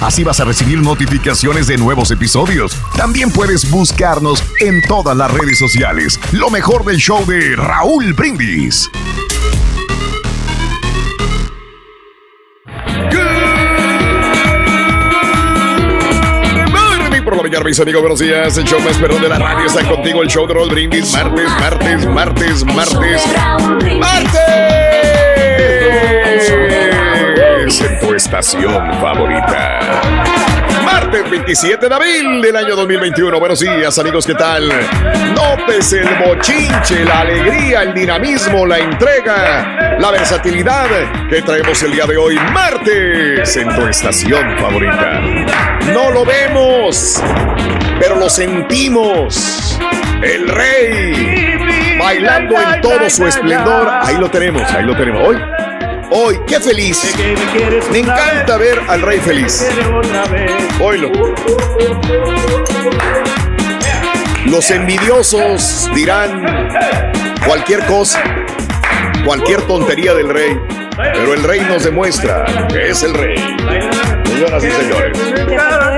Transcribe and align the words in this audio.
Así 0.00 0.24
vas 0.24 0.40
a 0.40 0.44
recibir 0.44 0.78
notificaciones 0.78 1.66
de 1.66 1.76
nuevos 1.76 2.10
episodios. 2.10 2.76
También 2.96 3.30
puedes 3.30 3.70
buscarnos 3.70 4.42
en 4.60 4.82
todas 4.82 5.16
las 5.16 5.30
redes 5.30 5.58
sociales. 5.58 6.20
Lo 6.32 6.50
mejor 6.50 6.84
del 6.84 6.98
show 6.98 7.24
de 7.26 7.56
Raúl 7.56 8.12
Brindis. 8.12 8.90
por 17.24 17.36
la 17.38 17.42
mañana, 17.42 17.64
mis 17.64 17.80
amigos, 17.80 18.02
buenos 18.02 18.18
días. 18.20 18.56
El 18.58 18.64
show 18.64 18.78
más 18.80 18.98
perrón 18.98 19.22
de 19.22 19.28
la 19.28 19.38
radio 19.38 19.66
está 19.66 19.82
contigo. 19.88 20.22
El 20.22 20.28
show 20.28 20.46
de 20.46 20.54
Raúl 20.54 20.68
Brindis. 20.68 21.12
Martes, 21.12 21.48
martes, 21.58 22.06
martes, 22.06 22.64
martes. 22.64 23.22
¡Martes! 23.98 24.94
En 27.80 27.98
tu 27.98 28.14
estación 28.14 28.72
favorita. 29.00 29.80
Martes 30.84 31.28
27 31.28 31.88
de 31.88 31.94
abril 31.94 32.40
del 32.40 32.54
año 32.56 32.76
2021. 32.76 33.40
Buenos 33.40 33.60
días, 33.60 33.98
amigos, 33.98 34.26
¿qué 34.26 34.34
tal? 34.34 34.68
Notes 35.34 35.92
el 35.92 36.08
bochinche, 36.24 37.04
la 37.04 37.20
alegría, 37.20 37.82
el 37.82 37.92
dinamismo, 37.92 38.64
la 38.64 38.78
entrega, 38.78 39.96
la 39.98 40.10
versatilidad 40.12 40.86
que 41.28 41.42
traemos 41.42 41.82
el 41.82 41.92
día 41.92 42.06
de 42.06 42.16
hoy, 42.16 42.36
martes, 42.52 43.56
en 43.56 43.74
tu 43.74 43.86
estación 43.86 44.56
favorita. 44.58 45.20
No 45.92 46.10
lo 46.10 46.24
vemos, 46.24 47.20
pero 47.98 48.16
lo 48.16 48.30
sentimos. 48.30 49.78
El 50.22 50.48
rey 50.48 51.96
bailando 51.98 52.54
en 52.54 52.80
todo 52.80 53.10
su 53.10 53.26
esplendor. 53.26 53.88
Ahí 54.00 54.16
lo 54.18 54.30
tenemos, 54.30 54.62
ahí 54.72 54.84
lo 54.84 54.96
tenemos. 54.96 55.28
Hoy 55.28 55.36
Hoy, 56.10 56.38
qué 56.46 56.60
feliz. 56.60 57.02
Me 57.90 57.98
encanta 57.98 58.56
ver 58.56 58.80
al 58.88 59.02
rey 59.02 59.18
feliz. 59.18 59.68
Oílo. 60.80 61.10
Los 64.46 64.70
envidiosos 64.70 65.90
dirán 65.94 66.68
cualquier 67.46 67.84
cosa, 67.86 68.22
cualquier 69.24 69.62
tontería 69.62 70.14
del 70.14 70.28
rey, 70.28 70.60
pero 70.96 71.34
el 71.34 71.42
rey 71.42 71.60
nos 71.60 71.84
demuestra 71.84 72.44
que 72.68 72.90
es 72.90 73.02
el 73.02 73.14
rey. 73.14 73.36
Señoras 74.26 74.64
y 74.64 74.70
señores. 74.70 75.18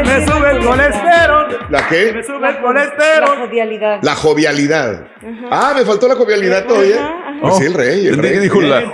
Me 0.06 0.26
sube 0.26 0.50
el 0.50 0.64
colesterol. 0.64 1.58
¿La 1.68 1.88
qué? 1.88 2.12
Me 2.12 2.22
sube 2.22 2.48
el 2.48 2.60
colesterol. 2.60 3.30
La 3.30 3.36
jovialidad. 3.46 3.98
La 4.02 4.14
jovialidad. 4.14 5.06
Ah, 5.50 5.72
me 5.74 5.84
faltó 5.84 6.06
la 6.06 6.14
jovialidad 6.14 6.64
todavía. 6.66 7.25
Pues 7.40 7.56
sí, 7.56 7.64
el 7.64 7.74
rey. 7.74 8.06
El 8.06 8.18
rey. 8.18 8.38
dijo 8.38 8.60
la 8.60 8.78
hoy? 8.78 8.84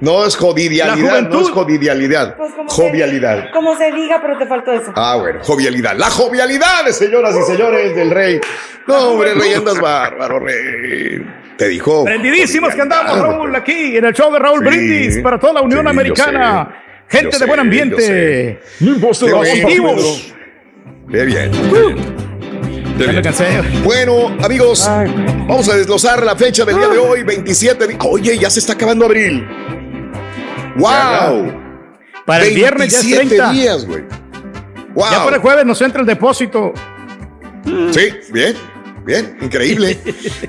No 0.00 0.24
es 0.24 0.36
jodidialidad, 0.36 0.96
no 0.96 1.40
es 1.40 1.50
jodidialidad. 1.50 2.36
Pues 2.36 2.52
como 2.52 2.68
Jovialidad. 2.68 3.44
Se, 3.44 3.50
como 3.50 3.76
se 3.76 3.92
diga, 3.92 4.20
pero 4.20 4.38
te 4.38 4.46
faltó 4.46 4.72
eso. 4.72 4.92
Ah, 4.94 5.16
bueno, 5.16 5.40
jovialidad. 5.42 5.96
La 5.96 6.10
jovialidad, 6.10 6.86
señoras 6.90 7.36
y 7.36 7.42
señores 7.42 7.94
del 7.94 8.10
rey. 8.10 8.40
No, 8.86 9.10
hombre, 9.10 9.34
rey, 9.34 9.54
andas 9.54 9.80
bárbaro, 9.80 10.40
rey. 10.40 11.24
Te 11.56 11.68
dijo. 11.68 12.04
Prendidísimos 12.04 12.74
que 12.74 12.80
andamos. 12.80 13.18
Raúl, 13.18 13.54
aquí 13.54 13.96
en 13.96 14.04
el 14.04 14.14
show 14.14 14.32
de 14.32 14.38
Raúl 14.38 14.60
Sí, 14.60 14.66
Brindis 14.66 15.18
para 15.18 15.38
toda 15.38 15.54
la 15.54 15.62
Unión 15.62 15.82
sí, 15.82 15.88
Americana. 15.88 16.82
Gente 17.08 17.30
Yo 17.32 17.38
de 17.40 17.46
buen 17.46 17.60
ambiente. 17.60 18.60
yo 18.78 19.14
sé. 19.14 19.26
Qué 19.26 19.80
bueno, 19.80 19.96
Positivos. 19.96 20.34
Qué 21.10 21.24
bien. 21.24 21.50
Ya 23.00 23.12
me 23.12 23.22
cansé. 23.22 23.62
Bueno, 23.82 24.28
amigos, 24.44 24.86
vamos 24.86 25.66
a 25.70 25.76
desglosar 25.76 26.22
la 26.22 26.36
fecha 26.36 26.66
del 26.66 26.76
día 26.76 26.88
de 26.88 26.98
hoy, 26.98 27.22
27 27.22 27.86
de... 27.86 27.96
Oye, 28.06 28.38
ya 28.38 28.50
se 28.50 28.60
está 28.60 28.74
acabando 28.74 29.06
abril. 29.06 29.48
¡Wow! 30.76 31.50
Para 32.26 32.44
el 32.44 32.54
viernes 32.54 32.92
ya 32.92 32.98
es 32.98 33.04
27 33.06 33.36
30. 33.36 33.52
días, 33.52 33.86
güey. 33.86 34.04
¡Wow! 34.94 35.06
Ya 35.10 35.24
para 35.24 35.36
el 35.36 35.42
jueves 35.42 35.64
nos 35.64 35.80
entra 35.80 36.02
el 36.02 36.06
depósito. 36.06 36.74
Sí, 37.64 38.12
bien, 38.32 38.54
bien, 39.04 39.36
increíble. 39.40 39.98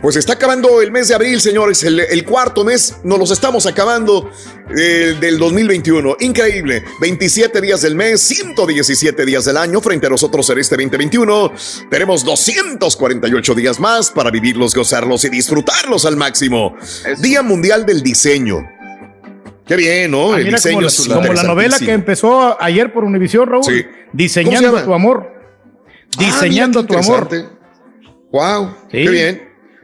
Pues 0.01 0.15
está 0.15 0.33
acabando 0.33 0.81
el 0.81 0.91
mes 0.91 1.07
de 1.07 1.15
abril, 1.15 1.39
señores. 1.41 1.83
El, 1.83 1.99
el 1.99 2.25
cuarto 2.25 2.63
mes 2.63 2.97
nos 3.03 3.19
los 3.19 3.31
estamos 3.31 3.65
acabando 3.65 4.29
eh, 4.77 5.15
del 5.19 5.37
2021. 5.37 6.17
Increíble. 6.19 6.83
27 6.99 7.61
días 7.61 7.81
del 7.81 7.95
mes, 7.95 8.21
117 8.21 9.25
días 9.25 9.45
del 9.45 9.57
año. 9.57 9.81
Frente 9.81 10.07
a 10.07 10.09
nosotros 10.09 10.49
en 10.49 10.59
este 10.59 10.75
2021 10.75 11.51
tenemos 11.89 12.23
248 12.23 13.55
días 13.55 13.79
más 13.79 14.11
para 14.11 14.31
vivirlos, 14.31 14.73
gozarlos 14.75 15.23
y 15.25 15.29
disfrutarlos 15.29 16.05
al 16.05 16.17
máximo. 16.17 16.75
Día 17.19 17.41
Mundial 17.41 17.85
del 17.85 18.01
Diseño. 18.01 18.59
Qué 19.65 19.75
bien, 19.75 20.11
¿no? 20.11 20.33
Ah, 20.33 20.39
el 20.39 20.51
diseño 20.51 20.75
como, 20.75 20.87
es 20.87 21.07
como 21.07 21.33
la 21.33 21.43
novela 21.43 21.77
que 21.79 21.91
empezó 21.91 22.61
ayer 22.61 22.91
por 22.91 23.03
Univisión, 23.03 23.47
Raúl. 23.47 23.63
Sí. 23.63 23.83
¿Cómo 23.83 23.97
se 24.11 24.11
Diseñando 24.11 24.83
tu 24.83 24.93
amor. 24.93 25.31
Diseñando 26.17 26.79
Ah, 26.81 26.85
tu 26.85 26.93
mira 26.93 27.01
qué 27.01 27.07
amor. 27.07 27.60
Wow, 28.31 28.75
Sí. 28.91 29.03
qué 29.03 29.09
bien. 29.09 29.41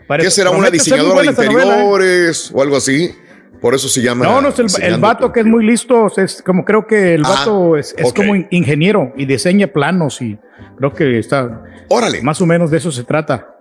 Pare- 0.07 0.23
¿Qué 0.23 0.31
será 0.31 0.51
una 0.51 0.69
diseñadora 0.69 1.21
de 1.21 1.27
novela, 1.27 1.41
¿eh? 1.41 1.45
interiores 1.81 2.51
o 2.53 2.61
algo 2.61 2.77
así? 2.77 3.11
Por 3.59 3.73
eso 3.75 3.89
se 3.89 4.01
llama. 4.01 4.23
No, 4.25 4.39
no 4.41 4.49
es 4.49 4.59
el, 4.77 4.83
el 4.83 4.99
vato 4.99 5.31
que 5.33 5.39
es 5.41 5.45
muy 5.45 5.65
listo, 5.65 6.07
es 6.15 6.41
como 6.45 6.63
creo 6.63 6.85
que 6.85 7.15
el 7.15 7.25
Ah, 7.25 7.29
vato 7.29 7.75
es, 7.75 7.94
como 8.15 8.35
in- 8.35 8.47
ingeniero 8.51 9.13
y 9.17 9.25
diseña 9.25 9.67
planos 9.67 10.21
y 10.21 10.38
creo 10.77 10.94
que 10.94 11.19
está. 11.19 11.63
Órale. 11.89 12.21
Más 12.21 12.39
o 12.39 12.45
menos 12.45 12.69
de 12.71 12.77
eso 12.77 12.91
se 12.91 13.03
trata. 13.03 13.53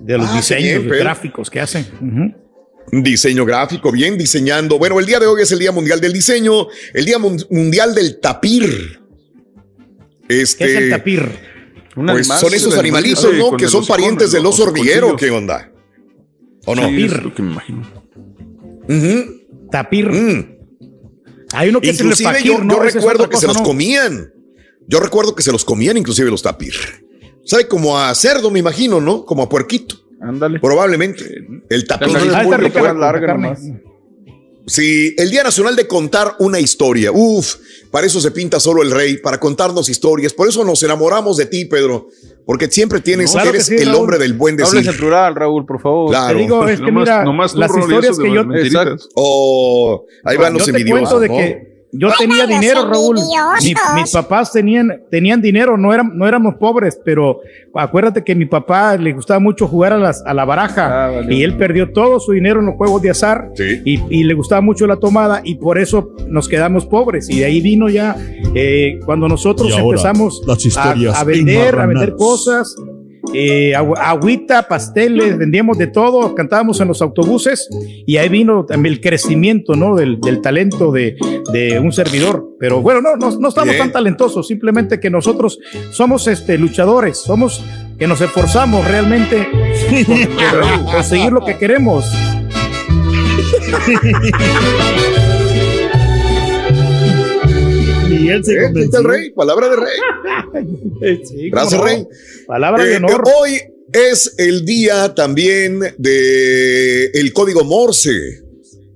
De 0.00 0.16
los 0.18 0.28
Ah, 0.30 0.36
diseños 0.36 0.82
bien, 0.84 0.98
gráficos 0.98 1.50
que 1.50 1.60
hacen. 1.60 1.86
Diseño 2.90 3.44
gráfico, 3.44 3.92
bien 3.92 4.16
diseñando. 4.16 4.78
Bueno, 4.78 4.98
el 4.98 5.04
día 5.06 5.20
de 5.20 5.26
hoy 5.26 5.42
es 5.42 5.52
el 5.52 5.58
Día 5.58 5.72
Mundial 5.72 6.00
del 6.00 6.12
Diseño, 6.14 6.66
el 6.94 7.04
Día 7.04 7.18
Mun- 7.18 7.44
Mundial 7.50 7.94
del 7.94 8.18
Tapir. 8.18 8.98
Este, 10.28 10.64
¿Qué 10.64 10.70
es 10.72 10.78
el 10.84 10.90
tapir? 10.90 11.30
Pues 12.06 12.26
son 12.26 12.54
esos 12.54 12.76
animalitos, 12.76 13.32
¿no? 13.34 13.56
Que 13.56 13.68
son 13.68 13.86
parientes 13.86 14.32
del 14.32 14.46
oso 14.46 14.64
hormiguero. 14.64 15.16
¿Qué 15.16 15.30
onda? 15.30 15.72
¿O 16.66 16.74
no? 16.74 16.82
Tapir. 16.82 17.06
es 17.06 17.22
lo 17.22 17.34
que 17.34 17.42
me 17.42 17.52
imagino. 17.52 17.82
Tapir. 19.70 20.10
Mm. 20.10 20.58
Hay 21.52 21.70
uno 21.70 21.80
que 21.80 21.90
es 21.90 22.00
el 22.00 22.06
Inclusive 22.06 22.42
yo, 22.42 22.58
¿no? 22.58 22.76
yo 22.76 22.84
es 22.84 22.94
recuerdo 22.94 23.28
que 23.28 23.36
se 23.36 23.46
los 23.46 23.58
¿no? 23.58 23.62
comían. 23.62 24.32
Yo 24.86 25.00
recuerdo 25.00 25.34
que 25.34 25.42
se 25.42 25.52
los 25.52 25.64
comían 25.64 25.96
inclusive 25.96 26.30
los 26.30 26.42
tapir. 26.42 26.74
Sabe 27.44 27.66
como 27.66 27.98
a 27.98 28.14
cerdo, 28.14 28.50
me 28.50 28.58
imagino, 28.58 29.00
¿no? 29.00 29.24
Como 29.24 29.42
a 29.42 29.48
puerquito. 29.48 29.96
Ándale. 30.20 30.60
Probablemente. 30.60 31.46
El 31.70 31.86
tapir. 31.86 32.16
Ah, 32.16 32.20
está 32.20 32.42
pollo, 32.44 32.56
rica 32.58 32.92
larga 32.92 33.34
nomás. 33.34 33.60
Sí, 34.68 35.14
el 35.18 35.30
Día 35.30 35.42
Nacional 35.42 35.74
de 35.76 35.86
Contar 35.86 36.36
una 36.38 36.60
historia. 36.60 37.10
Uf, 37.12 37.56
para 37.90 38.06
eso 38.06 38.20
se 38.20 38.30
pinta 38.30 38.60
solo 38.60 38.82
el 38.82 38.90
rey, 38.90 39.16
para 39.18 39.40
contarnos 39.40 39.88
historias. 39.88 40.32
Por 40.34 40.48
eso 40.48 40.64
nos 40.64 40.82
enamoramos 40.82 41.36
de 41.36 41.46
ti, 41.46 41.64
Pedro, 41.64 42.08
porque 42.44 42.70
siempre 42.70 43.00
tienes, 43.00 43.32
Claro 43.32 43.50
eres 43.50 43.66
sí, 43.66 43.76
el 43.76 43.86
Raúl. 43.86 43.96
hombre 44.00 44.18
del 44.18 44.34
buen 44.34 44.56
No 44.56 44.66
hables 44.66 44.84
decir. 44.84 44.90
en 44.94 44.98
plural, 45.00 45.34
Raúl, 45.34 45.64
por 45.66 45.80
favor. 45.80 46.10
Claro. 46.10 46.36
Te 46.36 46.42
digo, 46.42 46.68
es 46.68 46.78
que 46.80 46.86
Nomás- 46.86 47.04
mira, 47.08 47.24
nomás 47.24 47.54
las 47.54 47.70
historias 47.76 48.16
que 48.18 48.22
de 48.28 48.34
yo, 48.34 48.44
mentiritas. 48.44 49.08
Oh, 49.14 50.04
ahí 50.24 50.36
van 50.36 50.52
los 50.52 50.64
te 50.64 50.70
envidiosos. 50.70 51.08
cuento 51.08 51.20
de 51.20 51.28
¿no? 51.28 51.34
que 51.36 51.77
yo 51.92 52.10
tenía 52.18 52.46
dinero, 52.46 52.86
Raúl. 52.90 53.16
Mi- 53.62 53.74
mis 54.00 54.12
papás 54.12 54.52
tenían, 54.52 55.02
tenían 55.10 55.40
dinero, 55.40 55.76
no, 55.78 55.92
eran, 55.94 56.16
no 56.16 56.28
éramos 56.28 56.56
pobres, 56.56 57.00
pero 57.04 57.40
acuérdate 57.74 58.22
que 58.24 58.34
mi 58.34 58.44
papá 58.46 58.96
le 58.96 59.12
gustaba 59.12 59.40
mucho 59.40 59.66
jugar 59.66 59.92
a, 59.94 59.98
las, 59.98 60.22
a 60.26 60.34
la 60.34 60.44
baraja 60.44 61.06
Ah, 61.06 61.10
vale. 61.10 61.34
y 61.34 61.42
él 61.42 61.56
perdió 61.56 61.90
todo 61.92 62.20
su 62.20 62.32
dinero 62.32 62.60
en 62.60 62.66
los 62.66 62.74
juegos 62.76 63.00
de 63.02 63.10
azar 63.10 63.50
Sí. 63.54 63.80
y, 63.84 64.00
y 64.10 64.24
le 64.24 64.34
gustaba 64.34 64.60
mucho 64.60 64.86
la 64.86 64.96
tomada 64.96 65.40
y 65.44 65.54
por 65.56 65.78
eso 65.78 66.10
nos 66.28 66.48
quedamos 66.48 66.84
pobres. 66.86 67.28
Y 67.30 67.38
de 67.40 67.46
ahí 67.46 67.60
vino 67.60 67.88
ya 67.88 68.16
eh, 68.54 69.00
cuando 69.06 69.28
nosotros 69.28 69.72
empezamos 69.76 70.42
las 70.46 70.76
a, 70.76 71.24
vender, 71.24 71.78
a 71.78 71.86
vender 71.86 72.14
cosas. 72.16 72.74
Eh, 73.34 73.74
agüita, 73.74 74.68
pasteles, 74.68 75.36
vendíamos 75.38 75.78
de 75.78 75.86
todo, 75.86 76.34
cantábamos 76.34 76.80
en 76.80 76.88
los 76.88 77.02
autobuses 77.02 77.68
y 78.06 78.16
ahí 78.16 78.28
vino 78.28 78.64
también 78.64 78.94
el 78.94 79.00
crecimiento 79.00 79.74
¿no? 79.74 79.94
del, 79.94 80.20
del 80.20 80.40
talento 80.40 80.92
de, 80.92 81.16
de 81.52 81.78
un 81.78 81.92
servidor. 81.92 82.46
Pero 82.58 82.82
bueno, 82.82 83.00
no, 83.00 83.16
no, 83.16 83.30
no 83.38 83.48
estamos 83.48 83.70
Bien. 83.70 83.84
tan 83.84 83.92
talentosos, 83.92 84.46
simplemente 84.46 84.98
que 85.00 85.10
nosotros 85.10 85.58
somos 85.92 86.26
este, 86.26 86.58
luchadores, 86.58 87.18
somos 87.18 87.64
que 87.98 88.06
nos 88.06 88.20
esforzamos 88.20 88.86
realmente 88.86 89.48
por 90.50 90.84
conseguir 90.92 91.32
lo 91.32 91.44
que 91.44 91.56
queremos. 91.56 92.04
Y 98.18 98.28
él 98.28 98.44
se 98.44 98.52
¿Eh? 98.54 98.56
¿Viste 98.56 98.66
convenció. 98.66 98.98
el 99.00 99.04
rey? 99.06 99.30
Palabra 99.30 99.68
de 99.68 99.76
rey. 99.76 101.18
Sí, 101.24 101.50
Gracias, 101.50 101.80
no. 101.80 101.86
rey. 101.86 102.06
Palabra 102.46 102.84
de 102.84 102.94
Eh, 102.94 102.96
honor. 102.96 103.22
hoy 103.40 103.52
es 103.92 104.34
el 104.38 104.64
día 104.64 105.14
también 105.14 105.80
de 105.96 107.06
el 107.14 107.32
código 107.32 107.64
Morse. 107.64 108.42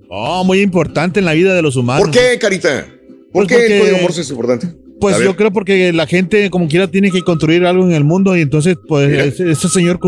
Oh, 0.09 0.43
muy 0.43 0.59
importante 0.61 1.19
en 1.19 1.25
la 1.25 1.33
vida 1.33 1.55
de 1.55 1.61
los 1.61 1.75
humanos. 1.75 2.03
¿Por 2.03 2.11
qué, 2.11 2.37
Carita? 2.39 2.85
¿Por 3.31 3.47
Pues 3.47 3.47
qué 3.47 3.55
porque- 3.55 3.75
el 3.77 3.81
código 3.81 3.97
Morse 4.01 4.21
es 4.21 4.29
importante? 4.29 4.67
Pues 4.99 5.17
yo 5.19 5.35
creo 5.35 5.51
porque 5.51 5.91
la 5.91 6.07
gente 6.07 6.49
como 6.49 6.67
quiera 6.69 6.87
tiene 6.89 7.11
que 7.11 7.21
construir 7.23 7.65
algo 7.65 7.83
en 7.83 7.91
el 7.91 8.03
mundo 8.05 8.37
y 8.37 8.41
entonces 8.41 8.77
pues 8.87 9.11
ese, 9.11 9.51
ese 9.51 9.67
señor 9.67 9.99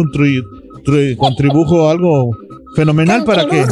contribujo 1.18 1.90
algo 1.90 2.32
fenomenal 2.76 3.26
para 3.26 3.46
que 3.48 3.64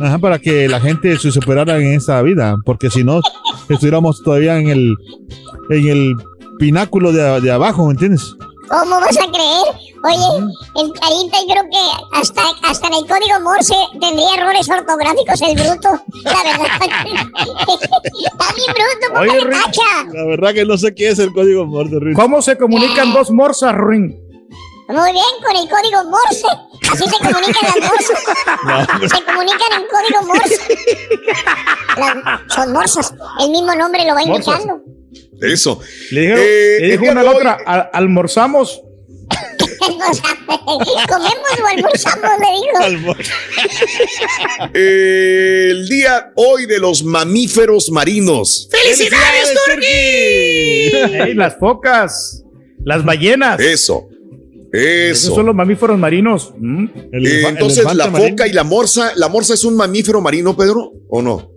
ajá, 0.00 0.18
para 0.18 0.38
que 0.38 0.68
la 0.68 0.80
gente 0.80 1.16
se 1.18 1.30
superara 1.32 1.76
en 1.78 1.94
esta 1.94 2.20
vida, 2.22 2.56
porque 2.64 2.90
si 2.90 3.04
no 3.04 3.20
estuviéramos 3.68 4.22
todavía 4.22 4.58
en 4.58 4.68
el 4.68 4.96
en 5.70 5.88
el 5.88 6.14
pináculo 6.58 7.12
de, 7.12 7.40
de 7.40 7.50
abajo, 7.50 7.86
¿me 7.86 7.92
entiendes? 7.92 8.34
¿Cómo 8.68 8.90
vas 9.00 9.16
a 9.16 9.30
creer? 9.30 9.88
Oye, 10.04 10.46
el 10.76 10.92
carita 10.92 11.38
creo 11.50 11.64
que 11.70 12.16
hasta, 12.18 12.42
hasta 12.64 12.86
en 12.88 12.94
el 12.94 13.00
código 13.00 13.40
Morse 13.42 13.74
tendría 13.98 14.34
errores 14.36 14.68
ortográficos 14.68 15.40
el 15.42 15.54
bruto. 15.56 15.88
La 16.24 16.42
verdad. 16.44 16.78
Bruto, 18.68 19.20
Oye, 19.20 19.30
póngale 19.30 19.44
Rick. 19.44 19.64
tacha. 19.64 20.04
La 20.12 20.24
verdad 20.26 20.52
que 20.54 20.64
no 20.64 20.76
sé 20.76 20.94
qué 20.94 21.08
es 21.08 21.18
el 21.18 21.32
código 21.32 21.66
Morse, 21.66 21.96
Rick. 21.98 22.14
¿Cómo 22.16 22.42
se 22.42 22.56
comunican 22.56 23.12
dos 23.12 23.30
morsas, 23.30 23.74
Ruin? 23.74 24.16
Muy 24.88 25.12
bien, 25.12 25.24
con 25.44 25.54
el 25.56 25.68
código 25.68 26.04
Morse. 26.04 26.46
Así 26.90 27.04
se 27.04 27.18
comunican 27.18 27.62
las 27.62 27.90
morsas. 27.90 29.14
Se 29.16 29.24
comunican 29.24 29.72
en 29.76 29.86
código 29.86 30.22
Morse. 30.26 30.58
Las- 31.98 32.54
son 32.54 32.72
morsas. 32.72 33.14
El 33.40 33.50
mismo 33.50 33.74
nombre 33.74 34.04
lo 34.06 34.14
va 34.14 34.24
Morsas. 34.24 34.60
indicando. 34.60 34.82
Eso. 35.42 35.80
Le 36.10 36.32
Eh, 36.32 36.80
le 36.80 36.96
dijo 36.98 37.12
una 37.12 37.20
a 37.20 37.24
la 37.24 37.30
otra, 37.32 37.58
"Al- 37.66 37.90
almorzamos. 37.92 38.82
Comemos 39.78 41.60
o 41.62 41.66
almorzamos, 41.66 42.30
le 42.40 42.50
dijo. 43.06 43.16
Eh, 44.74 45.68
el 45.70 45.88
día 45.88 46.32
hoy 46.36 46.66
de 46.66 46.78
los 46.78 47.02
mamíferos 47.04 47.90
marinos. 47.90 48.68
¡Felicidades, 48.70 49.54
Turkey! 49.66 51.20
Ey, 51.28 51.34
las 51.34 51.56
focas, 51.58 52.42
las 52.84 53.04
ballenas. 53.04 53.60
Eso. 53.60 54.08
Esos 54.72 55.24
Eso. 55.24 55.34
son 55.34 55.46
los 55.46 55.54
mamíferos 55.54 55.98
marinos. 55.98 56.52
Mm. 56.58 56.84
El 57.12 57.26
Eh, 57.26 57.42
entonces, 57.48 57.84
la 57.94 58.08
marino. 58.10 58.30
foca 58.30 58.46
y 58.46 58.52
la 58.52 58.64
morsa, 58.64 59.12
¿la 59.16 59.28
morsa 59.28 59.54
es 59.54 59.64
un 59.64 59.76
mamífero 59.76 60.20
marino, 60.20 60.56
Pedro? 60.56 60.92
¿O 61.08 61.22
no? 61.22 61.52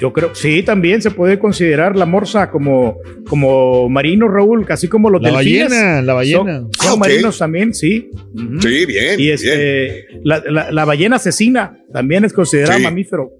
Yo 0.00 0.14
creo, 0.14 0.34
sí, 0.34 0.62
también 0.62 1.02
se 1.02 1.10
puede 1.10 1.38
considerar 1.38 1.94
la 1.94 2.06
morsa 2.06 2.50
como, 2.50 2.96
como 3.28 3.86
marino, 3.90 4.28
Raúl, 4.28 4.64
casi 4.64 4.88
como 4.88 5.10
los 5.10 5.20
La 5.20 5.30
delfines. 5.30 5.68
ballena, 5.68 6.02
la 6.02 6.14
ballena. 6.14 6.60
Son, 6.80 6.92
Ah, 6.92 6.96
marinos 6.96 7.36
también, 7.36 7.74
sí. 7.74 8.10
Sí, 8.60 8.86
bien. 8.86 9.14
Y 9.20 9.24
bien. 9.24 9.34
este, 9.34 10.06
la, 10.24 10.42
la- 10.48 10.70
la 10.72 10.84
ballena 10.86 11.16
asesina 11.16 11.76
también 11.92 12.24
es 12.24 12.32
considerada 12.32 12.78
Sí. 12.78 12.82
mamífero. 12.82 13.30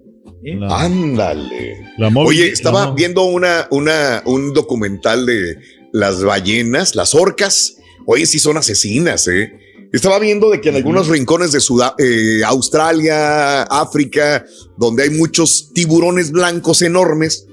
La- 0.43 0.81
Ándale. 0.83 1.77
Oye, 2.17 2.49
estaba 2.49 2.87
la- 2.87 2.93
viendo 2.93 3.25
una, 3.25 3.67
una, 3.71 4.23
un 4.27 4.53
documental 4.53 5.25
de 5.27 5.57
las 5.93 6.23
ballenas, 6.23 6.95
las 6.95 7.15
orcas. 7.15 7.77
Oye, 8.13 8.27
sí 8.27 8.41
son 8.41 8.57
asesinas, 8.57 9.29
¿eh? 9.29 9.53
Estaba 9.93 10.19
viendo 10.19 10.51
de 10.51 10.61
que 10.61 10.71
en 10.71 10.75
algunos 10.75 11.07
rincones 11.07 11.53
de 11.53 11.61
Suda- 11.61 11.95
eh, 11.97 12.43
Australia, 12.45 13.63
África, 13.63 14.45
donde 14.77 15.05
hay 15.05 15.11
muchos 15.11 15.71
tiburones 15.73 16.33
blancos 16.33 16.83
enormes, 16.83 17.47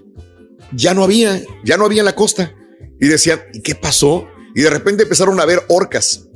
ya 0.75 0.95
no 0.95 1.03
había, 1.03 1.39
ya 1.63 1.77
no 1.77 1.85
había 1.85 2.01
en 2.01 2.05
la 2.05 2.15
costa. 2.15 2.55
Y 2.99 3.05
decían, 3.07 3.39
¿y 3.53 3.61
qué 3.61 3.75
pasó? 3.75 4.27
Y 4.55 4.61
de 4.61 4.71
repente 4.71 5.03
empezaron 5.03 5.39
a 5.39 5.45
ver 5.45 5.61
orcas. 5.67 6.27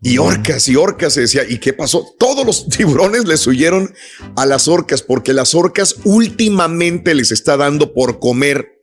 Y 0.00 0.16
orcas 0.16 0.66
y 0.70 0.76
orcas, 0.76 1.12
se 1.12 1.20
decía, 1.20 1.42
¿y 1.46 1.58
qué 1.58 1.74
pasó? 1.74 2.14
Todos 2.18 2.46
los 2.46 2.66
tiburones 2.76 3.26
les 3.26 3.46
huyeron 3.46 3.92
a 4.36 4.46
las 4.46 4.68
orcas 4.68 5.02
porque 5.02 5.34
las 5.34 5.54
orcas 5.54 5.96
últimamente 6.04 7.14
les 7.14 7.30
está 7.30 7.58
dando 7.58 7.92
por 7.92 8.18
comer 8.20 8.80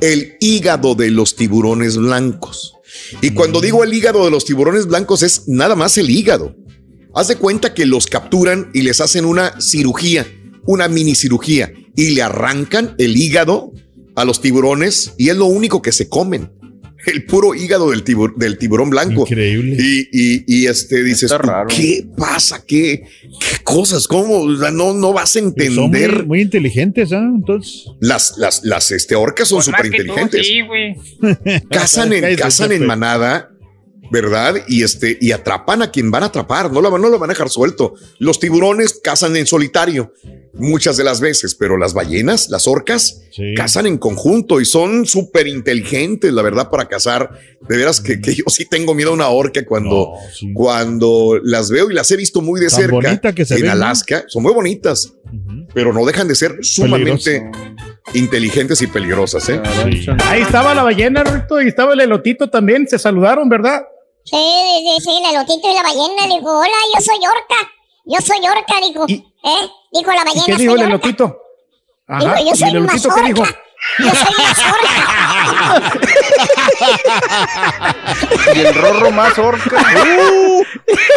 el 0.00 0.36
hígado 0.40 0.96
de 0.96 1.10
los 1.12 1.36
tiburones 1.36 1.96
blancos. 1.96 2.74
Y 3.20 3.30
cuando 3.30 3.60
digo 3.60 3.84
el 3.84 3.92
hígado 3.92 4.24
de 4.24 4.30
los 4.30 4.44
tiburones 4.44 4.86
blancos 4.86 5.22
es 5.22 5.48
nada 5.48 5.74
más 5.76 5.96
el 5.98 6.10
hígado. 6.10 6.54
Haz 7.14 7.28
de 7.28 7.36
cuenta 7.36 7.74
que 7.74 7.86
los 7.86 8.06
capturan 8.06 8.70
y 8.72 8.82
les 8.82 9.00
hacen 9.00 9.24
una 9.24 9.60
cirugía, 9.60 10.26
una 10.64 10.88
mini 10.88 11.14
cirugía, 11.14 11.72
y 11.94 12.10
le 12.10 12.22
arrancan 12.22 12.94
el 12.98 13.16
hígado 13.16 13.72
a 14.14 14.24
los 14.24 14.40
tiburones 14.40 15.12
y 15.18 15.28
es 15.28 15.36
lo 15.36 15.46
único 15.46 15.82
que 15.82 15.92
se 15.92 16.08
comen. 16.08 16.52
El 17.06 17.24
puro 17.24 17.54
hígado 17.54 17.90
del, 17.90 18.04
tibur- 18.04 18.34
del 18.36 18.58
tiburón 18.58 18.90
blanco. 18.90 19.22
Increíble. 19.22 19.76
Y, 19.78 20.08
y- 20.12 20.44
y, 20.46 20.66
este 20.66 21.02
dices, 21.02 21.24
Está 21.24 21.40
tú, 21.40 21.48
raro. 21.48 21.68
¿qué 21.68 22.06
pasa? 22.16 22.62
¿Qué, 22.66 23.04
qué 23.22 23.62
cosas? 23.64 24.06
¿Cómo? 24.06 24.48
No, 24.48 24.94
no 24.94 25.12
vas 25.12 25.30
a 25.36 25.40
Son 25.40 25.44
muy, 25.56 25.66
entender. 25.66 26.26
muy 26.26 26.40
inteligentes, 26.42 27.12
¿ah? 27.12 27.22
Entonces. 27.34 27.84
Las, 28.00 28.34
las, 28.38 28.64
las 28.64 28.90
este, 28.92 29.14
orcas 29.14 29.48
son 29.48 29.56
Pues 29.58 29.66
súper 29.66 29.80
tú, 29.82 29.86
inteligentes. 29.88 30.46
Sí, 30.46 30.60
güey. 30.62 30.94
Cazan 31.70 32.12
en, 32.12 32.36
cazan 32.36 32.72
en 32.72 32.86
manada, 32.86 33.51
¿verdad? 34.12 34.56
Y 34.68 34.82
este, 34.82 35.16
y 35.22 35.32
atrapan 35.32 35.80
a 35.80 35.90
quien 35.90 36.10
van 36.10 36.22
a 36.22 36.26
atrapar, 36.26 36.70
no 36.70 36.82
lo, 36.82 36.98
no 36.98 37.08
lo 37.08 37.18
van 37.18 37.30
a 37.30 37.32
dejar 37.32 37.48
suelto. 37.48 37.94
Los 38.18 38.38
tiburones 38.38 39.00
cazan 39.02 39.34
en 39.36 39.46
solitario, 39.46 40.12
muchas 40.52 40.98
de 40.98 41.04
las 41.04 41.22
veces, 41.22 41.54
pero 41.54 41.78
las 41.78 41.94
ballenas, 41.94 42.50
las 42.50 42.68
orcas, 42.68 43.18
Sí. 43.32 43.54
cazan 43.56 43.86
en 43.86 43.96
conjunto 43.96 44.60
y 44.60 44.66
son 44.66 45.06
súper 45.06 45.46
inteligentes, 45.46 46.30
la 46.34 46.42
verdad, 46.42 46.68
para 46.68 46.86
cazar. 46.86 47.30
De 47.66 47.78
veras 47.78 47.98
que, 48.02 48.20
que 48.20 48.34
yo 48.34 48.44
sí 48.48 48.66
tengo 48.66 48.94
miedo 48.94 49.12
a 49.12 49.14
una 49.14 49.28
orca 49.28 49.64
cuando, 49.64 49.90
No, 49.90 50.30
sí. 50.30 50.52
cuando 50.52 51.40
las 51.42 51.70
veo 51.70 51.90
y 51.90 51.94
las 51.94 52.10
he 52.10 52.16
visto 52.18 52.42
muy 52.42 52.60
de 52.60 52.66
Tan 52.68 52.80
cerca 52.80 52.92
bonita 52.94 53.32
que 53.34 53.46
se 53.46 53.54
en 53.54 53.60
ven, 53.62 53.68
¿no? 53.68 53.72
Alaska. 53.72 54.24
Son 54.28 54.42
muy 54.42 54.52
bonitas. 54.52 55.14
Pero 55.72 55.94
no 55.94 56.04
dejan 56.04 56.28
de 56.28 56.34
ser 56.34 56.58
sumamente 56.60 57.50
inteligentes 58.12 58.82
y 58.82 58.86
peligrosas, 58.86 59.48
¿eh? 59.48 59.62
Ahí 60.26 60.42
estaba 60.42 60.74
la 60.74 60.82
ballena, 60.82 61.24
Rito, 61.24 61.62
y 61.62 61.68
estaba 61.68 61.94
el 61.94 62.00
elotito 62.00 62.50
también. 62.50 62.86
Se 62.86 62.98
saludaron, 62.98 63.48
¿verdad? 63.48 63.80
Sí, 64.24 64.36
sí, 64.36 64.96
sí, 65.02 65.18
el 65.18 65.24
elotito 65.34 65.68
y 65.70 65.74
la 65.74 65.82
ballena. 65.82 66.26
Le 66.26 66.34
dijo, 66.36 66.58
hola, 66.58 66.76
yo 66.94 67.00
soy 67.00 67.16
Orca. 67.18 67.56
Yo 68.04 68.20
soy 68.20 68.38
Orca, 68.46 68.80
dijo. 68.80 69.06
¿Eh? 69.08 69.70
Dijo 69.92 70.12
la 70.12 70.24
ballena. 70.24 70.44
¿Qué 70.46 70.54
dijo 70.56 70.74
el 70.74 70.82
elotito? 70.82 71.38
Dijo, 72.08 72.34
yo 72.36 72.52
¿Y 72.52 72.56
soy 72.56 72.68
el 72.70 72.76
elotito 72.76 73.08
qué 73.14 73.22
dijo? 73.22 73.44
Yo 73.98 74.10
soy 74.14 74.34
más 74.38 74.58
Y 78.54 78.60
el 78.60 78.74
rorro 78.74 79.10
más 79.10 79.36
orca. 79.38 79.76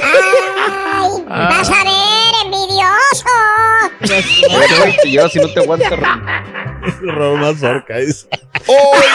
¡Ay! 0.04 1.10
¡Vas 1.28 1.70
a 1.70 1.84
ver, 1.84 2.34
envidioso! 2.44 3.30
Y 5.04 5.12
yo 5.12 5.30
si 5.30 5.40
no 5.40 5.48
te 5.54 5.60
aguanta. 5.60 5.90
Rorro 7.02 7.36
más 7.38 7.62
orca. 7.62 8.00
es. 8.00 8.28
Hoy 8.68 9.06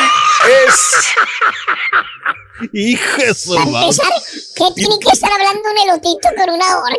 es 0.67 0.93
Hijo 2.73 3.23
de 3.23 3.35
su 3.35 3.55
¿qué 3.55 4.65
tiene 4.75 4.99
que 4.99 5.09
estar 5.13 5.31
hablando 5.33 5.63
un 5.71 5.79
elotito 5.89 6.29
con 6.37 6.51
una 6.51 6.67
orca? 6.79 6.99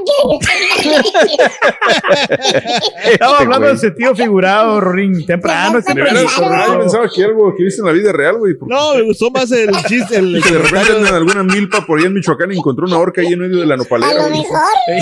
Estaba 3.04 3.38
hablando 3.40 3.70
en 3.70 3.78
sentido 3.78 4.16
figurado, 4.16 4.82
Rorín. 4.82 5.26
Temprano, 5.26 5.80
veras, 5.94 6.36
yo 6.38 6.80
pensaba 6.80 7.10
que 7.14 7.24
algo 7.24 7.54
que 7.56 7.64
viste 7.64 7.82
en 7.82 7.88
la 7.88 7.94
vida 7.94 8.12
real, 8.12 8.38
güey. 8.38 8.56
No, 8.62 8.96
me 8.96 9.04
gustó 9.04 9.30
más 9.32 9.52
el 9.52 9.72
chiste. 9.88 10.18
El, 10.18 10.42
que 10.44 10.52
de 10.52 10.60
repente 10.60 10.98
en 10.98 11.06
alguna 11.06 11.44
milpa 11.44 11.86
por 11.86 12.00
allá 12.00 12.08
en 12.08 12.14
Michoacán 12.16 12.52
encontró 12.52 12.86
una 12.88 12.98
horca 12.98 13.22
ahí 13.22 13.28
en 13.28 13.40
medio 13.40 13.60
de 13.60 13.66
la 13.66 13.76
A 13.76 13.78
nopalera. 13.78 14.14
lo 14.14 14.30
güey. 14.30 14.42
mejor 14.42 14.60
eh, 14.88 15.00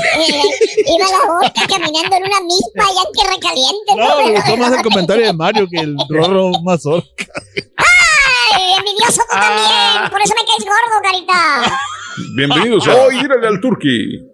iba 0.87 1.05
la 1.05 1.33
orca 1.33 1.67
caminando 1.67 2.15
en 2.15 2.23
una 2.23 2.41
milpa 2.41 2.83
allá 2.83 3.01
en 3.07 3.11
tierra 3.13 3.35
caliente. 3.41 3.95
No, 3.95 4.25
me 4.25 4.31
gustó 4.35 4.57
más 4.57 4.73
el 4.73 4.81
comentario 4.83 5.25
de 5.25 5.33
Mario 5.33 5.67
que 5.69 5.79
el 5.79 5.95
rorro 6.09 6.51
más 6.63 6.85
orca. 6.85 7.25
¡Ay, 8.69 8.75
envidioso 8.77 9.21
tú 9.29 9.35
también! 9.35 10.11
Por 10.11 10.21
eso 10.21 10.33
me 10.35 10.45
caes 10.45 10.65
gordo, 10.65 11.01
carita. 11.01 11.79
Bienvenidos 12.35 12.88
a 12.88 12.95
Hoy 12.95 13.19
Tírale 13.19 13.47
al 13.47 13.59
Turqui. 13.61 14.25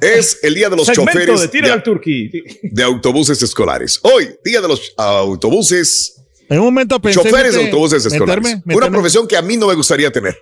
Es 0.00 0.38
el 0.42 0.54
día 0.54 0.68
de 0.70 0.76
los 0.76 0.86
Segmento 0.86 1.12
choferes 1.12 1.40
de 1.40 1.48
Tírale 1.48 1.72
al 1.74 1.82
Turqui. 1.82 2.30
de 2.62 2.82
autobuses 2.82 3.42
escolares. 3.42 3.98
Hoy, 4.02 4.30
día 4.44 4.60
de 4.60 4.68
los 4.68 4.92
autobuses, 4.96 6.14
En 6.48 6.58
un 6.60 6.66
momento 6.66 7.00
pensé. 7.00 7.20
choferes 7.22 7.54
de 7.54 7.64
autobuses 7.66 8.04
escolares. 8.06 8.44
meterme- 8.44 8.76
Una 8.76 8.90
profesión 8.90 9.26
que 9.26 9.36
a 9.36 9.42
mí 9.42 9.56
no 9.56 9.66
me 9.66 9.74
gustaría 9.74 10.10
tener. 10.10 10.38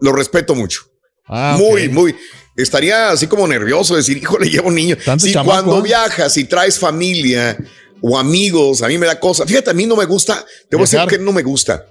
Lo 0.00 0.12
respeto 0.12 0.54
mucho. 0.54 0.82
Ah, 1.26 1.56
muy, 1.58 1.88
muy. 1.88 2.14
Estaría 2.56 3.10
así 3.10 3.26
como 3.26 3.46
nervioso 3.48 3.96
decir, 3.96 4.16
híjole, 4.16 4.48
llevo 4.48 4.68
un 4.68 4.74
niño. 4.76 4.96
Si 5.18 5.32
chamaco, 5.32 5.50
cuando 5.50 5.78
¿eh? 5.78 5.82
viajas 5.82 6.36
y 6.36 6.44
traes 6.44 6.78
familia 6.78 7.56
o 8.00 8.16
amigos, 8.18 8.82
a 8.82 8.88
mí 8.88 8.96
me 8.96 9.06
da 9.06 9.18
cosa. 9.18 9.44
Fíjate, 9.46 9.70
a 9.70 9.74
mí 9.74 9.86
no 9.86 9.96
me 9.96 10.04
gusta, 10.04 10.44
te 10.68 10.76
voy 10.76 10.84
a 10.84 10.88
decir 10.88 11.00
que 11.08 11.18
no 11.18 11.32
me 11.32 11.42
gusta. 11.42 11.84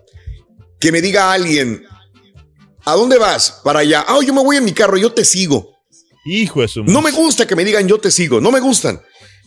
Que 0.80 0.92
me 0.92 1.02
diga 1.02 1.32
alguien, 1.32 1.84
¿a 2.86 2.94
dónde 2.94 3.18
vas? 3.18 3.62
Para 3.64 3.80
allá. 3.80 4.06
Ah, 4.08 4.20
yo 4.26 4.34
me 4.34 4.44
voy 4.44 4.58
en 4.58 4.66
mi 4.66 4.74
carro, 4.74 4.98
yo 4.98 5.12
te 5.12 5.24
sigo. 5.26 5.72
Hijo 6.26 6.62
de 6.62 6.68
su 6.68 6.84
No 6.84 7.02
me 7.02 7.12
gusta 7.12 7.46
que 7.48 7.56
me 7.56 7.64
digan 7.64 7.88
yo 7.88 8.00
te 8.00 8.12
sigo, 8.12 8.42
no 8.42 8.52
me 8.52 8.60
gustan. 8.60 9.02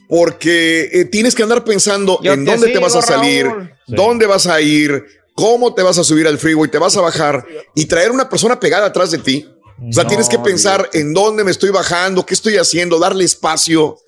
Porque 0.08 0.88
eh, 0.92 1.04
tienes 1.04 1.34
que 1.34 1.42
andar 1.42 1.64
pensando 1.64 2.18
Yo 2.22 2.32
en 2.32 2.44
te 2.44 2.50
dónde 2.50 2.68
te 2.68 2.78
vas 2.78 2.94
a 2.96 3.02
salir, 3.02 3.46
Raúl. 3.46 3.70
dónde 3.88 4.26
vas 4.26 4.46
a 4.46 4.60
ir, 4.60 5.04
cómo 5.34 5.74
te 5.74 5.82
vas 5.82 5.98
a 5.98 6.04
subir 6.04 6.26
al 6.26 6.38
freeway, 6.38 6.70
te 6.70 6.78
vas 6.78 6.96
a 6.96 7.00
bajar 7.02 7.44
y 7.74 7.84
traer 7.84 8.10
una 8.10 8.28
persona 8.28 8.58
pegada 8.58 8.86
atrás 8.86 9.10
de 9.10 9.18
ti. 9.18 9.46
O 9.88 9.92
sea, 9.92 10.04
No, 10.04 10.08
tienes 10.08 10.28
que 10.28 10.38
pensar 10.38 10.88
en 10.94 11.12
dónde 11.12 11.44
me 11.44 11.50
estoy 11.50 11.70
bajando, 11.70 12.24
qué 12.24 12.32
estoy 12.34 12.56
haciendo, 12.56 12.98
darle 12.98 13.24
espacio. 13.24 13.98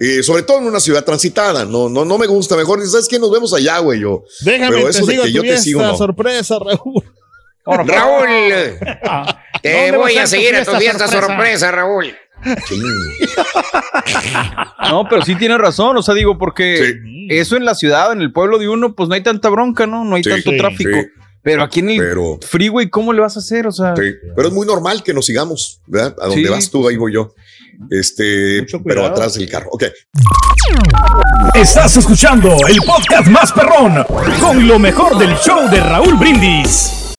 Eh, 0.00 0.22
sobre 0.22 0.42
todo 0.42 0.58
en 0.58 0.66
una 0.66 0.80
ciudad 0.80 1.04
transitada, 1.04 1.64
no, 1.64 1.88
no, 1.88 2.04
no 2.04 2.18
me 2.18 2.26
gusta. 2.26 2.56
Mejor, 2.56 2.84
¿sabes 2.86 3.08
qué? 3.08 3.18
Nos 3.18 3.30
vemos 3.30 3.52
allá, 3.54 3.78
güey. 3.78 4.00
Yo. 4.00 4.24
Déjame, 4.40 4.72
Pero 4.76 4.84
te 4.84 4.90
eso 4.90 5.06
de 5.06 5.12
sigo 5.12 5.24
que 5.24 5.32
yo 5.32 5.42
te 5.42 5.58
sigo, 5.58 5.82
no. 5.82 5.96
sorpresa, 5.96 6.58
Raúl. 6.58 7.04
Raúl, 7.66 8.28
te 9.62 9.82
¿Dónde 9.82 9.96
voy 9.96 10.16
a 10.18 10.26
seguir 10.26 10.54
a 10.56 10.64
tu 10.64 10.72
fiesta 10.72 11.08
sorpresa? 11.08 11.70
Raúl. 11.70 12.14
No, 14.90 15.08
pero 15.08 15.22
sí 15.22 15.34
tiene 15.36 15.56
razón, 15.58 15.96
o 15.96 16.02
sea, 16.02 16.14
digo, 16.14 16.36
porque 16.38 16.98
eso 17.30 17.56
en 17.56 17.64
la 17.64 17.74
ciudad, 17.74 18.12
en 18.12 18.20
el 18.20 18.32
pueblo 18.32 18.58
de 18.58 18.68
uno, 18.68 18.94
pues 18.94 19.08
no 19.08 19.14
hay 19.14 19.22
tanta 19.22 19.48
bronca, 19.48 19.86
¿no? 19.86 20.04
No 20.04 20.16
hay 20.16 20.24
Sí, 20.24 20.30
tanto 20.30 20.50
sí, 20.50 20.58
tráfico. 20.58 20.98
Pero 21.44 21.62
aquí 21.62 21.80
en 21.80 21.90
el 21.90 21.98
Pero- 21.98 22.38
freeway, 22.40 22.88
¿cómo 22.88 23.12
le 23.12 23.20
vas 23.20 23.36
a 23.36 23.40
hacer? 23.40 23.66
O 23.66 23.70
sea, 23.72 23.94
Sí, 23.94 24.14
pero 24.34 24.48
es 24.48 24.54
muy 24.54 24.66
normal 24.66 25.02
que 25.04 25.12
nos 25.14 25.26
sigamos, 25.26 25.80
¿verdad? 25.86 26.16
A 26.20 26.26
donde 26.26 26.42
Sí. 26.42 26.48
vas 26.48 26.70
tú, 26.70 26.88
ahí 26.88 26.96
voy 26.96 27.12
yo. 27.12 27.34
Este, 27.90 28.60
Mucho 28.62 28.82
pero 28.82 29.04
atrás 29.04 29.34
del 29.34 29.48
carro. 29.50 29.68
Ok. 29.72 29.84
Estás 31.54 31.96
escuchando 31.96 32.56
el 32.68 32.78
podcast 32.78 33.28
más 33.28 33.52
perrón 33.52 34.04
con 34.40 34.66
lo 34.66 34.78
mejor 34.78 35.18
del 35.18 35.34
show 35.36 35.68
de 35.70 35.80
Raúl 35.80 36.14
Brindis. 36.14 37.03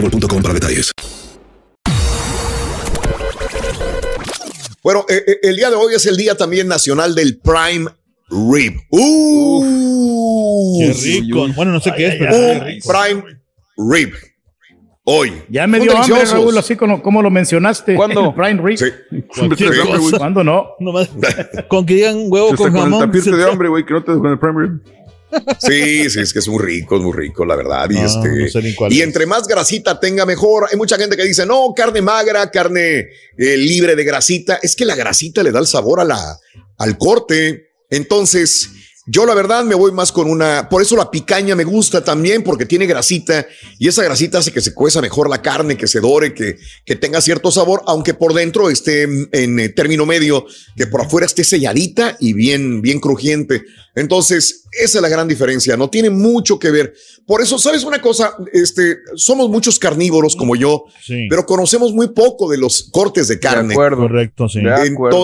boostmobile.com 0.00 0.42
para 0.42 0.54
detalles. 0.54 0.92
Bueno, 4.82 5.04
eh, 5.08 5.22
eh, 5.26 5.38
el 5.42 5.56
día 5.56 5.68
de 5.70 5.76
hoy 5.76 5.94
es 5.94 6.06
el 6.06 6.16
día 6.16 6.34
también 6.36 6.66
nacional 6.66 7.14
del 7.14 7.38
Prime 7.38 7.90
Rib. 8.30 8.80
¡Uh! 8.90 10.78
Qué 10.80 10.92
rico. 10.92 11.48
Bueno, 11.54 11.72
no 11.72 11.80
sé 11.80 11.92
qué 11.96 12.06
es, 12.06 12.14
pero 12.18 12.34
Un 12.34 12.40
qué 12.40 12.64
rico. 12.64 12.88
Prime 12.90 13.22
Rib. 13.76 14.14
Hoy. 15.04 15.32
Ya 15.48 15.66
me 15.66 15.80
dio 15.80 15.96
hambre. 15.96 16.24
Raúl, 16.24 16.56
así 16.56 16.76
como, 16.76 17.02
como 17.02 17.20
lo 17.20 17.30
mencionaste. 17.30 17.94
¿Cuándo? 17.96 18.32
Reed. 18.32 18.78
Cualquier 19.34 19.74
Sí. 19.74 20.16
¿Cuándo 20.16 20.44
no? 20.44 20.68
Nomás- 20.78 21.10
con 21.68 21.84
que 21.84 21.94
digan 21.94 22.26
huevo 22.28 22.48
con 22.48 22.56
con 22.56 22.76
el 22.76 22.82
jamón. 22.82 23.00
tapirte 23.00 23.30
de 23.36 23.50
hambre, 23.50 23.68
güey, 23.68 23.84
que 23.84 23.94
no 23.94 24.04
te 24.04 24.12
con 24.12 24.26
el 24.26 24.38
prime 24.38 24.62
rib. 24.62 24.80
Sí, 25.58 26.10
sí, 26.10 26.20
es 26.20 26.32
que 26.32 26.38
es 26.40 26.48
muy 26.48 26.62
rico, 26.64 26.96
es 26.96 27.02
muy 27.02 27.16
rico, 27.16 27.44
la 27.44 27.56
verdad. 27.56 27.88
Y, 27.90 27.96
Ah, 27.96 28.06
este, 28.06 28.28
no 28.28 28.48
sé 28.48 28.94
y 28.94 29.02
entre 29.02 29.26
más 29.26 29.46
grasita 29.46 29.98
tenga, 30.00 30.26
mejor. 30.26 30.66
Hay 30.70 30.76
mucha 30.76 30.96
gente 30.96 31.16
que 31.16 31.24
dice, 31.24 31.46
no, 31.46 31.72
carne 31.74 32.02
magra, 32.02 32.50
carne 32.50 33.08
eh, 33.36 33.56
libre 33.56 33.94
de 33.96 34.04
grasita. 34.04 34.58
Es 34.62 34.74
que 34.74 34.84
la 34.84 34.96
grasita 34.96 35.42
le 35.42 35.52
da 35.52 35.60
el 35.60 35.66
sabor 35.66 36.00
a 36.00 36.04
la, 36.04 36.38
al 36.78 36.98
corte. 36.98 37.70
Entonces, 37.90 38.70
yo 39.12 39.26
la 39.26 39.34
verdad 39.34 39.64
me 39.64 39.74
voy 39.74 39.90
más 39.90 40.12
con 40.12 40.30
una. 40.30 40.68
Por 40.68 40.82
eso 40.82 40.94
la 40.96 41.10
picaña 41.10 41.56
me 41.56 41.64
gusta 41.64 42.04
también, 42.04 42.44
porque 42.44 42.64
tiene 42.64 42.86
grasita 42.86 43.44
y 43.78 43.88
esa 43.88 44.04
grasita 44.04 44.38
hace 44.38 44.52
que 44.52 44.60
se 44.60 44.72
cueza 44.72 45.00
mejor 45.02 45.28
la 45.28 45.42
carne, 45.42 45.76
que 45.76 45.88
se 45.88 45.98
dore, 46.00 46.32
que, 46.32 46.56
que 46.84 46.94
tenga 46.94 47.20
cierto 47.20 47.50
sabor, 47.50 47.82
aunque 47.86 48.14
por 48.14 48.34
dentro 48.34 48.70
esté 48.70 49.02
en, 49.02 49.28
en, 49.32 49.58
eh, 49.58 49.68
término 49.70 50.06
medio, 50.06 50.46
que 50.76 50.86
por 50.86 51.00
afuera 51.00 51.26
esté 51.26 51.42
selladita 51.42 52.16
y 52.20 52.34
bien, 52.34 52.82
bien 52.82 53.00
crujiente. 53.00 53.62
Entonces, 53.96 54.62
esa 54.70 54.98
es 54.98 55.02
la 55.02 55.08
gran 55.08 55.26
diferencia. 55.26 55.76
No 55.76 55.90
tiene 55.90 56.10
mucho 56.10 56.60
que 56.60 56.70
ver. 56.70 56.94
Por 57.26 57.42
eso, 57.42 57.58
¿sabes 57.58 57.82
una 57.82 58.00
cosa? 58.00 58.34
Este, 58.52 58.98
somos 59.16 59.48
muchos 59.50 59.78
carnívoros 59.80 60.36
como 60.36 60.54
yo, 60.54 60.84
Sí. 61.04 61.26
pero 61.28 61.44
conocemos 61.44 61.92
muy 61.92 62.08
poco 62.08 62.48
de 62.48 62.58
los 62.58 62.88
cortes 62.92 63.26
de 63.26 63.40
carne. 63.40 63.74
Correcto, 63.74 64.48
sí. 64.48 64.60
De 64.62 64.72
acuerdo. 64.72 65.18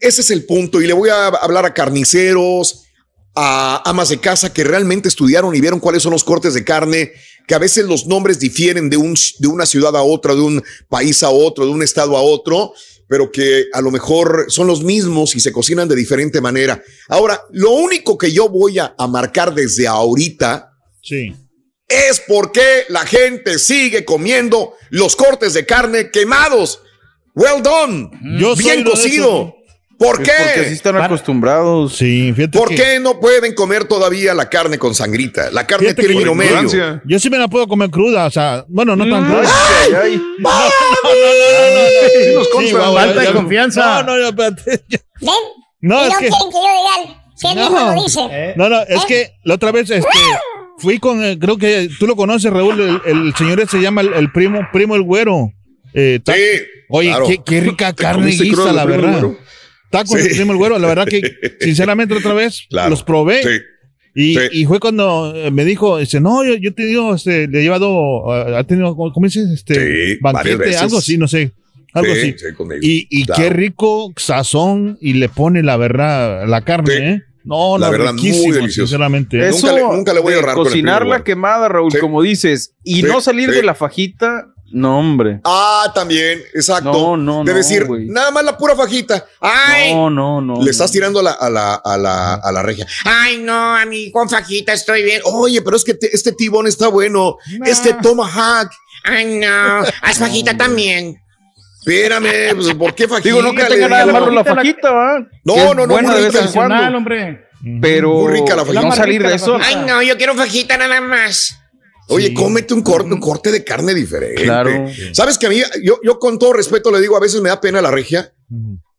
Ese 0.00 0.22
es 0.22 0.30
el 0.30 0.44
punto. 0.44 0.80
Y 0.80 0.86
le 0.86 0.92
voy 0.92 1.10
a 1.10 1.26
hablar 1.28 1.64
a 1.66 1.74
carniceros, 1.74 2.84
a 3.34 3.82
amas 3.88 4.08
de 4.08 4.18
casa 4.18 4.52
que 4.52 4.64
realmente 4.64 5.08
estudiaron 5.08 5.54
y 5.54 5.60
vieron 5.60 5.78
cuáles 5.80 6.02
son 6.02 6.12
los 6.12 6.24
cortes 6.24 6.54
de 6.54 6.64
carne, 6.64 7.12
que 7.46 7.54
a 7.54 7.58
veces 7.58 7.84
los 7.84 8.06
nombres 8.06 8.38
difieren 8.40 8.90
de, 8.90 8.96
un, 8.96 9.14
de 9.38 9.48
una 9.48 9.66
ciudad 9.66 9.94
a 9.96 10.02
otra, 10.02 10.34
de 10.34 10.40
un 10.40 10.62
país 10.88 11.22
a 11.22 11.30
otro, 11.30 11.64
de 11.64 11.70
un 11.70 11.82
estado 11.82 12.16
a 12.16 12.22
otro, 12.22 12.72
pero 13.08 13.30
que 13.30 13.66
a 13.72 13.80
lo 13.80 13.90
mejor 13.90 14.46
son 14.48 14.66
los 14.66 14.82
mismos 14.82 15.34
y 15.34 15.40
se 15.40 15.52
cocinan 15.52 15.88
de 15.88 15.96
diferente 15.96 16.40
manera. 16.40 16.82
Ahora, 17.08 17.40
lo 17.50 17.72
único 17.72 18.16
que 18.16 18.32
yo 18.32 18.48
voy 18.48 18.78
a, 18.78 18.94
a 18.96 19.06
marcar 19.06 19.54
desde 19.54 19.86
ahorita 19.86 20.66
Sí. 21.02 21.34
es 21.88 22.20
por 22.20 22.52
qué 22.52 22.84
la 22.88 23.04
gente 23.06 23.58
sigue 23.58 24.04
comiendo 24.04 24.74
los 24.90 25.16
cortes 25.16 25.54
de 25.54 25.66
carne 25.66 26.10
quemados. 26.10 26.80
Well 27.34 27.62
done. 27.62 28.10
Yo 28.38 28.54
bien 28.54 28.84
cocido. 28.84 29.54
¿Por 30.00 30.22
qué? 30.22 30.32
porque 30.42 30.60
así 30.60 30.72
están 30.72 30.96
acostumbrados. 30.96 31.94
Sí, 31.94 32.32
fíjate 32.34 32.58
¿Por 32.58 32.70
que- 32.70 32.74
qué 32.76 33.00
no 33.00 33.20
pueden 33.20 33.54
comer 33.54 33.84
todavía 33.84 34.32
la 34.32 34.48
carne 34.48 34.78
con 34.78 34.94
sangrita? 34.94 35.50
La 35.50 35.66
carne 35.66 35.88
Fíjate 35.88 36.02
que 36.02 36.08
término 36.08 36.34
medio. 36.34 36.50
ignorancia. 36.52 37.02
Yo 37.04 37.18
sí 37.20 37.28
me 37.28 37.36
la 37.38 37.48
puedo 37.48 37.68
comer 37.68 37.90
cruda, 37.90 38.24
o 38.26 38.30
sea, 38.30 38.64
bueno, 38.68 38.96
no 38.96 39.06
tan 39.08 39.22
Mm, 39.22 39.26
cruda. 39.30 39.50
ay, 39.84 39.92
ay. 40.02 40.22
Sí, 42.60 42.72
guau, 42.72 42.94
Falta 42.94 43.20
de 43.20 43.32
confianza. 43.32 44.02
No, 44.02 44.14
no, 44.14 44.18
no, 44.18 44.28
espérate. 44.28 44.82
¿Ven? 45.20 45.30
No, 45.80 46.04
y 46.04 46.08
es 46.08 46.12
no 46.14 46.18
que- 46.18 46.28
quieren 46.28 46.50
que 46.50 46.56
yo 46.56 46.60
diga 46.60 47.22
si 47.34 47.46
él 47.48 47.54
mismo 47.56 47.78
No. 47.78 47.94
lo 47.94 48.02
dice. 48.02 48.20
Eh, 48.30 48.54
No, 48.56 48.68
no, 48.68 48.80
es 48.82 49.04
que 49.06 49.32
la 49.44 49.54
otra 49.54 49.72
vez 49.72 49.90
este, 49.90 50.06
fui 50.78 50.98
con, 50.98 51.22
eh, 51.24 51.38
creo 51.38 51.56
que 51.58 51.88
tú 51.98 52.06
lo 52.06 52.16
conoces, 52.16 52.52
Raúl, 52.52 52.80
el, 52.80 53.00
el 53.04 53.34
señor 53.36 53.66
se 53.68 53.80
llama 53.80 54.00
el, 54.02 54.12
el 54.14 54.32
primo, 54.32 54.60
primo 54.72 54.94
el 54.96 55.02
güero. 55.02 55.50
Eh, 55.94 56.20
Sí, 56.24 56.32
Oye, 56.88 57.08
claro. 57.10 57.26
qué, 57.26 57.40
qué 57.44 57.60
rica 57.60 57.92
¿Te 57.92 58.02
carne 58.02 58.30
guisa, 58.30 58.72
la 58.72 58.84
verdad. 58.84 59.22
Tacos 59.90 60.20
Sí. 60.20 60.34
primo 60.36 60.52
el 60.52 60.58
güero, 60.58 60.78
la 60.78 60.88
verdad 60.88 61.06
que, 61.06 61.20
sinceramente, 61.60 62.14
otra 62.14 62.32
vez 62.32 62.66
Claro. 62.70 62.90
los 62.90 63.02
probé. 63.02 63.42
Sí. 63.42 63.48
Y, 64.14 64.34
Sí. 64.34 64.40
y 64.52 64.64
fue 64.64 64.80
cuando 64.80 65.32
eh, 65.36 65.50
me 65.50 65.64
dijo, 65.64 65.98
dice, 65.98 66.20
no, 66.20 66.44
yo, 66.44 66.54
yo 66.54 66.74
te 66.74 66.84
digo, 66.84 67.14
este, 67.14 67.46
le 67.48 67.60
he 67.60 67.62
llevado, 67.62 68.30
ah, 68.32 68.58
ha 68.58 68.64
tenido, 68.64 68.94
¿cómo 68.96 69.12
dices? 69.26 69.48
Este, 69.50 69.74
Sí, 70.14 70.18
banquete, 70.20 70.76
algo 70.76 70.98
así, 70.98 71.16
no 71.16 71.28
sé, 71.28 71.52
algo 71.92 72.12
Sí, 72.14 72.34
así. 72.34 72.36
Y, 72.82 73.06
y 73.10 73.24
Claro. 73.26 73.42
qué 73.42 73.50
rico 73.50 74.12
sazón 74.16 74.98
y 75.00 75.12
le 75.14 75.28
pone 75.28 75.62
la 75.62 75.76
verdad, 75.76 76.46
la 76.48 76.62
carne, 76.62 76.92
Sí. 76.96 77.02
¿eh? 77.02 77.22
No, 77.44 77.78
La 77.78 77.86
no, 77.86 77.92
verdad, 77.92 78.12
muy 78.14 78.22
delicioso. 78.30 78.68
sinceramente. 78.70 79.38
Eso 79.48 79.68
Nunca 79.68 79.72
le- 79.74 79.96
nunca 79.96 80.12
le 80.12 80.20
voy 80.20 80.32
a 80.34 80.36
ahorrar 80.36 80.54
con 80.56 80.66
el 80.66 80.72
Cocinar 80.72 80.98
primo 81.00 81.14
la 81.14 81.24
quemada, 81.24 81.68
Raúl, 81.68 81.90
Sí. 81.90 81.98
como 81.98 82.20
dices, 82.20 82.74
y 82.84 82.96
Sí, 82.96 83.02
no 83.04 83.20
salir 83.22 83.48
sí. 83.48 83.56
de 83.56 83.62
la 83.62 83.74
fajita, 83.74 84.48
no, 84.72 84.98
hombre. 84.98 85.40
Ah, 85.44 85.90
también, 85.94 86.40
exacto. 86.54 86.92
No, 86.92 87.16
no, 87.16 87.44
de 87.44 87.52
no, 87.52 87.56
decir, 87.56 87.86
nada 88.08 88.30
más 88.30 88.44
la 88.44 88.56
pura 88.56 88.74
fajita. 88.76 89.24
¡Ay! 89.40 89.94
No, 89.94 90.10
no, 90.10 90.40
no. 90.40 90.62
Le 90.62 90.70
estás 90.70 90.90
tirando 90.92 91.20
a 91.20 91.22
la, 91.22 91.32
a 91.32 91.50
la, 91.50 91.74
a 91.74 91.96
la, 91.96 92.34
a 92.34 92.52
la 92.52 92.62
regia. 92.62 92.86
Ay, 93.04 93.38
no, 93.38 93.76
a 93.76 93.84
mí 93.86 94.10
con 94.12 94.28
fajita 94.28 94.72
estoy 94.72 95.02
bien. 95.02 95.20
Oye, 95.24 95.62
pero 95.62 95.76
es 95.76 95.84
que 95.84 95.94
te- 95.94 96.14
este 96.14 96.32
tibón 96.32 96.66
está 96.66 96.88
bueno. 96.88 97.36
Este 97.64 97.94
tomahawk. 97.94 98.70
Ay, 99.04 99.38
no. 99.38 99.78
Haz 100.02 100.18
fajita 100.18 100.56
también. 100.56 101.20
Espérame, 101.80 102.54
pues, 102.54 102.74
¿por 102.74 102.94
qué 102.94 103.08
fajita? 103.08 103.28
Digo, 103.28 103.42
no 103.42 103.52
que 103.54 103.64
tenga 103.64 103.88
nada 103.88 104.06
malo 104.06 104.30
la 104.30 104.44
fajita, 104.44 104.90
¿va? 104.90 105.18
No, 105.44 105.74
no, 105.74 105.86
no, 105.86 105.94
buena 105.94 106.14
de 106.14 106.22
vez 106.30 106.34
en 106.34 106.52
cuando. 106.52 106.96
Hombre. 106.98 107.46
Pero 107.80 108.14
Muy 108.14 108.32
rica 108.32 108.56
la 108.56 108.64
fajita. 108.64 108.82
no 108.82 108.92
salir 108.92 109.22
de 109.26 109.34
eso. 109.34 109.58
Ay, 109.62 109.76
no, 109.86 110.02
yo 110.02 110.16
quiero 110.16 110.34
fajita 110.34 110.76
nada 110.76 111.00
más. 111.00 111.56
Oye, 112.10 112.34
cómete 112.34 112.74
un 112.74 112.82
corte, 112.82 113.12
un 113.12 113.20
corte 113.20 113.50
de 113.50 113.64
carne 113.64 113.94
diferente. 113.94 114.42
Claro. 114.42 114.86
Sabes 115.12 115.38
que 115.38 115.46
a 115.46 115.48
mí, 115.50 115.60
yo, 115.82 115.98
yo 116.04 116.18
con 116.18 116.38
todo 116.38 116.52
respeto 116.52 116.90
le 116.90 117.00
digo, 117.00 117.16
a 117.16 117.20
veces 117.20 117.40
me 117.40 117.48
da 117.48 117.60
pena 117.60 117.80
la 117.80 117.90
regia, 117.90 118.32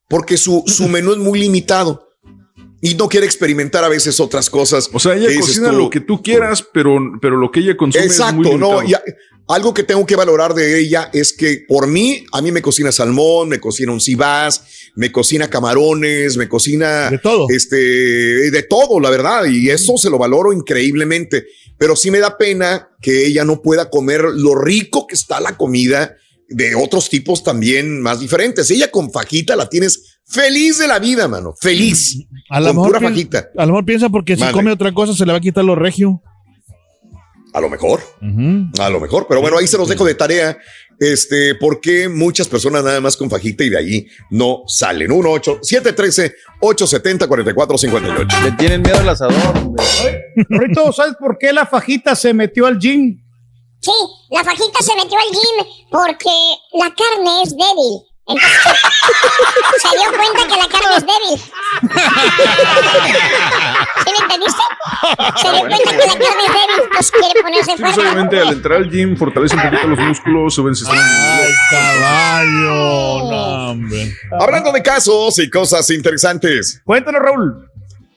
porque 0.09 0.37
su, 0.37 0.63
su 0.67 0.87
menú 0.87 1.11
es 1.13 1.17
muy 1.17 1.39
limitado 1.39 2.07
y 2.81 2.95
no 2.95 3.07
quiere 3.07 3.25
experimentar 3.27 3.83
a 3.83 3.89
veces 3.89 4.19
otras 4.19 4.49
cosas. 4.49 4.89
O 4.93 4.99
sea, 4.99 5.15
ella 5.15 5.27
cocina 5.39 5.69
tú, 5.69 5.77
lo 5.77 5.89
que 5.89 5.99
tú 5.99 6.21
quieras, 6.23 6.65
pero, 6.73 6.97
pero 7.21 7.37
lo 7.37 7.51
que 7.51 7.59
ella 7.59 7.77
consume 7.77 8.05
es 8.05 8.17
muy 8.33 8.47
Exacto, 8.47 8.57
no. 8.57 8.81
limitado. 8.81 8.83
y 8.89 8.93
a- 8.93 9.03
algo 9.47 9.73
que 9.73 9.83
tengo 9.83 10.05
que 10.05 10.15
valorar 10.15 10.53
de 10.53 10.79
ella 10.79 11.09
es 11.11 11.33
que 11.33 11.65
por 11.67 11.85
mí, 11.85 12.23
a 12.31 12.41
mí 12.41 12.51
me 12.53 12.61
cocina 12.61 12.89
salmón, 12.91 13.49
me 13.49 13.59
cocina 13.59 13.91
un 13.91 13.99
cibás, 13.99 14.63
me 14.95 15.11
cocina 15.11 15.49
camarones, 15.49 16.37
me 16.37 16.47
cocina 16.47 17.09
De 17.09 17.17
todo. 17.17 17.47
este, 17.49 17.75
de 17.75 18.63
todo, 18.63 18.99
la 19.01 19.09
verdad, 19.09 19.45
y 19.45 19.69
eso 19.69 19.97
se 19.97 20.09
lo 20.09 20.17
valoro 20.17 20.53
increíblemente. 20.53 21.47
Pero 21.81 21.95
sí 21.95 22.11
me 22.11 22.19
da 22.19 22.37
pena 22.37 22.89
que 23.01 23.25
ella 23.25 23.43
no 23.43 23.63
pueda 23.63 23.89
comer 23.89 24.21
lo 24.21 24.53
rico 24.53 25.07
que 25.07 25.15
está 25.15 25.39
la 25.39 25.57
comida 25.57 26.15
de 26.47 26.75
otros 26.75 27.09
tipos 27.09 27.43
también 27.43 27.99
más 27.99 28.19
diferentes. 28.19 28.69
Ella 28.69 28.91
con 28.91 29.11
fajita 29.11 29.55
la 29.55 29.67
tienes 29.67 30.19
feliz 30.27 30.77
de 30.77 30.87
la 30.87 30.99
vida, 30.99 31.27
mano, 31.27 31.55
feliz. 31.59 32.23
A 32.51 32.59
lo, 32.59 32.67
con 32.67 32.75
mejor 32.75 32.87
pura 32.89 33.09
fajita. 33.09 33.49
a 33.57 33.65
lo 33.65 33.71
mejor 33.71 33.85
piensa 33.85 34.09
porque 34.09 34.37
si 34.37 34.43
come 34.51 34.71
otra 34.71 34.93
cosa 34.93 35.15
se 35.15 35.25
le 35.25 35.31
va 35.31 35.39
a 35.39 35.41
quitar 35.41 35.65
lo 35.65 35.73
regio. 35.73 36.21
A 37.51 37.59
lo 37.59 37.67
mejor. 37.67 37.99
A 38.77 38.89
lo 38.91 38.99
mejor, 38.99 39.25
pero 39.27 39.41
bueno, 39.41 39.57
ahí 39.57 39.65
se 39.65 39.79
los 39.79 39.89
dejo 39.89 40.05
de 40.05 40.13
tarea. 40.13 40.59
Este, 41.01 41.55
porque 41.55 42.07
muchas 42.07 42.47
personas 42.47 42.83
nada 42.83 43.01
más 43.01 43.17
con 43.17 43.27
fajita 43.27 43.63
y 43.63 43.71
de 43.71 43.77
ahí 43.79 44.07
no 44.29 44.61
salen. 44.67 45.11
1 45.11 45.31
8 45.31 45.59
713 45.63 46.35
870 46.59 47.27
4458. 47.27 48.45
Le 48.45 48.51
tienen 48.51 48.83
miedo 48.83 48.99
al 48.99 49.09
asador. 49.09 49.35
Rito, 50.47 50.93
¿sabes 50.93 51.15
por 51.19 51.39
qué 51.39 51.51
la 51.53 51.65
fajita 51.65 52.15
se 52.15 52.35
metió 52.35 52.67
al 52.67 52.77
gym? 52.77 53.19
Sí, 53.79 53.91
la 54.29 54.43
fajita 54.43 54.79
se 54.83 54.95
metió 54.95 55.17
al 55.17 55.31
gym 55.31 55.89
porque 55.89 56.29
la 56.73 56.93
carne 56.93 57.41
es 57.45 57.49
débil. 57.49 58.10
Entonces, 58.27 58.59
se 59.81 59.89
dio 59.97 60.09
cuenta 60.17 60.47
que 60.47 60.55
la 60.61 60.67
carne 60.67 60.95
es 60.97 61.05
débil. 61.05 61.39
¿Sí 64.05 64.11
me 64.11 64.23
entendiste? 64.23 64.61
Se 65.41 65.49
dio 65.51 65.59
cuenta 65.61 65.77
que 65.77 65.97
la 65.97 66.13
carne 66.13 66.25
es 66.25 66.53
débil, 66.53 66.79
entonces 66.83 67.11
quiere 67.11 67.41
ponerse 67.41 67.71
Sí, 67.71 67.77
fuerte. 67.77 67.99
obviamente 68.01 68.39
al 68.39 68.49
entrar 68.53 68.77
al 68.77 68.89
gym 68.89 69.17
fortalece 69.17 69.55
un 69.55 69.61
poquito 69.63 69.87
los 69.87 69.99
músculos, 69.99 70.53
sube 70.53 70.69
el 70.69 70.75
sistema. 70.75 71.01
Ay, 71.01 71.51
caballo, 71.71 73.31
no, 73.31 73.71
hombre. 73.71 74.13
Hablando 74.39 74.71
de 74.71 74.81
casos 74.83 75.39
y 75.39 75.49
cosas 75.49 75.89
interesantes. 75.89 76.81
Cuéntanos, 76.85 77.21
Raúl. 77.21 77.67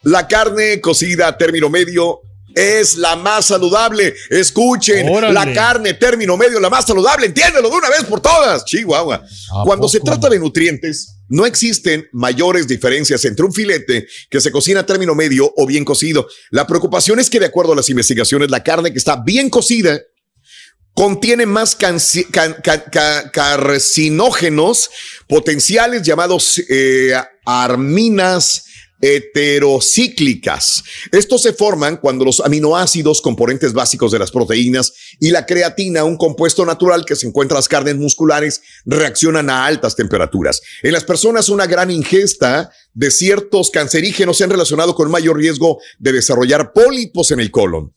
La 0.02 0.28
carne 0.28 0.80
cocida 0.80 1.28
a 1.28 1.36
término 1.38 1.70
medio 1.70 2.20
es 2.54 2.96
la 2.96 3.16
más 3.16 3.46
saludable. 3.46 4.14
Escuchen, 4.30 5.08
Órale. 5.08 5.34
la 5.34 5.52
carne 5.52 5.94
término 5.94 6.36
medio, 6.36 6.60
la 6.60 6.70
más 6.70 6.86
saludable. 6.86 7.26
Entiéndelo 7.26 7.68
de 7.70 7.76
una 7.76 7.90
vez 7.90 8.04
por 8.04 8.20
todas. 8.20 8.64
Chihuahua. 8.64 9.16
¿A 9.52 9.64
Cuando 9.64 9.88
se 9.88 10.00
trata 10.00 10.28
de 10.28 10.38
nutrientes, 10.38 11.16
no 11.28 11.46
existen 11.46 12.06
mayores 12.12 12.68
diferencias 12.68 13.24
entre 13.24 13.44
un 13.44 13.52
filete 13.52 14.06
que 14.30 14.40
se 14.40 14.50
cocina 14.52 14.80
a 14.80 14.86
término 14.86 15.14
medio 15.14 15.52
o 15.56 15.66
bien 15.66 15.84
cocido. 15.84 16.26
La 16.50 16.66
preocupación 16.66 17.18
es 17.18 17.30
que, 17.30 17.40
de 17.40 17.46
acuerdo 17.46 17.72
a 17.72 17.76
las 17.76 17.88
investigaciones, 17.88 18.50
la 18.50 18.62
carne 18.62 18.92
que 18.92 18.98
está 18.98 19.16
bien 19.16 19.48
cocida 19.50 20.00
contiene 20.94 21.44
más 21.46 21.74
can- 21.74 21.98
carcinógenos 23.32 24.90
potenciales 25.26 26.02
llamados 26.02 26.60
eh, 26.68 27.14
arminas 27.44 28.64
heterocíclicas. 29.04 30.82
Estos 31.12 31.42
se 31.42 31.52
forman 31.52 31.98
cuando 31.98 32.24
los 32.24 32.40
aminoácidos, 32.40 33.20
componentes 33.20 33.74
básicos 33.74 34.10
de 34.12 34.18
las 34.18 34.30
proteínas, 34.30 34.94
y 35.20 35.30
la 35.30 35.44
creatina, 35.44 36.04
un 36.04 36.16
compuesto 36.16 36.64
natural 36.64 37.04
que 37.04 37.14
se 37.14 37.26
encuentra 37.26 37.56
en 37.56 37.58
las 37.58 37.68
carnes 37.68 37.96
musculares, 37.96 38.62
reaccionan 38.86 39.50
a 39.50 39.66
altas 39.66 39.94
temperaturas. 39.94 40.62
En 40.82 40.92
las 40.92 41.04
personas, 41.04 41.50
una 41.50 41.66
gran 41.66 41.90
ingesta 41.90 42.70
de 42.94 43.10
ciertos 43.10 43.70
cancerígenos 43.70 44.38
se 44.38 44.44
han 44.44 44.50
relacionado 44.50 44.94
con 44.94 45.10
mayor 45.10 45.36
riesgo 45.36 45.80
de 45.98 46.12
desarrollar 46.12 46.72
pólipos 46.72 47.30
en 47.30 47.40
el 47.40 47.50
colon. 47.50 47.92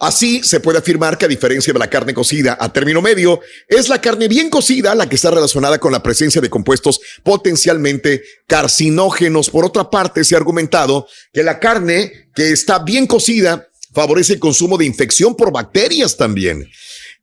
Así 0.00 0.42
se 0.42 0.60
puede 0.60 0.78
afirmar 0.78 1.18
que 1.18 1.26
a 1.26 1.28
diferencia 1.28 1.74
de 1.74 1.78
la 1.78 1.90
carne 1.90 2.14
cocida 2.14 2.56
a 2.58 2.72
término 2.72 3.02
medio, 3.02 3.40
es 3.68 3.90
la 3.90 4.00
carne 4.00 4.28
bien 4.28 4.48
cocida 4.48 4.94
la 4.94 5.06
que 5.06 5.16
está 5.16 5.30
relacionada 5.30 5.78
con 5.78 5.92
la 5.92 6.02
presencia 6.02 6.40
de 6.40 6.48
compuestos 6.48 7.00
potencialmente 7.22 8.22
carcinógenos. 8.46 9.50
Por 9.50 9.66
otra 9.66 9.90
parte, 9.90 10.24
se 10.24 10.34
ha 10.34 10.38
argumentado 10.38 11.06
que 11.34 11.42
la 11.42 11.60
carne 11.60 12.30
que 12.34 12.50
está 12.50 12.78
bien 12.78 13.06
cocida 13.06 13.68
favorece 13.92 14.32
el 14.32 14.40
consumo 14.40 14.78
de 14.78 14.86
infección 14.86 15.36
por 15.36 15.52
bacterias 15.52 16.16
también. 16.16 16.66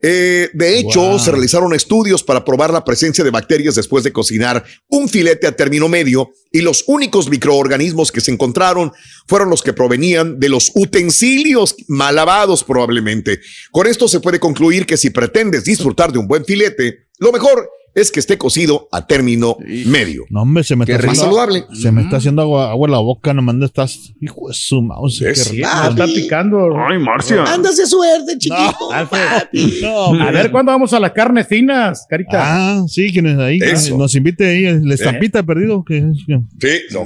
Eh, 0.02 0.50
de 0.54 0.78
hecho, 0.78 1.02
Wow. 1.02 1.20
se 1.20 1.32
realizaron 1.32 1.74
estudios 1.74 2.22
para 2.24 2.46
probar 2.46 2.72
la 2.72 2.86
presencia 2.86 3.24
de 3.24 3.32
bacterias 3.32 3.76
después 3.76 4.04
de 4.04 4.12
cocinar 4.14 4.64
un 4.90 5.10
filete 5.10 5.48
a 5.48 5.56
término 5.56 5.90
medio 5.90 6.30
y 6.52 6.62
los 6.62 6.84
únicos 6.88 7.30
microorganismos 7.30 8.12
que 8.12 8.22
se 8.22 8.32
encontraron 8.32 8.92
fueron 9.28 9.50
los 9.50 9.64
que 9.64 9.74
provenían 9.74 10.40
de 10.40 10.50
los 10.50 10.72
utensilios 10.76 11.76
mal 11.88 12.16
lavados 12.16 12.64
probablemente. 12.64 13.40
Con 13.72 13.88
esto 13.88 14.08
se 14.08 14.20
puede 14.20 14.40
concluir 14.40 14.86
que 14.86 14.98
si 14.98 15.10
pretendes 15.10 15.64
disfrutar 15.64 16.12
de 16.12 16.20
un 16.20 16.28
buen 16.28 16.46
filete, 16.46 17.08
lo 17.18 17.32
mejor 17.32 17.70
es 18.00 18.12
que 18.12 18.20
esté 18.20 18.38
cocido 18.38 18.88
a 18.92 19.06
término 19.08 19.58
medio. 19.86 20.24
No, 20.30 20.44
hombre, 20.44 20.64
se 20.64 20.76
me 20.76 20.86
Qué 20.86 20.94
está 20.94 21.02
rico. 21.02 21.12
haciendo, 21.14 21.36
Más 21.36 21.46
saludable. 21.48 21.82
Se 21.82 21.92
me 21.92 22.02
está 22.04 22.18
haciendo 22.18 22.42
agua, 22.44 22.70
agua 22.72 22.88
en 22.88 22.92
la 22.92 23.00
boca, 23.00 23.34
nomás 23.34 23.60
de 23.60 23.66
estás. 23.66 24.14
Hijo 24.22 24.48
de 24.48 24.54
su 24.54 24.82
mouse. 24.82 25.20
Qué 25.20 25.32
Es- 25.32 25.52
rico. 25.52 25.68
Ah, 25.72 25.88
está 25.90 26.06
picando. 26.06 26.70
Ay, 26.90 27.00
Marcia. 27.00 27.44
Andas 27.44 27.78
de 27.78 27.86
suerte, 27.88 28.38
chiquito. 28.38 28.78
No, 29.82 30.22
A 30.22 30.32
ver, 30.32 30.52
¿cuándo 30.52 30.72
vamos 30.72 30.94
a 30.94 31.00
las 31.00 31.12
carnes 31.12 31.48
finas, 31.48 32.06
carita? 32.10 32.40
Ah, 32.42 32.84
sí, 32.88 33.12
quienes 33.12 33.38
ahí. 33.40 33.60
Eso. 33.62 33.98
Nos 33.98 34.14
invite 34.16 34.46
ahí. 34.48 34.80
La 34.84 34.94
estampita 34.96 35.44
perdido. 35.44 35.84
Que, 35.84 36.04
que- 36.26 36.40
Sí, 36.60 36.82
no. 36.94 37.06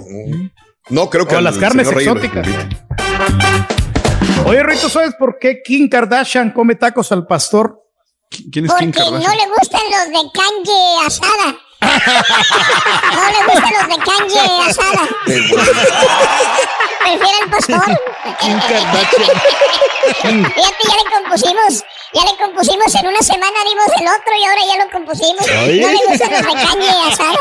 No 0.89 1.10
creo 1.10 1.27
que 1.27 1.36
O 1.36 1.41
las 1.41 1.58
carnes 1.58 1.89
exóticas. 1.89 2.47
Oye, 4.45 4.63
Rito, 4.63 4.89
¿sabes 4.89 5.13
por 5.17 5.38
qué 5.39 5.62
Kim 5.63 5.88
Kardashian 5.88 6.51
come 6.51 6.75
tacos 6.75 7.12
al 7.12 7.25
pastor? 7.27 7.80
¿Quién 8.51 8.65
es 8.65 8.71
Porque 8.71 8.91
Kim 8.91 8.91
no 8.91 9.11
Kardashian? 9.11 9.37
le 9.37 9.45
gustan 9.47 9.81
los 9.91 10.05
de 10.07 10.21
canje 10.33 10.79
asada. 11.05 11.47
No 11.81 13.23
le 13.31 13.39
gustan 13.51 13.73
los 13.73 13.87
de 13.89 13.97
canje 14.03 14.41
asada. 14.69 15.03
Prefiere 16.99 17.37
el 17.43 17.49
pastor. 17.49 17.85
Fíjate, 20.21 20.83
ya 20.87 20.95
le 20.95 21.05
compusimos. 21.21 21.73
Ya 22.13 22.23
le 22.25 22.33
compusimos 22.37 22.95
en 22.95 23.07
una 23.07 23.21
semana, 23.21 23.57
dimos 23.67 23.87
el 23.99 24.07
otro 24.07 24.33
y 24.37 24.43
ahora 24.45 24.61
ya 24.67 24.75
lo 24.85 24.91
compusimos. 24.91 25.45
No 25.47 25.61
le 25.67 25.99
gustan 26.07 26.31
los 26.31 26.41
de 26.41 26.53
canje 26.53 26.89
asada. 27.11 27.39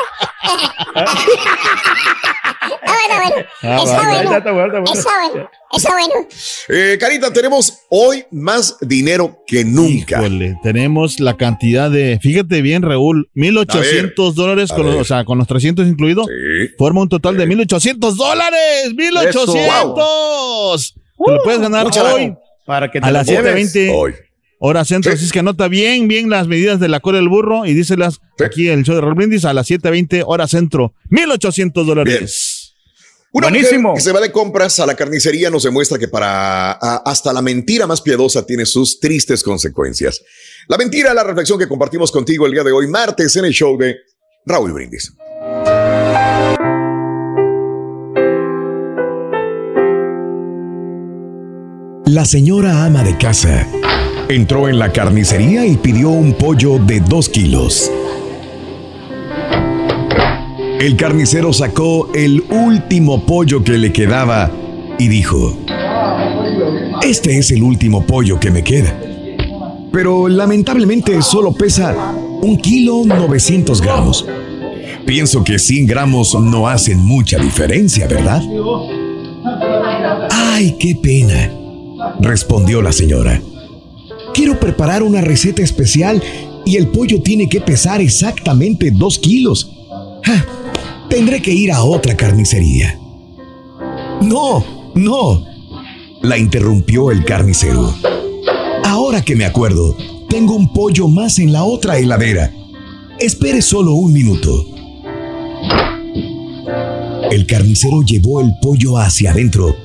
Está 2.70 2.80
bueno, 2.92 3.14
bueno. 3.16 3.48
Ah, 3.62 3.78
Está 3.82 3.96
vale, 3.96 4.12
bueno. 4.14 4.36
está 4.36 4.50
bueno, 4.52 4.66
está 4.66 4.80
bueno. 4.80 4.92
Está 4.92 5.10
bueno. 5.30 5.50
Está 5.72 5.90
bueno. 5.92 6.28
Eh, 6.68 6.96
Carita, 6.98 7.32
tenemos 7.32 7.78
hoy 7.90 8.24
más 8.32 8.76
dinero 8.80 9.38
que 9.46 9.64
nunca. 9.64 10.18
Híjole, 10.20 10.56
tenemos 10.64 11.20
la 11.20 11.36
cantidad 11.36 11.88
de, 11.90 12.18
fíjate 12.20 12.60
bien, 12.60 12.82
Raúl, 12.82 13.30
1800 13.34 14.34
dólares, 14.34 14.72
con 14.72 14.84
los, 14.86 14.96
o 14.96 15.04
sea, 15.04 15.24
con 15.24 15.38
los 15.38 15.46
300 15.46 15.86
incluidos, 15.86 16.26
Sí. 16.26 16.70
forma 16.76 17.02
un 17.02 17.08
total 17.08 17.36
de 17.36 17.46
1800 17.46 18.16
dólares. 18.16 18.92
1800. 18.96 20.94
Te 21.24 21.32
lo 21.32 21.42
puedes 21.42 21.60
ganar 21.60 21.86
hoy. 22.14 22.34
Para 22.66 22.90
que 22.90 23.00
te 23.00 23.06
a 23.06 23.10
las 23.10 23.26
lleves. 23.26 23.72
7:20 23.72 23.92
Hoy. 23.94 24.14
hora 24.58 24.84
centro. 24.84 25.10
Sí. 25.12 25.16
Así 25.16 25.24
es 25.26 25.32
que 25.32 25.38
anota 25.40 25.68
bien, 25.68 26.08
bien 26.08 26.30
las 26.30 26.46
medidas 26.46 26.78
de 26.80 26.88
la 26.88 27.00
cola 27.00 27.18
del 27.18 27.28
burro 27.28 27.64
y 27.66 27.74
díselas 27.74 28.20
Sí. 28.38 28.44
aquí 28.44 28.68
en 28.68 28.80
el 28.80 28.84
show 28.84 28.94
de 28.94 29.00
Raúl 29.02 29.14
Brindis 29.14 29.44
a 29.44 29.52
las 29.52 29.66
7:20 29.68 30.22
hora 30.26 30.46
centro. 30.48 30.94
1800 31.10 31.86
dólares. 31.86 32.49
Una 33.32 33.48
Buenísimo. 33.48 33.90
mujer 33.90 33.94
que 33.98 34.04
se 34.04 34.12
va 34.12 34.20
de 34.20 34.32
compras 34.32 34.80
a 34.80 34.86
la 34.86 34.96
carnicería 34.96 35.50
nos 35.50 35.62
demuestra 35.62 35.98
que 35.98 36.08
para 36.08 36.72
a- 36.72 37.02
hasta 37.06 37.32
la 37.32 37.40
mentira 37.40 37.86
más 37.86 38.00
piadosa 38.00 38.44
tiene 38.44 38.66
sus 38.66 38.98
tristes 38.98 39.44
consecuencias. 39.44 40.20
La 40.66 40.76
mentira, 40.76 41.14
la 41.14 41.22
reflexión 41.22 41.56
que 41.58 41.68
compartimos 41.68 42.10
contigo 42.10 42.46
el 42.46 42.52
día 42.52 42.64
de 42.64 42.72
hoy, 42.72 42.88
martes, 42.88 43.36
en 43.36 43.44
el 43.44 43.52
show 43.52 43.78
de 43.78 43.96
Raúl 44.46 44.72
Brindis. 44.72 45.12
La 52.06 52.24
señora 52.24 52.84
ama 52.84 53.04
de 53.04 53.16
casa 53.16 53.66
entró 54.28 54.68
en 54.68 54.78
la 54.78 54.92
carnicería 54.92 55.64
y 55.66 55.76
pidió 55.76 56.08
un 56.10 56.32
pollo 56.34 56.78
de 56.78 57.00
dos 57.00 57.28
kilos. 57.28 57.90
El 60.80 60.96
carnicero 60.96 61.52
sacó 61.52 62.10
el 62.14 62.42
último 62.48 63.26
pollo 63.26 63.62
que 63.62 63.76
le 63.76 63.92
quedaba 63.92 64.50
y 64.98 65.08
dijo, 65.08 65.54
este 67.02 67.36
es 67.36 67.50
el 67.50 67.62
último 67.62 68.06
pollo 68.06 68.40
que 68.40 68.50
me 68.50 68.64
queda. 68.64 68.98
Pero 69.92 70.26
lamentablemente 70.26 71.20
solo 71.20 71.52
pesa 71.52 72.14
un 72.40 72.56
kilo 72.56 73.02
900 73.04 73.82
gramos. 73.82 74.24
Pienso 75.04 75.44
que 75.44 75.58
100 75.58 75.86
gramos 75.86 76.34
no 76.34 76.66
hacen 76.66 76.98
mucha 76.98 77.36
diferencia, 77.36 78.06
¿verdad? 78.06 78.42
¡Ay, 80.30 80.76
qué 80.80 80.94
pena! 80.94 81.52
respondió 82.20 82.80
la 82.80 82.92
señora. 82.92 83.42
Quiero 84.32 84.58
preparar 84.58 85.02
una 85.02 85.20
receta 85.20 85.60
especial 85.60 86.22
y 86.64 86.76
el 86.76 86.88
pollo 86.88 87.20
tiene 87.20 87.50
que 87.50 87.60
pesar 87.60 88.00
exactamente 88.00 88.90
dos 88.90 89.18
kilos. 89.18 89.70
Ja, 90.22 90.46
tendré 91.10 91.42
que 91.42 91.52
ir 91.52 91.72
a 91.72 91.82
otra 91.82 92.16
carnicería. 92.16 92.98
No, 94.22 94.64
no, 94.94 95.44
la 96.22 96.38
interrumpió 96.38 97.10
el 97.10 97.24
carnicero. 97.24 97.92
Ahora 98.84 99.22
que 99.22 99.36
me 99.36 99.44
acuerdo, 99.44 99.96
tengo 100.28 100.54
un 100.54 100.72
pollo 100.72 101.08
más 101.08 101.38
en 101.38 101.52
la 101.52 101.64
otra 101.64 101.98
heladera. 101.98 102.52
Espere 103.18 103.60
solo 103.60 103.92
un 103.94 104.12
minuto. 104.12 104.64
El 107.30 107.46
carnicero 107.46 108.02
llevó 108.02 108.40
el 108.40 108.52
pollo 108.62 108.96
hacia 108.96 109.32
adentro 109.32 109.76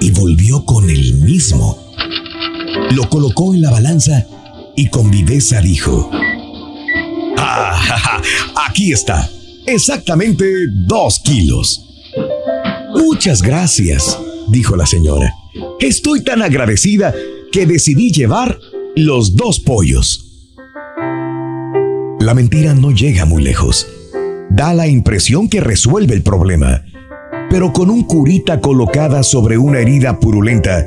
y 0.00 0.10
volvió 0.10 0.64
con 0.64 0.90
el 0.90 1.14
mismo. 1.14 1.78
Lo 2.90 3.08
colocó 3.08 3.54
en 3.54 3.62
la 3.62 3.70
balanza 3.70 4.26
y 4.76 4.88
con 4.88 5.10
viveza 5.10 5.60
dijo, 5.60 6.10
"Ah, 7.38 7.72
ja, 7.76 7.98
ja, 7.98 8.22
aquí 8.68 8.92
está, 8.92 9.30
exactamente 9.66 10.46
dos 10.86 11.18
kilos. 11.18 11.82
Muchas 12.94 13.42
gracias, 13.42 14.18
dijo 14.48 14.76
la 14.76 14.86
señora. 14.86 15.34
Estoy 15.80 16.22
tan 16.22 16.42
agradecida 16.42 17.14
que 17.52 17.66
decidí 17.66 18.10
llevar 18.10 18.58
los 18.94 19.36
dos 19.36 19.60
pollos. 19.60 20.22
La 22.20 22.34
mentira 22.34 22.74
no 22.74 22.90
llega 22.90 23.24
muy 23.24 23.42
lejos. 23.42 23.86
Da 24.50 24.72
la 24.72 24.86
impresión 24.86 25.48
que 25.48 25.60
resuelve 25.60 26.14
el 26.14 26.22
problema, 26.22 26.84
pero 27.50 27.72
con 27.72 27.90
un 27.90 28.04
curita 28.04 28.60
colocada 28.60 29.22
sobre 29.22 29.58
una 29.58 29.80
herida 29.80 30.18
purulenta, 30.18 30.86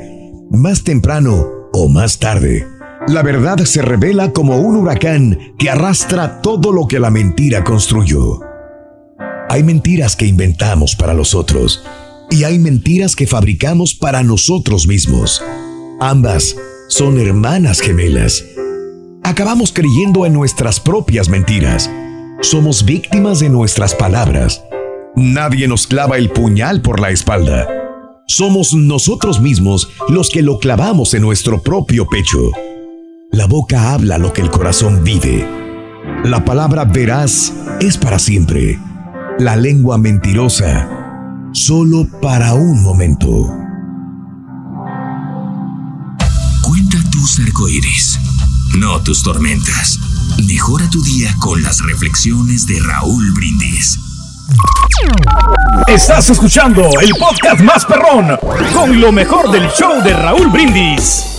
más 0.49 0.83
temprano 0.83 1.45
o 1.73 1.87
más 1.87 2.17
tarde, 2.17 2.65
la 3.07 3.23
verdad 3.23 3.57
se 3.59 3.81
revela 3.81 4.33
como 4.33 4.57
un 4.57 4.75
huracán 4.75 5.53
que 5.57 5.69
arrastra 5.69 6.41
todo 6.41 6.71
lo 6.71 6.87
que 6.87 6.99
la 6.99 7.11
mentira 7.11 7.63
construyó. 7.63 8.48
Hay 9.49 9.63
mentiras 9.63 10.15
que 10.15 10.27
inventamos 10.27 10.95
para 10.95 11.15
los 11.15 11.33
otros 11.33 11.83
y 12.29 12.43
hay 12.43 12.59
mentiras 12.59 13.15
que 13.15 13.25
fabricamos 13.25 13.95
para 13.95 14.21
nosotros 14.21 14.85
mismos. 14.85 15.41
Ambas 15.99 16.55
son 16.87 17.19
hermanas 17.19 17.79
gemelas. 17.79 18.45
Acabamos 19.23 19.73
creyendo 19.73 20.27
en 20.27 20.33
nuestras 20.33 20.79
propias 20.79 21.29
mentiras. 21.29 21.89
Somos 22.41 22.85
víctimas 22.85 23.39
de 23.39 23.49
nuestras 23.49 23.95
palabras. 23.95 24.63
Nadie 25.15 25.67
nos 25.67 25.87
clava 25.87 26.17
el 26.17 26.29
puñal 26.29 26.83
por 26.83 26.99
la 26.99 27.09
espalda. 27.09 27.67
Somos 28.27 28.75
nosotros 28.75 29.41
mismos 29.41 29.89
los 30.09 30.29
que 30.29 30.43
lo 30.43 30.59
clavamos 30.59 31.15
en 31.15 31.23
nuestro 31.23 31.63
propio 31.63 32.07
pecho. 32.07 32.51
La 33.31 33.47
boca 33.47 33.93
habla 33.93 34.19
lo 34.19 34.31
que 34.31 34.41
el 34.41 34.51
corazón 34.51 35.03
vive. 35.03 35.43
La 36.23 36.45
palabra 36.45 36.85
veraz 36.85 37.51
es 37.81 37.97
para 37.97 38.19
siempre. 38.19 38.77
La 39.39 39.55
lengua 39.55 39.97
mentirosa 39.97 40.85
solo 41.53 42.05
para 42.21 42.55
un 42.55 42.83
momento. 42.83 43.47
Cuenta 46.61 46.97
tus 47.09 47.39
arcoíris, 47.39 48.19
no 48.77 48.99
tus 48.99 49.23
tormentas. 49.23 49.97
Mejora 50.45 50.89
tu 50.89 51.01
día 51.03 51.33
con 51.39 51.63
las 51.63 51.79
reflexiones 51.85 52.67
de 52.67 52.81
Raúl 52.81 53.31
Brindis. 53.31 53.97
Estás 55.87 56.29
escuchando 56.29 56.99
el 56.99 57.11
podcast 57.11 57.61
más 57.61 57.85
perrón 57.85 58.37
con 58.73 58.99
lo 58.99 59.13
mejor 59.13 59.51
del 59.51 59.69
show 59.69 60.03
de 60.03 60.11
Raúl 60.15 60.49
Brindis. 60.49 61.38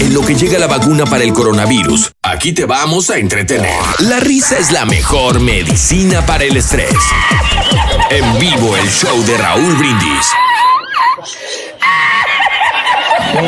En 0.00 0.14
lo 0.14 0.24
que 0.24 0.34
llega 0.34 0.58
la 0.58 0.68
vacuna 0.68 1.04
para 1.04 1.24
el 1.24 1.32
coronavirus, 1.32 2.12
aquí 2.22 2.52
te 2.52 2.64
vamos 2.64 3.10
a 3.10 3.18
entretener. 3.18 3.80
La 3.98 4.20
risa 4.20 4.56
es 4.56 4.70
la 4.70 4.84
mejor 4.84 5.40
medicina 5.40 6.24
para 6.24 6.44
el 6.44 6.56
estrés. 6.56 6.94
En 8.10 8.38
vivo 8.38 8.76
el 8.76 8.88
show 8.88 9.20
de 9.24 9.36
Raúl 9.36 9.74
Brindis. 9.74 10.26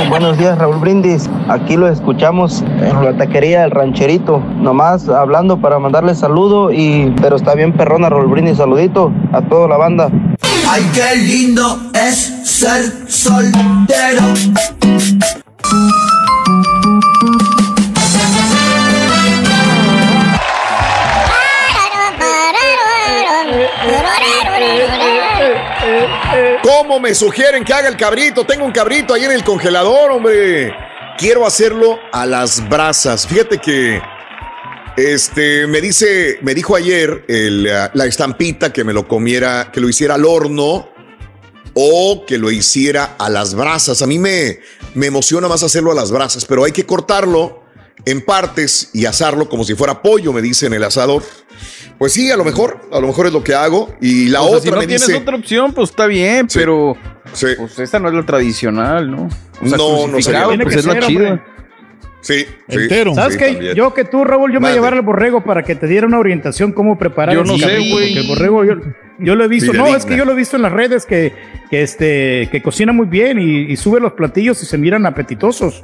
Buenos 0.08 0.38
días, 0.38 0.56
Raúl 0.56 0.76
Brindis. 0.76 1.28
Aquí 1.48 1.76
lo 1.76 1.88
escuchamos 1.88 2.62
en 2.62 3.04
la 3.04 3.16
taquería 3.16 3.62
del 3.62 3.72
rancherito. 3.72 4.40
Nomás 4.60 5.08
hablando 5.08 5.60
para 5.60 5.80
mandarle 5.80 6.14
saludo 6.14 6.70
y 6.70 7.12
pero 7.20 7.34
está 7.34 7.56
bien 7.56 7.72
perrona, 7.72 8.08
Raúl 8.08 8.28
Brindis. 8.28 8.58
Saludito 8.58 9.12
a 9.32 9.42
toda 9.42 9.66
la 9.66 9.78
banda. 9.78 10.08
Ay, 10.68 10.88
qué 10.94 11.16
lindo 11.16 11.76
es 11.92 12.16
ser 12.44 13.10
soltero. 13.10 14.22
¿Cómo 26.90 27.02
me 27.02 27.14
sugieren 27.14 27.62
que 27.62 27.72
haga 27.72 27.88
el 27.88 27.96
cabrito? 27.96 28.44
Tengo 28.44 28.64
un 28.64 28.72
cabrito 28.72 29.14
ahí 29.14 29.22
en 29.22 29.30
el 29.30 29.44
congelador, 29.44 30.10
hombre. 30.10 30.74
Quiero 31.18 31.46
hacerlo 31.46 32.00
a 32.10 32.26
las 32.26 32.68
brasas. 32.68 33.28
Fíjate 33.28 33.58
que 33.58 34.02
este 34.96 35.68
me 35.68 35.80
dice, 35.80 36.40
me 36.42 36.52
dijo 36.52 36.74
ayer 36.74 37.24
el, 37.28 37.68
uh, 37.68 37.96
la 37.96 38.06
estampita 38.06 38.72
que 38.72 38.82
me 38.82 38.92
lo 38.92 39.06
comiera, 39.06 39.70
que 39.72 39.80
lo 39.80 39.88
hiciera 39.88 40.16
al 40.16 40.24
horno 40.24 40.88
o 41.74 42.24
que 42.26 42.38
lo 42.38 42.50
hiciera 42.50 43.14
a 43.20 43.30
las 43.30 43.54
brasas. 43.54 44.02
A 44.02 44.08
mí 44.08 44.18
me, 44.18 44.58
me 44.94 45.06
emociona 45.06 45.46
más 45.46 45.62
hacerlo 45.62 45.92
a 45.92 45.94
las 45.94 46.10
brasas, 46.10 46.44
pero 46.44 46.64
hay 46.64 46.72
que 46.72 46.86
cortarlo 46.86 47.62
en 48.04 48.20
partes 48.20 48.90
y 48.92 49.06
asarlo 49.06 49.48
como 49.48 49.62
si 49.62 49.76
fuera 49.76 50.02
pollo, 50.02 50.32
me 50.32 50.42
dice 50.42 50.66
en 50.66 50.72
el 50.72 50.82
asador. 50.82 51.22
Pues 52.00 52.14
sí, 52.14 52.30
a 52.30 52.36
lo 52.38 52.44
mejor, 52.46 52.80
a 52.90 52.98
lo 52.98 53.08
mejor 53.08 53.26
es 53.26 53.32
lo 53.34 53.44
que 53.44 53.54
hago. 53.54 53.94
Y 54.00 54.28
la 54.30 54.40
O 54.40 54.48
sea, 54.48 54.56
otra 54.56 54.62
si 54.62 54.70
no 54.70 54.76
me 54.78 54.86
tienes 54.86 55.06
dice. 55.06 55.18
otra 55.18 55.36
opción, 55.36 55.72
pues 55.74 55.90
está 55.90 56.06
bien, 56.06 56.48
pero 56.52 56.96
pues 57.58 57.78
esta 57.78 57.98
no 58.00 58.08
es 58.08 58.14
la 58.14 58.24
tradicional, 58.24 59.10
¿no? 59.10 59.28
O 59.62 59.66
sea, 59.68 59.76
No, 59.76 60.06
no 60.08 60.20
sería. 60.22 60.44
pues 60.46 60.58
que 60.74 60.80
es 60.80 60.86
la 60.86 60.98
chida. 60.98 61.28
hombre. 61.32 61.42
Sí, 62.22 62.46
Entero. 62.68 63.14
¿Sabes 63.14 63.36
qué? 63.36 63.74
Yo 63.76 63.92
que 63.92 64.04
tú, 64.04 64.24
Raúl, 64.24 64.50
yo 64.50 64.60
me 64.60 64.64
Mande. 64.68 64.76
llevara 64.76 64.96
al 64.96 65.02
borrego 65.02 65.44
para 65.44 65.62
que 65.62 65.74
te 65.74 65.86
diera 65.86 66.06
una 66.06 66.18
orientación 66.18 66.72
cómo 66.72 66.96
preparar 66.98 67.34
Yo 67.34 67.42
el 67.42 67.46
no 67.46 67.56
sé, 67.58 67.66
cabrito, 67.66 67.94
güey. 67.94 68.14
porque 68.14 68.20
el 68.20 68.26
borrego 68.28 68.64
yo, 68.64 68.74
yo 69.18 69.34
lo 69.34 69.44
he 69.44 69.48
visto. 69.48 69.72
No, 69.74 69.86
es 69.94 70.06
que 70.06 70.16
yo 70.16 70.24
lo 70.24 70.32
he 70.32 70.36
visto 70.36 70.56
en 70.56 70.62
las 70.62 70.72
redes 70.72 71.04
que, 71.04 71.34
que 71.70 71.82
este 71.82 72.48
que 72.50 72.62
cocina 72.62 72.92
muy 72.92 73.06
bien 73.08 73.38
y, 73.38 73.70
y 73.72 73.76
sube 73.76 74.00
los 74.00 74.12
platillos 74.14 74.62
y 74.62 74.66
se 74.66 74.76
miran 74.78 75.04
apetitosos. 75.06 75.82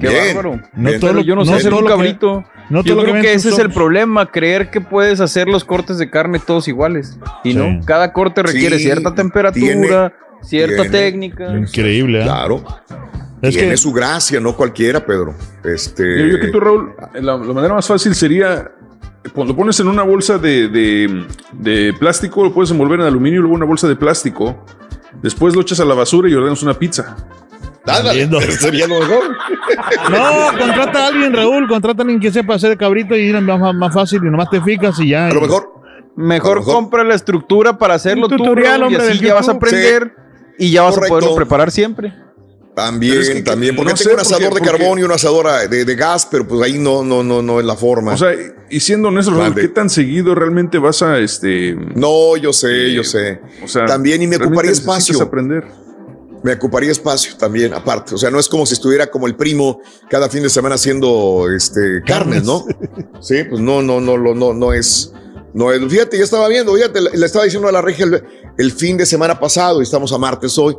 Qué 0.00 0.08
Bien. 0.08 0.34
bárbaro. 0.34 0.60
No 0.74 0.88
Pero 0.90 1.00
todo 1.00 1.12
lo- 1.14 1.20
yo 1.22 1.34
no 1.34 1.44
sé 1.46 1.50
no 1.52 1.56
hacer 1.56 1.70
todo 1.70 1.78
un 1.80 1.84
lo 1.84 1.90
que- 1.90 1.96
cabrito. 1.96 2.44
No 2.70 2.82
yo 2.82 2.98
creo 2.98 3.14
que 3.20 3.32
ese 3.34 3.48
es 3.50 3.58
el 3.58 3.70
problema, 3.70 4.26
creer 4.26 4.70
que 4.70 4.80
puedes 4.80 5.20
hacer 5.20 5.48
los 5.48 5.64
cortes 5.64 5.98
de 5.98 6.10
carne 6.10 6.38
todos 6.38 6.68
iguales. 6.68 7.18
Y 7.44 7.52
Sí. 7.52 7.58
no, 7.58 7.80
cada 7.84 8.12
corte 8.12 8.42
requiere 8.42 8.78
Sí, 8.78 8.84
cierta 8.84 9.14
temperatura, 9.14 9.62
tiene- 9.64 10.12
cierta 10.42 10.82
tiene- 10.82 10.90
técnica. 10.90 11.56
Increíble, 11.56 12.20
¿eh? 12.20 12.24
Claro. 12.24 12.64
Es 13.42 13.54
Tiene 13.54 13.70
que- 13.72 13.76
su 13.76 13.92
gracia, 13.92 14.40
no 14.40 14.56
cualquiera, 14.56 15.04
Pedro. 15.04 15.34
Este. 15.62 16.18
Yo, 16.20 16.26
yo 16.26 16.40
que 16.40 16.48
tú, 16.48 16.58
Raúl, 16.58 16.94
la, 17.14 17.36
la 17.36 17.52
manera 17.52 17.74
más 17.74 17.86
fácil 17.86 18.14
sería. 18.14 18.70
Cuando 19.34 19.52
lo 19.52 19.56
pones 19.56 19.78
en 19.80 19.88
una 19.88 20.02
bolsa 20.04 20.38
de, 20.38 20.68
de- 20.68 21.26
de 21.52 21.92
plástico, 21.98 22.44
lo 22.44 22.54
puedes 22.54 22.70
envolver 22.70 23.00
en 23.00 23.06
aluminio 23.06 23.40
y 23.40 23.42
luego 23.42 23.56
una 23.56 23.66
bolsa 23.66 23.88
de 23.88 23.96
plástico. 23.96 24.64
Después 25.22 25.54
lo 25.54 25.62
echas 25.62 25.80
a 25.80 25.84
la 25.84 25.94
basura 25.94 26.28
y 26.28 26.34
ordenas 26.34 26.62
una 26.62 26.74
pizza. 26.74 27.16
Ándale, 27.86 28.28
sería 28.52 28.86
lo 28.86 28.98
mejor. 29.00 29.22
No, 30.10 30.58
contrata 30.58 31.04
a 31.04 31.06
alguien, 31.08 31.32
Raúl, 31.32 31.68
contrata 31.68 32.02
a 32.02 32.04
alguien 32.04 32.20
que 32.20 32.30
sepa 32.32 32.54
hacer 32.54 32.76
cabrito 32.76 33.16
y 33.16 33.30
es 33.30 33.42
más, 33.42 33.74
más 33.74 33.92
fácil 33.94 34.20
y 34.24 34.30
nomás 34.30 34.48
te 34.50 34.60
fijas 34.60 34.98
y 35.00 35.08
ya. 35.10 35.26
A 35.28 35.32
lo 35.34 35.40
mejor. 35.40 35.72
Mejor, 36.16 36.52
A 36.52 36.54
lo 36.54 36.60
mejor- 36.60 36.74
compra 36.74 37.04
la 37.04 37.14
estructura 37.14 37.76
para 37.78 37.94
hacerlo 37.94 38.24
Un 38.26 38.30
tú, 38.30 38.36
tutorial, 38.38 38.80
Raúl, 38.80 38.92
y 38.92 38.96
hombre, 38.96 39.10
así 39.10 39.18
del 39.18 39.28
ya 39.28 39.34
vas 39.34 39.48
a 39.48 39.52
aprender 39.52 40.12
y 40.58 40.70
ya 40.70 40.82
vas 40.82 40.94
Correcto. 40.94 41.14
a 41.14 41.18
poderlo 41.18 41.36
preparar 41.36 41.70
siempre. 41.70 42.14
También, 42.74 43.12
Pero 43.14 43.22
es 43.22 43.30
que- 43.30 43.42
también. 43.42 43.74
Porque 43.76 43.92
no 43.92 43.96
tengo 43.96 44.08
sé, 44.10 44.14
un 44.14 44.20
asador 44.20 44.48
porque- 44.50 44.64
de 44.64 44.70
porque- 44.70 44.82
carbón 44.84 44.98
y 44.98 45.02
un 45.02 45.12
asador 45.12 45.46
de, 45.68 45.84
de 45.84 45.94
gas, 45.94 46.26
pero 46.30 46.46
pues 46.46 46.62
ahí 46.62 46.78
no, 46.78 47.02
no, 47.04 47.22
no, 47.22 47.42
no 47.42 47.58
es 47.60 47.66
la 47.66 47.74
forma. 47.76 48.12
O 48.14 48.16
sea, 48.16 48.30
y 48.70 48.80
siendo 48.80 49.08
honesto, 49.08 49.32
Raúl. 49.32 49.54
¿qué 49.54 49.68
tan 49.68 49.90
seguido 49.90 50.34
realmente 50.34 50.78
vas 50.78 51.02
a 51.02 51.18
este. 51.18 51.74
no, 51.94 52.36
yo 52.36 52.52
sé, 52.52 52.92
yo 52.92 53.02
sé. 53.04 53.40
O 53.62 53.68
sea, 53.68 53.84
También 53.86 54.22
y 54.22 54.26
me 54.26 54.36
ocuparía 54.36 54.70
espacio. 54.72 55.20
aprender. 55.22 55.64
Me 56.42 56.52
ocuparía 56.52 56.92
espacio 56.92 57.36
también, 57.36 57.74
aparte. 57.74 58.14
O 58.14 58.18
sea, 58.18 58.30
no 58.30 58.38
es 58.38 58.48
como 58.48 58.66
si 58.66 58.74
estuviera 58.74 59.08
como 59.08 59.26
el 59.26 59.36
primo 59.36 59.80
cada 60.08 60.28
fin 60.28 60.42
de 60.42 60.50
semana 60.50 60.76
haciendo 60.76 61.46
este 61.54 62.02
carnes, 62.06 62.44
¿no? 62.44 62.64
Sí, 63.20 63.44
pues 63.44 63.60
no, 63.60 63.82
no, 63.82 64.00
no, 64.00 64.16
no, 64.16 64.34
no, 64.34 64.52
no 64.52 64.72
es. 64.72 65.12
No 65.54 65.72
es. 65.72 65.80
Fíjate, 65.88 66.18
ya 66.18 66.24
estaba 66.24 66.48
viendo, 66.48 66.74
fíjate, 66.74 67.00
le 67.00 67.10
le 67.16 67.26
estaba 67.26 67.44
diciendo 67.44 67.68
a 67.68 67.72
la 67.72 67.80
regia 67.80 68.04
el, 68.04 68.22
el 68.58 68.72
fin 68.72 68.96
de 68.96 69.06
semana 69.06 69.40
pasado, 69.40 69.80
y 69.80 69.84
estamos 69.84 70.12
a 70.12 70.18
martes 70.18 70.56
hoy. 70.58 70.76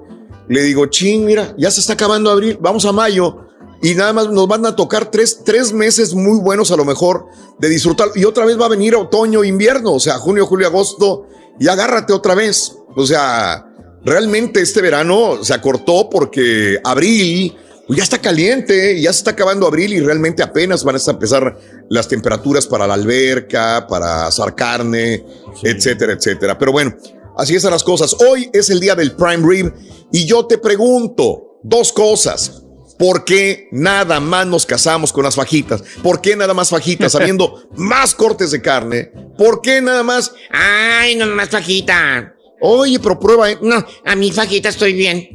Le 0.48 0.62
digo, 0.62 0.86
ching, 0.86 1.26
mira, 1.26 1.54
ya 1.58 1.70
se 1.72 1.82
está 1.82 1.94
acabando 1.94 2.30
abril, 2.30 2.58
vamos 2.62 2.86
a 2.86 2.92
mayo. 2.92 3.48
Y 3.82 3.94
nada 3.94 4.14
más 4.14 4.30
nos 4.30 4.48
van 4.48 4.66
a 4.66 4.76
tocar 4.76 5.12
tres, 5.12 5.42
tres 5.44 5.72
meses 5.72 6.14
muy 6.14 6.40
buenos 6.40 6.72
a 6.72 6.78
lo 6.78 6.86
mejor 6.86 7.26
de 7.60 7.70
disfrutar. 7.70 8.10
Y 8.16 8.26
otra 8.26 8.46
vez 8.46 8.60
va 8.60 8.66
a 8.66 8.70
venir 8.70 8.96
otoño, 8.96 9.44
invierno, 9.44 9.94
o 9.94 10.00
sea, 10.00 10.18
junio, 10.18 10.46
julio, 10.48 10.68
agosto 10.68 11.28
y 11.60 11.68
agárrate 11.68 12.14
otra 12.14 12.34
vez. 12.34 12.76
O 12.96 13.06
sea, 13.06 13.67
realmente 14.08 14.62
este 14.62 14.82
verano 14.82 15.44
se 15.44 15.54
acortó 15.54 16.10
porque 16.10 16.80
abril 16.84 17.56
pues 17.86 17.98
ya 17.98 18.04
está 18.04 18.20
caliente, 18.20 19.00
ya 19.02 19.12
se 19.14 19.20
está 19.20 19.32
acabando 19.32 19.68
abril 19.68 19.94
y 19.94 20.00
realmente 20.00 20.44
apenas 20.44 20.84
van 20.84 20.96
a 20.96 21.12
empezar 21.12 21.58
las 21.90 22.08
temperaturas 22.08 22.68
para 22.68 22.88
la 22.88 22.94
alberca, 22.94 23.86
para 23.88 24.28
asar 24.28 24.56
carne, 24.56 25.24
etcétera, 25.64 26.14
etcétera. 26.14 26.58
Pero 26.58 26.74
bueno, 26.74 26.96
así 27.38 27.56
están 27.56 27.72
las 27.72 27.84
cosas. 27.84 28.14
Hoy 28.20 28.50
es 28.52 28.70
el 28.70 28.82
día 28.82 28.96
del 28.96 29.14
prime 29.14 29.46
rib 29.48 29.74
y 30.12 30.26
yo 30.26 30.46
te 30.46 30.58
pregunto 30.58 31.60
dos 31.64 31.94
cosas. 31.94 32.64
¿Por 32.98 33.26
qué 33.26 33.68
nada 33.72 34.20
más 34.20 34.48
nos 34.48 34.66
casamos 34.66 35.14
con 35.14 35.24
las 35.24 35.36
fajitas? 35.36 35.84
¿Por 36.02 36.20
qué 36.20 36.36
nada 36.36 36.54
más 36.54 36.70
fajitas 36.70 37.14
habiendo 37.16 37.70
más 37.76 38.16
cortes 38.16 38.52
de 38.52 38.62
carne? 38.62 39.12
¿Por 39.38 39.62
qué 39.62 39.82
nada 39.82 40.04
más? 40.04 40.34
Ay, 40.52 41.16
no 41.16 41.28
más 41.28 41.50
fajita. 41.50 42.37
Oye, 42.62 43.00
pero 43.00 43.20
prueba. 43.20 43.52
¿eh? 43.52 43.58
No, 43.62 43.84
a 44.06 44.16
mi 44.16 44.32
fajita 44.32 44.70
estoy 44.70 44.94
bien. 44.94 45.30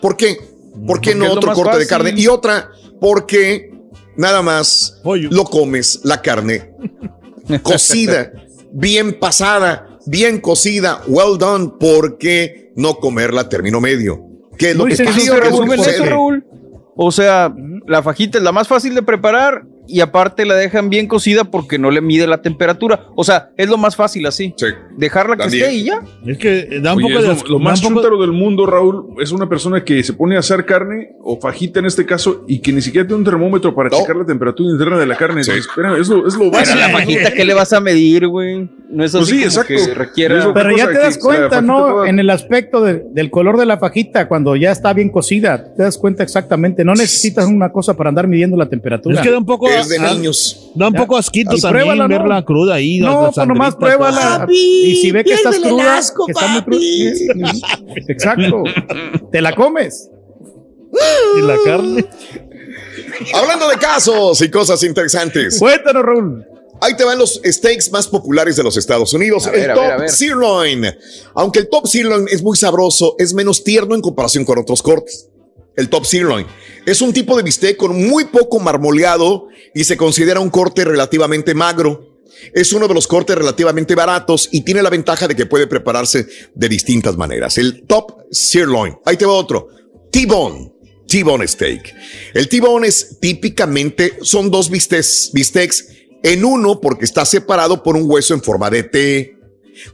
¿Por 0.00 0.16
qué? 0.16 0.36
¿Por 0.36 1.00
qué 1.00 1.12
Porque 1.12 1.14
no 1.14 1.24
es 1.26 1.30
otro 1.32 1.52
corte 1.52 1.78
de 1.78 1.84
fácil. 1.86 1.88
carne? 1.88 2.14
Y 2.16 2.26
otra, 2.26 2.70
porque 3.00 3.72
nada 4.16 4.42
más 4.42 5.00
lo 5.04 5.44
comes 5.44 6.00
la 6.04 6.20
carne 6.20 6.72
cocida, 7.62 8.32
bien 8.72 9.18
pasada, 9.18 9.98
bien 10.06 10.40
cocida, 10.40 11.02
well 11.08 11.38
done? 11.38 11.72
¿Por 11.80 12.18
qué 12.18 12.72
no 12.76 12.96
comerla 12.96 13.42
a 13.42 13.48
término 13.48 13.80
medio? 13.80 14.22
¿Qué 14.58 14.70
es 14.70 14.76
lo 14.76 14.84
Muy 14.84 14.90
que 14.92 14.96
sencillo, 14.96 15.32
¿qué 15.40 15.48
es 15.48 15.52
lo 15.52 15.60
que 15.60 15.66
resumen 15.66 15.80
eso, 15.80 15.90
sucede? 15.90 16.10
Raúl. 16.10 16.44
O 16.94 17.12
sea, 17.12 17.54
la 17.86 18.02
fajita 18.02 18.38
es 18.38 18.44
la 18.44 18.52
más 18.52 18.68
fácil 18.68 18.94
de 18.94 19.02
preparar 19.02 19.66
y 19.88 20.00
aparte 20.00 20.44
la 20.44 20.54
dejan 20.54 20.90
bien 20.90 21.06
cocida 21.06 21.44
porque 21.44 21.78
no 21.78 21.90
le 21.90 22.00
mide 22.00 22.26
la 22.26 22.42
temperatura. 22.42 23.06
O 23.14 23.24
sea, 23.24 23.50
es 23.56 23.68
lo 23.68 23.76
más 23.78 23.96
fácil 23.96 24.26
así. 24.26 24.54
Dejarla 24.96 25.36
que 25.36 25.44
esté 25.44 25.74
y 25.74 25.84
ya. 25.84 26.02
Es 26.26 26.38
que 26.38 26.80
da 26.80 26.92
un 26.94 26.98
Oye, 27.04 27.08
poco 27.14 27.18
es 27.18 27.22
de 27.22 27.28
lo, 27.28 27.34
asco- 27.40 27.48
lo 27.48 27.58
más 27.58 27.80
chúntaro 27.80 28.20
del 28.20 28.32
mundo, 28.32 28.66
Raúl, 28.66 29.14
es 29.20 29.32
una 29.32 29.48
persona 29.48 29.84
que 29.84 30.02
se 30.02 30.12
pone 30.12 30.36
a 30.36 30.40
hacer 30.40 30.64
carne 30.64 31.10
o 31.22 31.38
fajita 31.40 31.80
en 31.80 31.86
este 31.86 32.04
caso 32.06 32.44
y 32.48 32.58
que 32.60 32.72
ni 32.72 32.82
siquiera 32.82 33.06
tiene 33.06 33.18
un 33.18 33.24
termómetro 33.24 33.74
para 33.74 33.90
checar 33.90 34.16
la 34.16 34.24
temperatura 34.26 34.70
interna 34.70 34.98
de 34.98 35.06
la 35.06 35.16
carne. 35.16 35.40
Entonces, 35.40 35.66
espera, 35.66 35.96
es 35.98 36.08
lo, 36.08 36.26
es 36.26 36.34
lo 36.34 36.40
Pero 36.40 36.52
básico. 36.52 36.78
la 36.78 36.88
fajita, 36.90 37.32
¿qué 37.32 37.44
le 37.44 37.54
vas 37.54 37.72
a 37.72 37.80
medir, 37.80 38.26
güey? 38.28 38.68
No 38.88 39.04
es 39.04 39.14
así 39.14 39.18
Pues 39.18 39.28
sí, 39.28 39.34
como 39.36 39.46
exacto. 39.46 39.74
que 39.74 39.94
requiera... 39.94 40.38
Eso- 40.38 40.54
Pero 40.54 40.76
ya 40.76 40.86
te 40.88 40.98
das 40.98 41.18
cuenta, 41.18 41.60
¿no? 41.60 41.78
toda- 41.86 42.08
En 42.08 42.18
el 42.18 42.30
aspecto 42.30 42.80
de- 42.82 43.04
del 43.12 43.30
color 43.30 43.56
de 43.58 43.66
la 43.66 43.78
fajita, 43.78 44.28
cuando 44.28 44.54
ya 44.56 44.70
está 44.70 44.92
bien 44.92 45.10
cocida, 45.10 45.74
te 45.74 45.82
das 45.82 45.98
cuenta 45.98 46.22
exactamente. 46.22 46.84
No 46.84 46.92
necesitas 46.94 47.46
una 47.46 47.70
cosa 47.72 47.94
para 47.96 48.08
andar 48.10 48.26
midiendo 48.28 48.56
la 48.56 48.68
temperatura. 48.68 49.16
Es 49.16 49.20
que 49.22 49.30
da 49.30 49.38
un 49.38 49.46
poco 49.46 49.68
Es 49.80 49.88
de 49.88 49.98
niños. 49.98 50.70
Da 50.74 50.88
un 50.88 50.94
poco 50.94 51.16
asquito 51.16 51.56
también 51.56 51.84
pruébala, 51.84 52.08
¿no? 52.08 52.18
verla 52.18 52.44
cruda 52.44 52.74
ahí. 52.74 52.98
No, 52.98 53.30
pues 53.32 53.46
nomás 53.46 53.76
pruébala. 53.76 54.46
y 54.50 54.96
si 54.96 55.10
ve 55.10 55.24
que 55.24 55.34
estás 55.34 55.58
cruda, 55.58 55.96
asco, 55.96 56.26
que 56.26 56.32
está 56.32 56.46
muy 56.48 56.62
cruda. 56.62 56.80
Exacto. 58.08 58.62
Te 59.32 59.40
la 59.40 59.54
comes. 59.54 60.10
Y 61.38 61.42
la 61.42 61.56
carne. 61.64 62.04
Hablando 63.34 63.68
de 63.68 63.76
casos 63.76 64.40
y 64.42 64.50
cosas 64.50 64.82
interesantes. 64.82 65.58
Cuéntanos, 65.58 66.02
Raúl. 66.02 66.44
Ahí 66.80 66.94
te 66.94 67.04
van 67.04 67.18
los 67.18 67.40
steaks 67.42 67.90
más 67.90 68.06
populares 68.06 68.56
de 68.56 68.62
los 68.62 68.76
Estados 68.76 69.12
Unidos. 69.14 69.46
A 69.46 69.50
ver, 69.50 69.64
el 69.64 69.70
a 69.70 69.74
top 69.74 69.82
ver, 69.82 69.92
a 69.92 69.96
ver. 69.96 70.10
sirloin. 70.10 70.84
Aunque 71.34 71.60
el 71.60 71.68
top 71.68 71.86
sirloin 71.86 72.26
es 72.30 72.42
muy 72.42 72.56
sabroso, 72.56 73.14
es 73.18 73.32
menos 73.32 73.64
tierno 73.64 73.94
en 73.94 74.02
comparación 74.02 74.44
con 74.44 74.58
otros 74.58 74.82
cortes. 74.82 75.30
El 75.76 75.88
top 75.88 76.06
sirloin 76.06 76.46
es 76.86 77.02
un 77.02 77.12
tipo 77.12 77.36
de 77.36 77.42
bistec 77.42 77.76
con 77.76 78.08
muy 78.08 78.26
poco 78.26 78.60
marmoleado 78.60 79.48
y 79.74 79.84
se 79.84 79.96
considera 79.96 80.40
un 80.40 80.50
corte 80.50 80.84
relativamente 80.84 81.54
magro. 81.54 82.22
Es 82.52 82.72
uno 82.72 82.86
de 82.86 82.94
los 82.94 83.06
cortes 83.06 83.36
relativamente 83.36 83.94
baratos 83.94 84.48
y 84.52 84.60
tiene 84.60 84.82
la 84.82 84.90
ventaja 84.90 85.26
de 85.26 85.34
que 85.34 85.46
puede 85.46 85.66
prepararse 85.66 86.26
de 86.54 86.68
distintas 86.68 87.16
maneras. 87.16 87.58
El 87.58 87.84
top 87.86 88.22
sirloin. 88.30 88.96
Ahí 89.04 89.16
te 89.16 89.26
va 89.26 89.32
otro. 89.32 89.68
T-bone. 90.10 90.72
T-bone 91.08 91.46
steak. 91.46 91.94
El 92.34 92.48
T-bone 92.48 92.88
es 92.88 93.18
típicamente, 93.20 94.18
son 94.22 94.50
dos 94.50 94.70
bistecs, 94.70 95.30
bistecs 95.32 95.88
en 96.22 96.44
uno 96.44 96.80
porque 96.80 97.04
está 97.04 97.24
separado 97.24 97.82
por 97.82 97.96
un 97.96 98.10
hueso 98.10 98.34
en 98.34 98.42
forma 98.42 98.70
de 98.70 98.82
T, 98.82 99.35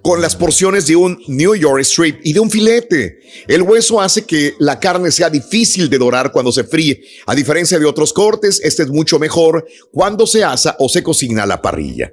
con 0.03 0.21
las 0.21 0.37
porciones 0.37 0.87
de 0.87 0.97
un 0.97 1.19
New 1.29 1.55
York 1.55 1.81
strip 1.83 2.21
y 2.25 2.33
de 2.33 2.41
un 2.41 2.51
filete. 2.51 3.21
El 3.49 3.63
hueso 3.63 4.01
hace 4.01 4.25
que 4.25 4.55
la 4.59 4.81
carne 4.81 5.11
sea 5.11 5.31
difícil 5.31 5.89
de 5.89 5.99
dorar 5.99 6.33
cuando 6.33 6.53
se 6.53 6.65
fríe. 6.65 7.03
A 7.27 7.35
diferencia 7.35 7.79
de 7.79 7.87
otros 7.87 8.13
cortes, 8.13 8.61
este 8.63 8.83
es 8.83 8.89
mucho 8.89 9.19
mejor 9.19 9.67
cuando 9.91 10.27
se 10.27 10.45
asa 10.45 10.77
o 10.79 10.89
se 10.89 11.03
cocina 11.03 11.43
a 11.45 11.47
la 11.47 11.63
parrilla. 11.63 12.13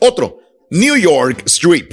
Otro, 0.00 0.38
New 0.70 0.96
York 0.96 1.42
strip. 1.46 1.92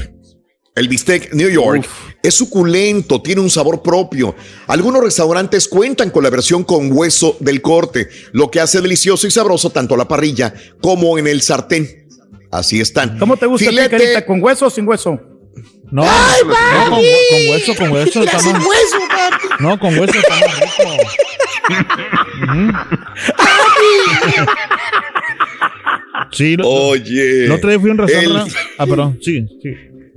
El 0.75 0.87
bistec 0.87 1.33
New 1.33 1.49
York 1.49 1.87
es 2.21 2.35
suculento, 2.35 3.19
tiene 3.19 3.41
un 3.41 3.49
sabor 3.49 3.81
propio. 3.81 4.35
Algunos 4.67 5.03
restaurantes 5.03 5.67
cuentan 5.67 6.11
con 6.11 6.23
la 6.23 6.29
versión 6.29 6.63
con 6.63 6.91
hueso 6.91 7.35
del 7.39 7.63
corte, 7.63 8.09
lo 8.31 8.51
que 8.51 8.59
hace 8.59 8.79
delicioso 8.79 9.25
y 9.25 9.31
sabroso 9.31 9.71
tanto 9.71 9.95
a 9.95 9.97
la 9.97 10.07
parrilla 10.07 10.53
como 10.79 11.17
en 11.17 11.25
el 11.25 11.41
sartén. 11.41 12.06
Así 12.51 12.79
están. 12.79 13.17
¿Cómo 13.19 13.37
te 13.37 13.45
gusta, 13.45 13.65
a 13.67 13.69
ti, 13.69 13.75
Filete. 13.75 13.97
Carita? 13.97 14.25
¿Con 14.25 14.41
hueso 14.41 14.67
o 14.67 14.69
sin 14.69 14.87
hueso? 14.87 15.19
No, 15.91 16.03
¡Ay, 16.03 16.41
no, 16.45 16.89
con, 16.89 16.99
hueso, 17.49 17.75
con 17.75 17.91
hueso. 17.91 18.23
Está 18.23 18.39
sin 18.39 18.53
más- 18.53 18.65
hueso, 18.65 18.97
papi. 19.09 19.63
No, 19.63 19.79
con 19.79 19.97
hueso 19.97 20.19
está 20.19 20.35
más 20.35 20.59
rico. 20.59 20.93
Sí, 26.31 26.57
lo, 26.57 26.67
Oye. 26.67 27.45
el 27.45 27.59
fui 27.79 27.89
a 27.89 27.93
un 27.93 27.99
el- 28.01 28.07
restaurante. 28.07 28.53
Ah, 28.77 28.85
perdón, 28.85 29.19
sí, 29.21 29.47
sí. 29.61 29.69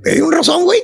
¿Hay 0.05 0.21
un 0.21 0.33
razón, 0.33 0.65
güey? 0.65 0.81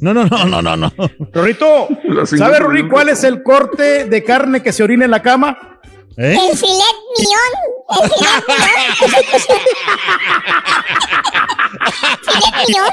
No, 0.00 0.14
no, 0.14 0.24
no, 0.26 0.44
no, 0.46 0.62
no, 0.62 0.76
no. 0.76 0.92
Rorrito, 1.32 1.88
¿sabe, 2.24 2.58
Rorri, 2.58 2.88
cuál 2.88 3.08
es 3.10 3.24
el 3.24 3.42
corte 3.42 4.04
de 4.06 4.24
carne 4.24 4.62
que 4.62 4.72
se 4.72 4.82
orina 4.82 5.04
en 5.04 5.10
la 5.10 5.22
cama? 5.22 5.80
¿Eh? 6.16 6.36
El 6.50 6.56
filet 6.56 6.96
millón. 7.18 7.52
El 12.10 12.22
filet 12.22 12.54
millón. 12.68 12.90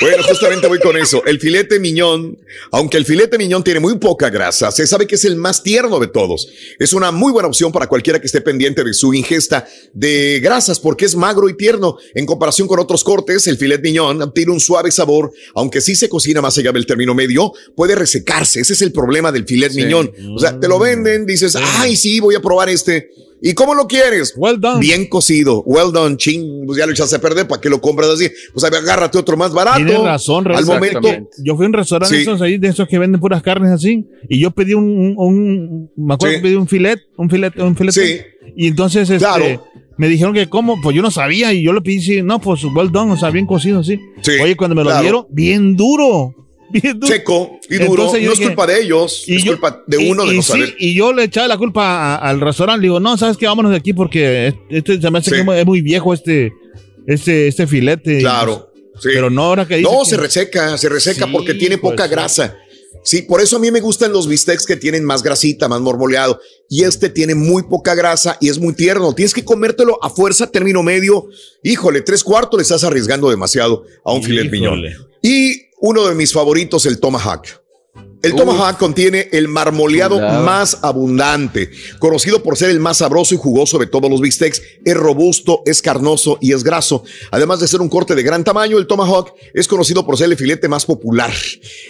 Bueno, 0.00 0.22
justamente 0.26 0.66
voy 0.66 0.80
con 0.80 0.96
eso. 0.96 1.22
El 1.26 1.38
filete 1.38 1.78
miñón, 1.78 2.38
aunque 2.72 2.96
el 2.96 3.04
filete 3.04 3.38
miñón 3.38 3.62
tiene 3.62 3.80
muy 3.80 3.98
poca 3.98 4.30
grasa, 4.30 4.72
se 4.72 4.86
sabe 4.86 5.06
que 5.06 5.14
es 5.14 5.24
el 5.24 5.36
más 5.36 5.62
tierno 5.62 5.98
de 6.00 6.08
todos. 6.08 6.48
Es 6.78 6.92
una 6.92 7.12
muy 7.12 7.32
buena 7.32 7.48
opción 7.48 7.70
para 7.70 7.86
cualquiera 7.86 8.18
que 8.18 8.26
esté 8.26 8.40
pendiente 8.40 8.82
de 8.82 8.94
su 8.94 9.12
ingesta 9.14 9.68
de 9.92 10.40
grasas 10.42 10.80
porque 10.80 11.04
es 11.04 11.14
magro 11.14 11.48
y 11.48 11.56
tierno. 11.56 11.98
En 12.14 12.26
comparación 12.26 12.66
con 12.66 12.80
otros 12.80 13.04
cortes, 13.04 13.46
el 13.46 13.58
filet 13.58 13.82
miñón 13.82 14.32
tiene 14.32 14.52
un 14.52 14.60
suave 14.60 14.90
sabor, 14.90 15.32
aunque 15.54 15.80
sí 15.80 15.94
se 15.94 16.08
cocina 16.08 16.40
más 16.40 16.56
allá 16.58 16.72
del 16.72 16.86
término 16.86 17.14
medio, 17.14 17.52
puede 17.76 17.94
resecarse. 17.94 18.60
Ese 18.60 18.72
es 18.72 18.82
el 18.82 18.92
problema 18.92 19.30
del 19.30 19.44
filet 19.44 19.72
miñón. 19.74 20.10
O 20.34 20.38
sea, 20.38 20.58
te 20.58 20.66
lo 20.66 20.78
venden, 20.78 21.26
dices, 21.26 21.56
ay, 21.56 21.94
sí, 21.94 22.20
voy 22.20 22.34
a 22.34 22.40
probar 22.40 22.68
este. 22.80 23.10
¿Y 23.42 23.54
cómo 23.54 23.74
lo 23.74 23.86
quieres? 23.86 24.34
Well 24.36 24.60
done. 24.60 24.80
Bien 24.80 25.06
cocido, 25.08 25.62
well 25.64 25.92
done, 25.92 26.18
ching, 26.18 26.66
pues 26.66 26.76
ya 26.78 26.84
lo 26.84 26.92
echaste 26.92 27.16
a 27.16 27.20
perder, 27.22 27.48
¿para 27.48 27.58
qué 27.58 27.70
lo 27.70 27.80
compras 27.80 28.10
así? 28.10 28.28
Pues 28.52 28.62
agárrate 28.64 29.16
otro 29.16 29.34
más 29.38 29.52
barato. 29.54 29.78
Tienes 29.78 29.98
razón, 30.02 30.46
Al 30.52 30.66
momento. 30.66 31.08
Yo 31.42 31.56
fui 31.56 31.64
a 31.64 31.68
un 31.68 31.72
restaurante 31.72 32.14
Sí. 32.16 32.20
esos 32.22 32.42
ahí, 32.42 32.58
de 32.58 32.68
esos 32.68 32.86
que 32.86 32.98
venden 32.98 33.18
puras 33.18 33.42
carnes 33.42 33.70
así, 33.72 34.06
y 34.28 34.38
yo 34.40 34.50
pedí 34.50 34.74
un, 34.74 34.84
un, 34.84 35.14
un- 35.16 35.90
me 35.96 36.14
acuerdo 36.14 36.34
Sí. 36.34 36.42
que 36.42 36.48
pedí 36.48 36.54
un 36.56 36.68
filet, 36.68 37.00
un 37.16 37.30
filet, 37.30 37.58
un 37.58 37.74
filet. 37.76 37.92
Sí. 37.92 38.16
Y 38.56 38.66
entonces, 38.66 39.08
este, 39.08 39.16
Claro. 39.24 39.64
me 39.96 40.08
dijeron 40.08 40.34
que 40.34 40.46
cómo, 40.50 40.78
pues 40.82 40.94
yo 40.94 41.00
no 41.00 41.10
sabía, 41.10 41.50
y 41.54 41.62
yo 41.62 41.72
le 41.72 41.80
pedí, 41.80 42.02
sí, 42.02 42.20
no, 42.20 42.42
pues 42.42 42.62
well 42.64 42.92
done, 42.92 43.10
o 43.12 43.16
sea, 43.16 43.30
bien 43.30 43.46
cocido, 43.46 43.82
sí. 43.82 43.98
Sí, 44.20 44.32
Oye, 44.42 44.54
cuando 44.54 44.74
me 44.74 44.82
lo 44.82 44.90
claro. 44.90 45.02
dieron, 45.02 45.26
bien 45.30 45.76
duro, 45.76 46.34
bien 46.72 46.98
duro. 47.00 47.12
seco 47.12 47.58
y 47.68 47.76
duro, 47.78 48.02
Entonces 48.04 48.22
no 48.26 48.32
es 48.32 48.40
culpa 48.40 48.66
de 48.66 48.80
ellos, 48.82 49.24
y 49.26 49.36
es 49.36 49.44
yo- 49.44 49.52
culpa 49.52 49.82
de 49.86 50.02
y- 50.02 50.10
uno 50.10 50.24
de 50.24 50.32
y 50.34 50.36
no 50.36 50.42
sí, 50.42 50.74
y 50.78 50.94
yo 50.94 51.12
le 51.12 51.24
echaba 51.24 51.48
la 51.48 51.58
culpa 51.58 51.84
a- 51.84 52.16
al 52.16 52.40
restaurante, 52.40 52.80
le 52.82 52.86
digo, 52.86 53.00
no, 53.00 53.16
¿sabes 53.16 53.36
qué? 53.36 53.46
Vámonos 53.46 53.70
de 53.72 53.78
aquí 53.78 53.92
porque 53.92 54.54
este 54.70 55.00
se 55.00 55.10
me 55.10 55.18
hace 55.18 55.30
Sí. 55.30 55.36
que 55.44 55.60
es 55.60 55.66
muy- 55.66 55.82
viejo 55.82 56.12
este, 56.14 56.52
este, 57.06 57.48
este 57.48 57.66
filete. 57.66 58.18
Claro, 58.20 58.70
sí. 59.00 59.08
Pero 59.14 59.30
no, 59.30 59.44
ahora 59.44 59.66
que 59.66 59.76
dice 59.76 59.90
No, 59.90 60.00
que- 60.04 60.10
se 60.10 60.16
reseca, 60.16 60.76
se 60.78 60.88
reseca 60.88 61.26
porque 61.26 61.54
tiene 61.54 61.78
pues, 61.78 61.92
poca 61.92 62.04
sí. 62.04 62.10
grasa. 62.10 62.56
Sí, 63.02 63.22
por 63.22 63.40
eso 63.40 63.56
a 63.56 63.58
mí 63.58 63.70
me 63.70 63.80
gustan 63.80 64.12
los 64.12 64.28
bistecs 64.28 64.66
que 64.66 64.76
tienen 64.76 65.04
más 65.04 65.22
grasita, 65.22 65.68
más 65.68 65.80
mormoleado. 65.80 66.38
Y 66.68 66.84
este 66.84 67.08
tiene 67.08 67.34
muy 67.34 67.62
poca 67.62 67.94
grasa 67.94 68.36
y 68.42 68.50
es 68.50 68.58
muy 68.58 68.74
tierno. 68.74 69.14
Tienes 69.14 69.32
que 69.32 69.42
comértelo 69.42 69.98
a 70.04 70.10
fuerza, 70.10 70.46
término 70.50 70.82
medio. 70.82 71.26
Híjole, 71.64 72.02
tres 72.02 72.22
cuartos 72.22 72.58
le 72.58 72.62
estás 72.62 72.84
arriesgando 72.84 73.30
demasiado 73.30 73.84
a 74.04 74.12
un 74.12 74.22
filet 74.22 74.50
miñón. 74.50 74.80
Híjole. 74.80 74.96
Y 75.22 75.62
uno 75.80 76.06
de 76.06 76.14
mis 76.14 76.32
favoritos, 76.32 76.86
el 76.86 77.00
tomahawk. 77.00 77.46
El 78.22 78.34
tomahawk 78.34 78.76
contiene 78.76 79.30
el 79.32 79.48
marmoleado 79.48 80.20
más 80.20 80.78
abundante, 80.82 81.70
conocido 81.98 82.42
por 82.42 82.58
ser 82.58 82.68
el 82.68 82.78
más 82.78 82.98
sabroso 82.98 83.34
y 83.34 83.38
jugoso 83.38 83.78
de 83.78 83.86
todos 83.86 84.10
los 84.10 84.20
bistecs. 84.20 84.60
Es 84.84 84.94
robusto, 84.94 85.62
es 85.64 85.80
carnoso 85.80 86.36
y 86.38 86.52
es 86.52 86.62
graso. 86.62 87.02
Además 87.30 87.60
de 87.60 87.68
ser 87.68 87.80
un 87.80 87.88
corte 87.88 88.14
de 88.14 88.22
gran 88.22 88.44
tamaño, 88.44 88.76
el 88.76 88.86
tomahawk 88.86 89.32
es 89.54 89.66
conocido 89.66 90.04
por 90.04 90.18
ser 90.18 90.30
el 90.30 90.36
filete 90.36 90.68
más 90.68 90.84
popular. 90.84 91.32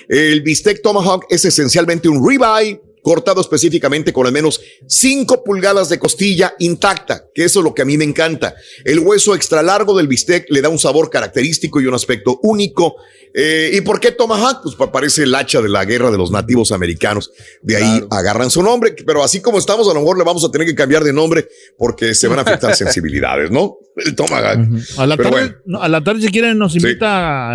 El 0.09 0.43
bistec 0.43 0.83
tomahawk 0.83 1.27
es 1.31 1.45
esencialmente 1.45 2.09
un 2.09 2.27
ribeye 2.27 2.81
cortado 3.03 3.41
específicamente 3.41 4.13
con 4.13 4.27
al 4.27 4.33
menos 4.33 4.61
5 4.87 5.43
pulgadas 5.45 5.89
de 5.89 5.99
costilla 5.99 6.55
intacta, 6.59 7.27
que 7.35 7.45
eso 7.45 7.61
es 7.61 7.65
lo 7.65 7.75
que 7.75 7.83
a 7.83 7.85
mí 7.85 7.97
me 7.97 8.05
encanta. 8.05 8.55
El 8.85 9.01
hueso 9.01 9.35
extra 9.35 9.63
largo 9.63 9.97
del 9.97 10.09
bistec 10.09 10.47
le 10.51 10.61
da 10.61 10.69
un 10.69 10.79
sabor 10.79 11.11
característico 11.11 11.81
y 11.81 11.87
un 11.87 11.95
aspecto 11.95 12.39
único. 12.43 12.97
Eh, 13.35 13.71
¿Y 13.75 13.81
por 13.83 14.01
qué 14.01 14.11
Tomahawk? 14.11 14.63
Pues 14.63 14.75
pa- 14.75 14.91
parece 14.91 15.23
el 15.23 15.35
hacha 15.35 15.61
de 15.63 15.69
la 15.69 15.85
guerra 15.85 16.11
de 16.11 16.19
los 16.19 16.31
nativos 16.31 16.73
americanos. 16.73 17.31
De 17.63 17.77
ahí 17.77 18.05
agarran 18.11 18.51
su 18.51 18.63
nombre, 18.63 18.95
pero 19.07 19.23
así 19.23 19.41
como 19.41 19.59
estamos, 19.59 19.89
a 19.89 19.95
lo 19.95 20.01
mejor 20.01 20.19
le 20.19 20.25
vamos 20.25 20.45
a 20.45 20.51
tener 20.51 20.67
que 20.67 20.75
cambiar 20.75 21.05
de 21.05 21.13
nombre 21.13 21.47
porque 21.79 22.15
se 22.15 22.27
van 22.29 22.39
a 22.41 22.43
afectar 22.43 22.75
sensibilidades, 22.77 23.51
¿no? 23.51 23.77
El 23.97 24.15
Tomahawk. 24.17 24.59
A 24.99 25.07
la, 25.07 25.17
tarde, 25.17 25.31
bueno. 25.31 25.55
no, 25.67 25.83
a 25.83 25.89
la 25.89 26.03
tarde, 26.03 26.23
si 26.23 26.29
quieren, 26.29 26.59
nos 26.59 26.75
invita 26.75 27.07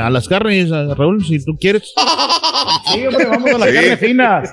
a, 0.04 0.08
a 0.08 0.10
las 0.10 0.28
carnes, 0.28 0.72
a 0.72 0.94
Raúl, 0.96 1.26
si 1.26 1.44
tú 1.44 1.58
quieres. 1.60 1.94
Sí, 2.94 3.06
hombre, 3.06 3.26
vamos 3.26 3.52
a 3.52 3.58
la 3.58 3.66
Sí. 3.68 3.74
carne 3.74 3.98
fina. 3.98 4.44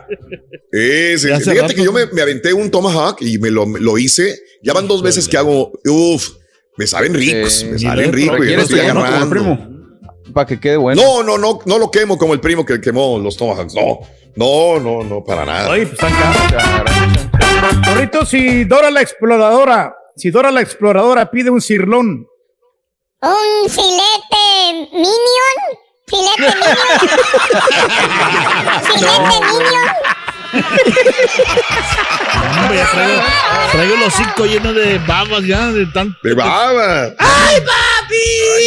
Sí, 0.73 0.79
Ya 1.13 1.19
sí. 1.19 1.31
hace 1.31 1.51
Fíjate 1.51 1.61
rato, 1.61 1.75
que 1.75 1.85
yo 1.85 1.93
me, 1.93 2.07
me 2.07 2.21
aventé 2.23 2.53
un 2.53 2.71
Tomahawk 2.71 3.19
y 3.21 3.39
me 3.39 3.51
lo, 3.51 3.65
lo 3.67 3.97
hice. 3.99 4.39
Ya 4.63 4.73
van 4.73 4.89
dos 4.89 5.03
veces 5.03 5.29
que 5.29 5.37
hago, 5.37 5.73
uff, 5.87 6.31
me 6.77 6.87
saben 6.87 7.15
ricos, 7.15 7.65
me 7.71 7.79
salen 7.79 8.13
ricos. 8.13 8.39
y 8.47 8.51
ya 8.51 8.57
lo 8.57 8.63
estoy 8.63 8.81
agarrando. 8.81 9.72
Para 10.33 10.47
que 10.47 10.59
quede 10.61 10.77
bueno. 10.77 11.03
No, 11.03 11.23
no, 11.23 11.39
no, 11.39 11.59
no 11.65 11.79
lo 11.79 11.91
quemo 11.91 12.17
como 12.19 12.35
el 12.35 12.41
primo 12.41 12.65
que 12.65 12.81
quemó 12.81 13.19
los 13.19 13.37
Tomahawks. 13.37 13.75
No, 13.75 14.01
no, 14.37 14.81
no, 14.81 15.05
no, 15.05 15.25
para 15.25 15.45
nada. 15.45 15.71
Oye, 15.71 15.87
pues. 15.87 16.01
Corrito, 17.87 18.25
si 18.25 18.65
Dora 18.65 18.91
la 18.91 19.03
exploradora, 19.03 19.95
si 20.17 20.31
Dora 20.31 20.51
la 20.51 20.61
exploradora 20.61 21.31
pide 21.31 21.51
un 21.51 21.61
cirlón, 21.61 22.27
Un 23.21 23.69
filete 23.71 24.89
minion. 24.93 25.59
Filete 26.07 26.57
minion. 26.57 26.77
filete 28.83 29.41
minion. 29.53 30.22
Hombre, 32.61 32.77
ya 32.79 32.91
traigo, 32.93 33.23
traigo 33.73 33.97
los 33.97 34.15
cinco 34.15 34.47
llenos 34.47 34.75
de 34.75 34.99
babas 35.07 35.45
ya, 35.45 35.71
de 35.73 35.87
tan... 35.87 36.17
De 36.23 36.35
babas. 36.35 37.13
¡Ay, 37.19 37.57
papi! 37.61 38.15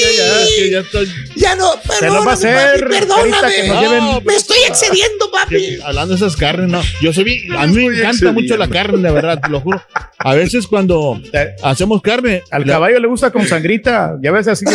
Ya, 0.02 0.10
ya, 0.18 0.72
ya 0.72 0.80
estoy... 0.80 1.08
Ya 1.36 1.56
no, 1.56 1.72
perdóname, 2.00 2.32
hacer, 2.32 2.56
papi, 2.56 2.80
Carita, 2.82 3.16
perdóname. 3.16 3.54
que 3.56 3.68
nos 3.68 3.82
lleven- 3.82 4.24
Me 4.26 4.36
estoy 4.36 4.58
excediendo, 4.68 5.32
papi. 5.32 5.80
Hablando 5.84 6.16
de 6.16 6.26
esas 6.26 6.36
carnes, 6.36 6.70
no. 6.70 6.82
Yo 7.02 7.14
soy 7.14 7.48
a 7.56 7.68
mí 7.68 7.74
me 7.76 7.84
encanta 7.86 8.10
excediendo. 8.10 8.42
mucho 8.42 8.58
la 8.58 8.68
carne, 8.70 9.02
de 9.08 9.12
verdad, 9.14 9.40
te 9.42 9.50
lo 9.50 9.60
juro. 9.62 9.82
A 10.18 10.34
veces 10.34 10.68
cuando 10.68 11.22
hacemos 11.64 12.02
carne. 12.02 12.42
al 12.52 12.66
caballo 12.66 13.00
le 13.00 13.08
gusta 13.08 13.32
con 13.32 13.46
sangrita, 13.48 14.16
ya 14.22 14.32
ves 14.32 14.48
así 14.48 14.66
que. 14.66 14.74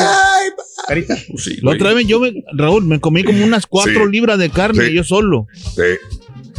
Carita. 0.86 1.16
La 1.62 1.72
otra 1.72 1.92
vez 1.92 2.06
yo 2.06 2.20
me, 2.20 2.32
Raúl, 2.54 2.84
me 2.86 3.00
comí 3.00 3.22
como 3.24 3.44
unas 3.44 3.66
cuatro 3.66 4.06
Sí. 4.06 4.12
libras 4.12 4.38
de 4.38 4.50
carne, 4.50 4.86
Sí. 4.86 4.94
yo 4.94 5.04
solo. 5.04 5.46
Sí. 5.54 5.82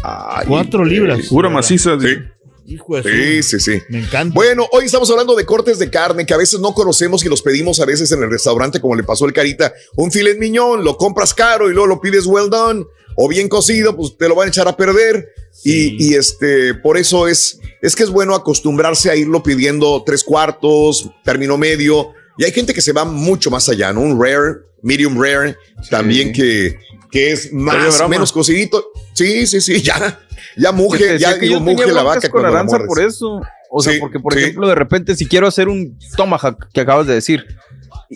Ay, 0.03 0.45
Cuatro 0.47 0.83
libras. 0.83 1.27
Pura 1.27 1.49
maciza. 1.49 1.99
Sí. 1.99 2.17
Hijo 2.65 3.01
de 3.01 3.41
Sí, 3.41 3.43
sí, 3.43 3.59
sí. 3.59 3.81
Me 3.89 3.99
encanta. 3.99 4.33
Bueno, 4.33 4.67
hoy 4.71 4.85
estamos 4.85 5.09
hablando 5.09 5.35
de 5.35 5.45
cortes 5.45 5.79
de 5.79 5.89
carne 5.89 6.25
que 6.25 6.33
a 6.33 6.37
veces 6.37 6.59
no 6.59 6.73
conocemos 6.73 7.25
y 7.25 7.29
los 7.29 7.41
pedimos 7.41 7.79
a 7.79 7.85
veces 7.85 8.11
en 8.11 8.23
el 8.23 8.29
restaurante, 8.29 8.79
como 8.79 8.95
le 8.95 9.03
pasó 9.03 9.25
al 9.25 9.33
Carita. 9.33 9.73
Un 9.95 10.11
filet 10.11 10.37
miñón, 10.37 10.83
lo 10.83 10.97
compras 10.97 11.33
caro 11.33 11.69
y 11.69 11.73
luego 11.73 11.87
lo 11.87 12.01
pides 12.01 12.25
well 12.25 12.49
done 12.49 12.85
o 13.15 13.27
bien 13.27 13.49
cocido, 13.49 13.95
pues 13.95 14.15
te 14.17 14.29
lo 14.29 14.35
van 14.35 14.47
a 14.47 14.49
echar 14.49 14.67
a 14.67 14.77
perder. 14.77 15.33
Y, 15.63 16.11
y, 16.11 16.13
este, 16.15 16.73
por 16.75 16.97
eso 16.97 17.27
es, 17.27 17.59
es 17.81 17.95
que 17.95 18.03
es 18.03 18.09
bueno 18.09 18.35
acostumbrarse 18.35 19.09
a 19.09 19.15
irlo 19.15 19.43
pidiendo 19.43 20.01
tres 20.05 20.23
cuartos, 20.23 21.09
término 21.23 21.57
medio. 21.57 22.13
Y 22.37 22.45
hay 22.45 22.51
gente 22.51 22.73
que 22.73 22.81
se 22.81 22.93
va 22.93 23.03
mucho 23.03 23.51
más 23.51 23.67
allá, 23.67 23.91
¿no? 23.91 24.01
Un 24.01 24.21
rare, 24.21 24.61
medium 24.81 25.21
rare, 25.21 25.57
también 25.89 26.31
que, 26.31 26.79
que 27.11 27.31
es 27.31 27.51
más, 27.53 28.07
menos 28.09 28.31
cocidito. 28.31 28.83
Sí, 29.13 29.45
sí, 29.47 29.61
sí, 29.61 29.81
ya, 29.81 30.19
ya 30.57 30.71
muge, 30.71 31.13
decía 31.13 31.31
ya 31.31 31.39
que 31.39 31.47
digo, 31.47 31.59
yo 31.59 31.65
muge 31.65 31.91
la 31.91 32.03
vaca 32.03 32.29
con 32.29 32.41
la 32.43 32.47
Aranza 32.49 32.79
por 32.85 33.01
eso. 33.01 33.41
O 33.69 33.81
sea, 33.81 33.93
Sí, 33.93 33.99
porque, 33.99 34.19
por 34.19 34.33
sí. 34.33 34.39
ejemplo, 34.39 34.67
de 34.67 34.75
repente, 34.75 35.15
si 35.15 35.25
quiero 35.27 35.47
hacer 35.47 35.67
un 35.69 35.97
tomahawk 36.17 36.67
que 36.73 36.81
acabas 36.81 37.07
de 37.07 37.13
decir, 37.13 37.45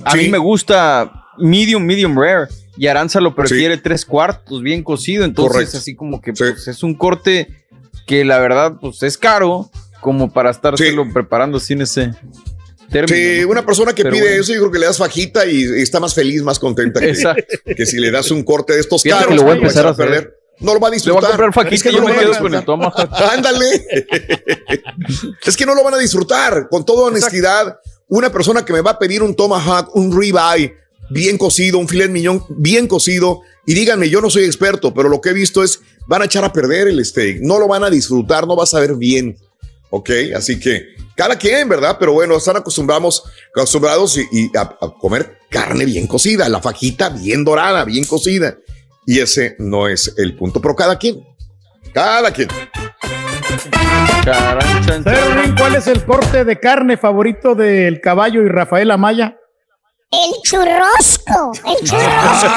a 0.04 0.12
Sí. 0.12 0.18
mí 0.20 0.30
me 0.30 0.38
gusta 0.38 1.12
medium, 1.38 1.84
medium 1.84 2.18
rare. 2.18 2.48
Y 2.78 2.88
Aranza 2.88 3.22
lo 3.22 3.34
prefiere 3.36 3.78
tres 3.78 4.04
cuartos, 4.06 4.62
bien 4.62 4.84
cocido. 4.84 5.24
Entonces, 5.24 5.54
Correcto. 5.54 5.78
así 5.78 5.96
como 5.96 6.20
que 6.22 6.34
pues, 6.34 6.68
es 6.68 6.84
un 6.84 6.94
corte 6.94 7.48
que 8.06 8.26
la 8.26 8.38
verdad, 8.40 8.74
pues 8.82 9.02
es 9.04 9.18
caro, 9.18 9.70
como 10.02 10.32
para 10.32 10.50
estárselo 10.52 11.12
preparando 11.14 11.58
sin 11.60 11.82
ese 11.82 12.12
término. 12.90 13.16
Sí, 13.16 13.42
¿no? 13.42 13.50
una 13.50 13.66
persona 13.66 13.94
que 13.94 14.04
Pero 14.04 14.14
pide 14.16 14.28
bueno. 14.28 14.42
eso, 14.44 14.54
yo 14.54 14.60
creo 14.62 14.72
que 14.72 14.80
le 14.80 14.86
das 14.86 14.98
fajita 14.98 15.46
y, 15.46 15.64
y 15.64 15.82
está 15.82 16.00
más 16.00 16.14
feliz, 16.14 16.42
más 16.44 16.60
contenta 16.60 17.00
que, 17.00 17.10
Exacto. 17.10 17.44
que 17.76 17.86
si 17.86 17.98
le 18.00 18.12
das 18.12 18.32
un 18.32 18.44
corte 18.44 18.74
de 18.74 18.80
estos 18.80 19.02
Fíjate 19.04 19.26
caros. 19.26 19.32
que 19.34 19.36
lo 19.38 19.44
voy 19.44 19.52
a 19.52 19.56
que 19.56 19.62
empezar 19.64 19.86
a 19.88 19.90
hacer. 19.92 20.06
perder. 20.08 20.40
No 20.62 20.74
lo 20.74 20.80
va 20.80 20.88
a 20.88 20.92
Le 20.92 20.96
voy 20.96 20.98
disfrutar. 20.98 21.26
a 21.26 21.28
comprar 21.28 21.54
fajita 21.54 21.76
Es 21.76 21.84
que 21.84 21.90
y 21.90 21.94
yo 21.94 22.00
no 22.02 22.08
me 22.08 22.14
lo 22.14 22.18
van 22.18 22.26
a 22.26 22.30
quedo 22.32 22.42
con 22.42 22.54
el 22.54 22.60
disfrutar. 22.60 22.66
tomahawk. 22.66 23.32
Ándale. 23.34 23.86
es 25.46 25.58
que 25.58 25.66
no 25.66 25.76
lo 25.76 25.84
van 25.84 25.94
a 25.94 25.98
disfrutar. 25.98 26.68
Con 26.70 26.86
toda 26.86 27.08
honestidad, 27.08 27.80
una 28.08 28.32
persona 28.32 28.64
que 28.64 28.74
me 28.74 28.82
va 28.82 28.92
a 28.92 29.00
pedir 29.00 29.22
un 29.24 29.36
tomahawk, 29.36 29.96
un 29.96 30.18
ribeye 30.18 30.74
bien 31.10 31.38
cocido, 31.38 31.78
un 31.78 31.88
filet 31.88 32.10
miñón 32.10 32.44
bien 32.50 32.88
cocido, 32.88 33.42
y 33.68 33.74
díganme, 33.74 34.10
yo 34.10 34.22
no 34.22 34.30
soy 34.30 34.44
experto, 34.46 34.94
pero 34.94 35.10
lo 35.10 35.22
que 35.22 35.30
he 35.30 35.34
visto 35.34 35.64
es, 35.64 35.80
van 36.08 36.22
a 36.22 36.26
echar 36.26 36.44
a 36.46 36.54
perder 36.54 36.88
el 36.88 37.04
steak. 37.04 37.40
No 37.42 37.60
lo 37.60 37.68
van 37.68 37.84
a 37.84 37.90
disfrutar, 37.90 38.48
no 38.48 38.56
va 38.56 38.64
a 38.64 38.68
saber 38.68 38.96
bien. 38.96 39.38
¿ok? 39.92 40.10
Así 40.36 40.60
que 40.60 40.95
cada 41.16 41.38
quien, 41.38 41.68
¿verdad? 41.70 41.98
Pero 42.00 42.14
bueno, 42.14 42.36
están 42.36 42.58
acostumbrados, 42.58 43.24
acostumbrados 43.56 44.18
y, 44.18 44.28
y 44.32 44.58
a, 44.58 44.62
a 44.62 44.94
comer 45.00 45.40
carne 45.50 45.86
bien 45.86 46.08
cocida, 46.08 46.50
la 46.50 46.62
fajita 46.62 47.10
bien 47.10 47.44
dorada, 47.44 47.86
bien 47.86 48.06
cocida. 48.06 48.58
Y 49.06 49.20
ese 49.20 49.56
no 49.60 49.88
es 49.88 50.14
el 50.18 50.36
punto, 50.36 50.62
pero 50.62 50.76
cada 50.76 50.98
quien, 50.98 51.24
cada 51.94 52.32
quien. 52.32 52.50
¿Sabe, 54.24 55.34
Ruin, 55.36 55.56
cuál 55.56 55.76
es 55.76 55.88
el 55.88 56.04
corte 56.04 56.44
de 56.44 56.60
carne 56.60 56.98
favorito 56.98 57.54
del 57.54 58.02
caballo 58.02 58.42
y 58.42 58.50
Rafael 58.50 58.90
Amaya? 58.90 59.38
El 60.12 60.34
churrosco. 60.44 61.52
El 61.66 61.78
churrosco. 61.88 62.50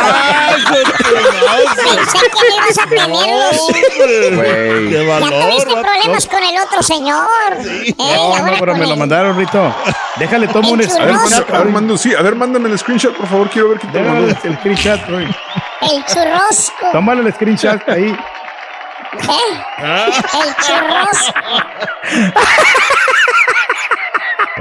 Pensé 1.96 2.18
que 2.28 2.42
me 2.42 2.54
ibas 2.54 2.78
a 2.78 2.86
los. 2.86 4.36
Güey. 4.36 4.88
Qué 4.90 5.06
Ya 5.06 5.28
tuviste 5.40 5.72
problemas 5.72 6.26
con 6.26 6.42
el 6.44 6.58
otro 6.60 6.82
señor. 6.82 7.26
Ey, 7.58 7.94
No, 7.98 8.04
ahora 8.36 8.50
no, 8.52 8.56
pero 8.60 8.74
me 8.76 8.86
lo 8.86 8.96
mandaron, 8.96 9.36
Rito. 9.36 9.74
Déjale, 10.16 10.46
tomo 10.48 10.70
un 10.70 10.80
A 10.80 10.82
ver, 10.82 10.90
screenshot. 10.90 11.50
a 11.50 11.58
ver, 11.58 11.68
mando, 11.68 11.96
sí, 11.96 12.14
a 12.14 12.22
ver, 12.22 12.34
mándame 12.36 12.68
el 12.68 12.78
screenshot, 12.78 13.16
por 13.16 13.26
favor. 13.26 13.50
Quiero 13.50 13.70
ver 13.70 13.78
qué 13.80 13.86
te 13.88 14.00
mandó. 14.02 14.28
el 14.28 14.36
screenshot, 14.58 15.08
Ruin. 15.08 15.34
El 15.80 16.04
churrosco. 16.04 16.90
Tómale 16.92 17.22
el 17.26 17.34
screenshot 17.34 17.88
ahí. 17.88 18.16
¿Eh? 19.28 19.58
El 19.80 20.54
churrosco. 20.64 21.40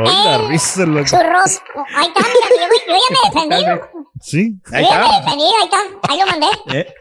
Ay, 0.06 0.26
la 0.26 0.38
risa, 0.50 0.86
loco. 0.86 1.06
Churrosco. 1.06 1.86
Ahí 1.96 2.08
está, 2.08 2.20
mira, 2.22 2.68
yo, 2.70 2.94
yo 2.94 2.98
ya 2.98 3.10
me 3.10 3.50
defendí. 3.50 3.82
Sí. 4.22 4.54
Yo 4.72 4.80
ya 4.80 5.08
me 5.08 5.18
defendí, 5.18 5.44
ahí 5.46 5.64
está. 5.64 5.78
Ahí 6.10 6.20
lo 6.20 6.26
mandé. 6.28 6.48
Eh, 6.74 6.94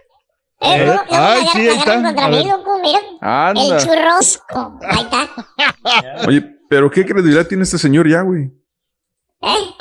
Eh, 0.59 0.87
Eh, 0.87 0.99
ay, 1.11 1.47
sí, 1.53 1.69
ahí 1.69 1.79
está. 1.79 2.03
contra 2.03 2.29
mí, 2.29 2.45
loco, 2.45 2.79
mira. 2.81 3.01
Anda. 3.21 3.61
El 3.63 3.77
churrosco. 3.85 4.79
Ahí 4.89 5.03
está. 5.03 5.29
Oye, 6.27 6.43
pero 6.71 6.91
¿qué 6.91 7.05
credibilidad 7.05 7.47
tiene 7.47 7.65
este 7.65 7.79
señor 7.79 8.09
ya, 8.09 8.23
güey? 8.23 8.45
¿Eh? 9.43 9.75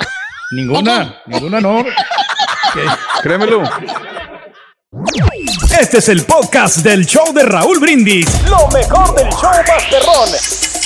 Ninguna, 0.52 1.22
ninguna 1.26 1.60
no. 1.60 1.82
Créemelo. 3.22 3.62
Este 5.80 5.98
es 5.98 6.08
el 6.08 6.24
podcast 6.24 6.78
del 6.78 7.04
show 7.06 7.32
de 7.32 7.42
Raúl 7.42 7.78
Brindis. 7.80 8.26
Lo 8.48 8.68
mejor 8.68 9.14
del 9.14 9.28
show 9.30 9.50
Masterrón. 9.50 10.85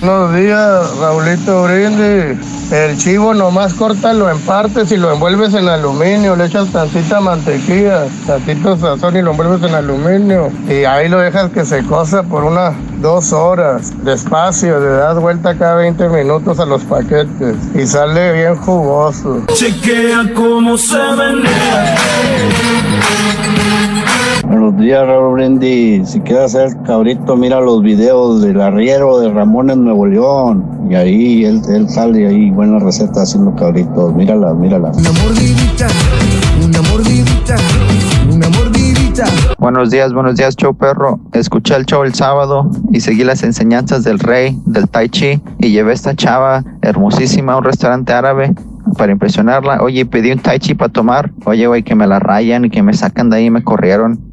Buenos 0.00 0.34
días, 0.34 0.96
Raulito 0.96 1.64
Brindis. 1.64 2.72
El 2.72 2.96
chivo 2.96 3.34
nomás 3.34 3.74
córtalo 3.74 4.30
en 4.30 4.38
partes 4.40 4.90
y 4.92 4.96
lo 4.96 5.12
envuelves 5.12 5.52
en 5.52 5.68
aluminio, 5.68 6.36
le 6.36 6.46
echas 6.46 6.68
tantita 6.72 7.20
mantequilla, 7.20 8.06
tantito 8.26 8.78
sazón 8.78 9.16
y 9.18 9.22
lo 9.22 9.32
envuelves 9.32 9.62
en 9.68 9.74
aluminio. 9.74 10.50
Y 10.66 10.84
ahí 10.84 11.10
lo 11.10 11.18
dejas 11.18 11.50
que 11.50 11.66
se 11.66 11.84
cosa 11.84 12.22
por 12.22 12.44
unas 12.44 12.74
dos 13.02 13.34
horas, 13.34 13.92
despacio, 14.02 14.80
le 14.80 14.88
das 14.88 15.18
vuelta 15.18 15.54
cada 15.58 15.74
20 15.74 16.08
minutos 16.08 16.58
a 16.60 16.64
los 16.64 16.82
paquetes 16.84 17.56
y 17.74 17.86
sale 17.86 18.32
bien 18.32 18.56
jugoso. 18.56 19.42
Chequea 19.52 20.32
cómo 20.34 20.78
se 20.78 20.96
menea. 20.96 21.96
Días, 24.90 25.06
Raúl 25.06 25.34
Brindis. 25.34 26.10
Si 26.10 26.20
quieres 26.20 26.52
hacer 26.52 26.76
cabrito, 26.82 27.36
mira 27.36 27.60
los 27.60 27.80
videos 27.80 28.42
del 28.42 28.60
arriero 28.60 29.20
de 29.20 29.30
Ramón 29.30 29.70
en 29.70 29.84
Nuevo 29.84 30.04
León. 30.04 30.88
Y 30.90 30.96
ahí 30.96 31.44
él, 31.44 31.62
él 31.72 31.88
sale 31.88 32.26
ahí, 32.26 32.50
buena 32.50 32.80
receta 32.80 33.22
haciendo 33.22 33.54
cabritos. 33.54 34.12
Mírala, 34.14 34.52
mírala. 34.52 34.90
Una 34.90 35.12
mordidita, 35.12 35.86
una 36.66 36.82
mordidita, 36.82 37.56
una 38.32 38.48
mordidita. 38.48 39.26
Buenos 39.60 39.92
días, 39.92 40.12
buenos 40.12 40.34
días, 40.34 40.56
show 40.56 40.74
perro. 40.74 41.20
Escuché 41.34 41.76
el 41.76 41.86
show 41.86 42.02
el 42.02 42.12
sábado 42.12 42.68
y 42.90 42.98
seguí 42.98 43.22
las 43.22 43.44
enseñanzas 43.44 44.02
del 44.02 44.18
rey, 44.18 44.58
del 44.66 44.88
tai 44.88 45.08
chi, 45.08 45.40
y 45.60 45.70
llevé 45.70 45.92
a 45.92 45.94
esta 45.94 46.16
chava 46.16 46.64
hermosísima 46.82 47.52
a 47.52 47.58
un 47.58 47.62
restaurante 47.62 48.12
árabe 48.12 48.56
para 48.98 49.12
impresionarla. 49.12 49.82
Oye, 49.82 50.04
pedí 50.04 50.32
un 50.32 50.40
tai 50.40 50.58
chi 50.58 50.74
para 50.74 50.92
tomar. 50.92 51.30
Oye, 51.44 51.68
güey, 51.68 51.84
que 51.84 51.94
me 51.94 52.08
la 52.08 52.18
rayan 52.18 52.64
y 52.64 52.70
que 52.70 52.82
me 52.82 52.92
sacan 52.92 53.30
de 53.30 53.36
ahí 53.36 53.44
y 53.44 53.50
me 53.50 53.62
corrieron. 53.62 54.29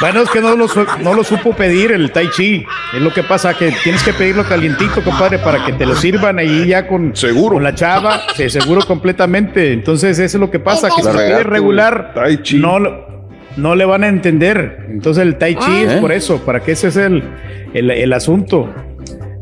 Bueno, 0.00 0.22
es 0.22 0.30
que 0.30 0.40
no 0.40 0.56
lo, 0.56 0.66
no 1.00 1.14
lo 1.14 1.22
supo 1.22 1.52
pedir 1.54 1.92
el 1.92 2.10
Tai 2.10 2.28
Chi. 2.30 2.66
Es 2.92 3.00
lo 3.00 3.12
que 3.12 3.22
pasa, 3.22 3.54
que 3.54 3.72
tienes 3.84 4.02
que 4.02 4.12
pedirlo 4.12 4.42
calientito, 4.44 5.00
compadre, 5.04 5.38
para 5.38 5.64
que 5.64 5.72
te 5.74 5.86
lo 5.86 5.94
sirvan 5.94 6.40
ahí 6.40 6.66
ya 6.66 6.88
con, 6.88 7.14
seguro. 7.14 7.54
con 7.54 7.62
la 7.62 7.74
chava. 7.74 8.20
Sí, 8.34 8.50
seguro 8.50 8.80
completamente. 8.84 9.72
Entonces, 9.72 10.18
eso 10.18 10.38
es 10.38 10.40
lo 10.40 10.50
que 10.50 10.58
pasa, 10.58 10.88
que 10.88 11.02
si 11.02 11.08
lo 11.08 11.14
pides 11.14 11.46
regular, 11.46 12.14
no, 12.54 12.78
lo- 12.80 13.06
no 13.56 13.74
le 13.76 13.84
van 13.84 14.02
a 14.02 14.08
entender. 14.08 14.86
Entonces, 14.90 15.22
el 15.22 15.36
Tai 15.36 15.54
Chi 15.54 15.82
es 15.82 15.92
¿Eh? 15.92 15.98
por 16.00 16.10
eso, 16.10 16.38
para 16.44 16.58
que 16.60 16.72
ese 16.72 16.88
es 16.88 16.96
el, 16.96 17.22
el, 17.72 17.88
el 17.92 18.12
asunto. 18.12 18.74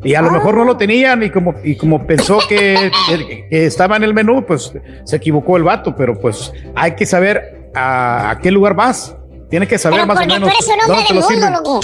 Y 0.02 0.14
a 0.14 0.22
lo 0.22 0.30
mejor 0.30 0.56
no 0.56 0.64
lo 0.64 0.76
tenían 0.78 1.22
y 1.22 1.30
como, 1.30 1.54
y 1.62 1.76
como 1.76 2.06
pensó 2.06 2.38
que, 2.48 2.90
que- 3.08 3.46
estaba 3.66 3.96
en 3.96 4.04
el 4.04 4.14
menú, 4.14 4.44
pues 4.46 4.72
se 5.04 5.16
equivocó 5.16 5.56
el 5.58 5.62
vato, 5.64 5.94
pero 5.94 6.18
pues 6.18 6.52
hay 6.74 6.94
que 6.94 7.04
saber 7.04 7.68
a, 7.74 8.30
a 8.30 8.38
qué 8.40 8.50
lugar 8.50 8.74
vas. 8.74 9.14
Tienes 9.50 9.68
que 9.68 9.76
saber 9.78 9.96
Pero 10.00 10.06
más 10.06 10.18
o 10.18 10.22
tú 10.22 10.28
menos. 10.28 10.48
eres 10.48 10.66
un 10.66 10.72
hombre 10.72 10.86
dónde 10.88 11.02
te 11.02 11.12
del 11.12 11.20
lo 11.22 11.28
mundo, 11.28 11.46
sirven. 11.46 11.52
loco. 11.52 11.80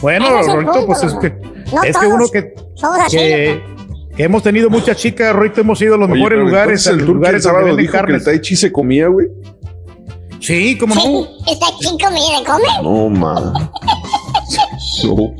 Bueno, 0.00 0.40
el 0.40 0.46
Rorito, 0.46 0.72
punto, 0.72 0.86
pues 0.86 1.02
es 1.04 1.14
que, 1.14 1.30
No 1.74 1.82
es 1.82 1.96
que 1.98 2.06
uno 2.06 2.28
que, 2.28 2.54
somos 2.74 2.98
así, 3.00 3.16
que, 3.16 3.62
que 4.16 4.22
hemos 4.24 4.42
tenido 4.42 4.70
muchas 4.70 4.96
chicas, 4.96 5.32
Rorito, 5.34 5.60
hemos 5.60 5.80
ido 5.82 5.94
a 5.94 5.98
los 5.98 6.08
Oye, 6.08 6.16
mejores 6.16 6.38
lugares, 6.38 6.86
el 6.86 7.00
el 7.00 7.06
lugares 7.06 7.42
donde 7.44 7.58
sábado 7.60 7.76
dijo 7.76 8.04
que 8.06 8.12
el 8.14 8.24
tai 8.24 8.40
chi 8.40 8.56
se 8.56 8.72
comía, 8.72 9.08
güey. 9.08 9.26
Sí, 10.40 10.76
¿cómo 10.78 10.94
no? 10.94 11.00
Sí, 11.02 11.26
está 11.52 11.66
aquí 11.68 12.02
comida, 12.02 12.42
come. 12.46 12.82
No, 12.82 13.08
man. 13.10 13.52
No. 15.04 15.34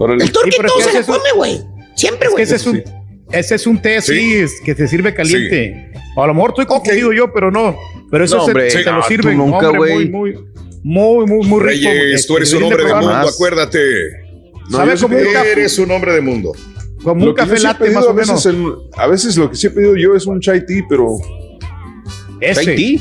Órale. 0.00 0.24
El 0.24 0.30
turqui 0.32 0.50
todo 0.56 0.80
se 0.80 1.00
lo 1.00 1.06
come, 1.06 1.30
güey. 1.34 1.60
Siempre, 1.96 2.28
Es 2.28 2.34
que 2.34 2.34
güey. 2.34 2.42
ese 2.44 2.54
es 2.56 2.66
un, 2.66 2.82
ese 3.32 3.54
es 3.56 3.66
un 3.66 3.82
té 3.82 3.96
así, 3.96 4.34
es 4.36 4.52
que 4.64 4.74
te 4.74 4.86
sirve 4.86 5.12
caliente. 5.12 5.90
A 6.16 6.26
lo 6.26 6.34
mejor 6.34 6.50
estoy 6.50 6.66
confundido 6.66 7.12
yo, 7.12 7.32
pero 7.32 7.50
no. 7.50 7.76
Pero 8.10 8.24
eso 8.24 8.36
No, 8.36 8.44
se- 8.44 8.50
hombre, 8.52 8.70
se, 8.70 8.84
te 8.84 8.88
ah, 8.90 8.96
lo 8.96 9.02
sirven. 9.02 9.36
nunca, 9.36 9.68
hombre, 9.70 9.92
güey. 9.94 10.08
muy, 10.08 10.32
muy, 10.32 10.44
muy, 10.84 11.26
muy, 11.26 11.46
muy 11.48 11.60
rico. 11.60 11.88
Reyes, 11.90 12.26
tú 12.26 12.36
eres 12.36 12.48
Este, 12.52 12.58
un 12.64 12.70
hombre 12.72 12.84
de 12.86 12.94
mundo, 12.94 13.10
acuérdate. 13.10 13.78
¿Sabe 14.70 14.94
cómo 15.00 15.16
un 15.18 15.32
café? 15.32 15.52
Eres 15.52 15.78
un 15.78 15.90
hombre 15.90 16.12
de 16.12 16.20
mundo. 16.20 16.52
Como 17.02 17.26
Lo 17.26 17.34
que 17.34 17.46
yo 17.46 17.56
sí 17.56 17.66
he 17.66 17.74
pedido 17.74 18.08
a 18.10 18.12
veces 18.12 18.46
en- 18.46 18.72
a 18.96 19.06
veces 19.08 19.36
lo 19.36 19.50
que 19.50 19.56
sí 19.56 19.66
he 19.66 19.70
pedido 19.70 19.96
yo 19.96 20.14
es 20.14 20.26
un 20.26 20.40
chai 20.40 20.64
tea, 20.64 20.82
pero. 20.88 21.16
Ese. 22.40 22.64
¿Chai 22.64 23.00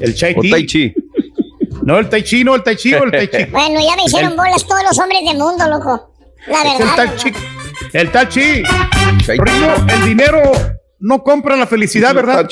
El 0.00 0.14
chai 0.14 0.34
¿O 0.36 0.40
tea. 0.42 0.50
tai 0.50 0.66
chi? 0.66 0.92
No, 1.84 1.98
el 1.98 2.08
tai 2.08 2.22
chi, 2.22 2.44
no, 2.44 2.54
el 2.54 2.62
tai 2.62 2.76
chi 2.76 2.92
el 2.92 3.10
tai 3.10 3.28
chi. 3.28 3.44
Bueno, 3.50 3.80
ya 3.80 3.96
me 3.96 4.04
hicieron 4.04 4.36
bolas 4.36 4.66
todos 4.66 4.82
los 4.84 4.98
hombres 4.98 5.20
del 5.24 5.38
mundo, 5.38 5.68
loco. 5.68 6.14
La 6.46 6.62
Es 6.62 6.72
el 6.72 6.78
verdad. 6.78 6.96
tai 6.96 7.16
chi. 7.16 7.32
El 7.92 8.10
tai 8.12 8.28
chi. 8.28 8.62
El 9.28 10.04
dinero 10.04 10.52
no 11.00 11.22
compra 11.22 11.56
la 11.56 11.66
felicidad, 11.66 12.14
¿verdad? 12.14 12.48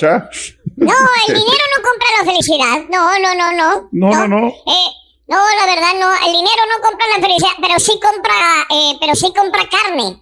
No, 0.77 0.93
el 1.29 1.35
dinero 1.35 1.65
no 1.77 1.83
compra 1.83 2.07
la 2.21 2.25
felicidad. 2.31 2.79
No, 2.91 3.19
no, 3.19 3.35
no, 3.35 3.53
no. 3.53 3.89
No, 3.93 4.27
no, 4.27 4.29
no. 4.29 4.49
Eh, 4.49 4.89
no, 5.29 5.37
la 5.37 5.67
verdad 5.67 5.93
no. 6.01 6.11
El 6.27 6.33
dinero 6.33 6.63
no 6.69 6.83
compra 6.89 7.07
la 7.17 7.23
felicidad, 7.23 7.51
pero 7.61 7.79
sí 7.79 7.93
compra, 8.03 8.35
eh, 8.71 8.97
pero 9.01 9.15
sí 9.15 9.33
compra 9.37 9.63
carne. 9.69 10.21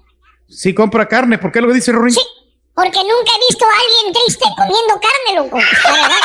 Sí 0.49 0.75
compra 0.75 1.07
carne. 1.09 1.39
¿Por 1.39 1.53
qué 1.53 1.61
lo 1.61 1.73
dice 1.73 1.93
Rorín? 1.93 2.15
Sí, 2.15 2.21
porque 2.79 3.01
nunca 3.03 3.33
he 3.35 3.41
visto 3.49 3.65
a 3.65 3.75
alguien 3.75 4.13
triste 4.13 4.45
comiendo 4.57 5.01
carne, 5.03 5.31
loco. 5.35 5.59
La 5.83 5.95
verdad. 5.95 6.23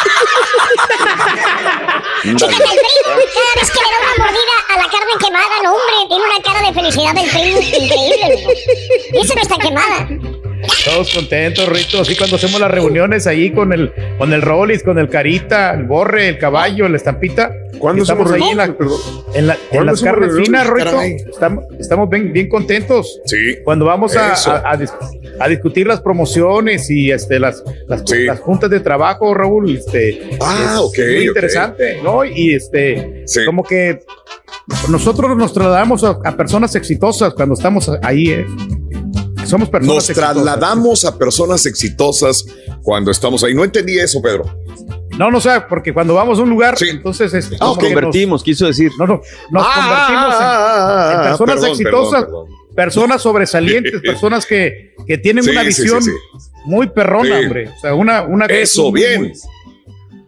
Chécate 2.38 2.70
al 2.70 2.78
primo, 2.78 3.10
cada 3.34 3.54
vez 3.58 3.72
que 3.72 3.80
le 3.82 3.90
da 3.90 3.98
una 3.98 4.14
mordida 4.24 4.56
a 4.70 4.78
la 4.78 4.84
carne 4.84 5.14
quemada, 5.20 5.56
no, 5.64 5.72
hombre, 5.72 5.96
tiene 6.10 6.24
una 6.24 6.40
cara 6.44 6.62
de 6.62 6.72
felicidad 6.72 7.16
del 7.16 7.28
primo 7.28 7.58
increíble, 7.58 8.38
loco. 8.38 8.54
Y 9.14 9.18
eso 9.20 9.34
no 9.34 9.42
está 9.42 9.58
quemada. 9.58 10.08
Todos 10.86 11.14
contentos, 11.14 11.68
Rito. 11.70 12.02
Así 12.02 12.16
cuando 12.16 12.36
hacemos 12.36 12.60
las 12.60 12.70
reuniones 12.72 13.26
ahí 13.28 13.52
con 13.52 13.72
el, 13.74 13.92
con 14.18 14.34
el 14.34 14.42
Rollis, 14.42 14.84
con 14.84 14.98
el 15.00 15.10
Carita, 15.10 15.74
el 15.74 15.84
Borre, 15.84 16.28
el 16.30 16.38
caballo, 16.38 16.88
la 16.90 16.98
estampita. 16.98 17.52
¿Cuándo 17.80 18.04
estamos 18.04 18.32
ahí 18.32 18.42
en, 18.52 18.58
la- 18.58 18.66
en, 19.34 19.48
la- 19.48 19.54
en 19.56 19.60
¿Cuándo 19.70 19.92
las 19.92 20.02
carnes 20.02 20.36
finas, 20.38 20.68
Rito. 20.70 21.02
Estamos, 21.02 21.66
estamos 21.80 22.10
bien, 22.10 22.32
bien 22.32 22.48
contentos. 22.50 23.20
Sí. 23.26 23.58
Cuando 23.64 23.86
vamos 23.86 24.16
a, 24.16 24.34
a- 24.34 24.72
a 24.72 24.78
dis- 24.78 24.94
a 25.40 25.48
discutir 25.50 25.88
las 25.88 26.00
promociones 26.02 26.90
y 26.90 27.12
este, 27.12 27.40
las, 27.40 27.64
las, 27.88 28.04
las 28.10 28.40
juntas 28.40 28.70
de 28.70 28.80
trabajo, 28.80 29.34
Raúl, 29.34 29.76
este, 29.78 30.22
Ah, 30.42 30.72
es 30.76 30.80
ok, 30.80 30.98
muy 31.00 31.28
interesante, 31.28 32.00
¿no? 32.04 32.24
Y 32.24 32.54
este, 32.54 33.26
como 33.46 33.64
que 33.64 34.00
nosotros 34.90 35.36
nos 35.36 35.54
trasladamos 35.54 36.04
a, 36.04 36.20
a 36.24 36.38
personas 36.38 36.76
exitosas 36.76 37.34
cuando 37.34 37.56
estamos 37.56 37.90
ahí, 38.04 38.30
¿eh? 38.30 38.46
Somos 39.46 39.70
personas 39.70 39.96
Nos 39.96 40.10
exitosas. 40.10 40.34
trasladamos 40.34 41.06
a 41.06 41.18
personas 41.18 41.66
exitosas 41.66 42.46
cuando 42.82 43.12
estamos 43.12 43.44
ahí. 43.44 43.54
No 43.54 43.64
entendí 43.64 44.00
eso, 44.00 44.22
Pedro. 44.22 44.44
No, 45.18 45.30
no 45.30 45.40
sé, 45.40 45.50
porque 45.70 45.94
cuando 45.94 46.16
vamos 46.16 46.40
a 46.40 46.42
un 46.42 46.50
lugar, 46.50 46.76
entonces 46.82 47.34
este, 47.34 47.56
Ah, 47.60 47.66
nos- 47.68 47.78
Convertimos, 47.78 48.42
quiso 48.44 48.66
decir. 48.66 48.92
No, 48.98 49.06
no, 49.06 49.22
nos 49.52 49.64
Ah, 49.66 49.74
convertimos 49.76 50.36
en- 50.36 50.42
ah, 50.42 51.12
en, 51.14 51.20
ah, 51.20 51.24
personas 51.24 51.56
perdón, 51.56 51.70
exitosas, 51.72 52.24
perdón, 52.24 52.46
personas 52.76 53.22
sobresalientes, 53.22 54.02
personas 54.04 54.46
que, 54.46 54.96
que 55.06 55.18
tienen 55.20 55.44
Sí, 55.44 55.52
una 55.52 55.62
sí, 55.62 55.68
visión 55.68 56.02
sí, 56.02 56.12
muy 56.66 56.88
perrona, 56.88 57.38
Sí. 57.40 57.44
hombre. 57.46 57.70
O 57.70 57.80
sea, 57.80 57.94
una, 57.94 58.24
una 58.24 58.46
Eso, 58.48 58.92
bien. 58.92 59.22
muy- 59.22 59.34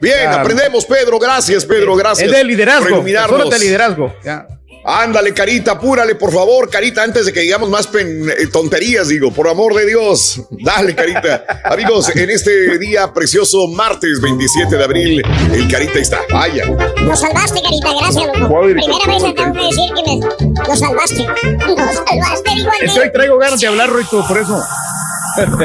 Bien, 0.02 0.28
Ah, 0.28 0.42
aprendemos, 0.42 0.86
Pedro. 0.86 1.18
Gracias, 1.18 1.66
Pedro. 1.66 1.96
Gracias. 1.96 2.30
Es 2.30 2.36
de 2.36 2.44
liderazgo, 2.44 3.02
personas 3.04 3.50
de 3.50 3.60
liderazgo. 3.60 4.14
Ya. 4.24 4.46
Ándale, 4.88 5.34
Carita, 5.34 5.72
apúrale, 5.72 6.14
por 6.14 6.32
favor, 6.32 6.70
Carita, 6.70 7.02
antes 7.02 7.26
de 7.26 7.34
que 7.34 7.40
digamos 7.40 7.70
más 7.70 7.88
pen- 7.88 8.30
eh, 8.30 8.48
tonterías, 8.52 9.08
digo, 9.08 9.32
por 9.32 9.48
amor 9.48 9.74
de 9.74 9.86
Dios. 9.88 10.42
Dale, 10.52 10.94
Carita. 10.96 11.44
Amigos, 11.64 12.16
en 12.16 12.30
este 12.30 12.78
día 12.78 13.12
precioso, 13.12 13.68
martes 13.68 14.22
27 14.22 14.78
de 14.78 14.84
abril, 14.84 15.24
el 15.54 15.68
Carita 15.72 15.98
está. 15.98 16.20
Vaya. 16.32 16.66
Nos 17.02 17.20
salvaste, 17.20 17.62
carita, 17.64 17.90
gracias, 18.00 18.28
loco. 18.28 18.48
¿Cuál, 18.48 18.74
Primera 18.74 19.08
vez 19.08 19.24
que 19.24 19.34
tengo 19.34 19.54
que 19.54 19.62
decir 19.62 19.92
que 19.96 20.04
me... 20.04 20.20
Nos 20.68 20.80
salvaste. 20.80 21.26
Nos 21.26 21.96
salvaste, 22.08 22.52
digo 22.56 22.70
Es 22.82 22.94
que 22.94 23.00
hoy 23.00 23.12
traigo 23.12 23.38
ganas 23.40 23.60
de 23.60 23.68
hablar, 23.68 23.92
Rito, 23.92 24.24
por 24.28 24.38
eso. 24.38 24.62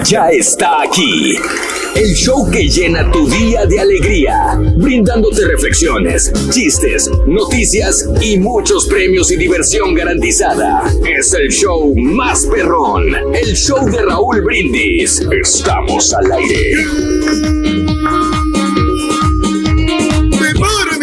Ya 0.05 0.31
está 0.31 0.83
aquí. 0.83 1.37
El 1.95 2.15
show 2.15 2.49
que 2.51 2.69
llena 2.69 3.11
tu 3.11 3.29
día 3.29 3.67
de 3.67 3.81
alegría, 3.81 4.59
brindándote 4.77 5.47
reflexiones, 5.47 6.33
chistes, 6.51 7.11
noticias 7.27 8.09
y 8.21 8.39
muchos 8.39 8.87
premios 8.87 9.31
y 9.31 9.37
diversión 9.37 9.95
garantizada. 9.95 10.83
Es 11.05 11.35
el 11.35 11.51
show 11.51 11.95
más 11.97 12.47
perrón, 12.47 13.15
el 13.35 13.55
show 13.55 13.85
de 13.91 14.03
Raúl 14.03 14.41
Brindis. 14.43 15.21
Estamos 15.43 16.13
al 16.15 16.33
aire. 16.33 16.75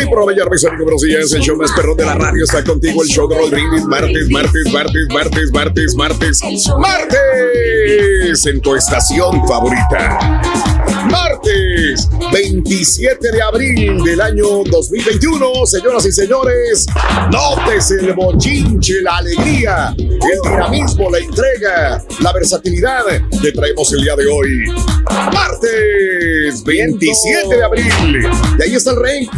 Proveedor, 0.09 0.49
mis 0.49 0.65
amigos, 0.65 0.83
buenos 0.85 1.01
días. 1.01 1.31
El 1.33 1.41
show 1.41 1.55
más 1.57 1.71
perrón 1.73 1.95
de 1.95 2.05
la 2.05 2.15
radio 2.15 2.43
está 2.43 2.63
contigo. 2.63 3.03
El 3.03 3.07
show 3.07 3.27
de 3.27 3.37
Roll 3.37 3.51
Brindis. 3.51 3.85
Martes, 3.85 4.29
martes, 4.31 4.73
martes, 4.73 5.07
martes, 5.11 5.51
martes, 5.53 5.95
martes. 5.95 6.41
Martes 6.79 8.45
en 8.47 8.61
tu 8.61 8.75
estación 8.75 9.47
favorita. 9.47 10.76
Martes 11.05 12.09
27 12.31 13.31
de 13.31 13.41
abril 13.41 14.03
del 14.03 14.19
año 14.19 14.63
2021. 14.69 15.65
Señoras 15.65 16.05
y 16.05 16.11
señores, 16.11 16.85
notes 17.31 17.91
el 17.91 18.13
bochinche, 18.13 19.01
la 19.01 19.17
alegría, 19.17 19.95
el 19.97 20.51
dinamismo, 20.51 21.09
la 21.11 21.19
entrega, 21.19 22.03
la 22.21 22.33
versatilidad 22.33 23.03
que 23.41 23.51
traemos 23.51 23.91
el 23.93 24.01
día 24.01 24.15
de 24.15 24.27
hoy. 24.27 24.65
Martes 25.33 26.63
27 26.63 27.55
de 27.55 27.63
abril. 27.63 28.27
Y 28.59 28.63
ahí 28.63 28.75
está 28.75 28.91
el 28.91 28.97
rey. 28.97 29.29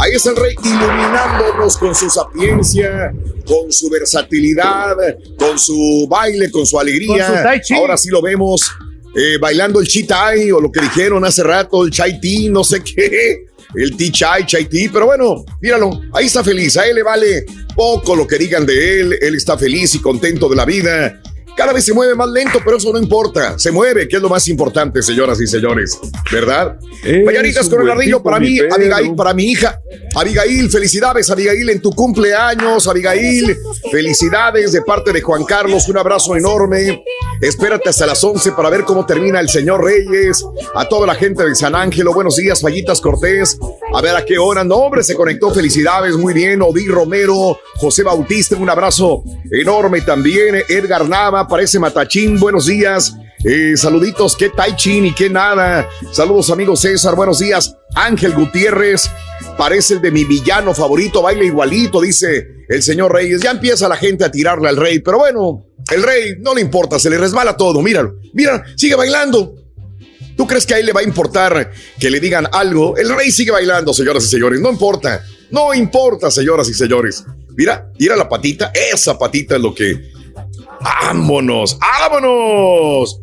Ahí 0.00 0.12
está 0.14 0.30
el 0.30 0.36
rey 0.36 0.54
iluminándonos 0.64 1.76
con 1.76 1.94
su 1.94 2.08
sapiencia, 2.10 3.12
con 3.46 3.70
su 3.70 3.88
versatilidad, 3.90 4.96
con 5.38 5.58
su 5.58 6.06
baile, 6.08 6.50
con 6.50 6.66
su 6.66 6.78
alegría. 6.80 7.44
Con 7.44 7.62
su. 7.62 7.74
Ahora 7.74 7.96
sí 7.96 8.08
lo 8.08 8.22
vemos 8.22 8.72
eh, 9.14 9.38
bailando 9.40 9.80
el 9.80 9.86
chi 9.86 10.04
tai 10.04 10.50
o 10.50 10.60
lo 10.60 10.70
que 10.70 10.80
dijeron 10.80 11.24
hace 11.24 11.42
rato, 11.42 11.84
el 11.84 11.90
chai 11.90 12.20
tea, 12.20 12.50
no 12.50 12.64
sé 12.64 12.82
qué. 12.84 13.46
El 13.74 13.96
tea 13.96 14.12
chai, 14.12 14.46
chai 14.46 14.66
tea, 14.66 14.90
pero 14.92 15.06
bueno, 15.06 15.44
míralo, 15.60 16.00
ahí 16.12 16.26
está 16.26 16.44
feliz, 16.44 16.76
a 16.76 16.86
él 16.86 16.96
le 16.96 17.02
vale 17.02 17.46
poco 17.74 18.14
lo 18.14 18.26
que 18.26 18.36
digan 18.36 18.66
de 18.66 19.00
él, 19.00 19.18
él 19.20 19.34
está 19.34 19.56
feliz 19.56 19.94
y 19.94 19.98
contento 20.00 20.48
de 20.48 20.56
la 20.56 20.66
vida. 20.66 21.22
Cada 21.56 21.72
vez 21.72 21.84
se 21.84 21.92
mueve 21.92 22.14
más 22.14 22.28
lento, 22.30 22.58
pero 22.64 22.76
eso 22.76 22.92
no 22.92 22.98
importa. 22.98 23.58
Se 23.58 23.70
mueve, 23.70 24.08
que 24.08 24.16
es 24.16 24.22
lo 24.22 24.28
más 24.28 24.48
importante, 24.48 25.02
señoras 25.02 25.40
y 25.40 25.46
señores. 25.46 25.98
¿Verdad? 26.30 26.78
Mañanitas 27.24 27.68
con 27.68 27.82
el 27.82 27.90
ardillo 27.90 28.22
para 28.22 28.38
mí. 28.38 28.58
Abigail, 28.58 29.14
para 29.14 29.34
mi 29.34 29.50
hija. 29.50 29.78
Abigail, 30.14 30.70
felicidades, 30.70 31.30
Abigail, 31.30 31.68
en 31.68 31.80
tu 31.80 31.92
cumpleaños, 31.92 32.86
Abigail. 32.88 33.56
Felicidades 33.90 34.72
de 34.72 34.82
parte 34.82 35.12
de 35.12 35.20
Juan 35.20 35.44
Carlos, 35.44 35.88
un 35.88 35.98
abrazo 35.98 36.36
enorme. 36.36 37.02
Espérate 37.40 37.88
hasta 37.88 38.06
las 38.06 38.22
11 38.22 38.52
para 38.52 38.70
ver 38.70 38.84
cómo 38.84 39.04
termina 39.04 39.40
el 39.40 39.48
señor 39.48 39.84
Reyes. 39.84 40.44
A 40.74 40.88
toda 40.88 41.06
la 41.06 41.14
gente 41.14 41.44
de 41.44 41.54
San 41.54 41.74
Ángelo, 41.74 42.14
buenos 42.14 42.36
días, 42.36 42.60
Fallitas 42.60 43.00
Cortés. 43.00 43.58
A 43.94 44.00
ver 44.00 44.14
a 44.16 44.24
qué 44.24 44.38
hora. 44.38 44.64
No, 44.64 44.76
hombre, 44.76 45.02
se 45.02 45.14
conectó. 45.14 45.50
Felicidades, 45.52 46.16
muy 46.16 46.34
bien. 46.34 46.62
Odi 46.62 46.86
Romero, 46.86 47.58
José 47.76 48.02
Bautista, 48.02 48.56
un 48.56 48.70
abrazo 48.70 49.24
enorme 49.50 50.00
también. 50.02 50.62
Edgar 50.68 51.08
Nava, 51.08 51.41
parece 51.48 51.78
Matachín, 51.78 52.38
buenos 52.38 52.66
días. 52.66 53.14
Eh, 53.44 53.76
saluditos, 53.76 54.36
qué 54.36 54.50
tai 54.50 54.76
chin 54.76 55.06
y 55.06 55.14
qué 55.14 55.28
nada. 55.28 55.88
Saludos, 56.12 56.50
amigos 56.50 56.80
César, 56.80 57.14
buenos 57.16 57.38
días. 57.38 57.74
Ángel 57.94 58.32
Gutiérrez, 58.34 59.10
parece 59.56 59.94
el 59.94 60.00
de 60.00 60.10
mi 60.10 60.24
villano 60.24 60.74
favorito, 60.74 61.22
baila 61.22 61.44
igualito, 61.44 62.00
dice 62.00 62.64
el 62.68 62.82
señor 62.82 63.12
Reyes. 63.12 63.42
Ya 63.42 63.50
empieza 63.50 63.88
la 63.88 63.96
gente 63.96 64.24
a 64.24 64.30
tirarle 64.30 64.68
al 64.68 64.76
rey, 64.76 65.00
pero 65.00 65.18
bueno, 65.18 65.66
el 65.90 66.02
rey 66.02 66.36
no 66.40 66.54
le 66.54 66.60
importa, 66.60 66.98
se 66.98 67.10
le 67.10 67.18
resbala 67.18 67.56
todo. 67.56 67.82
Míralo, 67.82 68.16
mira, 68.32 68.64
sigue 68.76 68.94
bailando. 68.94 69.54
¿Tú 70.36 70.46
crees 70.46 70.66
que 70.66 70.74
a 70.74 70.78
él 70.78 70.86
le 70.86 70.92
va 70.92 71.00
a 71.00 71.04
importar 71.04 71.70
que 71.98 72.10
le 72.10 72.18
digan 72.20 72.46
algo? 72.52 72.96
El 72.96 73.14
rey 73.14 73.30
sigue 73.30 73.50
bailando, 73.50 73.92
señoras 73.92 74.24
y 74.24 74.28
señores. 74.28 74.60
No 74.60 74.70
importa. 74.70 75.22
No 75.50 75.74
importa, 75.74 76.30
señoras 76.30 76.68
y 76.70 76.74
señores. 76.74 77.24
Mira, 77.54 77.90
mira 77.98 78.16
la 78.16 78.28
patita. 78.28 78.72
Esa 78.74 79.18
patita 79.18 79.56
es 79.56 79.60
lo 79.60 79.74
que. 79.74 80.10
¡Vámonos! 80.82 81.78
¡Vámonos! 81.78 83.20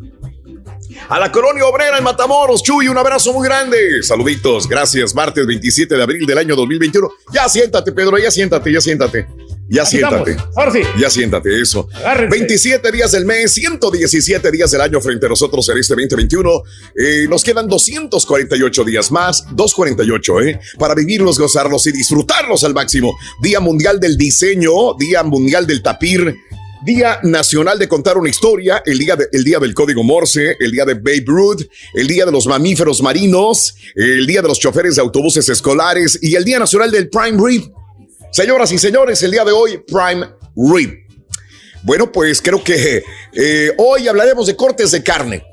A 1.07 1.19
la 1.19 1.31
colonia 1.31 1.65
obrera 1.65 1.97
en 1.97 2.03
Matamoros, 2.03 2.61
Chuy, 2.61 2.87
un 2.87 2.97
abrazo 2.97 3.33
muy 3.33 3.47
grande. 3.47 4.03
Saluditos, 4.03 4.67
gracias. 4.67 5.15
Martes 5.15 5.45
27 5.47 5.95
de 5.95 6.03
abril 6.03 6.25
del 6.25 6.37
año 6.37 6.55
2021. 6.55 7.09
Ya 7.33 7.49
siéntate, 7.49 7.91
Pedro, 7.93 8.17
ya 8.17 8.29
siéntate, 8.29 8.71
ya 8.71 8.81
siéntate. 8.81 9.27
Ya 9.71 9.83
Aquí 9.83 9.97
siéntate. 9.97 10.31
estamos. 10.31 10.57
Ahora 10.57 10.71
sí. 10.71 10.81
Ya 10.99 11.09
siéntate, 11.09 11.61
eso. 11.61 11.87
Agárrense. 11.93 12.37
27 12.37 12.91
días 12.91 13.11
del 13.11 13.25
mes, 13.25 13.51
117 13.53 14.51
días 14.51 14.71
del 14.71 14.81
año 14.81 14.99
frente 14.99 15.25
a 15.27 15.29
nosotros 15.29 15.67
en 15.69 15.77
este 15.77 15.93
2021. 15.93 16.63
Eh, 16.95 17.27
nos 17.29 17.43
quedan 17.43 17.67
248 17.67 18.83
días 18.83 19.11
más, 19.11 19.45
248, 19.51 20.41
¿eh? 20.41 20.59
Para 20.77 20.95
vivirlos, 20.95 21.39
gozarlos 21.39 21.85
y 21.87 21.91
disfrutarlos 21.91 22.63
al 22.63 22.73
máximo. 22.73 23.15
Día 23.41 23.59
Mundial 23.59 23.99
del 23.99 24.17
Diseño, 24.17 24.93
Día 24.95 25.23
Mundial 25.23 25.65
del 25.65 25.81
Tapir. 25.81 26.35
Día 26.81 27.19
Nacional 27.23 27.77
de 27.77 27.89
Contar 27.89 28.17
una 28.17 28.29
Historia, 28.29 28.81
el 28.85 28.97
día, 28.97 29.17
día 29.31 29.59
del 29.59 29.73
Código 29.73 30.01
Morse, 30.01 30.55
el 30.59 30.71
día 30.71 30.85
de 30.85 30.93
Babe 30.93 31.23
Ruth, 31.25 31.61
el 31.93 32.07
Día 32.07 32.25
de 32.25 32.31
los 32.31 32.47
Mamíferos 32.47 33.01
Marinos, 33.01 33.75
el 33.95 34.25
Día 34.25 34.41
de 34.41 34.47
los 34.47 34.59
Choferes 34.59 34.95
de 34.95 35.01
Autobuses 35.01 35.49
Escolares 35.49 36.17
y 36.21 36.35
el 36.35 36.45
Día 36.45 36.57
Nacional 36.57 36.89
del 36.89 37.09
Prime 37.09 37.37
Rib. 37.43 37.71
Señoras 38.31 38.71
y 38.71 38.77
señores, 38.77 39.21
el 39.23 39.31
día 39.31 39.43
de 39.43 39.51
hoy, 39.51 39.83
Prime 39.85 40.25
Rib. 40.55 40.99
Bueno, 41.83 42.11
pues 42.11 42.41
creo 42.41 42.63
que 42.63 43.03
eh, 43.33 43.73
hoy 43.77 44.07
hablaremos 44.07 44.47
de 44.47 44.55
cortes 44.55 44.91
de 44.91 45.03
carne. 45.03 45.43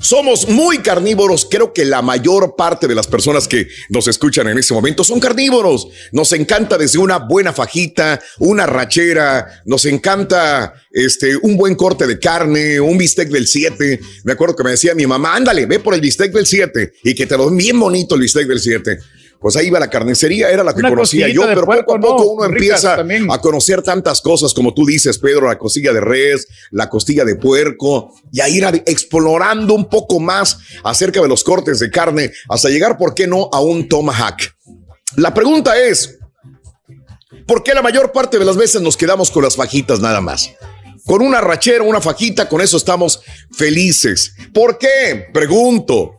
Somos 0.00 0.48
muy 0.48 0.78
carnívoros. 0.78 1.46
Creo 1.50 1.72
que 1.72 1.84
la 1.84 2.02
mayor 2.02 2.54
parte 2.56 2.86
de 2.86 2.94
las 2.94 3.08
personas 3.08 3.48
que 3.48 3.68
nos 3.88 4.06
escuchan 4.06 4.46
en 4.46 4.58
este 4.58 4.72
momento 4.72 5.02
son 5.02 5.18
carnívoros. 5.18 5.88
Nos 6.12 6.32
encanta 6.32 6.78
desde 6.78 6.98
una 6.98 7.18
buena 7.18 7.52
fajita, 7.52 8.20
una 8.38 8.66
rachera, 8.66 9.62
nos 9.64 9.84
encanta 9.86 10.74
este, 10.92 11.36
un 11.36 11.56
buen 11.56 11.74
corte 11.74 12.06
de 12.06 12.18
carne, 12.18 12.80
un 12.80 12.96
bistec 12.96 13.28
del 13.28 13.48
7. 13.48 14.00
Me 14.22 14.32
acuerdo 14.32 14.54
que 14.54 14.64
me 14.64 14.70
decía 14.70 14.94
mi 14.94 15.06
mamá, 15.06 15.34
ándale, 15.34 15.66
ve 15.66 15.80
por 15.80 15.94
el 15.94 16.00
bistec 16.00 16.32
del 16.32 16.46
7 16.46 16.94
y 17.02 17.14
que 17.14 17.26
te 17.26 17.36
lo 17.36 17.46
den 17.46 17.56
bien 17.56 17.78
bonito 17.80 18.14
el 18.14 18.20
bistec 18.20 18.46
del 18.46 18.60
7. 18.60 18.98
Pues 19.40 19.54
ahí 19.56 19.68
iba 19.68 19.78
la 19.78 19.88
carnicería, 19.88 20.50
era 20.50 20.64
la 20.64 20.72
que 20.74 20.80
Una 20.80 20.88
conocía 20.90 21.28
yo, 21.28 21.42
pero 21.46 21.64
puerco, 21.64 21.94
poco 21.94 21.96
a 21.96 22.00
poco 22.00 22.22
no, 22.24 22.30
uno 22.30 22.44
empieza 22.46 22.96
también. 22.96 23.30
a 23.30 23.38
conocer 23.40 23.82
tantas 23.82 24.20
cosas 24.20 24.52
como 24.52 24.74
tú 24.74 24.84
dices, 24.84 25.16
Pedro, 25.18 25.46
la 25.46 25.56
costilla 25.56 25.92
de 25.92 26.00
res, 26.00 26.48
la 26.72 26.88
costilla 26.88 27.24
de 27.24 27.36
puerco, 27.36 28.12
y 28.32 28.40
a 28.40 28.48
ir 28.48 28.64
a- 28.64 28.70
explorando 28.70 29.74
un 29.74 29.88
poco 29.88 30.18
más 30.18 30.58
acerca 30.82 31.20
de 31.22 31.28
los 31.28 31.44
cortes 31.44 31.78
de 31.78 31.88
carne 31.88 32.32
hasta 32.48 32.68
llegar, 32.68 32.98
¿por 32.98 33.14
qué 33.14 33.28
no?, 33.28 33.48
a 33.52 33.60
un 33.60 33.88
tomahawk. 33.88 34.38
La 35.16 35.32
pregunta 35.32 35.78
es, 35.78 36.18
¿por 37.46 37.62
qué 37.62 37.74
la 37.74 37.82
mayor 37.82 38.10
parte 38.12 38.38
de 38.38 38.44
las 38.44 38.56
veces 38.56 38.82
nos 38.82 38.96
quedamos 38.96 39.30
con 39.30 39.44
las 39.44 39.54
fajitas 39.56 40.00
nada 40.00 40.20
más? 40.20 40.50
Con 41.06 41.22
una 41.22 41.40
rachera, 41.40 41.84
una 41.84 42.00
fajita, 42.00 42.48
con 42.48 42.60
eso 42.60 42.76
estamos 42.76 43.20
felices. 43.52 44.34
¿Por 44.52 44.76
qué? 44.78 45.26
Pregunto 45.32 46.17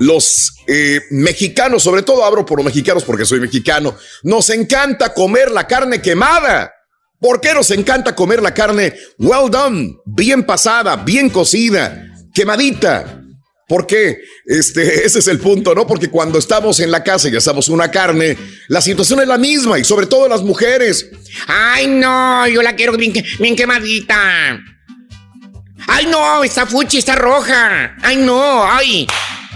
los 0.00 0.54
eh, 0.66 1.02
mexicanos, 1.10 1.82
sobre 1.82 2.02
todo 2.02 2.24
abro 2.24 2.44
por 2.44 2.58
los 2.58 2.64
mexicanos 2.64 3.04
porque 3.04 3.26
soy 3.26 3.38
mexicano, 3.38 3.96
nos 4.22 4.48
encanta 4.50 5.12
comer 5.12 5.50
la 5.50 5.66
carne 5.66 6.00
quemada. 6.00 6.72
¿Por 7.20 7.40
qué 7.40 7.52
nos 7.52 7.70
encanta 7.70 8.14
comer 8.14 8.40
la 8.40 8.54
carne 8.54 8.94
well 9.18 9.50
done, 9.50 9.94
bien 10.06 10.44
pasada, 10.44 10.96
bien 10.96 11.28
cocida, 11.28 12.06
quemadita? 12.32 13.22
¿Por 13.68 13.86
qué? 13.86 14.18
Este, 14.46 15.04
ese 15.04 15.18
es 15.18 15.28
el 15.28 15.38
punto, 15.38 15.74
¿no? 15.74 15.86
Porque 15.86 16.08
cuando 16.08 16.38
estamos 16.38 16.80
en 16.80 16.90
la 16.90 17.04
casa 17.04 17.28
y 17.28 17.36
hacemos 17.36 17.68
una 17.68 17.90
carne, 17.90 18.38
la 18.68 18.80
situación 18.80 19.20
es 19.20 19.28
la 19.28 19.36
misma 19.36 19.78
y 19.78 19.84
sobre 19.84 20.06
todo 20.06 20.28
las 20.28 20.40
mujeres. 20.40 21.10
Ay, 21.46 21.86
no, 21.88 22.48
yo 22.48 22.62
la 22.62 22.74
quiero 22.74 22.96
bien, 22.96 23.12
bien 23.38 23.54
quemadita. 23.54 24.58
¡Ay, 25.86 26.06
no! 26.06 26.42
Está 26.42 26.64
fuchi, 26.64 26.98
está 26.98 27.16
roja. 27.16 27.96
¡Ay, 28.02 28.16
no! 28.16 28.64
¡Ay! 28.64 29.06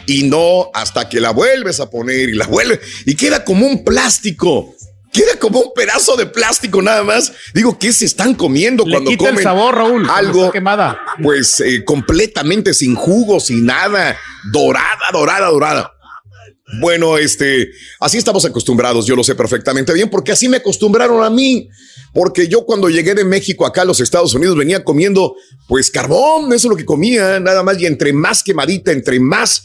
Y 0.07 0.25
no, 0.25 0.71
hasta 0.75 1.09
que 1.09 1.21
la 1.21 1.31
vuelves 1.31 1.81
a 1.81 1.91
poner 1.91 2.29
y 2.29 2.35
la 2.35 2.47
vuelves. 2.47 2.81
Y 3.07 3.15
queda 3.15 3.45
como 3.45 3.67
un 3.67 3.85
plástico. 3.85 4.75
Queda 5.13 5.39
como 5.39 5.61
un 5.61 5.73
pedazo 5.75 6.17
de 6.17 6.27
plástico 6.27 6.83
nada 6.83 7.05
más. 7.05 7.33
Digo, 7.55 7.79
¿qué 7.79 7.93
se 7.93 8.05
están 8.05 8.35
comiendo 8.35 8.85
Le 8.85 8.93
cuando 8.93 9.11
quita 9.11 9.27
comen 9.27 9.37
el 9.39 9.43
sabor, 9.45 9.75
Raúl. 9.75 10.11
algo 10.11 10.51
quemada. 10.51 10.99
pues 11.23 11.61
eh, 11.61 11.85
completamente 11.85 12.75
sin 12.75 12.97
jugo, 12.97 13.39
sin 13.39 13.65
nada, 13.65 14.19
dorada, 14.53 15.11
dorada, 15.13 15.47
dorada. 15.47 15.95
Bueno, 16.81 17.19
este, 17.19 17.71
así 18.01 18.19
estamos 18.19 18.45
acostumbrados, 18.45 19.07
yo 19.07 19.15
lo 19.15 19.23
sé 19.23 19.35
perfectamente 19.35 19.93
bien, 19.93 20.11
porque 20.11 20.33
así 20.33 20.49
me 20.49 20.57
acostumbraron 20.57 21.23
a 21.23 21.31
mí. 21.31 21.69
Porque 22.13 22.49
yo 22.49 22.65
cuando 22.65 22.89
llegué 22.89 23.15
de 23.15 23.25
México 23.25 23.67
acá 23.67 23.83
a 23.83 23.85
los 23.85 24.01
Estados 24.01 24.35
Unidos 24.35 24.57
venía 24.57 24.83
comiendo, 24.85 25.35
pues 25.69 25.91
carbón, 25.91 26.47
eso 26.53 26.69
es 26.69 26.71
lo 26.71 26.77
que 26.77 26.85
comía, 26.85 27.41
nada 27.41 27.63
más, 27.63 27.79
y 27.81 27.87
entre 27.87 28.13
más 28.13 28.43
quemadita, 28.43 28.93
entre 28.93 29.19
más 29.21 29.65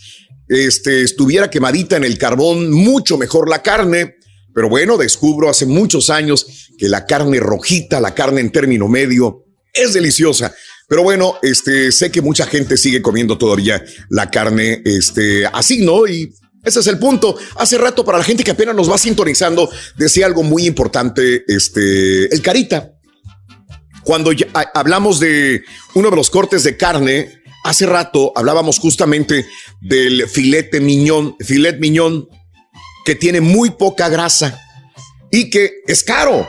este, 0.49 1.03
estuviera 1.03 1.49
quemadita 1.49 1.95
en 1.95 2.03
el 2.03 2.17
carbón, 2.17 2.71
mucho 2.71 3.17
mejor 3.17 3.47
la 3.49 3.61
carne. 3.61 4.15
Pero 4.53 4.67
bueno, 4.67 4.97
descubro 4.97 5.49
hace 5.49 5.65
muchos 5.65 6.09
años 6.09 6.69
que 6.77 6.89
la 6.89 7.05
carne 7.05 7.39
rojita, 7.39 8.01
la 8.01 8.15
carne 8.15 8.41
en 8.41 8.51
término 8.51 8.87
medio, 8.87 9.45
es 9.73 9.93
deliciosa. 9.93 10.53
Pero 10.87 11.03
bueno, 11.03 11.35
este, 11.43 11.91
sé 11.91 12.11
que 12.11 12.21
mucha 12.21 12.47
gente 12.47 12.75
sigue 12.75 13.01
comiendo 13.01 13.37
todavía 13.37 13.83
la 14.09 14.31
carne, 14.31 14.81
este, 14.83 15.45
así, 15.45 15.85
¿no? 15.85 16.07
Y 16.07 16.33
ese 16.63 16.79
es 16.79 16.87
el 16.87 16.97
punto. 16.97 17.37
Hace 17.57 17.77
rato, 17.77 18.03
para 18.03 18.17
la 18.17 18.23
gente 18.23 18.43
que 18.43 18.51
apenas 18.51 18.75
nos 18.75 18.91
va 18.91 18.97
sintonizando, 18.97 19.69
decía 19.97 20.25
algo 20.25 20.41
muy 20.41 20.65
importante, 20.65 21.43
este, 21.47 22.33
el 22.33 22.41
carita. 22.41 22.91
Cuando 24.03 24.31
hablamos 24.73 25.19
de 25.19 25.63
uno 25.93 26.09
de 26.09 26.15
los 26.15 26.31
cortes 26.31 26.63
de 26.63 26.75
carne, 26.75 27.38
hace 27.63 27.85
rato 27.85 28.31
hablábamos 28.35 28.79
justamente 28.79 29.45
del 29.81 30.27
filete 30.27 30.79
miñón, 30.79 31.35
filet 31.39 31.79
miñón, 31.79 32.27
que 33.05 33.15
tiene 33.15 33.41
muy 33.41 33.71
poca 33.71 34.09
grasa 34.09 34.59
y 35.31 35.49
que 35.49 35.81
es 35.87 36.03
caro. 36.03 36.47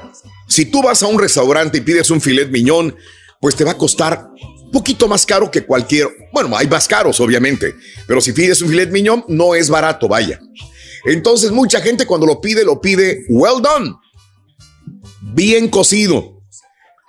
Si 0.49 0.67
tú 0.67 0.83
vas 0.83 1.03
a 1.03 1.07
un 1.07 1.19
restaurante 1.19 1.79
y 1.79 1.83
pides 1.83 2.11
un 2.11 2.21
filet 2.21 2.51
miñón, 2.51 2.97
pues 3.41 3.57
te 3.57 3.65
va 3.65 3.73
a 3.73 3.79
costar 3.79 4.31
poquito 4.71 5.09
más 5.09 5.27
caro 5.27 5.51
que 5.51 5.65
cualquier. 5.65 6.09
Bueno, 6.33 6.57
hay 6.57 6.67
más 6.67 6.87
caros, 6.87 7.21
obviamente, 7.21 7.75
pero 8.07 8.21
si 8.21 8.33
pides 8.33 8.63
un 8.63 8.69
filet 8.69 8.91
miñón, 8.91 9.25
no 9.29 9.55
es 9.55 9.69
barato, 9.69 10.09
vaya. 10.09 10.41
Entonces, 11.05 11.51
mucha 11.51 11.81
gente 11.81 12.07
cuando 12.07 12.27
lo 12.27 12.41
pide, 12.41 12.65
lo 12.65 12.81
pide 12.81 13.25
well 13.29 13.63
done, 13.63 13.95
bien 15.21 15.69
cocido. 15.69 16.40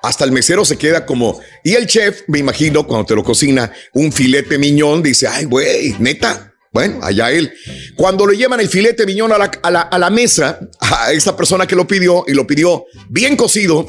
Hasta 0.03 0.25
el 0.25 0.31
mesero 0.31 0.65
se 0.65 0.77
queda 0.77 1.05
como. 1.05 1.39
Y 1.63 1.73
el 1.75 1.85
chef, 1.87 2.21
me 2.27 2.39
imagino, 2.39 2.87
cuando 2.87 3.05
te 3.05 3.15
lo 3.15 3.23
cocina 3.23 3.71
un 3.93 4.11
filete 4.11 4.57
miñón, 4.57 5.03
dice: 5.03 5.27
Ay, 5.27 5.45
güey, 5.45 5.95
neta. 5.99 6.53
Bueno, 6.73 6.99
allá 7.03 7.29
él. 7.31 7.53
Cuando 7.97 8.25
le 8.25 8.37
llevan 8.37 8.59
el 8.61 8.69
filete 8.69 9.05
miñón 9.05 9.31
a 9.33 9.37
la, 9.37 9.51
a 9.61 9.69
la- 9.71 9.81
a 9.81 9.99
la 9.99 10.09
mesa, 10.09 10.59
a 10.79 11.11
esta 11.11 11.35
persona 11.35 11.67
que 11.67 11.75
lo 11.75 11.85
pidió 11.85 12.23
y 12.27 12.33
lo 12.33 12.47
pidió 12.47 12.85
bien 13.09 13.35
cocido, 13.35 13.85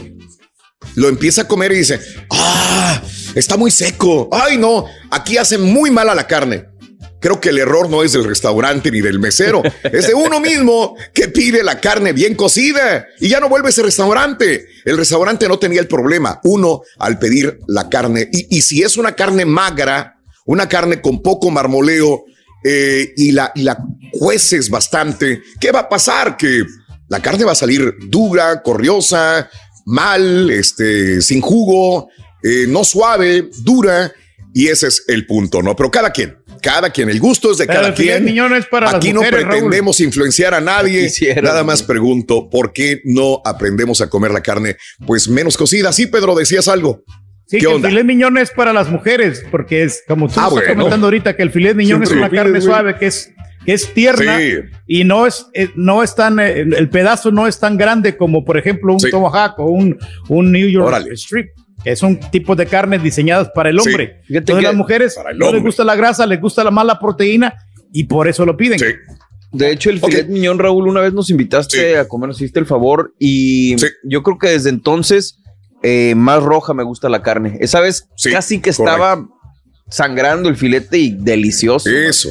lo 0.97 1.09
empieza 1.09 1.43
a 1.43 1.49
comer 1.49 1.73
y 1.73 1.77
dice: 1.79 2.01
Ah, 2.31 3.01
está 3.35 3.57
muy 3.57 3.71
seco. 3.71 4.29
Ay, 4.33 4.59
no, 4.59 4.85
aquí 5.11 5.37
hace 5.39 5.57
muy 5.59 5.91
mal 5.91 6.09
a 6.11 6.15
la 6.15 6.27
carne. 6.27 6.67
Creo 7.23 7.41
que 7.41 7.49
el 7.49 7.59
error 7.59 7.89
no 7.89 8.03
es 8.03 8.13
del 8.13 8.25
restaurante 8.25 8.91
ni 8.91 9.01
del 9.01 9.19
mesero, 9.19 9.63
es 9.85 10.09
de 10.09 10.15
uno 10.15 10.41
mismo 10.41 10.97
que 11.15 11.29
pide 11.29 11.63
la 11.63 11.81
carne 11.81 12.13
bien 12.13 12.35
cocida 12.35 13.07
y 13.21 13.29
ya 13.29 13.41
no 13.41 13.49
vuelve 13.49 13.69
a 13.69 13.71
ese 13.71 13.83
restaurante. 13.83 14.67
El 14.85 14.99
restaurante 14.99 15.49
no 15.49 15.59
tenía 15.59 15.81
el 15.81 15.89
problema, 15.89 16.41
uno 16.45 16.83
al 16.99 17.19
pedir 17.19 17.61
la 17.69 17.89
carne. 17.89 18.29
Y, 18.33 18.59
y 18.59 18.63
si 18.63 18.83
es 18.83 18.97
una 18.97 19.13
carne 19.13 19.47
magra, 19.47 20.19
una 20.45 20.69
carne 20.69 21.01
con 21.01 21.23
poco 21.23 21.51
marmoleo 21.51 22.25
eh, 22.65 23.13
y, 23.17 23.33
la, 23.33 23.53
y 23.55 23.63
la 23.63 23.79
cueces 24.13 24.69
bastante, 24.71 25.43
¿qué 25.61 25.73
va 25.73 25.81
a 25.81 25.89
pasar? 25.89 26.37
Que 26.37 26.63
la 27.09 27.21
carne 27.21 27.45
va 27.45 27.53
a 27.53 27.57
salir 27.57 27.95
dura, 28.09 28.63
corriosa, 28.63 29.49
mal, 29.85 30.51
este, 30.51 31.21
sin 31.23 31.41
jugo, 31.41 32.09
eh, 32.43 32.67
no 32.69 32.85
suave, 32.85 33.49
dura. 33.63 34.13
Y 34.55 34.69
ese 34.69 34.89
es 34.89 35.05
el 35.09 35.27
punto, 35.27 35.63
¿no? 35.63 35.75
Pero 35.75 35.91
cada 35.91 36.11
quien, 36.11 36.37
cada 36.63 36.89
quien, 36.91 37.11
el 37.11 37.21
gusto 37.21 37.51
es 37.53 37.59
de 37.59 37.67
Pero 37.67 37.79
cada 37.81 37.89
el 37.91 37.95
filet 37.95 38.25
quien. 38.25 38.53
es 38.55 38.67
para 38.67 38.87
las 38.87 38.95
Aquí 38.95 39.13
mujeres, 39.13 39.33
no 39.33 39.39
Raúl. 39.41 39.51
pretendemos 39.61 40.01
influenciar 40.01 40.55
a 40.55 40.61
nadie. 40.63 41.03
Quisiera, 41.05 41.43
Nada 41.43 41.65
más 41.65 41.83
pregunto, 41.83 42.49
¿por 42.49 42.73
qué 42.73 43.03
no 43.05 43.43
aprendemos 43.45 44.01
a 44.01 44.09
comer 44.09 44.31
la 44.31 44.41
carne 44.41 44.77
pues 45.07 45.29
menos 45.29 45.57
cocida? 45.59 45.93
Sí, 45.93 46.07
Pedro, 46.07 46.35
decías 46.35 46.69
algo. 46.69 47.03
Sí, 47.47 47.59
¿Qué 47.59 47.67
que 47.67 47.67
onda? 47.67 47.89
el 47.89 47.93
filet 47.95 48.07
miñón 48.07 48.39
es 48.39 48.51
para 48.51 48.73
las 48.73 48.89
mujeres, 48.89 49.45
porque 49.51 49.83
es 49.83 50.03
como 50.09 50.27
tú 50.29 50.35
Ah, 50.37 50.45
estás 50.45 50.51
bueno. 50.53 50.69
comentando 50.75 51.07
ahorita 51.09 51.37
que 51.37 51.43
el 51.43 51.51
filet 51.51 51.75
miñón 51.77 51.99
Siempre 52.07 52.09
es 52.09 52.17
una 52.17 52.31
carne 52.43 52.61
suave 52.63 52.97
que 52.97 53.07
es 53.09 53.31
que 53.65 53.75
es 53.75 53.93
tierna 53.95 54.39
Sí. 54.39 54.55
y 54.89 55.05
no 55.05 55.25
es 55.27 55.47
eh, 55.55 55.69
no 55.77 56.03
es 56.03 56.15
tan 56.17 56.41
eh, 56.41 56.63
el 56.63 56.89
pedazo 56.89 57.31
no 57.31 57.47
es 57.47 57.61
tan 57.61 57.77
grande 57.77 58.17
como 58.17 58.45
por 58.45 58.59
ejemplo 58.59 58.93
un 58.93 58.99
Sí. 59.01 59.09
tomahawk 59.11 59.59
o 59.61 59.67
un 59.67 59.99
un 60.29 60.51
New 60.51 60.67
York 60.69 60.87
Órale. 60.89 61.13
strip. 61.15 61.51
Que 61.85 61.97
son 61.97 62.19
tipos 62.31 62.57
de 62.57 62.67
carnes 62.67 63.03
diseñadas 63.03 63.51
para 63.55 63.71
el 63.71 63.81
Sí. 63.81 63.89
hombre. 63.89 64.21
Entonces 64.29 64.57
que- 64.57 64.63
las 64.69 64.75
mujeres 64.75 65.17
no 65.37 65.53
les 65.53 65.63
gusta 65.63 65.85
la 65.85 65.97
grasa, 65.97 66.27
les 66.27 66.41
gusta 66.41 66.63
la 66.65 66.71
mala 66.71 66.99
proteína 66.99 67.55
y 67.93 68.05
por 68.05 68.29
eso 68.29 68.45
lo 68.47 68.57
piden. 68.57 68.79
Sí. 68.79 68.87
De 69.53 69.71
hecho, 69.71 69.91
el 69.91 69.99
Ok. 69.99 70.07
filet 70.11 70.29
miñón, 70.29 70.59
Raúl, 70.59 70.89
una 70.89 71.01
vez 71.01 71.13
nos 71.13 71.29
invitaste 71.29 71.91
Sí. 71.91 71.95
a 71.95 72.09
comer, 72.09 72.29
nos 72.29 72.41
hiciste 72.41 72.59
el 72.59 72.67
favor 72.67 73.13
y 73.19 73.77
Sí. 73.79 73.87
yo 74.05 74.23
creo 74.23 74.39
que 74.39 74.49
desde 74.49 74.71
entonces 74.71 75.39
eh, 75.85 76.15
más 76.15 76.41
roja 76.43 76.75
me 76.75 76.85
gusta 76.85 77.09
la 77.09 77.23
carne. 77.23 77.59
Esa 77.61 77.81
vez 77.81 78.07
Sí, 78.17 78.31
casi 78.31 78.61
que 78.61 78.71
estaba 78.71 79.27
sangrando 79.91 80.49
el 80.49 80.57
filete 80.57 80.97
y 80.99 81.11
delicioso. 81.19 81.91
Eso. 81.91 82.29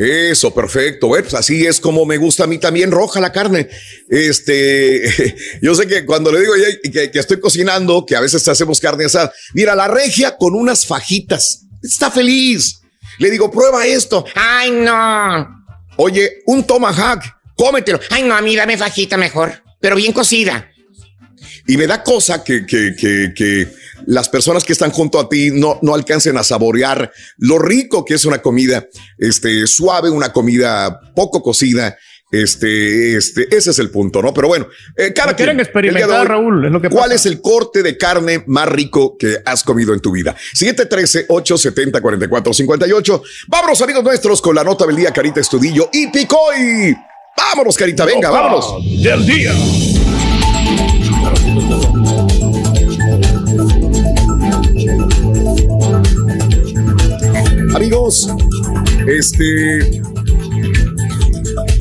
Eso, 0.00 0.54
perfecto. 0.54 1.08
Bueno, 1.08 1.24
pues 1.24 1.34
así 1.34 1.66
es 1.66 1.78
como 1.78 2.06
me 2.06 2.16
gusta 2.16 2.44
a 2.44 2.46
mí 2.46 2.56
también 2.56 2.90
roja 2.90 3.20
la 3.20 3.32
carne. 3.32 3.68
Este, 4.08 5.36
yo 5.62 5.74
sé 5.74 5.86
que 5.86 6.06
cuando 6.06 6.32
le 6.32 6.40
digo 6.40 6.54
que, 6.90 7.10
que 7.10 7.18
estoy 7.18 7.38
cocinando, 7.38 8.06
que 8.06 8.16
a 8.16 8.20
veces 8.20 8.48
hacemos 8.48 8.80
carne 8.80 9.04
asada, 9.04 9.30
mira, 9.52 9.74
la 9.74 9.88
regia 9.88 10.38
con 10.38 10.54
unas 10.54 10.86
fajitas, 10.86 11.66
está 11.82 12.10
feliz. 12.10 12.80
Le 13.18 13.30
digo, 13.30 13.50
prueba 13.50 13.86
esto. 13.86 14.24
Ay, 14.34 14.70
no. 14.70 15.66
Oye, 15.98 16.38
un 16.46 16.66
tomahawk, 16.66 17.22
cómetelo. 17.54 18.00
Ay, 18.08 18.22
no, 18.22 18.34
a 18.34 18.40
mí 18.40 18.56
dame 18.56 18.78
fajita 18.78 19.18
mejor, 19.18 19.62
pero 19.80 19.96
bien 19.96 20.14
cocida. 20.14 20.69
Y 21.66 21.76
me 21.76 21.86
da 21.86 22.02
cosa 22.02 22.42
que, 22.42 22.66
que, 22.66 22.94
que, 22.96 23.32
que 23.34 23.68
las 24.06 24.28
personas 24.28 24.64
que 24.64 24.72
están 24.72 24.90
junto 24.90 25.20
a 25.20 25.28
ti 25.28 25.50
no, 25.52 25.78
no 25.82 25.94
alcancen 25.94 26.36
a 26.36 26.44
saborear 26.44 27.12
lo 27.38 27.58
rico 27.58 28.04
que 28.04 28.14
es 28.14 28.24
una 28.24 28.42
comida 28.42 28.86
este, 29.18 29.66
suave, 29.66 30.10
una 30.10 30.32
comida 30.32 31.00
poco 31.14 31.42
cocida. 31.42 31.96
Este, 32.32 33.16
este, 33.16 33.48
ese 33.54 33.70
es 33.70 33.80
el 33.80 33.90
punto, 33.90 34.22
¿no? 34.22 34.32
Pero 34.32 34.46
bueno, 34.46 34.68
eh, 34.96 35.12
cada 35.12 35.32
No 35.32 35.36
quieren 35.36 35.56
quien, 35.56 35.66
experimentar, 35.66 36.20
hoy, 36.20 36.26
Raúl, 36.28 36.64
es 36.64 36.70
lo 36.70 36.80
que 36.80 36.88
¿Cuál 36.88 37.06
pasa. 37.06 37.16
es 37.16 37.26
el 37.26 37.40
corte 37.40 37.82
de 37.82 37.98
carne 37.98 38.44
más 38.46 38.68
rico 38.68 39.16
que 39.18 39.38
has 39.44 39.64
comido 39.64 39.92
en 39.94 40.00
tu 40.00 40.12
vida? 40.12 40.36
713-870-4458. 40.56 43.22
Vámonos, 43.48 43.82
amigos 43.82 44.04
nuestros, 44.04 44.40
con 44.40 44.54
la 44.54 44.62
nota 44.62 44.86
del 44.86 44.94
día, 44.94 45.12
Carita 45.12 45.40
Estudillo 45.40 45.90
y 45.92 46.06
Picoy. 46.06 46.96
Vámonos, 47.36 47.76
Carita, 47.76 48.04
venga, 48.04 48.28
Nota 48.28 48.40
vámonos. 48.40 48.76
Del 49.02 49.26
día. 49.26 49.52
Amigos, 57.74 58.28
este. 59.06 60.02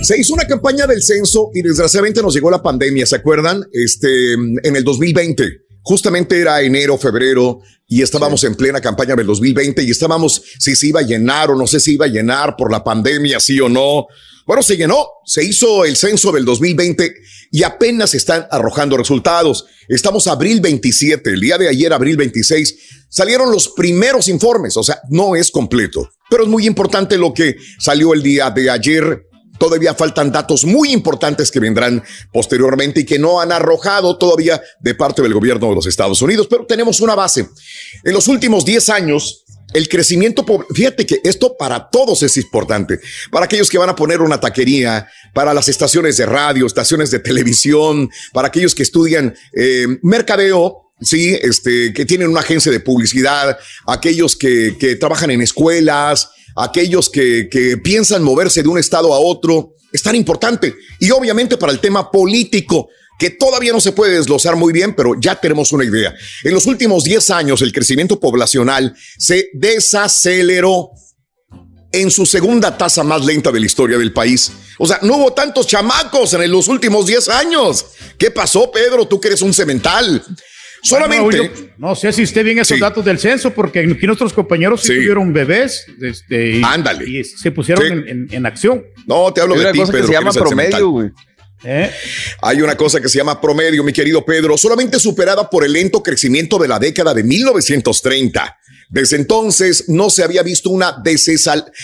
Se 0.04 0.20
hizo 0.20 0.34
una 0.34 0.46
campaña 0.46 0.86
del 0.88 1.02
censo 1.02 1.50
y 1.54 1.62
desgraciadamente 1.62 2.22
nos 2.22 2.34
llegó 2.34 2.52
la 2.52 2.62
pandemia, 2.62 3.06
¿se 3.06 3.16
acuerdan? 3.16 3.64
Este, 3.72 4.34
en 4.34 4.76
el 4.76 4.84
2020. 4.84 5.44
Justamente 5.82 6.40
era 6.40 6.62
enero, 6.62 6.98
febrero 6.98 7.62
y 7.88 8.02
estábamos 8.02 8.44
en 8.44 8.56
plena 8.56 8.80
campaña 8.80 9.16
del 9.16 9.26
2020 9.26 9.82
y 9.84 9.90
estábamos 9.90 10.42
si 10.60 10.76
se 10.76 10.88
iba 10.88 11.00
a 11.00 11.04
llenar 11.04 11.50
o 11.50 11.56
no 11.56 11.66
sé 11.66 11.80
si 11.80 11.94
iba 11.94 12.06
a 12.06 12.10
llenar 12.10 12.56
por 12.56 12.72
la 12.72 12.84
pandemia, 12.84 13.40
sí 13.40 13.60
o 13.60 13.68
no. 13.68 14.06
Bueno, 14.46 14.62
se 14.62 14.78
llenó, 14.78 15.08
se 15.26 15.44
hizo 15.44 15.86
el 15.86 15.96
censo 15.96 16.32
del 16.32 16.46
2020 16.46 17.14
y 17.52 17.64
apenas 17.64 18.14
están 18.14 18.48
arrojando 18.52 18.98
resultados. 18.98 19.66
Estamos 19.88 20.28
abril 20.28 20.62
27, 20.62 21.30
el 21.32 21.42
día 21.42 21.58
de 21.58 21.68
ayer, 21.68 21.92
abril 21.94 22.18
26, 22.18 22.99
salieron 23.10 23.51
los 23.51 23.70
primeros 23.70 24.28
informes, 24.28 24.78
o 24.78 24.84
sea, 24.84 25.01
no 25.10 25.36
es 25.36 25.51
completo, 25.51 26.10
pero 26.30 26.43
es 26.43 26.49
muy 26.49 26.66
importante 26.66 27.18
lo 27.18 27.34
que 27.34 27.57
salió 27.80 28.14
el 28.14 28.24
día 28.24 28.49
de 28.51 28.70
ayer. 28.70 29.26
Todavía 29.57 29.93
faltan 29.93 30.32
datos 30.32 30.64
muy 30.64 30.93
importantes 30.93 31.51
que 31.51 31.60
vendrán 31.60 32.01
posteriormente 32.32 33.01
y 33.01 33.05
que 33.05 33.20
no 33.20 33.41
han 33.41 33.51
arrojado 33.51 34.18
todavía 34.18 34.62
de 34.80 34.95
parte 34.95 35.22
del 35.22 35.34
gobierno 35.34 35.68
de 35.68 35.76
los 35.76 35.86
Estados 35.86 36.22
Unidos, 36.22 36.47
pero 36.49 36.66
tenemos 36.66 37.01
una 37.01 37.14
base. 37.14 37.49
En 38.05 38.14
los 38.14 38.30
últimos 38.30 38.64
10 38.64 38.88
años, 38.89 39.43
el 39.74 39.88
crecimiento, 39.88 40.45
fíjate 40.74 41.05
que 41.05 41.22
esto 41.24 41.55
para 41.57 41.89
todos 41.89 42.24
es 42.24 42.38
importante, 42.38 42.99
para 43.32 43.45
aquellos 43.45 43.70
que 43.70 43.78
van 43.78 43.89
a 43.89 43.95
poner 43.95 44.22
una 44.22 44.39
taquería, 44.39 45.07
para 45.34 45.53
las 45.53 45.68
estaciones 45.68 46.18
de 46.18 46.26
radio, 46.26 46.66
estaciones 46.66 47.12
de 47.12 47.20
televisión, 47.20 48.10
para 48.34 48.47
aquellos 48.47 48.74
que 48.74 48.84
estudian 48.84 49.36
eh, 49.53 49.86
mercadeo, 50.01 50.89
sí, 51.02 51.38
este, 51.41 51.93
que 51.93 52.06
tienen 52.06 52.30
una 52.30 52.41
agencia 52.41 52.72
de 52.72 52.80
publicidad, 52.80 53.58
aquellos 53.88 54.36
que, 54.36 54.78
que 54.80 54.95
trabajan 54.95 55.32
en 55.32 55.41
escuelas, 55.41 56.30
aquellos 56.56 57.10
que, 57.10 57.47
que 57.50 57.78
piensan 57.78 58.24
moverse 58.24 58.64
de 58.64 58.70
un 58.70 58.78
estado 58.78 59.14
a 59.14 59.20
otro, 59.20 59.76
es 59.91 60.02
tan 60.04 60.16
importante. 60.16 60.76
Y 61.00 61.12
obviamente 61.12 61.58
para 61.58 61.72
el 61.72 61.80
tema 61.80 62.12
político, 62.12 62.89
que 63.20 63.30
todavía 63.30 63.74
no 63.74 63.82
se 63.82 63.91
puede 63.91 64.16
desglosar 64.16 64.56
muy 64.56 64.72
bien, 64.72 64.95
pero 64.95 65.14
ya 65.20 65.36
tenemos 65.36 65.74
una 65.74 65.84
idea. 65.84 66.16
En 66.43 66.54
los 66.54 66.66
últimos 66.66 67.04
10 67.04 67.30
años, 67.32 67.62
el 67.62 67.74
crecimiento 67.74 68.18
poblacional 68.20 68.95
se 69.18 69.50
desaceleró 69.54 70.91
en 71.91 72.12
su 72.12 72.26
segunda 72.26 72.78
tasa 72.78 73.04
más 73.04 73.26
lenta 73.26 73.52
de 73.52 73.60
la 73.60 73.66
historia 73.66 73.97
del 73.97 74.14
país. 74.14 74.52
O 74.78 74.88
sea, 74.88 75.00
no 75.02 75.18
hubo 75.18 75.34
tantos 75.34 75.68
chamacos 75.68 76.34
en 76.34 76.50
los 76.50 76.70
últimos 76.70 77.08
10 77.08 77.28
años. 77.30 77.86
¿Qué 78.18 78.32
pasó, 78.32 78.72
Pedro? 78.72 79.06
Tú 79.06 79.20
que 79.20 79.28
eres 79.28 79.41
un 79.41 79.54
cemental. 79.54 80.24
Solamente. 80.84 81.24
Bueno, 81.24 81.44
yo 81.44 81.62
no 81.78 81.96
sé 81.96 82.12
si 82.14 82.24
esté 82.24 82.44
bien 82.44 82.60
esos 82.60 82.76
Sí. 82.76 82.82
datos 82.82 83.04
del 83.06 83.20
censo, 83.20 83.54
porque 83.54 83.80
aquí 83.80 84.06
nuestros 84.08 84.34
compañeros 84.34 84.82
sí, 84.82 84.88
Sí. 84.88 84.96
tuvieron 84.96 85.34
bebés 85.34 85.86
este, 86.02 86.58
y, 86.58 86.62
Ándale. 86.64 87.10
y 87.10 87.24
se 87.24 87.52
pusieron 87.52 87.86
Sí. 87.86 87.92
en, 87.94 88.08
en- 88.08 88.28
en 88.32 88.46
acción. 88.46 88.84
No, 89.06 89.32
te 89.34 89.42
hablo 89.42 89.56
Hay 89.56 89.60
de 89.60 89.66
una 89.66 89.74
ti, 89.74 89.80
cosa 89.80 89.92
que 89.92 89.98
Pedro. 89.98 90.08
se 90.08 90.14
llama 90.14 90.32
promedio, 90.32 90.90
güey. 90.90 91.10
¿Eh? 91.66 91.92
Hay 92.42 92.62
una 92.62 92.78
cosa 92.78 93.02
que 93.02 93.10
se 93.10 93.18
llama 93.18 93.42
promedio, 93.42 93.84
mi 93.84 93.92
querido 93.92 94.24
Pedro, 94.24 94.58
solamente 94.58 94.98
superada 94.98 95.50
por 95.50 95.66
el 95.66 95.74
lento 95.74 96.02
crecimiento 96.02 96.58
de 96.58 96.70
la 96.70 96.80
década 96.80 97.14
de 97.14 97.22
1930. 97.24 98.58
Desde 98.88 99.18
entonces 99.18 99.90
no 99.90 100.10
se 100.10 100.24
había 100.24 100.42
visto 100.42 100.70
una 100.70 100.96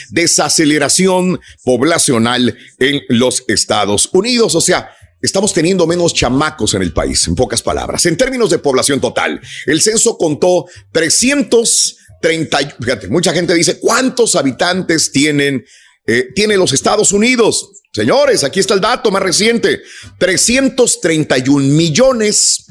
desaceleración 0.10 1.39
poblacional 1.64 2.58
en 2.80 3.02
los 3.10 3.43
Estados 3.48 4.10
Unidos. 4.14 4.56
O 4.56 4.62
sea, 4.62 4.89
estamos 5.26 5.53
teniendo 5.53 5.86
menos 5.88 6.13
chamacos 6.13 6.73
en 6.73 6.82
el 6.82 6.93
país, 6.93 7.28
en 7.28 7.36
pocas 7.36 7.61
palabras. 7.61 8.05
En 8.05 8.15
términos 8.17 8.49
de 8.49 8.59
población 8.59 8.99
total, 9.01 9.41
el 9.65 9.82
censo 9.82 10.17
contó 10.17 10.65
330. 10.91 12.61
y- 12.61 12.69
Fíjate, 12.84 13.07
mucha 13.09 13.34
gente 13.34 13.53
dice, 13.53 13.80
¿cuántos 13.80 14.36
habitantes 14.36 15.11
tienen, 15.11 15.65
eh, 16.07 16.30
tienen 16.36 16.59
los 16.59 16.73
Estados 16.73 17.11
Unidos? 17.11 17.69
Señores, 17.93 18.43
aquí 18.43 18.59
está 18.59 18.73
el 18.73 18.82
dato 18.82 19.09
más 19.11 19.21
reciente. 19.21 19.82
331 20.19 21.65
millones 21.76 22.65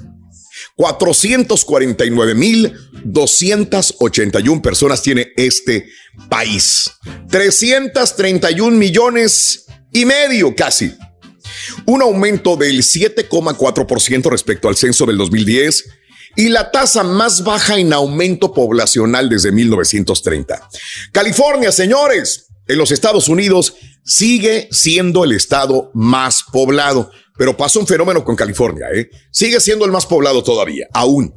449 0.76 2.34
mil 2.34 2.72
281 3.04 4.60
personas 4.62 5.02
tiene 5.02 5.32
este 5.36 5.86
país. 6.28 6.90
331 7.30 8.76
millones 8.76 9.66
y 9.92 10.04
medio 10.04 10.54
casi. 10.54 10.92
Un 11.86 12.02
aumento 12.02 12.56
del 12.56 12.82
7,4% 12.82 14.30
respecto 14.30 14.68
al 14.68 14.76
censo 14.76 15.06
del 15.06 15.16
2010 15.18 15.84
y 16.36 16.48
la 16.48 16.70
tasa 16.70 17.02
más 17.02 17.44
baja 17.44 17.78
en 17.78 17.92
aumento 17.92 18.52
poblacional 18.52 19.28
desde 19.28 19.52
1930. 19.52 20.68
California, 21.12 21.70
señores, 21.70 22.46
en 22.66 22.78
los 22.78 22.90
Estados 22.90 23.28
Unidos 23.28 23.74
sigue 24.04 24.68
siendo 24.70 25.24
el 25.24 25.32
estado 25.32 25.90
más 25.94 26.44
poblado, 26.50 27.10
pero 27.36 27.56
pasa 27.56 27.78
un 27.78 27.86
fenómeno 27.86 28.24
con 28.24 28.36
California, 28.36 28.86
¿eh? 28.94 29.10
Sigue 29.30 29.60
siendo 29.60 29.84
el 29.84 29.92
más 29.92 30.06
poblado 30.06 30.42
todavía, 30.42 30.86
aún. 30.92 31.34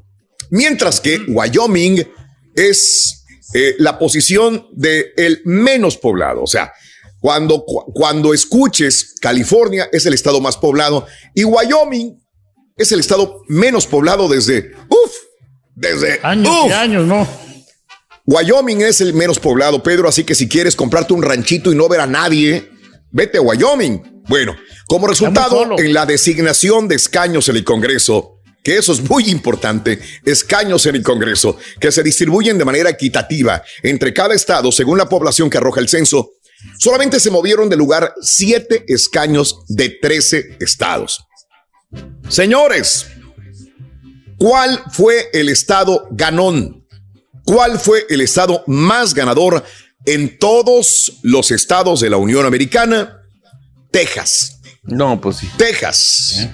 Mientras 0.50 1.02
que 1.02 1.20
Wyoming 1.28 2.08
es 2.56 3.26
eh, 3.54 3.76
la 3.80 4.00
posición 4.00 4.68
de 4.74 5.14
el 5.18 5.42
menos 5.46 5.98
poblado, 5.98 6.44
o 6.44 6.48
sea, 6.48 6.74
cuando, 7.20 7.64
cu- 7.66 7.92
cuando 7.94 8.34
escuches 8.34 9.16
California 9.22 9.90
es 9.92 10.06
el 10.06 10.14
estado 10.14 10.40
más 10.42 10.58
poblado 10.58 11.06
y 11.34 11.44
Wyoming 11.44 12.20
es 12.76 12.92
el 12.92 13.00
estado 13.00 13.42
menos 13.48 13.88
poblado 13.88 14.28
desde, 14.28 14.72
uff, 14.90 15.12
desde 15.76 16.20
Años 16.24 16.54
y 16.68 16.72
años, 16.72 17.06
¿no? 17.08 17.28
Wyoming 18.26 18.82
es 18.82 19.00
el 19.02 19.14
menos 19.14 19.40
poblado, 19.40 19.82
Pedro, 19.82 20.10
así 20.10 20.24
que 20.24 20.36
si 20.36 20.50
quieres 20.50 20.76
comprarte 20.76 21.14
un 21.14 21.24
ranchito 21.24 21.72
y 21.72 21.76
no 21.76 21.88
ver 21.88 22.02
a 22.02 22.08
nadie, 22.08 22.70
vete 23.10 23.38
a 23.38 23.42
Wyoming. 23.42 24.24
Bueno, 24.28 24.54
como 24.88 25.08
resultado, 25.08 25.50
en 25.80 25.94
la 25.94 26.06
designación 26.06 26.88
de 26.90 26.96
escaños 26.96 27.48
en 27.48 27.56
el 27.56 27.64
Congreso, 27.64 28.34
que 28.62 28.76
eso 28.78 28.92
es 28.92 29.00
muy 29.10 29.30
importante, 29.30 30.00
escaños 30.26 30.86
en 30.88 30.96
el 30.98 31.04
Congreso, 31.04 31.58
que 31.80 31.90
se 31.90 32.04
distribuyen 32.04 32.58
de 32.58 32.66
manera 32.66 32.90
equitativa 32.90 33.64
entre 33.82 34.14
cada 34.14 34.34
estado 34.36 34.74
según 34.74 34.98
la 34.98 35.08
población 35.08 35.50
que 35.50 35.58
arroja 35.58 35.80
el 35.80 35.88
censo, 35.88 36.32
solamente 36.80 37.20
se 37.20 37.32
movieron 37.32 37.70
de 37.70 37.78
lugar 37.78 38.14
siete 38.22 38.86
escaños 38.88 39.60
de 39.68 39.90
13 39.90 40.58
estados. 40.60 41.24
Señores, 42.30 43.08
¿cuál 44.38 44.84
fue 44.92 45.30
el 45.34 45.50
estado 45.50 46.08
ganón? 46.12 46.86
¿Cuál 47.46 47.80
fue 47.80 48.06
el 48.10 48.22
estado 48.22 48.64
más 48.68 49.14
ganador 49.14 49.64
en 50.06 50.38
todos 50.38 51.20
los 51.24 51.52
estados 51.52 52.02
de 52.02 52.10
la 52.10 52.18
Unión 52.18 52.46
Americana? 52.46 53.22
Texas. 53.92 54.60
No, 54.84 55.20
pues 55.22 55.38
sí. 55.38 55.50
Texas. 55.58 56.50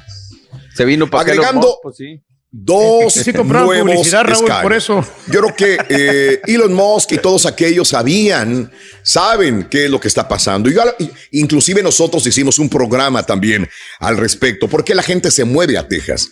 Se 0.75 0.85
vino 0.85 1.09
para 1.09 1.23
Agregando 1.23 1.79
pues 1.81 1.97
sí. 1.97 2.21
Dos 2.55 3.13
Sí 3.13 3.33
compraron 3.33 3.65
nuevos 3.67 3.95
publicidad, 3.95 4.23
Raúl, 4.25 4.43
escaños. 4.43 4.61
por 4.61 4.73
eso. 4.73 5.05
Yo 5.31 5.39
creo 5.41 5.55
que 5.55 5.77
eh, 5.89 6.39
Elon 6.45 6.71
Musk 6.71 7.13
y 7.13 7.17
todos 7.17 7.47
aquellos 7.47 7.87
sabían, 7.89 8.71
saben 9.01 9.67
qué 9.71 9.85
es 9.85 9.89
lo 9.91 9.99
que 9.99 10.07
está 10.07 10.27
pasando. 10.27 10.69
Y 10.69 10.75
yo- 10.75 10.83
inclusive 11.31 11.81
nosotros 11.81 12.25
hicimos 12.27 12.59
un 12.59 12.69
programa 12.69 13.23
también 13.25 13.67
al 13.99 14.17
respecto. 14.17 14.67
¿Por 14.67 14.83
qué 14.85 14.93
la 14.93 15.01
gente 15.01 15.31
se 15.31 15.43
mueve 15.45 15.79
a 15.79 15.87
Texas? 15.87 16.29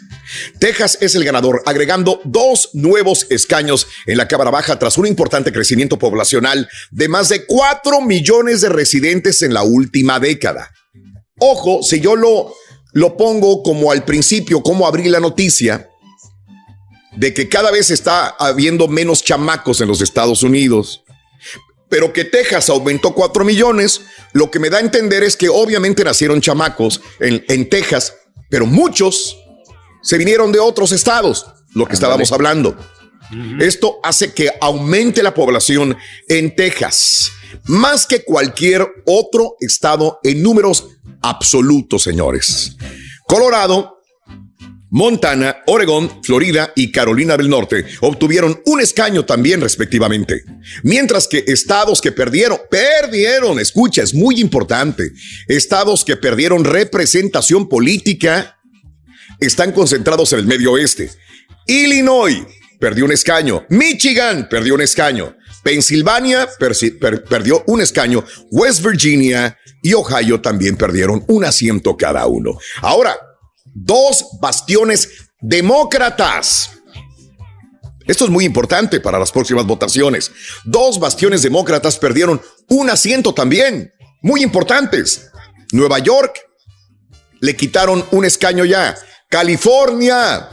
Texas 0.60 1.00
es 1.02 1.16
el 1.16 1.24
ganador, 1.24 1.64
agregando 1.66 2.22
dos 2.24 2.70
nuevos 2.74 3.26
escaños 3.32 3.88
en 4.06 4.18
la 4.18 4.28
Cámara 4.28 4.52
Baja 4.52 4.78
tras 4.78 5.00
un 5.00 5.08
importante 5.08 5.52
crecimiento 5.52 5.98
poblacional 5.98 6.70
de 6.92 7.08
más 7.10 7.30
de 7.30 7.46
4 7.48 8.00
millones 8.02 8.62
de 8.62 8.70
residentes 8.70 9.42
en 9.42 9.56
la 9.56 9.64
última 9.64 10.20
década. 10.20 10.70
Ojo, 11.40 11.82
si 11.82 12.00
yo 12.00 12.16
lo, 12.16 12.54
lo 12.94 13.18
pongo 13.18 13.64
como 13.64 13.92
al 13.92 14.06
principio, 14.06 14.62
como 14.62 14.86
abrí 14.86 15.10
la 15.10 15.20
noticia, 15.20 15.88
de 17.16 17.34
que 17.34 17.50
cada 17.50 17.72
vez 17.72 17.90
está 17.90 18.28
habiendo 18.28 18.88
menos 18.88 19.24
chamacos 19.24 19.82
en 19.82 19.88
los 19.88 20.02
Estados 20.02 20.44
Unidos, 20.44 21.04
pero 21.90 22.14
que 22.14 22.24
Texas 22.24 22.70
aumentó 22.70 23.14
4 23.14 23.44
millones, 23.44 24.02
lo 24.34 24.50
que 24.50 24.60
me 24.60 24.70
da 24.70 24.78
a 24.78 24.82
entender 24.82 25.24
es 25.24 25.36
que 25.36 25.50
obviamente 25.50 26.04
nacieron 26.04 26.40
chamacos 26.40 27.02
en, 27.20 27.44
en 27.50 27.70
Texas, 27.70 28.16
pero 28.50 28.66
muchos 28.66 29.38
se 30.02 30.18
vinieron 30.18 30.52
de 30.52 30.60
otros 30.60 30.92
estados, 30.92 31.46
lo 31.74 31.86
que 31.86 31.94
estábamos 31.94 32.32
hablando. 32.32 32.78
Esto 33.60 34.00
hace 34.04 34.34
que 34.34 34.52
aumente 34.60 35.24
la 35.24 35.34
población 35.34 35.98
en 36.28 36.54
Texas, 36.54 37.32
más 37.66 38.06
que 38.06 38.24
cualquier 38.24 38.86
otro 39.06 39.56
estado 39.62 40.20
en 40.24 40.44
números 40.44 40.88
absolutos, 41.22 42.04
señores. 42.04 42.76
Colorado, 43.26 44.01
Montana, 44.92 45.64
Oregón, 45.68 46.22
Florida 46.22 46.74
y 46.76 46.92
Carolina 46.92 47.38
del 47.38 47.50
Norte 47.50 47.86
obtuvieron 48.02 48.62
un 48.66 48.82
escaño 48.82 49.24
también 49.24 49.62
respectivamente. 49.62 50.44
Mientras 50.84 51.30
que 51.30 51.46
estados 51.48 52.02
que 52.02 52.12
perdieron, 52.12 52.60
perdieron, 52.70 53.58
escucha, 53.60 54.04
es 54.04 54.14
muy 54.14 54.42
importante, 54.42 55.12
estados 55.48 56.04
que 56.04 56.18
perdieron 56.18 56.66
representación 56.66 57.70
política 57.70 58.60
están 59.40 59.72
concentrados 59.72 60.34
en 60.34 60.40
el 60.40 60.46
medio 60.46 60.74
oeste. 60.74 61.10
Illinois 61.68 62.46
perdió 62.78 63.06
un 63.06 63.14
escaño, 63.14 63.66
Michigan 63.70 64.50
perdió 64.50 64.76
un 64.76 64.82
escaño, 64.82 65.38
Pensilvania 65.64 66.50
perdió 67.30 67.64
un 67.68 67.80
escaño, 67.80 68.26
West 68.50 68.84
Virginia 68.84 69.58
y 69.82 69.94
Ohio 69.94 70.42
también 70.42 70.76
perdieron 70.76 71.24
un 71.28 71.46
asiento 71.46 71.96
cada 71.96 72.28
uno. 72.28 72.58
Ahora, 72.82 73.16
dos 73.74 74.38
bastiones 74.40 75.10
demócratas. 75.40 76.72
Esto 78.08 78.26
es 78.26 78.32
muy 78.32 78.46
importante 78.46 79.00
para 79.00 79.20
las 79.20 79.32
próximas 79.32 79.66
votaciones. 79.66 80.32
Dos 80.66 81.00
bastiones 81.00 81.44
demócratas 81.44 81.98
perdieron 81.98 82.42
un 82.68 82.90
asiento 82.90 83.34
también, 83.34 83.94
muy 84.22 84.44
importantes. 84.44 85.30
Nueva 85.72 86.00
York 86.00 86.40
le 87.40 87.56
quitaron 87.56 88.06
un 88.12 88.26
escaño 88.26 88.66
ya. 88.66 88.96
California 89.30 90.50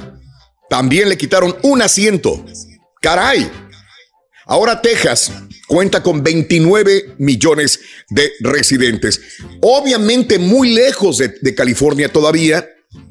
también 0.69 1.09
le 1.09 1.17
quitaron 1.17 1.57
un 1.63 1.83
asiento. 1.83 2.45
Caray. 3.01 3.51
Ahora 4.47 4.81
Texas 4.81 5.33
cuenta 5.67 6.03
con 6.03 6.23
29 6.23 7.17
millones 7.19 7.81
de 8.09 8.33
residentes. 8.41 9.21
Obviamente 9.61 10.39
muy 10.39 10.71
lejos 10.71 11.19
de, 11.19 11.35
de 11.41 11.55
California 11.55 12.11
todavía, 12.11 12.67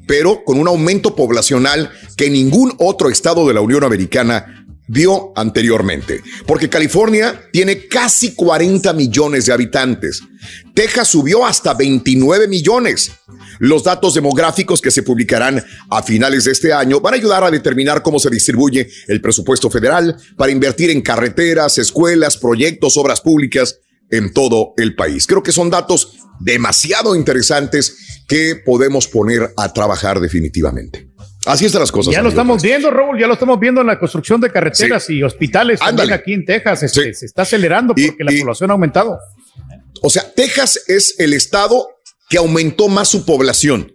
pero 0.08 0.42
con 0.42 0.58
un 0.58 0.66
aumento 0.66 1.14
poblacional 1.14 1.92
que 2.16 2.30
ningún 2.30 2.74
otro 2.78 3.10
estado 3.10 3.46
de 3.46 3.54
la 3.54 3.60
Unión 3.60 3.84
Americana 3.84 4.64
vio 4.88 5.32
anteriormente, 5.36 6.22
porque 6.46 6.70
California 6.70 7.38
tiene 7.52 7.86
casi 7.88 8.34
40 8.34 8.90
millones 8.94 9.44
de 9.44 9.52
habitantes. 9.52 10.22
Texas 10.72 11.08
subió 11.08 11.44
hasta 11.44 11.74
29 11.74 12.48
millones. 12.48 13.12
Los 13.58 13.84
datos 13.84 14.14
demográficos 14.14 14.80
que 14.80 14.90
se 14.90 15.02
publicarán 15.02 15.62
a 15.90 16.02
finales 16.02 16.44
de 16.44 16.52
este 16.52 16.72
año 16.72 17.00
van 17.00 17.12
a 17.12 17.16
ayudar 17.18 17.44
a 17.44 17.50
determinar 17.50 18.02
cómo 18.02 18.18
se 18.18 18.30
distribuye 18.30 18.88
el 19.08 19.20
presupuesto 19.20 19.68
federal 19.68 20.16
para 20.38 20.52
invertir 20.52 20.88
en 20.88 21.02
carreteras, 21.02 21.76
escuelas, 21.76 22.38
proyectos, 22.38 22.96
obras 22.96 23.20
públicas 23.20 23.80
en 24.10 24.32
todo 24.32 24.74
el 24.76 24.94
país. 24.94 25.26
Creo 25.26 25.42
que 25.42 25.52
son 25.52 25.70
datos 25.70 26.18
demasiado 26.40 27.16
interesantes 27.16 28.22
que 28.28 28.56
podemos 28.64 29.08
poner 29.08 29.52
a 29.56 29.72
trabajar 29.72 30.20
definitivamente. 30.20 31.08
Así 31.46 31.64
están 31.64 31.80
las 31.80 31.92
cosas. 31.92 32.12
Ya 32.12 32.20
lo 32.20 32.28
estamos 32.28 32.62
viendo, 32.62 32.90
Raúl, 32.90 33.18
ya 33.18 33.26
lo 33.26 33.32
estamos 33.32 33.58
viendo 33.58 33.80
en 33.80 33.86
la 33.86 33.98
construcción 33.98 34.40
de 34.40 34.50
carreteras 34.50 35.08
y 35.08 35.22
hospitales 35.22 35.80
también 35.80 36.12
aquí 36.12 36.34
en 36.34 36.44
Texas. 36.44 36.82
este, 36.82 37.14
Se 37.14 37.26
está 37.26 37.42
acelerando 37.42 37.94
porque 37.94 38.24
la 38.24 38.32
población 38.40 38.70
ha 38.70 38.74
aumentado. 38.74 39.18
O 40.02 40.10
sea, 40.10 40.30
Texas 40.32 40.80
es 40.86 41.14
el 41.18 41.32
estado 41.32 41.88
que 42.28 42.38
aumentó 42.38 42.88
más 42.88 43.08
su 43.08 43.24
población. 43.24 43.92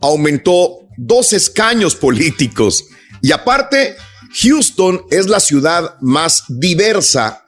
Aumentó 0.00 0.80
dos 0.96 1.32
escaños 1.32 1.94
políticos. 1.94 2.86
Y 3.22 3.32
aparte, 3.32 3.96
Houston 4.42 5.02
es 5.10 5.28
la 5.28 5.40
ciudad 5.40 5.96
más 6.00 6.44
diversa 6.48 7.45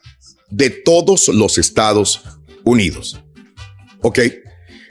de 0.51 0.71
todos 0.71 1.29
los 1.29 1.59
Estados 1.59 2.23
Unidos. 2.65 3.21
¿Ok? 4.03 4.21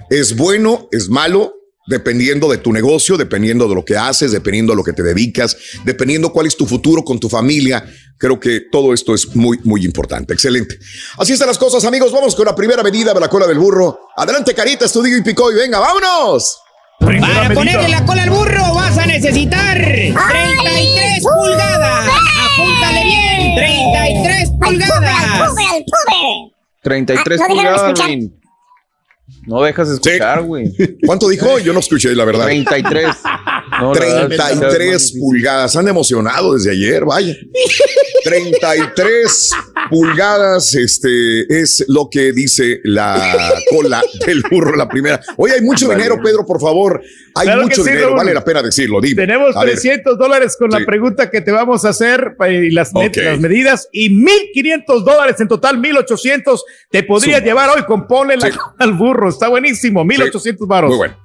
Es 0.10 0.36
bueno, 0.36 0.88
es 0.92 1.10
malo, 1.10 1.54
dependiendo 1.88 2.50
de 2.50 2.58
tu 2.58 2.72
negocio, 2.72 3.18
dependiendo 3.18 3.68
de 3.68 3.76
lo 3.76 3.84
que 3.84 3.98
haces, 3.98 4.32
dependiendo 4.32 4.74
de 4.74 4.78
lo 4.78 4.84
que 4.84 4.94
te 4.94 5.04
dedicas, 5.04 5.58
dependiendo 5.84 6.32
cuál 6.32 6.48
es 6.48 6.56
tu 6.56 6.66
futuro 6.66 7.04
con 7.04 7.20
tu 7.20 7.30
familia. 7.30 7.84
Creo 8.18 8.40
que 8.40 8.62
todo 8.72 8.94
esto 8.94 9.14
es 9.14 9.36
muy, 9.36 9.60
muy 9.64 9.86
importante. 9.86 10.34
Excelente. 10.34 10.80
Así 11.18 11.34
están 11.34 11.48
las 11.48 11.58
cosas, 11.58 11.86
amigos. 11.86 12.12
Vamos 12.12 12.36
con 12.36 12.46
la 12.46 12.56
primera 12.56 12.84
medida 12.84 13.14
de 13.14 13.20
la 13.20 13.30
cola 13.30 13.48
del 13.48 13.60
burro. 13.60 14.00
Adelante, 14.16 14.54
Carita, 14.54 14.86
estudio 14.86 15.18
y 15.18 15.22
picó 15.22 15.52
y 15.52 15.56
venga, 15.56 15.80
vámonos. 15.80 16.60
Para 17.00 17.54
ponerle 17.54 17.90
la 17.90 18.06
cola 18.06 18.24
al 18.24 18.32
burro 18.32 18.74
vas 18.74 18.98
a 18.98 19.06
necesitar 19.06 19.78
33 19.78 21.24
pulgadas. 21.24 22.10
Apúntale 22.52 23.04
bien, 23.04 23.27
33 23.58 24.52
pulgadas. 24.60 25.56
33 26.84 27.42
Ah, 27.42 27.48
no 27.48 27.56
pulgadas. 27.56 28.32
No 29.48 29.62
dejas 29.64 29.90
escuchar, 29.90 30.44
güey. 30.44 30.74
¿Cuánto 31.06 31.30
dijo? 31.30 31.58
Yo 31.60 31.72
no 31.74 31.80
escuché, 31.80 32.14
la 32.14 32.26
verdad. 32.26 32.46
33. 32.46 33.08
No, 33.80 33.94
la 33.94 34.00
verdad, 34.00 34.28
33 34.28 35.16
pulgadas. 35.20 35.76
Han 35.76 35.88
emocionado 35.88 36.54
desde 36.54 36.72
ayer, 36.72 37.06
vaya. 37.06 37.34
33 38.24 39.52
pulgadas, 39.90 40.76
este 40.76 41.62
es 41.62 41.86
lo 41.88 42.10
que 42.10 42.34
dice 42.34 42.82
la 42.84 43.54
cola 43.70 44.02
del 44.26 44.44
burro, 44.50 44.76
la 44.76 44.88
primera. 44.90 45.22
Oye, 45.38 45.54
hay 45.56 45.62
mucho 45.62 45.88
Vale. 45.88 46.04
dinero, 46.04 46.22
Pedro, 46.22 46.46
por 46.46 46.60
favor. 46.60 47.02
Hay 47.36 47.46
Claro 47.46 47.62
mucho 47.64 47.84
sí, 47.84 47.90
dinero, 47.90 48.08
Raúl. 48.08 48.18
vale 48.18 48.34
la 48.34 48.44
pena 48.44 48.62
decirlo. 48.64 49.00
Dime. 49.00 49.16
Tenemos 49.16 49.56
A 49.56 49.60
ver. 49.64 49.74
300 49.74 50.18
dólares 50.18 50.56
con 50.58 50.72
Sí. 50.72 50.80
la 50.80 50.86
pregunta 50.86 51.30
que 51.30 51.42
te 51.42 51.52
vamos 51.52 51.86
a 51.86 51.90
hacer 51.90 52.36
pa- 52.38 52.50
y 52.50 52.72
las, 52.72 52.92
met- 52.94 53.10
Ok. 53.10 53.18
las 53.24 53.40
medidas 53.40 53.88
y 53.92 54.10
1500 54.10 55.06
dólares 55.06 55.40
en 55.40 55.48
total, 55.48 55.78
1800 55.78 56.66
te 56.90 57.04
podrías 57.04 57.38
Suma. 57.40 57.46
llevar 57.48 57.70
hoy 57.78 57.84
con 57.86 58.08
ponle 58.08 58.38
la 58.38 58.50
cola 58.50 58.74
al 58.80 58.94
burro. 58.94 59.30
Está 59.38 59.50
buenísimo, 59.50 60.04
1800 60.04 60.68
varos. 60.68 60.90
Muy 60.90 60.98
bueno. 60.98 61.16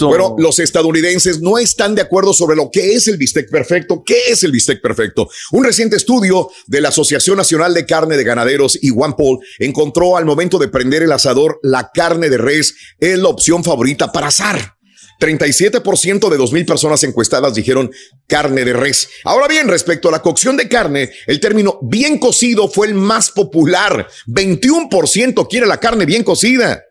Bueno, 0.00 0.36
los 0.38 0.58
estadounidenses 0.58 1.40
no 1.40 1.58
están 1.58 1.94
de 1.94 2.02
acuerdo 2.02 2.32
sobre 2.32 2.56
lo 2.56 2.70
que 2.70 2.92
es 2.94 3.08
el 3.08 3.16
bistec 3.16 3.50
perfecto. 3.50 4.02
¿Qué 4.04 4.16
es 4.28 4.44
el 4.44 4.52
bistec 4.52 4.80
perfecto? 4.80 5.28
Un 5.52 5.64
reciente 5.64 5.96
estudio 5.96 6.50
de 6.66 6.80
la 6.80 6.90
Asociación 6.90 7.38
Nacional 7.38 7.74
de 7.74 7.86
Carne 7.86 8.16
de 8.16 8.24
Ganaderos 8.24 8.78
y 8.80 8.90
OnePoll 8.90 9.40
encontró 9.58 10.16
al 10.16 10.26
momento 10.26 10.58
de 10.58 10.68
prender 10.68 11.02
el 11.02 11.12
asador 11.12 11.58
la 11.62 11.90
carne 11.92 12.28
de 12.28 12.38
res 12.38 12.74
es 13.00 13.18
la 13.18 13.28
opción 13.28 13.64
favorita 13.64 14.12
para 14.12 14.28
asar. 14.28 14.76
37% 15.20 16.28
de 16.28 16.38
2.000 16.38 16.66
personas 16.66 17.02
encuestadas 17.04 17.54
dijeron 17.54 17.90
carne 18.26 18.64
de 18.64 18.74
res. 18.74 19.08
Ahora 19.24 19.48
bien, 19.48 19.68
respecto 19.68 20.08
a 20.08 20.12
la 20.12 20.22
cocción 20.22 20.56
de 20.56 20.68
carne, 20.68 21.10
el 21.26 21.40
término 21.40 21.78
bien 21.82 22.18
cocido 22.18 22.68
fue 22.68 22.88
el 22.88 22.94
más 22.94 23.30
popular. 23.30 24.08
21% 24.26 25.48
quiere 25.48 25.66
la 25.66 25.80
carne 25.80 26.04
bien 26.04 26.24
cocida 26.24 26.82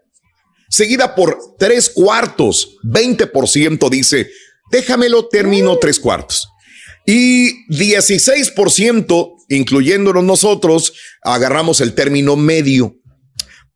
seguida 0.73 1.13
por 1.15 1.37
tres 1.59 1.89
cuartos. 1.89 2.77
20% 2.83 3.89
dice, 3.89 4.29
déjamelo, 4.71 5.27
termino 5.27 5.77
tres 5.77 5.99
cuartos. 5.99 6.49
Y 7.05 7.67
16%, 7.67 9.35
incluyéndonos 9.49 10.23
nosotros, 10.23 10.93
agarramos 11.21 11.81
el 11.81 11.93
término 11.93 12.35
medio. 12.35 12.95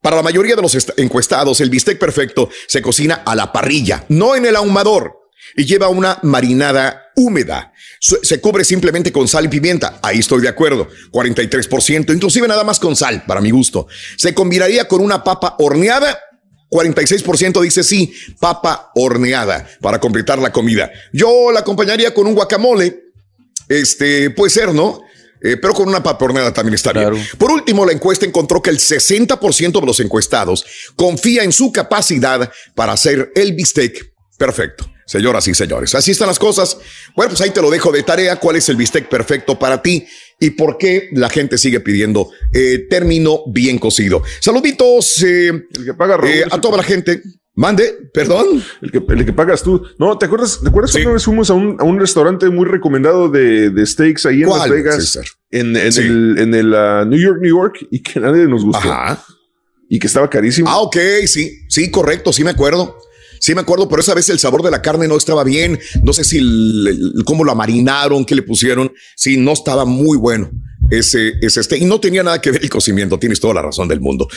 Para 0.01 0.15
la 0.15 0.23
mayoría 0.23 0.55
de 0.55 0.61
los 0.61 0.75
est- 0.75 0.97
encuestados, 0.97 1.59
el 1.61 1.69
bistec 1.69 1.99
perfecto 1.99 2.49
se 2.67 2.81
cocina 2.81 3.15
a 3.25 3.35
la 3.35 3.51
parrilla, 3.51 4.05
no 4.09 4.35
en 4.35 4.45
el 4.45 4.55
ahumador, 4.55 5.13
y 5.55 5.65
lleva 5.65 5.89
una 5.89 6.19
marinada 6.23 7.07
húmeda. 7.15 7.73
Se 7.99 8.39
cubre 8.39 8.63
simplemente 8.63 9.11
con 9.11 9.27
sal 9.27 9.45
y 9.45 9.47
pimienta. 9.47 9.99
Ahí 10.03 10.19
estoy 10.19 10.41
de 10.41 10.47
acuerdo. 10.49 10.87
43%, 11.11 12.13
inclusive 12.13 12.47
nada 12.47 12.63
más 12.63 12.79
con 12.79 12.95
sal, 12.95 13.23
para 13.25 13.41
mi 13.41 13.49
gusto. 13.49 13.87
Se 14.17 14.33
combinaría 14.35 14.87
con 14.87 15.01
una 15.01 15.23
papa 15.23 15.55
horneada 15.59 16.17
46% 16.70 17.61
dice 17.61 17.84
sí, 17.84 18.13
papa 18.39 18.91
horneada 18.95 19.68
para 19.82 19.99
completar 19.99 20.39
la 20.39 20.51
comida. 20.51 20.91
Yo 21.13 21.51
la 21.51 21.61
acompañaría 21.61 22.13
con 22.13 22.28
un 22.28 22.36
guacamole. 22.36 23.03
Este 23.70 24.30
puede 24.30 24.49
ser, 24.49 24.74
¿no? 24.74 25.01
Eh, 25.41 25.57
pero 25.57 25.74
con 25.74 25.88
una 25.88 26.01
papa 26.01 26.26
horneada 26.26 26.53
también 26.53 26.74
está 26.74 26.91
bien. 26.93 27.13
Por 27.38 27.51
último, 27.51 27.86
la 27.86 27.91
encuesta 27.91 28.26
encontró 28.26 28.61
que 28.61 28.70
el 28.70 28.80
60% 28.80 29.80
de 29.80 29.86
los 29.86 29.99
encuestados 29.99 30.65
confía 30.95 31.43
en 31.43 31.51
su 31.51 31.72
capacidad 31.72 32.51
para 32.76 32.93
hacer 32.93 33.32
el 33.36 33.53
bistec 33.53 34.13
perfecto. 34.38 34.89
Señoras 35.07 35.47
y 35.47 35.53
señores, 35.53 35.95
así 35.95 36.11
están 36.11 36.27
las 36.27 36.37
cosas. 36.37 36.77
Bueno, 37.15 37.29
pues 37.29 37.39
ahí 37.39 37.51
te 37.51 37.61
lo 37.61 37.69
dejo 37.71 37.91
de 37.93 38.03
tarea. 38.03 38.35
¿Cuál 38.35 38.57
es 38.57 38.67
el 38.67 38.75
bistec 38.75 39.07
perfecto 39.07 39.57
para 39.57 39.81
ti? 39.81 40.05
¿Y 40.37 40.49
por 40.51 40.77
qué 40.77 41.07
la 41.13 41.29
gente 41.29 41.57
sigue 41.57 41.79
pidiendo 41.79 42.29
eh, 42.53 42.85
término 42.89 43.39
bien 43.47 43.79
cocido? 43.79 44.21
Saluditos 44.41 45.23
eh, 45.23 45.47
eh, 45.47 46.43
a 46.51 46.59
toda 46.59 46.75
la 46.77 46.83
gente. 46.83 47.21
Mande, 47.55 48.09
perdón. 48.13 48.61
El 48.81 48.91
que, 48.91 49.01
el 49.07 49.25
que 49.25 49.31
pagas 49.33 49.63
tú. 49.63 49.81
No, 49.97 50.17
¿te 50.17 50.25
acuerdas? 50.25 50.59
¿Te 50.61 50.67
acuerdas 50.67 50.91
cuando 50.91 51.09
una 51.09 51.13
vez 51.15 51.23
fuimos 51.23 51.49
a 51.49 51.53
un, 51.53 51.77
a 51.79 51.85
un 51.85 51.99
restaurante 51.99 52.49
muy 52.49 52.65
recomendado 52.67 53.29
de, 53.29 53.69
de 53.71 53.85
steaks 53.85 54.25
ahí 54.27 54.41
en 54.41 54.47
¿Cuál, 54.49 54.59
Las 54.59 54.69
Vegas? 54.69 54.95
César? 54.97 55.25
En, 55.49 55.75
en 55.75 55.91
Sí. 55.93 56.01
el, 56.01 56.35
en 56.37 56.53
el 56.53 56.75
ah, 56.75 57.05
New 57.07 57.19
York, 57.19 57.39
New 57.41 57.57
York, 57.57 57.87
y 57.89 58.03
que 58.03 58.19
nadie 58.19 58.45
nos 58.45 58.63
gustó. 58.63 58.87
Y 59.89 59.97
que 59.99 60.05
estaba 60.07 60.29
carísimo. 60.29 60.69
Ah, 60.69 60.79
ok, 60.79 60.97
sí, 61.25 61.61
sí, 61.69 61.89
correcto, 61.89 62.31
sí 62.33 62.43
me 62.43 62.49
acuerdo. 62.51 62.97
Sí 63.39 63.53
me 63.55 63.61
acuerdo, 63.61 63.88
pero 63.88 64.01
esa 64.01 64.13
vez 64.13 64.29
el 64.29 64.39
sabor 64.39 64.63
de 64.63 64.71
la 64.71 64.81
carne 64.81 65.07
no 65.07 65.17
estaba 65.17 65.43
bien. 65.43 65.79
No 66.03 66.13
sé 66.13 66.23
si 66.23 66.38
el- 66.38 67.13
el- 67.17 67.23
cómo 67.25 67.43
la 67.45 67.55
marinaron, 67.55 68.25
qué 68.25 68.35
le 68.35 68.41
pusieron. 68.43 68.91
Sí, 69.15 69.38
no 69.38 69.51
estaba 69.53 69.85
muy 69.85 70.17
bueno 70.17 70.49
ese, 70.89 71.33
ese 71.41 71.63
steak. 71.63 71.81
Y 71.81 71.85
no 71.85 71.99
tenía 71.99 72.23
nada 72.23 72.41
que 72.41 72.51
ver 72.51 72.63
el 72.63 72.69
cocimiento. 72.69 73.17
Tienes 73.19 73.39
toda 73.39 73.53
la 73.55 73.61
razón 73.61 73.88
del 73.88 73.99
mundo. 73.99 74.27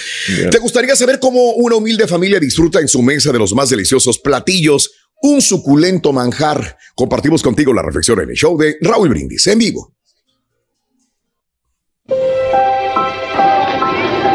¿Te 0.51 0.59
gustaría 0.59 0.95
saber 0.97 1.19
cómo 1.21 1.53
una 1.55 1.77
humilde 1.77 2.07
familia 2.07 2.39
disfruta 2.41 2.81
en 2.81 2.89
su 2.89 3.03
mesa 3.03 3.33
de 3.33 3.39
los 3.39 3.55
más 3.55 3.71
deliciosos 3.71 4.19
platillos? 4.19 4.91
Un 5.23 5.43
suculento 5.43 6.13
manjar. 6.13 6.77
Compartimos 6.95 7.43
contigo 7.43 7.73
la 7.75 7.83
reflexión 7.83 8.21
en 8.21 8.31
el 8.31 8.37
show 8.37 8.57
de 8.59 8.77
Raúl 8.81 9.11
Brindis 9.11 9.47
en 9.49 9.59
vivo. 9.59 9.95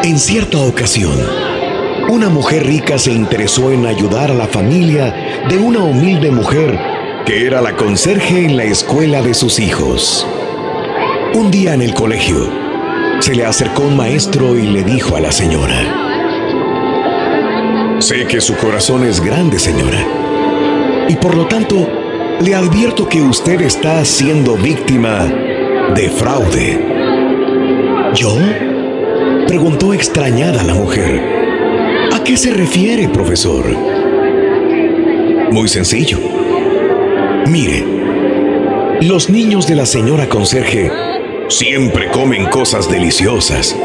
En 0.03 0.19
cierta 0.19 0.59
ocasión, 0.59 1.11
una 2.09 2.29
mujer 2.29 2.65
rica 2.65 2.97
se 2.97 3.11
interesó 3.11 3.71
en 3.71 3.85
ayudar 3.85 4.31
a 4.31 4.35
la 4.35 4.47
familia 4.47 5.43
de 5.49 5.57
una 5.57 5.79
humilde 5.79 6.31
mujer 6.31 6.79
que 7.25 7.45
era 7.45 7.61
la 7.61 7.75
conserje 7.75 8.45
en 8.45 8.55
la 8.55 8.63
escuela 8.65 9.21
de 9.23 9.33
sus 9.33 9.59
hijos. 9.59 10.27
Un 11.33 11.49
día 11.49 11.73
en 11.73 11.81
el 11.81 11.93
colegio, 11.93 12.47
se 13.19 13.33
le 13.33 13.45
acercó 13.45 13.83
un 13.83 13.97
maestro 13.97 14.55
y 14.55 14.67
le 14.67 14.83
dijo 14.83 15.15
a 15.15 15.19
la 15.19 15.31
señora, 15.31 16.01
Sé 17.99 18.27
que 18.27 18.39
su 18.39 18.55
corazón 18.55 19.03
es 19.05 19.19
grande, 19.19 19.57
señora, 19.57 20.05
y 21.07 21.15
por 21.15 21.35
lo 21.35 21.47
tanto, 21.47 21.89
le 22.41 22.53
advierto 22.53 23.09
que 23.09 23.21
usted 23.21 23.61
está 23.61 24.05
siendo 24.05 24.55
víctima 24.55 25.25
de 25.95 26.09
fraude. 26.09 26.85
¿Yo? 28.13 28.37
Preguntó 29.47 29.93
extrañada 29.93 30.63
la 30.63 30.75
mujer. 30.75 31.34
¿A 32.25 32.27
qué 32.27 32.37
se 32.37 32.49
refiere, 32.49 33.07
profesor? 33.07 33.63
Muy 35.51 35.67
sencillo. 35.67 36.17
Mire, 37.45 37.85
los 39.01 39.29
niños 39.29 39.67
de 39.67 39.75
la 39.75 39.85
señora 39.85 40.27
conserje 40.27 40.89
siempre 41.49 42.09
comen 42.09 42.45
cosas 42.45 42.89
deliciosas, 42.89 43.77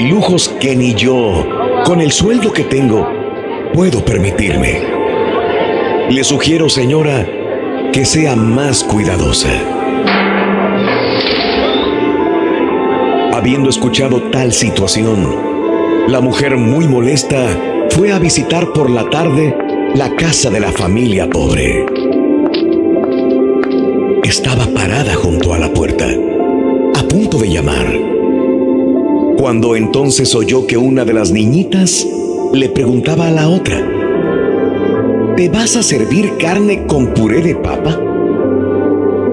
lujos 0.00 0.48
que 0.60 0.76
ni 0.76 0.94
yo, 0.94 1.44
con 1.84 2.00
el 2.00 2.12
sueldo 2.12 2.52
que 2.52 2.62
tengo, 2.62 3.04
puedo 3.74 4.04
permitirme. 4.04 4.78
Le 6.08 6.22
sugiero, 6.22 6.68
señora, 6.68 7.26
que 7.92 8.04
sea 8.04 8.36
más 8.36 8.84
cuidadosa. 8.84 9.50
Habiendo 13.32 13.68
escuchado 13.68 14.22
tal 14.30 14.52
situación, 14.52 15.50
la 16.06 16.20
mujer 16.20 16.56
muy 16.56 16.86
molesta 16.86 17.71
fue 17.94 18.10
a 18.10 18.18
visitar 18.18 18.72
por 18.72 18.88
la 18.88 19.08
tarde 19.10 19.54
la 19.94 20.16
casa 20.16 20.48
de 20.48 20.60
la 20.60 20.72
familia 20.72 21.28
pobre. 21.28 21.84
Estaba 24.22 24.66
parada 24.68 25.14
junto 25.14 25.52
a 25.52 25.58
la 25.58 25.70
puerta, 25.70 26.06
a 26.06 27.02
punto 27.02 27.36
de 27.36 27.50
llamar, 27.50 27.86
cuando 29.36 29.76
entonces 29.76 30.34
oyó 30.34 30.66
que 30.66 30.78
una 30.78 31.04
de 31.04 31.12
las 31.12 31.32
niñitas 31.32 32.06
le 32.54 32.70
preguntaba 32.70 33.28
a 33.28 33.30
la 33.30 33.48
otra, 33.50 33.86
¿te 35.36 35.50
vas 35.50 35.76
a 35.76 35.82
servir 35.82 36.38
carne 36.38 36.86
con 36.86 37.12
puré 37.12 37.42
de 37.42 37.56
papa? 37.56 38.00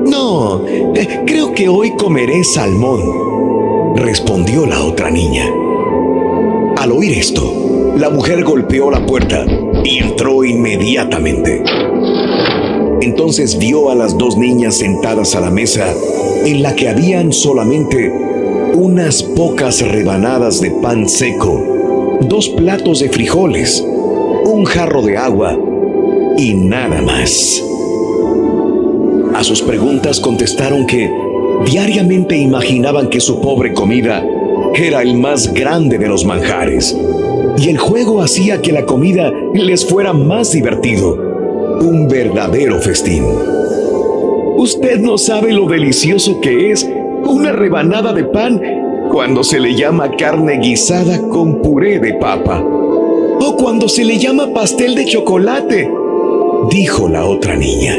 No, 0.06 0.66
eh, 0.68 1.24
creo 1.26 1.54
que 1.54 1.70
hoy 1.70 1.94
comeré 1.96 2.44
salmón, 2.44 3.96
respondió 3.96 4.66
la 4.66 4.84
otra 4.84 5.10
niña. 5.10 5.46
Al 6.76 6.92
oír 6.92 7.14
esto, 7.14 7.79
la 7.98 8.10
mujer 8.10 8.44
golpeó 8.44 8.92
la 8.92 9.06
puerta 9.06 9.46
y 9.84 10.00
entró 10.00 10.44
inmediatamente. 10.44 11.64
Entonces 13.02 13.58
vio 13.58 13.90
a 13.90 13.96
las 13.96 14.18
dos 14.18 14.38
niñas 14.38 14.78
sentadas 14.78 15.36
a 15.36 15.40
la 15.40 15.50
mesa 15.50 15.86
en 16.46 16.62
la 16.62 16.76
que 16.76 16.90
habían 16.90 17.32
solamente 17.32 18.12
unas 18.76 19.24
pocas 19.24 19.82
rebanadas 19.82 20.62
de 20.62 20.72
pan 20.72 21.08
seco, 21.10 22.20
dos 22.22 22.50
platos 22.50 23.00
de 23.00 23.10
frijoles, 23.10 23.84
un 24.46 24.66
jarro 24.66 25.02
de 25.02 25.18
agua 25.18 25.58
y 26.38 26.54
nada 26.54 27.02
más. 27.02 27.64
A 29.34 29.44
sus 29.44 29.62
preguntas 29.62 30.20
contestaron 30.20 30.86
que 30.86 31.10
diariamente 31.66 32.38
imaginaban 32.38 33.10
que 33.10 33.20
su 33.20 33.42
pobre 33.42 33.74
comida 33.74 34.24
era 34.74 35.02
el 35.02 35.16
más 35.16 35.54
grande 35.54 35.98
de 35.98 36.08
los 36.08 36.26
manjares. 36.26 36.96
Y 37.60 37.68
el 37.68 37.78
juego 37.78 38.22
hacía 38.22 38.62
que 38.62 38.72
la 38.72 38.86
comida 38.86 39.34
les 39.54 39.86
fuera 39.86 40.14
más 40.14 40.54
divertido. 40.54 41.12
Un 41.82 42.08
verdadero 42.08 42.80
festín. 42.80 43.26
Usted 44.56 45.00
no 45.00 45.18
sabe 45.18 45.52
lo 45.52 45.68
delicioso 45.68 46.40
que 46.40 46.72
es 46.72 46.90
una 47.26 47.52
rebanada 47.52 48.14
de 48.14 48.24
pan 48.24 48.62
cuando 49.12 49.44
se 49.44 49.60
le 49.60 49.76
llama 49.76 50.16
carne 50.16 50.60
guisada 50.60 51.20
con 51.30 51.62
puré 51.62 52.00
de 52.00 52.14
papa. 52.14 52.62
O 52.62 53.56
cuando 53.58 53.90
se 53.90 54.06
le 54.06 54.18
llama 54.18 54.54
pastel 54.54 54.96
de 54.96 55.06
chocolate, 55.06 55.90
dijo 56.70 57.10
la 57.10 57.26
otra 57.26 57.58
niña. 57.58 57.98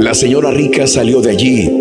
La 0.00 0.14
señora 0.14 0.50
rica 0.50 0.88
salió 0.88 1.20
de 1.20 1.30
allí 1.30 1.80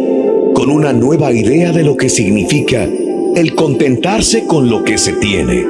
con 0.54 0.70
una 0.70 0.94
nueva 0.94 1.32
idea 1.32 1.72
de 1.72 1.84
lo 1.84 1.98
que 1.98 2.10
significa 2.10 2.88
el 3.36 3.56
contentarse 3.56 4.46
con 4.46 4.70
lo 4.70 4.84
que 4.84 4.98
se 4.98 5.14
tiene. 5.14 5.66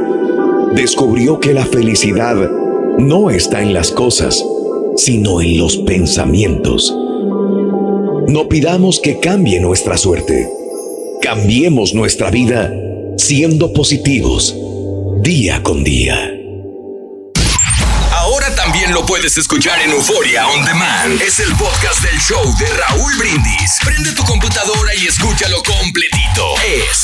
Descubrió 0.74 1.40
que 1.40 1.54
la 1.54 1.66
felicidad 1.66 2.36
no 2.98 3.30
está 3.30 3.62
en 3.62 3.74
las 3.74 3.92
cosas, 3.92 4.44
sino 4.96 5.42
en 5.42 5.58
los 5.58 5.78
pensamientos. 5.78 6.96
No 8.28 8.48
pidamos 8.50 9.00
que 9.00 9.20
cambie 9.20 9.60
nuestra 9.60 9.98
suerte. 9.98 10.50
Cambiemos 11.22 11.94
nuestra 11.94 12.30
vida 12.30 12.72
siendo 13.18 13.74
positivos 13.74 14.56
día 15.22 15.62
con 15.64 15.84
día. 15.84 16.32
Ahora 18.12 18.54
también 18.56 18.94
lo 18.94 19.06
puedes 19.06 19.38
escuchar 19.38 19.82
en 19.82 19.92
Euforia 19.92 20.48
On 20.48 20.66
Demand. 20.66 21.22
Es 21.22 21.40
el 21.40 21.52
podcast 21.56 22.02
del 22.04 22.20
show 22.20 22.44
de 22.60 22.68
Raúl 22.68 23.18
Brindis. 23.18 23.80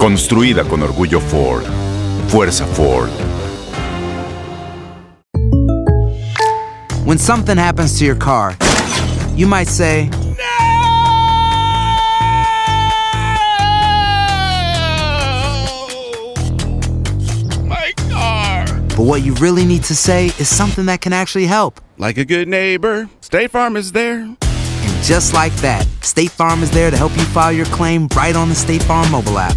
Construida 0.00 0.64
con 0.64 0.82
orgullo 0.82 1.20
Ford. 1.20 1.62
Fuerza 2.28 2.64
Ford. 2.64 3.10
When 7.04 7.18
something 7.18 7.58
happens 7.58 7.98
to 7.98 8.06
your 8.06 8.14
car, 8.16 8.56
you 9.36 9.46
might 9.46 9.68
say, 9.68 10.08
My 17.66 17.92
car. 18.10 18.64
but 18.88 19.04
what 19.04 19.22
you 19.22 19.34
really 19.34 19.64
need 19.64 19.84
to 19.84 19.94
say 19.94 20.26
is 20.38 20.48
something 20.48 20.86
that 20.86 21.00
can 21.00 21.12
actually 21.12 21.46
help. 21.46 21.80
Like 21.98 22.16
a 22.18 22.24
good 22.24 22.48
neighbor, 22.48 23.08
State 23.20 23.50
Farm 23.50 23.76
is 23.76 23.92
there. 23.92 24.20
And 24.20 25.04
just 25.04 25.34
like 25.34 25.54
that, 25.56 25.86
State 26.02 26.30
Farm 26.30 26.62
is 26.62 26.70
there 26.70 26.90
to 26.90 26.96
help 26.96 27.12
you 27.16 27.24
file 27.24 27.52
your 27.52 27.66
claim 27.66 28.08
right 28.16 28.34
on 28.34 28.48
the 28.48 28.54
State 28.54 28.82
Farm 28.82 29.10
mobile 29.10 29.38
app. 29.38 29.56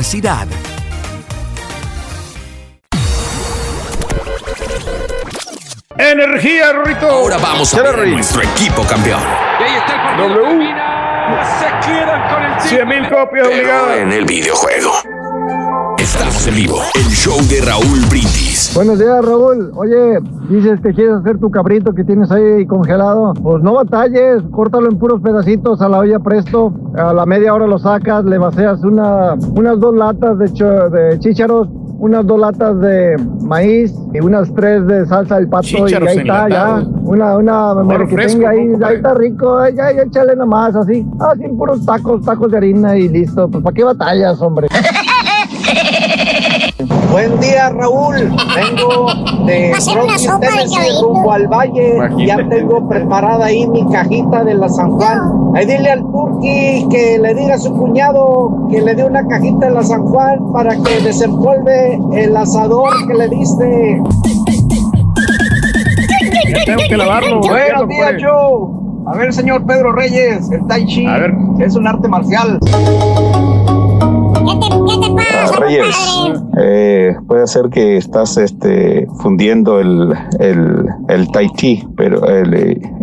Energía, 5.97 6.73
Rorrito. 6.73 7.07
Ahora 7.07 7.37
vamos 7.37 7.73
a 7.73 7.83
ver 7.83 7.99
a 7.99 8.05
nuestro 8.05 8.41
equipo 8.41 8.83
campeón. 8.83 9.21
W. 10.17 10.73
100 12.59 12.87
mil 12.87 13.09
copias 13.09 13.47
obligadas. 13.47 13.97
En 13.97 14.11
el 14.11 14.25
videojuego. 14.25 15.20
Estamos 16.31 16.47
en 16.47 16.55
vivo. 16.55 16.77
El 16.95 17.11
show 17.11 17.35
de 17.49 17.59
Raúl 17.65 17.99
Brindis. 18.09 18.71
Buenos 18.73 18.97
días, 18.99 19.23
Raúl. 19.25 19.69
Oye, 19.75 20.19
dices 20.49 20.79
que 20.79 20.93
quieres 20.93 21.15
hacer 21.15 21.37
tu 21.39 21.51
cabrito 21.51 21.93
que 21.93 22.05
tienes 22.05 22.31
ahí 22.31 22.65
congelado. 22.65 23.33
Pues 23.33 23.61
no 23.61 23.73
batalles, 23.73 24.41
córtalo 24.51 24.89
en 24.89 24.97
puros 24.97 25.21
pedacitos 25.21 25.81
a 25.81 25.89
la 25.89 25.99
olla 25.99 26.19
presto. 26.19 26.71
A 26.95 27.13
la 27.13 27.25
media 27.25 27.53
hora 27.53 27.67
lo 27.67 27.77
sacas, 27.79 28.23
le 28.23 28.37
vacías 28.37 28.81
una, 28.83 29.33
unas 29.55 29.77
dos 29.81 29.93
latas 29.93 30.39
de, 30.39 30.53
cho- 30.53 30.89
de 30.89 31.19
chícharos, 31.19 31.67
unas 31.99 32.25
dos 32.25 32.39
latas 32.39 32.79
de 32.79 33.17
maíz 33.43 33.93
y 34.13 34.19
unas 34.21 34.53
tres 34.55 34.87
de 34.87 35.05
salsa 35.07 35.35
del 35.35 35.49
pato. 35.49 35.63
Chícharos 35.67 36.07
y 36.07 36.11
ahí 36.11 36.17
está, 36.19 36.47
ya. 36.49 36.83
Una, 37.03 37.35
una 37.37 37.71
Oro 37.73 38.07
que 38.07 38.15
fresco, 38.15 38.37
tenga 38.39 38.49
ahí, 38.51 38.67
¿no, 38.67 38.85
ahí 38.87 38.95
está 38.95 39.13
rico. 39.15 39.65
eh, 39.65 39.73
Ya, 39.75 39.91
ya 39.91 40.03
échale 40.03 40.35
nomás 40.37 40.75
así. 40.77 41.05
Así 41.19 41.47
puros 41.49 41.85
tacos, 41.85 42.23
tacos 42.23 42.51
de 42.51 42.57
harina 42.57 42.95
y 42.97 43.09
listo. 43.09 43.49
Pues 43.49 43.61
¿para 43.63 43.73
qué 43.73 43.83
batallas, 43.83 44.41
hombre? 44.41 44.67
Buen 47.11 47.37
día, 47.41 47.69
Raúl. 47.71 48.15
Vengo 48.55 49.07
de 49.45 49.53
de 49.53 49.73
Tennessee, 50.39 51.01
rumbo 51.01 51.33
al 51.33 51.45
valle. 51.47 51.95
Imagínate. 51.97 52.25
Ya 52.25 52.49
tengo 52.49 52.87
preparada 52.87 53.45
ahí 53.47 53.67
mi 53.67 53.85
cajita 53.91 54.45
de 54.45 54.53
la 54.53 54.69
San 54.69 54.91
Juan. 54.91 55.19
Ahí 55.53 55.65
dile 55.65 55.91
al 55.91 56.01
Turqui 56.03 56.87
que 56.89 57.19
le 57.19 57.33
diga 57.33 57.55
a 57.55 57.57
su 57.57 57.73
cuñado 57.73 58.67
que 58.71 58.81
le 58.81 58.95
dé 58.95 59.03
una 59.03 59.27
cajita 59.27 59.65
de 59.65 59.73
la 59.73 59.83
San 59.83 60.03
Juan 60.03 60.53
para 60.53 60.73
que 60.77 61.01
desempolve 61.03 61.99
el 62.13 62.37
asador 62.37 62.93
que 63.05 63.13
le 63.13 63.27
diste. 63.27 64.01
Ya 66.49 66.65
tengo 66.65 66.81
que 66.87 66.95
lavarlo. 66.97 67.41
Buenos 67.41 67.89
días, 67.89 68.13
pues. 68.13 68.23
Joe. 68.23 68.81
A 69.07 69.17
ver, 69.17 69.33
señor 69.33 69.65
Pedro 69.65 69.91
Reyes, 69.91 70.49
el 70.51 70.65
Tai 70.67 70.85
Chi 70.85 71.05
A 71.05 71.17
ver. 71.17 71.33
es 71.59 71.75
un 71.75 71.87
arte 71.87 72.07
marcial. 72.07 72.59
¿Qué 74.51 74.57
te, 74.59 74.69
qué 74.69 75.07
te 75.07 75.15
pasa, 75.15 75.55
Reyes, 75.59 75.95
eh, 76.57 77.15
puede 77.27 77.47
ser 77.47 77.69
que 77.69 77.97
estás 77.97 78.35
este, 78.37 79.07
fundiendo 79.21 79.79
el, 79.79 80.11
el, 80.39 80.85
el 81.09 81.31
Tai 81.31 81.49
Chi, 81.55 81.87
pero 81.95 82.25
el, 82.27 82.53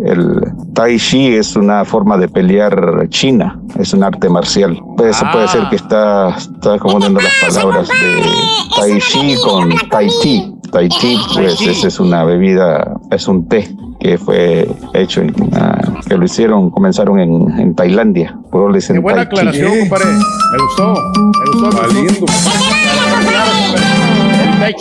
el 0.05 0.41
Tai 0.73 0.97
Chi 0.97 1.35
es 1.35 1.55
una 1.55 1.83
forma 1.85 2.17
de 2.17 2.27
pelear 2.27 3.07
china, 3.09 3.59
es 3.79 3.93
un 3.93 4.03
arte 4.03 4.29
marcial. 4.29 4.79
Puede, 4.95 5.13
ser- 5.13 5.31
puede 5.31 5.47
ser 5.47 5.63
que 5.69 5.75
está, 5.77 6.29
está 6.37 6.77
confundiendo 6.77 7.19
las 7.21 7.33
palabras 7.55 7.87
de 7.87 8.79
Tai 8.79 8.99
Chi 8.99 9.35
con 9.43 9.69
Tai 9.89 10.07
Chi. 10.21 10.53
Tai 10.71 10.89
Chi, 10.89 11.17
pues 11.33 11.61
esa 11.61 11.87
es 11.87 11.99
una 11.99 12.23
bebida, 12.23 12.95
es 13.11 13.27
un 13.27 13.47
té 13.47 13.75
que 13.99 14.17
fue 14.17 14.69
hecho, 14.93 15.21
en, 15.21 15.33
ah, 15.53 15.81
que 16.07 16.15
lo 16.15 16.25
hicieron, 16.25 16.69
comenzaron 16.69 17.19
en, 17.19 17.59
en 17.59 17.75
Tailandia. 17.75 18.37
Por 18.49 18.61
eso 18.61 18.69
le 18.69 18.77
dicen 18.77 18.95
Qué 18.95 19.01
buena 19.01 19.21
aclaración, 19.21 19.79
compadre. 19.79 20.05
Me 20.05 20.57
gustó. 20.63 20.93
Me 20.93 21.51
gustó. 21.51 21.69
me 21.69 21.81
Valiendo. 21.81 22.25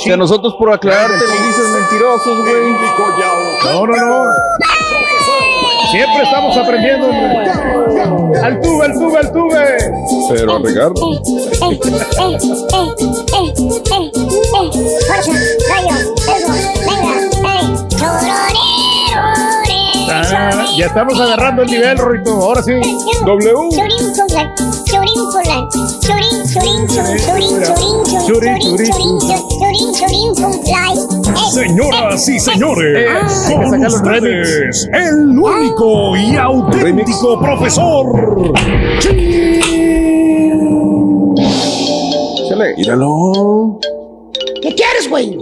Que 0.05 0.13
a 0.13 0.17
nosotros 0.17 0.55
por 0.59 0.73
aclararte 0.73 1.15
nos 1.17 1.47
dices 1.47 1.71
mentirosos, 1.73 2.39
güey. 2.41 2.75
No, 3.65 3.87
no, 3.87 3.97
no. 3.97 4.33
Siempre 5.91 6.23
estamos 6.23 6.57
aprendiendo. 6.57 7.09
Al 8.43 8.61
tube, 8.61 8.85
al 8.85 8.93
tube, 8.93 9.19
al 9.19 9.33
tube. 9.33 9.79
Pero 10.29 10.57
a 10.57 10.59
Ricardo. 10.59 10.95
Ah, 20.11 20.67
ya 20.77 20.87
estamos 20.87 21.21
agarrando 21.21 21.63
el 21.63 21.71
nivel, 21.71 21.99
Rito. 21.99 22.31
Ahora 22.33 22.63
sí. 22.63 22.73
W. 23.25 23.69
Churín, 24.89 25.21
churín, 25.31 25.69
churín, 26.01 26.37
churín, 26.49 26.81
churín, 26.89 27.57
churín, 27.63 27.99
churín, 28.27 29.19
churín, 29.21 29.89
churín, 29.95 30.33
Señoras 31.53 32.29
y 32.29 32.41
señores, 32.41 33.11
con 33.47 33.85
ustedes, 33.85 34.89
el 34.95 35.39
único 35.39 36.17
y 36.17 36.37
auténtico 36.37 37.39
profesor. 37.39 38.55
Chale. 42.49 42.75
Míralo. 42.79 43.79
¿Qué 44.63 44.75
quieres, 44.75 45.09
güey? 45.11 45.37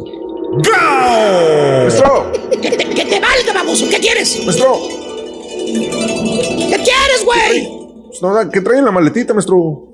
¡Gao! 0.58 1.82
Maestro, 1.82 2.32
Que 2.50 2.70
te, 2.70 2.84
que 2.88 3.04
te 3.04 3.20
valga, 3.20 3.52
baboso. 3.54 3.86
¿Qué 3.90 4.00
quieres? 4.00 4.44
maestro. 4.44 4.78
¿Qué 5.64 6.82
quieres, 6.82 7.24
güey? 7.24 7.75
No, 8.22 8.50
¿Qué 8.50 8.60
trae 8.60 8.78
en 8.78 8.84
la 8.84 8.90
maletita, 8.92 9.34
maestro? 9.34 9.88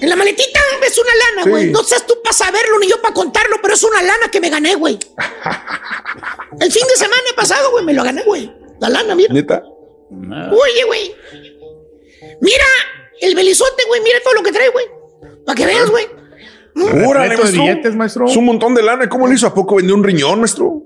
En 0.00 0.08
la 0.08 0.16
maletita 0.16 0.60
es 0.86 0.98
una 0.98 1.10
lana, 1.10 1.44
Sí. 1.44 1.50
güey. 1.50 1.70
No 1.70 1.82
seas 1.82 2.06
tú 2.06 2.14
para 2.22 2.32
saberlo 2.32 2.78
ni 2.78 2.88
yo 2.88 3.00
para 3.02 3.12
contarlo, 3.14 3.56
pero 3.60 3.74
es 3.74 3.82
una 3.82 4.02
lana 4.02 4.28
que 4.30 4.40
me 4.40 4.48
gané, 4.50 4.74
güey. 4.76 4.98
El 6.60 6.72
fin 6.72 6.82
de 6.88 6.96
semana 6.96 7.22
pasado, 7.36 7.70
güey, 7.72 7.84
me 7.84 7.92
lo 7.94 8.02
gané, 8.04 8.22
güey. 8.22 8.52
La 8.80 8.88
lana, 8.88 9.14
mira. 9.14 9.32
Neta. 9.34 9.62
Oye, 10.10 10.84
güey. 10.86 11.14
Mira 12.40 12.64
el 13.20 13.34
belizote, 13.34 13.82
güey. 13.88 14.00
Mira 14.02 14.18
todo 14.22 14.34
lo 14.34 14.42
que 14.42 14.52
trae, 14.52 14.68
güey. 14.70 14.86
Para 15.44 15.56
que 15.56 15.66
veas, 15.66 15.90
güey. 15.90 16.06
Órale, 16.76 17.30
Repleto 17.30 17.30
de 17.30 17.36
maestro. 17.38 17.62
billetes, 17.62 17.94
maestro. 17.96 18.26
Es 18.28 18.36
un 18.36 18.44
montón 18.44 18.74
de 18.74 18.82
lana. 18.82 19.08
¿Cómo 19.08 19.26
le 19.26 19.34
hizo? 19.34 19.46
¿A 19.48 19.54
poco 19.54 19.76
vendió 19.76 19.94
un 19.96 20.04
riñón, 20.04 20.38
maestro? 20.38 20.82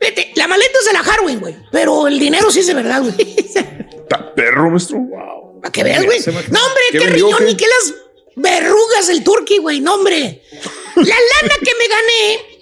Vete, 0.00 0.32
la 0.34 0.46
maleta 0.48 0.78
es 0.80 0.86
de 0.86 0.92
la 0.92 1.00
Harwin, 1.00 1.40
güey. 1.40 1.56
Pero 1.72 2.08
el 2.08 2.18
dinero 2.18 2.50
sí 2.50 2.60
es 2.60 2.66
de 2.66 2.74
verdad, 2.74 3.00
güey. 3.02 3.14
Está 3.38 4.34
perro, 4.34 4.70
maestro. 4.70 4.98
Para 5.60 5.72
que 5.72 5.84
veas, 5.84 6.04
güey. 6.04 6.20
No, 6.50 6.64
hombre, 6.66 6.82
¿Qué 6.92 6.98
riñón 7.00 7.44
ni 7.44 7.56
qué 7.56 7.66
las 7.66 7.94
verrugas 8.36 9.06
del 9.08 9.24
turqui, 9.24 9.58
güey. 9.58 9.80
No, 9.80 9.94
hombre. 9.94 10.42
La 10.96 11.04
lana 11.16 11.54
que 11.64 11.74
me 11.78 11.88
gané 11.88 12.58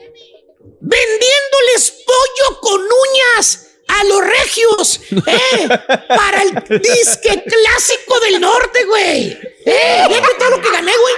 vendiéndoles 0.81 1.90
pollo 2.06 2.60
con 2.60 2.81
uñas 2.81 3.62
a 3.89 4.05
los 4.05 4.20
regios, 4.20 5.01
¿eh? 5.27 5.68
Para 6.09 6.43
el 6.43 6.81
disque 6.82 7.44
clásico 7.44 8.20
del 8.20 8.40
norte, 8.40 8.85
güey. 8.85 9.39
¿Eh? 9.64 10.05
Fíjate 10.09 10.35
todo 10.39 10.51
lo 10.51 10.60
que 10.60 10.70
gané, 10.70 10.93
güey. 10.97 11.14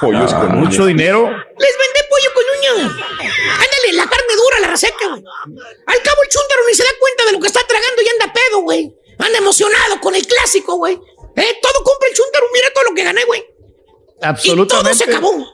Pollos 0.00 0.32
con 0.34 0.50
Ah, 0.50 0.54
Mucho 0.56 0.82
uñas. 0.82 0.86
dinero. 0.88 1.30
Les 1.30 1.74
vendé 1.78 2.08
pollo 2.10 2.34
con 2.34 2.44
uña. 2.58 2.96
Ándale, 3.20 3.92
la 3.92 4.06
carne 4.08 4.34
dura, 4.36 4.60
la 4.60 4.68
reseca, 4.68 5.06
güey. 5.08 5.22
Al 5.86 6.02
cabo 6.02 6.22
el 6.22 6.28
chúntaro 6.28 6.62
ni 6.68 6.74
se 6.74 6.82
da 6.84 6.90
cuenta 6.98 7.24
de 7.26 7.32
lo 7.32 7.40
que 7.40 7.46
está 7.46 7.60
tragando 7.66 8.02
y 8.02 8.08
anda 8.08 8.32
pedo, 8.32 8.60
güey. 8.60 8.92
Anda 9.18 9.38
emocionado 9.38 10.00
con 10.00 10.14
el 10.14 10.26
clásico, 10.26 10.76
güey. 10.76 10.94
¿Eh? 10.94 11.58
Todo 11.62 11.84
compra 11.84 12.08
el 12.08 12.14
chúntaro, 12.14 12.46
mira 12.52 12.72
todo 12.72 12.84
lo 12.84 12.94
que 12.94 13.04
gané, 13.04 13.24
güey. 13.24 13.40
Y 13.40 14.20
todo 14.20 14.30
Absolutamente. 14.30 15.04
se 15.04 15.10
acabó. 15.10 15.46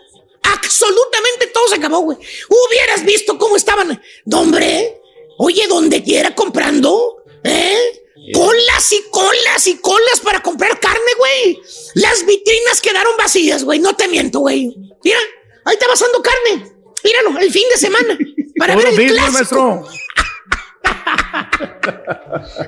Absolutamente 0.43 1.47
todo 1.49 1.69
se 1.69 1.75
acabó, 1.77 2.01
güey. 2.01 2.19
Hubieras 2.49 3.05
visto 3.05 3.39
cómo 3.39 3.57
estaban. 3.57 4.03
Hombre, 4.33 5.01
oye, 5.39 5.67
donde 5.69 6.03
quiera 6.03 6.35
comprando, 6.35 7.25
¿eh? 7.45 8.03
Colas 8.35 8.93
y 8.93 9.03
colas 9.11 9.67
y 9.67 9.79
colas 9.79 10.21
para 10.23 10.43
comprar 10.43 10.79
carne, 10.79 11.13
güey. 11.19 11.61
Las 11.95 12.25
vitrinas 12.27 12.81
quedaron 12.81 13.17
vacías, 13.17 13.65
güey. 13.65 13.79
No 13.79 13.97
te 13.97 14.09
miento, 14.09 14.41
güey. 14.41 14.75
Mira, 15.03 15.19
ahí 15.65 15.75
está 15.75 15.87
pasando 15.87 16.23
carne. 16.23 16.71
Míralo, 17.03 17.39
el 17.39 17.51
fin 17.51 17.67
de 17.71 17.79
semana. 17.79 18.19
Para 18.59 18.77
ver 18.77 18.89
el 18.89 19.09
clásico. 19.13 19.33
maestro. 19.33 19.89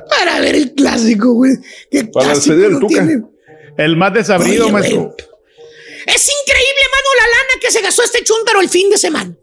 Para 0.09 0.41
ver 0.41 0.55
el 0.55 0.75
clásico, 0.75 1.33
güey. 1.35 1.53
¿Qué 1.91 2.05
Para 2.05 2.33
clásico 2.33 2.57
del 2.57 2.73
no 2.73 2.79
Tuca. 2.81 2.95
tiene? 2.95 3.23
El 3.79 3.97
más 3.97 4.13
desabrido, 4.15 4.65
Oye, 4.65 4.73
maestro. 4.73 5.01
güey. 5.03 5.15
Es 6.07 6.29
increíble, 6.43 6.83
mano, 6.91 7.09
la 7.21 7.27
lana 7.29 7.61
que 7.61 7.71
se 7.71 7.81
gastó 7.81 8.03
este 8.03 8.23
chúntaro 8.25 8.61
el 8.61 8.69
fin 8.69 8.91
de 8.91 8.99
semana. 8.99 9.35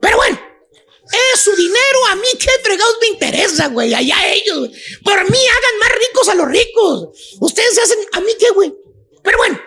Pero 0.00 0.16
bueno, 0.16 0.40
es 1.34 1.40
su 1.40 1.54
dinero. 1.56 2.06
A 2.10 2.16
mí 2.16 2.28
qué 2.38 2.50
fregados 2.62 2.96
me 3.00 3.08
interesa, 3.08 3.68
güey. 3.68 3.92
Allá 3.92 4.16
ellos. 4.32 4.58
güey. 4.58 4.70
Por 5.04 5.30
mí 5.30 5.38
hagan 5.38 5.78
más 5.80 5.90
ricos 5.98 6.28
a 6.28 6.34
los 6.36 6.48
ricos. 6.48 7.36
Ustedes 7.40 7.74
se 7.74 7.82
hacen. 7.82 7.98
¿A 8.12 8.20
mí 8.20 8.32
qué, 8.38 8.50
güey? 8.50 8.72
Pero 9.22 9.38
bueno. 9.38 9.58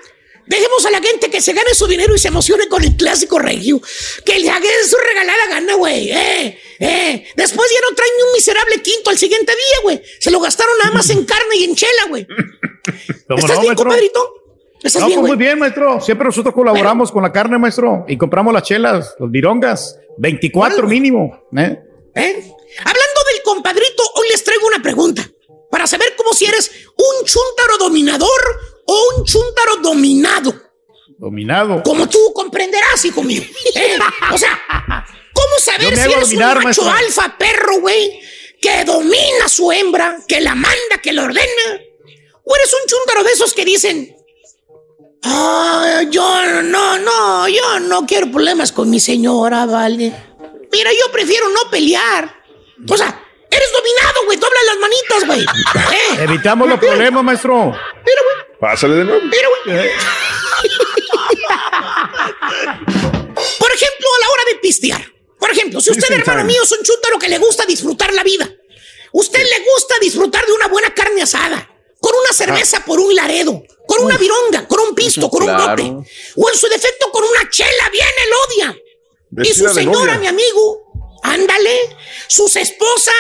Dejemos 0.49 0.84
a 0.88 0.89
la 0.89 0.99
gente 0.99 1.30
que 1.30 1.41
se 1.41 1.53
gane 1.53 1.76
su 1.76 1.85
dinero 1.85 2.15
y 2.15 2.17
se 2.17 2.30
emocione 2.30 2.67
con 2.67 2.84
el 2.84 2.97
clásico 2.97 3.38
regio. 3.38 3.80
Que 4.26 4.39
le 4.39 4.49
haga 4.49 4.67
su 4.84 4.97
regalada 4.97 5.47
gana, 5.47 5.76
güey. 5.76 6.11
Eh, 6.11 6.59
eh. 6.80 7.27
Después 7.35 7.69
ya 7.71 7.80
no 7.88 7.95
traen 7.95 8.11
ni 8.17 8.23
un 8.23 8.34
miserable 8.34 8.81
quinto 8.81 9.11
al 9.11 9.17
siguiente 9.19 9.51
día, 9.51 9.77
güey. 9.84 10.01
Se 10.19 10.31
lo 10.31 10.39
gastaron 10.39 10.73
nada 10.80 10.91
más 10.91 11.07
en 11.11 11.23
carne 11.23 11.55
y 11.55 11.65
en 11.65 11.76
chela, 11.76 12.05
güey. 12.09 12.26
¿Cómo 13.27 13.39
¿Estás 13.39 13.57
no, 13.57 13.61
bien, 13.61 13.67
maestro? 13.67 13.76
compadrito? 13.76 14.34
¿Estás 14.81 15.01
No, 15.01 15.07
bien, 15.07 15.19
pues 15.19 15.30
muy 15.30 15.38
bien, 15.38 15.59
maestro. 15.59 16.01
Siempre 16.01 16.26
nosotros 16.26 16.55
colaboramos 16.55 17.11
con 17.11 17.21
la 17.21 17.31
carne, 17.31 17.59
maestro. 17.59 18.05
Y 18.07 18.17
compramos 18.17 18.51
las 18.51 18.63
chelas, 18.63 19.15
los 19.19 19.30
virongas. 19.30 19.99
24 20.17 20.88
mínimo. 20.88 21.47
¿eh? 21.55 21.80
¿Eh? 22.15 22.53
Hablando 22.80 23.19
del 23.34 23.43
compadrito, 23.43 24.03
hoy 24.15 24.30
les 24.31 24.43
traigo 24.43 24.65
una 24.65 24.81
pregunta. 24.81 25.30
Para 25.69 25.85
saber 25.85 26.15
cómo 26.17 26.34
si 26.34 26.45
eres 26.45 26.71
un 26.95 27.26
chúntaro 27.26 27.77
dominador 27.77 28.30
o 28.90 29.18
un 29.18 29.24
chúntaro 29.26 29.78
dominado. 29.78 30.53
Dominado. 31.18 31.84
Como 31.84 32.07
tú 32.10 32.18
comprenderás, 32.34 33.03
hijo 33.06 33.22
mío. 33.24 33.44
¿Eh? 33.76 33.98
O 34.34 34.38
sea, 34.38 34.60
¿cómo 35.34 35.60
saber 35.60 35.95
si 35.95 36.02
eres 36.02 36.22
dominar, 36.22 36.57
un 36.57 36.64
macho 36.64 36.84
maestro. 36.84 37.24
alfa 37.24 37.38
perro, 37.38 37.82
güey? 37.82 38.20
Que 38.61 38.84
domina 38.86 39.45
a 39.45 39.49
su 39.49 39.72
hembra, 39.72 40.18
que 40.28 40.41
la 40.41 40.56
manda, 40.56 40.98
que 41.02 41.14
la 41.14 41.24
ordena. 41.24 41.82
¿O 42.44 42.56
eres 42.56 42.74
un 42.74 42.88
chúntaro 42.88 43.24
de 43.24 43.32
esos 43.32 43.53
que 43.53 43.66
dicen... 43.66 44.16
Ah, 45.24 46.03
yo 46.10 46.61
no, 46.64 46.98
no, 46.98 47.48
yo 47.49 47.80
no 47.82 48.06
quiero 48.06 48.32
problemas 48.32 48.72
con 48.72 48.90
mi 48.90 49.02
señora, 49.02 49.66
vale. 49.66 50.14
Mira, 50.72 50.91
yo 50.91 51.11
prefiero 51.11 51.49
no 51.49 51.70
pelear. 51.70 52.34
O 52.90 52.98
sea, 52.98 53.22
eres 53.51 53.71
dominado, 53.71 54.26
güey. 54.26 54.38
Dobla 54.38 54.59
las 54.65 54.77
manitas, 54.77 55.26
güey. 55.26 55.41
¿Eh? 55.95 56.23
Evitamos 56.23 56.67
los 56.69 56.80
problemas, 56.80 57.23
maestro. 57.23 57.65
Mira, 57.65 58.21
güey. 58.23 58.59
Pásale 58.59 58.95
de 58.95 59.05
nuevo. 59.05 59.21
Mira, 59.21 59.47
güey. 59.65 59.89
Por 63.59 63.71
ejemplo, 63.71 64.07
a 64.15 64.19
la 64.19 64.30
hora 64.30 64.43
de 64.51 64.55
pistear. 64.59 65.01
Por 65.39 65.51
ejemplo, 65.51 65.80
si 65.80 65.91
usted, 65.91 66.11
hermano 66.11 66.43
mío, 66.43 66.61
es 66.63 66.71
un 66.71 66.84
chúntaro 66.84 67.17
que 67.17 67.30
le 67.30 67.38
gusta 67.38 67.65
disfrutar 67.65 68.13
la 68.13 68.23
vida. 68.23 68.49
Usted 69.11 69.39
le 69.39 69.65
gusta 69.73 69.95
disfrutar 70.01 70.45
de 70.45 70.51
una 70.51 70.67
buena 70.67 70.93
carne 70.93 71.21
asada. 71.21 71.69
Con 71.99 72.13
una 72.15 72.34
cerveza 72.34 72.84
por 72.85 72.99
un 72.99 73.15
laredo. 73.15 73.63
Con 73.88 74.03
una 74.03 74.17
vironga. 74.17 74.67
Con 74.67 74.80
un 74.81 74.95
pisto. 74.95 75.30
Con 75.30 75.43
un 75.43 75.57
bote. 75.57 75.84
O 76.35 76.49
en 76.49 76.57
su 76.57 76.67
defecto 76.67 77.11
con 77.11 77.23
una 77.23 77.49
chela 77.49 77.89
bien 77.91 78.07
elodia. 78.26 78.77
Y 79.43 79.53
su 79.53 79.69
señora, 79.69 80.17
mi 80.17 80.27
amigo, 80.27 80.89
ándale, 81.24 81.98
sus 82.28 82.56
esposa, 82.56 83.12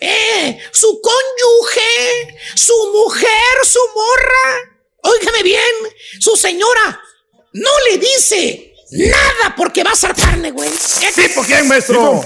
eh, 0.00 0.58
su 0.72 1.00
cónyuge, 1.00 2.38
su 2.54 2.90
mujer, 2.92 3.64
su 3.64 3.80
morra. 3.94 4.72
Óigame 5.02 5.42
bien, 5.42 5.60
su 6.20 6.36
señora 6.36 7.00
no 7.52 7.70
le 7.90 7.98
dice 7.98 8.74
nada 8.90 9.54
porque 9.56 9.82
va 9.82 9.92
a 9.92 9.96
ser 9.96 10.14
carne, 10.14 10.50
güey. 10.50 10.70
¿Sí, 10.70 11.28
por 11.34 11.46
quién, 11.46 11.66
maestro? 11.68 12.24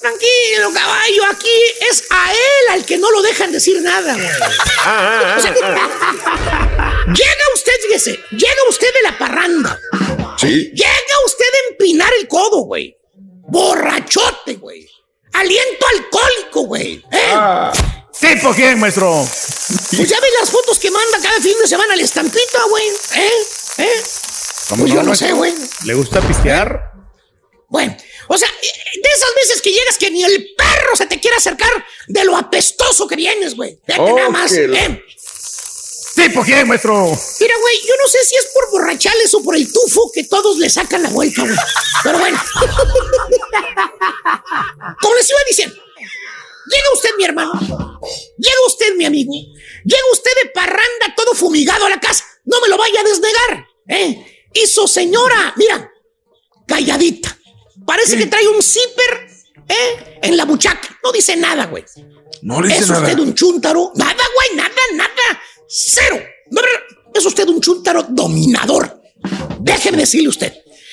Tranquilo, 0.00 0.72
caballo, 0.72 1.24
aquí 1.30 1.48
es 1.90 2.04
a 2.10 2.32
él 2.32 2.68
al 2.72 2.84
que 2.84 2.98
no 2.98 3.10
lo 3.10 3.22
dejan 3.22 3.50
decir 3.50 3.80
nada, 3.80 4.14
güey. 4.14 4.26
O 5.36 5.40
sea, 5.40 5.52
llega 7.06 7.44
usted, 7.54 7.72
fíjese, 7.86 8.20
llega 8.30 8.68
usted 8.68 8.92
de 8.92 9.02
la 9.02 9.18
parranda. 9.18 9.80
Sí. 10.38 10.70
Llega 10.74 11.14
usted 11.26 11.44
a 11.44 11.70
empinar 11.72 12.12
el 12.20 12.28
codo, 12.28 12.58
güey. 12.58 12.96
Borrachote, 13.48 14.54
güey. 14.54 14.88
Aliento 15.32 15.86
alcohólico, 15.86 16.60
güey. 16.62 17.04
¿Eh? 17.10 17.34
¿Sí, 18.12 18.28
por 18.42 18.54
quién, 18.54 18.78
maestro? 18.80 19.12
Pues 19.24 20.08
ya 20.08 20.18
ves 20.20 20.30
las 20.40 20.50
fotos 20.50 20.78
que 20.78 20.90
manda 20.90 21.18
cada 21.22 21.40
fin 21.40 21.54
de 21.60 21.68
semana 21.68 21.92
al 21.94 22.00
estampita, 22.00 22.62
güey. 22.70 22.88
¿Eh? 23.16 23.30
¿Eh? 23.78 24.02
Pues 24.78 24.92
yo 24.92 25.02
no 25.02 25.14
sé, 25.14 25.32
güey. 25.32 25.52
¿Le 25.84 25.94
gusta 25.94 26.20
pistear? 26.22 26.92
Bueno, 27.68 27.96
o 28.28 28.38
sea, 28.38 28.48
de 28.48 29.08
esas 29.14 29.34
veces 29.34 29.60
que 29.60 29.72
llegas 29.72 29.98
que 29.98 30.10
ni 30.10 30.24
el 30.24 30.54
perro 30.56 30.96
se 30.96 31.06
te 31.06 31.20
quiere 31.20 31.36
acercar 31.36 31.70
de 32.06 32.24
lo 32.24 32.36
apestoso 32.36 33.06
que 33.06 33.16
vienes, 33.16 33.54
güey. 33.54 33.78
Fíjate 33.86 34.10
Oh, 34.10 34.16
nada 34.16 34.30
más. 34.30 34.52
¿eh? 34.52 35.04
¿Sí, 36.16 36.28
por 36.30 36.44
quién, 36.46 36.66
maestro? 36.66 36.94
Mira, 37.40 37.54
güey, 37.60 37.76
yo 37.86 37.94
no 38.02 38.08
sé 38.08 38.18
si 38.24 38.36
es 38.36 38.46
por 38.54 38.70
borrachales 38.70 39.34
o 39.34 39.42
por 39.42 39.54
el 39.54 39.70
tufo 39.70 40.10
que 40.12 40.24
todos 40.24 40.56
le 40.58 40.70
sacan 40.70 41.02
la 41.02 41.10
vuelta, 41.10 41.42
güey. 41.42 41.56
Pero 42.02 42.18
bueno. 42.18 42.38
Como 45.00 45.14
les 45.14 45.28
iba 45.30 45.38
diciendo, 45.48 45.76
llega 45.76 46.86
usted, 46.94 47.10
mi 47.18 47.24
hermano. 47.24 47.52
Llega 48.38 48.56
usted, 48.66 48.96
mi 48.96 49.04
amigo. 49.04 49.32
Llega 49.84 50.02
usted 50.12 50.30
de 50.42 50.50
parranda 50.50 51.14
todo 51.16 51.34
fumigado 51.34 51.86
a 51.86 51.90
la 51.90 52.00
casa. 52.00 52.24
No 52.44 52.60
me 52.60 52.68
lo 52.68 52.78
vaya 52.78 53.00
a 53.00 53.04
desnegar, 53.04 53.66
¿eh? 53.88 54.48
Y 54.54 54.66
su 54.66 54.88
señora, 54.88 55.52
mira, 55.56 55.90
calladita. 56.66 57.36
Parece 57.86 58.16
que 58.16 58.26
trae 58.26 58.48
un 58.48 58.62
zipper, 58.62 59.28
¿eh? 59.68 60.18
En 60.22 60.36
la 60.36 60.44
buchaca. 60.44 60.98
No 61.02 61.12
dice 61.12 61.36
nada, 61.36 61.66
güey. 61.66 61.84
No 62.42 62.60
le 62.60 62.68
dice 62.68 62.80
¿Es 62.84 62.88
nada. 62.88 63.02
usted 63.02 63.18
un 63.18 63.34
chúntaro? 63.34 63.92
Nada, 63.94 64.24
güey, 64.34 64.56
nada, 64.56 64.70
nada. 64.94 65.40
Cero. 65.68 66.20
No, 66.50 66.60
no, 66.60 66.66
no. 66.66 67.10
Es 67.14 67.24
usted 67.24 67.48
un 67.48 67.60
chúntaro 67.60 68.04
dominador. 68.08 69.00
Déjeme 69.60 69.98
decirle 69.98 70.28
usted. 70.28 70.52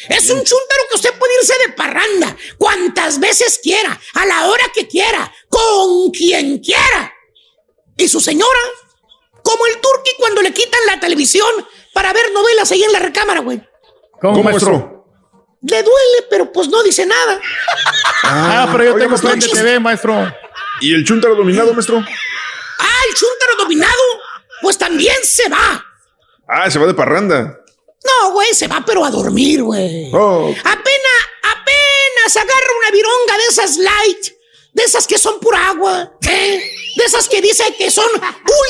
Es 0.10 0.30
un 0.30 0.44
chúntaro 0.44 0.82
que 0.90 0.96
usted 0.96 1.14
puede 1.18 1.34
irse 1.42 1.54
de 1.66 1.74
parranda 1.74 2.36
cuantas 2.58 3.20
veces 3.20 3.60
quiera, 3.62 4.00
a 4.16 4.26
la 4.26 4.48
hora 4.48 4.66
que 4.74 4.88
quiera, 4.88 5.32
con 5.50 6.12
quien 6.12 6.60
quiera. 6.60 7.14
Y 7.96 8.08
su 8.08 8.20
señora, 8.20 8.60
como 9.42 9.66
el 9.68 9.80
turqui 9.80 10.12
cuando 10.18 10.42
le 10.42 10.52
quitan 10.52 10.80
la 10.88 11.00
televisión 11.00 11.48
para 11.94 12.12
ver 12.12 12.32
novelas 12.34 12.72
ahí 12.72 12.84
en 12.84 12.92
la 12.92 13.00
recámara, 13.00 13.40
güey. 13.42 13.62
¿Cómo, 14.20 14.34
¿Cómo, 14.34 14.44
maestro? 14.44 15.06
Le 15.62 15.82
duele, 15.82 16.28
pero 16.30 16.52
pues 16.52 16.68
no 16.68 16.84
dice 16.84 17.06
nada. 17.06 17.40
Ah, 18.24 18.68
pero 18.72 18.84
yo 18.84 18.96
tengo 18.96 19.18
plan 19.18 19.40
de. 19.40 19.48
TV, 19.48 19.80
maestro. 19.80 20.34
¿Y 20.82 20.94
el 20.94 21.06
chúntaro 21.06 21.36
dominado, 21.36 21.74
maestro? 21.74 21.98
Ah, 22.00 23.02
el 23.10 23.16
chúntaro 23.16 23.56
dominado, 23.60 24.02
pues 24.64 24.80
también 24.80 25.14
se 25.22 25.48
va. 25.50 25.86
Ah, 26.48 26.72
se 26.72 26.80
va 26.80 26.88
de 26.88 26.96
parranda. 26.96 27.60
No, 28.04 28.32
güey, 28.34 28.54
se 28.54 28.68
va 28.68 28.84
pero 28.86 29.06
a 29.06 29.12
dormir, 29.12 29.62
güey. 29.64 30.10
Oh. 30.14 30.50
Apenas, 30.50 31.20
apenas 31.44 32.36
agarra 32.36 32.68
una 32.82 32.92
vironga 32.92 33.38
de 33.38 33.44
esas 33.50 33.78
light, 33.78 34.26
de 34.74 34.84
esas 34.84 35.06
que 35.08 35.18
son 35.18 35.40
pura 35.40 35.70
agua, 35.70 36.12
¿eh? 36.28 36.64
De 36.98 37.04
esas 37.06 37.30
que 37.30 37.42
dice 37.42 37.64
que 37.78 37.90
son 37.92 38.08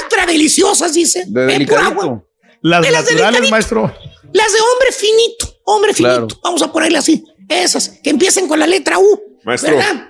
ultra 0.04 0.26
deliciosas, 0.26 0.94
dice. 0.94 1.24
De 1.28 1.56
¿eh? 1.56 1.66
Pura 1.68 1.86
agua. 1.88 2.04
delicadito. 2.04 2.28
Las 2.62 2.82
De 2.84 2.92
las 2.92 3.02
naturales, 3.04 3.42
delicaditas. 3.42 3.52
maestro. 3.52 3.96
Las 4.34 4.52
de 4.54 4.60
hombre 4.60 4.92
finito, 4.92 5.48
hombre 5.66 5.94
finito. 5.94 6.28
Claro. 6.28 6.42
Vamos 6.44 6.62
a 6.62 6.72
ponerle 6.72 6.98
así. 6.98 7.24
Esas, 7.50 7.90
que 8.04 8.10
empiecen 8.10 8.48
con 8.48 8.60
la 8.60 8.66
letra 8.68 8.98
U. 9.00 9.40
Maestro. 9.44 9.76
¿Verdad? 9.76 10.10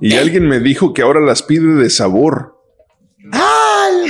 Y 0.00 0.16
alguien 0.16 0.46
me 0.48 0.58
dijo 0.60 0.92
que 0.92 1.02
ahora 1.02 1.20
las 1.20 1.42
pide 1.42 1.74
de 1.82 1.88
sabor. 1.90 2.60
La- 3.18 3.38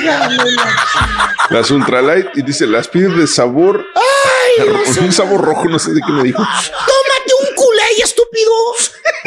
Las 1.50 1.70
ultralight 1.70 2.36
y 2.36 2.42
dice, 2.42 2.66
las 2.66 2.88
pide 2.88 3.08
de 3.08 3.26
sabor. 3.26 3.84
Ay, 3.94 4.66
no 4.96 5.02
un 5.02 5.12
sabor 5.12 5.40
rojo, 5.42 5.64
no 5.66 5.78
sé 5.78 5.92
de 5.92 6.00
qué 6.06 6.12
me 6.12 6.22
dijo. 6.24 6.38
Tómate 6.42 7.32
un 7.40 7.54
culé, 7.56 7.82
estúpido. 8.02 8.52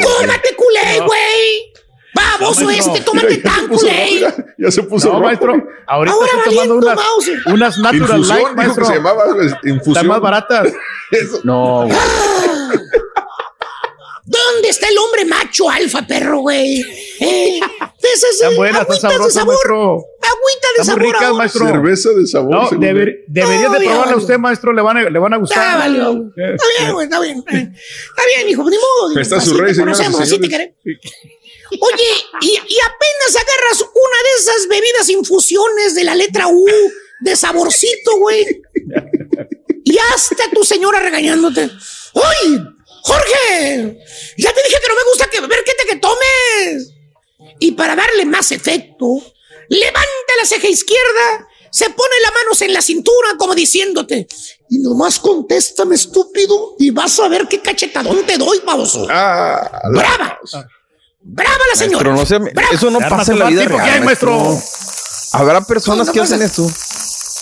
Tómate 0.02 0.56
culé, 0.56 1.00
güey. 1.06 1.72
Baboso 2.14 2.62
No, 2.62 2.70
este, 2.70 3.00
tómate 3.02 3.36
tan 3.44 3.68
culé. 3.68 4.20
ya, 4.20 4.34
ya 4.58 4.70
se 4.70 4.82
puso 4.82 5.06
No, 5.08 5.12
rojo. 5.14 5.24
maestro. 5.26 5.52
Ahorita 5.86 6.14
Ahora 6.16 6.30
estoy 6.38 6.54
tomando 6.54 6.74
unas, 6.76 6.98
unas 7.46 7.78
natural 7.78 8.18
Infusión, 8.18 8.28
light, 8.28 8.38
dijo 8.38 8.48
que 8.48 8.56
maestro. 8.56 8.84
se 8.86 8.94
llamaba 8.94 9.24
infusión. 9.64 9.78
Están 9.94 10.06
más 10.08 10.20
baratas. 10.20 10.68
Eso. 11.12 11.40
No, 11.44 11.84
güey. 11.84 11.96
¿Dónde 14.24 14.68
está 14.68 14.88
el 14.88 14.98
hombre 14.98 15.24
macho 15.24 15.70
alfa, 15.70 16.02
perro, 16.06 16.40
güey? 16.40 16.82
Eh, 17.20 17.60
Están 18.02 18.56
buenas, 18.56 18.82
están 18.82 19.00
sabrosas, 19.10 19.32
sabor. 19.34 19.54
maestro. 19.54 20.04
Agüita 20.22 20.68
de 20.78 20.84
sabor. 20.84 21.02
ricas, 21.02 21.32
maestro. 21.34 21.66
Cerveza 21.66 22.08
de 22.10 22.26
sabor. 22.26 22.50
No, 22.54 22.68
según 22.68 22.84
deber- 22.84 23.08
él. 23.08 23.24
deberías 23.28 23.62
No, 23.64 23.72
de 23.72 23.78
probarla 23.80 24.04
valió. 24.04 24.16
usted, 24.18 24.38
maestro. 24.38 24.72
Le 24.72 24.82
van 24.82 24.96
a, 24.98 25.10
le 25.10 25.18
van 25.18 25.32
a 25.32 25.36
Ya 25.36 25.40
gustar. 25.40 25.78
valió. 25.78 26.10
Está 26.36 26.64
bien, 26.78 26.92
güey, 26.92 27.04
está 27.06 27.20
bien. 27.20 27.38
Está 27.38 28.22
bien, 28.36 28.48
hijo, 28.48 28.70
ni 28.70 28.76
modo. 28.76 29.20
Está 29.20 29.36
así 29.36 29.50
su 29.50 29.56
te 29.56 29.62
rey, 29.62 29.72
y 29.74 29.78
conocemos, 29.78 30.20
así 30.20 30.38
te 30.40 30.48
queremos. 30.48 30.74
Oye, 30.84 32.04
y, 32.40 32.46
y 32.50 32.76
apenas 32.80 33.36
agarras 33.36 33.82
una 33.82 34.18
de 34.22 34.38
esas 34.38 34.68
bebidas 34.68 35.08
infusiones 35.10 35.94
de 35.94 36.04
la 36.04 36.14
letra 36.14 36.46
U, 36.48 36.66
de 37.20 37.36
saborcito, 37.36 38.16
güey. 38.18 38.46
Y 39.84 39.98
hasta 40.14 40.44
tu 40.54 40.64
señora 40.64 41.00
regañándote. 41.00 41.62
¡Ay! 42.14 42.58
¡Jorge! 43.02 43.98
Ya 44.36 44.52
te 44.52 44.60
dije 44.62 44.78
que 44.82 44.88
no 44.88 44.94
me 44.94 45.04
gusta 45.10 45.28
que 45.30 45.40
beber, 45.40 45.62
que 45.64 45.72
te 45.74 45.84
que 45.86 45.96
tomes. 45.96 46.94
Y 47.60 47.72
para 47.72 47.96
darle 47.96 48.24
más 48.24 48.52
efecto, 48.52 49.06
levanta 49.68 50.32
la 50.40 50.46
ceja 50.46 50.68
izquierda, 50.68 51.48
se 51.70 51.90
pone 51.90 52.14
las 52.22 52.32
manos 52.32 52.62
en 52.62 52.72
la 52.72 52.80
cintura 52.82 53.30
como 53.36 53.54
diciéndote, 53.54 54.26
y 54.70 54.78
nomás 54.78 55.18
contéstame, 55.18 55.94
estúpido, 55.96 56.76
y 56.78 56.90
vas 56.90 57.18
a 57.20 57.28
ver 57.28 57.46
qué 57.48 57.60
cachetadón 57.60 58.24
te 58.24 58.38
doy, 58.38 58.60
baboso. 58.64 59.06
Ah, 59.10 59.80
¡Brava! 59.92 60.38
¡Brava 61.20 61.64
la 61.70 61.76
señora! 61.78 62.10
Maestro, 62.10 62.38
no 62.38 62.46
sé, 62.46 62.52
¡Brava! 62.54 62.68
eso 62.74 62.90
no 62.90 62.98
pasa 63.00 63.32
en 63.32 63.38
la 63.40 63.46
vida 63.50 63.64
real, 63.64 64.04
maestro. 64.04 64.58
Habrá 65.32 65.60
personas 65.60 65.98
No, 65.98 66.04
no 66.06 66.12
que 66.12 66.20
pasa. 66.20 66.36
hacen 66.36 66.46
eso. 66.46 66.70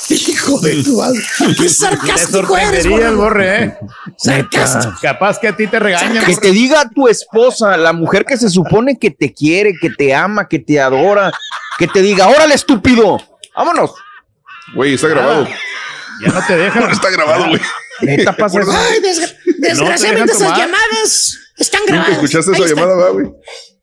Hijo 0.08 0.60
de 0.60 0.82
tu 0.84 0.98
madre. 0.98 1.20
¡Qué 1.38 1.54
Te 1.64 1.68
sarcástico 1.68 2.56
eres, 2.56 2.82
sorprendería 2.84 2.96
el 3.08 3.16
gordo! 3.16 3.16
borre, 3.16 3.64
¿eh? 3.64 3.78
Sarcástico. 4.16 4.94
Capaz 5.02 5.38
que 5.38 5.48
a 5.48 5.56
ti 5.56 5.66
te 5.66 5.78
regañan. 5.78 6.24
Que 6.24 6.36
te 6.36 6.50
diga 6.52 6.88
tu 6.94 7.08
esposa, 7.08 7.76
la 7.76 7.92
mujer 7.92 8.24
que 8.24 8.36
se 8.36 8.48
supone 8.48 8.98
que 8.98 9.10
te 9.10 9.32
quiere, 9.32 9.72
que 9.80 9.90
te 9.90 10.14
ama, 10.14 10.46
que 10.48 10.58
te 10.58 10.80
adora, 10.80 11.32
que 11.78 11.88
te 11.88 12.02
diga, 12.02 12.28
órale, 12.28 12.54
estúpido, 12.54 13.18
vámonos. 13.56 13.92
Güey, 14.74 14.94
está 14.94 15.08
grabado. 15.08 15.46
Ya 16.24 16.28
no 16.32 16.46
te 16.46 16.56
dejan. 16.56 16.90
Está 16.90 17.10
grabado, 17.10 17.48
güey. 17.48 17.60
Neta 18.02 18.36
pasa 18.36 18.60
eso. 18.60 18.70
Ay, 18.72 19.00
desgra- 19.00 19.34
desgraciadamente 19.58 20.32
dejan 20.34 20.46
esas 20.46 20.58
llamadas 20.58 21.38
están 21.58 21.80
Nunca 21.80 21.92
grabadas. 21.94 22.14
escuchaste 22.16 22.50
Ahí 22.50 22.56
esa 22.62 22.64
están. 22.74 22.88
llamada, 22.88 23.10
güey. 23.10 23.26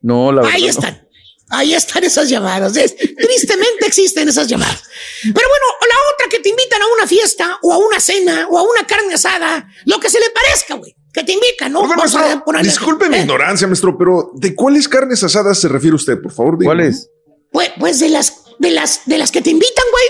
No, 0.02 0.32
la 0.32 0.42
verdad. 0.42 0.54
Ahí 0.56 0.62
no. 0.64 0.68
están. 0.70 1.03
Ahí 1.50 1.74
están 1.74 2.02
esas 2.04 2.28
llamadas. 2.28 2.76
Es- 2.76 2.96
tristemente 2.96 3.86
existen 3.86 4.28
esas 4.28 4.48
llamadas. 4.48 4.82
Pero 5.22 5.34
bueno, 5.48 5.66
la 5.88 5.94
otra 6.14 6.26
que 6.30 6.40
te 6.40 6.48
invitan 6.48 6.80
a 6.82 6.86
una 6.94 7.06
fiesta 7.06 7.58
o 7.62 7.72
a 7.72 7.78
una 7.78 8.00
cena 8.00 8.46
o 8.50 8.58
a 8.58 8.62
una 8.62 8.86
carne 8.86 9.14
asada, 9.14 9.68
lo 9.84 10.00
que 10.00 10.08
se 10.10 10.18
le 10.20 10.30
parezca, 10.30 10.74
güey. 10.74 10.96
Que 11.12 11.22
te 11.22 11.32
invitan, 11.32 11.72
¿no? 11.72 11.84
A 11.84 11.96
maestro, 11.96 12.20
ponerle- 12.44 12.68
disculpe 12.68 13.08
mi 13.08 13.16
Eh, 13.16 13.20
ignorancia, 13.20 13.66
maestro, 13.68 13.96
pero 13.96 14.30
¿de 14.34 14.54
cuáles 14.54 14.88
carnes 14.88 15.22
asadas 15.22 15.60
se 15.60 15.68
refiere 15.68 15.94
usted, 15.94 16.20
por 16.20 16.32
favor? 16.32 16.58
dígame. 16.58 16.64
¿Cuál 16.76 16.88
es? 16.88 17.08
Pues, 17.52 17.70
pues 17.78 18.00
de 18.00 18.08
las, 18.08 18.34
de 18.58 18.70
las, 18.72 19.02
de 19.06 19.18
las 19.18 19.30
que 19.30 19.40
te 19.42 19.50
invitan, 19.50 19.84
güey. 19.92 20.04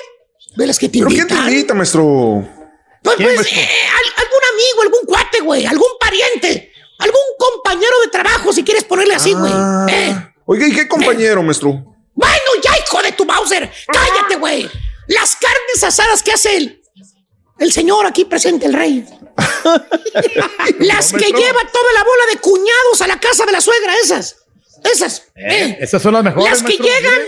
De 0.56 0.66
las 0.66 0.78
que 0.78 0.88
te 0.88 0.98
¿Pero 1.00 1.08
quién 1.10 1.26
te 1.26 1.34
invitan. 1.34 1.52
invita, 1.52 1.74
maestro? 1.74 2.48
Pues, 3.02 3.16
¿Quién, 3.16 3.28
pues, 3.28 3.36
maestro? 3.40 3.60
eh, 3.60 3.68
al- 3.90 4.24
algún 4.24 4.40
amigo, 4.54 4.82
algún 4.82 5.00
cuate, 5.06 5.40
güey, 5.40 5.66
algún 5.66 5.88
pariente, 6.00 6.72
algún 7.00 7.20
compañero 7.38 8.00
de 8.02 8.08
trabajo, 8.08 8.52
si 8.52 8.62
quieres 8.64 8.84
ponerle 8.84 9.14
así, 9.14 9.32
güey. 9.34 9.52
Ah. 9.54 9.86
Eh. 9.90 10.30
Oiga, 10.46 10.66
¿y 10.68 10.72
qué 10.74 10.86
compañero, 10.88 11.42
maestro? 11.42 11.70
Bueno, 12.14 12.44
ya, 12.62 12.72
hijo 12.78 13.02
de 13.02 13.12
tu 13.12 13.24
Bowser, 13.24 13.70
cállate, 13.92 14.36
güey. 14.36 14.70
Las 15.08 15.36
carnes 15.36 15.82
asadas 15.82 16.22
que 16.22 16.32
hace 16.32 16.56
el, 16.56 16.82
el 17.58 17.72
señor 17.72 18.06
aquí 18.06 18.24
presente, 18.24 18.66
el 18.66 18.72
rey. 18.74 19.04
Las 20.78 21.12
que 21.12 21.24
lleva 21.26 21.60
toda 21.72 21.92
la 21.94 22.04
bola 22.04 22.24
de 22.32 22.38
cuñados 22.38 23.00
a 23.02 23.06
la 23.06 23.18
casa 23.18 23.44
de 23.46 23.52
la 23.52 23.60
suegra, 23.60 23.94
esas. 24.02 24.36
Esas. 24.84 25.22
Eh, 25.34 25.46
eh. 25.70 25.78
Esas 25.80 26.02
son 26.02 26.12
las 26.14 26.22
mejores. 26.24 26.48
Las 26.50 26.58
que 26.62 26.78
maestro. 26.78 26.86
llegan, 26.86 27.20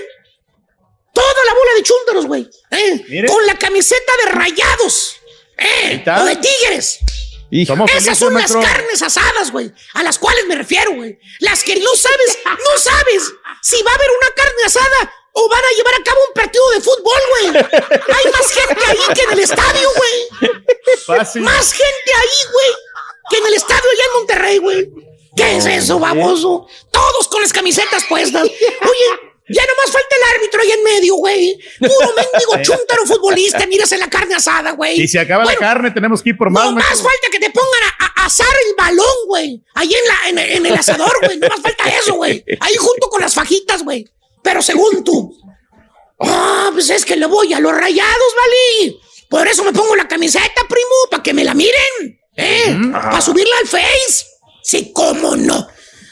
toda 1.13 1.45
la 1.47 1.55
bola 1.55 1.71
de 1.77 1.83
chúntaros, 1.83 2.27
güey. 2.27 2.49
eh, 2.71 3.05
Mire. 3.09 3.29
Con 3.29 3.45
la 3.47 3.57
camiseta 3.59 4.13
de 4.25 4.31
rayados. 4.33 5.17
eh, 5.59 6.05
o 6.21 6.25
de 6.25 6.37
tigres. 6.37 6.99
Somos 7.67 7.91
Esas 7.91 8.03
felices, 8.05 8.19
son 8.19 8.33
maestro. 8.35 8.61
las 8.61 8.71
carnes 8.73 9.03
asadas, 9.03 9.53
güey. 9.53 9.73
A 9.95 10.03
las 10.03 10.19
cuales 10.19 10.47
me 10.47 10.55
refiero, 10.57 10.93
güey. 10.95 11.19
Las 11.41 11.63
que 11.63 11.77
no 11.77 11.95
sabes, 11.95 12.39
no 12.45 12.79
sabes 12.79 13.33
si 13.63 13.83
va 13.83 13.93
a 13.93 13.95
haber 13.95 14.09
una 14.21 14.31
carne 14.35 14.63
asada 14.65 15.13
o 15.33 15.49
van 15.49 15.63
a 15.65 15.77
llevar 15.77 15.95
a 15.95 16.05
cabo 16.05 16.19
un 16.29 16.33
partido 16.35 16.71
de 16.71 16.81
fútbol, 16.81 17.21
güey. 17.31 17.65
Hay 17.65 18.33
más 18.33 18.51
gente 18.51 18.85
ahí 18.87 19.15
que 19.15 19.23
en 19.23 19.33
el 19.33 19.39
estadio, 19.41 19.89
güey. 19.97 20.57
Fácil. 21.07 21.43
Más 21.43 21.73
gente 21.73 22.13
ahí, 22.17 22.51
güey, 22.53 22.77
que 23.31 23.37
en 23.39 23.47
el 23.47 23.55
estadio 23.55 23.91
allá 23.91 24.05
en 24.07 24.19
Monterrey, 24.19 24.59
güey. 24.59 24.91
¿Qué 25.37 25.57
es 25.59 25.67
eso, 25.67 25.99
baboso? 25.99 26.67
Todos 26.91 27.29
con 27.29 27.43
las 27.43 27.53
camisetas 27.53 28.05
puestas. 28.09 28.43
Oye, 28.45 29.26
ya 29.49 29.63
nomás 29.67 29.93
falta 29.93 30.17
el 30.17 30.37
árbitro 30.37 30.61
ahí 30.63 30.71
en 30.73 30.83
medio, 30.85 31.15
güey. 31.17 31.59
Puro 31.79 32.13
mendigo 32.17 32.53
chúntaro 32.63 33.07
futbolista, 33.07 33.67
mírase 33.67 33.97
la 33.99 34.09
carne 34.09 34.35
asada, 34.35 34.73
güey. 34.73 35.01
Y 35.01 35.09
si 35.09 35.19
acaba 35.19 35.45
Bueno, 35.45 35.61
la 35.61 35.67
carne, 35.67 35.91
tenemos 35.93 36.23
que 36.23 36.31
ir 36.31 36.37
por 36.37 36.51
más. 36.51 36.67
no 36.67 36.73
más 36.73 37.03
falta 37.03 37.29
que 37.31 37.39
te 37.39 37.51
pongan 37.51 37.83
a, 38.01 38.23
a 38.23 38.27
asar 38.27 38.47
el 38.69 38.75
balón, 38.77 39.17
güey. 39.29 39.63
Ahí 39.75 39.93
en, 39.95 40.35
la, 40.37 40.43
en, 40.43 40.51
en 40.57 40.67
el 40.67 40.75
asador, 40.75 41.13
güey. 41.23 41.39
No 41.39 41.49
más 41.49 41.61
falta 41.61 41.85
eso, 41.89 42.15
güey. 42.15 42.45
Ahí 42.61 42.75
junto 42.77 43.09
con 43.09 43.21
las 43.21 43.35
fajitas, 43.35 43.83
güey. 43.85 44.09
Pero 44.43 44.63
según 44.63 45.03
tú. 45.05 45.37
Ah, 46.21 46.71
pues 46.73 46.89
es 46.91 47.05
que 47.05 47.17
le 47.17 47.27
voy 47.27 47.53
a 47.53 47.61
los 47.61 47.73
rayados, 47.73 48.35
¿vale? 48.39 48.97
Por 49.29 49.47
eso 49.49 49.65
me 49.65 49.73
pongo 49.73 49.95
la 49.97 50.09
camiseta, 50.09 50.63
primo, 50.69 50.95
para 51.11 51.23
que 51.23 51.35
me 51.35 51.45
la 51.45 51.53
miren. 51.55 52.21
¿Eh? 52.37 52.77
Para 52.93 53.21
subirla 53.21 53.55
al 53.61 53.67
Face. 53.69 54.25
Sí, 54.63 54.93
cómo 54.93 55.37
no. 55.37 55.69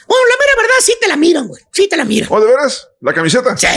Bueno, 0.07 0.23
la 0.29 0.35
mera 0.45 0.61
verdad, 0.61 0.75
sí 0.81 0.93
te 1.01 1.07
la 1.07 1.15
miran, 1.17 1.47
güey. 1.47 1.63
Sí 1.71 1.87
te 1.87 1.97
la 1.97 2.05
miran. 2.05 2.29
¿O 2.31 2.39
de 2.39 2.47
veras? 2.47 2.87
¿La 3.01 3.13
camiseta? 3.13 3.55
Sí. 3.57 3.67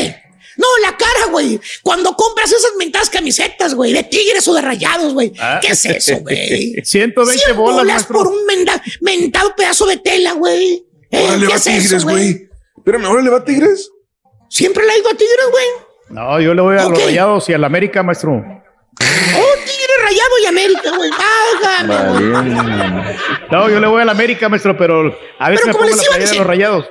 No, 0.57 0.67
la 0.83 0.97
cara, 0.97 1.27
güey. 1.31 1.61
Cuando 1.83 2.15
compras 2.17 2.51
esas 2.51 2.73
mentadas 2.79 3.09
camisetas, 3.11 3.75
güey, 3.75 3.93
de 3.93 4.03
tigres 4.03 4.47
o 4.49 4.55
de 4.55 4.61
rayados, 4.61 5.15
güey. 5.15 5.33
Ah. 5.39 5.61
¿Qué 5.63 5.69
es 5.69 5.85
eso, 5.85 6.17
güey? 6.21 6.75
120 6.85 7.39
100 7.45 7.57
bolas, 7.57 7.77
bolas 7.77 7.87
maestro. 7.95 8.17
por 8.19 8.27
un 8.29 8.45
menda- 8.47 8.83
mentado 9.01 9.55
pedazo 9.57 9.87
de 9.87 9.99
tela, 9.99 10.33
güey. 10.33 10.85
¿Eh? 11.11 11.23
Órale, 11.25 11.47
¿Qué 11.47 11.53
va 11.53 11.57
es 11.57 11.63
Tigres, 11.65 11.93
eso, 11.93 12.03
güey. 12.09 12.49
Espérame, 12.77 13.05
¿ahora 13.07 13.23
le 13.23 13.31
va 13.31 13.45
Tigres? 13.45 13.89
Siempre 14.51 14.85
le 14.85 14.93
ha 14.93 14.99
ido 14.99 15.09
a 15.09 15.15
Tigres, 15.15 15.47
güey. 15.51 15.67
No, 16.11 16.41
yo 16.41 16.55
le 16.55 16.63
voy 16.63 16.77
a 16.77 16.85
los 16.89 16.99
rayados 17.05 17.49
y 17.49 17.53
a 17.53 17.59
la 17.59 17.67
América, 17.67 18.03
maestro. 18.03 18.43
Oh, 20.31 20.37
Tigre 20.37 20.39
rayado 20.39 20.39
y 20.43 20.47
América, 20.47 20.91
güey. 20.97 21.11
Válgame, 21.11 21.97
güey. 22.11 22.23
No, 23.51 23.69
yo 23.71 23.81
le 23.81 23.87
voy 23.87 24.03
a 24.03 24.05
la 24.05 24.13
América, 24.13 24.49
maestro, 24.49 24.77
pero 24.77 25.19
a 25.39 25.49
veces 25.51 25.65
Pero 25.65 25.67
me 25.67 25.73
como 25.73 25.85
pongo 25.85 25.89
les 25.89 25.97
la 25.97 26.03
iba 26.03 26.03
playera 26.03 26.15
de 26.15 26.21
diciendo. 26.21 26.45
los 26.45 26.47
rayados. 26.47 26.85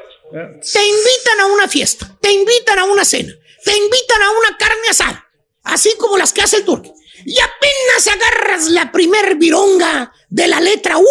Te 0.74 0.86
invitan 0.86 1.40
a 1.42 1.46
una 1.48 1.68
fiesta, 1.70 2.18
te 2.22 2.32
invitan 2.32 2.80
a 2.80 2.84
una 2.86 3.06
cena, 3.06 3.34
te 3.64 3.78
invitan 3.78 4.22
a 4.22 4.30
una 4.32 4.58
carne 4.58 4.88
asada, 4.90 5.26
así 5.64 5.94
como 5.98 6.18
las 6.18 6.34
que 6.34 6.42
hace 6.42 6.58
el 6.58 6.66
turco. 6.66 6.94
Y 7.26 7.38
apenas 7.40 8.08
agarras 8.08 8.68
la 8.68 8.92
primer 8.92 9.36
vironga 9.36 10.12
de 10.30 10.48
la 10.50 10.60
letra 10.60 10.98
U, 10.98 11.06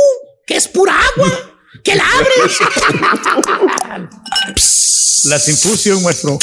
que 0.46 0.56
es 0.56 0.68
pura 0.68 0.94
agua, 1.16 1.32
que 1.82 1.94
la 1.94 2.04
abres. 2.12 2.58
Las 5.24 5.48
infusión, 5.48 6.02
maestro. 6.02 6.38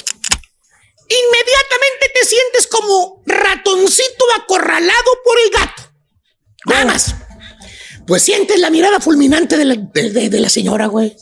Inmediatamente 1.08 2.12
te 2.14 2.26
sientes 2.26 2.68
como 2.68 3.22
ratoncito 3.26 4.26
acorralado 4.38 5.12
por 5.24 5.40
el 5.40 5.50
gato. 5.50 5.84
Nada 6.66 6.86
más. 6.86 7.16
Pues 8.08 8.24
sientes 8.24 8.60
la 8.60 8.70
mirada 8.70 9.00
fulminante 9.00 9.58
de 9.58 9.66
la, 9.66 9.76
de- 9.76 10.10
de- 10.10 10.30
de 10.30 10.40
la 10.40 10.50
señora, 10.50 10.88
güey. 10.88 11.16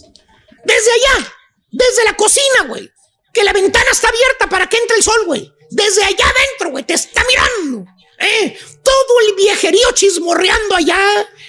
Desde 0.63 0.91
allá, 0.91 1.33
desde 1.71 2.03
la 2.05 2.15
cocina, 2.15 2.65
güey. 2.67 2.91
Que 3.33 3.43
la 3.43 3.53
ventana 3.53 3.89
está 3.91 4.09
abierta 4.09 4.47
para 4.49 4.67
que 4.67 4.77
entre 4.77 4.97
el 4.97 5.03
sol, 5.03 5.25
güey. 5.25 5.51
Desde 5.69 6.03
allá 6.03 6.25
adentro, 6.25 6.71
güey, 6.71 6.83
te 6.83 6.93
está 6.93 7.23
mirando. 7.27 7.89
¿Eh? 8.19 8.57
Todo 8.83 9.19
el 9.27 9.35
viejerío 9.35 9.91
chismorreando 9.93 10.75
allá. 10.75 10.99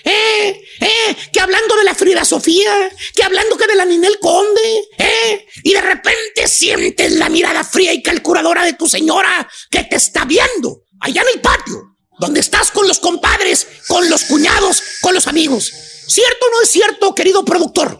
¿Eh? 0.04 0.64
¿Eh? 0.80 1.16
Que 1.32 1.40
hablando 1.40 1.76
de 1.76 1.84
la 1.84 1.94
Frida 1.94 2.24
Sofía. 2.24 2.90
Que 3.14 3.22
hablando 3.22 3.56
que 3.56 3.66
de 3.66 3.74
la 3.74 3.84
Ninel 3.84 4.18
Conde. 4.20 4.88
¿Eh? 4.98 5.46
Y 5.62 5.72
de 5.72 5.80
repente 5.80 6.48
sientes 6.48 7.12
la 7.12 7.28
mirada 7.28 7.64
fría 7.64 7.92
y 7.92 8.02
calculadora 8.02 8.64
de 8.64 8.74
tu 8.74 8.88
señora 8.88 9.48
que 9.70 9.84
te 9.84 9.96
está 9.96 10.24
viendo. 10.24 10.84
Allá 11.00 11.22
en 11.22 11.28
el 11.34 11.40
patio. 11.40 11.96
Donde 12.18 12.40
estás 12.40 12.70
con 12.70 12.86
los 12.86 13.00
compadres, 13.00 13.66
con 13.88 14.08
los 14.08 14.24
cuñados, 14.24 14.82
con 15.00 15.14
los 15.14 15.26
amigos. 15.26 15.72
¿Cierto 16.06 16.46
o 16.46 16.50
no 16.50 16.62
es 16.62 16.70
cierto, 16.70 17.14
querido 17.14 17.44
productor? 17.44 17.98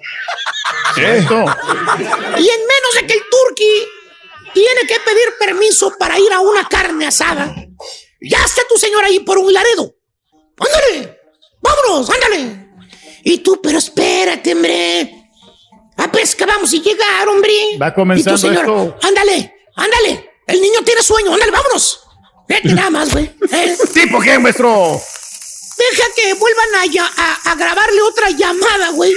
Cierto. 0.95 1.35
Y 1.35 2.49
en 2.49 2.61
menos 2.61 2.95
de 2.95 3.07
que 3.07 3.15
el 3.15 3.23
turqui 3.31 3.89
tiene 4.53 4.83
que 4.87 5.01
pedir 5.01 5.35
permiso 5.39 5.97
para 5.99 6.19
ir 6.19 6.33
a 6.33 6.41
una 6.41 6.69
carne 6.69 7.07
asada, 7.07 7.55
ya 8.21 8.45
está 8.45 8.63
tu 8.69 8.77
señora 8.77 9.07
ahí 9.07 9.21
por 9.21 9.39
un 9.39 9.53
laredo. 9.53 9.95
¡Ándale! 10.59 11.22
¡Vámonos! 11.63 12.11
¡Ándale! 12.11 12.69
Y 13.25 13.39
tú, 13.39 13.61
pero 13.63 13.79
espérate, 13.79 14.53
hombre. 14.53 15.19
A 15.97 16.11
pesca 16.11 16.45
vamos 16.47 16.73
y 16.73 16.81
llegar, 16.81 17.29
hombre. 17.29 17.53
Va 17.81 17.95
comenzando 17.95 18.37
Y 18.37 18.41
tu 18.41 18.49
señora, 18.49 18.61
esto. 18.61 18.99
Ándale, 19.07 19.55
ándale. 19.77 20.31
El 20.47 20.61
niño 20.61 20.81
tiene 20.85 21.03
sueño. 21.03 21.33
Ándale, 21.33 21.53
vámonos. 21.53 22.01
Vete 22.49 22.69
nada 22.75 22.91
más, 22.91 23.13
güey. 23.13 23.31
¿Eh? 23.51 23.77
¿Tipo 23.95 24.21
qué, 24.21 24.39
maestro? 24.39 25.01
Deja 25.79 26.05
que 26.17 26.35
vuelvan 26.35 26.69
a, 26.75 27.23
a- 27.23 27.51
a 27.53 27.55
grabarle 27.55 28.03
otra 28.03 28.31
llamada, 28.31 28.91
güey. 28.91 29.13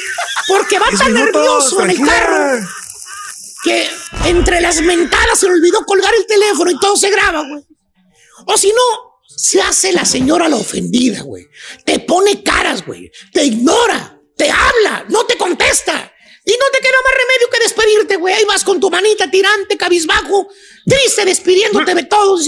Porque 0.48 0.78
va 0.80 0.88
tan 0.98 1.14
nervioso 1.14 1.82
en 1.84 1.90
el 1.92 2.06
carro 2.06 2.60
que 3.64 3.90
entre 4.26 4.62
las 4.62 4.80
mentadas 4.82 5.40
se 5.40 5.48
le 5.48 5.54
olvidó 5.54 5.84
colgar 5.86 6.14
el 6.14 6.26
teléfono 6.28 6.70
y 6.70 6.80
todo 6.80 6.96
se 6.96 7.10
graba, 7.10 7.42
güey. 7.48 7.64
O 8.46 8.58
si 8.58 8.68
no, 8.70 9.15
se 9.36 9.62
hace 9.62 9.92
la 9.94 10.06
señora 10.06 10.48
la 10.48 10.56
ofendida, 10.58 11.22
güey. 11.22 11.48
Te 11.84 12.00
pone 12.00 12.42
caras, 12.44 12.86
güey. 12.86 13.12
Te 13.34 13.44
ignora, 13.44 14.20
te 14.38 14.50
habla, 14.50 15.06
no 15.10 15.26
te 15.26 15.38
contesta. 15.38 16.12
Y 16.48 16.52
no 16.52 16.66
te 16.72 16.80
queda 16.80 16.98
más 17.04 17.14
remedio 17.14 17.50
que 17.52 17.60
despedirte, 17.60 18.16
güey. 18.18 18.34
Ahí 18.36 18.46
vas 18.46 18.64
con 18.64 18.80
tu 18.80 18.90
manita 18.92 19.30
tirante, 19.32 19.78
cabizbajo, 19.78 20.48
triste, 20.86 21.26
despidiéndote 21.26 21.96
de 21.96 22.04
todos. 22.04 22.48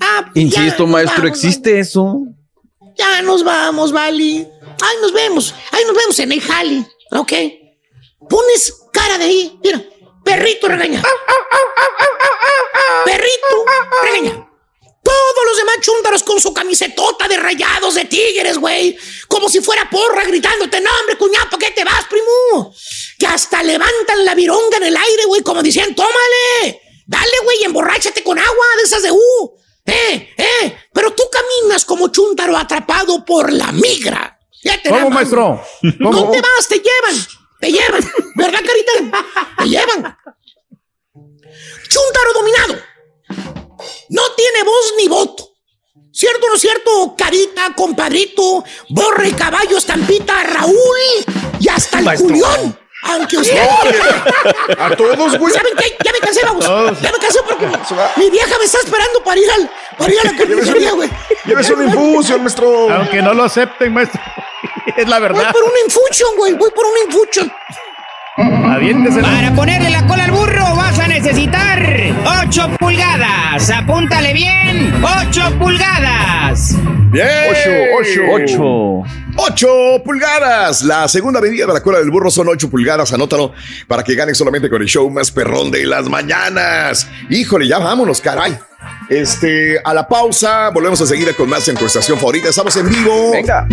ah, 0.00 0.30
ya 0.34 0.40
Insisto, 0.40 0.82
nos 0.82 0.92
maestro, 0.92 1.22
vamos, 1.22 1.38
¿existe 1.38 1.78
eso? 1.78 2.22
ya 2.96 3.22
nos 3.22 3.44
vamos, 3.44 3.92
Vali. 3.92 4.46
Ay, 4.80 4.96
nos 5.00 5.12
vemos. 5.12 5.54
Ay, 5.70 5.84
nos 5.86 5.96
vemos 5.96 6.18
en 6.18 6.32
el 6.32 6.40
jali. 6.40 6.84
Ok. 7.12 7.32
Pones 8.28 8.74
cara 8.92 9.16
de 9.18 9.24
ahí. 9.24 9.58
Mira, 9.62 9.84
perrito 10.24 10.66
regaña. 10.66 11.02
Perrito 13.04 13.64
regaña. 14.02 14.45
Todos 15.06 15.46
los 15.46 15.56
demás 15.58 15.76
chúntaros 15.82 16.22
con 16.24 16.40
su 16.40 16.52
camisetota 16.52 17.28
de 17.28 17.36
rayados 17.36 17.94
de 17.94 18.06
tigres, 18.06 18.58
güey. 18.58 18.98
Como 19.28 19.48
si 19.48 19.60
fuera 19.60 19.88
porra 19.88 20.24
gritándote, 20.24 20.80
no, 20.80 20.90
hombre, 20.98 21.16
cuñado, 21.16 21.48
¿para 21.48 21.64
qué 21.64 21.70
te 21.70 21.84
vas, 21.84 22.06
primo? 22.06 22.74
Que 23.16 23.26
hasta 23.28 23.62
levantan 23.62 24.24
la 24.24 24.34
vironga 24.34 24.78
en 24.78 24.82
el 24.82 24.96
aire, 24.96 25.24
güey, 25.26 25.42
como 25.42 25.62
decían, 25.62 25.94
tómale. 25.94 26.82
Dale, 27.06 27.38
güey, 27.44 27.62
emborráchate 27.62 28.24
con 28.24 28.36
agua 28.36 28.66
de 28.78 28.82
esas 28.82 29.02
de 29.04 29.12
U. 29.12 29.56
Eh, 29.84 30.34
eh. 30.36 30.76
Pero 30.92 31.12
tú 31.12 31.22
caminas 31.30 31.84
como 31.84 32.08
chúntaro 32.08 32.56
atrapado 32.56 33.24
por 33.24 33.52
la 33.52 33.70
migra. 33.70 34.40
Ya 34.64 34.82
te 34.82 34.88
¿Cómo, 34.88 35.10
maestro? 35.10 35.64
No 36.00 36.10
¿Cómo? 36.10 36.32
te 36.32 36.40
vas, 36.40 36.66
te 36.68 36.80
llevan. 36.80 37.26
Te 37.60 37.70
llevan. 37.70 38.02
¿Verdad, 38.34 38.60
carita? 38.66 39.24
Te 39.58 39.68
llevan. 39.68 40.18
Chúntaro 41.88 42.32
dominado. 42.34 42.82
No 44.08 44.22
tiene 44.36 44.62
voz 44.64 44.94
ni 44.98 45.08
voto. 45.08 45.48
¿Cierto 46.12 46.46
o 46.46 46.48
no 46.48 46.54
es 46.54 46.60
cierto? 46.62 47.14
Carita, 47.16 47.74
compadrito, 47.76 48.64
borre, 48.88 49.32
caballo, 49.32 49.76
estampita, 49.76 50.42
Raúl 50.44 50.74
y 51.60 51.68
hasta 51.68 51.98
el 51.98 52.04
Maestro. 52.06 52.28
Julián. 52.28 52.78
Aunque 53.02 53.36
usted. 53.36 53.58
¿A 54.78 54.96
todos, 54.96 55.38
güey? 55.38 55.52
¿Saben 55.54 55.74
qué? 55.76 55.96
Ya 56.02 56.12
me 56.12 56.18
cansé, 56.18 56.40
vamos. 56.44 56.64
Ya 56.64 57.12
me 57.12 57.18
cansé 57.18 57.38
porque 57.46 57.66
mi 58.16 58.30
vieja 58.30 58.58
me 58.58 58.64
está 58.64 58.78
esperando 58.78 59.22
para 59.22 59.38
ir, 59.40 59.50
al, 59.50 59.70
para 59.98 60.12
ir 60.12 60.18
a 60.20 60.24
la 60.24 60.36
carnicería, 60.38 60.92
güey. 60.92 61.10
Llévese 61.44 61.74
una 61.74 61.84
infusión, 61.84 62.40
maestro. 62.42 62.90
Aunque 62.90 63.20
no 63.22 63.34
lo 63.34 63.44
acepten, 63.44 63.92
maestro. 63.92 64.20
es 64.96 65.06
la 65.06 65.18
Voy 65.20 65.28
verdad. 65.28 65.52
por 65.52 65.62
una 65.62 65.80
infusion, 65.84 66.30
güey. 66.36 66.54
Voy 66.54 66.70
por 66.70 66.86
una 66.86 67.00
infusion. 67.06 67.52
Aviéntese. 68.74 69.20
Para 69.20 69.54
ponerle 69.54 69.90
la 69.90 70.06
cola 70.06 70.24
al 70.24 70.30
burro 70.30 70.64
vas 70.76 70.98
a 70.98 71.05
necesitar 71.26 71.82
8 72.46 72.76
pulgadas. 72.78 73.68
Apúntale 73.70 74.32
bien. 74.32 74.94
8 75.02 75.58
pulgadas. 75.58 76.76
Bien. 77.10 77.26
Ocho, 77.98 78.20
Ocho. 78.30 79.02
8 79.36 80.02
pulgadas. 80.04 80.82
La 80.82 81.08
segunda 81.08 81.40
medida 81.40 81.66
de 81.66 81.74
la 81.74 81.82
cola 81.82 81.98
del 81.98 82.12
burro 82.12 82.30
son 82.30 82.48
8 82.48 82.70
pulgadas. 82.70 83.12
Anótalo 83.12 83.52
para 83.88 84.04
que 84.04 84.14
ganes 84.14 84.38
solamente 84.38 84.70
con 84.70 84.80
el 84.80 84.86
show 84.86 85.10
más 85.10 85.32
perrón 85.32 85.72
de 85.72 85.84
las 85.84 86.08
mañanas. 86.08 87.08
Híjole, 87.28 87.66
ya 87.66 87.78
vámonos, 87.78 88.20
caray. 88.20 88.56
Este, 89.08 89.80
a 89.84 89.94
la 89.94 90.06
pausa, 90.08 90.70
volvemos 90.70 91.00
a 91.00 91.06
seguir 91.06 91.34
con 91.36 91.48
más 91.48 91.66
en 91.68 91.76
tu 91.76 91.86
estación 91.86 92.18
favorita. 92.18 92.48
Estamos 92.48 92.76
en 92.76 92.88
vivo. 92.88 93.32
Venga. 93.32 93.66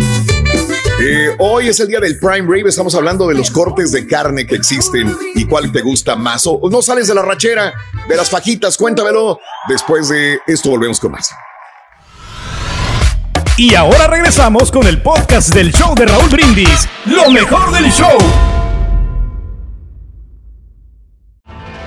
Eh, 1.00 1.34
hoy 1.38 1.68
es 1.68 1.80
el 1.80 1.88
día 1.88 2.00
del 2.00 2.18
Prime 2.18 2.46
Rib. 2.48 2.66
Estamos 2.66 2.94
hablando 2.94 3.26
de 3.26 3.34
los 3.34 3.50
cortes 3.50 3.90
de 3.92 4.06
carne 4.06 4.46
que 4.46 4.54
existen 4.54 5.16
y 5.34 5.44
cuál 5.46 5.72
te 5.72 5.82
gusta 5.82 6.14
más. 6.16 6.46
O 6.46 6.68
no 6.70 6.82
sales 6.82 7.08
de 7.08 7.14
la 7.14 7.22
rachera, 7.22 7.74
de 8.08 8.16
las 8.16 8.30
fajitas. 8.30 8.76
Cuéntamelo. 8.76 9.40
Después 9.68 10.08
de 10.08 10.38
esto, 10.46 10.70
volvemos 10.70 11.00
con 11.00 11.12
más. 11.12 11.30
Y 13.56 13.74
ahora 13.74 14.06
regresamos 14.06 14.70
con 14.72 14.86
el 14.86 15.00
podcast 15.02 15.54
del 15.54 15.72
show 15.72 15.94
de 15.94 16.06
Raúl 16.06 16.28
Brindis. 16.28 16.88
Lo 17.06 17.30
mejor 17.30 17.72
del 17.72 17.90
show. 17.90 18.53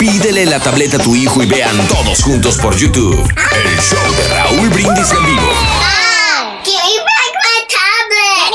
Pídele 0.00 0.46
la 0.46 0.58
tableta 0.58 0.96
a 0.96 1.00
tu 1.00 1.14
hijo 1.14 1.42
y 1.42 1.46
vean 1.46 1.76
todos 1.86 2.22
juntos 2.22 2.56
por 2.56 2.74
YouTube 2.74 3.20
el 3.20 3.78
show 3.80 3.98
de 4.16 4.34
Raúl 4.34 4.70
Brindis 4.70 5.12
en 5.12 5.26
vivo. 5.26 5.52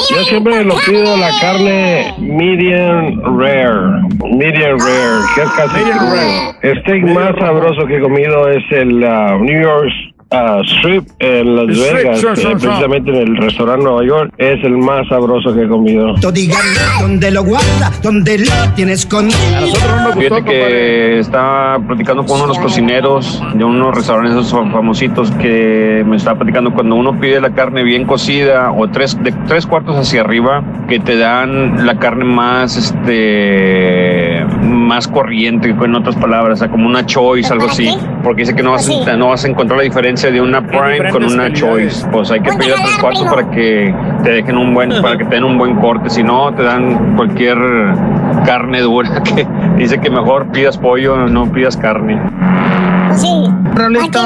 Yo 0.10 0.24
siempre 0.24 0.64
lo 0.64 0.76
pido 0.78 1.16
la 1.16 1.30
carne 1.40 2.16
medium 2.18 3.22
rare, 3.38 4.02
medium 4.24 4.80
rare, 4.80 5.22
que 5.36 5.42
es 5.44 5.50
casi 5.52 5.82
El 6.64 6.82
steak 6.82 7.04
más 7.14 7.36
sabroso 7.40 7.86
que 7.86 7.98
he 7.98 8.02
comido 8.02 8.50
es 8.50 8.64
el 8.72 9.04
uh, 9.04 9.38
New 9.38 9.62
York 9.62 10.15
uh, 10.36 10.64
Strip 10.64 11.08
en 11.20 11.56
Las 11.56 11.78
strip, 11.78 11.94
Vegas, 11.94 12.20
sure, 12.20 12.36
sure, 12.36 12.54
eh, 12.54 12.60
sure. 12.60 12.68
precisamente 12.68 13.12
en 13.12 13.18
el 13.18 13.38
restaurante 13.38 13.84
Nueva 13.84 14.06
York, 14.06 14.34
es 14.38 14.64
el 14.64 14.78
más 14.78 15.08
sabroso 15.08 15.54
que 15.54 15.64
he 15.64 15.68
comido. 15.68 16.16
donde 17.02 17.32
lo 17.32 17.44
guarda, 17.44 17.92
donde 18.02 18.40
lo 18.40 18.74
tienes. 18.76 19.08
Fíjate 19.08 20.44
que 20.44 21.20
estaba 21.20 21.80
platicando 21.80 22.26
con 22.26 22.38
uno 22.38 22.44
de 22.44 22.48
los 22.50 22.60
cocineros 22.60 23.42
de 23.54 23.64
unos 23.64 23.96
restaurantes 23.96 24.46
esos 24.46 24.52
famositos 24.72 25.32
que 25.32 26.04
me 26.06 26.18
estaba 26.18 26.40
platicando 26.40 26.74
cuando 26.74 26.96
uno 26.96 27.20
pide 27.20 27.40
la 27.40 27.52
carne 27.52 27.84
bien 27.84 28.06
cocida 28.06 28.72
o 28.72 28.90
tres, 28.90 29.22
de 29.24 29.32
tres 29.48 29.66
cuartos 29.66 29.96
hacia 29.98 30.22
arriba, 30.22 30.64
que 30.88 31.00
te 31.00 31.18
dan 31.18 31.86
la 31.86 31.98
carne 32.00 32.26
más, 32.26 32.78
este, 32.78 34.46
más 34.86 35.08
corriente, 35.08 35.70
en 35.70 35.96
otras 35.96 36.16
palabras, 36.16 36.60
o 36.60 36.60
sea, 36.60 36.70
como 36.70 36.88
una 36.88 37.06
choice, 37.06 37.52
algo 37.52 37.68
así, 37.68 37.90
porque 38.24 38.44
dice 38.44 38.56
que 38.56 38.64
no 38.64 38.72
vas, 38.72 38.90
a, 38.90 39.16
no 39.18 39.30
vas 39.30 39.44
a 39.44 39.48
encontrar 39.48 39.78
la 39.78 39.84
diferencia 39.84 40.32
de 40.32 40.40
una 40.40 40.66
prime 40.66 41.10
con 41.12 41.24
una 41.24 41.52
choice. 41.52 42.08
Pues 42.12 42.32
hay 42.32 42.40
que 42.42 42.52
pedir 42.54 42.74
a 42.74 42.76
tres 42.76 42.98
cuartos 43.00 43.24
para 43.24 43.50
que 43.50 43.94
te 44.24 44.32
dejen 44.32 44.58
un 44.58 44.74
buen, 44.74 44.90
para 45.02 45.18
que 45.18 45.26
te 45.26 45.36
den 45.36 45.44
un 45.44 45.58
buen 45.58 45.76
corte, 45.76 46.10
si 46.10 46.24
no 46.24 46.54
te 46.54 46.64
dan 46.64 47.16
cualquier 47.16 47.58
carne 48.46 48.82
dura 48.82 49.22
que 49.24 49.48
dice 49.78 50.00
que 50.00 50.10
mejor 50.10 50.48
pidas 50.52 50.78
pollo, 50.78 51.28
no 51.28 51.52
pidas 51.52 51.76
carne. 51.76 52.22
Raulito, 53.74 54.20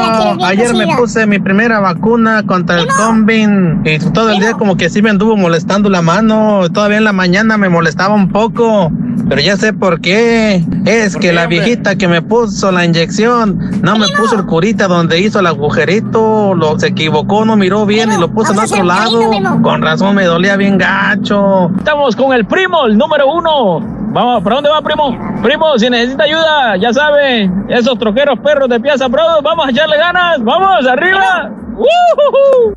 ayer 0.43 0.73
me 0.73 0.95
puse 0.95 1.25
mi 1.25 1.39
primera 1.39 1.79
vacuna 1.79 2.43
contra 2.45 2.81
el 2.81 2.91
zombie 2.91 3.47
y 3.83 3.99
todo 4.11 4.31
el 4.31 4.39
día 4.39 4.53
como 4.53 4.77
que 4.77 4.89
sí 4.89 5.01
me 5.01 5.09
anduvo 5.09 5.37
molestando 5.37 5.89
la 5.89 6.01
mano. 6.01 6.69
Todavía 6.71 6.97
en 6.97 7.03
la 7.03 7.13
mañana 7.13 7.57
me 7.57 7.69
molestaba 7.69 8.13
un 8.13 8.29
poco, 8.29 8.91
pero 9.27 9.41
ya 9.41 9.57
sé 9.57 9.73
por 9.73 10.01
qué. 10.01 10.63
Es 10.85 11.15
que 11.15 11.33
la 11.33 11.47
viejita 11.47 11.95
que 11.95 12.07
me 12.07 12.21
puso 12.21 12.71
la 12.71 12.85
inyección 12.85 13.81
no 13.81 13.97
me 13.97 14.07
puso 14.09 14.35
el 14.35 14.45
curita 14.45 14.87
donde 14.87 15.19
hizo 15.19 15.39
el 15.39 15.47
agujerito, 15.47 16.53
lo 16.55 16.79
se 16.79 16.87
equivocó, 16.87 17.45
no 17.45 17.55
miró 17.55 17.85
bien 17.85 18.11
y 18.11 18.19
lo 18.19 18.31
puso 18.31 18.53
en 18.53 18.59
otro 18.59 18.83
lado. 18.83 19.19
Con 19.61 19.81
razón 19.81 20.15
me 20.15 20.25
dolía 20.25 20.55
bien 20.57 20.77
gacho. 20.77 21.71
Estamos 21.77 22.15
con 22.15 22.33
el 22.33 22.45
primo, 22.45 22.85
el 22.85 22.97
número 22.97 23.31
uno. 23.31 23.98
Vamos, 24.11 24.43
¿para 24.43 24.55
dónde 24.55 24.71
va, 24.71 24.81
primo? 24.81 25.15
Primo, 25.43 25.77
si 25.77 25.87
necesita 25.87 26.23
ayuda, 26.23 26.75
ya 26.77 26.91
sabe, 26.91 27.47
esos 27.69 27.99
troqueros 27.99 28.39
perros 28.39 28.67
de 28.67 28.79
Piazza 28.79 29.07
Brothers, 29.07 29.43
vamos 29.43 29.67
a 29.67 29.69
echarle 29.69 29.97
ganas, 29.97 30.43
vamos, 30.43 30.87
arriba. 30.87 31.51
¡Woohoo! 31.75 32.73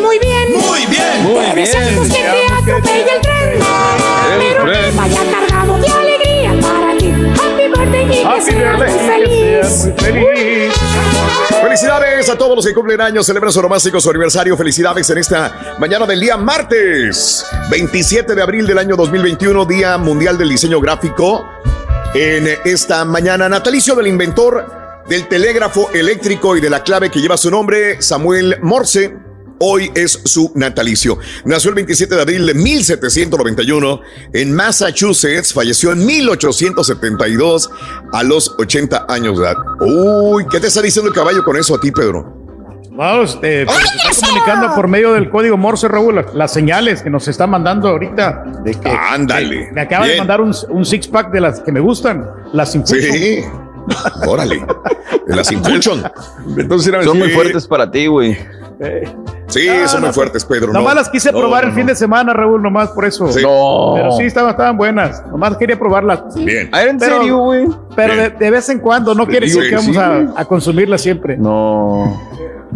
Muy 0.00 0.18
bien. 0.18 0.52
Muy 0.56 0.86
bien. 0.86 1.52
Te 1.54 1.60
deseamos 1.60 2.08
que 2.08 2.14
te 2.14 2.46
atropelle 2.54 3.14
el 3.14 3.20
tren. 3.20 3.60
Pero 4.38 4.64
que 4.64 4.90
vaya 4.96 5.20
cargado 5.30 5.76
de 5.78 5.88
alegría 5.88 6.52
para 6.62 6.96
ti. 6.96 7.12
Happy 7.34 7.68
birthday 7.68 8.04
y 8.04 8.06
que 8.08 8.16
seas 8.40 8.78
muy 8.78 8.88
feliz. 9.06 9.90
Felicidades 11.62 12.28
a 12.28 12.36
todos 12.36 12.56
los 12.56 12.66
que 12.66 12.74
cumplen 12.74 13.00
años, 13.00 13.24
celebran 13.24 13.52
su 13.52 13.62
romástico, 13.62 14.00
su 14.00 14.10
aniversario. 14.10 14.56
Felicidades 14.56 15.08
en 15.10 15.18
esta 15.18 15.76
mañana 15.78 16.06
del 16.06 16.20
día 16.20 16.36
martes, 16.36 17.46
27 17.70 18.34
de 18.34 18.42
abril 18.42 18.66
del 18.66 18.78
año 18.78 18.96
2021, 18.96 19.64
Día 19.64 19.96
Mundial 19.98 20.36
del 20.36 20.50
Diseño 20.50 20.80
Gráfico. 20.80 21.48
En 22.14 22.46
esta 22.64 23.04
mañana, 23.04 23.48
natalicio 23.48 23.94
del 23.94 24.08
inventor 24.08 25.02
del 25.08 25.28
telégrafo 25.28 25.90
eléctrico 25.92 26.56
y 26.56 26.60
de 26.60 26.70
la 26.70 26.82
clave 26.82 27.10
que 27.10 27.20
lleva 27.20 27.36
su 27.36 27.50
nombre, 27.50 28.02
Samuel 28.02 28.58
Morse. 28.60 29.31
Hoy 29.64 29.92
es 29.94 30.20
su 30.24 30.50
natalicio. 30.56 31.18
Nació 31.44 31.68
el 31.68 31.76
27 31.76 32.16
de 32.16 32.20
abril 32.20 32.46
de 32.46 32.54
1791 32.54 34.00
en 34.32 34.52
Massachusetts. 34.56 35.52
Falleció 35.52 35.92
en 35.92 36.04
1872 36.04 37.70
a 38.12 38.24
los 38.24 38.56
80 38.58 39.06
años 39.08 39.38
de 39.38 39.44
edad. 39.44 39.56
Uy, 39.80 40.46
¿qué 40.50 40.58
te 40.58 40.66
está 40.66 40.82
diciendo 40.82 41.10
el 41.10 41.14
caballo 41.14 41.44
con 41.44 41.56
eso 41.56 41.76
a 41.76 41.80
ti, 41.80 41.92
Pedro? 41.92 42.42
Vamos, 42.90 43.34
este, 43.34 43.64
pues, 43.64 43.78
se 43.78 44.10
está 44.10 44.26
comunicando 44.26 44.74
por 44.74 44.88
medio 44.88 45.12
del 45.12 45.30
código 45.30 45.56
Morse, 45.56 45.86
Raúl, 45.86 46.16
las, 46.16 46.34
las 46.34 46.52
señales 46.52 47.00
que 47.00 47.10
nos 47.10 47.28
está 47.28 47.46
mandando 47.46 47.88
ahorita. 47.88 48.42
De 48.64 48.74
que, 48.74 48.88
Ándale. 48.88 49.66
que 49.66 49.72
me 49.72 49.80
acaba 49.82 50.08
de 50.08 50.18
mandar 50.18 50.40
un, 50.40 50.52
un 50.70 50.84
six 50.84 51.06
pack 51.06 51.30
de 51.30 51.40
las 51.40 51.60
que 51.60 51.70
me 51.70 51.78
gustan, 51.78 52.28
las 52.52 52.74
Infusion. 52.74 53.12
Sí. 53.12 53.44
Órale. 54.26 54.64
De 55.26 55.36
las 55.36 55.50
Infusion. 55.52 56.02
Entonces 56.56 56.94
Son 57.04 57.18
muy 57.18 57.30
fuertes 57.30 57.66
para 57.66 57.90
ti, 57.90 58.06
güey. 58.06 58.36
Eh, 58.80 59.08
Sí, 59.48 59.68
Ah, 59.68 59.86
son 59.86 60.00
no, 60.00 60.06
muy 60.06 60.14
fuertes, 60.14 60.44
Pedro. 60.46 60.72
Nomás 60.72 60.94
no. 60.94 61.00
las 61.00 61.10
quise 61.10 61.30
No, 61.30 61.38
probar 61.38 61.64
no, 61.64 61.68
el 61.70 61.74
fin 61.76 61.86
de 61.86 61.94
semana, 61.94 62.32
Raúl, 62.32 62.62
nomás 62.62 62.88
por 62.90 63.04
eso. 63.04 63.30
Sí. 63.30 63.42
No. 63.42 63.92
Pero 63.94 64.12
sí, 64.12 64.24
estaban, 64.24 64.50
estaban 64.50 64.78
buenas. 64.78 65.22
Nomás 65.26 65.56
quería 65.58 65.78
probarlas. 65.78 66.34
Bien. 66.34 66.70
Ah, 66.72 66.84
¿en 66.84 66.98
serio, 66.98 67.38
güey? 67.38 67.66
Pero 67.94 68.16
de, 68.16 68.30
de 68.30 68.50
vez 68.50 68.68
en 68.70 68.78
cuando, 68.78 69.14
no 69.14 69.26
quiere 69.26 69.46
decir 69.46 69.68
que 69.68 69.76
vamos 69.76 69.94
sí, 69.94 70.00
a, 70.00 70.32
a 70.40 70.44
consumirlas 70.46 71.02
siempre. 71.02 71.36
No. 71.36 72.18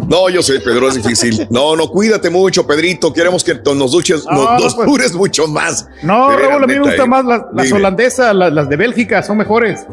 No, 0.07 0.29
yo 0.29 0.43
sé, 0.43 0.59
Pedro, 0.59 0.87
es 0.89 0.95
difícil. 0.95 1.47
No, 1.49 1.75
no, 1.75 1.87
cuídate 1.87 2.29
mucho, 2.29 2.67
Pedrito. 2.67 3.11
Queremos 3.11 3.43
que 3.43 3.55
nos 3.75 3.91
duches, 3.91 4.25
No, 4.25 4.31
nos, 4.33 4.43
no, 4.45 4.59
nos 4.59 4.75
pues. 4.75 4.87
dures 4.87 5.13
mucho 5.15 5.47
más. 5.47 5.87
No, 6.03 6.37
Raúl, 6.37 6.63
a 6.63 6.67
mí 6.67 6.73
me 6.73 6.81
gustan 6.81 7.07
eh. 7.07 7.09
más 7.09 7.25
las, 7.51 7.71
holandesas, 7.71 8.35
las, 8.35 8.53
las 8.53 8.69
de 8.69 8.75
Bélgica, 8.75 9.23
son 9.23 9.37
mejores. 9.37 9.85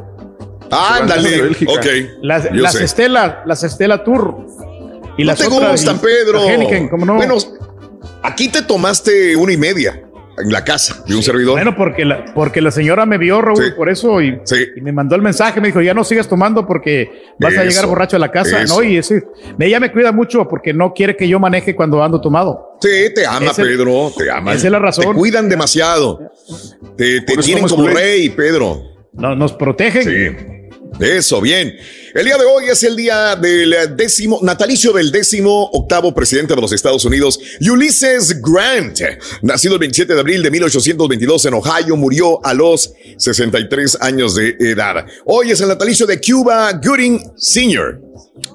Ándale, 0.70 1.48
ok. 1.66 1.86
Las, 2.22 2.52
las. 2.52 2.74
Estela, 2.76 3.42
las 3.46 3.62
Estela 3.64 4.02
Tour. 4.04 4.46
Y 5.16 5.22
no 5.22 5.28
las 5.28 5.38
te 5.38 5.46
otras, 5.46 5.70
gustan, 5.72 5.96
y- 5.96 5.98
Pedro. 6.00 6.40
Bueno, 7.16 7.36
aquí 8.22 8.48
te 8.48 8.62
tomaste 8.62 9.36
una 9.36 9.52
y 9.52 9.56
media 9.56 10.00
en 10.36 10.50
la 10.50 10.64
casa 10.64 11.04
de 11.06 11.14
un 11.14 11.22
servidor. 11.22 11.52
Bueno, 11.52 11.76
porque 11.76 12.04
la, 12.04 12.24
porque 12.34 12.60
la 12.60 12.72
señora 12.72 13.06
me 13.06 13.18
vio, 13.18 13.40
Raúl, 13.40 13.64
Sí. 13.66 13.70
por 13.76 13.88
eso, 13.88 14.20
y, 14.20 14.40
Sí. 14.42 14.56
y 14.74 14.80
me 14.80 14.90
mandó 14.90 15.14
el 15.14 15.22
mensaje, 15.22 15.60
me 15.60 15.68
dijo, 15.68 15.80
ya 15.80 15.94
no 15.94 16.02
sigas 16.02 16.26
tomando 16.26 16.66
porque 16.66 17.22
vas 17.38 17.56
a 17.56 17.62
llegar 17.64 17.86
borracho 17.86 18.16
a 18.16 18.18
la 18.18 18.32
casa, 18.32 18.60
eso. 18.62 18.74
¿no? 18.78 18.82
Y 18.82 18.96
ese, 18.96 19.22
ella 19.60 19.78
me 19.78 19.92
cuida 19.92 20.10
mucho 20.10 20.48
porque 20.48 20.72
no 20.72 20.92
quiere 20.92 21.16
que 21.16 21.28
yo 21.28 21.38
maneje 21.38 21.76
cuando 21.76 22.02
ando 22.02 22.20
tomado. 22.20 22.76
Sí, 22.80 23.14
te 23.14 23.24
ama, 23.24 23.52
Ese- 23.52 23.62
Pedro, 23.62 24.10
te 24.18 24.28
ama. 24.28 24.54
esa 24.54 24.66
es 24.66 24.72
la 24.72 24.80
razón. 24.80 25.04
Te 25.06 25.12
cuidan 25.12 25.48
demasiado. 25.48 26.32
Te, 26.96 27.20
tienen 27.20 27.68
como 27.68 27.86
rey, 27.86 28.30
Pedro. 28.30 28.82
No, 29.14 29.34
nos 29.34 29.52
protegen. 29.52 30.04
Sí. 30.04 30.64
Eso, 31.00 31.40
bien. 31.40 31.74
El 32.14 32.24
día 32.24 32.38
de 32.38 32.44
hoy 32.44 32.66
es 32.70 32.82
el 32.84 32.94
día 32.94 33.34
del 33.34 33.74
décimo, 33.96 34.38
natalicio 34.42 34.92
del 34.92 35.10
décimo 35.10 35.68
octavo 35.72 36.14
presidente 36.14 36.54
de 36.54 36.60
los 36.60 36.72
Estados 36.72 37.04
Unidos, 37.04 37.40
Ulysses 37.60 38.40
Grant. 38.40 39.00
Nacido 39.42 39.74
el 39.74 39.80
27 39.80 40.14
de 40.14 40.20
abril 40.20 40.42
de 40.42 40.50
1822 40.52 41.46
en 41.46 41.54
Ohio, 41.54 41.96
murió 41.96 42.44
a 42.44 42.54
los 42.54 42.92
63 43.16 43.98
años 44.00 44.36
de 44.36 44.56
edad. 44.60 45.04
Hoy 45.24 45.50
es 45.50 45.60
el 45.60 45.68
natalicio 45.68 46.06
de 46.06 46.20
Cuba 46.20 46.72
Gooding 46.72 47.20
Sr., 47.36 48.00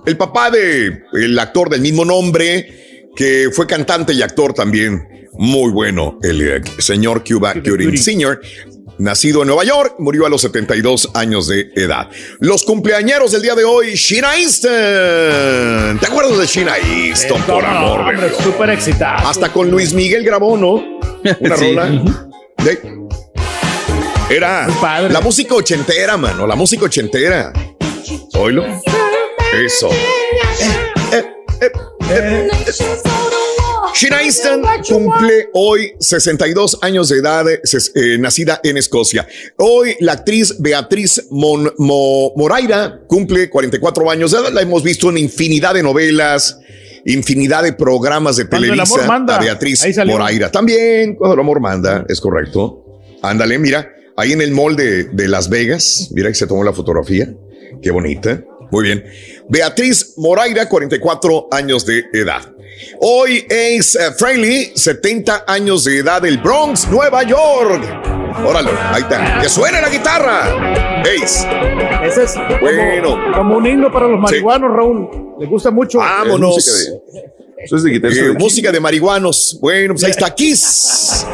el 0.05 0.17
papá 0.17 0.49
de 0.49 1.03
el 1.13 1.37
actor 1.37 1.69
del 1.69 1.81
mismo 1.81 2.05
nombre, 2.05 3.09
que 3.15 3.49
fue 3.51 3.67
cantante 3.67 4.13
y 4.13 4.21
actor 4.21 4.53
también. 4.53 5.27
Muy 5.33 5.71
bueno, 5.71 6.19
el 6.21 6.41
eh, 6.41 6.61
señor 6.79 7.23
Cuba 7.23 7.53
Gooding 7.53 7.97
Sr. 7.97 8.39
Nacido 8.99 9.41
en 9.41 9.47
Nueva 9.47 9.63
York, 9.63 9.95
murió 9.99 10.25
a 10.25 10.29
los 10.29 10.41
72 10.41 11.09
años 11.13 11.47
de 11.47 11.71
edad. 11.75 12.09
Los 12.39 12.63
cumpleañeros 12.63 13.31
del 13.31 13.41
día 13.41 13.55
de 13.55 13.63
hoy, 13.63 13.95
Sheena 13.95 14.35
Easton. 14.37 15.97
¿Te 15.99 16.05
acuerdas 16.05 16.37
de 16.37 16.45
Sheena 16.45 16.77
Easton? 16.77 17.41
Por 17.43 17.63
amor 17.65 18.03
de 18.03 18.09
hombre, 18.11 18.29
Dios. 18.29 18.43
súper 18.43 18.69
excitado. 18.71 19.27
Hasta 19.27 19.51
con 19.53 19.71
Luis 19.71 19.93
Miguel 19.93 20.23
grabó, 20.23 20.57
¿no? 20.57 20.73
Una 21.39 21.57
Sí. 21.57 21.73
rola. 21.73 21.89
De- 22.63 22.99
Era 24.29 24.67
padre. 24.81 25.13
la 25.13 25.21
música 25.21 25.55
ochentera, 25.55 26.17
mano. 26.17 26.45
La 26.45 26.55
música 26.55 26.85
ochentera. 26.85 27.53
Oílo. 28.33 28.65
Eso. 29.65 29.89
Eh, 29.91 31.23
eh, 31.61 31.71
eh, 32.11 32.49
Sheena 33.93 34.21
Easton 34.23 34.61
cumple 34.87 35.49
hoy 35.53 35.93
62 35.99 36.79
años 36.81 37.09
de 37.09 37.17
edad, 37.17 37.45
eh, 37.49 38.17
nacida 38.19 38.59
en 38.63 38.77
Escocia. 38.77 39.27
Hoy 39.57 39.95
la 39.99 40.13
actriz 40.13 40.55
Beatriz 40.59 41.25
Mon- 41.29 41.73
Mo- 41.77 42.31
Moraira 42.35 43.01
cumple 43.07 43.49
44 43.49 44.09
años 44.09 44.31
de 44.31 44.39
edad. 44.39 44.51
La 44.53 44.61
hemos 44.61 44.83
visto 44.83 45.09
en 45.09 45.17
infinidad 45.17 45.73
de 45.73 45.83
novelas, 45.83 46.59
infinidad 47.05 47.63
de 47.63 47.73
programas 47.73 48.37
de 48.37 48.47
Cuando 48.47 48.65
el 48.67 48.71
Televisa. 48.73 48.95
amor 48.95 49.07
manda. 49.07 49.35
A 49.37 49.39
Beatriz. 49.41 49.83
Moraira. 50.05 50.51
También 50.51 51.15
cuando 51.15 51.33
el 51.33 51.39
amor 51.41 51.59
manda, 51.59 52.05
es 52.07 52.21
correcto. 52.21 52.85
Ándale, 53.21 53.57
mira, 53.59 53.91
ahí 54.15 54.31
en 54.31 54.41
el 54.41 54.51
mall 54.51 54.75
de, 54.75 55.05
de 55.05 55.27
Las 55.27 55.49
Vegas, 55.49 56.09
mira 56.13 56.29
que 56.29 56.35
se 56.35 56.47
tomó 56.47 56.63
la 56.63 56.73
fotografía. 56.73 57.33
Qué 57.81 57.91
bonita. 57.91 58.43
Muy 58.71 58.83
bien. 58.83 59.05
Beatriz 59.47 60.13
Moraira, 60.17 60.69
44 60.69 61.47
años 61.51 61.85
de 61.85 62.05
edad. 62.13 62.41
Hoy 63.01 63.45
es 63.49 63.95
eh, 63.95 64.11
Frehley, 64.17 64.71
70 64.75 65.45
años 65.47 65.83
de 65.83 65.99
edad 65.99 66.21
del 66.21 66.37
Bronx, 66.37 66.87
Nueva 66.87 67.23
York. 67.23 67.83
Órale, 68.45 68.69
ahí 68.91 69.01
está. 69.01 69.39
Que 69.41 69.49
suene 69.49 69.81
la 69.81 69.89
guitarra. 69.89 71.01
Ace. 71.01 71.47
Ese 72.03 72.23
es 72.23 72.33
como, 72.33 72.59
Bueno. 72.61 73.17
como 73.35 73.57
un 73.57 73.65
himno 73.65 73.91
para 73.91 74.07
los 74.07 74.19
marihuanos, 74.19 74.71
Raúl. 74.71 75.35
Le 75.39 75.45
gusta 75.47 75.71
mucho. 75.71 75.97
Vámonos. 75.99 76.55
música 76.55 76.71
Eso 77.57 77.75
es 77.75 77.83
de 77.83 77.89
guitarra. 77.91 78.13
Eh, 78.15 78.33
música 78.37 78.71
de 78.71 78.79
marihuanos. 78.79 79.57
Bueno, 79.61 79.93
pues 79.95 80.03
ahí 80.05 80.11
está 80.11 80.33
Kiss. 80.33 81.25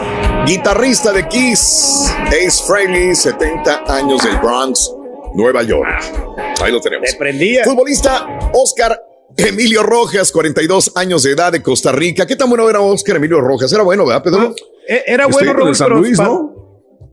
Guitarrista 0.48 1.12
de 1.12 1.28
Kiss. 1.28 2.12
Ace 2.28 2.64
Frehley, 2.66 3.14
70 3.14 3.84
años 3.88 4.24
del 4.24 4.38
Bronx, 4.38 4.92
Nueva 5.36 5.64
York. 5.64 6.45
Ahí 6.64 6.72
lo 6.72 6.80
tenemos. 6.82 7.10
Te 7.10 7.18
prendía. 7.18 7.64
Futbolista 7.64 8.28
Oscar 8.54 9.00
Emilio 9.38 9.84
Rojas, 9.84 10.32
42 10.32 10.94
años 10.96 11.24
de 11.24 11.32
edad 11.32 11.52
de 11.52 11.62
Costa 11.62 11.92
Rica. 11.92 12.26
¿Qué 12.26 12.36
tan 12.36 12.50
bueno 12.50 12.70
era 12.70 12.80
Oscar 12.80 13.18
Emilio 13.18 13.42
Rojas? 13.42 13.72
Era 13.74 13.84
bueno, 13.84 14.06
¿verdad, 14.06 14.24
Pedro? 14.24 14.56
Eh, 14.88 15.04
Era 15.08 15.24
Este 15.26 15.34
bueno, 15.46 15.54
Raúl, 15.54 15.76
San 15.76 15.90
Luis, 15.92 16.20
¿no? 16.20 16.54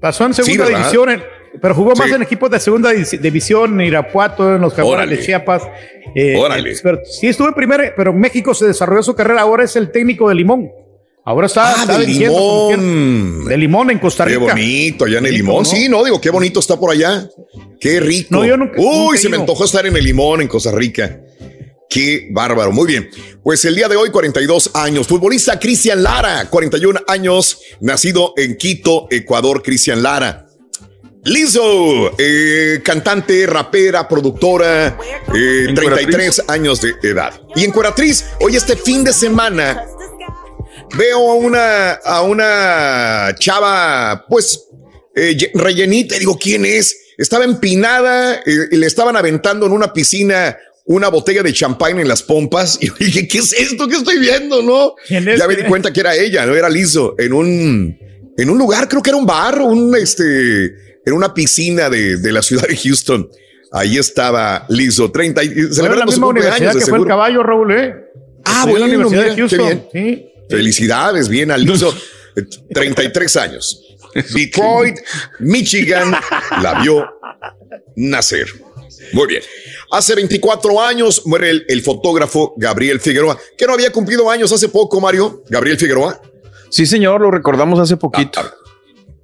pasó 0.00 0.26
en 0.26 0.34
segunda 0.34 0.66
división, 0.66 1.10
en- 1.10 1.22
pero 1.60 1.74
jugó 1.74 1.94
más 1.94 2.08
Sí. 2.08 2.14
en 2.14 2.22
equipos 2.22 2.50
de 2.50 2.60
segunda 2.60 2.90
di- 2.90 3.18
división, 3.18 3.80
en 3.80 3.86
Irapuato, 3.88 4.54
en 4.54 4.60
los 4.60 4.72
Jaguares 4.74 5.10
de 5.10 5.24
Chiapas. 5.24 5.62
Eh, 6.14 6.36
Órale. 6.36 6.72
eh, 6.72 6.76
pero 6.82 7.00
sí 7.04 7.28
estuvo 7.28 7.48
en 7.48 7.54
primera, 7.54 7.92
pero 7.96 8.10
en 8.10 8.18
México 8.20 8.54
se 8.54 8.66
desarrolló 8.66 9.02
su 9.02 9.14
carrera. 9.14 9.42
Ahora 9.42 9.64
es 9.64 9.74
el 9.76 9.90
técnico 9.90 10.28
de 10.28 10.34
Limón. 10.36 10.70
Ahora 11.24 11.46
está, 11.46 11.70
Ah, 11.70 11.76
está 11.82 11.98
de. 11.98 12.06
Limón. 12.08 13.44
De 13.44 13.56
Limón 13.56 13.90
en 13.90 13.98
Costa 14.00 14.24
Qué 14.24 14.36
Rica. 14.38 14.52
bonito, 14.54 15.04
allá 15.04 15.18
en 15.18 15.26
el 15.26 15.34
limón. 15.34 15.62
¿no? 15.62 15.64
Sí, 15.64 15.88
no, 15.88 16.02
digo, 16.04 16.20
qué 16.20 16.30
bonito 16.30 16.58
está 16.60 16.76
por 16.78 16.90
allá. 16.90 17.28
Qué 17.80 18.00
rico. 18.00 18.28
No, 18.30 18.44
yo 18.44 18.56
nunca- 18.56 18.80
Uy, 18.80 18.86
nunca 19.06 19.18
se 19.18 19.28
me 19.28 19.36
antojó 19.36 19.64
estar 19.64 19.86
en 19.86 19.96
el 19.96 20.04
limón 20.04 20.40
en 20.40 20.48
Costa 20.48 20.72
Rica. 20.72 21.20
Qué 21.88 22.28
bárbaro. 22.32 22.72
Muy 22.72 22.86
bien. 22.86 23.08
Pues 23.42 23.64
el 23.66 23.74
día 23.76 23.86
de 23.86 23.96
hoy, 23.96 24.10
42 24.10 24.70
años. 24.74 25.06
Futbolista 25.06 25.60
Cristian 25.60 26.02
Lara, 26.02 26.48
41 26.50 27.00
años, 27.06 27.58
nacido 27.80 28.32
en 28.36 28.56
Quito, 28.56 29.06
Ecuador, 29.10 29.62
Cristian 29.62 30.02
Lara. 30.02 30.46
Lizzo, 31.24 32.12
eh, 32.18 32.80
cantante, 32.82 33.46
rapera, 33.46 34.08
productora, 34.08 34.98
eh, 35.32 35.66
33 35.72 36.42
años 36.48 36.80
de 36.80 36.94
edad. 37.04 37.40
Y 37.54 37.64
encueratriz, 37.64 38.24
hoy 38.40 38.56
este 38.56 38.74
fin 38.74 39.04
de 39.04 39.12
semana 39.12 39.84
veo 40.96 41.30
a 41.30 41.34
una, 41.34 41.92
a 41.92 42.22
una 42.22 43.34
chava, 43.38 44.26
pues, 44.28 44.68
eh, 45.14 45.50
rellenita, 45.54 46.16
y 46.16 46.20
digo, 46.20 46.38
¿quién 46.38 46.64
es? 46.64 46.96
Estaba 47.18 47.44
empinada, 47.44 48.36
eh, 48.36 48.68
y 48.70 48.76
le 48.76 48.86
estaban 48.86 49.16
aventando 49.16 49.66
en 49.66 49.72
una 49.72 49.92
piscina 49.92 50.56
una 50.84 51.08
botella 51.08 51.44
de 51.44 51.52
champán 51.52 52.00
en 52.00 52.08
las 52.08 52.22
pompas, 52.22 52.78
y 52.80 52.90
dije, 53.04 53.28
¿qué 53.28 53.38
es 53.38 53.52
esto 53.52 53.88
que 53.88 53.96
estoy 53.96 54.18
viendo, 54.18 54.62
no? 54.62 54.94
¿Quién 55.06 55.28
es? 55.28 55.38
Ya 55.38 55.46
me 55.46 55.56
di 55.56 55.62
cuenta 55.64 55.92
que 55.92 56.00
era 56.00 56.14
ella, 56.14 56.44
no 56.46 56.54
era 56.54 56.68
Lizzo, 56.68 57.14
en 57.18 57.32
un, 57.32 57.98
en 58.36 58.50
un 58.50 58.58
lugar, 58.58 58.88
creo 58.88 59.02
que 59.02 59.10
era 59.10 59.16
un 59.16 59.26
bar, 59.26 59.60
un, 59.60 59.94
este, 59.96 60.64
en 61.04 61.12
una 61.12 61.32
piscina 61.32 61.88
de, 61.88 62.16
de 62.18 62.32
la 62.32 62.42
ciudad 62.42 62.66
de 62.66 62.76
Houston. 62.76 63.28
Ahí 63.74 63.96
estaba 63.96 64.66
Lizzo, 64.68 65.10
30, 65.10 65.44
y 65.44 65.48
en 65.48 65.98
la 65.98 66.04
misma 66.04 66.26
universidad 66.26 66.74
que 66.74 66.84
fue 66.84 66.98
el 66.98 67.06
caballo, 67.06 67.42
Raúl, 67.42 67.72
¿eh? 67.72 67.94
Ah, 68.44 68.66
bueno, 68.68 68.86
la 68.86 68.96
Universidad 68.96 69.22
mira, 69.22 69.30
de 69.30 69.34
qué 69.36 69.40
Houston. 69.40 69.66
bien. 69.66 69.88
Sí. 69.92 70.31
Felicidades, 70.56 71.28
bien 71.28 71.50
al 71.50 71.64
Lizzo. 71.64 71.94
Eh, 72.36 72.42
33 72.72 73.36
años. 73.36 73.82
Detroit, 74.34 74.98
Michigan, 75.40 76.14
la 76.60 76.80
vio 76.82 77.06
nacer. 77.96 78.46
Muy 79.12 79.26
bien. 79.26 79.42
Hace 79.90 80.14
24 80.14 80.80
años 80.80 81.22
muere 81.26 81.50
el, 81.50 81.64
el 81.68 81.82
fotógrafo 81.82 82.54
Gabriel 82.56 83.00
Figueroa, 83.00 83.38
que 83.56 83.66
no 83.66 83.72
había 83.74 83.90
cumplido 83.90 84.30
años 84.30 84.52
hace 84.52 84.68
poco, 84.68 85.00
Mario. 85.00 85.42
Gabriel 85.48 85.78
Figueroa. 85.78 86.20
Sí, 86.70 86.86
señor, 86.86 87.20
lo 87.20 87.30
recordamos 87.30 87.78
hace 87.78 87.96
poquito. 87.96 88.40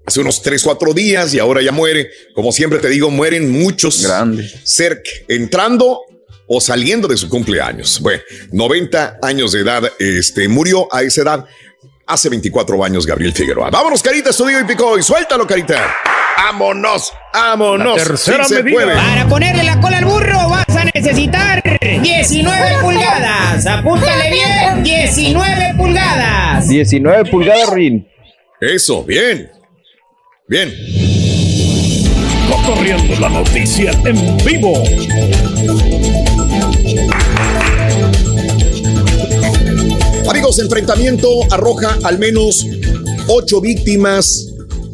Hace 0.05 0.20
unos 0.20 0.40
3, 0.42 0.62
4 0.62 0.94
días 0.94 1.34
y 1.34 1.38
ahora 1.38 1.60
ya 1.62 1.72
muere. 1.72 2.10
Como 2.34 2.50
siempre 2.50 2.78
te 2.78 2.88
digo, 2.88 3.10
mueren 3.10 3.50
muchos. 3.50 4.02
Grande. 4.02 4.50
Cerca, 4.64 5.10
entrando 5.28 6.00
o 6.48 6.60
saliendo 6.60 7.06
de 7.06 7.16
su 7.16 7.28
cumpleaños. 7.28 8.00
Bueno, 8.00 8.22
90 8.52 9.18
años 9.22 9.52
de 9.52 9.60
edad, 9.60 9.82
este, 9.98 10.48
murió 10.48 10.88
a 10.92 11.02
esa 11.02 11.22
edad 11.22 11.44
hace 12.06 12.28
24 12.30 12.82
años 12.84 13.06
Gabriel 13.06 13.32
Figueroa. 13.32 13.70
Vámonos, 13.70 14.02
Carita, 14.02 14.30
estudio 14.30 14.60
y 14.60 14.64
pico 14.64 14.98
y 14.98 15.02
suéltalo, 15.02 15.46
Carita. 15.46 15.94
Vámonos, 16.38 17.12
vámonos. 17.34 17.98
La 17.98 18.04
tercera 18.04 18.44
Sí 18.44 18.54
se 18.54 18.62
medida. 18.62 18.76
puede. 18.84 18.94
Para 18.96 19.28
ponerle 19.28 19.64
la 19.64 19.80
cola 19.80 19.98
al 19.98 20.04
burro 20.04 20.48
vas 20.48 20.68
a 20.76 20.84
necesitar 20.94 21.62
19 21.80 22.76
pulgadas. 22.80 23.66
Apúntale 23.66 24.30
bien, 24.30 24.82
19 24.82 25.74
pulgadas. 25.76 26.68
19 26.68 27.30
pulgadas, 27.30 27.70
Rin. 27.70 28.08
Eso, 28.60 29.04
bien. 29.04 29.50
Bien. 30.48 30.72
Corriendo 32.48 33.20
la 33.20 33.28
noticia 33.28 33.90
en 34.04 34.36
vivo. 34.44 34.82
Amigos, 40.28 40.58
enfrentamiento 40.58 41.28
arroja 41.50 41.98
al 42.04 42.18
menos 42.18 42.64
ocho 43.28 43.60
víctimas 43.60 44.48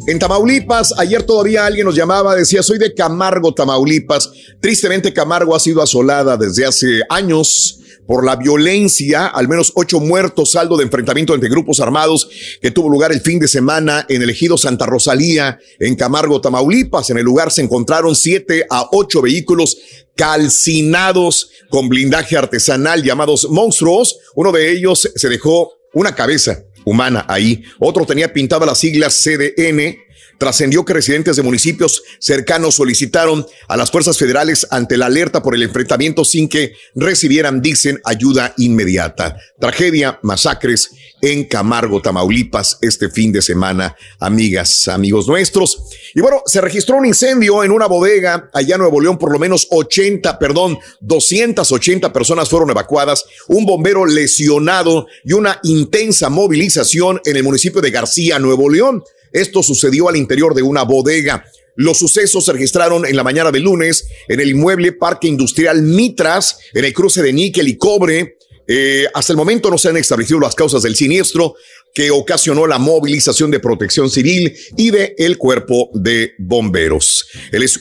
en 0.07 0.19
Tamaulipas, 0.19 0.93
ayer 0.97 1.23
todavía 1.23 1.65
alguien 1.65 1.85
nos 1.85 1.95
llamaba, 1.95 2.35
decía, 2.35 2.61
soy 2.61 2.77
de 2.77 2.93
Camargo, 2.93 3.53
Tamaulipas. 3.53 4.29
Tristemente 4.61 5.13
Camargo 5.13 5.55
ha 5.55 5.59
sido 5.59 5.81
asolada 5.81 6.37
desde 6.37 6.65
hace 6.65 7.01
años 7.09 7.79
por 8.07 8.25
la 8.25 8.35
violencia, 8.35 9.27
al 9.27 9.47
menos 9.47 9.71
ocho 9.75 9.99
muertos, 9.99 10.51
saldo 10.51 10.77
de 10.77 10.83
enfrentamiento 10.83 11.33
entre 11.33 11.49
grupos 11.49 11.79
armados 11.79 12.27
que 12.61 12.71
tuvo 12.71 12.89
lugar 12.89 13.11
el 13.11 13.21
fin 13.21 13.39
de 13.39 13.47
semana 13.47 14.05
en 14.09 14.21
el 14.21 14.29
ejido 14.29 14.57
Santa 14.57 14.85
Rosalía, 14.85 15.59
en 15.79 15.95
Camargo, 15.95 16.41
Tamaulipas. 16.41 17.09
En 17.09 17.17
el 17.17 17.23
lugar 17.23 17.51
se 17.51 17.61
encontraron 17.61 18.15
siete 18.15 18.65
a 18.69 18.87
ocho 18.91 19.21
vehículos 19.21 19.77
calcinados 20.15 21.49
con 21.69 21.89
blindaje 21.89 22.37
artesanal 22.37 23.03
llamados 23.03 23.49
monstruos. 23.49 24.17
Uno 24.35 24.51
de 24.51 24.71
ellos 24.71 25.11
se 25.15 25.29
dejó 25.29 25.73
una 25.93 26.15
cabeza 26.15 26.63
humana 26.85 27.25
ahí. 27.27 27.63
Otro 27.79 28.05
tenía 28.05 28.31
pintada 28.31 28.65
las 28.65 28.77
siglas 28.77 29.21
CDN. 29.21 30.04
Trascendió 30.37 30.83
que 30.83 30.93
residentes 30.93 31.35
de 31.35 31.43
municipios 31.43 32.03
cercanos 32.19 32.75
solicitaron 32.75 33.45
a 33.67 33.77
las 33.77 33.91
fuerzas 33.91 34.17
federales 34.17 34.67
ante 34.69 34.97
la 34.97 35.05
alerta 35.05 35.41
por 35.41 35.55
el 35.55 35.63
enfrentamiento 35.63 36.25
sin 36.25 36.49
que 36.49 36.73
recibieran, 36.95 37.61
dicen, 37.61 38.01
ayuda 38.03 38.53
inmediata. 38.57 39.37
Tragedia, 39.59 40.19
masacres 40.21 40.91
en 41.21 41.45
Camargo, 41.45 42.01
Tamaulipas, 42.01 42.77
este 42.81 43.09
fin 43.09 43.31
de 43.31 43.41
semana, 43.41 43.95
amigas, 44.19 44.87
amigos 44.87 45.27
nuestros. 45.27 45.81
Y 46.13 46.21
bueno, 46.21 46.41
se 46.45 46.61
registró 46.61 46.97
un 46.97 47.05
incendio 47.05 47.63
en 47.63 47.71
una 47.71 47.87
bodega 47.87 48.49
allá 48.53 48.75
en 48.75 48.81
Nuevo 48.81 49.01
León, 49.01 49.17
por 49.17 49.31
lo 49.31 49.39
menos 49.39 49.67
80, 49.71 50.37
perdón, 50.37 50.77
280 51.01 52.13
personas 52.13 52.49
fueron 52.49 52.69
evacuadas, 52.69 53.25
un 53.47 53.65
bombero 53.65 54.05
lesionado 54.05 55.07
y 55.23 55.33
una 55.33 55.59
intensa 55.63 56.29
movilización 56.29 57.21
en 57.25 57.37
el 57.37 57.43
municipio 57.43 57.81
de 57.81 57.91
García, 57.91 58.39
Nuevo 58.39 58.69
León. 58.69 59.03
Esto 59.35 59.61
sucedió 59.61 60.07
al 60.07 60.15
interior 60.15 60.55
de 60.55 60.61
una 60.61 60.83
bodega. 60.83 61.45
Los 61.75 61.99
sucesos 61.99 62.45
se 62.45 62.53
registraron 62.53 63.05
en 63.05 63.17
la 63.17 63.23
mañana 63.23 63.51
del 63.51 63.63
lunes 63.63 64.07
en 64.29 64.39
el 64.39 64.51
inmueble 64.51 64.93
Parque 64.93 65.27
Industrial 65.27 65.81
Mitras, 65.81 66.57
en 66.73 66.85
el 66.85 66.93
cruce 66.93 67.21
de 67.21 67.33
níquel 67.33 67.67
y 67.67 67.75
cobre. 67.75 68.37
Eh, 68.65 69.05
hasta 69.13 69.33
el 69.33 69.37
momento 69.37 69.69
no 69.69 69.77
se 69.77 69.89
han 69.89 69.97
establecido 69.97 70.39
las 70.39 70.55
causas 70.55 70.81
del 70.83 70.95
siniestro 70.95 71.55
que 71.93 72.11
ocasionó 72.11 72.65
la 72.65 72.77
movilización 72.77 73.51
de 73.51 73.59
protección 73.59 74.09
civil 74.09 74.55
y 74.77 74.91
de 74.91 75.15
el 75.17 75.37
cuerpo 75.37 75.89
de 75.93 76.31
bomberos. 76.39 77.27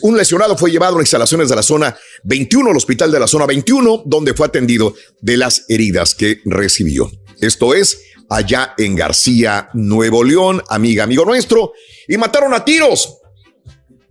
Un 0.03 0.17
lesionado 0.17 0.59
fue 0.59 0.73
llevado 0.73 0.99
a 0.99 1.03
instalaciones 1.03 1.49
de 1.49 1.57
la 1.57 1.63
zona 1.63 1.97
21, 2.25 2.73
el 2.73 2.77
hospital 2.77 3.13
de 3.13 3.21
la 3.21 3.29
zona 3.29 3.47
21, 3.47 4.03
donde 4.07 4.35
fue 4.35 4.47
atendido 4.47 4.95
de 5.21 5.37
las 5.37 5.67
heridas 5.69 6.17
que 6.17 6.41
recibió. 6.45 7.11
Esto 7.41 7.75
es 7.75 7.99
allá 8.29 8.75
en 8.79 8.95
García, 8.95 9.69
Nuevo 9.75 10.25
León, 10.25 10.63
amiga, 10.69 11.05
amigo 11.05 11.25
nuestro, 11.25 11.73
y 12.09 12.17
mataron 12.17 12.55
a 12.55 12.65
tiros 12.65 13.21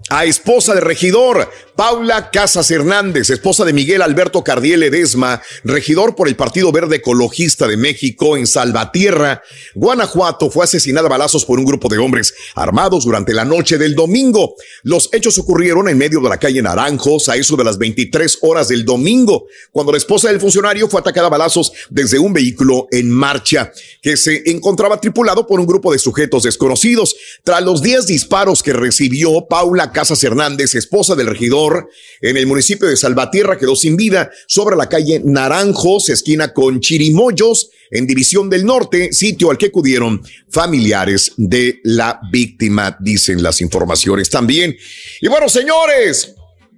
a 0.09 0.25
esposa 0.25 0.75
de 0.75 0.81
regidor, 0.81 1.49
Paula 1.75 2.29
Casas 2.29 2.69
Hernández, 2.69 3.29
esposa 3.29 3.65
de 3.65 3.73
Miguel 3.73 4.01
Alberto 4.01 4.43
Cardiel 4.43 4.81
Ledesma, 4.81 5.41
regidor 5.63 6.15
por 6.15 6.27
el 6.27 6.35
Partido 6.35 6.71
Verde 6.71 6.97
Ecologista 6.97 7.67
de 7.67 7.77
México 7.77 8.37
en 8.37 8.45
Salvatierra, 8.45 9.41
Guanajuato, 9.73 10.51
fue 10.51 10.65
asesinada 10.65 11.07
a 11.07 11.09
balazos 11.09 11.45
por 11.45 11.57
un 11.57 11.65
grupo 11.65 11.89
de 11.89 11.97
hombres 11.97 12.33
armados 12.53 13.05
durante 13.05 13.33
la 13.33 13.45
noche 13.45 13.77
del 13.77 13.95
domingo. 13.95 14.55
Los 14.83 15.09
hechos 15.13 15.37
ocurrieron 15.39 15.89
en 15.89 15.97
medio 15.97 16.19
de 16.19 16.29
la 16.29 16.37
calle 16.37 16.61
Naranjos 16.61 17.29
a 17.29 17.35
eso 17.35 17.55
de 17.55 17.63
las 17.63 17.77
23 17.77 18.39
horas 18.41 18.67
del 18.67 18.85
domingo, 18.85 19.45
cuando 19.71 19.91
la 19.91 19.97
esposa 19.97 20.27
del 20.27 20.39
funcionario 20.39 20.87
fue 20.89 20.99
atacada 20.99 21.27
a 21.27 21.31
balazos 21.31 21.71
desde 21.89 22.19
un 22.19 22.33
vehículo 22.33 22.87
en 22.91 23.09
marcha 23.09 23.71
que 24.01 24.17
se 24.17 24.43
encontraba 24.45 24.99
tripulado 24.99 25.47
por 25.47 25.59
un 25.59 25.65
grupo 25.65 25.91
de 25.91 25.99
sujetos 25.99 26.43
desconocidos. 26.43 27.15
Tras 27.43 27.63
los 27.63 27.81
10 27.81 28.05
disparos 28.05 28.61
que 28.61 28.73
recibió 28.73 29.47
Paula 29.49 29.92
Casas 29.93 30.23
Hernández, 30.23 30.75
esposa 30.75 31.15
del 31.15 31.27
regidor, 31.27 31.89
en 32.19 32.35
el 32.35 32.47
municipio 32.47 32.87
de 32.87 32.97
Salvatierra 32.97 33.57
quedó 33.57 33.75
sin 33.75 33.95
vida 33.95 34.31
sobre 34.47 34.75
la 34.75 34.89
calle 34.89 35.21
Naranjos, 35.23 36.09
esquina 36.09 36.51
con 36.51 36.81
Chirimoyos, 36.81 37.69
en 37.91 38.07
División 38.07 38.49
del 38.49 38.65
Norte, 38.65 39.13
sitio 39.13 39.51
al 39.51 39.57
que 39.57 39.67
acudieron 39.67 40.21
familiares 40.49 41.33
de 41.37 41.79
la 41.83 42.19
víctima, 42.31 42.97
dicen 42.99 43.43
las 43.43 43.61
informaciones 43.61 44.29
también. 44.29 44.75
Y 45.21 45.27
bueno, 45.27 45.47
señores, 45.47 46.33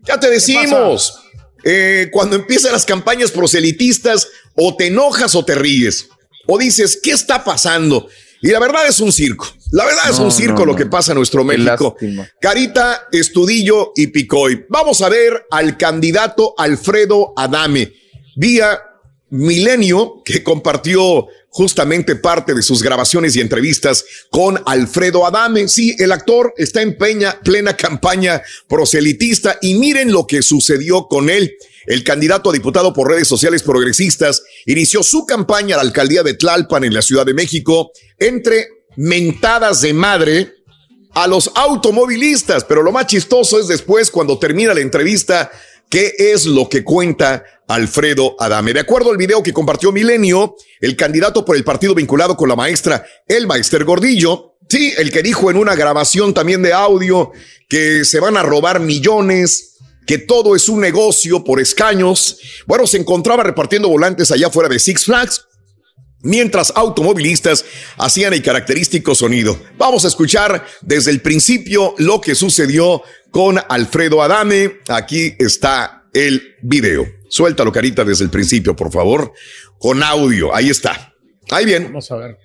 ya 0.05 0.19
te 0.19 0.29
decimos, 0.29 1.17
eh, 1.63 2.09
cuando 2.11 2.35
empiezan 2.35 2.73
las 2.73 2.85
campañas 2.85 3.31
proselitistas, 3.31 4.27
o 4.55 4.75
te 4.75 4.87
enojas 4.87 5.35
o 5.35 5.45
te 5.45 5.55
ríes, 5.55 6.09
o 6.47 6.57
dices, 6.57 6.99
¿qué 7.01 7.11
está 7.11 7.43
pasando? 7.43 8.09
Y 8.45 8.49
la 8.49 8.59
verdad 8.59 8.87
es 8.87 8.99
un 8.99 9.11
circo. 9.11 9.51
La 9.71 9.85
verdad 9.85 10.03
es 10.07 10.19
un 10.19 10.31
circo 10.31 10.67
lo 10.67 10.75
que 10.75 10.85
pasa 10.85 11.13
en 11.13 11.17
nuestro 11.17 11.43
México. 11.43 11.97
Carita, 12.39 13.07
Estudillo 13.11 13.91
y 13.95 14.05
Picoy. 14.05 14.67
Vamos 14.69 15.01
a 15.01 15.09
ver 15.09 15.47
al 15.49 15.77
candidato 15.77 16.53
Alfredo 16.55 17.33
Adame 17.35 17.91
vía 18.35 18.79
Milenio, 19.31 20.21
que 20.23 20.43
compartió 20.43 21.25
justamente 21.49 22.15
parte 22.15 22.53
de 22.53 22.61
sus 22.61 22.83
grabaciones 22.83 23.35
y 23.35 23.41
entrevistas 23.41 24.05
con 24.29 24.61
Alfredo 24.67 25.25
Adame. 25.25 25.67
Sí, 25.67 25.95
el 25.97 26.11
actor 26.11 26.53
está 26.55 26.83
en 26.83 26.99
peña, 26.99 27.39
plena 27.43 27.75
campaña 27.75 28.43
proselitista 28.67 29.57
y 29.59 29.73
miren 29.73 30.11
lo 30.11 30.27
que 30.27 30.43
sucedió 30.43 31.07
con 31.07 31.31
él. 31.31 31.57
El 31.87 32.03
candidato 32.03 32.49
a 32.49 32.53
diputado 32.53 32.93
por 32.93 33.09
redes 33.09 33.27
sociales 33.27 33.63
progresistas 33.63 34.43
inició 34.65 35.03
su 35.03 35.25
campaña 35.25 35.75
a 35.75 35.77
la 35.77 35.83
alcaldía 35.83 36.23
de 36.23 36.33
Tlalpan 36.33 36.83
en 36.83 36.93
la 36.93 37.01
Ciudad 37.01 37.25
de 37.25 37.33
México 37.33 37.91
entre 38.17 38.67
mentadas 38.97 39.81
de 39.81 39.93
madre 39.93 40.53
a 41.13 41.27
los 41.27 41.51
automovilistas. 41.55 42.63
Pero 42.63 42.83
lo 42.83 42.91
más 42.91 43.07
chistoso 43.07 43.59
es 43.59 43.67
después, 43.67 44.11
cuando 44.11 44.39
termina 44.39 44.73
la 44.73 44.81
entrevista, 44.81 45.51
qué 45.89 46.13
es 46.17 46.45
lo 46.45 46.69
que 46.69 46.83
cuenta 46.83 47.43
Alfredo 47.67 48.35
Adame. 48.39 48.73
De 48.73 48.81
acuerdo 48.81 49.11
al 49.11 49.17
video 49.17 49.41
que 49.41 49.53
compartió 49.53 49.91
Milenio, 49.91 50.55
el 50.81 50.95
candidato 50.95 51.45
por 51.45 51.55
el 51.55 51.63
partido 51.63 51.95
vinculado 51.95 52.35
con 52.35 52.49
la 52.49 52.55
maestra 52.55 53.05
Elba 53.27 53.57
Esther 53.57 53.85
Gordillo, 53.85 54.57
sí, 54.69 54.93
el 54.97 55.11
que 55.11 55.23
dijo 55.23 55.49
en 55.49 55.57
una 55.57 55.75
grabación 55.75 56.33
también 56.33 56.61
de 56.61 56.73
audio 56.73 57.31
que 57.67 58.05
se 58.05 58.19
van 58.19 58.37
a 58.37 58.43
robar 58.43 58.79
millones, 58.79 59.74
que 60.05 60.17
todo 60.17 60.55
es 60.55 60.69
un 60.69 60.81
negocio 60.81 61.43
por 61.43 61.59
escaños. 61.59 62.37
Bueno, 62.65 62.87
se 62.87 62.97
encontraba 62.97 63.43
repartiendo 63.43 63.89
volantes 63.89 64.31
allá 64.31 64.49
fuera 64.49 64.69
de 64.69 64.79
Six 64.79 65.05
Flags, 65.05 65.45
mientras 66.21 66.73
automovilistas 66.75 67.65
hacían 67.97 68.33
el 68.33 68.43
característico 68.43 69.15
sonido. 69.15 69.59
Vamos 69.77 70.05
a 70.05 70.07
escuchar 70.07 70.65
desde 70.81 71.11
el 71.11 71.21
principio 71.21 71.95
lo 71.97 72.21
que 72.21 72.35
sucedió 72.35 73.03
con 73.31 73.59
Alfredo 73.69 74.21
Adame. 74.21 74.79
Aquí 74.87 75.35
está 75.39 76.05
el 76.13 76.55
video. 76.61 77.05
Suéltalo, 77.29 77.71
carita, 77.71 78.03
desde 78.03 78.23
el 78.23 78.29
principio, 78.29 78.75
por 78.75 78.91
favor, 78.91 79.33
con 79.77 80.01
audio. 80.03 80.55
Ahí 80.55 80.69
está. 80.69 81.13
Ahí 81.51 81.65
bien. 81.65 81.85
Vamos 81.85 82.09
a 82.11 82.15
ver. 82.15 82.37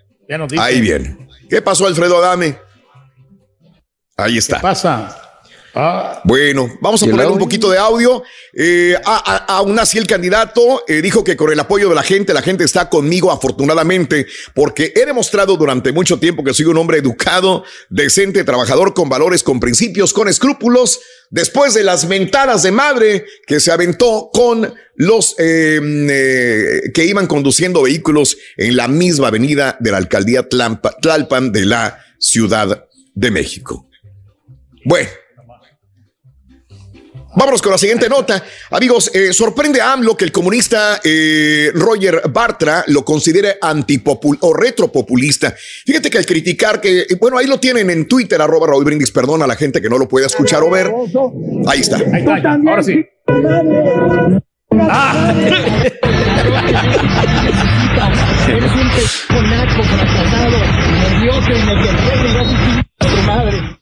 Ahí 0.59 0.81
bien. 0.81 1.29
¿Qué 1.49 1.63
pasó, 1.63 1.87
Alfredo 1.87 2.19
Adame? 2.19 2.59
Ahí 4.17 4.39
está. 4.39 4.57
¿Qué 4.57 4.63
pasa? 4.63 5.30
Ah. 5.75 6.21
Bueno, 6.25 6.69
vamos 6.81 7.03
a 7.03 7.07
poner 7.07 7.27
un 7.27 7.39
poquito 7.39 7.71
de 7.71 7.79
audio. 7.79 8.23
Eh, 8.53 8.97
aún 9.05 9.79
así, 9.79 9.99
el 9.99 10.07
candidato 10.07 10.83
eh, 10.89 11.01
dijo 11.01 11.23
que 11.23 11.37
con 11.37 11.53
el 11.53 11.61
apoyo 11.61 11.89
de 11.89 11.95
la 11.95 12.03
gente, 12.03 12.35
la 12.35 12.43
gente 12.43 12.65
está 12.65 12.89
conmigo 12.89 13.31
afortunadamente, 13.31 14.27
porque 14.55 14.93
he 14.97 15.07
demostrado 15.07 15.57
durante 15.57 15.93
mucho 15.93 16.19
tiempo 16.19 16.43
que 16.43 16.55
soy 16.55 16.67
un 16.67 16.77
hombre 16.77 16.99
educado, 16.99 17.65
decente, 17.89 18.45
trabajador, 18.45 18.95
con 18.95 19.09
valores, 19.09 19.43
con 19.43 19.61
principios, 19.61 20.13
con 20.13 20.29
escrúpulos, 20.29 21.01
después 21.31 21.75
de 21.75 21.85
las 21.85 22.07
mentadas 22.07 22.63
de 22.63 22.73
madre 22.73 23.25
que 23.47 23.61
se 23.61 23.71
aventó 23.71 24.31
con 24.33 24.75
los 24.97 25.37
em, 25.39 26.09
eh, 26.11 26.81
que 26.93 27.05
iban 27.05 27.27
conduciendo 27.27 27.83
vehículos 27.83 28.37
en 28.57 28.77
la 28.77 28.89
misma 28.89 29.29
avenida 29.29 29.77
de 29.81 29.93
la 29.93 29.99
alcaldía 29.99 30.49
Tlalpan 30.49 31.53
de 31.53 31.65
la 31.65 32.05
Ciudad 32.19 32.87
de 33.15 33.31
México. 33.31 33.89
Bueno. 34.85 35.09
Vámonos 37.37 37.63
con 37.63 37.73
la 37.73 37.79
siguiente 37.79 38.09
nota. 38.09 38.43
Amigos, 38.71 39.11
eh, 39.15 39.33
sorprende 39.33 39.81
a 39.81 39.93
AMLO 39.93 40.17
que 40.17 40.25
el 40.25 40.33
comunista 40.33 41.01
eh, 41.05 41.71
Roger 41.75 42.23
Bartra 42.31 42.83
lo 42.89 43.05
considere 43.05 43.57
antipopul 43.61 44.37
o 44.41 44.53
retropopulista. 44.53 45.55
Fíjate 45.87 46.11
que 46.11 46.19
al 46.19 46.27
criticar 46.27 46.81
que, 46.81 47.07
bueno, 47.21 47.39
ahí 47.39 47.47
lo 47.47 47.61
tienen 47.61 47.91
en 47.91 48.09
Twitter, 48.09 48.41
arroba 48.43 48.67
Raúl 48.67 48.85
Brindis, 48.85 49.13
perdón 49.13 49.43
a 49.43 49.47
la 49.47 49.55
gente 49.55 49.81
que 49.81 49.89
no 49.89 49.99
lo 49.99 50.09
puede 50.09 50.27
escuchar 50.27 50.63
o 50.63 50.71
ver. 50.71 50.91
Ahí 51.67 51.81
está. 51.81 51.99
Ahí 51.99 52.25
está, 52.27 52.59
ahora 52.67 52.83
sí. 52.83 53.05
Ah. 54.73 55.35
Eres 58.49 58.73
un 58.73 59.51
nervioso 60.99 61.51
y 61.51 61.63
medio 61.67 61.91
madre. 63.27 63.80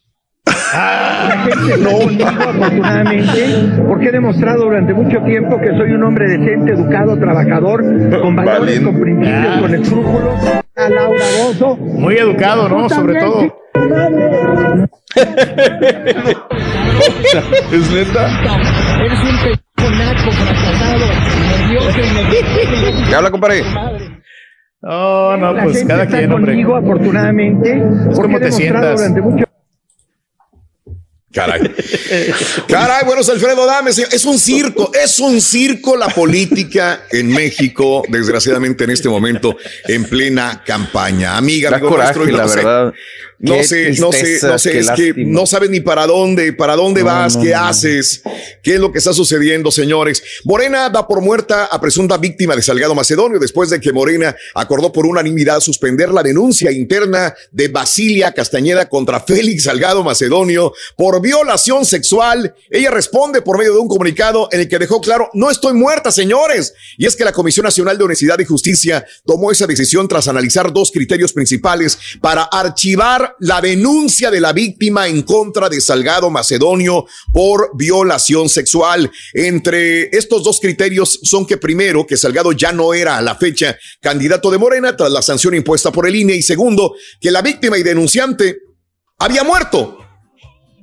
Ah. 0.74 1.46
no, 1.80 2.10
no, 2.10 2.26
afortunadamente, 2.28 3.46
porque 3.86 4.08
he 4.08 4.12
demostrado 4.12 4.64
durante 4.64 4.92
mucho 4.94 5.20
tiempo 5.22 5.58
que 5.60 5.68
soy 5.68 5.92
un 5.92 6.02
hombre 6.04 6.28
decente, 6.28 6.72
educado, 6.72 7.16
trabajador, 7.18 7.82
con 8.20 8.36
valores, 8.36 8.80
con 8.80 9.00
principios, 9.00 9.58
con 9.60 9.74
escrúpulos. 9.74 10.34
A 10.76 10.88
Laura 10.88 11.24
Bozo. 11.42 11.76
Muy 11.76 12.16
educado, 12.16 12.68
¿no? 12.68 12.88
Sobre 12.88 13.18
todo. 13.20 13.58
¿Es 17.72 17.90
neta? 17.92 18.28
Eres 19.00 19.20
un 19.20 19.36
pejonaco 19.76 20.30
fracasado, 20.32 21.06
nervioso, 21.60 21.98
¿Qué 23.08 23.14
habla, 23.14 23.30
compadre? 23.30 23.62
No, 24.80 25.36
no, 25.36 25.52
La 25.52 25.62
pues 25.64 25.78
gente 25.78 25.88
cada 25.92 26.04
está 26.04 26.18
quien, 26.18 26.32
hombre. 26.32 26.52
conmigo, 26.52 26.76
afortunadamente, 26.76 27.82
porque 28.04 28.20
como 28.22 28.36
he 28.36 28.40
te 28.40 28.46
demostrado 28.46 28.96
sientas. 28.96 28.96
durante 28.96 29.20
mucho 29.22 29.44
Caray. 31.32 31.60
Caray, 32.68 33.04
bueno, 33.04 33.20
es 33.20 33.28
Alfredo 33.28 33.66
Dame. 33.66 33.92
señor. 33.92 34.08
Es 34.12 34.24
un 34.24 34.38
circo, 34.38 34.90
es 34.94 35.18
un 35.18 35.40
circo 35.42 35.96
la 35.96 36.08
política 36.08 37.02
en 37.10 37.28
México, 37.28 38.02
desgraciadamente 38.08 38.84
en 38.84 38.90
este 38.90 39.08
momento, 39.10 39.56
en 39.84 40.04
plena 40.04 40.62
campaña. 40.64 41.36
Amiga, 41.36 41.68
amigo 41.68 41.90
coraje, 41.90 42.18
nuestro, 42.18 42.36
la 42.36 42.46
verdad. 42.46 42.94
No 43.40 43.62
sé, 43.62 43.92
no 44.00 44.10
sé, 44.10 44.40
no 44.42 44.58
sé, 44.58 44.78
es 44.80 44.90
que 44.90 45.14
no 45.16 45.46
sabes 45.46 45.70
ni 45.70 45.78
para 45.78 46.08
dónde, 46.08 46.52
para 46.52 46.74
dónde 46.74 47.04
vas, 47.04 47.36
no, 47.36 47.42
qué 47.42 47.50
no. 47.50 47.66
haces, 47.66 48.20
qué 48.64 48.74
es 48.74 48.80
lo 48.80 48.90
que 48.90 48.98
está 48.98 49.12
sucediendo, 49.12 49.70
señores. 49.70 50.22
Morena 50.44 50.90
da 50.90 51.06
por 51.06 51.20
muerta 51.20 51.66
a 51.66 51.80
presunta 51.80 52.16
víctima 52.16 52.56
de 52.56 52.62
Salgado 52.62 52.96
Macedonio 52.96 53.38
después 53.38 53.70
de 53.70 53.80
que 53.80 53.92
Morena 53.92 54.34
acordó 54.56 54.92
por 54.92 55.06
unanimidad 55.06 55.60
suspender 55.60 56.10
la 56.10 56.24
denuncia 56.24 56.72
interna 56.72 57.32
de 57.52 57.68
Basilia 57.68 58.32
Castañeda 58.32 58.88
contra 58.88 59.20
Félix 59.20 59.64
Salgado 59.64 60.02
Macedonio 60.02 60.72
por 60.96 61.22
violación 61.22 61.84
sexual. 61.84 62.56
Ella 62.70 62.90
responde 62.90 63.40
por 63.40 63.56
medio 63.56 63.74
de 63.74 63.78
un 63.78 63.88
comunicado 63.88 64.48
en 64.50 64.60
el 64.60 64.68
que 64.68 64.80
dejó 64.80 65.00
claro, 65.00 65.30
no 65.34 65.48
estoy 65.48 65.74
muerta, 65.74 66.10
señores. 66.10 66.74
Y 66.96 67.06
es 67.06 67.14
que 67.14 67.24
la 67.24 67.32
Comisión 67.32 67.62
Nacional 67.62 67.96
de 67.96 68.02
Honestidad 68.02 68.40
y 68.40 68.44
Justicia 68.44 69.06
tomó 69.24 69.52
esa 69.52 69.68
decisión 69.68 70.08
tras 70.08 70.26
analizar 70.26 70.72
dos 70.72 70.90
criterios 70.90 71.32
principales 71.32 71.96
para 72.20 72.42
archivar 72.42 73.27
la 73.40 73.60
denuncia 73.60 74.30
de 74.30 74.40
la 74.40 74.52
víctima 74.52 75.08
en 75.08 75.22
contra 75.22 75.68
de 75.68 75.80
Salgado 75.80 76.30
Macedonio 76.30 77.06
por 77.32 77.70
violación 77.76 78.48
sexual. 78.48 79.10
Entre 79.34 80.08
estos 80.16 80.42
dos 80.42 80.60
criterios 80.60 81.20
son 81.22 81.46
que 81.46 81.56
primero, 81.56 82.06
que 82.06 82.16
Salgado 82.16 82.52
ya 82.52 82.72
no 82.72 82.94
era 82.94 83.16
a 83.16 83.22
la 83.22 83.36
fecha 83.36 83.76
candidato 84.00 84.50
de 84.50 84.58
Morena 84.58 84.96
tras 84.96 85.10
la 85.10 85.22
sanción 85.22 85.54
impuesta 85.54 85.92
por 85.92 86.06
el 86.06 86.16
INE 86.16 86.34
y 86.34 86.42
segundo, 86.42 86.94
que 87.20 87.30
la 87.30 87.42
víctima 87.42 87.78
y 87.78 87.82
denunciante 87.82 88.58
había 89.18 89.44
muerto 89.44 90.07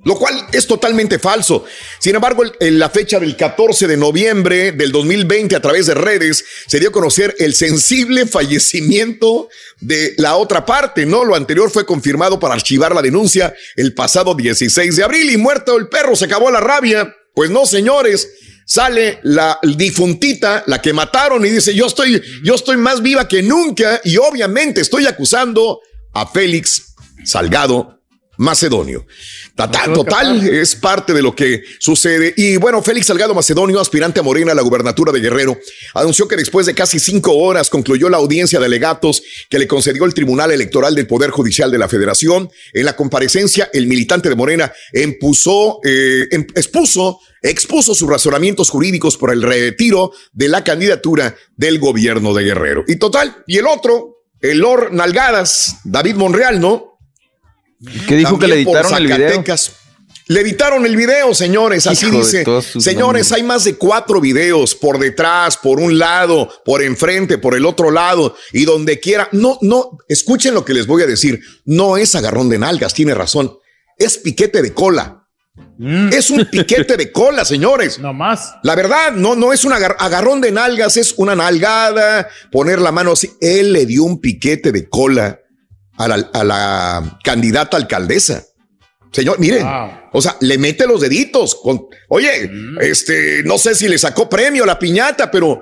lo 0.06 0.16
cual 0.16 0.48
es 0.54 0.68
totalmente 0.68 1.20
falso. 1.20 1.66
Sin 2.00 2.16
embargo, 2.16 2.44
en 2.60 2.80
la 2.80 2.90
fecha 2.90 3.20
del 3.20 3.36
14 3.36 3.88
de 3.88 3.98
noviembre 3.98 4.72
del 4.72 4.92
2020 4.92 5.56
a 5.56 5.62
través 5.62 5.88
de 5.88 5.96
redes 5.96 6.46
se 6.68 6.80
dio 6.80 6.90
a 6.90 6.92
conocer 6.94 7.36
el 7.40 7.56
sensible 7.56 8.28
fallecimiento 8.28 9.50
de 9.82 10.14
la 10.18 10.36
otra 10.36 10.66
parte, 10.66 11.08
¿no? 11.08 11.26
Lo 11.26 11.36
anterior 11.36 11.72
fue 11.72 11.88
confirmado 11.88 12.40
para 12.40 12.54
archivar 12.54 12.94
la 12.94 13.02
denuncia 13.02 13.54
el 13.76 13.96
pasado 13.96 14.36
16 14.36 14.96
de 14.96 15.04
abril 15.04 15.32
y 15.32 15.38
muerto 15.38 15.76
el 15.76 15.90
perro, 15.90 16.16
se 16.16 16.26
acabó 16.26 16.52
la 16.52 16.62
rabia. 16.62 17.14
Pues 17.34 17.50
no, 17.50 17.66
señores. 17.66 18.30
Sale 18.68 19.20
la 19.22 19.60
difuntita, 19.62 20.64
la 20.66 20.82
que 20.82 20.92
mataron 20.92 21.46
y 21.46 21.50
dice, 21.50 21.76
yo 21.76 21.86
estoy, 21.86 22.20
yo 22.44 22.56
estoy 22.56 22.78
más 22.78 23.04
viva 23.04 23.28
que 23.28 23.44
nunca 23.44 24.02
y 24.04 24.18
obviamente 24.18 24.82
estoy 24.82 25.06
acusando 25.06 25.82
a 26.14 26.26
Félix 26.26 26.96
Salgado 27.24 27.96
Macedonio. 28.38 29.06
Total, 29.94 30.48
es 30.48 30.76
parte 30.76 31.14
de 31.14 31.22
lo 31.22 31.36
que 31.36 31.64
sucede. 31.80 32.34
Y 32.36 32.58
bueno, 32.58 32.82
Félix 32.82 33.08
Salgado 33.08 33.34
Macedonio, 33.34 33.80
aspirante 33.80 34.20
a 34.20 34.24
Morena 34.24 34.52
a 34.52 34.56
la 34.56 34.62
gubernatura 34.62 35.12
de 35.12 35.20
Guerrero, 35.20 35.58
anunció 35.94 36.28
que 36.28 36.36
después 36.36 36.66
de 36.66 36.74
casi 36.74 37.00
cinco 37.00 37.34
horas 37.34 37.70
concluyó 37.70 38.10
la 38.10 38.18
audiencia 38.18 38.60
de 38.60 38.66
alegatos 38.66 39.24
que 39.50 39.60
le 39.60 39.68
concedió 39.68 40.06
el 40.06 40.14
Tribunal 40.14 40.52
Electoral 40.52 40.96
del 40.96 41.08
Poder 41.08 41.30
Judicial 41.32 41.72
de 41.72 41.78
la 41.78 41.88
Federación. 41.88 42.50
En 42.74 42.86
la 42.86 42.96
comparecencia, 42.96 43.70
el 43.74 43.88
militante 43.88 44.30
de 44.30 44.36
Morena 44.36 44.72
impuso, 44.94 45.80
eh, 45.84 46.28
em- 46.32 46.48
expuso, 46.56 47.20
expuso 47.42 47.96
sus 47.96 48.10
razonamientos 48.10 48.70
jurídicos 48.70 49.18
por 49.18 49.32
el 49.32 49.42
retiro 49.42 50.12
de 50.34 50.50
la 50.50 50.64
candidatura 50.64 51.36
del 51.56 51.80
gobierno 51.80 52.34
de 52.34 52.44
Guerrero. 52.44 52.84
Y 52.88 52.98
total, 52.98 53.44
y 53.48 53.58
el 53.58 53.68
otro, 53.68 54.24
el 54.42 54.60
Lord 54.60 54.92
Nalgadas, 54.94 55.78
David 55.84 56.16
Monreal, 56.16 56.60
¿no? 56.60 56.95
¿Qué 58.08 58.16
dijo 58.16 58.40
que 58.40 58.48
le 58.48 58.64
por 58.64 58.76
editaron 58.78 58.92
el 58.98 59.08
video? 59.18 59.44
Le 60.28 60.42
editaron 60.42 60.86
el 60.88 60.96
video, 60.96 61.36
señores. 61.36 61.86
Así 61.86 62.08
Hijo 62.08 62.18
dice. 62.18 62.44
Señores, 62.80 63.32
hay 63.32 63.44
más 63.44 63.64
de 63.64 63.76
cuatro 63.76 64.20
videos 64.20 64.74
por 64.74 64.98
detrás, 64.98 65.56
por 65.58 65.80
un 65.80 66.00
lado, 66.00 66.50
por 66.66 66.82
enfrente, 66.82 67.38
por 67.38 67.54
el 67.56 67.64
otro 67.66 67.92
lado 67.92 68.36
y 68.52 68.66
donde 68.66 69.00
quiera. 69.00 69.30
No, 69.34 69.60
no, 69.62 69.98
escuchen 70.08 70.56
lo 70.56 70.66
que 70.66 70.74
les 70.74 70.88
voy 70.88 71.04
a 71.04 71.06
decir. 71.06 71.42
No 71.66 71.96
es 71.98 72.16
agarrón 72.16 72.50
de 72.50 72.58
nalgas, 72.58 72.94
tiene 72.96 73.14
razón. 73.14 73.56
Es 74.00 74.18
piquete 74.18 74.64
de 74.64 74.74
cola. 74.74 75.22
Es 76.12 76.32
un 76.32 76.46
piquete 76.46 76.98
de 76.98 77.12
cola, 77.12 77.46
señores. 77.46 78.00
No 78.00 78.12
más. 78.12 78.56
La 78.64 78.74
verdad, 78.76 79.12
no, 79.12 79.36
no 79.36 79.54
es 79.54 79.64
un 79.64 79.74
agar- 79.74 79.96
agarrón 80.00 80.42
de 80.42 80.52
nalgas, 80.52 80.98
es 80.98 81.14
una 81.18 81.36
nalgada, 81.36 82.28
poner 82.52 82.80
la 82.82 82.92
mano 82.92 83.12
así. 83.12 83.32
Él 83.42 83.74
le 83.74 83.86
dio 83.86 84.04
un 84.06 84.20
piquete 84.20 84.72
de 84.72 84.90
cola 84.90 85.40
a 85.98 86.08
la, 86.08 86.16
a 86.34 86.44
la 86.44 87.20
candidata 87.24 87.78
alcaldesa. 87.78 88.44
Señor, 89.12 89.40
miren, 89.40 89.66
o 90.12 90.22
sea, 90.22 90.36
le 90.42 90.58
mete 90.58 90.86
los 90.86 91.00
deditos. 91.00 91.56
Con, 91.56 91.88
oye, 92.10 92.52
este, 92.82 93.44
no 93.44 93.58
sé 93.58 93.74
si 93.74 93.88
le 93.88 93.98
sacó 93.98 94.28
premio 94.28 94.64
a 94.64 94.68
la 94.68 94.78
piñata, 94.78 95.32
pero, 95.32 95.62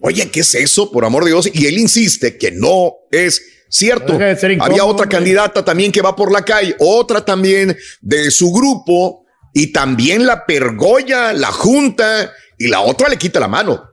oye, 0.00 0.28
¿qué 0.30 0.40
es 0.40 0.54
eso? 0.56 0.90
Por 0.90 1.04
amor 1.04 1.24
de 1.24 1.30
Dios. 1.30 1.48
Y 1.52 1.66
él 1.66 1.78
insiste 1.78 2.36
que 2.36 2.50
no 2.50 2.94
es 3.12 3.40
cierto. 3.68 4.18
De 4.18 4.32
incómodo, 4.32 4.64
Había 4.64 4.84
otra 4.84 5.04
hombre. 5.04 5.16
candidata 5.16 5.64
también 5.64 5.92
que 5.92 6.02
va 6.02 6.16
por 6.16 6.32
la 6.32 6.44
calle, 6.44 6.74
otra 6.80 7.24
también 7.24 7.76
de 8.00 8.32
su 8.32 8.50
grupo, 8.50 9.24
y 9.54 9.72
también 9.72 10.26
la 10.26 10.44
pergolla, 10.44 11.32
la 11.32 11.52
junta, 11.52 12.32
y 12.58 12.66
la 12.66 12.80
otra 12.80 13.08
le 13.08 13.16
quita 13.16 13.38
la 13.38 13.48
mano. 13.48 13.84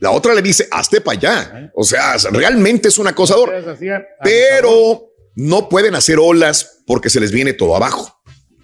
La 0.00 0.10
otra 0.10 0.34
le 0.34 0.42
dice, 0.42 0.66
hazte 0.70 1.00
para 1.00 1.16
allá. 1.18 1.70
O 1.74 1.84
sea, 1.84 2.16
realmente 2.32 2.88
es 2.88 2.98
un 2.98 3.06
acosador. 3.06 3.52
Pero 4.22 5.07
no 5.38 5.68
pueden 5.68 5.94
hacer 5.94 6.18
olas 6.18 6.82
porque 6.84 7.10
se 7.10 7.20
les 7.20 7.30
viene 7.30 7.52
todo 7.52 7.76
abajo. 7.76 8.12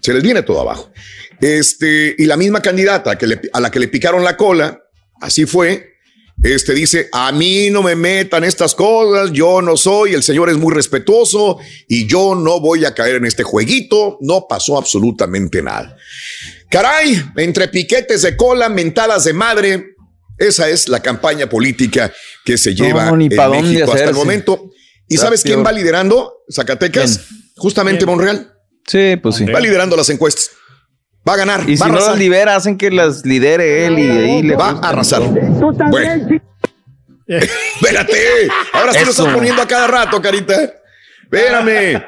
Se 0.01 0.13
les 0.13 0.21
viene 0.21 0.43
todo 0.43 0.59
abajo. 0.59 0.91
Este, 1.39 2.15
y 2.17 2.25
la 2.25 2.35
misma 2.37 2.61
candidata 2.61 3.17
que 3.17 3.27
le- 3.27 3.41
a 3.53 3.59
la 3.61 3.71
que 3.71 3.79
le 3.79 3.87
picaron 3.87 4.23
la 4.25 4.35
cola, 4.35 4.81
así 5.21 5.45
fue. 5.45 5.93
Este 6.43 6.73
dice: 6.73 7.07
A 7.13 7.31
mí 7.31 7.69
no 7.69 7.81
me 7.81 7.95
metan 7.95 8.43
estas 8.43 8.75
cosas, 8.75 9.31
yo 9.31 9.61
no 9.61 9.77
soy, 9.77 10.13
el 10.13 10.21
señor 10.21 10.49
es 10.49 10.57
muy 10.57 10.73
respetuoso 10.73 11.59
y 11.87 12.07
yo 12.07 12.35
no 12.35 12.59
voy 12.59 12.83
a 12.83 12.93
caer 12.93 13.15
en 13.15 13.25
este 13.25 13.43
jueguito. 13.43 14.17
No 14.19 14.45
pasó 14.47 14.77
absolutamente 14.77 15.61
nada. 15.61 15.95
Caray, 16.69 17.23
entre 17.37 17.69
piquetes 17.69 18.21
de 18.23 18.35
cola, 18.35 18.67
mentadas 18.67 19.23
de 19.23 19.31
madre, 19.33 19.95
esa 20.37 20.67
es 20.69 20.89
la 20.89 20.99
campaña 21.01 21.47
política 21.47 22.11
que 22.43 22.57
se 22.57 22.75
lleva 22.75 23.05
ni 23.29 23.29
en 23.55 23.61
México 23.61 23.91
hasta 23.93 24.03
el 24.09 24.15
momento. 24.25 24.71
¿Y 25.07 25.17
sabes 25.17 25.43
quién 25.43 25.63
va 25.65 25.71
liderando 25.71 26.43
Zacatecas? 26.51 27.21
Justamente 27.55 28.05
Monreal. 28.05 28.51
Sí, 28.87 29.15
pues 29.21 29.35
sí. 29.35 29.45
Va 29.45 29.59
liderando 29.59 29.95
las 29.95 30.09
encuestas. 30.09 30.51
Va 31.27 31.33
a 31.33 31.37
ganar. 31.37 31.67
Y 31.67 31.75
si 31.75 31.81
va 31.81 31.87
a 31.87 31.89
no 31.89 31.95
arrasar. 31.95 32.11
las 32.11 32.19
libera, 32.19 32.55
hacen 32.55 32.77
que 32.77 32.91
las 32.91 33.25
lidere 33.25 33.85
él 33.87 33.99
y 33.99 34.09
ahí 34.09 34.43
le 34.43 34.55
Va 34.55 34.69
a 34.69 34.89
arrasar. 34.89 35.23
Tú 35.59 35.73
también, 35.75 36.41
Espérate. 37.27 38.49
Ahora 38.73 38.93
sí 38.93 39.03
lo 39.03 39.11
estás 39.11 39.33
poniendo 39.33 39.61
a 39.61 39.67
cada 39.67 39.87
rato, 39.87 40.21
carita. 40.21 40.73
Espérame. 41.23 42.03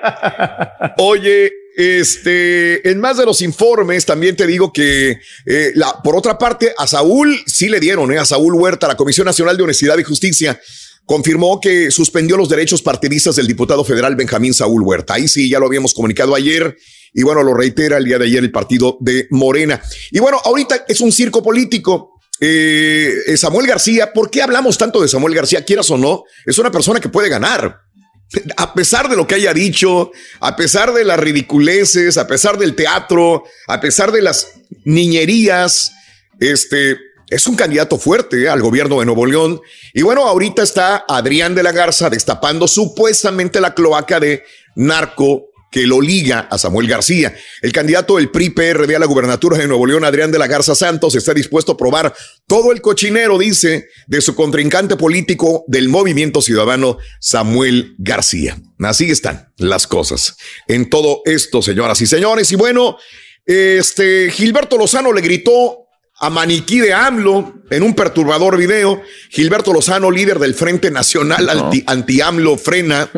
Oye, 0.98 1.52
este, 1.76 2.90
en 2.90 2.99
más 2.99 3.18
de 3.18 3.26
los 3.26 3.41
informes, 3.41 4.06
también 4.06 4.36
te 4.36 4.45
digo 4.45 4.72
que, 4.72 5.19
eh, 5.45 5.72
la, 5.74 6.02
por 6.03 6.15
otra 6.15 6.38
parte, 6.38 6.74
a 6.78 6.86
Saúl 6.86 7.40
sí 7.45 7.69
le 7.69 7.80
dieron, 7.80 8.11
eh, 8.11 8.19
a 8.19 8.26
Saúl 8.26 8.53
Huerta, 8.53 8.88
la 8.88 8.98
Comisión 8.98 9.26
Nacional 9.26 9.57
de 9.57 9.64
Honestidad 9.64 9.98
y 9.98 10.03
Justicia, 10.03 10.60
confirmó 11.08 11.62
que 11.62 11.90
suspendió 11.90 12.36
los 12.36 12.50
derechos 12.50 12.82
partidistas 12.82 13.38
del 13.38 13.48
diputado 13.48 13.86
federal 13.86 14.18
Benjamín 14.18 14.54
Saúl 14.54 14.84
Huerta. 14.84 15.14
Ahí 15.14 15.30
sí, 15.30 15.50
ya 15.50 15.58
lo 15.58 15.66
habíamos 15.66 15.94
comunicado 15.94 16.36
ayer. 16.36 16.78
Y 17.14 17.24
bueno, 17.24 17.44
lo 17.44 17.54
reitera 17.54 17.98
el 17.98 18.04
día 18.04 18.20
de 18.20 18.26
ayer 18.26 18.44
el 18.44 18.52
partido 18.52 18.98
de 19.00 19.26
Morena. 19.32 19.82
Y 20.12 20.20
bueno, 20.20 20.40
ahorita 20.44 20.84
es 20.86 21.00
un 21.00 21.14
circo 21.14 21.42
político. 21.42 22.20
Eh, 22.42 23.14
eh, 23.26 23.38
Samuel 23.38 23.68
García, 23.68 24.12
¿por 24.12 24.30
qué 24.30 24.42
hablamos 24.42 24.78
tanto 24.78 25.02
de 25.02 25.08
Samuel 25.08 25.34
García? 25.34 25.64
Quieras 25.64 25.90
o 25.92 25.98
no, 25.98 26.26
es 26.46 26.58
una 26.60 26.72
persona 26.72 27.00
que 27.00 27.08
puede 27.08 27.30
ganar. 27.30 27.80
A 28.58 28.74
pesar 28.74 29.10
de 29.10 29.16
lo 29.16 29.26
que 29.26 29.36
haya 29.36 29.54
dicho, 29.54 30.12
a 30.42 30.58
pesar 30.58 30.94
de 30.94 31.06
las 31.06 31.18
ridiculeces, 31.18 32.18
a 32.18 32.28
pesar 32.28 32.58
del 32.58 32.76
teatro, 32.76 33.46
a 33.68 33.80
pesar 33.80 34.12
de 34.12 34.22
las 34.22 34.50
niñerías, 34.84 35.94
este 36.42 36.98
es 37.30 37.48
un 37.48 37.56
candidato 37.56 37.98
fuerte 37.98 38.44
eh, 38.44 38.49
al 38.49 38.62
gobierno 38.62 38.99
de 38.99 39.06
Nuevo 39.06 39.26
León. 39.26 39.62
Y 39.94 40.02
bueno, 40.02 40.26
ahorita 40.26 40.64
está 40.64 41.06
Adrián 41.08 41.56
de 41.56 41.64
la 41.64 41.72
Garza 41.72 42.10
destapando 42.10 42.68
supuestamente 42.68 43.62
la 43.62 43.74
cloaca 43.74 44.20
de 44.20 44.44
narco 44.76 45.49
que 45.70 45.86
lo 45.86 45.99
liga 45.99 46.48
a 46.49 46.58
Samuel 46.58 46.88
García. 46.88 47.36
El 47.62 47.74
candidato 47.74 48.16
del 48.16 48.32
PRI-PRD 48.32 48.95
a 48.95 48.99
la 48.99 49.06
gubernatura 49.06 49.58
de 49.58 49.68
Nuevo 49.68 49.86
León, 49.86 50.06
Adrián 50.06 50.32
de 50.32 50.40
la 50.40 50.48
Garza 50.48 50.76
Santos, 50.76 51.16
está 51.16 51.34
dispuesto 51.34 51.74
a 51.74 51.78
probar 51.78 52.16
todo 52.48 52.72
el 52.72 52.82
cochinero, 52.82 53.38
dice, 53.38 53.90
de 54.08 54.22
su 54.22 54.34
contrincante 54.34 54.95
político 54.95 55.66
del 55.68 55.90
Movimiento 55.90 56.41
Ciudadano, 56.41 56.98
Samuel 57.20 57.95
García. 57.98 58.58
Así 58.80 59.12
están 59.12 59.52
las 59.58 59.88
cosas 59.88 60.38
en 60.68 60.90
todo 60.90 61.22
esto, 61.26 61.62
señoras 61.62 61.99
y 61.99 62.08
señores. 62.08 62.49
Y 62.54 62.56
bueno, 62.56 62.98
este 63.45 64.32
Gilberto 64.32 64.78
Lozano 64.78 65.12
le 65.12 65.22
gritó 65.22 65.87
a 66.19 66.30
maniquí 66.30 66.80
de 66.80 66.94
AMLO 66.94 67.53
en 67.69 67.84
un 67.84 67.94
perturbador 67.94 68.57
video. 68.57 69.02
Gilberto 69.30 69.73
Lozano, 69.73 70.10
líder 70.11 70.39
del 70.39 70.53
Frente 70.56 70.89
Nacional 70.91 71.48
Anti- 71.49 71.84
Anti-AMLO 71.85 72.57
Frena, 72.57 73.10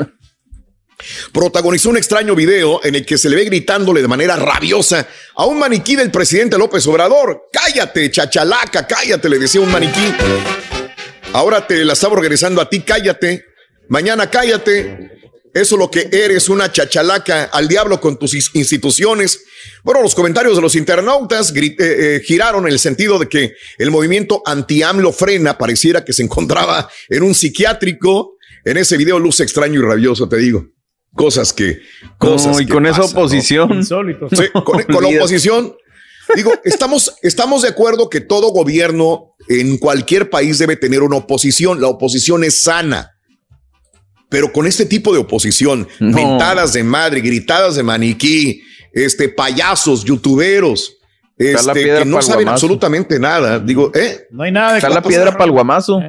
protagonizó 1.32 1.90
un 1.90 1.98
extraño 1.98 2.36
video 2.36 2.82
en 2.84 2.96
el 2.96 3.06
que 3.06 3.18
se 3.18 3.30
le 3.30 3.38
ve 3.38 3.46
gritándole 3.46 4.02
de 4.02 4.08
manera 4.08 4.36
rabiosa 4.36 5.08
a 5.36 5.46
un 5.46 5.60
maniquí 5.60 5.96
del 5.96 6.12
presidente 6.12 6.58
López 6.58 6.86
Obrador. 6.88 7.44
Cállate, 7.52 8.12
chachalaca, 8.12 8.86
cállate, 8.86 9.30
le 9.30 9.40
decía 9.40 9.62
un 9.62 9.72
maniquí. 9.72 10.14
Ahora 11.34 11.66
te 11.66 11.86
la 11.86 11.94
estaba 11.94 12.16
regresando 12.20 12.60
a 12.62 12.70
ti, 12.70 12.82
cállate. 12.82 13.46
Mañana 13.88 14.30
cállate. 14.30 15.19
Eso 15.54 15.76
es 15.76 15.80
lo 15.80 15.90
que 15.90 16.10
eres, 16.12 16.48
una 16.50 16.72
chachalaca 16.72 17.46
al 17.46 17.68
diablo 17.68 18.00
con 18.00 18.20
tus 18.20 18.34
instituciones. 18.54 19.44
Bueno, 19.84 20.02
los 20.02 20.14
comentarios 20.14 20.56
de 20.56 20.62
los 20.62 20.76
internautas 20.76 21.52
eh, 21.56 21.76
eh, 21.80 22.22
giraron 22.24 22.68
en 22.68 22.74
el 22.74 22.80
sentido 22.80 23.18
de 23.18 23.28
que 23.28 23.54
el 23.78 23.90
movimiento 23.90 24.44
anti-AMLO 24.46 25.12
frena 25.12 25.58
pareciera 25.58 26.06
que 26.06 26.14
se 26.14 26.24
encontraba 26.24 26.90
en 27.10 27.24
un 27.24 27.34
psiquiátrico. 27.34 28.38
En 28.66 28.78
ese 28.78 28.98
video 28.98 29.18
luce 29.20 29.44
extraño 29.44 29.80
y 29.80 29.84
rabioso, 29.84 30.30
te 30.30 30.38
digo. 30.38 30.68
Cosas 31.14 31.54
que... 31.54 31.80
Cosas 32.20 32.54
No, 32.54 32.62
y 32.62 32.66
que 32.66 32.74
con 32.74 32.86
esa 32.86 33.04
oposición. 33.04 33.84
Sí, 33.84 34.44
con, 34.54 34.84
con 34.84 35.04
la 35.04 35.10
oposición. 35.10 35.76
Digo, 36.36 36.52
estamos, 36.64 37.16
estamos 37.24 37.64
de 37.64 37.70
acuerdo 37.70 38.10
que 38.10 38.22
todo 38.22 38.52
gobierno 38.52 39.34
en 39.48 39.78
cualquier 39.78 40.30
país 40.30 40.60
debe 40.60 40.76
tener 40.76 41.02
una 41.02 41.18
oposición. 41.18 41.82
La 41.82 41.88
oposición 41.88 42.44
es 42.44 42.62
sana. 42.62 43.12
Pero 44.30 44.52
con 44.54 44.68
este 44.68 44.86
tipo 44.86 45.12
de 45.12 45.20
oposición, 45.20 45.88
No. 46.00 46.16
mentadas 46.16 46.74
de 46.74 46.84
madre, 46.84 47.22
gritadas 47.22 47.76
de 47.76 47.84
maniquí, 47.84 48.62
este, 48.94 49.30
payasos, 49.30 50.04
youtuberos, 50.04 50.98
este, 51.38 51.74
que 51.84 52.06
no 52.06 52.22
saben 52.22 52.44
guamazo. 52.46 52.66
absolutamente 52.66 53.20
nada. 53.20 53.60
Digo, 53.60 53.92
¿eh? 53.96 54.28
No 54.32 54.44
hay 54.44 54.52
nada. 54.52 54.78
Está 54.78 54.90
la 54.90 55.02
piedra 55.02 55.32
para 55.32 55.46
el 55.46 55.52
guamazo. 55.52 56.00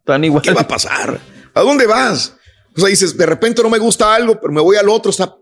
Están 0.00 0.24
igual. 0.24 0.42
¿Qué 0.42 0.52
va 0.52 0.62
a 0.62 0.68
pasar? 0.68 1.20
¿A 1.54 1.60
dónde 1.60 1.86
vas? 1.86 2.34
O 2.76 2.80
sea, 2.80 2.88
dices, 2.88 3.16
de 3.16 3.26
repente 3.26 3.62
no 3.62 3.70
me 3.70 3.78
gusta 3.78 4.14
algo, 4.14 4.40
pero 4.40 4.52
me 4.52 4.60
voy 4.60 4.76
al 4.76 4.88
otro, 4.88 5.10
está... 5.10 5.34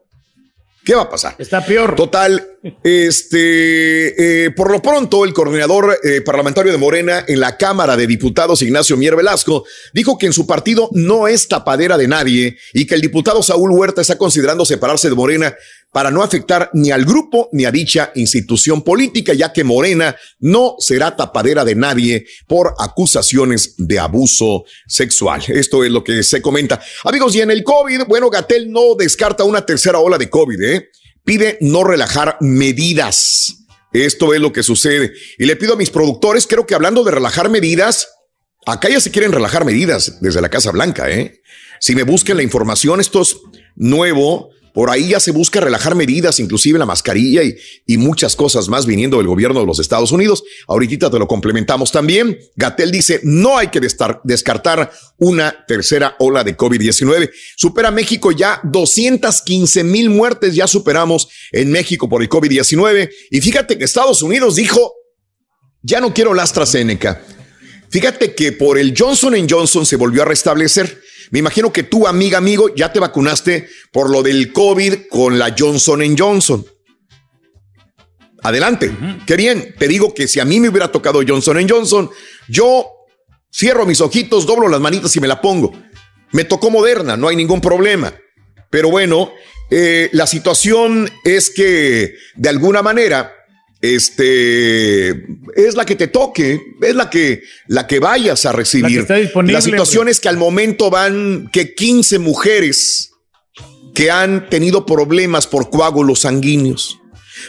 ¿Qué 0.87 0.95
va 0.95 1.03
a 1.03 1.11
pasar? 1.11 1.35
Está 1.37 1.67
peor. 1.67 1.97
Total, 1.97 2.59
este, 2.85 4.45
eh, 4.45 4.51
por 4.53 4.71
lo 4.71 4.81
pronto, 4.81 5.25
el 5.25 5.35
coordinador 5.35 5.99
eh, 6.05 6.21
parlamentario 6.21 6.71
de 6.71 6.79
Morena 6.79 7.25
en 7.27 7.41
la 7.41 7.57
Cámara 7.57 7.97
de 7.97 8.07
Diputados, 8.07 8.63
Ignacio 8.63 8.97
Mier 8.97 9.17
Velasco, 9.17 9.65
dijo 9.93 10.17
que 10.17 10.27
en 10.27 10.33
su 10.33 10.47
partido 10.47 10.89
no 10.93 11.27
es 11.27 11.49
tapadera 11.49 11.99
de 11.99 12.07
nadie 12.07 12.57
y 12.73 12.87
que 12.87 12.95
el 12.95 13.01
diputado 13.01 13.43
Saúl 13.43 13.73
Huerta 13.73 14.01
está 14.01 14.17
considerando 14.17 14.65
separarse 14.65 15.09
de 15.09 15.17
Morena 15.17 15.57
para 15.93 16.11
no 16.11 16.23
afectar 16.23 16.71
ni 16.75 16.91
al 16.91 17.05
grupo 17.05 17.49
ni 17.53 17.65
a 17.65 17.71
dicha 17.71 18.13
institución 18.15 18.83
política, 18.83 19.33
ya 19.33 19.53
que 19.53 19.65
Morena 19.65 20.15
no 20.39 20.77
será 20.79 21.17
tapadera 21.17 21.65
de 21.65 21.75
nadie 21.75 22.27
por 22.47 22.75
acusaciones 22.79 23.75
de 23.79 23.99
abuso 23.99 24.65
sexual. 24.87 25.43
Esto 25.49 25.85
es 25.85 25.91
lo 25.91 26.05
que 26.05 26.23
se 26.23 26.43
comenta. 26.43 26.81
Amigos, 27.05 27.35
y 27.35 27.41
en 27.41 27.51
el 27.51 27.65
COVID, 27.65 28.05
bueno, 28.07 28.29
Gatel 28.29 28.71
no 28.71 28.95
descarta 28.95 29.45
una 29.45 29.65
tercera 29.65 29.99
ola 29.99 30.19
de 30.19 30.29
COVID, 30.29 30.63
¿eh? 30.63 30.89
Pide 31.25 31.59
no 31.61 31.83
relajar 31.83 32.37
medidas. 32.41 33.65
Esto 33.93 34.35
es 34.35 34.41
lo 34.41 34.53
que 34.53 34.63
sucede. 34.63 35.13
Y 35.39 35.47
le 35.47 35.57
pido 35.57 35.73
a 35.73 35.77
mis 35.77 35.91
productores, 35.91 36.47
creo 36.47 36.67
que 36.67 36.75
hablando 36.75 37.05
de 37.05 37.13
relajar 37.13 37.49
medidas, 37.49 38.09
acá 38.67 38.91
ya 38.91 39.01
se 39.01 39.11
quieren 39.11 39.33
relajar 39.33 39.65
medidas 39.65 40.21
desde 40.21 40.43
la 40.43 40.51
Casa 40.51 40.71
Blanca, 40.73 41.11
¿eh? 41.11 41.41
Si 41.81 41.95
me 41.95 42.03
busquen 42.03 42.37
la 42.37 42.43
información, 42.43 43.01
esto 43.01 43.23
es 43.23 43.37
nuevo. 43.75 44.51
Por 44.77 44.91
ahí 44.91 45.09
ya 45.09 45.21
se 45.21 45.31
busca 45.31 45.59
relajar 45.59 45.95
medidas, 45.95 46.39
inclusive 46.39 46.79
la 46.79 46.85
mascarilla 46.85 47.41
y, 47.43 47.97
muchas 47.97 48.37
cosas 48.37 48.69
más 48.69 48.85
viniendo 48.85 49.17
del 49.17 49.27
gobierno 49.27 49.61
de 49.61 49.65
los 49.65 49.79
Estados 49.81 50.13
Unidos. 50.13 50.45
Ahorita 50.69 51.11
te 51.11 51.19
lo 51.19 51.27
complementamos 51.27 51.91
también. 51.91 52.39
Gatel 52.57 52.91
dice, 52.91 53.21
no 53.23 53.57
hay 53.57 53.69
que 53.69 53.81
descartar 53.81 54.93
una 55.17 55.65
tercera 55.67 56.15
ola 56.19 56.45
de 56.45 56.59
COVID-19. 56.59 57.31
Supera 57.57 57.91
México 57.91 58.33
ya 58.33 58.61
215 58.65 59.83
mil 59.83 60.11
muertes, 60.11 60.55
ya 60.55 60.67
superamos 60.67 61.27
en 61.53 61.73
México 61.73 62.07
por 62.07 62.21
el 62.21 62.29
COVID-19. 62.29 63.09
Y 63.31 63.41
fíjate 63.41 63.79
que 63.79 63.85
Estados 63.85 64.21
Unidos 64.21 64.57
dijo, 64.57 64.93
ya 65.81 66.03
no 66.03 66.13
quiero 66.13 66.35
la 66.35 66.43
AstraZeneca. 66.43 67.23
Fíjate 67.89 68.35
que 68.35 68.53
por 68.53 68.77
el 68.77 68.93
Johnson 68.95 69.35
Johnson 69.49 69.87
se 69.87 69.97
volvió 69.97 70.21
a 70.21 70.27
restablecer. 70.27 71.06
Me 71.31 71.41
imagino 71.41 71.73
que 71.73 71.83
tú, 71.83 72.07
amiga, 72.07 72.39
amigo, 72.39 72.75
ya 72.75 72.93
te 72.93 73.01
vacunaste 73.01 73.69
por 73.93 74.11
lo 74.11 74.23
del 74.23 74.53
COVID 74.53 75.09
con 75.11 75.39
la 75.39 75.55
Johnson 75.57 76.17
Johnson. 76.17 76.65
Adelante. 78.43 78.93
Qué 79.27 79.37
bien. 79.37 79.75
Te 79.79 79.89
digo 79.89 80.15
que 80.15 80.29
si 80.29 80.39
a 80.39 80.45
mí 80.45 80.61
me 80.61 80.69
hubiera 80.69 80.93
tocado 80.93 81.21
Johnson 81.27 81.67
Johnson, 81.69 82.11
yo 82.49 82.87
cierro 83.53 83.87
mis 83.87 84.01
ojitos, 84.01 84.47
doblo 84.47 84.69
las 84.69 84.81
manitas 84.81 85.17
y 85.17 85.21
me 85.21 85.27
la 85.27 85.41
pongo. 85.41 85.73
Me 86.33 86.45
tocó 86.45 86.71
Moderna, 86.71 87.17
no 87.17 87.29
hay 87.29 87.37
ningún 87.37 87.61
problema. 87.61 88.15
Pero 88.71 88.91
bueno, 88.91 89.33
eh, 89.71 90.09
la 90.13 90.27
situación 90.27 91.11
es 91.25 91.51
que 91.51 92.15
de 92.35 92.49
alguna 92.49 92.83
manera 92.83 93.33
este 93.81 95.11
es 95.55 95.75
la 95.75 95.85
que 95.85 95.97
te 95.97 96.09
toque, 96.09 96.61
es 96.81 96.95
la 96.95 97.11
que 97.11 97.43
la 97.69 97.87
que 97.87 97.99
vayas 97.99 98.47
a 98.47 98.53
recibir. 98.53 99.01
está 99.01 99.17
disponible, 99.17 99.53
la 99.53 99.61
situación 99.61 100.09
es 100.09 100.21
que 100.21 100.29
al 100.29 100.37
momento 100.37 100.91
van 100.91 101.51
que 101.53 101.75
15 101.75 102.19
mujeres 102.19 103.11
que 103.95 104.11
han 104.11 104.49
tenido 104.49 104.85
problemas 104.85 105.47
por 105.47 105.71
coágulos 105.71 106.21
sanguíneos. 106.21 106.99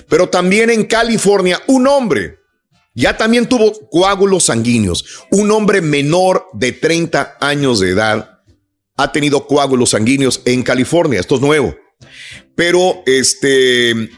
Pero 0.10 0.30
también 0.30 0.70
en 0.70 0.86
California 0.86 1.62
un 1.68 1.88
hombre 1.88 2.38
ya 2.98 3.16
también 3.16 3.48
tuvo 3.48 3.90
coágulos 3.91 4.45
sanguíneos. 4.45 5.06
Un 5.30 5.52
hombre 5.52 5.82
menor 5.82 6.48
de 6.54 6.72
30 6.72 7.38
años 7.40 7.80
de 7.80 7.91
edad 7.91 8.40
ha 8.98 9.12
tenido 9.12 9.45
coágulos 9.45 9.91
sanguíneos 9.91 10.41
en 10.45 10.64
California. 10.64 11.20
Esto 11.20 11.36
es 11.36 11.41
nuevo. 11.41 11.76
Pero 12.56 13.04
este, 13.06 14.10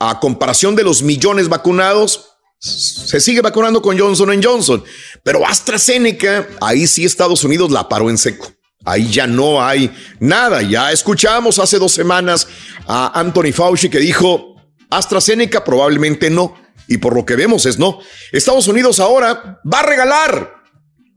a 0.00 0.18
comparación 0.18 0.74
de 0.74 0.82
los 0.82 1.02
millones 1.02 1.48
vacunados, 1.48 2.26
se 2.58 3.20
sigue 3.20 3.40
vacunando 3.40 3.80
con 3.80 3.98
Johnson 3.98 4.42
Johnson. 4.42 4.82
Pero 5.22 5.46
AstraZeneca, 5.46 6.48
ahí 6.60 6.86
sí 6.86 7.04
Estados 7.04 7.44
Unidos 7.44 7.70
la 7.70 7.88
paró 7.88 8.10
en 8.10 8.18
seco. 8.18 8.50
Ahí 8.84 9.10
ya 9.10 9.26
no 9.26 9.62
hay 9.62 9.94
nada. 10.18 10.62
Ya 10.62 10.90
escuchamos 10.90 11.58
hace 11.58 11.78
dos 11.78 11.92
semanas 11.92 12.48
a 12.86 13.18
Anthony 13.20 13.52
Fauci 13.52 13.88
que 13.90 13.98
dijo, 13.98 14.56
AstraZeneca 14.90 15.62
probablemente 15.62 16.30
no. 16.30 16.56
Y 16.88 16.96
por 16.98 17.14
lo 17.14 17.24
que 17.24 17.36
vemos 17.36 17.66
es 17.66 17.78
no. 17.78 18.00
Estados 18.32 18.66
Unidos 18.68 18.98
ahora 18.98 19.60
va 19.70 19.80
a 19.80 19.86
regalar 19.86 20.60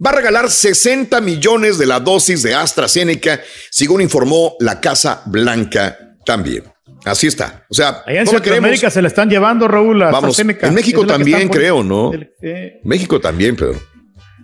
va 0.06 0.10
a 0.10 0.16
regalar 0.16 0.52
60 0.52 1.22
millones 1.22 1.78
de 1.78 1.86
la 1.86 2.02
dosis 2.02 2.44
de 2.44 2.54
AstraZeneca, 2.54 3.42
según 3.72 4.02
informó 4.02 4.56
la 4.60 4.82
Casa 4.82 5.22
Blanca 5.26 6.18
también. 6.26 6.73
Así 7.06 7.28
está. 7.28 7.66
O 7.70 7.74
sea, 7.74 8.04
Allá 8.06 8.22
en 8.22 8.28
Centroamérica 8.28 8.90
se 8.90 9.02
la 9.02 9.08
están 9.10 9.30
llevando, 9.30 9.68
Raúl, 9.68 10.02
a 10.02 10.06
Vamos, 10.06 10.30
AstraZeneca. 10.30 10.68
en 10.68 10.74
México 10.74 11.06
también, 11.06 11.50
creo. 11.50 11.84
¿no? 11.84 12.12
Eh, 12.42 12.80
México 12.84 13.20
también, 13.20 13.56
Pedro. 13.56 13.82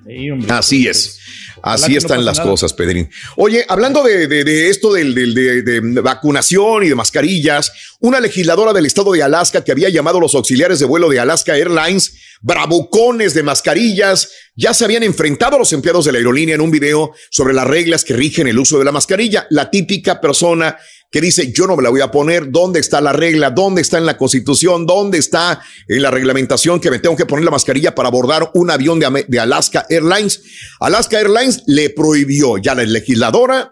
sí, 0.08 0.30
hombre. 0.32 0.52
Así 0.52 0.88
es. 0.88 1.16
Así 1.62 1.92
no 1.92 1.98
están 1.98 2.24
las 2.24 2.38
nada. 2.38 2.50
cosas, 2.50 2.72
Pedrín. 2.74 3.10
Oye, 3.36 3.66
hablando 3.68 4.02
de, 4.02 4.28
de- 4.28 4.46
de 4.46 4.70
esto 4.70 4.94
del, 4.94 5.14
del- 5.14 5.34
de, 5.34 5.62
de 5.62 5.82
vacunación 6.02 6.84
y 6.86 6.90
de 6.90 6.96
mascarillas, 6.96 7.74
una 8.00 8.22
legisladora 8.22 8.72
del 8.72 8.86
estado 8.86 9.12
de 9.12 9.22
Alaska 9.24 9.62
que 9.64 9.74
había 9.74 9.90
llamado 9.90 10.20
a 10.20 10.22
los 10.22 10.36
auxiliares 10.36 10.80
de 10.80 10.86
vuelo 10.86 11.10
de 11.10 11.20
Alaska 11.20 11.58
Airlines 11.58 12.14
bravucones 12.42 13.34
de 13.34 13.44
mascarillas, 13.44 14.32
ya 14.56 14.74
se 14.74 14.86
habían 14.86 15.04
enfrentado 15.04 15.58
a 15.58 15.60
los 15.60 15.74
empleados 15.74 16.06
de 16.06 16.14
la 16.14 16.20
aerolínea 16.20 16.56
en 16.56 16.62
un 16.62 16.72
video 16.72 17.12
sobre 17.30 17.54
las 17.54 17.68
reglas 17.68 18.06
que 18.06 18.14
rigen 18.16 18.48
el 18.48 18.58
uso 18.58 18.80
de 18.80 18.86
la 18.86 18.94
mascarilla. 18.94 19.46
La 19.50 19.70
típica 19.70 20.22
persona 20.22 20.78
que 21.12 21.22
dice, 21.22 21.52
yo 21.52 21.66
no 21.66 21.76
me 21.76 21.82
la 21.84 21.90
voy 21.90 22.02
a 22.02 22.12
poner, 22.12 22.52
¿dónde 22.52 22.80
está 22.80 23.02
la 23.02 23.14
regla? 23.14 23.50
¿Dónde 23.50 23.82
está 23.82 23.98
en 23.98 24.06
la 24.06 24.16
constitución? 24.18 24.86
¿Dónde 24.86 25.18
está 25.18 25.60
en 25.88 26.02
la 26.04 26.12
reglamentación 26.12 26.80
que 26.80 26.92
me 26.92 27.00
tengo 27.00 27.16
que 27.16 27.26
poner 27.26 27.44
la 27.46 27.52
mascarilla 27.52 27.96
para 27.96 28.10
abordar 28.10 28.52
un 28.54 28.70
avión 28.70 29.00
de, 29.00 29.26
de 29.28 29.40
Alaska 29.40 29.86
Airlines? 29.90 30.42
Alaska 30.80 31.18
Airlines 31.20 31.64
le 31.66 31.90
prohibió 31.90 32.58
ya 32.58 32.76
la 32.76 32.84
legisladora 32.84 33.72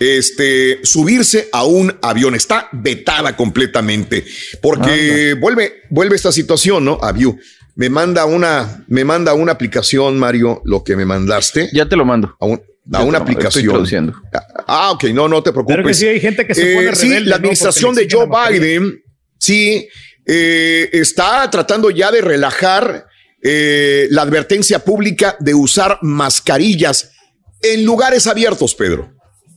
este, 0.00 0.80
subirse 0.84 1.48
a 1.52 1.64
un 1.64 1.96
avión. 2.02 2.34
Está 2.34 2.68
vetada 2.72 3.36
completamente 3.36 4.24
porque 4.60 5.36
vuelve, 5.40 5.82
vuelve 5.90 6.16
esta 6.16 6.32
situación, 6.32 6.84
¿no? 6.84 6.98
A 7.02 7.12
View. 7.12 7.38
Me 7.76 7.88
manda 7.88 8.24
una, 8.24 8.84
me 8.88 9.04
manda 9.04 9.34
una 9.34 9.52
aplicación, 9.52 10.18
Mario, 10.18 10.60
lo 10.64 10.82
que 10.82 10.96
me 10.96 11.04
mandaste. 11.04 11.68
Ya 11.72 11.88
te 11.88 11.94
lo 11.94 12.04
mando. 12.04 12.34
A 12.40 12.46
un- 12.46 12.60
a 12.92 13.02
una 13.02 13.18
aplicación. 13.18 14.14
Ah, 14.66 14.92
ok, 14.92 15.04
no, 15.04 15.28
no 15.28 15.42
te 15.42 15.52
preocupes. 15.52 15.76
Claro 15.76 15.88
que 15.88 15.94
sí, 15.94 16.06
hay 16.06 16.20
gente 16.20 16.46
que 16.46 16.54
se 16.54 16.74
pone 16.74 16.88
Eh, 16.88 16.94
Sí, 16.94 17.20
la 17.20 17.36
administración 17.36 17.94
de 17.94 18.08
Joe. 18.10 18.26
Biden, 18.26 19.02
sí, 19.38 19.88
eh, 20.26 20.88
está 20.92 21.48
tratando 21.50 21.90
ya 21.90 22.10
de 22.10 22.20
relajar 22.20 23.06
eh, 23.42 24.08
la 24.10 24.22
advertencia 24.22 24.84
pública 24.84 25.36
de 25.38 25.54
usar 25.54 25.98
mascarillas 26.02 27.12
en 27.62 27.84
lugares 27.84 28.26
abiertos, 28.26 28.74
Pedro. 28.74 29.12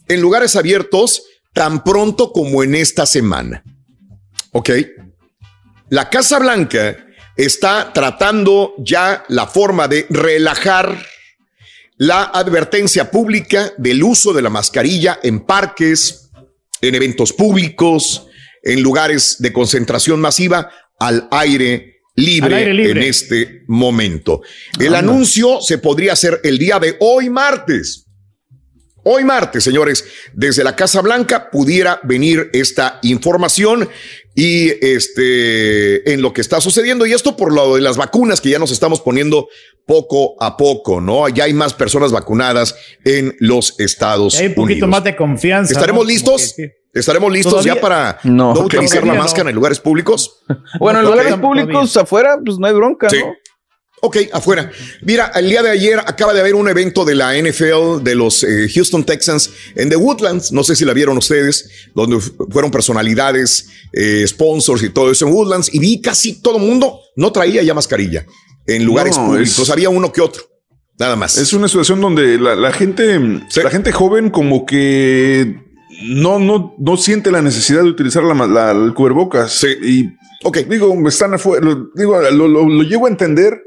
En 0.08 0.22
lugares 0.22 0.56
abiertos 0.56 1.24
tan 1.54 1.84
pronto 1.84 2.32
como 2.32 2.64
en 2.64 2.76
esta 2.76 3.06
semana. 3.06 3.64
¿Ok? 4.52 4.70
La 5.90 6.10
Casa 6.10 6.40
Blanca 6.40 6.98
está 7.36 7.92
tratando 7.94 8.74
ya 8.78 9.24
la 9.30 9.48
forma 9.48 9.88
de 9.88 10.06
relajar 10.10 11.06
la 12.02 12.24
advertencia 12.24 13.12
pública 13.12 13.74
del 13.78 14.02
uso 14.02 14.34
de 14.34 14.42
la 14.42 14.50
mascarilla 14.50 15.20
en 15.22 15.42
parques, 15.42 16.32
en 16.82 16.96
eventos 16.96 17.32
públicos, 17.32 18.26
en 18.64 18.82
lugares 18.82 19.36
de 19.38 19.54
concentración 19.54 20.20
masiva, 20.20 20.72
al 20.98 21.28
aire 21.30 22.02
libre, 22.16 22.48
Al 22.48 22.54
aire 22.60 22.74
libre. 22.74 22.92
en 23.04 23.08
este 23.08 23.62
momento. 23.68 24.42
El 24.80 24.96
anuncio 24.96 25.62
se 25.62 25.78
podría 25.78 26.14
hacer 26.14 26.42
el 26.44 26.58
día 26.58 26.80
de 26.80 26.98
hoy 27.02 27.30
martes. 27.30 28.08
Hoy 29.04 29.24
martes, 29.24 29.64
señores, 29.64 30.04
desde 30.34 30.64
la 30.64 30.76
Casa 30.76 31.02
Blanca 31.02 31.52
pudiera 31.52 32.00
venir 32.02 32.50
esta 32.54 32.98
información 33.04 33.88
y 34.36 34.70
este 34.86 36.14
en 36.14 36.22
lo 36.22 36.34
que 36.34 36.42
está 36.42 36.62
sucediendo 36.62 37.06
y 37.06 37.14
esto 37.14 37.36
por 37.36 37.54
lo 37.54 37.76
de 37.76 37.82
las 37.82 37.98
vacunas 37.98 38.40
que 38.42 38.50
ya 38.50 38.60
nos 38.60 38.72
estamos 38.72 39.02
poniendo 39.02 39.48
poco 39.86 40.36
a 40.42 40.56
poco, 40.58 41.02
¿no? 41.02 41.28
Ya 41.30 41.46
hay 41.46 41.54
más 41.54 41.74
personas 41.74 42.12
vacunadas 42.12 42.76
en 43.04 43.36
los 43.40 43.80
Estados 43.80 44.36
Hay 44.40 44.48
un 44.48 44.54
poquito 44.56 44.86
Unidos. 44.86 44.90
más 44.90 45.04
de 45.04 45.16
confianza. 45.16 45.74
¿Estaremos 45.74 46.06
¿no? 46.06 46.10
listos? 46.10 46.56
¿Estaremos 46.94 47.32
listos 47.32 47.54
Todavía- 47.54 47.76
ya 47.76 47.82
para 47.82 48.20
No, 48.24 48.54
no, 48.54 48.62
utilizar 48.62 49.06
la 49.06 49.14
no. 49.14 49.20
máscara 49.22 49.50
en 49.50 49.56
lugares 49.56 49.80
públicos? 49.80 50.44
Bueno, 50.80 51.00
en 51.00 51.06
lugares 51.06 51.34
públicos 51.36 51.96
afuera, 51.98 52.38
pues 52.44 52.58
no 52.58 52.68
hay 52.68 52.74
bronca, 52.74 53.10
Sí. 53.10 53.18
¿no? 53.20 53.34
Ok, 54.04 54.18
afuera. 54.34 54.72
Mira, 55.04 55.32
el 55.36 55.48
día 55.48 55.62
de 55.62 55.70
ayer 55.70 56.00
acaba 56.00 56.34
de 56.34 56.40
haber 56.40 56.56
un 56.56 56.68
evento 56.68 57.06
de 57.06 57.14
la 57.14 57.38
NFL 57.38 58.02
de 58.04 58.16
los 58.16 58.44
eh, 58.44 58.68
Houston 58.74 59.04
Texans 59.04 59.52
en 59.76 59.90
The 59.90 59.96
Woodlands. 59.96 60.52
No 60.52 60.64
sé 60.64 60.76
si 60.76 60.86
la 60.86 60.94
vieron 60.94 61.18
ustedes, 61.20 61.70
donde 61.94 62.20
fu- 62.20 62.48
fueron 62.50 62.72
personalidades, 62.72 63.70
eh, 63.94 64.26
sponsors 64.28 64.82
y 64.84 64.90
todo 64.90 65.12
eso 65.12 65.28
en 65.28 65.34
Woodlands. 65.34 65.70
Y 65.74 65.80
vi 65.80 66.02
casi 66.02 66.42
todo 66.42 66.58
el 66.58 66.64
mundo 66.64 67.00
no 67.16 67.32
traía 67.32 67.62
ya 67.62 67.76
mascarilla 67.76 68.26
en 68.66 68.86
lugares 68.86 69.18
No, 69.18 69.28
públicos. 69.28 69.60
es- 69.60 69.70
Había 69.70 69.90
uno 69.90 70.12
que 70.12 70.22
otro. 70.22 70.44
Nada 70.98 71.16
más. 71.16 71.38
Es 71.38 71.54
una 71.54 71.68
situación 71.68 72.02
donde 72.02 72.40
la, 72.40 72.56
la 72.56 72.72
gente, 72.72 73.20
la 73.20 73.70
gente 73.70 73.92
joven 73.92 74.30
como 74.32 74.66
que 74.66 75.58
no, 76.04 76.40
no, 76.40 76.76
no 76.80 76.98
siente 76.98 77.32
la 77.32 77.42
necesidad 77.44 77.84
de 77.84 77.90
utilizar 77.90 78.24
la, 78.24 78.34
la- 78.48 78.72
el 78.72 78.94
cubrebocas. 78.96 79.64
Y 79.84 80.10
digo, 80.68 80.96
están 81.08 81.34
afuera, 81.36 81.64
lo, 81.64 81.90
digo, 81.96 82.20
lo, 82.20 82.48
lo- 82.48 82.68
lo 82.68 82.84
llego 82.84 83.06
a 83.06 83.10
entender, 83.10 83.62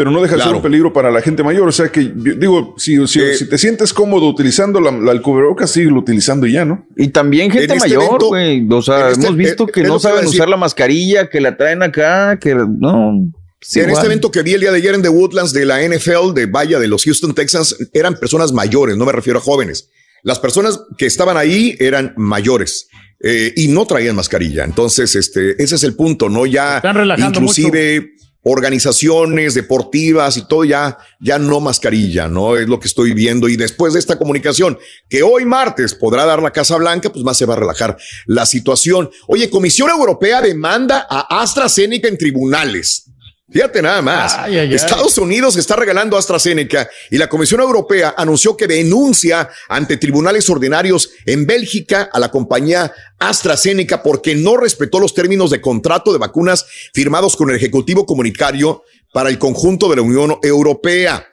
pero 0.00 0.10
no 0.10 0.22
deja 0.22 0.34
de 0.36 0.42
ser 0.44 0.54
un 0.54 0.62
peligro 0.62 0.94
para 0.94 1.10
la 1.10 1.20
gente 1.20 1.42
mayor. 1.42 1.68
O 1.68 1.72
sea 1.72 1.88
que, 1.92 2.04
yo 2.04 2.34
digo, 2.34 2.74
si, 2.78 3.06
si, 3.06 3.20
Eh, 3.20 3.34
si 3.34 3.46
te 3.46 3.58
sientes 3.58 3.92
cómodo 3.92 4.26
utilizando 4.30 4.80
la, 4.80 4.90
la- 4.90 5.12
el 5.12 5.20
cubrebocas, 5.20 5.70
síguelo 5.72 5.98
utilizando 5.98 6.46
y 6.46 6.52
ya, 6.52 6.64
¿no? 6.64 6.86
Y 6.96 7.08
también 7.08 7.50
gente 7.50 7.66
En 7.74 7.76
este 7.76 7.98
mayor, 7.98 8.24
güey. 8.24 8.66
O 8.70 8.80
sea, 8.80 9.10
este- 9.10 9.26
hemos 9.26 9.36
visto 9.36 9.64
eh, 9.68 9.72
que 9.74 9.82
no 9.82 9.98
saben 9.98 10.24
usar 10.26 10.48
la 10.48 10.56
mascarilla, 10.56 11.28
que 11.28 11.38
la 11.42 11.54
traen 11.54 11.82
acá, 11.82 12.38
que 12.40 12.54
no. 12.54 13.30
sí, 13.60 13.80
en 13.80 13.84
este 13.84 13.90
igual. 13.90 14.06
evento 14.06 14.30
que 14.30 14.42
vi 14.42 14.54
el 14.54 14.62
día 14.62 14.70
de 14.70 14.78
ayer 14.78 14.94
en 14.94 15.02
The 15.02 15.10
Woodlands 15.10 15.52
de 15.52 15.66
la 15.66 15.82
NFL, 15.82 16.32
de 16.32 16.46
Vaya, 16.46 16.78
de 16.78 16.88
los 16.88 17.04
Houston 17.04 17.34
Texans, 17.34 17.76
eran 17.92 18.14
personas 18.14 18.54
mayores, 18.54 18.96
no 18.96 19.04
me 19.04 19.12
refiero 19.12 19.38
a 19.38 19.42
jóvenes. 19.42 19.90
Las 20.22 20.38
personas 20.38 20.80
que 20.96 21.04
estaban 21.04 21.36
ahí 21.36 21.76
eran 21.78 22.14
mayores 22.16 22.88
eh, 23.22 23.52
y 23.54 23.68
no 23.68 23.84
traían 23.84 24.16
mascarilla. 24.16 24.64
Entonces, 24.64 25.14
este, 25.14 25.62
ese 25.62 25.74
es 25.74 25.84
el 25.84 25.94
punto, 25.94 26.30
¿no? 26.30 26.46
Ya 26.46 26.76
Están 26.76 26.96
relajando 26.96 27.38
inclusive 27.38 28.12
organizaciones 28.42 29.54
deportivas 29.54 30.36
y 30.36 30.46
todo 30.46 30.64
ya, 30.64 30.98
ya 31.20 31.38
no 31.38 31.60
mascarilla, 31.60 32.28
¿no? 32.28 32.56
Es 32.56 32.68
lo 32.68 32.80
que 32.80 32.88
estoy 32.88 33.12
viendo. 33.12 33.48
Y 33.48 33.56
después 33.56 33.92
de 33.92 33.98
esta 33.98 34.16
comunicación, 34.16 34.78
que 35.08 35.22
hoy 35.22 35.44
martes 35.44 35.94
podrá 35.94 36.24
dar 36.24 36.42
la 36.42 36.50
Casa 36.50 36.76
Blanca, 36.76 37.10
pues 37.12 37.24
más 37.24 37.36
se 37.36 37.46
va 37.46 37.54
a 37.54 37.58
relajar 37.58 37.96
la 38.26 38.46
situación. 38.46 39.10
Oye, 39.26 39.50
Comisión 39.50 39.90
Europea 39.90 40.40
demanda 40.40 41.06
a 41.08 41.42
AstraZeneca 41.42 42.08
en 42.08 42.16
tribunales. 42.16 43.10
Fíjate 43.52 43.82
nada 43.82 44.00
más. 44.00 44.34
Ay, 44.38 44.58
ay, 44.58 44.68
ay. 44.68 44.74
Estados 44.74 45.18
Unidos 45.18 45.56
está 45.56 45.74
regalando 45.74 46.16
AstraZeneca 46.16 46.88
y 47.10 47.18
la 47.18 47.28
Comisión 47.28 47.60
Europea 47.60 48.14
anunció 48.16 48.56
que 48.56 48.68
denuncia 48.68 49.48
ante 49.68 49.96
tribunales 49.96 50.48
ordinarios 50.48 51.10
en 51.26 51.46
Bélgica 51.46 52.08
a 52.12 52.20
la 52.20 52.30
compañía 52.30 52.92
AstraZeneca 53.18 54.02
porque 54.02 54.36
no 54.36 54.56
respetó 54.56 55.00
los 55.00 55.14
términos 55.14 55.50
de 55.50 55.60
contrato 55.60 56.12
de 56.12 56.18
vacunas 56.18 56.64
firmados 56.94 57.36
con 57.36 57.50
el 57.50 57.56
Ejecutivo 57.56 58.06
Comunitario 58.06 58.84
para 59.12 59.30
el 59.30 59.38
conjunto 59.38 59.88
de 59.88 59.96
la 59.96 60.02
Unión 60.02 60.38
Europea. 60.42 61.26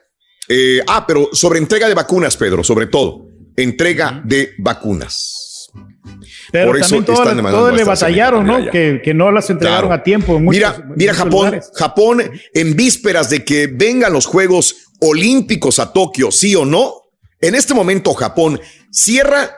Eh, 0.48 0.80
ah, 0.88 1.04
pero 1.06 1.28
sobre 1.32 1.58
entrega 1.60 1.88
de 1.88 1.94
vacunas, 1.94 2.36
Pedro, 2.36 2.64
sobre 2.64 2.86
todo. 2.86 3.26
Entrega 3.56 4.22
de 4.24 4.54
vacunas. 4.58 5.37
Pero 6.52 6.66
Por 6.68 6.76
eso 6.78 6.86
también 6.86 7.04
todas, 7.04 7.20
están 7.20 7.36
demandando 7.36 7.66
todas 7.66 7.76
le 7.78 7.84
batallaron, 7.84 8.46
¿no? 8.46 8.70
Que, 8.70 9.00
que 9.04 9.14
no 9.14 9.30
las 9.30 9.50
entregaron 9.50 9.88
Claro. 9.88 10.00
a 10.00 10.02
tiempo. 10.04 10.36
en 10.36 10.44
muchos- 10.44 10.56
mira, 10.56 10.84
mira 10.96 11.14
Japón, 11.14 11.32
lugares. 11.46 11.70
Japón 11.74 12.30
en 12.54 12.76
vísperas 12.76 13.28
de 13.30 13.44
que 13.44 13.66
vengan 13.66 14.12
los 14.12 14.26
Juegos 14.26 14.76
Olímpicos 15.00 15.78
a 15.78 15.92
Tokio, 15.92 16.30
sí 16.30 16.54
o 16.54 16.64
no. 16.64 16.94
En 17.40 17.54
este 17.54 17.74
momento 17.74 18.14
Japón 18.14 18.60
cierra 18.90 19.56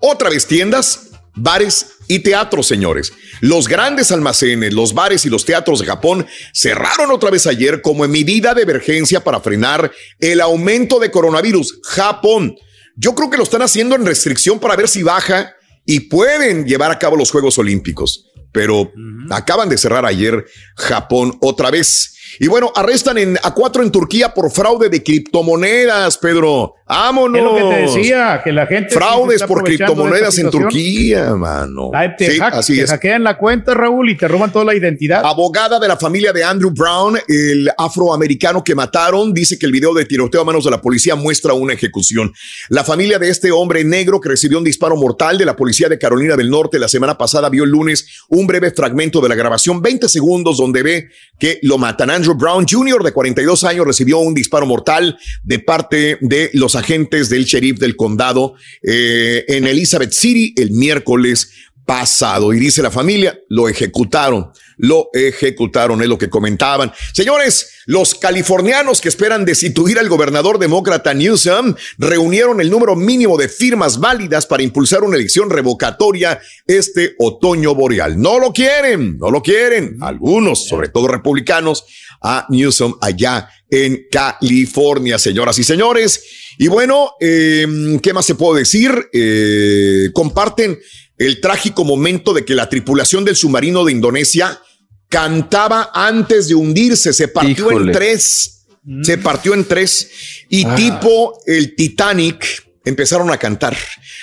otra 0.00 0.30
vez 0.30 0.46
tiendas, 0.46 1.10
bares 1.34 1.92
y 2.08 2.20
teatros, 2.20 2.66
señores. 2.66 3.12
Los 3.40 3.68
grandes 3.68 4.10
almacenes, 4.10 4.72
los 4.74 4.94
bares 4.94 5.24
y 5.26 5.28
los 5.30 5.44
teatros 5.44 5.80
de 5.80 5.86
Japón 5.86 6.26
cerraron 6.52 7.10
otra 7.10 7.30
vez 7.30 7.46
ayer 7.46 7.82
como 7.82 8.04
en 8.04 8.10
medida 8.10 8.52
de 8.54 8.62
emergencia 8.62 9.22
para 9.22 9.40
frenar 9.40 9.92
el 10.18 10.40
aumento 10.40 10.98
de 10.98 11.10
coronavirus. 11.10 11.80
Japón. 11.84 12.56
Yo 12.96 13.14
creo 13.14 13.30
que 13.30 13.36
lo 13.36 13.44
están 13.44 13.62
haciendo 13.62 13.94
en 13.94 14.04
restricción 14.04 14.58
para 14.58 14.76
ver 14.76 14.88
si 14.88 15.02
baja 15.02 15.54
y 15.90 15.98
pueden 15.98 16.66
llevar 16.66 16.92
a 16.92 17.00
cabo 17.00 17.16
los 17.16 17.32
Juegos 17.32 17.58
Olímpicos. 17.58 18.30
Pero 18.52 18.92
acaban 19.28 19.68
de 19.68 19.76
cerrar 19.76 20.06
ayer 20.06 20.46
Japón 20.76 21.36
otra 21.40 21.72
vez. 21.72 22.14
Y 22.38 22.46
bueno, 22.46 22.70
arrestan 22.76 23.18
en, 23.18 23.36
a 23.42 23.52
cuatro 23.54 23.82
en 23.82 23.90
Turquía 23.90 24.32
por 24.32 24.52
fraude 24.52 24.88
de 24.88 25.02
criptomonedas, 25.02 26.16
Pedro. 26.18 26.74
¡Vámonos! 26.90 27.38
Es 27.38 27.44
lo 27.44 27.54
que 27.54 27.74
te 27.76 27.82
decía, 27.82 28.40
que 28.42 28.52
la 28.52 28.66
gente. 28.66 28.90
Fraudes 28.94 29.42
por 29.44 29.62
criptomonedas 29.62 30.36
en. 30.38 30.50
Turquía, 30.50 31.34
mano. 31.36 31.90
Te, 32.18 32.32
Sí, 32.32 32.38
hack- 32.38 32.54
así 32.54 32.74
te 32.76 32.82
es. 32.82 32.90
hackean 32.90 33.22
la 33.22 33.38
cuenta, 33.38 33.74
Raúl, 33.74 34.10
y 34.10 34.16
te 34.16 34.26
roban 34.26 34.50
toda 34.50 34.64
la 34.64 34.74
identidad. 34.74 35.24
Abogada 35.24 35.78
de 35.78 35.86
la 35.86 35.96
familia 35.96 36.32
de 36.32 36.42
Andrew 36.42 36.70
Brown, 36.72 37.16
el 37.28 37.70
afroamericano 37.78 38.64
que 38.64 38.74
mataron, 38.74 39.32
dice 39.32 39.58
que 39.58 39.66
el 39.66 39.72
video 39.72 39.94
de 39.94 40.04
tiroteo 40.04 40.40
a 40.40 40.44
manos 40.44 40.64
de 40.64 40.70
la 40.72 40.80
policía 40.80 41.14
muestra 41.14 41.52
una 41.54 41.72
ejecución. 41.74 42.32
La 42.68 42.82
familia 42.82 43.18
de 43.18 43.28
este 43.28 43.52
hombre 43.52 43.84
negro 43.84 44.20
que 44.20 44.28
recibió 44.30 44.58
un 44.58 44.64
disparo 44.64 44.96
mortal 44.96 45.38
de 45.38 45.44
la 45.44 45.54
policía 45.54 45.88
de 45.88 45.98
Carolina 45.98 46.36
del 46.36 46.50
Norte 46.50 46.78
la 46.78 46.88
semana 46.88 47.16
pasada 47.16 47.48
vio 47.48 47.64
el 47.64 47.70
lunes 47.70 48.06
un 48.28 48.46
breve 48.46 48.70
fragmento 48.72 49.20
de 49.20 49.28
la 49.28 49.34
grabación, 49.36 49.80
20 49.80 50.08
segundos, 50.08 50.56
donde 50.58 50.82
ve 50.82 51.08
que 51.38 51.58
lo 51.62 51.78
matan. 51.78 52.10
Andrew 52.10 52.34
Brown 52.34 52.66
Jr., 52.68 53.02
de 53.04 53.12
42 53.12 53.64
años, 53.64 53.86
recibió 53.86 54.18
un 54.18 54.34
disparo 54.34 54.66
mortal 54.66 55.16
de 55.44 55.58
parte 55.60 56.18
de 56.20 56.50
los 56.54 56.74
agentes 56.80 57.28
del 57.28 57.44
sheriff 57.44 57.78
del 57.78 57.96
condado 57.96 58.54
eh, 58.82 59.44
en 59.48 59.66
Elizabeth 59.66 60.12
City 60.12 60.52
el 60.56 60.72
miércoles 60.72 61.52
pasado. 61.86 62.52
Y 62.52 62.60
dice 62.60 62.82
la 62.82 62.90
familia, 62.90 63.38
lo 63.48 63.68
ejecutaron, 63.68 64.50
lo 64.80 65.10
ejecutaron, 65.12 66.02
es 66.02 66.08
lo 66.08 66.18
que 66.18 66.30
comentaban. 66.30 66.92
Señores, 67.12 67.82
los 67.86 68.14
californianos 68.14 69.00
que 69.00 69.08
esperan 69.08 69.44
destituir 69.44 69.98
al 69.98 70.08
gobernador 70.08 70.58
demócrata 70.58 71.14
Newsom 71.14 71.74
reunieron 71.98 72.60
el 72.60 72.70
número 72.70 72.96
mínimo 72.96 73.36
de 73.36 73.48
firmas 73.48 74.00
válidas 74.00 74.46
para 74.46 74.62
impulsar 74.62 75.02
una 75.02 75.16
elección 75.16 75.50
revocatoria 75.50 76.40
este 76.66 77.14
otoño 77.18 77.74
boreal. 77.74 78.20
No 78.20 78.38
lo 78.38 78.52
quieren, 78.52 79.18
no 79.18 79.30
lo 79.30 79.42
quieren. 79.42 79.98
Algunos, 80.00 80.66
sobre 80.66 80.88
todo 80.88 81.08
republicanos, 81.08 81.84
a 82.22 82.46
Newsom 82.50 82.96
allá 83.00 83.48
en 83.70 84.06
California, 84.10 85.18
señoras 85.18 85.58
y 85.58 85.64
señores. 85.64 86.22
Y 86.58 86.68
bueno, 86.68 87.12
eh, 87.20 87.66
¿qué 88.02 88.12
más 88.12 88.26
se 88.26 88.34
puede 88.34 88.60
decir? 88.60 89.08
Eh, 89.12 90.10
comparten 90.12 90.78
el 91.16 91.40
trágico 91.40 91.84
momento 91.84 92.32
de 92.32 92.44
que 92.44 92.54
la 92.54 92.68
tripulación 92.68 93.24
del 93.24 93.36
submarino 93.36 93.84
de 93.84 93.92
Indonesia 93.92 94.60
cantaba 95.10 95.90
antes 95.92 96.48
de 96.48 96.54
hundirse, 96.54 97.12
se 97.12 97.28
partió 97.28 97.70
en 97.72 97.92
tres, 97.92 98.64
se 99.02 99.18
partió 99.18 99.52
en 99.52 99.64
tres 99.64 100.08
y 100.48 100.64
Ah. 100.64 100.74
tipo 100.76 101.38
el 101.46 101.74
Titanic 101.74 102.64
empezaron 102.84 103.30
a 103.30 103.36
cantar. 103.36 103.76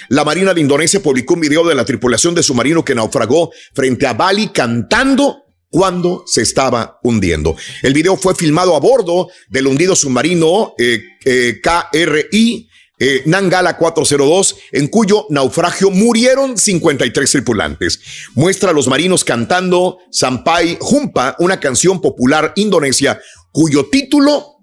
La 0.10 0.24
Marina 0.24 0.54
de 0.54 0.62
Indonesia 0.62 1.02
publicó 1.04 1.36
un 1.36 1.42
video 1.42 1.68
de 1.68 1.76
la 1.76 1.86
tripulación 1.86 2.34
de 2.34 2.42
submarino 2.42 2.84
que 2.84 2.96
naufragó 2.96 3.52
frente 3.74 4.08
a 4.08 4.14
Bali 4.14 4.48
cantando 4.48 5.44
cuando 5.70 6.24
se 6.26 6.42
estaba 6.42 7.00
hundiendo. 7.04 7.56
El 7.84 7.94
video 7.94 8.16
fue 8.16 8.34
filmado 8.34 8.74
a 8.76 8.80
bordo 8.80 9.28
del 9.50 9.68
hundido 9.68 9.96
submarino 9.96 10.74
eh, 10.80 11.02
eh, 11.26 11.60
KRI 11.62 12.70
eh, 13.00 13.22
Nangala 13.26 13.78
402, 13.78 14.56
en 14.72 14.88
cuyo 14.88 15.28
naufragio 15.30 15.92
murieron 15.92 16.58
53 16.58 17.32
tripulantes. 17.32 18.00
Muestra 18.34 18.72
a 18.72 18.74
los 18.74 18.88
marinos 18.88 19.24
cantando 19.24 20.00
Sampai 20.12 20.78
Jumpa, 20.80 21.36
una 21.40 21.60
canción 21.60 22.02
popular 22.02 22.54
indonesia 22.56 23.20
cuyo 23.52 23.88
título 23.90 24.58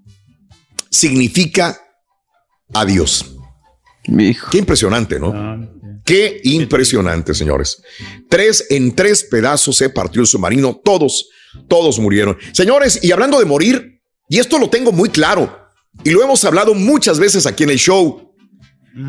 significa 0.90 1.80
adiós. 2.72 3.24
Qué 4.04 4.58
impresionante, 4.58 5.18
¿no? 5.18 5.32
Qué 6.04 6.40
impresionante, 6.44 7.34
señores. 7.34 7.82
Tres 8.28 8.66
en 8.68 8.94
tres 8.94 9.24
pedazos 9.24 9.76
se 9.76 9.88
partió 9.90 10.20
el 10.20 10.26
submarino, 10.26 10.80
todos, 10.84 11.28
todos 11.68 11.98
murieron. 11.98 12.36
Señores, 12.52 13.00
y 13.02 13.10
hablando 13.10 13.38
de 13.38 13.46
morir, 13.46 14.02
y 14.28 14.38
esto 14.38 14.58
lo 14.58 14.68
tengo 14.68 14.92
muy 14.92 15.08
claro, 15.08 15.63
y 16.02 16.10
lo 16.10 16.22
hemos 16.22 16.44
hablado 16.44 16.74
muchas 16.74 17.18
veces 17.18 17.46
aquí 17.46 17.64
en 17.64 17.70
el 17.70 17.78
show, 17.78 18.34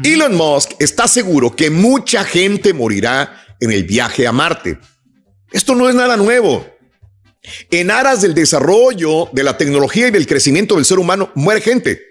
Elon 0.04 0.36
Musk 0.36 0.72
está 0.80 1.08
seguro 1.08 1.56
que 1.56 1.70
mucha 1.70 2.24
gente 2.24 2.74
morirá 2.74 3.46
en 3.60 3.72
el 3.72 3.84
viaje 3.84 4.28
a 4.28 4.32
Marte. 4.32 4.80
Esto 5.52 5.76
no 5.76 5.90
es 5.90 5.96
nada 5.96 6.18
nuevo. 6.18 6.66
En 7.70 7.92
aras 7.92 8.22
del 8.22 8.34
desarrollo 8.34 9.30
de 9.32 9.44
la 9.44 9.58
tecnología 9.58 10.08
y 10.08 10.12
del 10.12 10.26
crecimiento 10.26 10.76
del 10.76 10.86
ser 10.86 10.98
humano, 10.98 11.32
muere 11.36 11.62
gente. 11.62 12.02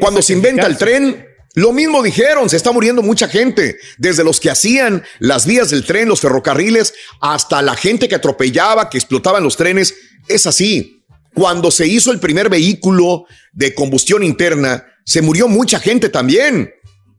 Cuando 0.00 0.22
se 0.22 0.32
inventa 0.32 0.66
el 0.66 0.76
tren, 0.76 1.24
lo 1.54 1.72
mismo 1.72 2.02
dijeron, 2.02 2.50
se 2.50 2.56
está 2.56 2.72
muriendo 2.72 3.00
mucha 3.00 3.28
gente, 3.28 3.78
desde 3.96 4.24
los 4.24 4.40
que 4.40 4.50
hacían 4.50 5.04
las 5.20 5.46
vías 5.46 5.70
del 5.70 5.84
tren, 5.84 6.08
los 6.08 6.20
ferrocarriles, 6.20 6.94
hasta 7.20 7.62
la 7.62 7.76
gente 7.76 8.08
que 8.08 8.16
atropellaba, 8.16 8.90
que 8.90 8.98
explotaban 8.98 9.44
los 9.44 9.56
trenes. 9.56 9.94
Es 10.26 10.46
así. 10.46 11.03
Cuando 11.34 11.70
se 11.70 11.86
hizo 11.86 12.12
el 12.12 12.20
primer 12.20 12.48
vehículo 12.48 13.26
de 13.52 13.74
combustión 13.74 14.22
interna, 14.22 14.86
se 15.04 15.20
murió 15.20 15.48
mucha 15.48 15.78
gente 15.80 16.08
también 16.08 16.72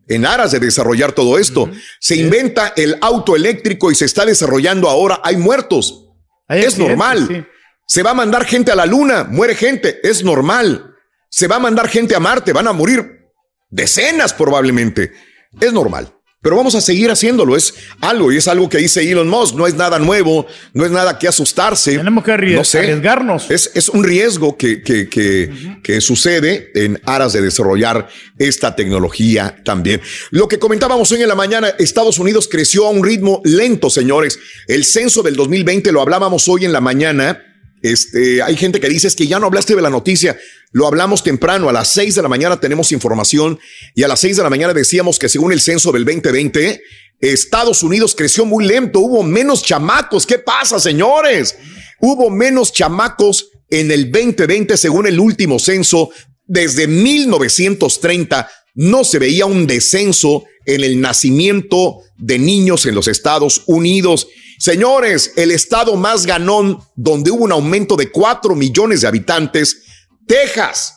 en 0.07 0.25
aras 0.25 0.51
de 0.51 0.59
desarrollar 0.59 1.11
todo 1.11 1.37
esto. 1.37 1.69
Se 1.99 2.15
inventa 2.15 2.73
el 2.75 2.97
auto 3.01 3.35
eléctrico 3.35 3.91
y 3.91 3.95
se 3.95 4.05
está 4.05 4.25
desarrollando 4.25 4.89
ahora. 4.89 5.19
Hay 5.23 5.37
muertos. 5.37 6.09
es 6.47 6.77
normal. 6.77 7.47
Se 7.87 8.03
va 8.03 8.11
a 8.11 8.15
mandar 8.15 8.45
gente 8.45 8.71
a 8.71 8.75
la 8.75 8.85
luna, 8.85 9.25
muere 9.25 9.55
gente, 9.55 9.99
es 10.07 10.23
normal. 10.23 10.95
Se 11.29 11.47
va 11.47 11.57
a 11.57 11.59
mandar 11.59 11.87
gente 11.87 12.15
a 12.15 12.19
Marte, 12.19 12.53
van 12.53 12.67
a 12.67 12.73
morir 12.73 13.29
decenas 13.69 14.33
probablemente. 14.33 15.11
Es 15.59 15.71
normal. 15.71 16.14
Pero 16.45 16.57
vamos 16.57 16.75
a 16.75 16.81
seguir 16.81 17.09
haciéndolo. 17.09 17.57
Es 17.57 17.73
algo 18.01 18.31
y 18.31 18.37
es 18.37 18.47
algo 18.47 18.69
que 18.69 18.77
dice 18.77 19.01
Elon 19.01 19.27
Musk. 19.27 19.55
No 19.55 19.65
es 19.65 19.73
nada 19.73 19.97
nuevo, 19.97 20.45
no 20.73 20.85
es 20.85 20.91
nada 20.91 21.17
que 21.17 21.27
asustarse. 21.27 21.97
Tenemos 21.97 22.23
que 22.23 22.33
arriesgarnos. 22.33 23.49
Es, 23.49 23.71
es, 23.73 23.89
un 23.89 24.03
riesgo 24.03 24.55
que, 24.55 24.83
que, 24.83 25.09
que, 25.09 25.79
que, 25.81 26.01
sucede 26.01 26.69
en 26.75 27.01
aras 27.03 27.33
de 27.33 27.41
desarrollar 27.41 28.07
esta 28.37 28.75
tecnología 28.75 29.59
también. 29.65 30.01
Lo 30.29 30.47
que 30.47 30.59
comentábamos 30.59 31.11
hoy 31.11 31.23
en 31.23 31.29
la 31.29 31.33
mañana, 31.33 31.69
Estados 31.79 32.19
Unidos 32.19 32.47
creció 32.47 32.85
a 32.85 32.91
un 32.91 33.03
ritmo 33.03 33.41
lento, 33.43 33.89
señores. 33.89 34.37
El 34.67 34.85
censo 34.85 35.23
del 35.23 35.35
2020 35.35 35.91
lo 35.91 35.99
hablábamos 35.99 36.47
hoy 36.47 36.63
en 36.63 36.73
la 36.73 36.79
mañana 36.79 37.54
este, 37.91 38.41
hay 38.41 38.57
gente 38.57 38.79
que 38.79 38.89
dice 38.89 39.07
es 39.07 39.15
que 39.15 39.27
ya 39.27 39.39
no 39.39 39.45
hablaste 39.45 39.75
de 39.75 39.81
la 39.81 39.91
noticia. 39.91 40.39
Lo 40.71 40.87
hablamos 40.87 41.21
temprano. 41.21 41.69
A 41.69 41.73
las 41.73 41.89
seis 41.89 42.15
de 42.15 42.21
la 42.23 42.27
mañana 42.27 42.59
tenemos 42.59 42.91
información 42.91 43.59
y 43.93 44.01
a 44.01 44.07
las 44.07 44.19
seis 44.19 44.37
de 44.37 44.43
la 44.43 44.49
mañana 44.49 44.73
decíamos 44.73 45.19
que 45.19 45.29
según 45.29 45.51
el 45.51 45.61
censo 45.61 45.91
del 45.91 46.03
2020, 46.03 46.81
Estados 47.19 47.83
Unidos 47.83 48.15
creció 48.15 48.43
muy 48.43 48.65
lento. 48.65 48.99
Hubo 49.01 49.21
menos 49.21 49.61
chamacos. 49.61 50.25
¿Qué 50.25 50.39
pasa, 50.39 50.79
señores? 50.79 51.55
Hubo 52.01 52.31
menos 52.31 52.73
chamacos 52.73 53.51
en 53.69 53.91
el 53.91 54.11
2020 54.11 54.77
según 54.77 55.05
el 55.05 55.19
último 55.19 55.59
censo. 55.59 56.09
Desde 56.47 56.87
1930 56.87 58.49
no 58.73 59.03
se 59.03 59.19
veía 59.19 59.45
un 59.45 59.67
descenso 59.67 60.45
en 60.65 60.83
el 60.83 60.99
nacimiento 60.99 61.99
de 62.17 62.39
niños 62.39 62.87
en 62.87 62.95
los 62.95 63.07
Estados 63.07 63.61
Unidos. 63.67 64.27
Señores, 64.57 65.33
el 65.35 65.51
estado 65.51 65.95
más 65.95 66.25
ganón 66.25 66.79
donde 66.95 67.31
hubo 67.31 67.43
un 67.43 67.51
aumento 67.51 67.95
de 67.95 68.09
4 68.09 68.55
millones 68.55 69.01
de 69.01 69.07
habitantes, 69.07 69.83
Texas. 70.27 70.93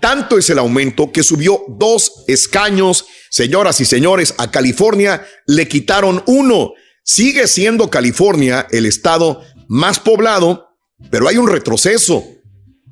Tanto 0.00 0.38
es 0.38 0.50
el 0.50 0.58
aumento 0.58 1.10
que 1.10 1.22
subió 1.22 1.64
dos 1.68 2.24
escaños. 2.28 3.06
Señoras 3.30 3.80
y 3.80 3.84
señores, 3.84 4.34
a 4.38 4.50
California 4.50 5.26
le 5.46 5.66
quitaron 5.66 6.22
uno. 6.26 6.72
Sigue 7.02 7.48
siendo 7.48 7.90
California 7.90 8.66
el 8.70 8.86
estado 8.86 9.42
más 9.68 9.98
poblado, 9.98 10.68
pero 11.10 11.28
hay 11.28 11.38
un 11.38 11.48
retroceso. 11.48 12.24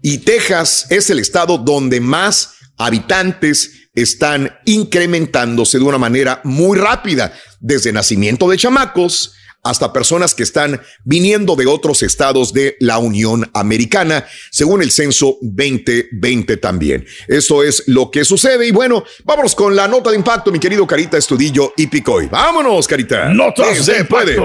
Y 0.02 0.18
Texas 0.18 0.86
es 0.90 1.08
el 1.10 1.18
estado 1.18 1.58
donde 1.58 2.00
más 2.00 2.54
habitantes 2.76 3.88
están 3.94 4.50
incrementándose 4.64 5.78
de 5.78 5.84
una 5.84 5.98
manera 5.98 6.40
muy 6.42 6.76
rápida, 6.76 7.32
desde 7.60 7.92
nacimiento 7.92 8.48
de 8.48 8.56
chamacos 8.56 9.34
hasta 9.64 9.92
personas 9.92 10.34
que 10.34 10.42
están 10.42 10.80
viniendo 11.04 11.56
de 11.56 11.66
otros 11.66 12.02
estados 12.02 12.52
de 12.52 12.76
la 12.80 12.98
Unión 12.98 13.50
Americana, 13.54 14.26
según 14.50 14.82
el 14.82 14.90
censo 14.90 15.38
2020 15.40 16.58
también. 16.58 17.06
Eso 17.26 17.62
es 17.62 17.84
lo 17.86 18.10
que 18.10 18.24
sucede. 18.24 18.66
Y 18.68 18.70
bueno, 18.70 19.04
vámonos 19.24 19.54
con 19.54 19.74
la 19.74 19.88
nota 19.88 20.10
de 20.10 20.16
impacto, 20.16 20.52
mi 20.52 20.60
querido 20.60 20.86
Carita 20.86 21.16
Estudillo 21.16 21.72
y 21.76 21.86
Picoy. 21.86 22.28
Vámonos, 22.28 22.86
Carita. 22.86 23.30
Notas 23.30 23.86
de 23.86 24.04
puede. 24.04 24.36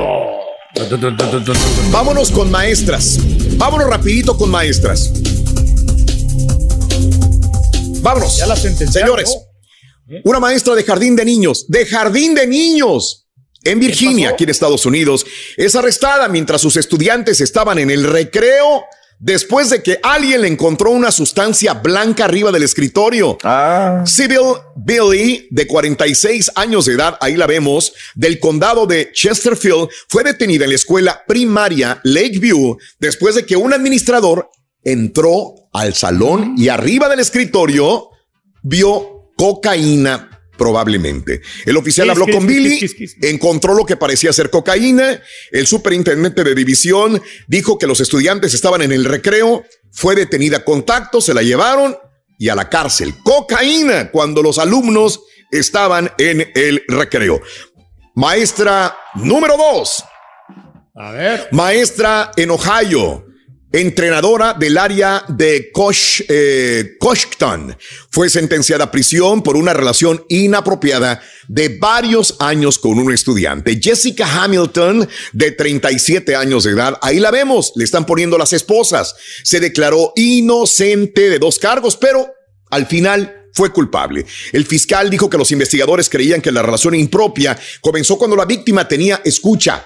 Vámonos 1.92 2.32
con 2.32 2.50
maestras. 2.50 3.18
Vámonos 3.58 3.90
rapidito 3.90 4.38
con 4.38 4.50
maestras. 4.50 5.12
Vámonos. 8.02 8.38
Ya 8.38 8.56
Señores, 8.56 9.38
una 10.24 10.40
maestra 10.40 10.76
de 10.76 10.84
jardín 10.84 11.16
de 11.18 11.26
niños, 11.26 11.66
de 11.68 11.86
jardín 11.86 12.34
de 12.34 12.48
niños 12.48 13.29
en 13.64 13.80
Virginia, 13.80 14.30
aquí 14.30 14.46
en 14.46 14.50
Estados 14.52 14.86
Unidos, 14.86 15.26
es 15.58 15.76
arrestada 15.76 16.28
mientras 16.28 16.62
sus 16.62 16.78
estudiantes 16.78 17.42
estaban 17.42 17.80
en 17.80 17.92
el 17.92 18.06
recreo 18.06 18.86
después 19.20 19.70
de 19.70 19.84
que 19.84 20.00
alguien 20.02 20.42
le 20.42 20.48
encontró 20.48 20.92
una 20.92 21.12
sustancia 21.12 21.74
blanca 21.74 22.26
arriba 22.26 22.52
del 22.52 22.64
escritorio. 22.64 23.38
Ah. 23.44 24.04
Sybil 24.06 24.40
Billy, 24.78 25.48
de 25.52 25.68
46 25.68 26.52
años 26.56 26.86
de 26.86 26.94
edad, 26.94 27.18
ahí 27.20 27.36
la 27.36 27.46
vemos, 27.46 27.94
del 28.16 28.40
condado 28.40 28.88
de 28.88 29.12
Chesterfield, 29.12 29.90
fue 30.08 30.24
detenida 30.24 30.64
en 30.64 30.70
la 30.70 30.78
escuela 30.78 31.24
primaria 31.28 32.00
Lakeview 32.04 32.78
después 33.00 33.36
de 33.36 33.46
que 33.46 33.58
un 33.58 33.74
administrador 33.74 34.50
entró 34.84 35.70
al 35.74 35.94
salón 35.94 36.56
y 36.58 36.70
arriba 36.70 37.10
del 37.10 37.20
escritorio 37.20 38.10
vio 38.64 39.32
cocaína 39.36 40.39
probablemente. 40.60 41.42
El 41.66 41.78
oficial 41.78 42.10
habló 42.12 42.28
con 42.28 42.46
Billy, 42.46 42.80
encontró 43.24 43.74
lo 43.74 43.86
que 43.86 43.98
parecía 43.98 44.32
ser 44.32 44.52
cocaína. 44.52 45.20
El 45.52 45.66
superintendente 45.66 46.44
de 46.44 46.54
división 46.54 47.20
dijo 47.48 47.80
que 47.80 47.88
los 47.88 48.02
estudiantes 48.02 48.54
estaban 48.54 48.84
en 48.84 48.92
el 48.92 49.06
recreo. 49.06 49.64
Fue 49.92 50.16
detenida 50.16 50.64
contacto, 50.64 51.22
se 51.22 51.34
la 51.34 51.42
llevaron 51.42 51.98
y 52.38 52.50
a 52.50 52.56
la 52.56 52.70
cárcel. 52.70 53.16
Cocaína 53.24 54.12
cuando 54.12 54.44
los 54.44 54.60
alumnos 54.60 55.22
estaban 55.50 56.12
en 56.20 56.52
el 56.54 56.84
recreo. 56.88 57.42
Maestra 58.14 58.96
número 59.16 59.58
dos. 59.58 60.04
A 60.94 61.12
ver. 61.12 61.48
Maestra 61.52 62.32
en 62.36 62.52
Ohio 62.52 63.29
entrenadora 63.72 64.54
del 64.54 64.78
área 64.78 65.24
de 65.28 65.72
Kosh, 65.72 66.22
eh, 66.28 66.98
Fue 68.10 68.30
sentenciada 68.30 68.86
a 68.86 68.92
prisión 68.92 69.44
por 69.44 69.56
una 69.56 69.74
relación 69.74 70.26
inapropiada 70.28 71.22
de 71.48 71.78
varios 71.78 72.36
años 72.40 72.80
con 72.80 72.98
un 72.98 73.14
estudiante. 73.14 73.80
Jessica 73.82 74.44
Hamilton, 74.44 75.08
de 75.34 75.52
37 75.52 76.36
años 76.36 76.64
de 76.64 76.72
edad, 76.72 76.98
ahí 77.02 77.20
la 77.20 77.32
vemos, 77.32 77.74
le 77.76 77.84
están 77.84 78.06
poniendo 78.06 78.38
las 78.38 78.54
esposas. 78.54 79.16
Se 79.44 79.60
declaró 79.60 80.14
inocente 80.16 81.30
de 81.30 81.40
dos 81.40 81.60
cargos, 81.60 81.96
pero 81.96 82.34
al 82.72 82.88
final 82.88 83.48
fue 83.54 83.72
culpable. 83.72 84.26
El 84.52 84.66
fiscal 84.66 85.10
dijo 85.10 85.30
que 85.30 85.38
los 85.38 85.52
investigadores 85.52 86.10
creían 86.10 86.42
que 86.42 86.52
la 86.52 86.62
relación 86.62 86.96
impropia 86.96 87.60
comenzó 87.82 88.18
cuando 88.18 88.36
la 88.36 88.46
víctima 88.46 88.88
tenía, 88.88 89.22
escucha, 89.24 89.86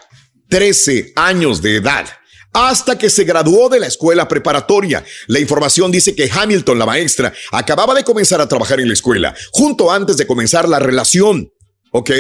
13 0.50 1.14
años 1.16 1.62
de 1.62 1.78
edad 1.78 2.06
hasta 2.54 2.98
que 2.98 3.10
se 3.10 3.24
graduó 3.24 3.68
de 3.70 3.80
la 3.80 3.88
escuela 3.88 4.28
preparatoria. 4.28 5.04
La 5.28 5.40
información 5.40 5.92
dice 5.92 6.16
que 6.16 6.30
Hamilton, 6.32 6.80
la 6.80 6.86
maestra, 6.86 7.34
acababa 7.52 7.94
de 7.94 8.04
comenzar 8.04 8.40
a 8.40 8.48
trabajar 8.48 8.80
en 8.80 8.88
la 8.88 8.94
escuela, 8.94 9.36
junto 9.52 9.92
antes 9.92 10.18
de 10.18 10.28
comenzar 10.28 10.70
la 10.70 10.80
relación. 10.80 11.52
¿Ok? 11.92 12.12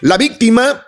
La 0.00 0.18
víctima 0.18 0.84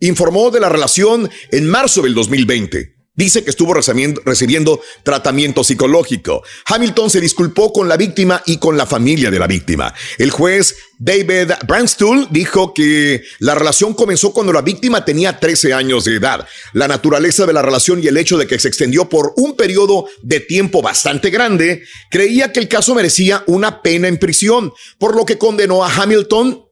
informó 0.00 0.50
de 0.50 0.60
la 0.60 0.68
relación 0.68 1.30
en 1.50 1.68
marzo 1.68 2.02
del 2.02 2.14
2020. 2.14 2.97
Dice 3.18 3.42
que 3.42 3.50
estuvo 3.50 3.74
recibiendo, 3.74 4.80
tratamiento 5.02 5.64
psicológico. 5.64 6.44
Hamilton 6.66 7.10
se 7.10 7.20
disculpó 7.20 7.72
con 7.72 7.88
la 7.88 7.96
víctima 7.96 8.40
y 8.46 8.58
con 8.58 8.76
la 8.76 8.86
familia 8.86 9.28
de 9.28 9.40
la 9.40 9.48
víctima. 9.48 9.92
El 10.18 10.30
juez 10.30 10.76
David 11.00 11.50
Brandstuhl 11.66 12.28
dijo 12.30 12.72
que 12.72 13.24
la 13.40 13.56
relación 13.56 13.94
comenzó 13.94 14.32
cuando 14.32 14.52
la 14.52 14.62
víctima 14.62 15.04
tenía 15.04 15.40
13 15.40 15.72
años 15.74 16.04
de 16.04 16.14
edad. 16.14 16.46
La 16.74 16.86
naturaleza 16.86 17.44
de 17.44 17.52
la 17.54 17.62
relación 17.62 18.00
y 18.00 18.06
el 18.06 18.16
hecho 18.16 18.38
de 18.38 18.46
que 18.46 18.60
se 18.60 18.68
extendió 18.68 19.08
por 19.08 19.32
un 19.34 19.56
periodo 19.56 20.06
de 20.22 20.38
tiempo 20.38 20.80
bastante 20.80 21.30
grande, 21.30 21.82
creía 22.12 22.52
que 22.52 22.60
el 22.60 22.68
caso 22.68 22.94
merecía 22.94 23.42
una 23.48 23.82
pena 23.82 24.06
en 24.06 24.18
prisión, 24.18 24.72
por 24.96 25.16
lo 25.16 25.24
que 25.24 25.38
condenó 25.38 25.84
a 25.84 25.92
Hamilton 25.92 26.64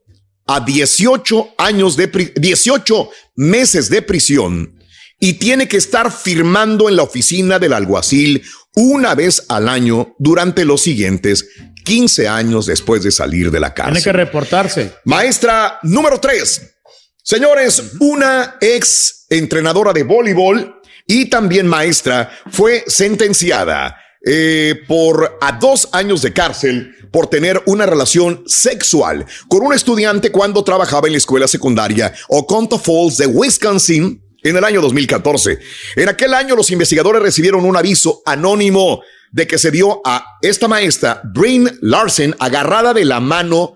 a 0.47 0.61
18 0.61 1.55
años 1.59 1.97
de 1.97 2.07
pri- 2.07 2.33
18 2.37 3.11
meses 3.35 3.91
de 3.91 4.01
prisión 4.03 4.76
y 5.19 5.35
tiene 5.35 5.69
que 5.69 5.77
estar 5.77 6.13
firmando 6.13 6.89
en 6.89 6.97
la 6.97 7.03
oficina 7.03 7.59
del 7.59 7.73
alguacil 7.73 8.43
una 8.75 9.15
vez 9.15 9.45
al 9.49 9.69
año 9.69 10.15
durante 10.19 10.65
los 10.65 10.83
siguientes 10.83 11.47
15 11.85 12.29
años 12.29 12.67
después 12.67 13.03
de 13.03 13.11
salir 13.13 13.51
de 13.51 13.61
la 13.61 13.73
Tiene 13.73 13.93
cárcel. 13.93 14.05
que 14.05 14.13
reportarse. 14.13 14.93
Maestra 15.05 15.79
número 15.83 16.19
3. 16.21 16.75
Señores, 17.23 17.83
una 18.01 18.57
ex 18.61 19.27
entrenadora 19.31 19.93
de 19.93 20.03
voleibol 20.03 20.81
y 21.07 21.27
también 21.27 21.67
maestra 21.67 22.31
fue 22.51 22.85
sentenciada 22.87 23.97
eh, 24.25 24.81
por 24.89 25.39
a 25.41 25.53
dos 25.53 25.89
años 25.93 26.23
de 26.23 26.33
cárcel 26.33 26.93
por 27.13 27.29
tener 27.29 27.63
una 27.67 27.87
relación 27.87 28.43
sexual 28.47 29.25
con 29.49 29.63
un 29.65 29.73
estudiante 29.73 30.33
cuando 30.33 30.65
trabajaba 30.65 31.07
en 31.07 31.13
la 31.13 31.19
escuela 31.19 31.47
secundaria 31.47 32.13
Oconto 32.29 32.79
Falls 32.79 33.19
de 33.19 33.27
Wisconsin 33.27 34.21
en 34.49 34.57
el 34.57 34.65
año 34.65 34.81
2014. 34.81 35.59
En 35.97 36.09
aquel 36.09 36.35
año 36.35 36.55
los 36.55 36.71
investigadores 36.71 37.23
recibieron 37.23 37.65
un 37.65 37.77
aviso 37.77 38.23
anónimo 38.25 39.03
de 39.33 39.47
que 39.47 39.59
se 39.59 39.71
vio 39.71 40.01
a 40.05 40.39
esta 40.41 40.69
maestra, 40.69 41.21
Bryn 41.25 41.79
Larsen, 41.83 42.35
agarrada 42.39 42.95
de 42.95 43.05
la 43.05 43.21
mano 43.21 43.75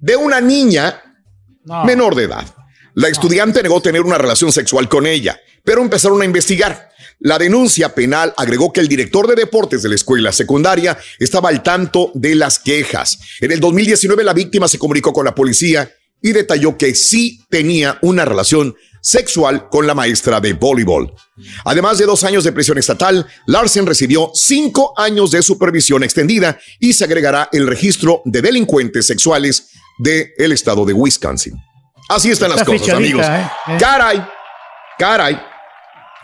de 0.00 0.16
una 0.16 0.40
niña 0.40 1.02
menor 1.84 2.14
de 2.14 2.24
edad. 2.24 2.46
La 2.94 3.08
estudiante 3.08 3.62
negó 3.62 3.82
tener 3.82 4.00
una 4.00 4.16
relación 4.16 4.52
sexual 4.52 4.88
con 4.88 5.06
ella, 5.06 5.38
pero 5.64 5.82
empezaron 5.82 6.22
a 6.22 6.24
investigar. 6.24 6.88
La 7.18 7.38
denuncia 7.38 7.94
penal 7.94 8.32
agregó 8.36 8.72
que 8.72 8.80
el 8.80 8.88
director 8.88 9.26
de 9.26 9.34
deportes 9.34 9.82
de 9.82 9.90
la 9.90 9.94
escuela 9.94 10.32
secundaria 10.32 10.96
estaba 11.18 11.50
al 11.50 11.62
tanto 11.62 12.10
de 12.14 12.34
las 12.34 12.58
quejas. 12.58 13.18
En 13.40 13.52
el 13.52 13.60
2019 13.60 14.24
la 14.24 14.32
víctima 14.32 14.68
se 14.68 14.78
comunicó 14.78 15.12
con 15.12 15.24
la 15.26 15.34
policía 15.34 15.90
y 16.22 16.32
detalló 16.32 16.78
que 16.78 16.94
sí 16.94 17.44
tenía 17.50 17.98
una 18.02 18.24
relación 18.24 18.76
sexual 19.06 19.68
con 19.68 19.86
la 19.86 19.94
maestra 19.94 20.40
de 20.40 20.52
voleibol. 20.52 21.14
Además 21.64 21.98
de 21.98 22.06
dos 22.06 22.24
años 22.24 22.42
de 22.42 22.50
prisión 22.50 22.76
estatal, 22.76 23.24
Larsen 23.46 23.86
recibió 23.86 24.32
cinco 24.34 24.94
años 24.96 25.30
de 25.30 25.42
supervisión 25.42 26.02
extendida 26.02 26.58
y 26.80 26.92
se 26.92 27.04
agregará 27.04 27.48
el 27.52 27.68
registro 27.68 28.20
de 28.24 28.42
delincuentes 28.42 29.06
sexuales 29.06 29.68
del 29.98 30.50
estado 30.50 30.84
de 30.84 30.92
Wisconsin. 30.92 31.54
Así 32.08 32.32
están 32.32 32.50
las 32.50 32.64
cosas, 32.64 32.88
amigos. 32.88 33.24
¿eh? 33.24 33.48
Eh. 33.68 33.76
Caray, 33.78 34.26
caray. 34.98 35.40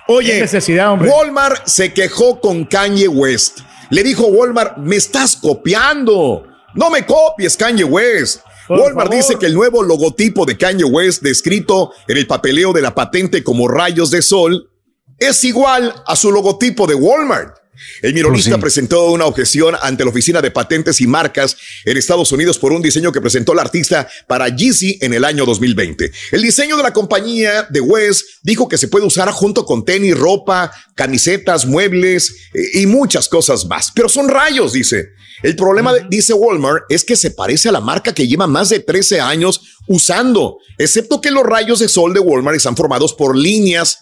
Oye, 0.08 0.40
necesidad, 0.40 0.90
hombre. 0.90 1.08
Walmart 1.08 1.64
se 1.66 1.92
quejó 1.92 2.40
con 2.40 2.64
Kanye 2.64 3.06
West. 3.06 3.60
Le 3.90 4.02
dijo 4.02 4.26
Walmart, 4.26 4.78
me 4.78 4.96
estás 4.96 5.36
copiando. 5.36 6.48
No 6.74 6.90
me 6.90 7.06
copies, 7.06 7.56
Kanye 7.56 7.84
West. 7.84 8.40
Por 8.76 8.80
Walmart 8.80 9.08
favor. 9.08 9.16
dice 9.16 9.38
que 9.38 9.46
el 9.46 9.54
nuevo 9.54 9.82
logotipo 9.82 10.44
de 10.44 10.56
Kanye 10.56 10.84
West, 10.84 11.22
descrito 11.22 11.92
en 12.08 12.16
el 12.16 12.26
papeleo 12.26 12.72
de 12.72 12.82
la 12.82 12.94
patente 12.94 13.44
como 13.44 13.68
rayos 13.68 14.10
de 14.10 14.22
sol, 14.22 14.70
es 15.18 15.44
igual 15.44 15.94
a 16.06 16.16
su 16.16 16.32
logotipo 16.32 16.86
de 16.86 16.94
Walmart. 16.94 17.61
El 18.02 18.14
mironista 18.14 18.58
presentó 18.58 19.10
una 19.10 19.26
objeción 19.26 19.74
ante 19.80 20.04
la 20.04 20.10
Oficina 20.10 20.40
de 20.40 20.50
Patentes 20.50 21.00
y 21.00 21.06
Marcas 21.06 21.56
en 21.84 21.96
Estados 21.96 22.32
Unidos 22.32 22.58
por 22.58 22.72
un 22.72 22.82
diseño 22.82 23.12
que 23.12 23.20
presentó 23.20 23.52
el 23.52 23.58
artista 23.58 24.08
para 24.26 24.48
Yeezy 24.48 24.98
en 25.00 25.14
el 25.14 25.24
año 25.24 25.44
2020. 25.46 26.10
El 26.32 26.42
diseño 26.42 26.76
de 26.76 26.82
la 26.82 26.92
compañía 26.92 27.66
de 27.70 27.80
West 27.80 28.24
dijo 28.42 28.68
que 28.68 28.78
se 28.78 28.88
puede 28.88 29.06
usar 29.06 29.30
junto 29.30 29.64
con 29.64 29.84
tenis, 29.84 30.16
ropa, 30.16 30.72
camisetas, 30.94 31.66
muebles 31.66 32.34
eh, 32.54 32.80
y 32.80 32.86
muchas 32.86 33.28
cosas 33.28 33.66
más. 33.66 33.90
Pero 33.94 34.08
son 34.08 34.28
rayos, 34.28 34.72
dice. 34.72 35.10
El 35.42 35.56
problema, 35.56 35.92
de- 35.92 36.06
dice 36.08 36.34
Walmart, 36.34 36.84
es 36.88 37.04
que 37.04 37.16
se 37.16 37.32
parece 37.32 37.68
a 37.68 37.72
la 37.72 37.80
marca 37.80 38.14
que 38.14 38.28
lleva 38.28 38.46
más 38.46 38.68
de 38.68 38.78
13 38.78 39.20
años 39.20 39.60
usando, 39.88 40.58
excepto 40.78 41.20
que 41.20 41.30
los 41.32 41.42
rayos 41.42 41.80
de 41.80 41.88
sol 41.88 42.14
de 42.14 42.20
Walmart 42.20 42.56
están 42.56 42.76
formados 42.76 43.12
por 43.14 43.36
líneas 43.36 43.98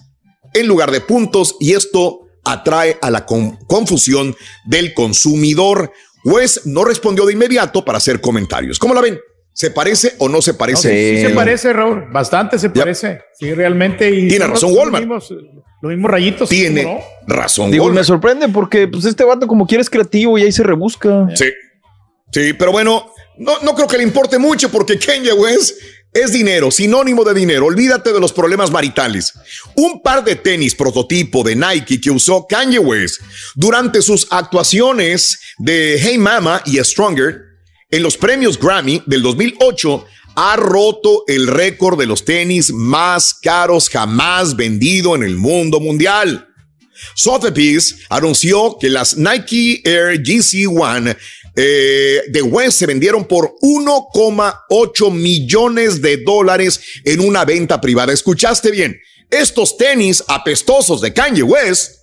en 0.53 0.67
lugar 0.67 0.91
de 0.91 1.01
puntos 1.01 1.57
y 1.61 1.73
esto 1.73 2.27
atrae 2.45 2.99
a 3.03 3.11
la 3.11 3.27
con- 3.27 3.57
confusión 3.67 4.35
del 4.67 4.95
consumidor. 4.95 5.93
Wes 6.25 6.63
no 6.67 6.85
respondió 6.85 7.25
de 7.27 7.33
inmediato 7.33 7.85
para 7.85 7.99
hacer 7.99 8.21
comentarios. 8.21 8.79
¿Cómo 8.79 8.95
la 8.95 9.01
ven? 9.01 9.19
¿Se 9.53 9.71
parece 9.71 10.15
o 10.19 10.29
no 10.29 10.41
se 10.43 10.55
parece? 10.55 11.17
Sí, 11.17 11.27
se 11.27 11.31
parece, 11.35 11.73
Raúl. 11.73 12.05
Bastante 12.13 12.59
se 12.59 12.71
parece. 12.71 13.21
Sí, 13.39 13.53
realmente. 13.53 14.11
Y 14.11 14.29
Tiene 14.29 14.47
razón 14.47 14.73
Walmart. 14.75 15.05
Los 15.07 15.31
mismos, 15.31 15.45
los 15.83 15.91
mismos 15.93 16.11
rayitos. 16.11 16.49
Tiene 16.49 16.85
¿cómo 16.85 17.03
razón. 17.27 17.71
Digo, 17.71 17.85
Walmart. 17.85 18.01
me 18.03 18.07
sorprende 18.07 18.49
porque 18.49 18.87
pues 18.89 19.05
este 19.07 19.25
vato 19.25 19.47
como 19.47 19.67
quiere 19.67 19.83
es 19.83 19.91
creativo 19.91 20.39
y 20.39 20.43
ahí 20.43 20.53
se 20.53 20.63
rebusca. 20.63 21.27
Sí. 21.35 21.47
Sí, 22.33 22.53
pero 22.53 22.71
bueno, 22.71 23.11
no, 23.39 23.59
no 23.63 23.75
creo 23.75 23.89
que 23.89 23.97
le 23.97 24.05
importe 24.05 24.39
mucho 24.39 24.71
porque 24.71 24.99
Kanye 24.99 25.33
West 25.33 25.77
es 26.13 26.33
dinero, 26.33 26.71
sinónimo 26.71 27.25
de 27.25 27.35
dinero. 27.35 27.67
Olvídate 27.67 28.13
de 28.13 28.21
los 28.21 28.33
problemas 28.33 28.71
maritales. 28.71 29.33
Un 29.77 30.03
par 30.03 30.25
de 30.25 30.37
tenis 30.37 30.75
prototipo 30.75 31.43
de 31.43 31.55
Nike 31.55 32.01
que 32.01 32.11
usó 32.11 32.47
Kanye 32.49 32.79
West 32.79 33.21
durante 33.55 34.03
sus 34.03 34.27
actuaciones 34.31 35.39
de 35.59 35.99
Hey 36.01 36.19
Mama 36.19 36.63
y 36.67 36.79
Stronger 36.79 37.51
en 37.91 38.03
los 38.03 38.17
premios 38.17 38.59
Grammy 38.59 39.03
del 39.07 39.23
2008 39.23 40.05
ha 40.37 40.57
roto 40.57 41.25
el 41.27 41.47
récord 41.49 41.99
de 41.99 42.07
los 42.07 42.25
tenis 42.25 42.73
más 42.73 43.35
caros 43.35 43.89
jamás 43.89 44.57
vendido 44.57 45.15
en 45.15 45.23
el 45.23 45.37
mundo 45.37 45.81
mundial. 45.81 46.47
Sotheby's 47.15 47.97
anunció 48.09 48.77
que 48.79 48.91
las 48.91 49.17
Nike 49.17 49.83
Air 49.85 50.23
GC 50.23 50.69
One 50.69 51.17
eh, 51.57 52.21
de 52.29 52.43
West 52.43 52.79
se 52.79 52.87
vendieron 52.87 53.25
por 53.25 53.57
1,8 53.61 55.11
millones 55.13 56.01
de 56.03 56.19
dólares 56.19 56.81
en 57.05 57.19
una 57.21 57.45
venta 57.45 57.81
privada. 57.81 58.13
¿Escuchaste 58.13 58.71
bien? 58.71 59.01
Estos 59.31 59.77
tenis 59.77 60.23
apestosos 60.27 61.01
de 61.01 61.13
Kanye 61.13 61.43
West 61.43 61.97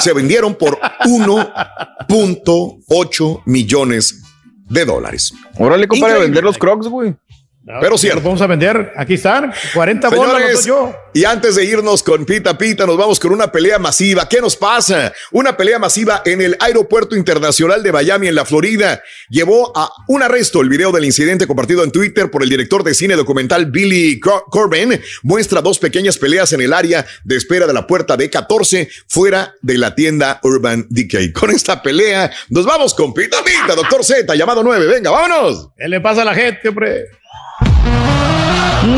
se 0.00 0.12
vendieron 0.12 0.56
por 0.56 0.80
1.8 0.80 3.42
millones 3.46 4.22
de 4.68 4.84
dólares. 4.84 5.32
Órale, 5.58 5.88
compadre, 5.88 6.20
vender 6.20 6.44
los 6.44 6.58
crocs, 6.58 6.86
güey. 6.88 7.16
Pero 7.64 7.96
cierto. 7.96 8.16
Los 8.16 8.24
vamos 8.24 8.42
a 8.42 8.46
vender. 8.48 8.92
Aquí 8.96 9.14
están. 9.14 9.52
40 9.74 10.08
bolas. 10.08 10.24
los 10.32 10.32
Señores, 10.40 10.56
doy 10.56 10.66
yo. 10.66 10.94
y 11.14 11.24
antes 11.24 11.54
de 11.54 11.64
irnos 11.64 12.02
con 12.02 12.24
Pita 12.24 12.58
Pita, 12.58 12.86
nos 12.86 12.96
vamos 12.96 13.20
con 13.20 13.32
una 13.32 13.52
pelea 13.52 13.78
masiva. 13.78 14.28
¿Qué 14.28 14.40
nos 14.40 14.56
pasa? 14.56 15.12
Una 15.30 15.56
pelea 15.56 15.78
masiva 15.78 16.22
en 16.24 16.40
el 16.40 16.56
Aeropuerto 16.58 17.14
Internacional 17.14 17.82
de 17.84 17.92
Miami, 17.92 18.26
en 18.26 18.34
la 18.34 18.44
Florida. 18.44 19.00
Llevó 19.30 19.72
a 19.76 19.92
un 20.08 20.22
arresto. 20.24 20.60
El 20.60 20.70
video 20.70 20.90
del 20.90 21.04
incidente 21.04 21.46
compartido 21.46 21.84
en 21.84 21.92
Twitter 21.92 22.30
por 22.32 22.42
el 22.42 22.48
director 22.48 22.82
de 22.82 22.94
cine 22.94 23.14
documental 23.14 23.66
Billy 23.66 24.18
Cor- 24.18 24.44
Corbin 24.50 25.00
muestra 25.22 25.60
dos 25.62 25.78
pequeñas 25.78 26.18
peleas 26.18 26.52
en 26.52 26.62
el 26.62 26.72
área 26.72 27.06
de 27.22 27.36
espera 27.36 27.68
de 27.68 27.72
la 27.74 27.86
puerta 27.86 28.16
de 28.16 28.28
14 28.28 28.88
fuera 29.06 29.54
de 29.62 29.78
la 29.78 29.94
tienda 29.94 30.40
Urban 30.42 30.86
Decay. 30.90 31.32
Con 31.32 31.50
esta 31.50 31.80
pelea, 31.80 32.28
nos 32.50 32.66
vamos 32.66 32.92
con 32.94 33.14
Pita 33.14 33.36
Pita, 33.44 33.76
doctor 33.76 34.02
Z, 34.04 34.34
llamado 34.34 34.64
9. 34.64 34.86
Venga, 34.86 35.10
vámonos. 35.12 35.68
¿Qué 35.78 35.86
le 35.88 36.00
pasa 36.00 36.22
a 36.22 36.24
la 36.24 36.34
gente, 36.34 36.68
hombre? 36.68 37.04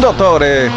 Doctores. 0.01 0.71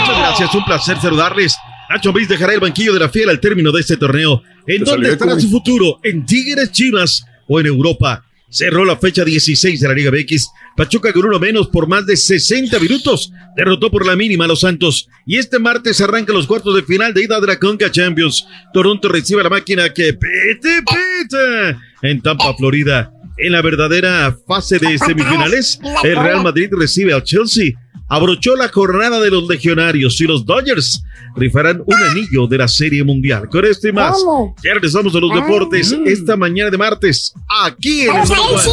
Muchas 0.00 0.18
gracias, 0.18 0.54
un 0.54 0.64
placer 0.64 1.00
saludarles. 1.00 1.56
Nacho 1.90 2.10
Ambriz 2.10 2.28
dejará 2.28 2.54
el 2.54 2.60
banquillo 2.60 2.92
de 2.92 3.00
la 3.00 3.08
fiel 3.08 3.28
al 3.30 3.40
término 3.40 3.72
de 3.72 3.80
este 3.80 3.96
torneo. 3.96 4.42
¿En 4.66 4.84
Te 4.84 4.90
dónde 4.90 5.10
estará 5.10 5.38
su 5.40 5.48
futuro? 5.48 6.00
¿En 6.02 6.26
Tigres, 6.26 6.70
Chivas 6.70 7.24
o 7.46 7.58
en 7.60 7.66
Europa? 7.66 8.24
Cerró 8.50 8.84
la 8.84 8.96
fecha 8.96 9.24
16 9.24 9.80
de 9.80 9.88
la 9.88 9.94
Liga 9.94 10.10
BX. 10.10 10.50
Pachuca 10.76 11.12
con 11.12 11.26
uno 11.26 11.38
menos 11.38 11.68
por 11.68 11.86
más 11.86 12.06
de 12.06 12.16
60 12.16 12.78
minutos. 12.78 13.30
Derrotó 13.56 13.90
por 13.90 14.06
la 14.06 14.16
mínima 14.16 14.44
a 14.44 14.48
los 14.48 14.60
Santos. 14.60 15.08
Y 15.26 15.36
este 15.36 15.58
martes 15.58 16.00
arranca 16.00 16.32
los 16.32 16.46
cuartos 16.46 16.74
de 16.74 16.82
final 16.82 17.12
de 17.12 17.24
ida 17.24 17.40
de 17.40 17.46
la 17.46 17.58
Conca 17.58 17.90
Champions. 17.90 18.46
Toronto 18.72 19.08
recibe 19.08 19.40
a 19.40 19.44
la 19.44 19.50
máquina 19.50 19.92
que 19.92 20.14
pete, 20.14 20.82
pete 20.82 21.76
en 22.02 22.22
Tampa, 22.22 22.54
Florida. 22.56 23.12
En 23.38 23.52
la 23.52 23.62
verdadera 23.62 24.36
fase 24.46 24.78
de 24.78 24.98
semifinales, 24.98 25.80
el 26.02 26.16
Real 26.16 26.42
Madrid 26.42 26.68
recibe 26.72 27.12
al 27.12 27.22
Chelsea. 27.22 27.72
Abrochó 28.10 28.56
la 28.56 28.68
jornada 28.68 29.20
de 29.20 29.30
los 29.30 29.46
legionarios 29.46 30.18
y 30.20 30.24
los 30.24 30.44
Dodgers 30.46 31.02
rifarán 31.36 31.82
un 31.84 31.94
anillo 31.94 32.46
de 32.46 32.56
la 32.58 32.66
Serie 32.66 33.04
Mundial. 33.04 33.48
Con 33.50 33.64
esto 33.66 33.86
y 33.88 33.92
más, 33.92 34.16
ya 34.64 34.72
regresamos 34.74 35.14
a 35.14 35.18
los 35.20 35.30
deportes 35.34 35.94
esta 36.06 36.34
mañana 36.36 36.70
de 36.70 36.78
martes, 36.78 37.34
aquí 37.66 38.02
en 38.08 38.16
el 38.16 38.22
Vamos 38.22 38.30
a 38.30 38.50
ver 38.50 38.60
si- 38.60 38.70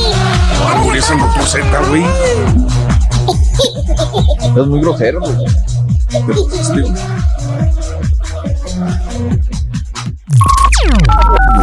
Por 0.88 0.96
eso 0.98 1.14
el 1.14 1.20
doctor 1.20 1.44
Z, 1.46 1.82
güey. 1.90 2.04
Es 4.62 4.68
muy 4.68 4.80
grosero, 4.80 5.20
güey. 5.20 5.36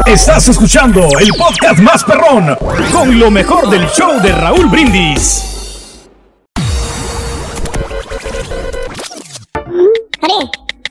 Estás 0.06 0.48
escuchando 0.48 1.08
el 1.18 1.28
podcast 1.38 1.78
más 1.80 2.04
perrón 2.04 2.56
con 2.92 3.18
lo 3.18 3.30
mejor 3.30 3.70
del 3.70 3.86
show 3.88 4.20
de 4.20 4.32
Raúl 4.32 4.66
Brindis. 4.66 5.48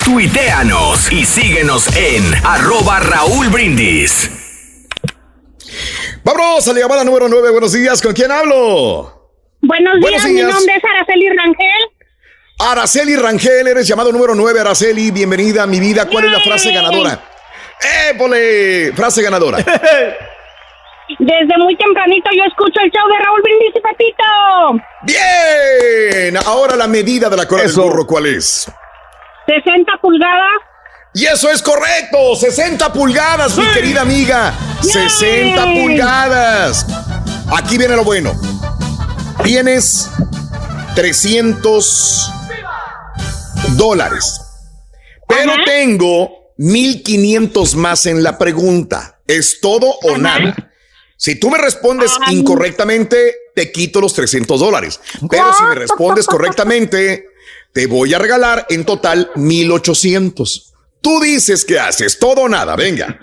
Tuiteanos 0.03 1.11
y 1.11 1.25
síguenos 1.25 1.87
en 1.95 2.23
arroba 2.43 2.99
Raúl 2.99 3.49
Brindis. 3.49 4.29
Vámonos 6.23 6.67
a 6.67 6.73
la 6.73 6.79
llamada 6.79 7.03
número 7.03 7.27
9. 7.29 7.49
Buenos 7.51 7.71
días. 7.73 8.01
¿Con 8.01 8.13
quién 8.13 8.31
hablo? 8.31 9.29
Buenos, 9.61 9.93
Buenos 10.01 10.09
días, 10.09 10.25
mi 10.25 10.33
días. 10.33 10.53
nombre 10.53 10.75
es 10.75 10.83
Araceli 10.83 11.29
Rangel. 11.29 11.89
Araceli 12.59 13.15
Rangel, 13.15 13.67
eres 13.67 13.87
llamado 13.87 14.11
número 14.11 14.35
9. 14.35 14.59
Araceli, 14.59 15.11
bienvenida 15.11 15.63
a 15.63 15.67
mi 15.67 15.79
vida. 15.79 16.07
¿Cuál 16.07 16.25
es 16.25 16.31
la 16.31 16.39
frase 16.41 16.71
ganadora? 16.73 17.23
¡Épole! 18.09 18.91
Frase 18.93 19.21
ganadora. 19.21 19.57
Desde 21.19 21.57
muy 21.57 21.75
tempranito 21.75 22.29
yo 22.35 22.43
escucho 22.45 22.79
el 22.81 22.89
show 22.91 23.07
de 23.09 23.23
Raúl 23.23 23.41
Brindis 23.41 23.73
y 23.75 23.81
Pepito. 23.81 24.23
Bien. 25.03 26.37
Ahora 26.45 26.75
la 26.75 26.87
medida 26.87 27.29
de 27.29 27.37
la 27.37 27.47
cola 27.47 27.63
del 27.63 27.73
burro, 27.73 28.05
¿cuál 28.07 28.27
es? 28.27 28.71
60 29.45 29.91
pulgadas. 30.01 30.61
Y 31.13 31.25
eso 31.25 31.49
es 31.49 31.61
correcto. 31.61 32.35
60 32.35 32.93
pulgadas, 32.93 33.57
mi 33.57 33.65
querida 33.73 34.01
amiga. 34.01 34.53
60 34.81 35.63
pulgadas. 35.65 36.85
Aquí 37.51 37.77
viene 37.77 37.95
lo 37.97 38.03
bueno. 38.05 38.31
Tienes 39.43 40.09
300 40.95 42.31
dólares. 43.75 44.39
Pero 45.27 45.53
tengo 45.65 46.40
1500 46.61 47.75
más 47.75 48.05
en 48.05 48.21
la 48.21 48.37
pregunta. 48.37 49.19
¿Es 49.25 49.61
todo 49.61 49.95
o 50.03 50.17
nada? 50.17 50.71
Si 51.17 51.39
tú 51.39 51.49
me 51.49 51.57
respondes 51.57 52.11
incorrectamente, 52.29 53.35
te 53.55 53.71
quito 53.71 53.99
los 53.99 54.13
300 54.13 54.59
dólares. 54.59 54.99
Pero 55.27 55.53
si 55.53 55.63
me 55.63 55.73
respondes 55.73 56.27
correctamente, 56.27 57.25
te 57.73 57.87
voy 57.87 58.13
a 58.13 58.19
regalar 58.19 58.67
en 58.69 58.85
total 58.85 59.31
1800. 59.35 60.73
Tú 61.01 61.19
dices 61.19 61.65
que 61.65 61.79
haces 61.79 62.19
todo 62.19 62.41
o 62.41 62.49
nada. 62.49 62.75
Venga. 62.75 63.19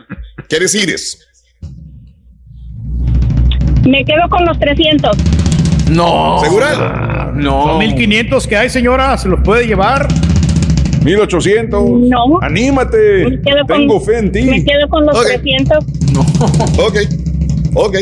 ¿Qué 0.49 0.59
decides? 0.59 1.25
Me 3.87 4.05
quedo 4.05 4.29
con 4.31 4.45
los 4.47 4.59
300. 4.59 5.17
No. 5.91 6.41
¿Segura? 6.43 7.31
No. 7.37 7.69
Son 7.69 7.79
1500 7.79 8.49
que 8.49 8.57
hay, 8.57 8.69
señora. 8.69 9.17
¿Se 9.17 9.29
los 9.29 9.41
puede 9.45 9.65
llevar? 9.65 10.09
1800. 11.05 11.83
No. 12.09 12.41
Anímate. 12.43 13.25
Me 13.29 13.41
quedo 13.43 13.59
con- 13.59 13.67
Tengo 13.67 14.01
fe 14.01 14.19
en 14.19 14.33
ti. 14.33 14.43
Me 14.43 14.65
quedo 14.65 14.89
con 14.89 15.07
los 15.07 15.17
Ok. 15.17 15.27
300. 15.27 15.85
Ok, 16.79 16.97
ok. 17.75 17.97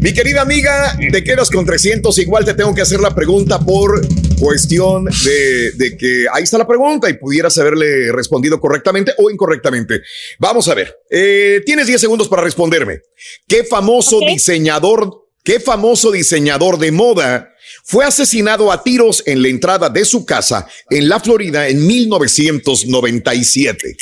Mi 0.00 0.12
querida 0.12 0.42
amiga, 0.42 0.96
te 1.10 1.24
quedas 1.24 1.50
con 1.50 1.64
300. 1.64 2.18
Igual 2.18 2.44
te 2.44 2.52
tengo 2.54 2.74
que 2.74 2.82
hacer 2.82 3.00
la 3.00 3.14
pregunta 3.14 3.58
por 3.58 4.06
cuestión 4.38 5.04
de, 5.06 5.72
de 5.72 5.96
que 5.96 6.26
ahí 6.32 6.42
está 6.42 6.58
la 6.58 6.66
pregunta 6.66 7.08
y 7.08 7.14
pudieras 7.14 7.56
haberle 7.58 8.12
respondido 8.12 8.60
correctamente 8.60 9.12
o 9.18 9.30
incorrectamente. 9.30 10.02
Vamos 10.38 10.68
a 10.68 10.74
ver. 10.74 10.94
Eh, 11.10 11.62
tienes 11.64 11.86
10 11.86 12.00
segundos 12.02 12.28
para 12.28 12.42
responderme. 12.42 13.00
¿Qué 13.48 13.64
famoso 13.64 14.18
diseñador, 14.20 15.23
qué 15.44 15.60
famoso 15.60 16.10
diseñador 16.10 16.78
de 16.78 16.90
moda 16.90 17.54
fue 17.84 18.04
asesinado 18.04 18.72
a 18.72 18.82
tiros 18.82 19.22
en 19.26 19.42
la 19.42 19.48
entrada 19.48 19.90
de 19.90 20.04
su 20.04 20.24
casa 20.24 20.66
en 20.90 21.08
la 21.08 21.20
Florida 21.20 21.68
en 21.68 21.86
1997? 21.86 23.96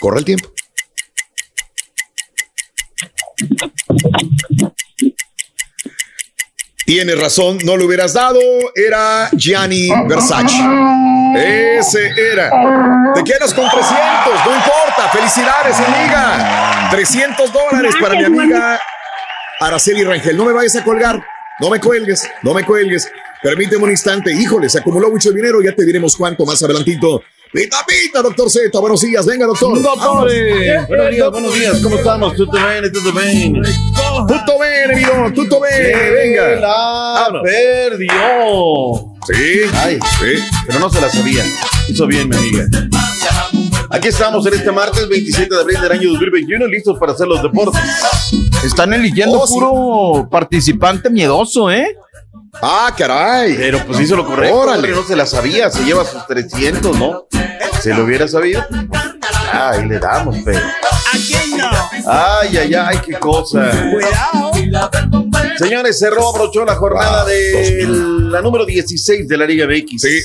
Corre 0.00 0.18
el 0.18 0.24
tiempo. 0.24 0.52
Tienes 6.84 7.18
razón, 7.18 7.58
no 7.64 7.76
lo 7.76 7.86
hubieras 7.86 8.12
dado. 8.12 8.40
Era 8.74 9.30
Gianni 9.32 9.88
Versace. 10.08 10.56
Ese 11.36 12.12
era. 12.16 12.50
Te 13.14 13.22
quedas 13.22 13.54
con 13.54 13.70
300, 13.70 13.94
no 14.44 14.56
importa. 14.56 15.08
Felicidades, 15.12 15.76
amiga. 15.76 16.88
300 16.90 17.52
dólares 17.52 17.94
para 18.00 18.16
mi 18.16 18.24
amiga 18.24 18.80
Araceli 19.66 20.04
Rangel. 20.04 20.36
No 20.36 20.44
me 20.44 20.52
vayas 20.52 20.76
a 20.76 20.84
colgar. 20.84 21.22
No 21.60 21.70
me 21.70 21.80
cuelgues, 21.80 22.28
no 22.42 22.54
me 22.54 22.64
cuelgues. 22.64 23.08
Permíteme 23.42 23.84
un 23.84 23.90
instante. 23.90 24.32
Híjole, 24.32 24.68
se 24.68 24.78
acumuló 24.78 25.10
mucho 25.10 25.30
dinero. 25.30 25.60
Ya 25.62 25.74
te 25.74 25.84
diremos 25.84 26.16
cuánto 26.16 26.44
más 26.44 26.62
adelantito. 26.62 27.22
Pita, 27.52 27.76
pita, 27.86 28.22
doctor 28.22 28.50
Z. 28.50 28.78
Buenos 28.80 29.00
días. 29.02 29.26
Venga, 29.26 29.46
doctor. 29.46 29.80
Dottore, 29.80 30.86
buenos 30.88 31.10
días, 31.10 31.30
buenos 31.30 31.54
días, 31.54 31.80
¿cómo 31.82 31.96
estamos? 31.96 32.34
Tutto 32.34 32.52
bene, 32.52 32.88
tutto 32.88 33.12
bene. 33.12 33.60
Tutto 34.26 34.58
bene, 34.58 34.94
amigo, 34.94 35.32
tutto 35.34 35.60
bene, 35.60 36.10
venga. 36.10 36.60
La 36.60 37.40
perdió. 37.42 38.12
Sí, 39.26 39.60
Ay, 39.74 39.98
sí. 40.18 40.42
Pero 40.66 40.78
no 40.80 40.90
se 40.90 41.00
la 41.00 41.10
sabía. 41.10 41.44
Hizo 41.88 42.06
bien, 42.06 42.28
mi 42.30 42.36
amiga. 42.36 42.64
Aquí 43.90 44.08
estamos 44.08 44.46
en 44.46 44.54
este 44.54 44.72
martes 44.72 45.06
27 45.06 45.54
de 45.54 45.60
abril 45.60 45.80
del 45.82 45.92
año 45.92 46.10
2021, 46.12 46.66
listos 46.66 46.98
para 46.98 47.12
hacer 47.12 47.28
los 47.28 47.42
deportes. 47.42 47.82
Están 48.64 48.92
eligiendo 48.94 49.40
Oh, 49.40 49.46
sí. 49.46 49.54
puro 49.54 50.28
participante 50.30 51.10
miedoso, 51.10 51.70
¿eh? 51.70 51.96
Ah, 52.60 52.92
caray. 52.96 53.54
Pero 53.56 53.84
pues 53.86 53.98
hizo 54.00 54.14
lo 54.16 54.24
correcto. 54.26 54.56
Órale. 54.56 54.88
no 54.88 55.02
se 55.02 55.16
la 55.16 55.26
sabía. 55.26 55.70
Se 55.70 55.84
lleva 55.84 56.04
sus 56.04 56.26
300, 56.26 56.96
¿no? 56.98 57.26
Se 57.80 57.92
lo 57.94 58.04
hubiera 58.04 58.28
sabido. 58.28 58.62
Ah, 59.52 59.70
ahí 59.74 59.86
le 59.88 59.98
damos, 59.98 60.36
pero. 60.44 60.60
Ay, 62.06 62.56
ay, 62.56 62.74
ay, 62.74 62.98
qué 63.04 63.14
cosa. 63.14 63.70
Señores, 65.58 65.98
cerró, 65.98 66.28
abrochó 66.28 66.64
la 66.64 66.76
jornada 66.76 67.24
de 67.24 67.86
la 67.88 68.40
número 68.42 68.64
16 68.64 69.26
de 69.28 69.36
la 69.36 69.46
Liga 69.46 69.66
MX. 69.66 70.00
Sí. 70.02 70.18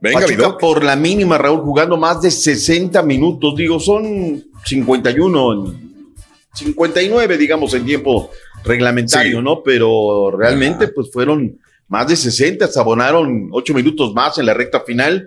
Venga, 0.00 0.20
Pachuca 0.20 0.56
por 0.56 0.82
la 0.82 0.96
mínima, 0.96 1.36
Raúl, 1.36 1.60
jugando 1.60 1.96
más 1.98 2.22
de 2.22 2.30
60 2.30 3.02
minutos. 3.02 3.54
Digo, 3.56 3.78
son 3.78 4.42
51, 4.64 5.52
en- 5.52 5.89
59, 6.54 7.38
digamos, 7.38 7.74
en 7.74 7.84
tiempo 7.84 8.30
reglamentario, 8.64 9.38
Sí. 9.38 9.44
¿no? 9.44 9.62
Pero 9.62 10.30
realmente, 10.36 10.88
pues 10.88 11.10
fueron 11.12 11.58
más 11.88 12.08
de 12.08 12.16
60, 12.16 12.66
se 12.68 12.78
abonaron 12.78 13.48
8 13.52 13.74
minutos 13.74 14.12
más 14.14 14.38
en 14.38 14.46
la 14.46 14.54
recta 14.54 14.80
final. 14.80 15.26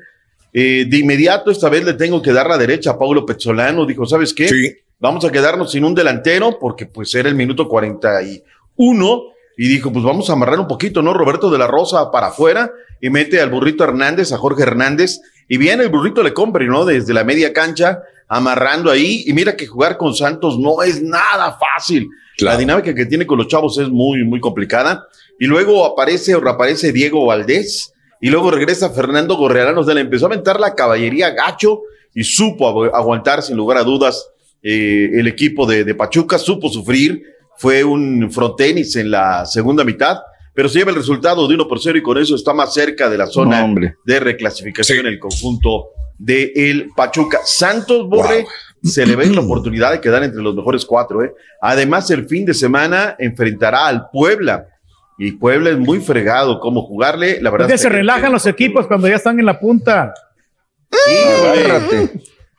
Eh, 0.54 0.86
de 0.88 0.98
inmediato, 0.98 1.50
esta 1.50 1.68
vez 1.70 1.84
le 1.84 1.94
tengo 1.94 2.22
que 2.22 2.32
dar 2.32 2.48
la 2.48 2.58
derecha 2.58 2.92
a 2.92 3.00
Paulo 3.00 3.26
Pezzolano. 3.26 3.86
Dijo, 3.86 4.06
¿sabes 4.06 4.34
qué? 4.34 4.48
Sí. 4.48 4.74
Vamos 5.00 5.26
a 5.26 5.32
quedarnos 5.32 5.72
sin 5.72 5.84
un 5.84 5.96
delantero 5.96 6.58
porque 6.60 6.86
pues 6.86 7.14
era 7.16 7.28
el 7.28 7.36
minuto 7.36 7.68
41 7.68 9.24
y 9.58 9.68
dijo, 9.68 9.92
pues 9.92 10.04
vamos 10.04 10.30
a 10.30 10.34
amarrar 10.34 10.60
un 10.60 10.68
poquito, 10.68 11.02
¿no? 11.02 11.14
Roberto 11.14 11.50
de 11.52 11.58
la 11.58 11.68
Rosa 11.68 12.12
para 12.12 12.28
afuera 12.28 12.72
y 13.02 13.10
mete 13.10 13.40
al 13.42 13.50
burrito 13.50 13.84
Hernández, 13.84 14.32
a 14.32 14.38
Jorge 14.38 14.64
Hernández 14.64 15.20
y 15.48 15.58
viene 15.58 15.84
el 15.84 15.90
burrito 15.90 16.24
le 16.24 16.34
compre, 16.34 16.66
¿no? 16.68 16.86
Desde 16.86 17.14
la 17.14 17.24
media 17.24 17.54
cancha, 17.54 18.00
amarrando 18.28 18.90
ahí 18.90 19.24
y 19.28 19.34
mira 19.34 19.56
que 19.56 19.68
jugar 19.68 19.98
con 19.98 20.16
Santos 20.16 20.58
no 20.58 20.82
es 20.84 21.02
nada 21.04 21.58
fácil. 21.60 22.10
La 22.40 22.58
dinámica 22.58 22.96
que 22.96 23.06
tiene 23.06 23.28
con 23.28 23.38
los 23.38 23.48
chavos 23.48 23.78
es 23.78 23.90
muy, 23.90 24.24
muy 24.24 24.40
complicada. 24.40 25.06
Y 25.40 25.46
luego 25.46 25.86
aparece 25.86 26.34
o 26.34 26.40
reaparece 26.40 26.92
Diego 26.92 27.26
Valdés 27.26 27.94
y 28.22 28.30
luego 28.30 28.50
regresa 28.50 28.90
Fernando 28.90 29.36
Gorrearán, 29.36 29.78
o 29.78 29.84
sea, 29.84 29.94
le 29.94 30.02
empezó 30.02 30.26
a 30.26 30.30
aventar 30.30 30.60
la 30.60 30.74
caballería 30.74 31.32
gacho 31.32 31.82
y 32.16 32.24
supo 32.24 32.68
agu- 32.70 32.92
aguantar 32.94 33.44
sin 33.44 33.58
lugar 33.58 33.78
a 33.78 33.84
dudas 33.84 34.30
eh, 34.64 35.10
el 35.14 35.28
equipo 35.28 35.66
de, 35.66 35.84
de 35.84 35.94
Pachuca, 35.94 36.38
supo 36.40 36.70
sufrir, 36.70 37.22
fue 37.58 37.84
un 37.84 38.32
frontenis 38.32 38.96
en 38.96 39.12
la 39.12 39.46
segunda 39.46 39.84
mitad, 39.84 40.18
pero 40.54 40.70
se 40.70 40.80
lleva 40.80 40.92
el 40.92 40.98
resultado 40.98 41.48
de 41.48 41.56
1 41.56 41.68
por 41.68 41.82
0 41.82 41.98
y 41.98 42.02
con 42.04 42.18
eso 42.18 42.36
está 42.36 42.54
más 42.54 42.74
cerca 42.74 43.10
de 43.10 43.18
la 43.18 43.28
zona 43.28 43.66
No, 43.66 43.76
de 44.06 44.20
reclasificación 44.20 45.00
en 45.00 45.08
el 45.08 45.20
conjunto 45.20 45.88
de 46.18 46.52
el 46.56 46.90
Pachuca. 46.96 47.40
Santos 47.44 48.08
Borre 48.08 48.46
se 48.84 49.06
le 49.06 49.16
ve 49.16 49.28
la 49.28 49.42
oportunidad 49.42 49.92
de 49.92 50.02
quedar 50.02 50.24
entre 50.24 50.42
los 50.42 50.56
mejores 50.56 50.86
cuatro. 50.86 51.24
¿eh? 51.24 51.34
Además, 51.62 52.10
el 52.12 52.28
fin 52.28 52.46
de 52.46 52.54
semana 52.54 53.16
enfrentará 53.18 53.88
al 53.88 54.10
Puebla. 54.12 54.68
Y 55.18 55.32
Puebla 55.34 55.70
es 55.70 55.78
muy 55.78 56.00
fregado 56.00 56.60
cómo 56.60 56.82
jugarle. 56.84 57.40
La 57.42 57.50
verdad 57.50 57.70
Es 57.70 57.74
que 57.74 57.78
se 57.78 57.90
relajan 57.90 58.32
los 58.32 58.46
equipos 58.46 58.88
cuando 58.88 59.08
ya 59.08 59.16
están 59.16 59.40
en 59.40 59.46
la 59.46 59.60
punta. 59.60 60.14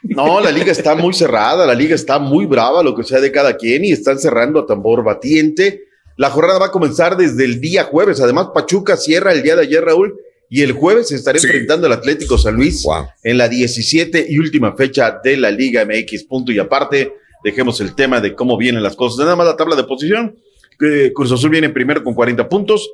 No, 0.05 0.41
la 0.41 0.53
liga 0.53 0.71
está 0.71 0.95
muy 0.95 1.15
cerrada, 1.15 1.67
la 1.67 1.75
liga 1.75 1.95
está 1.95 2.19
muy 2.19 2.45
brava, 2.45 2.83
lo 2.83 2.95
que 2.95 3.05
sea 3.05 3.21
de 3.21 3.33
cada 3.33 3.57
quien, 3.57 3.85
y 3.85 3.93
están 3.93 4.19
cerrando 4.19 4.61
a 4.61 4.67
tambor 4.67 5.03
batiente. 5.03 5.85
La 6.17 6.31
jornada 6.31 6.59
va 6.59 6.67
a 6.67 6.71
comenzar 6.71 7.17
desde 7.17 7.45
el 7.45 7.61
día 7.61 7.85
jueves. 7.85 8.21
Además, 8.21 8.49
Pachuca 8.55 8.97
cierra 8.97 9.33
el 9.33 9.43
día 9.43 9.57
de 9.57 9.63
ayer, 9.63 9.83
Raúl, 9.83 10.15
y 10.51 10.63
el 10.63 10.73
jueves 10.73 11.09
se 11.09 11.17
estará 11.17 11.39
enfrentando 11.39 11.87
al 11.87 11.95
Atlético 11.95 12.37
San 12.37 12.55
Luis 12.55 12.85
en 13.23 13.39
la 13.39 13.49
17 13.49 14.27
y 14.29 14.39
última 14.39 14.77
fecha 14.77 15.21
de 15.25 15.39
la 15.39 15.51
Liga 15.51 15.85
MX. 15.85 16.25
Punto 16.25 16.53
y 16.53 16.59
aparte, 16.59 17.15
dejemos 17.43 17.81
el 17.81 17.95
tema 17.95 18.21
de 18.21 18.35
cómo 18.35 18.57
vienen 18.59 18.83
las 18.83 18.95
cosas. 18.95 19.19
Nada 19.19 19.37
más 19.37 19.47
la 19.47 19.57
tabla 19.57 19.75
de 19.75 19.85
posición. 19.85 20.37
que 20.79 21.13
Cruz 21.15 21.33
Azul 21.33 21.51
viene 21.51 21.71
primero 21.71 22.05
con 22.05 22.15
40 22.15 22.49
puntos. 22.49 22.91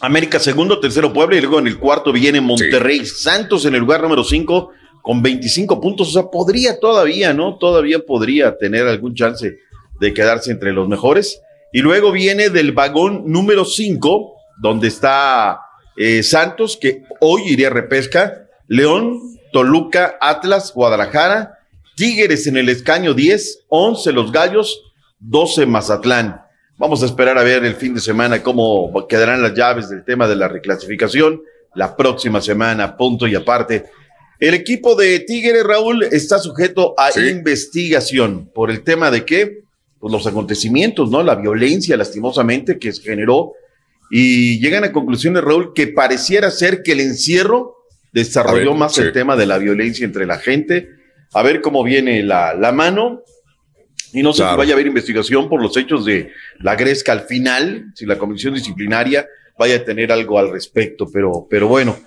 América 0.00 0.38
segundo, 0.38 0.80
tercero 0.80 1.12
Puebla 1.12 1.36
y 1.36 1.40
luego 1.40 1.58
en 1.58 1.66
el 1.66 1.78
cuarto 1.78 2.12
viene 2.12 2.40
Monterrey. 2.40 3.04
Santos 3.04 3.64
en 3.66 3.74
el 3.74 3.80
lugar 3.80 4.02
número 4.02 4.24
5 4.24 4.70
con 5.02 5.22
25 5.22 5.80
puntos, 5.80 6.08
o 6.08 6.12
sea, 6.12 6.30
podría 6.30 6.78
todavía, 6.78 7.32
¿no? 7.32 7.56
Todavía 7.56 7.98
podría 7.98 8.56
tener 8.56 8.86
algún 8.86 9.14
chance 9.14 9.58
de 10.00 10.14
quedarse 10.14 10.50
entre 10.50 10.72
los 10.72 10.88
mejores. 10.88 11.40
Y 11.72 11.80
luego 11.80 12.12
viene 12.12 12.50
del 12.50 12.72
vagón 12.72 13.24
número 13.26 13.64
5, 13.64 14.34
donde 14.60 14.88
está 14.88 15.60
eh, 15.96 16.22
Santos, 16.22 16.78
que 16.80 17.04
hoy 17.20 17.42
iría 17.46 17.68
a 17.68 17.70
repesca, 17.70 18.46
León, 18.66 19.20
Toluca, 19.52 20.16
Atlas, 20.20 20.72
Guadalajara, 20.74 21.58
Tigres 21.96 22.46
en 22.46 22.56
el 22.56 22.68
escaño 22.68 23.12
10, 23.12 23.64
11 23.68 24.12
los 24.12 24.30
Gallos, 24.30 24.80
12 25.18 25.66
Mazatlán. 25.66 26.42
Vamos 26.76 27.02
a 27.02 27.06
esperar 27.06 27.36
a 27.38 27.42
ver 27.42 27.64
el 27.64 27.74
fin 27.74 27.94
de 27.94 28.00
semana 28.00 28.40
cómo 28.40 29.06
quedarán 29.08 29.42
las 29.42 29.54
llaves 29.54 29.88
del 29.88 30.04
tema 30.04 30.28
de 30.28 30.36
la 30.36 30.46
reclasificación. 30.46 31.42
La 31.74 31.96
próxima 31.96 32.40
semana, 32.40 32.96
punto 32.96 33.26
y 33.26 33.34
aparte. 33.34 33.86
El 34.40 34.54
equipo 34.54 34.94
de 34.94 35.18
Tigres, 35.20 35.64
Raúl, 35.64 36.04
está 36.04 36.38
sujeto 36.38 36.94
a 36.96 37.10
investigación 37.18 38.48
por 38.54 38.70
el 38.70 38.82
tema 38.82 39.10
de 39.10 39.24
que 39.24 39.62
pues, 39.98 40.12
los 40.12 40.26
acontecimientos, 40.26 41.10
¿no? 41.10 41.22
La 41.24 41.34
violencia, 41.34 41.96
lastimosamente, 41.96 42.78
que 42.78 42.92
se 42.92 43.02
generó. 43.02 43.52
Y 44.10 44.60
llegan 44.60 44.84
a 44.84 44.92
conclusiones, 44.92 45.42
Raúl, 45.42 45.72
que 45.74 45.88
pareciera 45.88 46.50
ser 46.50 46.82
que 46.82 46.92
el 46.92 47.00
encierro 47.00 47.74
desarrolló 48.12 48.74
más 48.74 48.96
el 48.98 49.12
tema 49.12 49.36
de 49.36 49.46
la 49.46 49.58
violencia 49.58 50.04
entre 50.04 50.24
la 50.24 50.38
gente. 50.38 50.88
A 51.34 51.42
ver 51.42 51.60
cómo 51.60 51.82
viene 51.82 52.22
la, 52.22 52.54
la 52.54 52.70
mano. 52.70 53.22
Y 54.12 54.22
no 54.22 54.32
sé 54.32 54.48
si 54.48 54.56
vaya 54.56 54.72
a 54.72 54.74
haber 54.74 54.86
investigación 54.86 55.48
por 55.48 55.60
los 55.60 55.76
hechos 55.76 56.04
de 56.04 56.32
la 56.60 56.76
Gresca 56.76 57.12
al 57.12 57.22
final, 57.22 57.86
si 57.94 58.06
la 58.06 58.16
comisión 58.16 58.54
disciplinaria 58.54 59.26
vaya 59.58 59.76
a 59.76 59.84
tener 59.84 60.12
algo 60.12 60.38
al 60.38 60.50
respecto, 60.50 61.10
pero, 61.12 61.46
pero 61.50 61.66
bueno. 61.66 61.98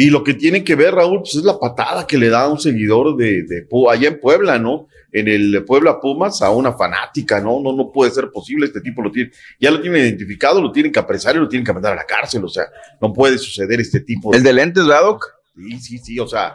Y 0.00 0.08
lo 0.08 0.24
que 0.24 0.32
tiene 0.32 0.64
que 0.64 0.76
ver, 0.76 0.94
Raúl, 0.94 1.18
pues 1.18 1.34
es 1.34 1.44
la 1.44 1.58
patada 1.58 2.06
que 2.06 2.16
le 2.16 2.30
da 2.30 2.44
a 2.44 2.48
un 2.48 2.58
seguidor 2.58 3.18
de, 3.18 3.42
de 3.42 3.66
allá 3.90 4.08
en 4.08 4.18
Puebla, 4.18 4.58
¿no? 4.58 4.86
En 5.12 5.28
el 5.28 5.62
Puebla 5.66 6.00
Pumas 6.00 6.40
a 6.40 6.48
una 6.48 6.72
fanática, 6.72 7.38
¿no? 7.38 7.60
No, 7.60 7.74
no 7.74 7.92
puede 7.92 8.10
ser 8.10 8.30
posible, 8.30 8.64
este 8.64 8.80
tipo 8.80 9.02
lo 9.02 9.12
tiene, 9.12 9.30
ya 9.60 9.70
lo 9.70 9.78
tiene 9.78 9.98
identificado, 9.98 10.62
lo 10.62 10.72
tienen 10.72 10.90
que 10.90 10.98
apresar 10.98 11.36
y 11.36 11.40
lo 11.40 11.48
tienen 11.50 11.66
que 11.66 11.74
mandar 11.74 11.92
a 11.92 11.96
la 11.96 12.04
cárcel, 12.04 12.42
o 12.42 12.48
sea, 12.48 12.64
no 12.98 13.12
puede 13.12 13.36
suceder 13.36 13.78
este 13.78 14.00
tipo 14.00 14.30
de... 14.30 14.38
¿El 14.38 14.42
de 14.42 14.54
lentes, 14.54 14.86
Doc? 14.86 15.22
Sí, 15.54 15.78
sí, 15.80 15.98
sí, 15.98 16.18
o 16.18 16.26
sea, 16.26 16.54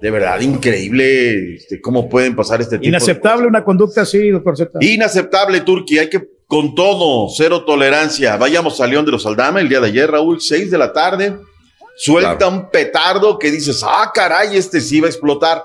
de 0.00 0.10
verdad 0.10 0.40
increíble 0.40 1.56
este, 1.56 1.82
cómo 1.82 2.08
pueden 2.08 2.34
pasar 2.34 2.62
este 2.62 2.78
tipo 2.78 2.88
Inaceptable 2.88 3.46
una 3.46 3.64
conducta 3.64 4.00
así, 4.00 4.30
doctor 4.30 4.56
Z. 4.56 4.78
Inaceptable, 4.80 5.60
Turquía. 5.60 6.00
Hay 6.00 6.08
que, 6.08 6.26
con 6.46 6.74
todo, 6.74 7.28
cero 7.36 7.64
tolerancia. 7.66 8.38
Vayamos 8.38 8.80
a 8.80 8.86
León 8.86 9.04
de 9.04 9.12
los 9.12 9.26
Aldama 9.26 9.60
el 9.60 9.68
día 9.68 9.80
de 9.80 9.88
ayer, 9.88 10.10
Raúl, 10.10 10.40
seis 10.40 10.70
de 10.70 10.78
la 10.78 10.94
tarde. 10.94 11.34
Suelta 11.98 12.46
un 12.46 12.70
petardo 12.70 13.38
que 13.38 13.50
dices, 13.50 13.82
ah, 13.84 14.10
caray, 14.14 14.56
este 14.56 14.80
sí 14.80 15.00
va 15.00 15.06
a 15.06 15.10
explotar. 15.10 15.64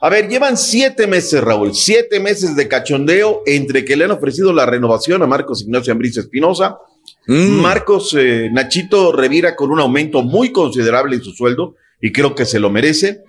A 0.00 0.08
ver, 0.08 0.28
llevan 0.28 0.56
siete 0.56 1.06
meses, 1.06 1.42
Raúl, 1.42 1.74
siete 1.74 2.20
meses 2.20 2.56
de 2.56 2.68
cachondeo 2.68 3.42
entre 3.46 3.84
que 3.84 3.96
le 3.96 4.04
han 4.04 4.10
ofrecido 4.12 4.52
la 4.52 4.66
renovación 4.66 5.22
a 5.22 5.26
Marcos 5.26 5.62
Ignacio 5.62 5.92
Ambriz 5.92 6.16
Espinosa. 6.16 6.78
Mm. 7.26 7.60
Marcos 7.60 8.14
eh, 8.18 8.48
Nachito 8.52 9.12
revira 9.12 9.54
con 9.56 9.70
un 9.70 9.80
aumento 9.80 10.22
muy 10.22 10.52
considerable 10.52 11.16
en 11.16 11.22
su 11.22 11.32
sueldo 11.32 11.74
y 12.00 12.12
creo 12.12 12.34
que 12.34 12.44
se 12.44 12.60
lo 12.60 12.70
merece 12.70 13.22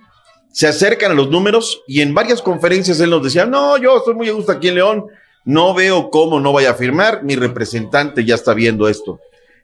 se 0.54 0.68
acercan 0.68 1.10
a 1.10 1.14
los 1.14 1.30
números 1.30 1.82
y 1.88 2.00
en 2.00 2.14
varias 2.14 2.40
conferencias 2.40 3.00
él 3.00 3.10
nos 3.10 3.24
decía, 3.24 3.44
no, 3.44 3.76
yo 3.76 3.98
estoy 3.98 4.14
muy 4.14 4.28
a 4.28 4.32
gusto 4.32 4.52
aquí 4.52 4.68
en 4.68 4.76
León, 4.76 5.04
no 5.44 5.74
veo 5.74 6.10
cómo 6.10 6.38
no 6.38 6.52
vaya 6.52 6.70
a 6.70 6.74
firmar, 6.74 7.24
mi 7.24 7.34
representante 7.34 8.24
ya 8.24 8.36
está 8.36 8.54
viendo 8.54 8.88
esto. 8.88 9.18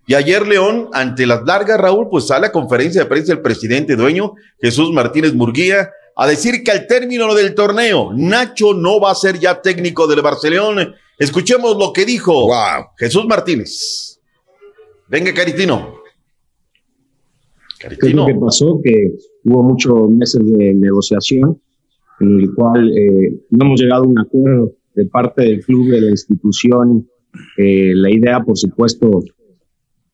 Y 0.06 0.14
ayer 0.14 0.47
León, 0.47 0.89
ante 0.93 1.27
las 1.27 1.44
largas, 1.44 1.78
Raúl, 1.78 2.09
pues 2.10 2.27
sale 2.27 2.48
a 2.48 2.52
conferencia 2.52 3.02
de 3.02 3.09
prensa 3.09 3.32
el 3.32 3.40
presidente 3.40 3.97
dueño, 3.97 4.35
Jesús 4.60 4.93
Martínez 4.93 5.35
Murguía, 5.35 5.90
a 6.16 6.27
decir 6.27 6.62
que 6.64 6.70
al 6.70 6.86
término 6.86 7.32
del 7.35 7.55
torneo, 7.55 8.12
Nacho 8.14 8.74
no 8.74 9.01
va 9.01 9.12
a 9.12 9.14
ser 9.14 9.39
ya 9.39 9.60
técnico 9.60 10.06
del 10.06 10.22
Barcelona. 10.22 10.94
Escuchemos 11.18 11.77
lo 11.77 11.93
que 11.93 12.05
dijo 12.05 12.48
Jesús 12.98 13.27
Martínez. 13.27 14.18
Venga, 15.09 15.32
Caritino. 15.32 15.94
¿Qué 17.78 18.09
es 18.09 18.14
lo 18.14 18.27
que 18.27 18.35
pasó? 18.35 18.81
Que 18.82 19.12
hubo 19.44 19.62
muchos 19.62 20.10
meses 20.10 20.40
de 20.44 20.74
negociación 20.74 21.59
en 22.20 22.40
el 22.40 22.55
cual 22.55 22.90
eh, 22.90 23.40
no 23.51 23.66
hemos 23.66 23.81
llegado 23.81 24.05
a 24.05 24.06
un 24.06 24.18
acuerdo 24.18 24.72
de 24.94 25.06
parte 25.06 25.43
del 25.43 25.64
club, 25.64 25.90
de 25.90 26.01
la 26.02 26.10
institución. 26.10 27.09
Eh, 27.56 27.93
la 27.94 28.10
idea, 28.10 28.40
por 28.40 28.59
supuesto, 28.59 29.22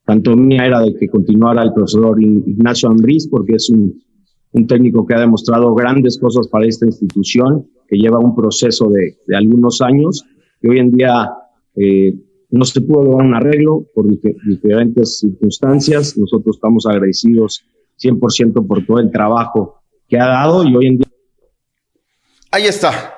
tanto 0.07 0.37
mía 0.37 0.65
era 0.65 0.79
de 0.79 0.95
que 0.95 1.09
continuara 1.09 1.61
el 1.63 1.73
profesor 1.73 2.17
Ignacio 2.23 2.87
Ambriz, 2.87 3.27
porque 3.27 3.55
es 3.55 3.69
un, 3.69 4.01
un 4.53 4.65
técnico 4.65 5.05
que 5.05 5.13
ha 5.13 5.19
demostrado 5.19 5.75
grandes 5.75 6.17
cosas 6.17 6.47
para 6.47 6.65
esta 6.65 6.85
institución, 6.85 7.67
que 7.89 7.97
lleva 7.97 8.17
un 8.17 8.33
proceso 8.33 8.87
de, 8.89 9.17
de 9.27 9.35
algunos 9.35 9.81
años, 9.81 10.23
y 10.61 10.69
hoy 10.69 10.79
en 10.79 10.91
día 10.91 11.29
eh, 11.75 12.15
no 12.49 12.63
se 12.63 12.79
pudo 12.79 13.03
lograr 13.03 13.27
un 13.27 13.35
arreglo 13.35 13.85
por 13.93 14.05
diferentes 14.45 15.19
circunstancias. 15.19 16.17
Nosotros 16.17 16.55
estamos 16.55 16.85
agradecidos 16.85 17.65
100% 18.01 18.65
por 18.65 18.85
todo 18.85 18.99
el 18.99 19.11
trabajo 19.11 19.81
que 20.07 20.17
ha 20.17 20.27
dado 20.27 20.63
y 20.63 20.73
hoy 20.73 20.87
en 20.87 20.97
día... 20.99 21.07
Ahí 22.49 22.63
está. 22.63 23.16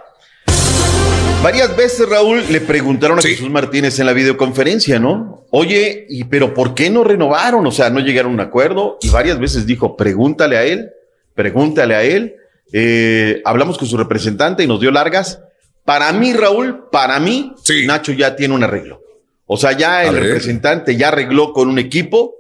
Varias 1.42 1.74
veces, 1.76 2.08
Raúl, 2.10 2.44
le 2.50 2.60
preguntaron 2.60 3.18
a 3.18 3.22
Jesús 3.22 3.50
Martínez 3.50 3.98
en 4.00 4.06
la 4.06 4.14
videoconferencia, 4.14 5.00
¿no? 5.00 5.46
Oye, 5.52 6.06
¿y 6.10 6.26
pero 6.26 6.54
por 6.54 6.76
qué 6.76 6.90
no 6.90 7.04
renovaron? 7.06 7.66
O 7.66 7.72
sea, 7.72 7.90
no 7.90 8.02
llegaron 8.02 8.32
a 8.32 8.36
un 8.36 8.40
acuerdo 8.42 8.98
y 9.02 9.10
varias 9.10 9.40
veces 9.40 9.66
dijo, 9.66 9.96
pregúntale 9.96 10.58
a 10.58 10.66
él, 10.66 10.90
pregúntale 11.36 11.96
a 11.96 12.04
él. 12.04 12.36
Eh, 12.74 13.42
hablamos 13.46 13.78
con 13.78 13.88
su 13.88 13.96
representante 13.98 14.64
y 14.64 14.68
nos 14.68 14.82
dio 14.82 14.92
largas. 14.92 15.40
Para 15.86 16.12
mí, 16.12 16.34
Raúl, 16.34 16.90
para 16.92 17.20
mí, 17.22 17.54
Nacho 17.86 18.12
ya 18.12 18.36
tiene 18.36 18.54
un 18.54 18.64
arreglo. 18.64 19.02
O 19.48 19.56
sea, 19.56 19.72
ya 19.72 20.04
el 20.04 20.16
representante 20.18 20.98
ya 20.98 21.08
arregló 21.08 21.54
con 21.54 21.70
un 21.70 21.80
equipo. 21.80 22.36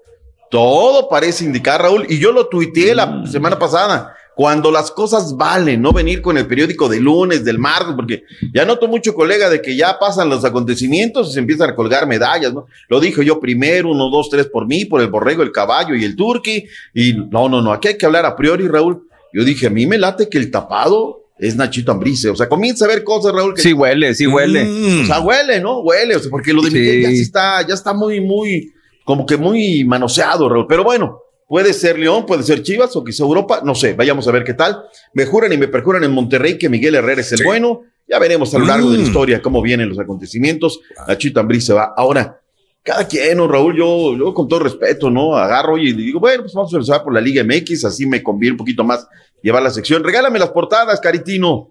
Todo 0.51 1.07
parece 1.07 1.45
indicar, 1.45 1.81
Raúl, 1.81 2.05
y 2.09 2.19
yo 2.19 2.31
lo 2.33 2.47
tuiteé 2.47 2.93
la 2.95 3.05
Mm. 3.05 3.27
semana 3.31 3.57
pasada. 3.57 4.15
Cuando 4.39 4.71
las 4.71 4.89
cosas 4.91 5.35
valen, 5.35 5.81
no 5.81 5.91
venir 5.91 6.21
con 6.21 6.37
el 6.37 6.47
periódico 6.47 6.87
de 6.87 7.01
lunes, 7.01 7.43
del 7.43 7.59
martes, 7.59 7.93
porque 7.93 8.23
ya 8.53 8.63
noto 8.63 8.87
mucho, 8.87 9.13
colega, 9.13 9.49
de 9.49 9.61
que 9.61 9.75
ya 9.75 9.99
pasan 9.99 10.29
los 10.29 10.45
acontecimientos 10.45 11.27
y 11.27 11.33
se 11.33 11.39
empiezan 11.39 11.71
a 11.71 11.75
colgar 11.75 12.07
medallas, 12.07 12.53
¿no? 12.53 12.65
Lo 12.87 13.01
dijo 13.01 13.21
yo 13.21 13.41
primero, 13.41 13.91
uno, 13.91 14.09
dos, 14.09 14.29
tres 14.29 14.45
por 14.47 14.65
mí, 14.65 14.85
por 14.85 15.01
el 15.01 15.09
borrego, 15.09 15.43
el 15.43 15.51
caballo 15.51 15.93
y 15.93 16.05
el 16.05 16.15
turqui. 16.15 16.63
Y 16.93 17.15
no, 17.29 17.49
no, 17.49 17.61
no, 17.61 17.73
aquí 17.73 17.89
hay 17.89 17.97
que 17.97 18.05
hablar 18.05 18.25
a 18.25 18.37
priori, 18.37 18.69
Raúl. 18.69 19.03
Yo 19.33 19.43
dije, 19.43 19.67
a 19.67 19.71
mí 19.71 19.85
me 19.85 19.97
late 19.97 20.29
que 20.29 20.37
el 20.37 20.49
tapado 20.51 21.19
es 21.37 21.57
Nachito 21.57 21.91
Ambrice. 21.91 22.29
O 22.29 22.35
sea, 22.37 22.47
comienza 22.47 22.85
a 22.85 22.87
ver 22.87 23.03
cosas, 23.03 23.33
Raúl. 23.33 23.55
Que 23.55 23.61
Sí 23.61 23.73
huele, 23.73 24.15
sí 24.15 24.25
huele. 24.25 25.01
o 25.03 25.05
sea, 25.05 25.19
huele, 25.19 25.59
¿no? 25.59 25.81
Huele, 25.81 26.15
o 26.15 26.19
sea, 26.19 26.31
porque 26.31 26.53
lo 26.53 26.61
de 26.61 26.71
Sí. 26.71 26.77
Miguel 26.79 27.01
ya 27.01 27.09
sí 27.09 27.19
está, 27.19 27.67
ya 27.67 27.73
está 27.73 27.93
muy, 27.93 28.21
muy, 28.21 28.71
como 29.03 29.25
que 29.25 29.35
muy 29.35 29.83
manoseado, 29.83 30.47
Raúl. 30.47 30.65
Pero 30.65 30.85
bueno, 30.85 31.23
puede 31.49 31.73
ser 31.73 31.99
León, 31.99 32.25
puede 32.25 32.43
ser 32.43 32.63
Chivas 32.63 32.95
o 32.95 33.03
quizá 33.03 33.23
Europa, 33.23 33.61
no 33.65 33.75
sé, 33.75 33.93
vayamos 33.93 34.25
a 34.27 34.31
ver 34.31 34.43
qué 34.45 34.53
tal. 34.53 34.83
Me 35.13 35.25
juran 35.25 35.51
y 35.51 35.57
me 35.57 35.67
perjuran 35.67 36.03
en 36.05 36.11
Monterrey 36.11 36.57
que 36.57 36.69
Miguel 36.69 36.95
Herrera 36.95 37.19
es 37.21 37.31
el 37.33 37.43
bueno. 37.43 37.81
Ya 38.07 38.17
veremos 38.19 38.53
a 38.55 38.59
lo 38.59 38.65
largo 38.65 38.89
de 38.91 38.97
la 38.97 39.03
Mm. 39.03 39.07
historia 39.07 39.41
cómo 39.41 39.61
vienen 39.61 39.89
los 39.89 39.99
acontecimientos. 39.99 40.79
Nachito 41.07 41.39
Ambriz 41.39 41.65
se 41.65 41.73
va. 41.73 41.93
Ahora, 41.97 42.39
cada 42.83 43.05
quien, 43.07 43.37
¿no, 43.37 43.47
Raúl? 43.47 43.75
Yo, 43.75 44.15
yo 44.17 44.33
con 44.33 44.47
todo 44.47 44.59
respeto, 44.59 45.09
¿no? 45.09 45.35
Agarro 45.35 45.77
y 45.77 45.91
digo, 45.93 46.19
bueno, 46.19 46.43
pues 46.43 46.53
vamos 46.53 46.71
a 46.73 46.77
empezar 46.77 47.03
por 47.03 47.13
la 47.13 47.19
Liga 47.21 47.43
MX, 47.43 47.85
así 47.85 48.05
me 48.05 48.23
conviene 48.23 48.53
un 48.53 48.57
poquito 48.57 48.83
más 48.83 49.05
llevar 49.43 49.61
la 49.63 49.69
sección. 49.71 50.03
Regálame 50.03 50.39
las 50.39 50.49
portadas, 50.49 50.99
Caritino. 50.99 51.69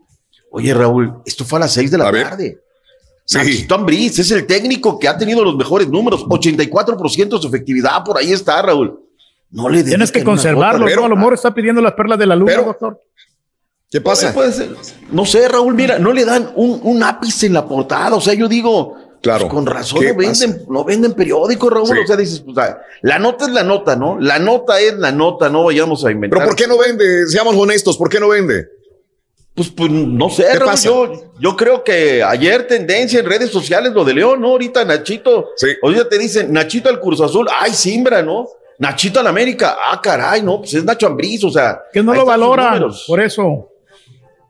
Oye, 0.51 0.73
Raúl, 0.75 1.15
esto 1.25 1.45
fue 1.45 1.59
a 1.59 1.61
las 1.61 1.73
seis 1.73 1.91
de 1.91 1.99
la 1.99 2.11
tarde. 2.11 2.59
Nachito 3.35 3.75
Ambriz 3.75 4.19
es 4.19 4.31
el 4.31 4.47
técnico 4.47 4.99
que 4.99 5.07
ha 5.09 5.17
tenido 5.19 5.45
los 5.45 5.57
mejores 5.57 5.89
números, 5.89 6.25
84% 6.25 7.37
de 7.37 7.43
su 7.43 7.49
efectividad, 7.49 8.03
por 8.05 8.17
ahí 8.19 8.33
está, 8.33 8.63
Raúl. 8.63 8.99
No 9.51 9.69
le 9.69 9.83
Tienes 9.83 10.13
que 10.13 10.23
conservarlo, 10.23 10.85
cuota, 10.85 11.01
¿no? 11.01 11.07
A 11.07 11.09
lo 11.09 11.17
mejor 11.17 11.35
está 11.35 11.55
pidiendo 11.55 11.81
las 11.81 11.95
perlas 11.95 12.19
de 12.19 12.27
la 12.27 12.37
luna, 12.37 12.57
doctor. 12.57 13.03
¿Qué 13.91 14.01
pasa? 14.01 14.35
no 15.11 15.25
sé, 15.25 15.49
Raúl, 15.49 15.75
mira, 15.75 15.99
no 15.99 16.13
le 16.13 16.25
dan 16.25 16.53
un, 16.57 16.81
un 16.83 17.03
ápice 17.03 17.47
en 17.47 17.55
la 17.55 17.67
portada. 17.67 18.17
O 18.17 18.21
sea, 18.21 18.35
yo 18.35 18.47
digo, 18.47 18.97
claro, 19.23 19.49
con 19.49 19.65
razón 19.65 20.01
¿Qué 20.01 20.13
no 20.13 20.19
venden, 20.19 20.63
no 20.69 20.85
venden 20.85 21.15
periódicos, 21.15 21.73
Raúl. 21.73 21.89
Sí. 21.89 21.99
O 22.05 22.07
sea, 22.07 22.17
dices, 22.17 22.41
pues, 22.41 22.59
ah, 22.59 22.79
la 23.01 23.19
nota 23.19 23.47
es 23.47 23.53
la 23.53 23.65
nota, 23.65 23.97
¿no? 23.97 24.21
La 24.21 24.39
nota 24.39 24.79
es 24.81 24.95
la 24.95 25.11
nota, 25.13 25.49
no 25.49 25.65
vayamos 25.65 26.05
a 26.05 26.11
inventar. 26.11 26.39
Pero 26.39 26.51
¿por 26.51 26.57
qué 26.57 26.67
no 26.67 26.77
vende? 26.77 27.27
Seamos 27.29 27.57
honestos, 27.57 27.97
¿por 27.97 28.11
qué 28.11 28.21
no 28.21 28.29
vende? 28.29 28.69
Pues, 29.55 29.71
pues 29.71 29.91
no 29.91 30.29
sé, 30.29 30.45
¿Qué 30.53 30.59
Raúl, 30.59 30.71
pasa? 30.71 30.85
Yo, 30.85 31.33
yo 31.41 31.57
creo 31.57 31.83
que 31.83 32.23
ayer 32.23 32.67
tendencia 32.69 33.21
en 33.21 33.27
redes 33.27 33.51
sociales 33.51 33.95
lo 33.95 34.05
de 34.05 34.13
León, 34.13 34.43
¿no? 34.43 34.49
Ahorita 34.49 34.85
Nachito. 34.85 35.49
Ahorita 35.83 36.09
te 36.11 36.19
dicen, 36.19 36.53
Nachito 36.53 36.91
al 36.91 37.01
Cruz 37.01 37.23
Azul, 37.23 37.49
ay, 37.59 37.73
Simbra, 37.73 38.23
¿no? 38.23 38.47
Nachito 38.79 39.19
al 39.21 39.27
América, 39.27 39.77
ah, 39.91 40.01
caray, 40.01 40.43
no, 40.43 40.59
pues 40.61 40.75
es 40.75 40.85
Nacho 40.85 41.07
Ambriz, 41.07 41.43
o 41.45 41.51
sea. 41.51 41.81
Que 41.93 42.03
no 42.03 42.15
lo 42.15 42.25
valoran, 42.25 42.85
por 43.07 43.21
eso. 43.21 43.71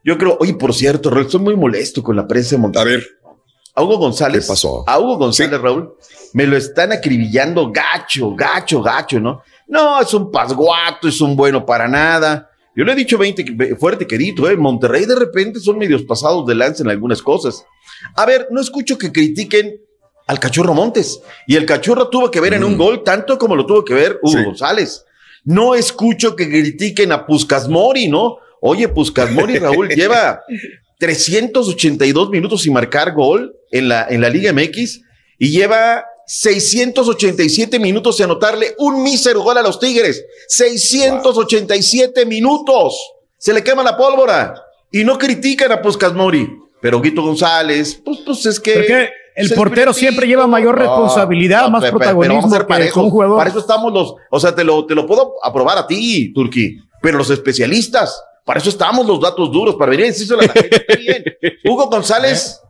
Yo 0.05 0.17
creo, 0.19 0.37
oye, 0.41 0.55
por 0.55 0.75
cierto, 0.75 1.11
Raúl, 1.11 1.27
estoy 1.27 1.41
muy 1.41 1.57
molesto 1.57 2.03
con 2.03 2.17
la 2.17 2.27
prensa 2.27 2.57
de 2.57 2.63
Monterrey. 2.63 2.95
A 2.95 2.97
ver. 2.99 3.07
A 3.75 3.83
Hugo 3.83 3.97
González. 3.99 4.45
¿Qué 4.45 4.49
pasó? 4.49 4.85
A 4.87 4.99
Hugo 4.99 5.17
González, 5.19 5.61
Raúl, 5.61 5.95
me 6.35 6.47
lo 6.47 6.57
están 6.57 6.93
acribillando 6.93 7.71
gacho, 7.71 8.35
gacho, 8.35 8.83
gacho, 8.83 9.21
¿no? 9.21 9.43
No, 9.67 10.01
es 10.01 10.13
un 10.15 10.31
pasguato, 10.31 11.09
es 11.09 11.21
un 11.21 11.37
bueno 11.37 11.65
para 11.65 11.87
nada. 11.89 12.51
Yo 12.75 12.85
le 12.85 12.93
he 12.93 12.97
dicho 12.97 13.19
20 13.19 13.45
que- 13.45 13.77
fuerte 13.77 14.07
querido, 14.07 14.49
¿eh? 14.49 14.57
Monterrey 14.57 15.05
de 15.05 15.15
repente 15.17 15.59
son 15.61 15.79
medios 15.79 16.03
pasados 16.03 16.47
de 16.47 16.55
lanza 16.55 16.83
en 16.83 16.91
algunas 16.91 17.23
cosas. 17.23 17.65
A 18.15 18.25
ver, 18.27 18.49
no 18.51 18.61
escucho 18.61 18.97
que 18.99 19.11
critiquen 19.13 19.81
al 20.29 20.39
Cachorro 20.39 20.73
Montes. 20.75 21.21
Y 21.49 21.57
el 21.57 21.67
Cachorro 21.67 22.09
tuvo 22.09 22.31
que 22.31 22.41
ver 22.41 22.55
en 22.55 22.63
un 22.63 22.75
Mm. 22.75 22.79
gol 22.79 23.03
tanto 23.03 23.37
como 23.39 23.57
lo 23.57 23.67
tuvo 23.67 23.85
que 23.85 23.95
ver 23.95 24.21
Hugo 24.23 24.45
González. 24.45 25.05
No 25.45 25.75
escucho 25.75 26.37
que 26.37 26.49
critiquen 26.49 27.11
a 27.11 27.27
Puscasmori, 27.27 28.07
¿no? 28.09 28.37
Oye, 28.61 28.89
Puscasmori, 28.89 29.59
Raúl, 29.59 29.89
lleva 29.89 30.43
382 30.99 32.31
minutos 32.31 32.63
sin 32.63 32.73
marcar 32.73 33.13
gol 33.15 33.55
en 33.71 33.89
la, 33.89 34.07
en 34.09 34.21
la 34.21 34.29
Liga 34.31 34.53
MX 34.53 35.01
y 35.39 35.51
lleva 35.51 36.05
687 36.27 37.79
minutos 37.79 38.17
sin 38.17 38.25
anotarle 38.25 38.75
un 38.79 39.03
mísero 39.03 39.41
gol 39.43 39.57
a 39.59 39.63
los 39.63 39.79
Tigres. 39.81 40.23
687 40.49 42.27
minutos. 42.27 42.95
Se 43.39 43.53
le 43.53 43.63
quema 43.63 43.83
la 43.83 43.97
pólvora. 43.97 44.55
Y 44.91 45.05
no 45.05 45.19
critican 45.19 45.73
a 45.73 45.81
Puscasmori. 45.83 46.49
Pero 46.81 47.01
Guito 47.01 47.23
González, 47.23 48.01
pues, 48.05 48.19
pues 48.25 48.47
es 48.47 48.61
que. 48.61 49.11
El 49.39 49.55
portero 49.55 49.93
siempre 49.93 50.27
lleva 50.27 50.47
mayor 50.47 50.79
responsabilidad, 50.79 51.63
no, 51.63 51.71
más 51.71 51.83
pero 51.83 51.99
protagonismo 51.99 52.43
vamos 52.43 52.53
a 52.53 52.57
ser 52.57 52.67
que 52.67 52.69
parejos. 52.69 53.05
un 53.05 53.11
jugador. 53.11 53.39
Para 53.39 53.51
eso 53.51 53.59
estamos 53.59 53.93
los, 53.93 54.15
o 54.31 54.41
sea, 54.41 54.55
te 54.55 54.65
lo, 54.65 54.85
te 54.85 54.95
lo 54.95 55.07
puedo 55.07 55.35
aprobar 55.43 55.79
a 55.79 55.87
ti, 55.87 56.33
Turki, 56.33 56.79
pero 57.01 57.19
los 57.19 57.31
especialistas, 57.31 58.23
para 58.45 58.61
eso 58.61 58.71
estamos 58.71 59.07
los 59.07 59.21
datos 59.21 59.51
duros, 59.53 59.77
para 59.77 59.91
venir 59.91 60.07
a 60.07 60.09
decírselo 60.09 60.41
a 60.41 60.47
la 60.47 60.53
gente 60.53 60.85
bien. 60.99 61.25
Hugo 61.65 61.89
González 61.89 62.61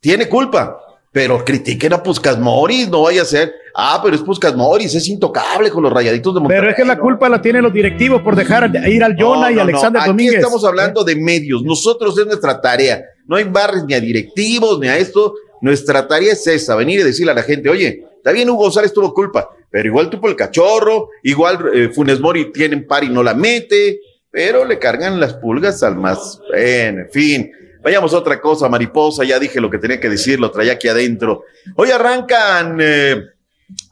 tiene 0.00 0.28
culpa, 0.28 0.78
pero 1.14 1.44
critiquen 1.44 1.92
a 1.92 2.02
Puscas 2.02 2.38
Moris, 2.38 2.88
no 2.88 3.02
vaya 3.02 3.22
a 3.22 3.24
ser, 3.24 3.54
ah, 3.74 4.00
pero 4.02 4.16
es 4.16 4.22
Puscas 4.22 4.56
Moris, 4.56 4.94
es 4.96 5.06
intocable 5.08 5.70
con 5.70 5.82
los 5.84 5.92
rayaditos 5.92 6.34
de 6.34 6.40
Monterrey. 6.40 6.60
Pero 6.60 6.70
es 6.72 6.76
que 6.76 6.84
la 6.84 6.98
culpa 6.98 7.28
la 7.28 7.40
tienen 7.40 7.62
los 7.62 7.72
directivos 7.72 8.20
por 8.20 8.34
dejar 8.34 8.70
de 8.70 8.90
ir 8.90 9.04
al 9.04 9.14
Jonah 9.16 9.46
No, 9.46 9.50
y 9.50 9.54
no, 9.54 9.62
Alexander 9.62 9.92
no. 9.92 10.00
Aquí 10.00 10.08
Domínguez. 10.08 10.34
estamos 10.36 10.64
hablando 10.64 11.04
de 11.04 11.14
medios. 11.14 11.62
Nosotros 11.62 12.18
es 12.18 12.26
nuestra 12.26 12.60
tarea. 12.60 13.00
No 13.26 13.36
hay 13.36 13.44
barres 13.44 13.84
ni 13.84 13.94
a 13.94 14.00
directivos 14.00 14.80
ni 14.80 14.88
a 14.88 14.96
esto. 14.96 15.34
Nuestra 15.64 16.06
tarea 16.06 16.34
es 16.34 16.46
esa, 16.46 16.76
venir 16.76 17.00
y 17.00 17.04
decirle 17.04 17.32
a 17.32 17.34
la 17.34 17.42
gente, 17.42 17.70
oye, 17.70 18.04
está 18.16 18.32
bien 18.32 18.50
Hugo 18.50 18.64
González 18.64 18.92
tuvo 18.92 19.14
culpa, 19.14 19.48
pero 19.70 19.88
igual 19.88 20.10
tuvo 20.10 20.28
el 20.28 20.36
cachorro, 20.36 21.08
igual 21.22 21.58
eh, 21.72 21.88
Funes 21.88 22.20
Mori 22.20 22.52
tiene 22.52 22.76
par 22.82 23.02
y 23.02 23.08
no 23.08 23.22
la 23.22 23.32
mete, 23.32 23.98
pero 24.30 24.66
le 24.66 24.78
cargan 24.78 25.18
las 25.18 25.32
pulgas 25.32 25.82
al 25.82 25.96
más. 25.96 26.38
En 26.54 27.08
fin. 27.10 27.50
Vayamos 27.82 28.12
a 28.12 28.18
otra 28.18 28.42
cosa, 28.42 28.68
mariposa, 28.68 29.24
ya 29.24 29.38
dije 29.38 29.58
lo 29.58 29.70
que 29.70 29.78
tenía 29.78 29.98
que 29.98 30.10
decir, 30.10 30.38
lo 30.38 30.50
traía 30.50 30.72
aquí 30.72 30.88
adentro. 30.88 31.44
Hoy 31.76 31.90
arrancan 31.90 32.76
eh, 32.82 33.22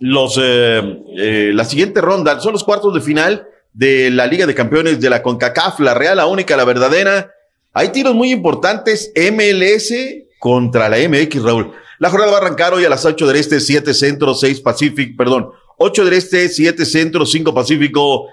los, 0.00 0.38
eh, 0.42 1.52
la 1.54 1.64
siguiente 1.64 2.02
ronda, 2.02 2.38
son 2.40 2.52
los 2.52 2.64
cuartos 2.64 2.92
de 2.92 3.00
final 3.00 3.46
de 3.72 4.10
la 4.10 4.26
Liga 4.26 4.44
de 4.44 4.54
Campeones 4.54 5.00
de 5.00 5.08
la 5.08 5.22
CONCACAF, 5.22 5.80
la 5.80 5.94
real, 5.94 6.18
la 6.18 6.26
única, 6.26 6.54
la 6.54 6.66
verdadera. 6.66 7.32
Hay 7.72 7.88
tiros 7.88 8.14
muy 8.14 8.30
importantes, 8.30 9.10
MLS 9.16 9.90
contra 10.42 10.88
la 10.88 10.96
MX, 10.96 11.40
Raúl. 11.40 11.70
La 12.00 12.10
jornada 12.10 12.32
va 12.32 12.38
a 12.38 12.40
arrancar 12.40 12.74
hoy 12.74 12.84
a 12.84 12.88
las 12.88 13.04
8 13.04 13.28
del 13.28 13.36
Este, 13.36 13.60
7 13.60 13.94
Centro, 13.94 14.34
6 14.34 14.60
Pacífico, 14.60 15.16
perdón, 15.16 15.50
8 15.78 16.04
del 16.04 16.14
Este, 16.14 16.48
7 16.48 16.84
Centro, 16.84 17.24
5 17.24 17.54
Pacífico. 17.54 18.26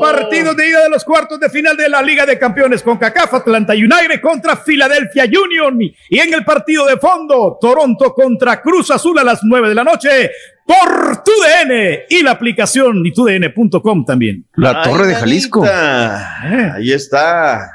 Partidos 0.00 0.56
de 0.56 0.68
ida 0.70 0.84
de 0.84 0.88
los 0.88 1.04
cuartos 1.04 1.38
de 1.38 1.50
final 1.50 1.76
de 1.76 1.90
la 1.90 2.00
Liga 2.00 2.24
de 2.24 2.38
Campeones 2.38 2.82
con 2.82 2.96
CACAF, 2.96 3.34
Atlanta 3.34 3.74
United 3.74 4.22
contra 4.22 4.56
Philadelphia 4.56 5.24
Union. 5.24 5.78
Y 6.08 6.18
en 6.18 6.32
el 6.32 6.42
partido 6.46 6.86
de 6.86 6.96
fondo, 6.96 7.58
Toronto 7.60 8.14
contra 8.14 8.62
Cruz 8.62 8.90
Azul 8.90 9.18
a 9.18 9.24
las 9.24 9.40
9 9.42 9.68
de 9.68 9.74
la 9.74 9.84
noche 9.84 10.30
por 10.70 11.24
TUDN 11.24 12.04
y 12.08 12.22
la 12.22 12.30
aplicación 12.30 13.04
y 13.04 13.12
tudn.com 13.12 14.04
también. 14.04 14.44
La 14.54 14.82
Torre 14.82 15.08
de 15.08 15.14
Jalisco. 15.16 15.62
Jalisco. 15.62 16.76
Ahí 16.76 16.92
está. 16.92 17.68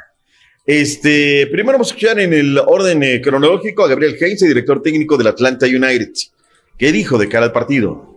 Este, 0.66 1.46
primero 1.48 1.74
vamos 1.74 1.90
a 1.90 1.92
escuchar 1.92 2.22
en 2.22 2.32
el 2.34 2.58
orden 2.58 3.04
eh, 3.04 3.22
cronológico 3.22 3.84
a 3.84 3.90
Gabriel 3.90 4.16
Heinze, 4.18 4.48
director 4.48 4.82
técnico 4.82 5.18
del 5.18 5.28
Atlanta 5.28 5.66
United. 5.66 6.10
¿Qué 6.78 6.94
dijo 6.94 7.18
de 7.18 7.28
cara 7.28 7.48
al 7.48 7.52
partido? 7.52 8.14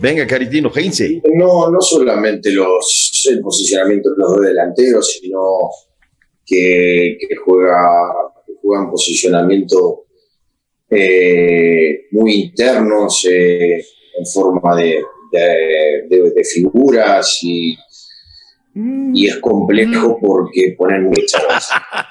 Venga, 0.00 0.26
Caritino, 0.26 0.72
Heinze. 0.74 1.22
No, 1.34 1.70
no 1.70 1.80
solamente 1.80 2.50
los, 2.50 3.26
el 3.30 3.40
posicionamiento 3.40 4.10
de 4.10 4.16
los 4.18 4.28
dos 4.28 4.40
delanteros, 4.40 5.20
sino 5.20 5.40
que, 6.44 7.16
que 7.20 7.36
juega, 7.36 7.78
que 8.44 8.54
juegan 8.60 8.90
posicionamiento 8.90 10.03
eh, 10.90 12.06
muy 12.12 12.34
internos, 12.34 13.26
eh, 13.30 13.76
en 14.18 14.26
forma 14.32 14.76
de, 14.76 15.00
de- 15.32 16.02
de- 16.08 16.30
de 16.30 16.44
figuras 16.44 17.38
y, 17.42 17.76
y 19.14 19.26
es 19.26 19.36
complejo 19.36 20.18
porque 20.20 20.74
ponen 20.76 21.04
muchas, 21.04 21.68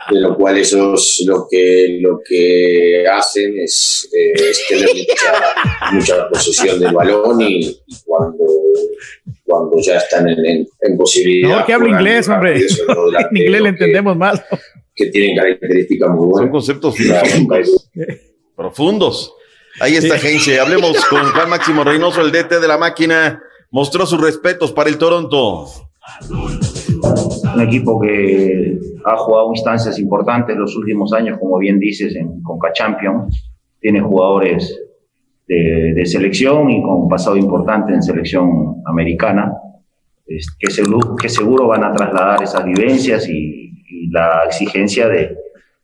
de 0.10 0.20
lo 0.20 0.36
cual 0.38 0.58
ellos 0.58 1.24
lo 1.26 1.46
que, 1.50 1.98
lo 2.02 2.20
que 2.28 3.06
hacen 3.08 3.58
es, 3.60 4.10
eh, 4.14 4.34
es 4.50 4.62
tener 4.68 4.88
mucha, 4.90 5.94
mucha 5.94 6.30
posesión 6.30 6.80
del 6.80 6.94
balón 6.94 7.40
y, 7.42 7.66
y 7.66 7.78
cuando, 8.06 8.46
cuando 9.46 9.80
ya 9.82 9.98
están 9.98 10.28
en, 10.30 10.46
en, 10.46 10.68
en 10.82 10.98
posibilidad. 10.98 11.50
Mejor 11.50 11.66
que 11.66 11.74
juegan 11.76 11.94
inglés, 12.00 12.30
hombre. 12.30 12.56
En 12.58 13.38
inglés 13.38 13.62
le 13.62 13.70
entendemos 13.70 14.18
más. 14.18 14.42
que 14.96 15.06
tienen 15.08 15.36
características 15.38 16.10
muy 16.12 16.28
buenas. 16.28 16.40
Son 16.46 16.50
conceptos 16.52 16.96
filosóficos 16.98 17.90
profundos. 18.56 19.34
Ahí 19.80 19.96
está 19.96 20.18
Heinze. 20.18 20.60
Hablemos 20.60 21.04
con 21.10 21.24
Juan 21.32 21.50
Máximo 21.50 21.84
Reynoso, 21.84 22.22
el 22.22 22.32
DT 22.32 22.60
de 22.60 22.68
la 22.68 22.78
máquina. 22.78 23.42
Mostró 23.72 24.06
sus 24.06 24.22
respetos 24.22 24.72
para 24.72 24.90
el 24.90 24.98
Toronto. 24.98 25.66
un 27.56 27.62
equipo 27.62 28.00
que 28.00 28.78
ha 29.06 29.18
jugado 29.18 29.52
instancias 29.54 29.98
importantes 30.00 30.56
los 30.56 30.76
últimos 30.76 31.12
años, 31.14 31.40
como 31.40 31.58
bien 31.58 31.80
dices, 31.80 32.16
en 32.16 32.42
Conca 32.44 32.72
Champions. 32.74 33.50
Tiene 33.80 34.00
jugadores 34.02 34.80
de, 35.48 35.94
de 35.96 36.06
selección 36.06 36.70
y 36.70 36.82
con 36.84 37.10
pasado 37.10 37.36
importante 37.36 37.94
en 37.94 38.02
selección 38.04 38.76
americana, 38.86 39.52
es- 40.28 40.48
que, 40.58 40.70
seguro, 40.72 41.16
que 41.16 41.28
seguro 41.30 41.68
van 41.68 41.84
a 41.84 41.92
trasladar 41.94 42.42
esas 42.44 42.64
vivencias 42.64 43.28
y, 43.28 43.72
y 43.90 44.10
la 44.10 44.44
exigencia 44.46 45.10
de, 45.10 45.36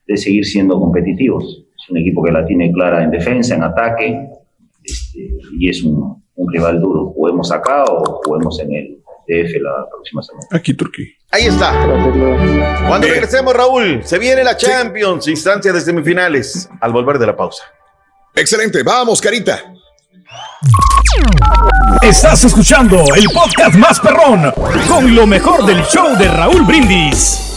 de 0.08 0.18
seguir 0.18 0.46
siendo 0.46 0.80
competitivos. 0.80 1.64
Es 1.81 1.89
un 1.89 1.97
equipo 1.97 2.23
que 2.23 2.31
la 2.31 2.45
tiene 2.45 2.72
clara 2.72 3.03
en 3.03 3.11
defensa, 3.11 3.56
en 3.56 3.64
ataque, 3.64 4.30
este, 4.84 5.30
y 5.57 5.69
es 5.69 5.81
un, 5.84 6.23
un 6.35 6.53
rival 6.53 6.80
duro. 6.80 7.07
Juguemos 7.15 7.51
acá 7.51 7.84
o 7.85 8.22
juguemos 8.23 8.60
en 8.60 8.73
el 8.73 8.97
DF 9.27 9.61
la 9.61 9.88
próxima 9.89 10.22
semana. 10.23 10.47
Aquí, 10.51 10.73
Turquía. 10.73 11.07
Ahí 11.31 11.45
está. 11.45 11.72
Cuando 12.88 13.07
regresemos, 13.07 13.53
Raúl, 13.53 14.01
se 14.03 14.18
viene 14.18 14.43
la 14.43 14.57
Champions, 14.57 15.27
instancia 15.27 15.72
de 15.72 15.80
semifinales, 15.80 16.69
al 16.81 16.91
volver 16.91 17.19
de 17.19 17.27
la 17.27 17.35
pausa. 17.35 17.64
Excelente, 18.35 18.81
vamos, 18.84 19.22
Carita. 19.22 19.60
Estás 22.01 22.45
escuchando 22.45 22.98
el 23.16 23.25
podcast 23.33 23.75
más 23.75 23.99
perrón 23.99 24.51
con 24.88 25.14
lo 25.14 25.27
mejor 25.27 25.66
del 25.66 25.83
show 25.83 26.17
de 26.17 26.27
Raúl 26.30 26.64
Brindis. 26.64 27.49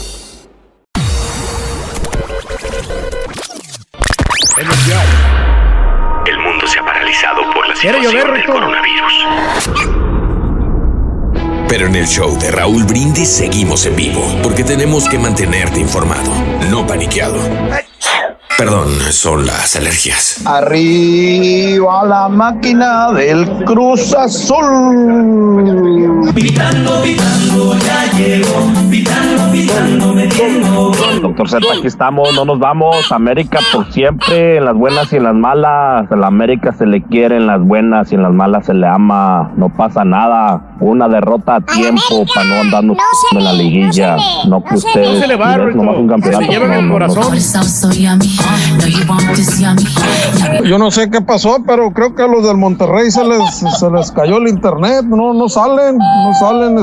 El 6.24 6.38
mundo 6.38 6.68
se 6.68 6.78
ha 6.78 6.84
paralizado 6.84 7.42
por 7.52 7.66
la 7.66 7.74
situación 7.74 8.14
llover, 8.14 8.32
del 8.32 8.44
coronavirus. 8.44 9.12
Pero 11.68 11.88
en 11.88 11.96
el 11.96 12.06
show 12.06 12.38
de 12.38 12.52
Raúl 12.52 12.84
Brindis 12.84 13.28
seguimos 13.28 13.86
en 13.86 13.96
vivo, 13.96 14.24
porque 14.40 14.62
tenemos 14.62 15.08
que 15.08 15.18
mantenerte 15.18 15.80
informado, 15.80 16.30
no 16.70 16.86
paniqueado. 16.86 17.40
Perdón, 18.58 18.88
son 19.10 19.46
las 19.46 19.74
alergias. 19.76 20.42
Arriba 20.46 22.04
la 22.06 22.28
máquina 22.28 23.10
del 23.12 23.46
Cruz 23.64 24.14
Azul. 24.14 24.62
Pitando, 26.34 27.02
pitando, 27.02 27.74
ya 27.78 28.12
llegó. 28.16 28.70
Pitando, 28.90 29.50
pitando, 29.50 30.14
metiendo. 30.14 30.92
Doctor 31.22 31.48
Z, 31.48 31.66
aquí 31.76 31.86
estamos, 31.88 32.32
no 32.34 32.44
nos 32.44 32.58
vamos. 32.60 33.10
América 33.10 33.58
por 33.72 33.90
siempre, 33.92 34.58
en 34.58 34.64
las 34.66 34.74
buenas 34.76 35.12
y 35.12 35.16
en 35.16 35.24
las 35.24 35.34
malas. 35.34 36.10
A 36.12 36.16
la 36.16 36.26
América 36.28 36.72
se 36.72 36.86
le 36.86 37.02
quiere 37.02 37.36
en 37.38 37.46
las 37.48 37.60
buenas 37.60 38.12
y 38.12 38.14
en 38.14 38.22
las 38.22 38.32
malas 38.32 38.66
se 38.66 38.74
le 38.74 38.86
ama. 38.86 39.50
No 39.56 39.70
pasa 39.76 40.04
nada. 40.04 40.76
Una 40.78 41.08
derrota 41.08 41.56
a 41.56 41.60
tiempo 41.60 42.24
para 42.34 42.46
no 42.48 42.60
andarnos 42.60 42.96
en 43.32 43.44
la 43.44 43.52
liguilla. 43.52 44.16
No 44.46 44.62
que 44.62 44.74
ustedes, 44.76 45.14
No 45.14 45.20
se 45.20 45.26
le 45.26 45.36
va, 45.36 45.56
nomás 45.56 45.96
un 45.96 46.08
campeonato. 46.08 46.44
Se 46.44 46.50
llevan 46.50 46.72
el 46.72 46.88
No, 46.88 46.98
no, 46.98 47.06
no. 47.06 47.14
corazón. 47.14 47.32
Yo 50.64 50.78
no 50.78 50.90
sé 50.90 51.10
qué 51.10 51.20
pasó, 51.20 51.58
pero 51.66 51.90
creo 51.92 52.14
que 52.14 52.22
a 52.22 52.26
los 52.26 52.44
del 52.46 52.56
Monterrey 52.56 53.10
se 53.10 53.24
les, 53.24 53.56
se 53.78 53.90
les 53.90 54.10
cayó 54.12 54.38
el 54.38 54.48
internet. 54.48 55.04
No, 55.04 55.34
no 55.34 55.48
salen, 55.48 55.98
no 55.98 56.34
salen. 56.38 56.82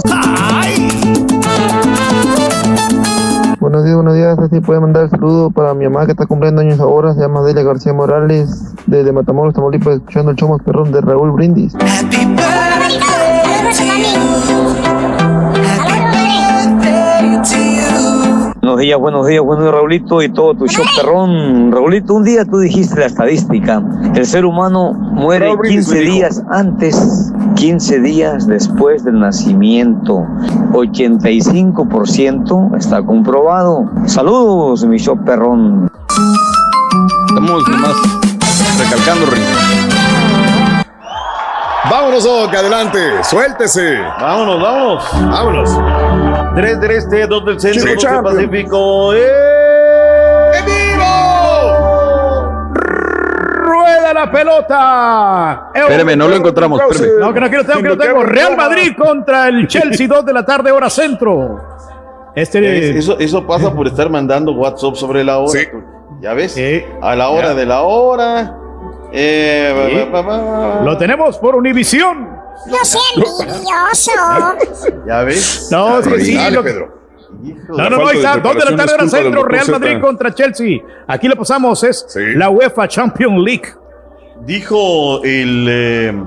Buenos 3.60 3.84
días, 3.84 3.96
buenos 3.96 4.16
días. 4.16 4.38
Si 4.52 4.60
puede 4.62 4.80
mandar 4.80 5.04
el 5.04 5.10
saludo 5.10 5.50
para 5.52 5.74
mi 5.74 5.86
mamá 5.88 6.06
que 6.06 6.12
está 6.14 6.26
cumpliendo 6.26 6.62
años 6.62 6.80
ahora. 6.80 7.14
Se 7.14 7.22
llama 7.22 7.42
Delia 7.42 7.64
García 7.64 7.94
Morales, 7.94 8.74
desde 8.88 9.12
Matamoros, 9.12 9.54
Tamaulipas, 9.54 9.96
escuchando 9.96 10.32
el 10.32 10.38
show 10.38 10.50
más 10.50 10.62
perrón 10.62 10.92
de 10.92 11.02
Raúl 11.02 11.32
Brindis. 11.32 11.76
Happy 11.76 12.26
birthday 12.26 13.30
Saludos, 17.40 17.69
Buenos 18.62 18.80
días, 18.80 19.00
buenos 19.00 19.26
días, 19.26 19.42
buenos 19.42 19.64
días, 19.64 19.74
Raulito 19.74 20.22
y 20.22 20.28
todo 20.30 20.54
tu 20.54 20.68
show 20.68 20.84
perrón. 20.98 21.72
Raulito, 21.72 22.14
un 22.14 22.26
día 22.26 22.44
tú 22.44 22.58
dijiste 22.60 23.00
la 23.00 23.06
estadística. 23.06 23.82
El 24.14 24.26
ser 24.26 24.44
humano 24.44 24.92
muere 24.94 25.46
Raúl 25.46 25.60
Brindis 25.60 25.86
15 25.88 25.96
lo 25.96 26.02
dijo. 26.02 26.14
días 26.16 26.44
antes, 26.52 27.34
15 27.56 28.00
días 28.02 28.48
después 28.48 29.06
del 29.06 29.22
nacimiento. 29.22 30.26
85% 30.74 32.78
está 32.78 33.02
comprobado. 33.02 33.90
Saludos, 34.06 34.86
mi 34.86 34.98
show 34.98 35.18
perrón. 35.24 35.90
Estamos 37.30 37.64
nomás 37.70 37.96
recalcando, 38.78 39.26
Rick. 39.28 40.19
Vámonos, 41.90 42.24
Doc, 42.24 42.54
adelante, 42.54 43.00
suéltese. 43.24 44.00
Vámonos, 44.20 44.62
vámonos. 44.62 45.10
Vámonos. 45.14 46.56
3 46.56 46.82
del 46.82 46.92
este, 46.92 47.26
2 47.28 47.46
del 47.46 47.60
centro, 47.60 47.96
Chico 47.96 48.22
2 48.22 48.36
del. 48.36 48.50
Pacífico. 48.50 49.14
¡Eh! 49.14 50.52
¡En 50.60 50.66
vivo! 50.66 51.06
Rueda 52.74 54.14
la 54.14 54.32
pelota. 54.32 55.72
Espérame, 55.74 56.18
no 56.18 56.28
lo 56.28 56.36
encontramos. 56.36 56.82
No, 57.20 57.34
que 57.34 57.40
no, 57.40 57.50
que 57.50 57.58
no 57.58 57.64
tengo, 57.64 57.82
que 57.82 57.90
no 57.90 57.98
tengo. 57.98 58.24
Real 58.24 58.58
Madrid 58.58 58.92
contra 58.98 59.48
el 59.48 59.68
Chelsea, 59.68 60.08
2 60.08 60.26
de 60.26 60.34
la 60.34 60.44
tarde, 60.46 60.72
hora 60.72 60.90
centro. 60.90 61.62
Este. 62.36 62.98
Eso, 62.98 63.18
eso 63.20 63.48
pasa 63.48 63.74
por 63.74 63.88
estar 63.88 64.10
mandando 64.10 64.52
WhatsApp 64.52 64.96
sobre 64.96 65.24
la 65.24 65.38
hora. 65.40 65.60
¿Ya 66.22 66.34
ves? 66.34 66.58
A 67.02 67.16
la 67.16 67.30
hora 67.30 67.50
Ya. 67.50 67.54
de 67.56 67.66
la 67.66 67.82
hora. 67.82 68.56
Eh, 69.12 69.90
Sí. 70.06 70.10
ba, 70.12 70.22
ba, 70.22 70.38
ba, 70.38 70.76
ba. 70.78 70.82
Lo 70.84 70.98
tenemos 70.98 71.38
por 71.38 71.56
Univisión. 71.56 72.30
No 72.68 72.78
sea 72.84 73.02
envidioso. 73.16 74.12
¿Ya 75.08 75.24
ves? 75.24 75.70
No, 75.72 76.00
es 76.00 76.08
que 76.08 76.20
sí. 76.22 76.36
Dale, 76.36 76.56
lo- 76.56 76.64
Pedro. 76.64 77.00
No, 77.70 77.90
no, 77.90 77.98
no, 77.98 78.08
ahí 78.08 78.18
está. 78.18 78.38
Dos 78.38 78.54
de 78.54 78.66
la 78.72 78.76
tarde, 78.76 78.94
hora 78.96 79.08
centro. 79.08 79.44
Real 79.44 79.70
Madrid 79.70 80.00
contra 80.02 80.34
Chelsea. 80.34 80.80
Aquí 81.08 81.28
lo 81.28 81.36
pasamos. 81.36 81.84
Es 81.84 82.06
la 82.36 82.50
UEFA 82.50 82.88
Champions 82.88 83.38
League. 83.44 83.70
Dijo 84.46 85.24
el 85.24 85.68
eh, 85.70 86.24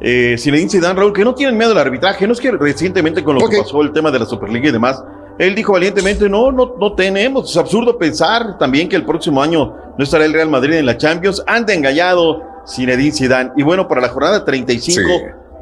eh, 0.00 0.36
Zinedine 0.38 0.70
Zidane, 0.70 0.98
Raúl, 0.98 1.12
que 1.12 1.24
no 1.24 1.34
tienen 1.34 1.56
miedo 1.58 1.72
al 1.72 1.78
arbitraje. 1.78 2.26
No 2.26 2.32
es 2.32 2.40
que 2.40 2.50
recientemente 2.52 3.22
con 3.24 3.38
lo 3.38 3.48
que 3.48 3.58
pasó 3.58 3.82
el 3.82 3.92
tema 3.92 4.10
de 4.10 4.18
la 4.20 4.26
Superliga 4.26 4.68
y 4.68 4.72
demás, 4.72 5.02
él 5.40 5.54
dijo 5.54 5.72
valientemente, 5.72 6.28
no, 6.28 6.52
no, 6.52 6.74
no 6.78 6.92
tenemos. 6.92 7.50
Es 7.50 7.56
absurdo 7.56 7.96
pensar 7.96 8.58
también 8.58 8.90
que 8.90 8.96
el 8.96 9.06
próximo 9.06 9.42
año 9.42 9.74
no 9.96 10.04
estará 10.04 10.26
el 10.26 10.34
Real 10.34 10.50
Madrid 10.50 10.74
en 10.74 10.84
la 10.84 10.98
Champions. 10.98 11.42
Anda 11.46 11.72
engallado 11.72 12.42
Zinedine 12.68 13.10
Zidane. 13.10 13.50
Y 13.56 13.62
bueno, 13.62 13.88
para 13.88 14.02
la 14.02 14.10
jornada 14.10 14.44
35 14.44 15.00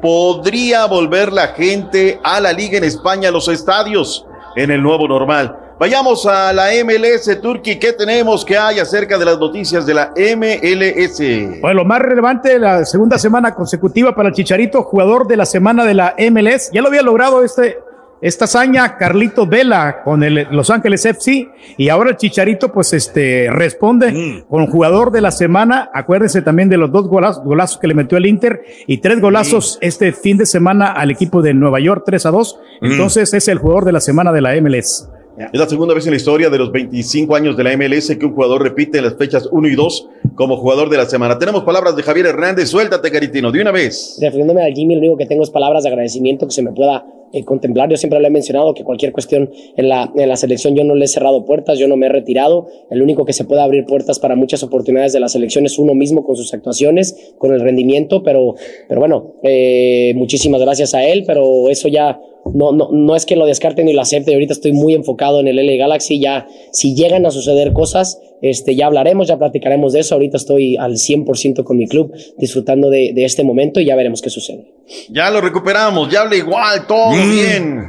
podría 0.01 0.85
volver 0.85 1.31
la 1.31 1.47
gente 1.47 2.19
a 2.21 2.41
la 2.41 2.51
liga 2.51 2.77
en 2.77 2.83
España, 2.83 3.29
a 3.29 3.31
los 3.31 3.47
estadios, 3.47 4.25
en 4.57 4.69
el 4.69 4.83
nuevo 4.83 5.07
normal. 5.07 5.57
Vayamos 5.79 6.25
a 6.25 6.51
la 6.51 6.71
MLS 6.83 7.39
Turquía. 7.41 7.79
¿Qué 7.79 7.93
tenemos 7.93 8.43
que 8.43 8.57
hay 8.57 8.79
acerca 8.79 9.17
de 9.17 9.23
las 9.23 9.39
noticias 9.39 9.85
de 9.85 9.93
la 9.93 10.11
MLS? 10.13 11.61
Bueno, 11.61 11.75
lo 11.75 11.85
más 11.85 11.99
relevante 11.99 12.49
de 12.49 12.59
la 12.59 12.83
segunda 12.83 13.17
semana 13.17 13.55
consecutiva 13.55 14.13
para 14.13 14.27
el 14.27 14.35
Chicharito, 14.35 14.83
jugador 14.83 15.25
de 15.25 15.37
la 15.37 15.45
semana 15.45 15.85
de 15.85 15.93
la 15.93 16.15
MLS. 16.17 16.69
Ya 16.73 16.81
lo 16.81 16.89
había 16.89 17.01
logrado 17.01 17.45
este, 17.45 17.77
esta 18.21 18.45
hazaña 18.45 18.97
Carlito 18.97 19.47
Vela 19.47 20.01
con 20.03 20.23
el 20.23 20.47
Los 20.51 20.69
Ángeles 20.69 21.05
FC 21.05 21.49
y 21.77 21.89
ahora 21.89 22.11
el 22.11 22.17
Chicharito 22.17 22.71
pues 22.71 22.93
este 22.93 23.49
responde 23.49 24.43
con 24.49 24.67
jugador 24.67 25.11
de 25.11 25.21
la 25.21 25.31
semana. 25.31 25.89
Acuérdense 25.93 26.41
también 26.41 26.69
de 26.69 26.77
los 26.77 26.91
dos 26.91 27.07
golazos, 27.07 27.43
golazos 27.43 27.77
que 27.79 27.87
le 27.87 27.93
metió 27.93 28.17
el 28.17 28.25
Inter 28.25 28.61
y 28.87 28.97
tres 28.97 29.21
golazos 29.21 29.77
este 29.81 30.11
fin 30.11 30.37
de 30.37 30.45
semana 30.45 30.91
al 30.91 31.11
equipo 31.11 31.41
de 31.41 31.53
Nueva 31.53 31.79
York 31.79 32.03
3 32.05 32.25
a 32.25 32.31
2. 32.31 32.59
Mm. 32.81 32.85
Entonces 32.85 33.33
es 33.33 33.47
el 33.47 33.57
jugador 33.57 33.85
de 33.85 33.93
la 33.93 34.01
semana 34.01 34.31
de 34.31 34.41
la 34.41 34.59
MLS. 34.61 35.07
Es 35.39 35.57
la 35.57 35.69
segunda 35.69 35.93
vez 35.93 36.05
en 36.05 36.11
la 36.11 36.17
historia 36.17 36.49
de 36.49 36.57
los 36.57 36.69
25 36.69 37.33
años 37.33 37.55
de 37.55 37.63
la 37.63 37.77
MLS 37.77 38.13
que 38.17 38.25
un 38.25 38.33
jugador 38.33 38.61
repite 38.61 38.97
en 38.97 39.05
las 39.05 39.15
fechas 39.15 39.47
1 39.49 39.69
y 39.69 39.75
2 39.75 40.09
como 40.35 40.57
jugador 40.57 40.89
de 40.89 40.97
la 40.97 41.05
semana. 41.05 41.39
Tenemos 41.39 41.63
palabras 41.63 41.95
de 41.95 42.03
Javier 42.03 42.25
Hernández. 42.25 42.67
Suéltate, 42.67 43.09
Caritino, 43.09 43.49
de 43.49 43.61
una 43.61 43.71
vez. 43.71 44.19
Refiriéndome 44.21 44.65
al 44.65 44.73
Jimmy, 44.73 44.95
lo 44.95 44.99
único 44.99 45.15
que 45.15 45.25
tengo 45.25 45.43
es 45.43 45.49
palabras 45.49 45.83
de 45.83 45.89
agradecimiento 45.89 46.45
que 46.45 46.51
se 46.51 46.61
me 46.61 46.73
pueda 46.73 47.05
eh, 47.33 47.43
contemplar. 47.43 47.89
Yo 47.89 47.97
siempre 47.97 48.19
lo 48.19 48.27
he 48.27 48.31
mencionado 48.31 48.73
que 48.73 48.83
cualquier 48.83 49.11
cuestión 49.11 49.49
en 49.77 49.89
la, 49.89 50.11
en 50.15 50.27
la 50.27 50.35
selección 50.35 50.75
yo 50.75 50.83
no 50.83 50.95
le 50.95 51.05
he 51.05 51.07
cerrado 51.07 51.45
puertas, 51.45 51.77
yo 51.79 51.87
no 51.87 51.95
me 51.95 52.07
he 52.07 52.09
retirado. 52.09 52.67
El 52.89 53.01
único 53.01 53.25
que 53.25 53.33
se 53.33 53.45
puede 53.45 53.61
abrir 53.61 53.85
puertas 53.85 54.19
para 54.19 54.35
muchas 54.35 54.63
oportunidades 54.63 55.13
de 55.13 55.19
la 55.19 55.29
selección 55.29 55.65
es 55.65 55.77
uno 55.77 55.93
mismo 55.93 56.23
con 56.23 56.35
sus 56.35 56.53
actuaciones, 56.53 57.33
con 57.37 57.53
el 57.53 57.61
rendimiento, 57.61 58.23
pero, 58.23 58.55
pero 58.87 58.99
bueno, 58.99 59.33
eh, 59.43 60.13
muchísimas 60.15 60.61
gracias 60.61 60.93
a 60.93 61.05
él, 61.05 61.23
pero 61.25 61.69
eso 61.69 61.87
ya 61.87 62.19
no, 62.45 62.71
no, 62.71 62.89
no 62.91 63.15
es 63.15 63.25
que 63.25 63.35
lo 63.35 63.45
descarte 63.45 63.83
ni 63.83 63.93
lo 63.93 64.01
acepte. 64.01 64.33
Ahorita 64.33 64.53
estoy 64.53 64.71
muy 64.73 64.93
enfocado 64.95 65.39
en 65.39 65.47
el 65.47 65.57
LA 65.57 65.77
Galaxy. 65.77 66.19
Ya, 66.19 66.47
si 66.71 66.95
llegan 66.95 67.25
a 67.25 67.31
suceder 67.31 67.73
cosas, 67.73 68.19
este, 68.41 68.75
ya 68.75 68.85
hablaremos, 68.87 69.27
ya 69.27 69.37
platicaremos 69.37 69.93
de 69.93 69.99
eso. 69.99 70.15
Ahorita 70.15 70.37
estoy 70.37 70.77
al 70.77 70.93
100% 70.97 71.63
con 71.63 71.77
mi 71.77 71.87
club, 71.87 72.11
disfrutando 72.37 72.89
de, 72.89 73.11
de 73.13 73.25
este 73.25 73.43
momento 73.43 73.79
y 73.79 73.85
ya 73.85 73.95
veremos 73.95 74.21
qué 74.21 74.29
sucede. 74.29 74.73
Ya 75.09 75.29
lo 75.29 75.41
recuperamos, 75.41 76.09
ya 76.09 76.21
habla 76.21 76.35
igual, 76.35 76.87
todo 76.87 77.11
Mm. 77.11 77.31
bien. 77.31 77.85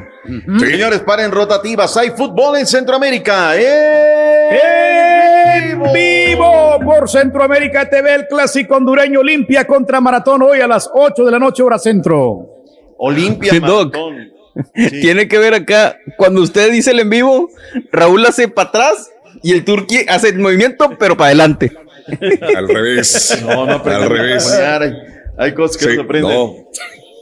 Señores, 0.59 1.01
paren 1.01 1.31
rotativas. 1.33 1.97
Hay 1.97 2.11
fútbol 2.11 2.59
en 2.59 2.67
Centroamérica. 2.67 3.57
¡Eh! 3.59 4.51
En 5.73 5.81
vivo 5.93 6.79
por 6.85 7.09
Centroamérica 7.09 7.89
TV, 7.89 8.15
el 8.15 8.27
clásico 8.27 8.77
hondureño 8.77 9.21
Olimpia 9.21 9.65
contra 9.67 10.01
Maratón 10.01 10.43
hoy 10.43 10.61
a 10.61 10.67
las 10.67 10.91
8 10.93 11.25
de 11.25 11.31
la 11.31 11.39
noche, 11.39 11.63
hora 11.63 11.79
centro. 11.79 12.49
Olimpia, 12.99 13.51
Tiene 14.75 15.29
que 15.29 15.39
ver 15.39 15.55
acá, 15.55 15.99
cuando 16.17 16.43
usted 16.43 16.71
dice 16.71 16.91
el 16.93 17.01
en 17.01 17.11
vivo, 17.11 17.51
Raúl 17.93 18.25
hace 18.27 18.49
para 18.49 18.69
atrás 18.69 19.11
y 19.43 19.53
el 19.53 19.65
turqui 19.65 20.05
hace 20.09 20.29
el 20.29 20.39
movimiento, 20.39 20.91
pero 20.99 21.17
para 21.17 21.29
adelante. 21.29 21.73
Al 22.57 22.69
revés. 22.69 23.39
No, 23.43 23.67
no, 23.67 23.83
Al 23.85 24.09
revés. 24.09 24.51
Hay, 24.51 24.93
hay 25.39 25.55
cosas 25.55 25.77
que 25.77 25.85
Sí, 25.85 25.91
no 25.91 25.95
se 25.95 26.01
aprenden. 26.01 26.33
no. 26.33 26.55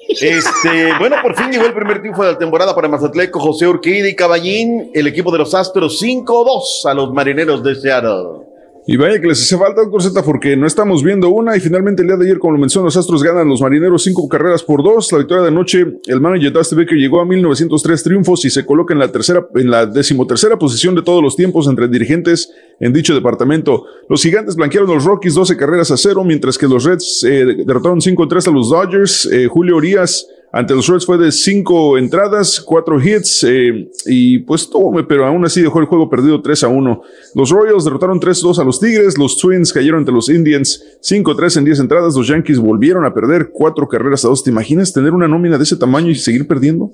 Este, 0.08 0.96
bueno, 0.98 1.16
por 1.20 1.36
fin 1.36 1.50
llegó 1.52 1.66
el 1.66 1.74
primer 1.74 2.00
triunfo 2.00 2.24
de 2.24 2.32
la 2.32 2.38
temporada 2.38 2.74
para 2.74 2.88
Mazatleco, 2.88 3.38
José 3.40 3.66
Urquidi 3.68 4.08
y 4.08 4.16
Caballín, 4.16 4.90
el 4.94 5.06
equipo 5.06 5.30
de 5.30 5.36
los 5.38 5.54
Astros 5.54 6.02
5-2 6.02 6.86
a 6.86 6.94
los 6.94 7.12
marineros 7.12 7.62
de 7.62 7.74
Seattle. 7.74 8.47
Y 8.90 8.96
vaya 8.96 9.20
que 9.20 9.26
les 9.26 9.42
hace 9.42 9.58
falta, 9.58 9.82
doctor 9.82 10.02
Z, 10.02 10.22
porque 10.22 10.56
no 10.56 10.66
estamos 10.66 11.04
viendo 11.04 11.28
una. 11.28 11.54
Y 11.54 11.60
finalmente, 11.60 12.00
el 12.00 12.08
día 12.08 12.16
de 12.16 12.24
ayer, 12.24 12.38
como 12.38 12.54
lo 12.54 12.58
mencionó, 12.58 12.86
los 12.86 12.96
Astros 12.96 13.22
ganan 13.22 13.46
los 13.46 13.60
marineros 13.60 14.02
cinco 14.02 14.26
carreras 14.30 14.62
por 14.62 14.82
dos. 14.82 15.12
La 15.12 15.18
victoria 15.18 15.42
de 15.42 15.48
anoche, 15.48 15.84
el 16.06 16.20
manager 16.22 16.54
Dusty 16.54 16.74
Baker 16.74 16.96
llegó 16.96 17.20
a 17.20 17.26
1903 17.26 18.02
triunfos 18.02 18.46
y 18.46 18.50
se 18.50 18.64
coloca 18.64 18.94
en 18.94 19.00
la 19.00 19.12
tercera, 19.12 19.46
en 19.56 19.70
la 19.70 19.84
decimotercera 19.84 20.58
posición 20.58 20.94
de 20.94 21.02
todos 21.02 21.22
los 21.22 21.36
tiempos 21.36 21.68
entre 21.68 21.86
dirigentes 21.86 22.50
en 22.80 22.94
dicho 22.94 23.14
departamento. 23.14 23.84
Los 24.08 24.22
gigantes 24.22 24.56
blanquearon 24.56 24.88
a 24.88 24.94
los 24.94 25.04
Rockies 25.04 25.34
12 25.34 25.58
carreras 25.58 25.90
a 25.90 25.98
cero, 25.98 26.24
mientras 26.24 26.56
que 26.56 26.66
los 26.66 26.84
Reds 26.84 27.24
eh, 27.24 27.44
derrotaron 27.66 28.00
5-3 28.00 28.48
a 28.48 28.50
los 28.50 28.70
Dodgers. 28.70 29.28
Eh, 29.30 29.48
Julio 29.48 29.76
Urias 29.76 30.26
ante 30.50 30.74
los 30.74 30.86
Reds 30.86 31.04
fue 31.04 31.18
de 31.18 31.30
cinco 31.30 31.98
entradas, 31.98 32.60
cuatro 32.60 32.98
hits, 32.98 33.44
eh, 33.44 33.90
y 34.06 34.38
pues 34.38 34.68
todo, 34.70 34.90
pero 35.06 35.26
aún 35.26 35.44
así 35.44 35.60
dejó 35.60 35.78
el 35.80 35.84
juego 35.84 36.08
perdido 36.08 36.40
3 36.40 36.64
a 36.64 36.68
1. 36.68 37.02
Los 37.34 37.50
Royals 37.50 37.84
derrotaron 37.84 38.18
3-2 38.18 38.58
a 38.58 38.64
los 38.64 38.80
Tigres, 38.80 39.18
los 39.18 39.36
Twins 39.36 39.72
cayeron 39.72 40.00
ante 40.00 40.12
los 40.12 40.30
Indians 40.30 40.82
5-3 41.02 41.58
en 41.58 41.64
10 41.64 41.80
entradas, 41.80 42.14
los 42.14 42.28
Yankees 42.28 42.58
volvieron 42.58 43.04
a 43.04 43.12
perder 43.12 43.50
cuatro 43.52 43.86
carreras 43.88 44.24
a 44.24 44.28
dos. 44.28 44.42
¿Te 44.42 44.50
imaginas 44.50 44.92
tener 44.92 45.12
una 45.12 45.28
nómina 45.28 45.58
de 45.58 45.64
ese 45.64 45.76
tamaño 45.76 46.10
y 46.10 46.14
seguir 46.14 46.46
perdiendo? 46.46 46.92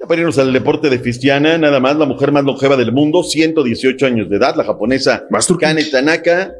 Ya 0.00 0.06
para 0.06 0.20
irnos 0.20 0.38
al 0.38 0.52
deporte 0.52 0.88
de 0.88 1.00
Fistiana, 1.00 1.58
nada 1.58 1.80
más 1.80 1.96
la 1.96 2.06
mujer 2.06 2.30
más 2.30 2.44
longeva 2.44 2.76
del 2.76 2.92
mundo, 2.92 3.24
118 3.24 4.06
años 4.06 4.30
de 4.30 4.36
edad, 4.36 4.54
la 4.54 4.64
japonesa 4.64 5.26
Kane 5.58 5.84
Tanaka, 5.84 6.52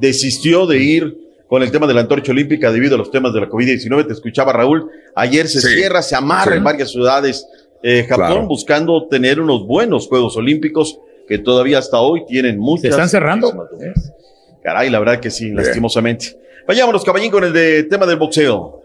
desistió 0.00 0.66
de 0.66 0.78
ir 0.82 1.16
con 1.52 1.62
el 1.62 1.70
tema 1.70 1.86
de 1.86 1.92
la 1.92 2.00
antorcha 2.00 2.32
olímpica 2.32 2.72
debido 2.72 2.94
a 2.94 2.98
los 2.98 3.10
temas 3.10 3.34
de 3.34 3.40
la 3.42 3.46
COVID-19. 3.46 4.06
Te 4.06 4.14
escuchaba 4.14 4.54
Raúl, 4.54 4.88
ayer 5.14 5.46
se 5.46 5.60
Sí. 5.60 5.74
cierra, 5.74 6.00
se 6.00 6.16
amarra 6.16 6.52
Sí. 6.52 6.56
en 6.56 6.64
varias 6.64 6.90
ciudades 6.90 7.46
eh, 7.82 8.06
Japón 8.08 8.26
Claro. 8.26 8.46
buscando 8.46 9.06
tener 9.08 9.38
unos 9.38 9.66
buenos 9.66 10.06
Juegos 10.08 10.34
Olímpicos 10.38 10.98
que 11.28 11.36
todavía 11.36 11.78
hasta 11.78 12.00
hoy 12.00 12.24
tienen 12.26 12.58
muchas. 12.58 12.82
Se 12.84 12.88
están 12.88 13.08
cerrando. 13.10 13.68
Caray, 14.62 14.88
la 14.88 14.98
verdad 14.98 15.20
que 15.20 15.30
sí, 15.30 15.50
lastimosamente. 15.50 16.38
Vayámonos, 16.66 17.04
caballín, 17.04 17.30
con 17.30 17.44
el 17.44 17.52
de 17.52 17.82
tema 17.82 18.06
del 18.06 18.16
boxeo. 18.16 18.81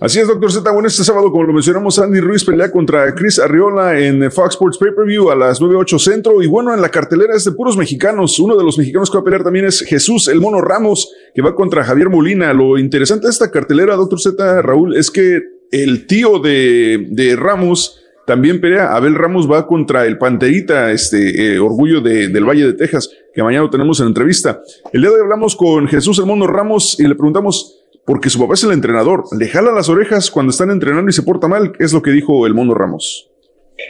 Así 0.00 0.18
es, 0.20 0.26
doctor 0.28 0.50
Z. 0.52 0.70
Bueno, 0.72 0.88
este 0.88 1.04
sábado, 1.04 1.30
como 1.30 1.44
lo 1.44 1.52
mencionamos, 1.52 1.98
Andy 1.98 2.20
Ruiz 2.20 2.44
pelea 2.44 2.70
contra 2.70 3.14
Chris 3.14 3.38
Arriola 3.38 3.98
en 3.98 4.30
Fox 4.30 4.50
Sports 4.54 4.78
Pay-Per-View 4.78 5.30
a 5.30 5.36
las 5.36 5.60
9.8 5.60 5.98
centro. 5.98 6.42
Y 6.42 6.46
bueno, 6.46 6.74
en 6.74 6.80
la 6.82 6.88
cartelera 6.90 7.34
es 7.34 7.44
de 7.44 7.52
puros 7.52 7.76
mexicanos. 7.76 8.38
Uno 8.38 8.56
de 8.56 8.64
los 8.64 8.78
mexicanos 8.78 9.10
que 9.10 9.16
va 9.16 9.20
a 9.20 9.24
pelear 9.24 9.44
también 9.44 9.64
es 9.66 9.80
Jesús, 9.82 10.28
el 10.28 10.40
mono 10.40 10.60
Ramos, 10.60 11.10
que 11.34 11.42
va 11.42 11.54
contra 11.54 11.84
Javier 11.84 12.08
Molina. 12.10 12.52
Lo 12.52 12.78
interesante 12.78 13.26
de 13.26 13.30
esta 13.32 13.50
cartelera, 13.50 13.96
doctor 13.96 14.20
Z, 14.20 14.62
Raúl, 14.62 14.96
es 14.96 15.10
que 15.10 15.40
el 15.72 16.06
tío 16.06 16.38
de, 16.38 17.06
de 17.10 17.36
Ramos 17.36 18.00
también 18.26 18.60
pelea. 18.60 18.94
Abel 18.94 19.14
Ramos 19.14 19.50
va 19.50 19.66
contra 19.66 20.04
el 20.06 20.18
Panterita, 20.18 20.90
este 20.90 21.54
eh, 21.54 21.58
orgullo 21.58 22.00
de- 22.00 22.28
del 22.28 22.44
Valle 22.44 22.66
de 22.66 22.72
Texas, 22.72 23.08
que 23.34 23.42
mañana 23.42 23.64
lo 23.64 23.70
tenemos 23.70 24.00
en 24.00 24.08
entrevista. 24.08 24.60
El 24.92 25.00
día 25.02 25.10
de 25.10 25.16
hoy 25.16 25.22
hablamos 25.22 25.54
con 25.56 25.86
Jesús 25.86 26.18
el 26.18 26.26
mono 26.26 26.46
Ramos 26.46 26.98
y 26.98 27.06
le 27.06 27.14
preguntamos 27.14 27.82
porque 28.06 28.30
su 28.30 28.38
papá 28.38 28.54
es 28.54 28.64
el 28.64 28.72
entrenador. 28.72 29.24
Le 29.38 29.48
jala 29.48 29.72
las 29.72 29.88
orejas 29.90 30.30
cuando 30.30 30.50
están 30.50 30.70
entrenando 30.70 31.10
y 31.10 31.12
se 31.12 31.22
porta 31.22 31.48
mal, 31.48 31.72
es 31.78 31.92
lo 31.92 32.00
que 32.00 32.10
dijo 32.12 32.46
el 32.46 32.54
Mono 32.54 32.72
Ramos. 32.74 33.28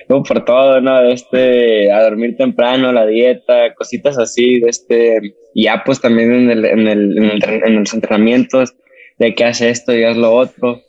No, 0.09 0.23
por 0.25 0.45
todo, 0.45 0.81
¿no? 0.81 1.01
Este, 1.03 1.93
a 1.93 2.03
dormir 2.03 2.37
temprano, 2.37 2.93
la 2.93 3.07
dieta, 3.07 3.73
cositas 3.77 4.19
así, 4.19 4.59
de 4.59 4.69
este, 4.69 5.35
y 5.55 5.65
ya 5.65 5.83
pues 5.87 6.01
también 6.01 6.33
en, 6.33 6.51
el, 6.51 6.65
en, 6.65 6.89
el, 6.89 7.19
en, 7.19 7.25
el- 7.27 7.63
en 7.65 7.75
los 7.77 7.95
entrenamientos, 7.95 8.75
de 9.19 9.35
que 9.35 9.45
hace 9.45 9.71
esto 9.71 9.95
y 9.97 10.03
haz 10.03 10.17
lo 10.17 10.35
otro, 10.35 10.83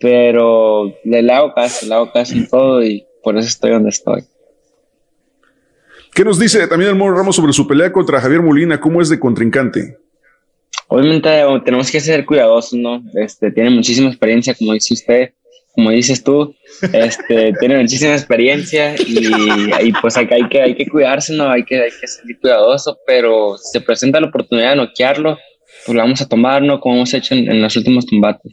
pero 0.00 0.94
le 1.04 1.32
hago 1.32 1.52
caso, 1.54 1.86
le 1.86 1.94
hago 1.94 2.12
caso 2.12 2.34
en 2.34 2.48
todo 2.48 2.84
y 2.84 3.04
por 3.24 3.36
eso 3.36 3.48
estoy 3.48 3.72
donde 3.72 3.90
estoy. 3.90 4.22
¿Qué 6.14 6.24
nos 6.24 6.38
dice 6.38 6.66
también 6.68 6.90
el 6.90 6.96
Mono 6.96 7.16
Ramos 7.16 7.36
sobre 7.36 7.52
su 7.52 7.66
pelea 7.66 7.92
contra 7.92 8.20
Javier 8.20 8.42
Molina? 8.42 8.80
¿Cómo 8.80 9.00
es 9.02 9.08
de 9.08 9.18
contrincante? 9.18 9.98
Obviamente 10.88 11.28
eh, 11.40 11.44
tenemos 11.64 11.90
que 11.90 12.00
ser 12.00 12.24
cuidadosos, 12.24 12.78
¿no? 12.78 13.02
Este, 13.14 13.50
tiene 13.50 13.70
muchísima 13.70 14.08
experiencia, 14.08 14.54
como 14.54 14.72
dice 14.72 14.94
usted, 14.94 15.30
como 15.74 15.90
dices 15.90 16.24
tú, 16.24 16.54
este, 16.92 17.52
tiene 17.60 17.78
muchísima 17.80 18.12
experiencia 18.12 18.94
y, 18.96 19.28
y 19.88 19.92
pues 20.00 20.16
hay, 20.16 20.26
que- 20.26 20.34
hay 20.34 20.48
que, 20.48 20.62
hay 20.62 20.74
que 20.74 20.86
cuidarse, 20.88 21.34
¿no? 21.34 21.48
Hay 21.50 21.64
que, 21.64 21.76
hay 21.82 21.90
que 22.00 22.06
ser 22.06 22.24
cuidadoso, 22.40 22.98
pero 23.06 23.56
si 23.58 23.72
se 23.72 23.80
presenta 23.80 24.20
la 24.20 24.28
oportunidad 24.28 24.70
de 24.70 24.76
noquearlo, 24.76 25.38
pues 25.86 25.94
la 25.96 26.02
vamos 26.04 26.20
a 26.22 26.28
tomar, 26.28 26.62
¿no? 26.62 26.80
Como 26.80 26.96
hemos 26.96 27.14
hecho 27.14 27.34
en, 27.34 27.50
en 27.50 27.62
los 27.62 27.76
últimos 27.76 28.06
combates. 28.06 28.52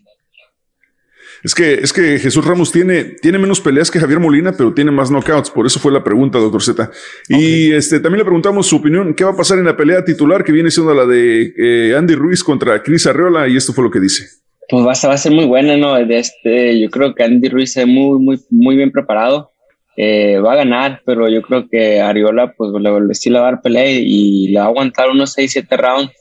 Es 1.46 1.54
que, 1.54 1.76
es 1.76 1.94
que 1.94 2.18
Jesús 2.18 2.44
Ramos 2.44 2.72
tiene, 2.72 3.04
tiene 3.04 3.38
menos 3.38 3.62
peleas 3.62 3.92
que 3.92 4.00
Javier 4.00 4.20
Molina, 4.20 4.52
pero 4.58 4.74
tiene 4.74 4.90
más 4.90 5.12
knockouts. 5.12 5.52
Por 5.52 5.68
eso 5.68 5.80
fue 5.80 5.92
la 5.92 6.04
pregunta, 6.04 6.40
doctor 6.40 6.64
Z. 6.64 6.90
Y 7.30 7.72
este, 7.72 8.00
también 8.00 8.18
le 8.20 8.26
preguntamos 8.26 8.66
su 8.66 8.78
opinión. 8.78 9.14
¿Qué 9.14 9.24
va 9.24 9.32
a 9.32 9.38
pasar 9.38 9.60
en 9.60 9.66
la 9.66 9.78
pelea 9.78 10.04
titular 10.04 10.44
que 10.44 10.52
viene 10.52 10.72
siendo 10.72 10.94
la 10.96 11.06
de 11.06 11.54
eh, 11.56 11.96
Andy 11.96 12.16
Ruiz 12.16 12.44
contra 12.44 12.82
Chris 12.82 13.06
Arreola? 13.06 13.48
Y 13.48 13.56
esto 13.58 13.74
fue 13.74 13.84
lo 13.84 13.92
que 13.92 14.00
dice. 14.00 14.26
Pues 14.68 14.84
va 14.86 14.94
a, 14.94 14.96
ser- 14.96 15.12
va 15.12 15.14
a 15.14 15.18
ser 15.20 15.34
muy 15.34 15.46
buena, 15.46 15.78
¿no? 15.78 15.94
De 15.94 16.18
Este, 16.18 16.80
yo 16.82 16.90
creo 16.90 17.14
que 17.14 17.24
Andy 17.24 17.48
Ruiz 17.50 17.78
es 17.78 17.86
muy, 17.86 18.20
muy, 18.20 18.40
muy 18.50 18.76
bien 18.76 18.92
preparado. 18.92 19.52
Eh, 19.98 20.40
va 20.40 20.54
a 20.54 20.58
ganar, 20.58 21.02
pero 21.06 21.30
yo 21.30 21.42
creo 21.44 21.70
que 21.70 22.02
Ariola, 22.02 22.54
pues 22.58 22.72
le, 22.82 23.14
sí 23.14 23.30
le 23.30 23.40
va 23.40 23.50
a 23.50 23.52
dar 23.52 23.62
pelea 23.62 23.90
y 23.92 24.48
le 24.48 24.58
va 24.60 24.66
a 24.66 24.70
aguantar 24.70 25.10
unos 25.12 25.38
6-7 25.38 25.78
rounds. 25.78 26.12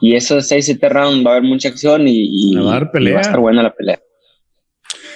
Y 0.00 0.14
esos 0.16 0.50
6-7 0.50 0.88
rounds 0.88 1.24
va 1.26 1.32
a 1.32 1.36
haber 1.36 1.46
mucha 1.48 1.68
acción 1.68 2.08
y, 2.08 2.28
y- 2.32 2.54
Le 2.54 2.62
va 2.62 2.70
a 2.70 2.74
dar 2.80 2.88
y 2.88 2.92
pelea. 2.92 3.12
va 3.12 3.18
a 3.18 3.22
estar 3.22 3.38
buena 3.40 3.62
la 3.62 3.74
pelea. 3.74 4.00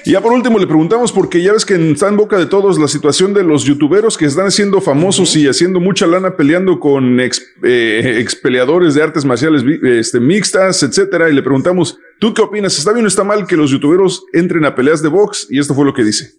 Y 0.05 0.13
ya 0.13 0.21
por 0.21 0.33
último 0.33 0.59
le 0.59 0.67
preguntamos, 0.67 1.13
porque 1.13 1.43
ya 1.43 1.53
ves 1.53 1.65
que 1.65 1.75
está 1.75 2.09
en 2.09 2.17
boca 2.17 2.39
de 2.39 2.47
todos 2.47 2.79
la 2.79 2.89
situación 2.89 3.33
de 3.33 3.43
los 3.43 3.65
youtuberos 3.65 4.19
que 4.19 4.27
están 4.27 4.51
siendo 4.51 4.81
famosos 4.81 5.35
y 5.37 5.47
haciendo 5.47 5.81
mucha 5.81 6.07
lana 6.07 6.37
peleando 6.37 6.79
con 6.79 7.21
ex, 7.21 7.43
eh, 7.63 8.19
ex 8.21 8.37
peleadores 8.37 8.95
de 8.95 9.03
artes 9.03 9.25
marciales 9.25 9.65
este, 9.83 10.21
mixtas, 10.21 10.83
etcétera. 10.83 11.31
Y 11.31 11.35
le 11.35 11.43
preguntamos, 11.43 11.97
¿tú 12.21 12.35
qué 12.35 12.43
opinas? 12.43 12.79
¿Está 12.79 12.93
bien 12.93 13.07
o 13.07 13.09
está 13.09 13.25
mal 13.25 13.47
que 13.47 13.57
los 13.57 13.71
youtuberos 13.71 14.25
entren 14.33 14.65
a 14.65 14.75
peleas 14.75 15.03
de 15.03 15.09
box? 15.09 15.47
Y 15.51 15.59
esto 15.59 15.75
fue 15.75 15.87
lo 15.87 15.95
que 15.95 16.05
dice. 16.05 16.33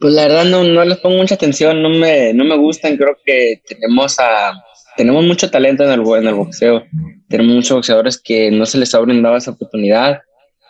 Pues 0.00 0.12
la 0.12 0.22
verdad 0.22 0.44
no, 0.44 0.64
no 0.64 0.84
les 0.84 0.98
pongo 0.98 1.18
mucha 1.18 1.36
atención, 1.36 1.80
no 1.80 1.88
me, 1.88 2.34
no 2.34 2.44
me 2.44 2.56
gustan, 2.56 2.96
creo 2.96 3.16
que 3.24 3.62
tenemos 3.66 4.18
a 4.18 4.52
tenemos 4.96 5.24
mucho 5.24 5.50
talento 5.50 5.84
en 5.84 5.90
el, 5.90 6.00
en 6.00 6.26
el 6.28 6.34
boxeo, 6.34 6.84
tenemos 7.28 7.54
muchos 7.54 7.76
boxeadores 7.76 8.20
que 8.22 8.50
no 8.50 8.66
se 8.66 8.78
les 8.78 8.94
ha 8.94 9.00
brindado 9.00 9.36
esa 9.36 9.52
oportunidad, 9.52 10.20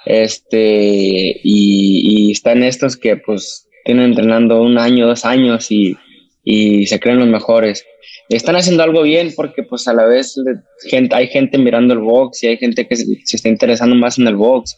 este, 0.06 1.40
y, 1.42 2.28
y 2.28 2.32
están 2.32 2.62
estos 2.62 2.96
que 2.96 3.16
pues 3.16 3.68
tienen 3.84 4.06
entrenando 4.06 4.60
un 4.62 4.78
año, 4.78 5.06
dos 5.06 5.24
años 5.24 5.70
y, 5.70 5.96
y 6.42 6.86
se 6.86 6.98
creen 7.00 7.18
los 7.18 7.28
mejores. 7.28 7.84
Están 8.28 8.56
haciendo 8.56 8.82
algo 8.82 9.02
bien 9.02 9.32
porque 9.36 9.62
pues 9.62 9.86
a 9.88 9.92
la 9.94 10.06
vez 10.06 10.34
le- 10.36 10.60
gente, 10.88 11.14
hay 11.14 11.26
gente 11.28 11.58
mirando 11.58 11.92
el 11.94 12.00
box 12.00 12.42
y 12.42 12.46
hay 12.48 12.56
gente 12.56 12.86
que 12.86 12.96
se, 12.96 13.04
se 13.24 13.36
está 13.36 13.48
interesando 13.48 13.94
más 13.96 14.18
en 14.18 14.26
el 14.26 14.36
box, 14.36 14.76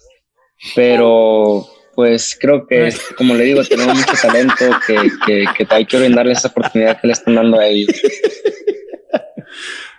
pero 0.75 1.67
pues 1.95 2.37
creo 2.39 2.67
que, 2.67 2.93
como 3.17 3.35
le 3.35 3.45
digo, 3.45 3.65
tenemos 3.65 3.95
mucho 3.95 4.13
talento 4.23 4.65
que, 4.87 4.97
que, 5.27 5.45
que 5.57 5.67
hay 5.75 5.85
que 5.87 5.99
brindarles 5.99 6.39
esa 6.39 6.49
oportunidad 6.49 7.01
que 7.01 7.07
le 7.07 7.13
están 7.15 7.37
dando 7.37 7.59
a 7.59 7.67
ellos. 7.67 7.89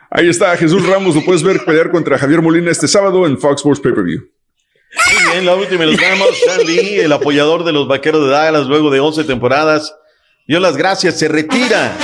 Ahí 0.09 0.29
está 0.29 0.55
Jesús 0.57 0.85
Ramos, 0.87 1.15
lo 1.15 1.23
puedes 1.23 1.43
ver 1.43 1.63
pelear 1.65 1.91
contra 1.91 2.17
Javier 2.17 2.41
Molina 2.41 2.71
este 2.71 2.87
sábado 2.87 3.25
en 3.27 3.37
Fox 3.37 3.61
Sports 3.61 3.81
Pay-Per-View. 3.81 4.21
Muy 4.93 5.33
bien, 5.33 5.45
la 5.45 5.55
última 5.55 5.83
el 5.83 7.11
apoyador 7.11 7.63
de 7.63 7.73
los 7.73 7.87
vaqueros 7.87 8.25
de 8.25 8.31
Dallas, 8.31 8.67
luego 8.67 8.89
de 8.89 8.99
11 8.99 9.25
temporadas, 9.25 9.95
dio 10.47 10.59
las 10.59 10.77
gracias, 10.77 11.19
se 11.19 11.27
retira 11.27 11.95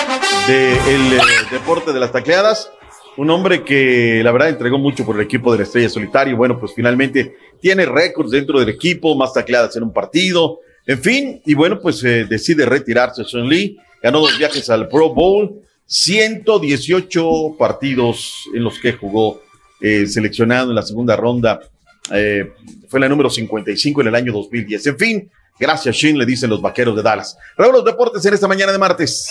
del 0.48 1.20
deporte 1.52 1.94
de 1.94 2.00
las 2.00 2.12
tacleadas. 2.12 2.70
Un 3.16 3.30
hombre 3.30 3.64
que 3.64 4.22
la 4.24 4.32
verdad 4.32 4.50
entregó 4.50 4.78
mucho 4.80 5.06
por 5.06 5.16
el 5.16 5.22
equipo 5.22 5.52
de 5.52 5.60
la 5.60 5.64
Estrella 5.66 5.88
Solitario. 5.88 6.36
Bueno, 6.36 6.60
pues 6.60 6.74
finalmente 6.76 7.38
tiene 7.62 7.86
récords 7.86 8.32
dentro 8.32 8.60
del 8.60 8.70
equipo, 8.70 9.16
más 9.16 9.34
tacleadas 9.34 9.76
en 9.76 9.84
un 9.84 9.94
partido. 9.94 10.60
En 10.86 11.00
fin, 11.00 11.42
y 11.46 11.54
bueno, 11.54 11.80
pues 11.80 12.04
eh, 12.04 12.26
decide 12.26 12.66
retirarse 12.66 13.24
Sean 13.24 13.48
Lee. 13.48 13.78
Ganó 14.02 14.20
dos 14.20 14.38
viajes 14.38 14.70
al 14.70 14.90
Pro 14.90 15.14
Bowl, 15.14 15.62
118 15.86 17.56
partidos 17.58 18.46
en 18.54 18.64
los 18.64 18.80
que 18.80 18.94
jugó 18.94 19.42
eh, 19.80 20.08
seleccionado 20.08 20.72
en 20.72 20.76
la 20.76 20.82
segunda 20.82 21.16
ronda. 21.16 21.62
Eh, 22.12 22.54
fue 22.90 23.00
la 23.00 23.08
número 23.08 23.30
55 23.30 24.02
en 24.02 24.08
el 24.08 24.16
año 24.16 24.34
2010. 24.34 24.88
En 24.88 24.98
fin, 24.98 25.32
gracias 25.60 25.96
Shin, 25.96 26.18
le 26.18 26.26
dicen 26.26 26.50
los 26.50 26.62
vaqueros 26.62 26.96
de 26.96 27.02
Dallas. 27.02 27.38
Raúl, 27.58 27.74
los 27.74 27.86
deportes 27.86 28.26
en 28.26 28.34
esta 28.34 28.48
mañana 28.48 28.72
de 28.72 28.78
martes. 28.78 29.30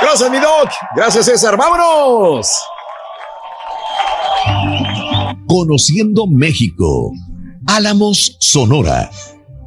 Gracias, 0.00 0.30
mi 0.30 0.38
Doc. 0.38 0.70
Gracias, 0.94 1.26
César. 1.26 1.56
¡Vámonos! 1.56 2.52
Conociendo 5.46 6.26
México. 6.26 7.12
Álamos, 7.66 8.36
Sonora. 8.38 9.10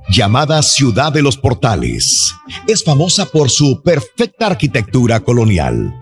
Llamada 0.09 0.61
Ciudad 0.61 1.11
de 1.11 1.21
los 1.21 1.37
Portales. 1.37 2.33
Es 2.67 2.83
famosa 2.83 3.25
por 3.25 3.49
su 3.49 3.81
perfecta 3.81 4.47
arquitectura 4.47 5.19
colonial. 5.21 5.93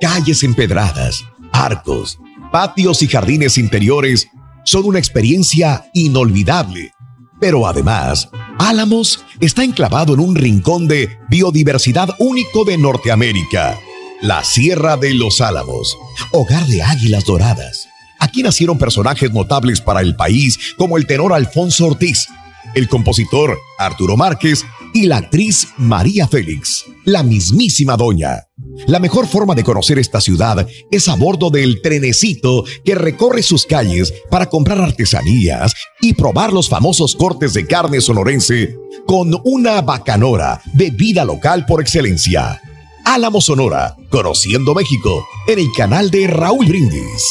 Calles 0.00 0.42
empedradas, 0.42 1.24
arcos, 1.52 2.18
patios 2.50 3.02
y 3.02 3.08
jardines 3.08 3.58
interiores 3.58 4.28
son 4.64 4.84
una 4.84 4.98
experiencia 4.98 5.90
inolvidable. 5.92 6.92
Pero 7.40 7.66
además, 7.66 8.28
Álamos 8.58 9.24
está 9.40 9.64
enclavado 9.64 10.14
en 10.14 10.20
un 10.20 10.36
rincón 10.36 10.86
de 10.86 11.18
biodiversidad 11.28 12.10
único 12.18 12.64
de 12.64 12.78
Norteamérica, 12.78 13.78
la 14.20 14.44
Sierra 14.44 14.96
de 14.96 15.14
los 15.14 15.40
Álamos, 15.40 15.96
hogar 16.30 16.66
de 16.66 16.82
águilas 16.82 17.24
doradas. 17.24 17.88
Aquí 18.20 18.44
nacieron 18.44 18.78
personajes 18.78 19.32
notables 19.32 19.80
para 19.80 20.00
el 20.00 20.14
país 20.14 20.74
como 20.78 20.96
el 20.96 21.06
tenor 21.06 21.32
Alfonso 21.32 21.86
Ortiz, 21.86 22.28
el 22.74 22.88
compositor 22.88 23.58
Arturo 23.78 24.16
Márquez 24.16 24.64
y 24.94 25.06
la 25.06 25.16
actriz 25.16 25.68
María 25.76 26.28
Félix, 26.28 26.84
la 27.04 27.24
mismísima 27.24 27.96
doña. 27.96 28.44
La 28.86 28.98
mejor 28.98 29.26
forma 29.26 29.54
de 29.54 29.64
conocer 29.64 29.98
esta 29.98 30.20
ciudad 30.20 30.66
es 30.90 31.08
a 31.08 31.16
bordo 31.16 31.50
del 31.50 31.82
trenecito 31.82 32.64
que 32.84 32.94
recorre 32.94 33.42
sus 33.42 33.66
calles 33.66 34.12
para 34.30 34.48
comprar 34.48 34.80
artesanías 34.80 35.74
y 36.00 36.14
probar 36.14 36.52
los 36.52 36.68
famosos 36.68 37.14
cortes 37.14 37.54
de 37.54 37.66
carne 37.66 38.00
sonorense 38.00 38.76
con 39.06 39.40
una 39.44 39.80
bacanora, 39.82 40.60
bebida 40.74 41.24
local 41.24 41.66
por 41.66 41.80
excelencia. 41.80 42.60
Álamo 43.04 43.40
Sonora, 43.40 43.96
conociendo 44.10 44.74
México, 44.74 45.26
en 45.48 45.58
el 45.58 45.72
canal 45.76 46.10
de 46.10 46.28
Raúl 46.28 46.66
Brindis. 46.66 47.22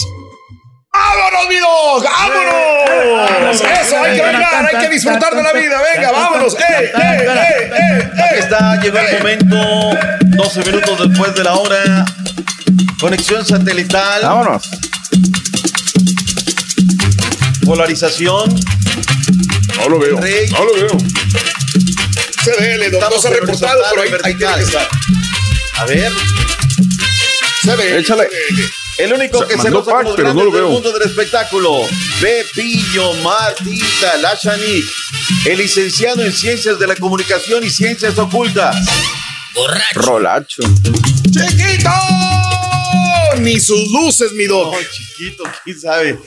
¡Vámonos, 1.02 1.48
mi 1.50 1.58
Doc! 1.58 2.04
¡Vámonos! 2.04 3.62
Eso, 3.62 4.04
hay 4.04 4.16
que 4.16 4.22
bailar, 4.22 4.70
hay 4.72 4.86
que 4.86 4.90
disfrutar 4.94 5.36
de 5.36 5.44
la 5.44 5.54
vida. 5.54 5.82
Venga, 5.96 6.12
vámonos. 6.12 6.54
¡Eh, 6.56 6.60
eh, 6.70 6.92
eh, 6.96 7.72
eh, 7.74 8.12
Aquí 8.30 8.40
está, 8.40 8.80
llegó 8.82 9.00
el 9.00 9.18
momento, 9.18 9.58
12 10.38 10.64
minutos 10.64 11.10
después 11.10 11.36
de 11.36 11.44
la 11.44 11.56
hora. 11.56 12.06
Conexión 13.00 13.46
satelital. 13.46 14.22
Vámonos. 14.22 14.70
Polarización. 17.66 18.56
No 19.78 19.90
lo 19.90 20.00
veo. 20.00 20.18
Rey. 20.20 20.50
No 20.50 20.66
lo 20.66 20.74
veo. 20.76 20.98
CDL, 22.44 22.84
Estamos 22.84 23.22
se 23.22 23.28
ha 23.28 23.32
reportado, 23.32 23.84
pero 23.90 24.04
ahí, 24.04 24.12
ahí 24.24 24.36
tiene 24.36 24.56
que 24.56 24.64
estar. 24.64 24.88
A 25.78 25.86
ver. 25.86 26.12
CDL. 27.64 28.00
Échale. 28.00 28.28
El 29.02 29.14
único 29.14 29.38
O 29.40 29.48
sea, 29.48 29.48
que 29.48 29.62
se 29.62 29.72
pack, 29.72 30.04
como 30.04 30.16
pero 30.16 30.34
no 30.34 30.44
lo 30.44 30.52
del 30.52 30.66
mundo 30.66 30.92
del 30.92 31.02
espectáculo. 31.04 31.82
Pepillo 32.20 33.14
Martita 33.24 34.18
Lachanik, 34.22 34.86
el 35.46 35.58
licenciado 35.58 36.24
en 36.24 36.32
Ciencias 36.32 36.78
de 36.78 36.88
la 36.88 36.96
Comunicación 36.96 37.64
y 37.64 37.70
Ciencias 37.70 38.18
Ocultas. 38.20 38.76
Rolacho. 39.96 40.62
¡Chiquito! 41.24 41.90
Ni 43.40 43.60
sus 43.60 43.92
luces, 43.92 44.34
mi 44.34 44.46
Doc. 44.46 44.74
No, 44.74 44.80
chiquito, 44.80 45.44
quién 45.64 45.80
sabe. 45.80 46.20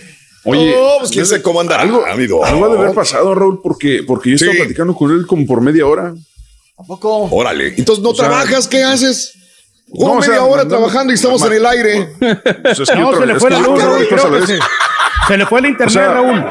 Oye, 0.44 0.74
Oh, 0.76 0.96
pues 0.98 1.10
quién 1.10 1.24
sabe 1.24 1.42
cómo 1.42 1.60
andará, 1.60 1.82
algo, 1.84 2.04
mi 2.16 2.26
Doc. 2.26 2.44
algo 2.44 2.66
ha 2.66 2.68
de 2.70 2.78
haber 2.78 2.94
pasado, 2.94 3.34
Raúl, 3.34 3.60
porque, 3.62 4.02
porque 4.06 4.30
yo 4.30 4.34
estaba 4.36 4.52
Sí. 4.52 4.58
platicando 4.58 4.94
con 4.94 5.10
él 5.10 5.26
como 5.26 5.46
por 5.46 5.60
media 5.60 5.86
hora. 5.86 6.12
¿A 6.76 6.82
poco? 6.82 7.28
Órale. 7.30 7.74
Entonces, 7.76 8.02
¿no 8.02 8.10
O 8.10 8.14
sea, 8.14 8.26
trabajas? 8.26 8.66
¿Qué 8.68 8.82
haces? 8.82 9.32
No, 9.94 10.06
Como 10.06 10.18
o 10.18 10.22
sea, 10.22 10.30
media 10.34 10.44
hora 10.44 10.66
trabajando 10.68 11.12
y 11.12 11.14
estamos 11.14 11.44
en 11.46 11.52
el 11.52 11.66
aire. 11.66 12.08
Pues 12.62 12.80
es 12.80 12.90
que 12.90 12.96
No, 12.98 13.18
se 13.18 13.26
le 13.26 13.38
fue 13.38 13.50
la 13.50 13.60
luz, 13.60 13.80
se, 14.46 14.58
se 15.28 15.36
le 15.38 15.46
fue 15.46 15.60
el 15.60 15.66
internet, 15.66 15.88
O 15.88 15.90
sea, 15.90 16.12
Raúl. 16.12 16.44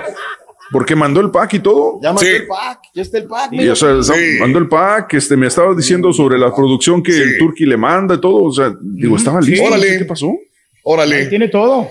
Porque 0.71 0.95
mandó 0.95 1.19
el 1.21 1.29
pack 1.29 1.53
y 1.55 1.59
todo. 1.59 1.99
Ya 2.01 2.09
mandó 2.09 2.21
Sí. 2.21 2.27
el 2.27 2.47
pack, 2.47 2.79
ya 2.95 3.01
está 3.03 3.17
el 3.19 3.25
pack. 3.25 3.53
Y, 3.53 3.67
o 3.69 3.75
sea, 3.75 3.95
mandó 4.39 4.57
el 4.59 4.67
pack, 4.67 5.13
este, 5.13 5.37
me 5.37 5.47
estaba 5.47 5.75
diciendo 5.75 6.11
sobre 6.13 6.39
la 6.39 6.53
producción 6.55 7.03
que 7.03 7.11
el 7.15 7.37
Turqui 7.37 7.65
le 7.65 7.77
manda 7.77 8.15
y 8.15 8.21
todo. 8.21 8.43
O 8.43 8.51
sea, 8.51 8.73
digo, 8.81 9.15
estaba 9.17 9.41
Sí. 9.41 9.51
listo. 9.51 9.67
Órale. 9.67 9.97
¿Qué 9.99 10.05
pasó? 10.05 10.31
Órale. 10.83 11.27
Tiene 11.27 11.49
todo. 11.49 11.87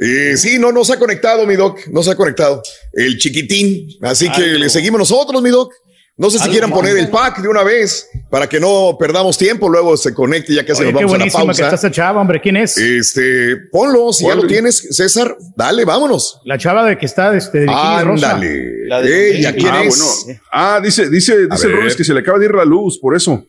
Eh, 0.00 0.36
sí, 0.36 0.58
no, 0.58 0.70
no 0.70 0.84
se 0.84 0.92
ha 0.92 0.98
conectado, 0.98 1.46
mi 1.46 1.56
doc. 1.56 1.80
No 1.90 2.02
se 2.02 2.10
ha 2.10 2.14
conectado. 2.14 2.62
El 2.92 3.16
chiquitín. 3.18 3.88
Así 4.02 4.30
que 4.30 4.42
le 4.42 4.68
seguimos 4.68 4.98
nosotros, 4.98 5.40
mi 5.42 5.50
doc. 5.50 5.72
No 6.18 6.30
sé 6.30 6.40
si 6.40 6.48
quieran 6.50 6.72
poner 6.72 6.96
el 6.98 7.08
pack 7.10 7.40
de 7.40 7.46
una 7.46 7.62
vez 7.62 8.08
para 8.28 8.48
que 8.48 8.58
no 8.58 8.96
perdamos 8.98 9.38
tiempo. 9.38 9.68
Luego 9.68 9.96
se 9.96 10.12
conecte 10.12 10.52
ya 10.52 10.66
casi 10.66 10.82
Oye, 10.82 10.92
nos 10.92 11.02
vamos 11.02 11.14
a 11.14 11.16
la 11.16 11.18
buenísima 11.18 11.44
que 11.44 11.50
está 11.52 11.70
pausa. 11.70 11.86
esa 11.86 11.90
chava, 11.92 12.20
hombre. 12.20 12.40
¿Quién 12.40 12.56
es? 12.56 12.76
Este, 12.76 13.56
ponlo, 13.70 14.12
si 14.12 14.26
ya 14.26 14.34
lo 14.34 14.44
tienes, 14.44 14.88
César. 14.90 15.36
Dale, 15.54 15.84
vámonos. 15.84 16.40
La 16.44 16.58
chava 16.58 16.84
de 16.84 16.98
que 16.98 17.06
está 17.06 17.36
este, 17.36 17.60
de 17.60 17.66
bikini 17.66 18.02
rosa. 18.02 18.32
Ándale. 18.32 19.36
Ella, 19.38 19.54
¿quién 19.54 19.68
ah, 19.68 19.84
es? 19.84 19.96
bueno. 19.96 20.40
Ah, 20.50 20.80
dice, 20.82 21.08
dice, 21.08 21.46
dice. 21.46 21.68
Rolis 21.68 21.94
que 21.94 22.02
se 22.02 22.12
le 22.12 22.18
acaba 22.18 22.40
de 22.40 22.46
ir 22.46 22.54
la 22.54 22.64
luz, 22.64 22.98
por 22.98 23.14
eso. 23.14 23.44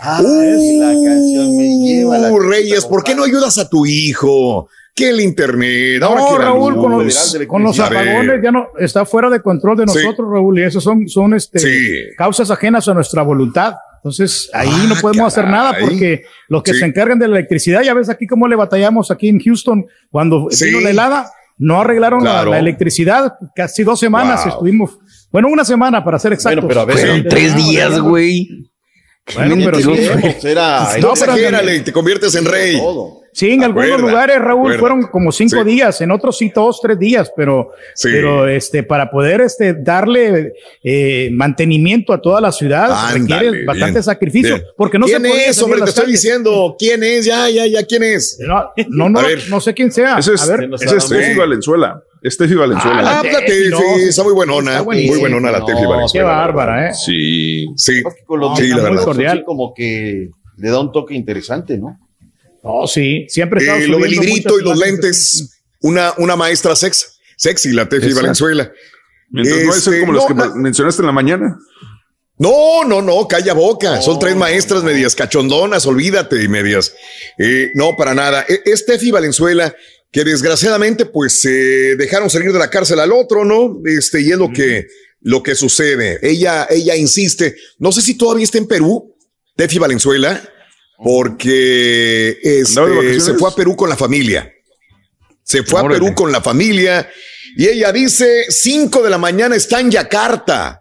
Ah, 0.00 0.20
es 0.20 0.78
la 0.78 0.92
canción 0.92 1.56
me 1.56 1.78
lleva 1.78 2.18
la 2.18 2.32
Uh, 2.32 2.38
Reyes, 2.40 2.84
¿por 2.84 3.04
qué 3.04 3.14
no 3.14 3.22
ayudas 3.22 3.58
a 3.58 3.68
tu 3.68 3.86
hijo? 3.86 4.68
Que 4.98 5.08
el 5.10 5.20
internet. 5.20 6.02
ahora 6.02 6.20
No, 6.20 6.36
que 6.36 6.44
Raúl, 6.44 6.76
con 6.76 6.90
los, 7.04 7.38
con 7.46 7.62
los 7.62 7.78
apagones 7.80 8.40
ya 8.42 8.50
no 8.50 8.68
está 8.78 9.04
fuera 9.04 9.30
de 9.30 9.40
control 9.40 9.76
de 9.78 9.86
Sí. 9.88 9.98
nosotros, 10.04 10.28
Raúl, 10.30 10.58
y 10.58 10.62
eso 10.64 10.80
son, 10.80 11.08
son 11.08 11.34
este, 11.34 11.58
Sí. 11.58 11.68
causas 12.16 12.50
ajenas 12.50 12.86
a 12.88 12.94
nuestra 12.94 13.22
voluntad. 13.22 13.74
Entonces, 13.96 14.48
ahí 14.52 14.68
Ah, 14.72 14.86
no 14.88 14.94
podemos 15.00 15.26
hacer 15.26 15.48
nada 15.48 15.76
porque 15.80 16.22
los 16.48 16.62
que 16.62 16.72
Sí. 16.72 16.78
se 16.80 16.84
encargan 16.86 17.18
de 17.18 17.26
la 17.28 17.36
electricidad, 17.38 17.82
ya 17.82 17.94
ves 17.94 18.08
aquí 18.08 18.26
cómo 18.26 18.46
le 18.48 18.54
batallamos 18.56 19.10
aquí 19.10 19.28
en 19.28 19.40
Houston 19.40 19.86
cuando 20.10 20.48
Sí. 20.50 20.66
vino 20.66 20.80
la 20.80 20.90
helada, 20.90 21.30
no 21.58 21.80
arreglaron 21.80 22.22
la- 22.22 22.30
Claro. 22.30 22.50
la, 22.52 22.58
electricidad, 22.60 23.34
casi 23.56 23.82
dos 23.82 23.98
semanas 23.98 24.44
Wow. 24.44 24.52
estuvimos, 24.52 24.98
bueno, 25.32 25.48
una 25.48 25.64
semana 25.64 26.04
para 26.04 26.18
ser 26.18 26.32
exactos. 26.32 26.64
pero 26.68 26.80
a 26.82 26.84
veces- 26.84 27.02
Fueron 27.06 27.26
tres 27.28 27.56
días, 27.56 27.98
güey. 28.00 28.70
Bueno, 29.34 29.56
pero 29.64 29.78
sí, 29.78 30.08
Pues 30.20 30.44
era, 30.44 30.88
No, 31.02 31.12
exagérale, 31.12 31.80
te 31.80 31.92
conviertes 31.92 32.34
en 32.36 32.44
rey. 32.46 32.80
Sí, 33.38 33.52
en 33.52 33.62
algunos 33.62 34.00
lugares, 34.00 34.38
Raúl, 34.38 34.60
acuerda. 34.72 34.78
fueron 34.80 35.02
como 35.04 35.30
cinco 35.30 35.62
Sí. 35.62 35.68
días, 35.70 36.00
en 36.00 36.10
otros 36.10 36.36
sí 36.36 36.50
dos, 36.52 36.80
tres 36.82 36.98
días, 36.98 37.30
pero, 37.36 37.70
Sí. 37.94 38.08
pero 38.10 38.48
este, 38.48 38.82
para 38.82 39.08
poder 39.10 39.40
este, 39.42 39.74
darle 39.74 40.54
eh, 40.82 41.28
mantenimiento 41.32 42.12
a 42.12 42.20
toda 42.20 42.40
la 42.40 42.50
ciudad 42.50 42.90
Ándale, 42.90 43.20
requiere 43.50 43.64
bastante 43.64 43.92
bien, 43.92 44.02
sacrificio, 44.02 44.54
bien. 44.56 44.66
porque 44.76 44.98
no 44.98 45.06
¿Quién 45.06 45.22
se 45.22 45.48
es, 45.50 45.62
hombre? 45.62 45.80
Te 45.82 45.88
estoy 45.90 46.04
calles. 46.06 46.20
diciendo. 46.22 46.74
¿Quién 46.78 47.02
es? 47.04 47.24
Ya, 47.26 47.48
ya, 47.48 47.66
ya, 47.66 47.84
¿quién 47.84 48.02
es? 48.02 48.38
No, 48.40 48.70
no, 48.88 49.08
no, 49.08 49.22
ver. 49.22 49.42
no 49.48 49.60
sé 49.60 49.72
quién 49.72 49.92
sea. 49.92 50.18
Ese 50.18 50.34
es, 50.34 50.42
a 50.42 50.56
ver, 50.56 50.68
ese 50.74 50.96
es 50.96 51.08
Tefi 51.08 51.38
Valenzuela. 51.38 52.02
Es 52.20 52.36
Tefi 52.36 52.54
Valenzuela. 52.54 53.20
Ah, 53.20 53.22
la 53.22 53.38
Tefi, 53.40 53.68
no, 53.70 53.78
sí, 53.78 54.08
está 54.08 54.24
muy 54.24 54.32
buenona. 54.32 54.72
está 54.72 54.82
muy 54.82 55.06
buenona 55.18 55.52
la 55.52 55.64
Tefi 55.64 55.84
Valenzuela. 55.86 56.08
qué 56.12 56.22
bárbara, 56.22 56.88
¿eh? 56.90 56.94
Sí. 56.94 57.66
Sí, 57.76 58.02
Con 58.26 58.40
los 58.40 58.50
No, 58.50 58.56
sí, 58.56 58.68
la 58.68 58.74
muy 58.76 58.84
verdad. 58.84 59.04
cordial. 59.04 59.38
sí, 59.38 59.44
como 59.44 59.72
que 59.72 60.28
le 60.56 60.70
da 60.70 60.80
un 60.80 60.90
toque 60.90 61.14
interesante, 61.14 61.78
¿no? 61.78 61.96
No, 62.62 62.86
sí, 62.86 63.26
siempre 63.28 63.64
Eh, 63.64 63.86
lo 63.88 63.98
del 63.98 64.16
muchas 64.16 64.26
y 64.60 64.62
los 64.64 64.78
lentes, 64.78 65.50
una, 65.80 66.12
una 66.18 66.36
maestra 66.36 66.74
sex, 66.76 67.18
sexy, 67.36 67.72
la 67.72 67.88
Tefi. 67.88 68.12
Valenzuela. 68.12 68.70
Mientras 69.30 69.62
no 69.64 69.74
Este, 69.74 69.90
es 69.96 70.00
como 70.00 70.12
las 70.12 70.28
no, 70.28 70.52
que 70.54 70.58
mencionaste 70.58 71.02
en 71.02 71.06
la 71.06 71.12
mañana. 71.12 71.58
No, 72.38 72.84
no, 72.84 73.02
no, 73.02 73.26
calla 73.26 73.52
boca. 73.52 74.00
Son 74.00 74.18
tres 74.18 74.36
maestras 74.36 74.84
medias 74.84 75.14
cachondonas, 75.14 75.86
olvídate, 75.86 76.42
y 76.42 76.48
medias. 76.48 76.94
Eh, 77.36 77.70
no, 77.74 77.96
para 77.96 78.14
nada. 78.14 78.44
E- 78.48 78.62
Es 78.64 78.86
Tefi 78.86 79.10
Valenzuela, 79.10 79.74
que 80.12 80.24
desgraciadamente, 80.24 81.04
pues, 81.04 81.44
eh, 81.44 81.96
dejaron 81.96 82.30
salir 82.30 82.52
de 82.52 82.58
la 82.58 82.70
cárcel 82.70 83.00
al 83.00 83.12
otro, 83.12 83.44
¿no? 83.44 83.80
Este, 83.84 84.20
y 84.22 84.30
es 84.30 84.38
lo 84.38 84.52
que, 84.52 84.86
lo 85.20 85.42
que 85.42 85.54
sucede. 85.56 86.18
Ella, 86.22 86.66
ella 86.70 86.94
insiste. 86.96 87.56
No 87.78 87.90
sé 87.92 88.02
si 88.02 88.14
todavía 88.16 88.44
está 88.44 88.58
en 88.58 88.66
Perú, 88.68 89.14
Tefi 89.56 89.78
Valenzuela, 89.78 90.40
porque 91.02 92.38
este, 92.42 93.20
se 93.20 93.34
fue 93.34 93.50
a 93.50 93.54
Perú 93.54 93.76
con 93.76 93.88
la 93.88 93.96
familia. 93.96 94.52
Se 95.42 95.62
fue 95.62 95.80
Órale. 95.80 95.96
a 95.96 96.00
Perú 96.00 96.14
con 96.14 96.30
la 96.32 96.40
familia 96.40 97.08
y 97.56 97.66
ella 97.66 97.92
dice, 97.92 98.46
5 98.50 99.02
de 99.02 99.10
la 99.10 99.18
mañana 99.18 99.56
está 99.56 99.80
en 99.80 99.90
Yakarta. 99.90 100.80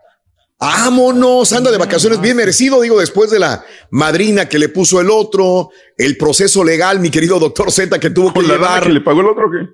Vámonos, 0.59 1.53
anda 1.53 1.69
de 1.71 1.77
vacaciones 1.77 2.19
bien 2.19 2.35
merecido, 2.35 2.81
digo, 2.81 2.99
después 2.99 3.29
de 3.29 3.37
la 3.37 3.63
madrina 3.91 4.49
que 4.49 4.57
le 4.57 4.69
puso 4.69 4.99
el 4.99 5.09
otro, 5.11 5.69
el 5.97 6.17
proceso 6.17 6.63
legal, 6.63 6.99
mi 6.99 7.11
querido 7.11 7.39
doctor 7.39 7.71
Z, 7.71 7.99
que 7.99 8.09
tuvo 8.09 8.33
que 8.33 8.41
la 8.41 8.55
llevar. 8.55 8.83
que 8.83 8.89
le 8.89 9.01
pagó 9.01 9.21
el 9.21 9.27
otro, 9.27 9.45
¿o 9.47 9.51
¿qué? 9.51 9.69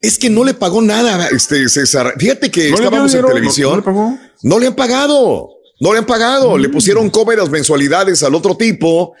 Es 0.00 0.18
que 0.18 0.30
no 0.30 0.42
le 0.44 0.54
pagó 0.54 0.80
nada, 0.80 1.28
este 1.28 1.68
César. 1.68 2.14
Fíjate 2.18 2.50
que 2.50 2.70
¿No 2.70 2.76
estábamos 2.76 3.00
en 3.12 3.18
dinero? 3.18 3.28
¿No- 3.28 3.34
televisión. 3.34 3.70
no 3.70 3.76
le 3.76 3.82
pagó? 3.82 4.18
No 4.42 4.58
le 4.58 4.66
han 4.68 4.74
pagado. 4.76 5.48
No 5.80 5.92
le 5.92 5.98
han 5.98 6.06
pagado. 6.06 6.56
Le 6.56 6.68
pusieron 6.68 7.10
cómodas 7.10 7.50
mensualidades 7.50 8.22
al 8.22 8.34
otro 8.34 8.56
tipo. 8.56 9.14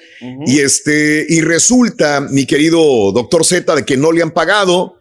Y 0.46 0.60
este, 0.60 1.26
y 1.28 1.40
resulta, 1.42 2.20
mi 2.30 2.46
querido 2.46 3.12
doctor 3.12 3.44
Z, 3.44 3.74
de 3.74 3.84
que 3.84 3.96
no 3.96 4.10
le 4.12 4.22
han 4.22 4.30
pagado, 4.30 5.00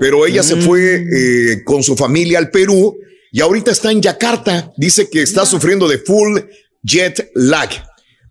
pero 0.00 0.26
ella 0.26 0.42
se 0.42 0.56
fue 0.56 0.94
eh, 0.96 1.62
con 1.64 1.82
su 1.82 1.96
familia 1.96 2.38
al 2.38 2.50
Perú 2.50 2.96
y 3.32 3.40
ahorita 3.40 3.70
está 3.70 3.92
en 3.92 4.02
Yakarta. 4.02 4.72
Dice 4.76 5.08
que 5.08 5.22
está 5.22 5.46
sufriendo 5.46 5.86
de 5.88 5.98
full 5.98 6.38
jet 6.82 7.30
lag. 7.34 7.70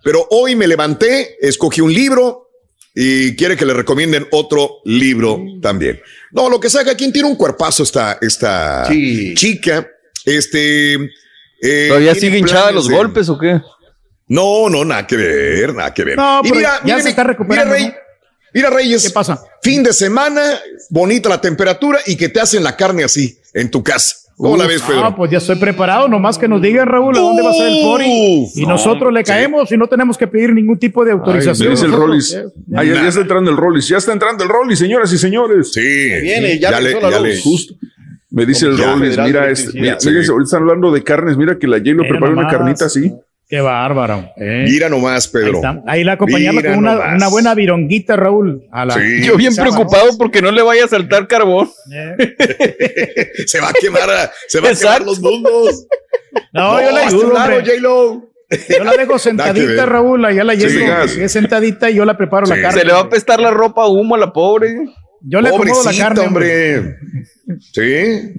Pero 0.04 0.28
hoy 0.30 0.56
me 0.56 0.68
levanté, 0.68 1.38
escogí 1.42 1.82
un 1.82 1.94
libro 1.94 2.50
y 2.94 3.36
quiere 3.36 3.58
que 3.58 3.66
le 3.66 3.74
recomienden 3.74 4.28
otro 4.32 4.78
libro 4.86 5.42
también. 5.62 6.00
No, 6.32 6.50
lo 6.50 6.60
que 6.60 6.70
saca, 6.70 6.96
¿quién 6.96 7.12
tiene 7.12 7.28
un 7.28 7.36
cuerpazo 7.36 7.84
esta, 7.84 8.18
esta 8.22 8.86
Sí. 8.88 9.34
chica? 9.34 9.88
Este. 10.26 10.98
Eh, 11.62 11.86
¿Todavía 11.90 12.16
sigue 12.16 12.38
hinchada 12.38 12.72
los 12.72 12.90
golpes 12.90 13.30
o 13.30 13.38
qué? 13.38 13.62
No, 14.28 14.70
no, 14.70 14.84
nada 14.84 15.06
que 15.06 15.18
ver, 15.18 15.74
nada 15.76 15.94
que 15.94 16.04
ver. 16.04 16.18
No, 16.18 16.40
y 16.44 16.50
pero 16.50 16.56
mira, 16.56 16.72
ya 16.80 16.96
mira, 16.96 17.02
se 17.02 17.10
está 17.10 17.24
recuperando, 17.24 17.76
Mira, 17.76 17.86
Rey, 17.90 17.94
¿no? 17.94 18.02
mira, 18.54 18.70
Reyes. 18.72 19.04
¿Qué 19.04 19.10
pasa? 19.12 19.40
Fin 19.62 19.84
de 19.84 19.94
semana, 19.94 20.42
bonita 20.90 21.30
la 21.30 21.40
temperatura 21.40 22.00
y 22.08 22.16
que 22.16 22.30
te 22.30 22.40
hacen 22.40 22.64
la 22.64 22.76
carne 22.76 23.04
así 23.04 23.38
en 23.54 23.70
tu 23.70 23.84
casa. 23.84 24.16
¿Cómo 24.38 24.58
la 24.58 24.66
ves, 24.68 24.82
Pedro? 24.82 25.06
Ah, 25.06 25.16
pues 25.16 25.32
ya 25.32 25.38
estoy 25.38 25.56
preparado, 25.56 26.10
nomás 26.10 26.38
que 26.38 26.48
nos 26.50 26.62
digan, 26.62 26.88
Raúl, 26.90 27.16
a 27.18 27.22
dónde 27.22 27.42
va 27.42 27.52
a 27.52 27.54
ser 27.54 27.68
el 27.68 27.82
fori. 27.82 28.06
Uf, 28.44 28.58
Y 28.58 28.64
no, 28.64 28.70
nosotros 28.72 29.14
le 29.14 29.22
sí. 29.22 29.26
caemos 29.28 29.72
y 29.72 29.78
no 29.78 29.88
tenemos 29.88 30.18
que 30.18 30.28
pedir 30.28 30.52
ningún 30.54 30.78
tipo 30.78 31.06
de 31.06 31.12
Ay, 31.12 31.18
autorización. 31.18 31.72
el 31.72 31.92
Rollis. 31.94 32.36
Ah, 32.76 32.84
ya, 32.84 32.96
ya 32.96 33.08
está 33.08 33.22
entrando 33.22 33.50
el 33.52 33.56
Rollis. 33.56 33.88
Ya 33.88 33.96
está 33.98 34.12
entrando 34.12 34.44
el 34.44 34.50
Rollis, 34.50 34.78
señoras 34.80 35.14
y 35.14 35.18
señores. 35.18 35.72
Sí. 35.72 35.80
Viene, 35.82 36.60
ya, 36.60 36.72
le, 36.72 36.78
regresó 36.88 37.00
la 37.02 37.12
ya 37.12 37.20
luz. 37.20 37.28
le- 37.30 37.42
Justo. 37.42 37.76
Me 38.36 38.46
dice 38.46 38.66
el 38.68 38.78
Federal 38.78 39.28
mira, 39.28 39.50
este, 39.50 39.80
mira, 39.80 40.00
Sí. 40.00 40.10
están 40.44 40.62
hablando 40.62 40.92
de 40.92 41.04
carnes, 41.04 41.38
mira 41.38 41.58
que 41.58 41.68
la 41.68 41.78
J 41.78 41.92
lo 41.92 42.04
Mira 42.04 42.10
preparó 42.10 42.34
una 42.34 42.50
carnita 42.50 42.86
así. 42.86 43.14
Qué 43.48 43.62
bárbaro. 43.62 44.28
eh. 44.38 44.66
Mira 44.68 44.90
nomás, 44.90 45.28
Pedro. 45.28 45.62
Ahí 45.88 46.04
la 46.04 46.14
acompañarla 46.14 46.62
Mira 46.62 46.74
con 46.76 46.80
una, 46.88 47.28
buena 47.30 47.54
vironguita, 47.54 48.16
Raúl. 48.16 48.64
A 48.72 48.86
la, 48.86 48.96
Sí. 48.96 49.22
Yo 49.24 49.38
bien 49.38 49.56
preocupado 49.56 50.18
porque 50.18 50.42
no 50.42 50.52
le 50.52 50.62
vaya 50.64 50.86
a 50.86 50.88
saltar 50.88 51.28
carbón. 51.28 51.70
Eh. 51.94 52.16
Se 53.46 53.62
va 53.62 53.70
a 53.70 53.74
quemar, 53.74 54.10
a- 54.10 54.32
se 54.48 54.60
va 54.60 54.70
a 54.70 54.74
quemar 54.76 55.02
los 55.04 55.20
mundos. 55.22 55.86
No, 56.54 56.82
yo 56.82 56.92
la 56.92 57.08
ayudo, 57.08 57.34
lado, 57.34 57.56
hombre. 57.56 57.72
J-Lo. 57.72 58.30
Yo 58.78 58.84
la 58.84 58.92
dejo 58.98 59.18
sentadita. 59.20 59.86
Raúl. 59.86 60.26
Allá 60.26 60.44
la 60.44 60.56
Sí, 60.56 60.68
llevo. 60.68 60.94
es 61.04 61.32
sentadita 61.32 61.90
y 61.90 61.96
yo 61.96 62.06
la 62.06 62.18
preparo 62.18 62.48
la 62.48 62.56
Sí. 62.56 62.62
carne. 62.62 62.80
Se 62.82 62.86
le 62.86 62.94
va 62.94 63.00
a 63.00 63.04
apestar 63.04 63.40
la 63.40 63.52
ropa 63.52 63.84
a 63.84 63.88
humo 63.88 64.16
a 64.16 64.18
la 64.18 64.34
pobre. 64.34 64.76
Yo 65.28 65.42
le 65.42 65.50
acomodo 65.50 65.84
la 65.84 65.98
carne, 65.98 66.22
hombre. 66.22 66.78
hombre. 66.78 66.96
Sí. 67.74 68.34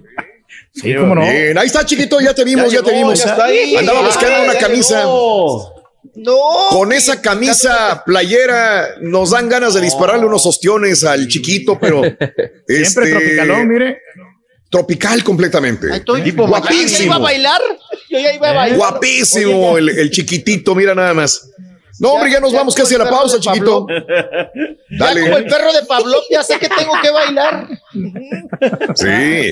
Sí, 0.75 0.95
cómo 0.95 1.15
no. 1.15 1.23
Bien, 1.23 1.57
ahí 1.57 1.67
está, 1.67 1.87
chiquito, 1.87 2.21
ya 2.21 2.35
te 2.35 2.45
vimos, 2.45 2.71
ya, 2.71 2.83
te 2.83 2.91
llegó, 2.91 2.99
vimos. 3.09 3.25
ya 3.25 3.31
está 3.31 3.45
ahí. 3.47 3.77
Andaba 3.77 4.03
buscando 4.03 4.37
Ah, 4.37 4.43
una 4.45 4.55
camisa. 4.59 4.99
llegó. 5.01 5.75
No. 6.17 6.37
Con 6.71 6.93
esa 6.93 7.21
camisa 7.23 8.03
playera 8.05 8.97
nos 9.01 9.31
dan 9.31 9.49
ganas 9.49 9.75
de 9.75 9.81
dispararle 9.81 10.27
unos 10.27 10.45
ostiones 10.47 11.05
al 11.05 11.29
chiquito, 11.29 11.79
pero 11.79 12.03
Siempre 12.67 12.67
este, 12.69 13.11
tropicalón, 13.11 13.69
mire. 13.69 13.99
tropical 14.71 15.23
completamente. 15.25 15.89
Estoy. 15.97 16.23
Tipo 16.23 16.43
Yo 16.47 16.49
ya 16.49 16.49
iba 16.51 16.57
a 16.57 16.61
guapísimo, 16.61 17.21
bailar. 17.21 17.61
Yo 18.11 18.19
ya 18.19 18.33
iba 18.35 18.49
a 18.49 18.53
bailar. 18.53 18.79
guapísimo 18.79 19.79
el, 19.79 19.89
el 19.91 20.11
chiquitito, 20.11 20.75
mira 20.75 20.95
nada 20.95 21.15
más. 21.15 21.51
No, 21.99 22.13
hombre, 22.13 22.31
ya 22.31 22.41
nos 22.41 22.53
ya 22.53 22.59
vamos 22.59 22.75
casi 22.75 22.95
a 22.95 22.99
la 22.99 23.09
pausa, 23.11 23.39
chiquito. 23.41 23.87
Ya 24.89 25.09
como 25.13 25.19
el 25.19 25.31
Dale. 25.31 25.43
perro 25.51 25.73
de 25.73 25.83
Pablo, 25.87 26.17
ya 26.31 26.43
sé 26.43 26.59
que 26.59 26.69
tengo 26.69 26.93
que 27.03 27.11
bailar. 27.11 27.69
Sí. 28.95 29.07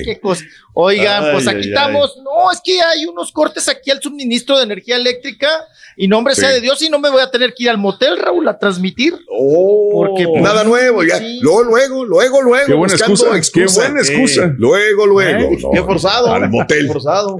Qué 0.05 0.19
cosa. 0.21 0.43
Oigan, 0.73 1.23
Ay, 1.25 1.31
pues 1.33 1.47
aquí 1.47 1.57
ay. 1.63 1.67
estamos. 1.69 2.17
No, 2.23 2.51
es 2.51 2.59
que 2.63 2.79
hay 2.81 3.05
unos 3.05 3.31
cortes 3.31 3.67
aquí 3.69 3.91
al 3.91 4.01
suministro 4.01 4.57
de 4.57 4.63
energía 4.63 4.95
eléctrica. 4.95 5.49
Y 5.97 6.07
nombre 6.07 6.35
Sí. 6.35 6.41
sea 6.41 6.49
de 6.49 6.61
Dios, 6.61 6.81
y 6.81 6.89
no 6.89 6.99
me 6.99 7.09
voy 7.09 7.21
a 7.21 7.31
tener 7.31 7.53
que 7.53 7.63
ir 7.63 7.69
al 7.69 7.77
motel, 7.77 8.17
Raúl, 8.17 8.47
a 8.47 8.57
transmitir. 8.59 9.13
Oh. 9.31 9.91
Porque, 9.93 10.27
pues, 10.27 10.41
Nada 10.41 10.63
nuevo, 10.63 11.03
ya. 11.03 11.17
Sí. 11.17 11.39
Luego, 11.41 11.63
luego, 11.63 12.05
luego, 12.05 12.41
luego. 12.41 12.65
Qué 12.67 12.73
buena 12.73 12.93
excusa, 12.93 13.25
qué 13.53 13.65
buena 13.65 13.99
excusa. 14.01 14.53
Luego, 14.57 15.05
luego. 15.05 15.53
¿Eh? 15.53 15.57
No, 15.61 15.71
Qué 15.71 15.83
forzado. 15.83 16.33
Al 16.33 16.49
motel. 16.49 16.87
Qué 16.87 16.93
forzado. 16.93 17.37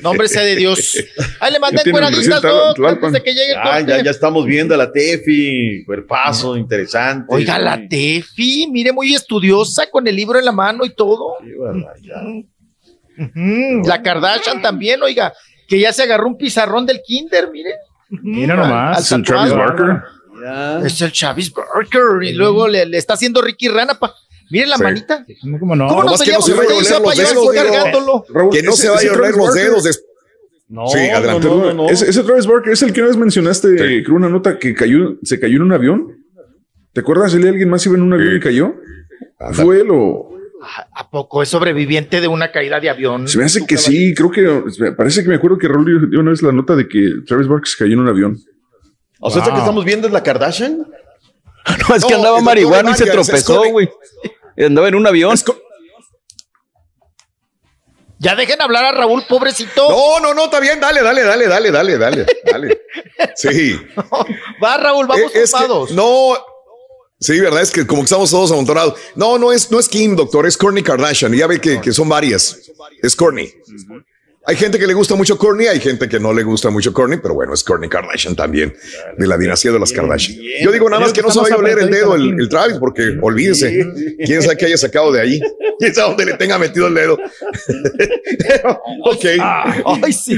Nombre 0.00 0.26
sea 0.26 0.42
de 0.42 0.56
Dios. 0.56 0.96
Ahí 1.38 1.52
le 1.52 1.58
mandé 1.58 1.82
cueraditas, 1.90 2.40
Tlalpan. 2.40 2.86
antes 2.94 3.12
de 3.12 3.22
que 3.22 3.34
llegue 3.34 3.52
el 3.52 3.58
Ah, 3.58 3.80
ya, 3.80 4.02
ya 4.02 4.10
estamos 4.10 4.46
viendo 4.46 4.74
a 4.74 4.78
la 4.78 4.90
Tefi. 4.90 5.84
Cuerpazo, 5.84 6.56
interesante. 6.56 7.26
Oiga, 7.28 7.58
la 7.58 7.78
Tefi, 7.88 8.68
mire, 8.70 8.92
muy 8.92 9.14
estudiosa, 9.14 9.86
con 9.90 10.06
el 10.06 10.16
libro 10.16 10.38
en 10.38 10.46
la 10.46 10.52
mano 10.52 10.86
y 10.86 10.94
todo. 10.94 11.36
La 13.84 14.02
Kardashian 14.02 14.62
también, 14.62 15.02
oiga, 15.02 15.32
que 15.68 15.78
ya 15.78 15.92
se 15.92 16.02
agarró 16.04 16.26
un 16.26 16.38
pizarrón 16.38 16.86
del 16.86 17.02
kinder, 17.02 17.50
mire. 17.52 17.74
Mira 18.08 18.54
nomás. 18.56 19.10
El 19.12 19.22
Travis. 19.22 19.52
Barker. 19.52 20.02
Es 20.84 21.00
el 21.00 21.12
Travis 21.12 21.52
Barker. 21.52 22.22
Y 22.22 22.32
luego 22.32 22.66
le, 22.66 22.86
le 22.86 22.98
está 22.98 23.14
haciendo 23.14 23.42
Ricky 23.42 23.68
Rana. 23.68 23.94
Pa. 23.98 24.14
Miren 24.52 24.68
la 24.70 24.76
Sí. 24.76 24.82
manita. 24.82 25.26
¿Cómo 25.58 25.74
no? 25.74 25.88
¿Cómo 25.88 26.04
nos 26.04 26.22
que 26.22 26.30
no 26.32 26.42
se 26.42 26.52
vaya 26.52 26.70
a 26.96 27.00
oler 27.00 27.08
los 27.10 27.16
dedos, 27.16 28.24
que 28.52 28.62
no 28.62 28.70
ese- 28.72 28.82
se 28.82 28.88
vaya 28.90 29.10
a 29.10 29.14
oler 29.14 29.34
los 29.34 29.54
dedos. 29.54 29.84
des- 29.84 30.04
No, 30.68 30.86
Sí, 30.88 30.98
adelante. 30.98 31.48
no, 31.48 31.54
no, 31.56 31.60
Rubén. 31.62 31.76
no. 31.78 31.88
Ese, 31.88 32.08
ese 32.08 32.22
Travis 32.22 32.46
Barker 32.46 32.72
es 32.74 32.82
el 32.82 32.92
que 32.92 33.00
una 33.00 33.08
vez 33.08 33.16
mencionaste, 33.18 34.02
creo, 34.04 34.14
una 34.16 34.28
nota 34.28 34.58
que 34.58 34.74
cayó, 34.74 35.16
se 35.22 35.40
cayó 35.40 35.56
en 35.56 35.62
un 35.62 35.72
avión. 35.72 36.16
¿Te 36.92 37.00
acuerdas? 37.00 37.32
¿Si 37.32 37.38
alguien 37.38 37.68
más 37.70 37.84
iba 37.86 37.94
en 37.96 38.02
un 38.02 38.12
avión 38.12 38.36
y 38.36 38.40
cayó? 38.40 38.74
¿Fue 39.52 39.80
él 39.80 39.88
o...? 39.90 40.28
¿A 40.94 41.10
poco 41.10 41.42
es 41.42 41.48
sobreviviente 41.48 42.20
de 42.20 42.28
una 42.28 42.52
caída 42.52 42.78
de 42.78 42.88
avión? 42.90 43.26
Se 43.28 43.36
me 43.38 43.44
hace 43.44 43.66
que 43.66 43.76
sí, 43.76 44.14
creo 44.14 44.30
que... 44.30 44.92
Parece 44.96 45.22
que 45.22 45.28
me 45.28 45.34
acuerdo 45.34 45.58
que 45.58 45.66
Raúl 45.68 46.08
dio 46.10 46.20
una 46.20 46.30
vez 46.30 46.40
la 46.42 46.52
nota 46.52 46.76
de 46.76 46.86
que 46.86 47.00
Travis 47.26 47.48
Barker 47.48 47.66
se 47.68 47.76
cayó 47.78 47.94
en 47.94 48.00
un 48.00 48.08
avión. 48.08 48.38
O 49.20 49.30
sea, 49.30 49.42
esta 49.42 49.52
que 49.54 49.60
estamos 49.60 49.84
viendo 49.84 50.06
es 50.06 50.12
la 50.12 50.22
Kardashian. 50.22 50.86
No, 51.88 51.94
es 51.94 52.04
que 52.04 52.14
andaba 52.14 52.38
el 52.38 52.44
marihuana 52.44 52.90
y 52.90 52.94
se 52.94 53.06
tropezó, 53.06 53.62
güey. 53.70 53.88
Andaba 54.56 54.88
en 54.88 54.94
un 54.94 55.06
avión. 55.06 55.34
Ya 58.18 58.36
dejen 58.36 58.62
hablar 58.62 58.84
a 58.84 58.92
Raúl, 58.92 59.24
pobrecito. 59.28 59.88
No, 59.88 60.20
no, 60.20 60.32
no, 60.32 60.44
está 60.44 60.60
bien, 60.60 60.78
dale, 60.78 61.02
dale, 61.02 61.22
dale, 61.24 61.48
dale, 61.48 61.70
dale, 61.72 61.98
dale, 61.98 62.26
dale. 62.44 62.82
Sí. 63.36 63.76
Va, 64.62 64.76
Raúl, 64.76 65.06
vamos 65.06 65.32
Eh, 65.34 65.42
es 65.42 65.52
que- 65.52 65.94
no, 65.94 66.34
sí, 67.18 67.40
verdad, 67.40 67.62
es 67.62 67.70
que 67.72 67.86
como 67.86 68.02
que 68.02 68.06
estamos 68.06 68.30
todos 68.30 68.52
amontonados. 68.52 68.94
No, 69.16 69.38
no 69.38 69.50
es, 69.52 69.70
no 69.72 69.80
es 69.80 69.88
Kim, 69.88 70.14
doctor, 70.14 70.46
es 70.46 70.56
Kourtney 70.56 70.82
Kardashian. 70.84 71.32
Ya 71.32 71.46
ve 71.48 71.60
que, 71.60 71.80
que 71.80 71.92
son 71.92 72.08
varias. 72.08 72.58
Es 73.02 73.16
Kourtney. 73.16 73.52
Hay 74.44 74.56
gente 74.56 74.76
que 74.78 74.86
le 74.88 74.94
gusta 74.94 75.14
mucho 75.14 75.38
Kourtney, 75.38 75.68
hay 75.68 75.78
gente 75.78 76.08
que 76.08 76.18
no 76.18 76.32
le 76.32 76.42
gusta 76.42 76.68
mucho 76.70 76.92
Kourtney, 76.92 77.20
pero 77.22 77.34
bueno, 77.34 77.54
es 77.54 77.62
Kourtney 77.62 77.88
Kardashian 77.88 78.34
también, 78.34 78.74
de 79.16 79.26
la 79.28 79.38
dinastía 79.38 79.70
de 79.70 79.78
las 79.78 79.92
Kardashian. 79.92 80.36
Yo 80.62 80.72
digo 80.72 80.90
nada 80.90 81.02
más 81.02 81.12
que 81.12 81.22
no 81.22 81.30
se 81.30 81.40
vaya 81.40 81.54
a 81.54 81.58
oler 81.58 81.78
el 81.78 81.90
dedo 81.90 82.16
el, 82.16 82.40
el 82.40 82.48
Travis, 82.48 82.78
porque 82.78 83.16
olvídese, 83.20 83.86
quién 84.24 84.42
sabe 84.42 84.56
qué 84.56 84.66
haya 84.66 84.76
sacado 84.76 85.12
de 85.12 85.20
ahí, 85.20 85.40
quién 85.78 85.94
sabe 85.94 86.08
dónde 86.08 86.24
le 86.24 86.34
tenga 86.34 86.58
metido 86.58 86.88
el 86.88 86.94
dedo. 86.94 87.14
ok. 89.04 89.24
Ay, 90.02 90.12
sí. 90.12 90.36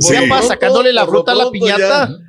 Sí. 0.00 0.12
Ya 0.12 0.28
va 0.30 0.42
sacándole 0.42 0.92
la 0.92 1.06
fruta 1.06 1.32
a 1.32 1.34
la 1.34 1.50
piñata. 1.50 2.08
ya, 2.08 2.27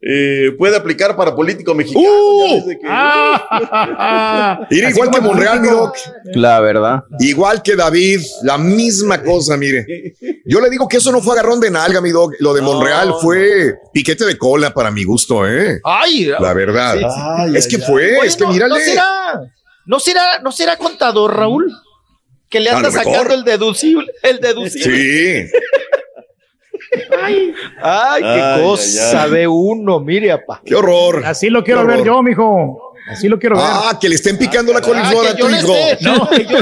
eh, 0.00 0.52
puede 0.56 0.76
aplicar 0.76 1.16
para 1.16 1.34
político 1.34 1.74
mexicano. 1.74 2.06
¡Uh! 2.08 2.68
que- 2.68 2.76
Mira, 4.70 4.90
igual 4.90 5.10
que 5.10 5.20
Monreal, 5.20 5.60
mi 5.60 5.68
doc. 5.68 5.96
La 6.34 6.60
verdad. 6.60 7.02
Igual 7.18 7.62
que 7.62 7.74
David, 7.74 8.20
la 8.42 8.58
misma 8.58 9.22
cosa, 9.22 9.56
mire. 9.56 10.14
Yo 10.44 10.60
le 10.60 10.70
digo 10.70 10.86
que 10.88 10.98
eso 10.98 11.10
no 11.10 11.20
fue 11.20 11.34
agarrón 11.34 11.60
de 11.60 11.70
nalga, 11.70 12.00
mi 12.00 12.10
dog. 12.10 12.32
Lo 12.40 12.54
de 12.54 12.62
Monreal 12.62 13.14
fue 13.20 13.74
piquete 13.92 14.24
de 14.24 14.38
cola 14.38 14.72
para 14.72 14.90
mi 14.90 15.04
gusto, 15.04 15.46
¿eh? 15.48 15.80
Ay, 15.84 16.26
La 16.38 16.52
verdad. 16.54 16.94
Sí, 16.94 17.00
sí. 17.00 17.06
Ay, 17.38 17.56
es 17.56 17.66
que 17.68 17.76
ay, 17.76 17.82
fue, 17.82 18.18
Oye, 18.18 18.28
es 18.28 18.36
que 18.36 18.44
no, 18.44 18.52
mírale. 18.52 18.74
¿no 18.74 18.80
será, 18.80 19.04
no 19.86 20.00
será, 20.00 20.38
no 20.42 20.52
será 20.52 20.76
contador, 20.76 21.36
Raúl? 21.36 21.72
Que 22.48 22.60
le 22.60 22.70
anda 22.70 22.90
sacando 22.90 23.34
el 23.34 23.44
deducible, 23.44 24.06
el 24.22 24.40
deducible. 24.40 25.48
Sí. 25.48 25.52
Ay, 27.22 27.52
ay, 27.82 28.22
qué 28.22 28.28
Ay, 28.42 28.62
cosa 28.62 29.22
ay, 29.22 29.26
ay. 29.26 29.30
de 29.40 29.48
uno, 29.48 30.00
mire, 30.00 30.32
apa. 30.32 30.60
Qué 30.64 30.74
horror. 30.74 31.22
Así 31.24 31.50
lo 31.50 31.62
quiero 31.62 31.86
ver 31.86 32.02
yo, 32.04 32.22
mijo. 32.22 32.92
Así 33.10 33.28
lo 33.28 33.38
quiero 33.38 33.56
ver. 33.56 33.64
Ah, 33.66 33.98
que 34.00 34.08
le 34.08 34.16
estén 34.16 34.36
picando 34.38 34.72
la 34.72 34.80
coliflor 34.80 35.26
Ah, 35.26 35.30
a 35.30 35.34
que 35.36 35.40
yo 35.42 35.48
tu 35.48 35.54
hijo. 35.54 35.74
No, 36.02 36.28
que 36.30 36.44
yo. 36.44 36.58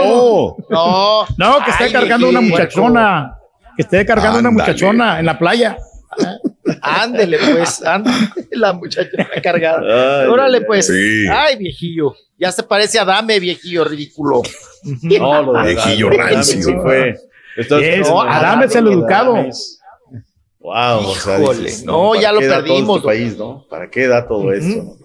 No. 0.00 0.56
No, 0.70 1.26
No, 1.36 1.64
que 1.64 1.70
esté 1.70 1.84
Ay, 1.84 1.92
cargando 1.92 2.28
una 2.28 2.40
muchachona. 2.40 3.36
Que 3.76 3.82
esté 3.82 4.06
cargando 4.06 4.38
una 4.38 4.50
muchachona 4.50 5.18
en 5.20 5.26
la 5.26 5.38
playa. 5.38 5.76
ándele, 6.80 7.38
pues, 7.38 7.82
ándele, 7.86 8.16
la 8.52 8.72
muchacha 8.72 9.10
cargada. 9.42 10.22
Ay, 10.22 10.28
Órale, 10.28 10.62
pues. 10.62 10.86
Sí. 10.86 11.26
Ay, 11.30 11.56
viejillo. 11.56 12.14
Ya 12.38 12.52
se 12.52 12.62
parece 12.62 12.98
a 12.98 13.04
Dame, 13.04 13.38
viejillo 13.40 13.84
ridículo. 13.84 14.42
No, 15.02 15.42
lo 15.42 15.52
de 15.62 15.74
Viejillo 15.74 16.10
rancio. 16.10 16.62
sí 16.62 16.72
fue. 16.82 17.16
Estás- 17.56 17.82
Es- 17.82 18.08
No, 18.08 18.20
Adame 18.22 18.66
es 18.66 18.74
el 18.74 18.86
educado. 18.88 19.34
Wow, 20.58 20.98
o 21.10 21.14
sea, 21.14 21.38
Híjole, 21.40 21.60
dices, 21.62 21.84
no, 21.84 22.10
¿para 22.10 22.20
ya 22.22 22.32
lo 22.32 22.40
qué 22.40 22.46
todo 22.48 22.56
perdimos, 22.64 22.96
este 22.96 23.06
país, 23.06 23.36
¿no? 23.36 23.64
¿Para 23.70 23.88
qué 23.90 24.08
da 24.08 24.26
todo 24.26 24.52
esto? 24.52 24.96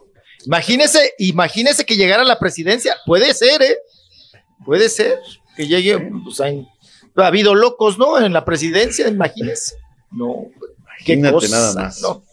Imagínese, 0.46 1.14
imagínese 1.20 1.86
que 1.86 1.96
llegara 1.96 2.24
a 2.24 2.26
la 2.26 2.40
presidencia. 2.40 2.96
Puede 3.06 3.32
ser, 3.36 3.62
¿eh? 3.62 3.78
Puede 4.66 4.90
ser 4.90 5.20
que 5.56 5.68
llegue. 5.68 6.10
Pues, 6.24 6.40
hay- 6.42 6.68
ha 7.16 7.28
habido 7.28 7.54
locos, 7.54 8.00
¿no? 8.00 8.18
En 8.20 8.34
la 8.34 8.44
presidencia, 8.44 9.08
imagínese. 9.08 9.76
No, 10.12 10.46
qué 11.06 11.14
Imagínate 11.14 11.34
cosa. 11.34 11.56
nada 11.56 11.74
más. 11.76 12.02
no. 12.02 12.24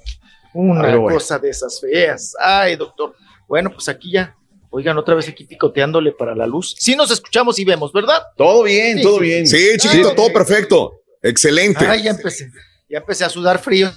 Una 0.55 0.97
bueno. 0.97 1.15
cosa 1.19 1.39
de 1.39 1.51
esas 1.51 1.79
feas. 1.81 2.35
Ay, 2.41 2.77
doctor. 2.77 3.15
Bueno, 3.47 3.71
pues 3.71 3.89
aquí 3.91 4.11
ya. 4.13 4.35
Oigan, 4.71 4.99
otra 4.99 5.15
vez 5.15 5.29
aquí 5.29 5.45
picoteándole 5.45 6.13
para 6.13 6.35
la 6.35 6.47
luz. 6.47 6.75
Sí 6.79 6.95
nos 6.95 7.11
escuchamos 7.11 7.59
y 7.59 7.65
vemos, 7.65 7.93
¿verdad? 7.93 8.23
Todo 8.37 8.63
bien, 8.65 8.99
Sí, 8.99 9.03
todo 9.03 9.17
sí. 9.19 9.23
bien. 9.25 9.47
Sí, 9.47 9.77
chiquito, 9.79 10.11
Ay. 10.11 10.17
todo 10.17 10.33
perfecto. 10.33 11.01
Excelente. 11.23 11.87
Ay, 11.87 12.03
ya 12.05 12.11
empecé. 12.11 12.51
Ya 12.89 12.99
empecé 12.99 13.25
a 13.25 13.29
sudar 13.29 13.59
frío. 13.59 13.91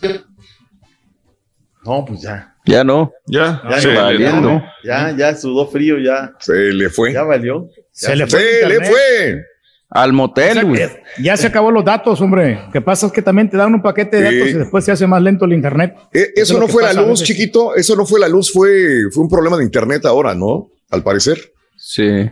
No, 1.84 2.06
pues 2.06 2.22
ya. 2.22 2.54
Ya 2.66 2.84
no. 2.84 3.12
Ya, 3.26 3.62
Ya, 3.70 3.82
se 3.82 3.94
valiendo. 3.96 4.62
ya, 4.84 5.16
ya 5.18 5.36
sudó 5.36 5.68
frío, 5.68 5.98
ya. 6.00 6.32
Se 6.40 6.54
le 6.54 6.90
fue. 6.90 7.12
Ya 7.14 7.24
valió. 7.24 7.68
Se 7.92 8.16
le 8.16 8.26
Se 8.26 8.38
fue. 8.38 8.62
el 8.62 8.70
le 8.70 8.76
internet. 8.76 8.92
fue. 8.92 9.46
Al 9.94 10.14
motel, 10.14 10.64
güey. 10.66 10.82
Ya 11.22 11.36
se 11.36 11.48
acabó 11.48 11.70
los 11.70 11.84
datos, 11.84 12.22
hombre. 12.22 12.62
Lo 12.66 12.72
que 12.72 12.80
pasa 12.80 13.08
es 13.08 13.12
que 13.12 13.22
también 13.22 13.50
te 13.50 13.58
dan 13.58 13.74
un 13.74 13.82
paquete 13.82 14.22
de 14.22 14.30
Sí. 14.30 14.36
datos 14.38 14.50
y 14.52 14.58
después 14.60 14.86
se 14.86 14.92
hace 14.94 15.06
más 15.06 15.22
lento 15.22 15.44
el 15.44 15.52
internet. 15.52 15.96
Eh, 16.14 16.30
es 16.34 16.44
Eso 16.50 16.60
no 16.60 16.70
fue 16.70 16.82
la 16.84 16.94
luz, 16.94 17.22
chiquito. 17.24 17.76
Eso 17.76 17.96
no 17.98 18.06
fue 18.06 18.18
la 18.20 18.30
luz, 18.30 18.52
fue, 18.54 19.02
fue 19.12 19.24
un 19.26 19.30
problema 19.30 19.58
de 19.58 19.66
internet 19.66 20.06
ahora, 20.06 20.34
¿no? 20.34 20.70
Al 20.90 21.04
parecer. 21.04 21.38
Sí. 21.78 22.30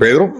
Pedro, 0.00 0.34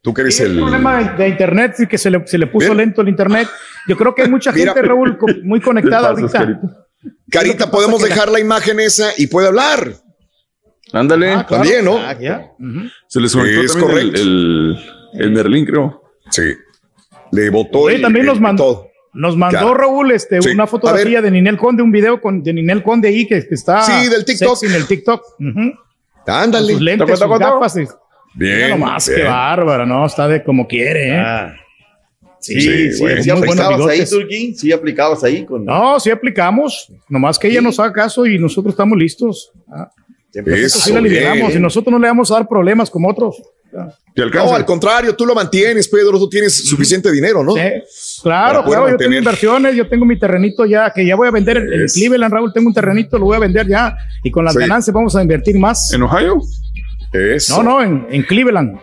tú 0.00 0.14
que 0.14 0.20
eres 0.22 0.36
Sí, 0.36 0.44
el. 0.44 0.52
el 0.52 0.58
problema 0.58 1.02
de, 1.16 1.28
internet, 1.28 1.74
sí 1.76 1.86
que 1.88 1.98
se 1.98 2.08
le, 2.10 2.24
se 2.26 2.38
le 2.38 2.46
puso 2.46 2.66
Bien. 2.68 2.76
lento 2.78 3.02
el 3.02 3.08
internet. 3.08 3.48
Yo 3.88 3.96
creo 3.96 4.14
que 4.14 4.22
hay 4.22 4.28
mucha 4.30 4.52
Mira. 4.52 4.72
gente, 4.74 4.86
Raúl, 4.86 5.18
muy 5.42 5.60
conectada 5.60 6.10
ahorita. 6.10 6.30
Carita. 6.38 6.60
Carita, 7.30 7.70
podemos 7.70 8.00
dejar 8.00 8.30
la 8.30 8.38
imagen 8.38 8.78
esa 8.78 9.08
y 9.16 9.26
puede 9.26 9.48
hablar. 9.48 9.92
Ándale. 10.92 11.32
Ah, 11.32 11.44
claro. 11.46 11.64
También, 11.64 11.84
¿no? 11.84 11.98
Ah. 11.98 12.14
Se 13.08 13.20
les 13.20 13.32
conectó 13.34 13.60
Es 13.62 13.72
también 13.72 13.90
el, 13.90 13.96
correcto. 14.12 14.20
el, 14.22 14.76
el 14.78 14.78
Merlín, 15.16 15.64
creo. 15.64 16.02
Sí. 16.30 16.42
Le 17.32 17.50
votó. 17.50 17.80
Oye, 17.80 17.96
el- 17.96 18.02
también 18.02 18.24
el- 18.24 18.28
nos 18.32 18.40
mandó, 18.40 18.86
nos 19.14 19.36
mandó 19.36 19.58
Claro. 19.58 19.74
Raúl 19.74 20.12
este, 20.12 20.40
Sí. 20.42 20.50
una 20.50 20.66
fotografía 20.66 21.20
de 21.22 21.30
Ninel 21.30 21.56
Conde, 21.56 21.82
un 21.82 21.90
video 21.92 22.20
con, 22.20 22.42
de 22.42 22.52
Ninel 22.52 22.82
Conde 22.82 23.08
ahí 23.08 23.26
que, 23.26 23.46
que 23.46 23.54
está 23.54 23.82
Sí, 23.82 24.08
del 24.08 24.24
TikTok. 24.24 24.62
en 24.64 24.72
el 24.72 24.86
TikTok. 24.86 25.22
Ujú. 25.40 25.72
Con 26.24 26.34
Ándale. 26.34 26.72
sus 26.72 26.82
lentes, 26.82 27.06
Taco, 27.06 27.16
sus 27.16 27.20
taco, 27.20 27.38
taco. 27.38 27.54
gafas. 27.60 27.76
y- 27.76 27.86
Mira 28.38 28.56
Bien. 28.56 28.70
nomás, 28.70 29.08
bien. 29.08 29.20
qué 29.22 29.26
bárbara, 29.26 29.86
¿no? 29.86 30.04
Está 30.04 30.28
de 30.28 30.42
como 30.44 30.66
quiere, 30.68 31.08
¿eh? 31.08 31.18
Ah. 31.18 31.54
Sí, 32.38 32.60
Sí, 32.60 32.92
sí, 32.92 32.98
güey. 33.00 33.22
sí, 33.22 33.30
aplicabas 33.30 33.86
ahí. 33.88 34.04
Turki. 34.08 34.54
Sí, 34.54 34.70
aplicabas 34.72 35.24
ahí 35.24 35.44
con. 35.44 35.64
No, 35.64 35.98
sí 35.98 36.10
aplicamos. 36.10 36.92
Nomás 37.08 37.38
que 37.38 37.48
ella 37.48 37.60
nos 37.60 37.80
haga 37.80 37.92
caso 37.92 38.24
y 38.26 38.38
nosotros 38.38 38.72
estamos 38.74 38.96
listos. 38.98 39.50
Ah, 39.72 39.90
Siempre 40.30 40.60
eso 40.62 40.78
sí 40.78 40.92
la 40.92 41.00
liberamos 41.00 41.48
bien. 41.48 41.58
y 41.58 41.62
nosotros 41.62 41.90
no 41.90 41.98
le 41.98 42.06
vamos 42.08 42.30
a 42.30 42.34
dar 42.34 42.46
problemas 42.46 42.90
como 42.90 43.08
otros. 43.08 43.42
Te 44.14 44.22
alcanza. 44.22 44.50
No, 44.50 44.56
al 44.56 44.64
contrario, 44.64 45.14
tú 45.14 45.26
lo 45.26 45.34
mantienes, 45.34 45.88
Pedro. 45.88 46.12
Tú 46.18 46.28
tienes 46.28 46.68
suficiente 46.68 47.12
dinero, 47.12 47.44
¿no? 47.44 47.52
Sí, 47.52 47.60
claro, 48.22 48.64
claro, 48.64 48.64
yo 48.64 48.72
tengo 48.72 48.90
mantener. 48.90 49.18
inversiones, 49.18 49.76
yo 49.76 49.86
tengo 49.88 50.06
mi 50.06 50.18
terrenito 50.18 50.64
ya, 50.64 50.90
que 50.90 51.04
ya 51.04 51.16
voy 51.16 51.28
a 51.28 51.30
vender 51.30 51.58
en, 51.58 51.86
Cleveland, 51.86 52.32
Raúl, 52.32 52.52
tengo 52.52 52.68
un 52.68 52.74
terrenito, 52.74 53.18
lo 53.18 53.26
voy 53.26 53.36
a 53.36 53.40
vender 53.40 53.66
ya, 53.68 53.94
y 54.24 54.30
con 54.30 54.44
las 54.44 54.54
Sí. 54.54 54.60
ganancias 54.60 54.94
vamos 54.94 55.14
a 55.16 55.22
invertir 55.22 55.58
más. 55.58 55.92
¿En 55.92 56.02
Ohio? 56.02 56.40
Eso. 57.12 57.62
No, 57.62 57.70
no, 57.70 57.82
en, 57.82 58.06
en 58.10 58.22
Cleveland. 58.22 58.78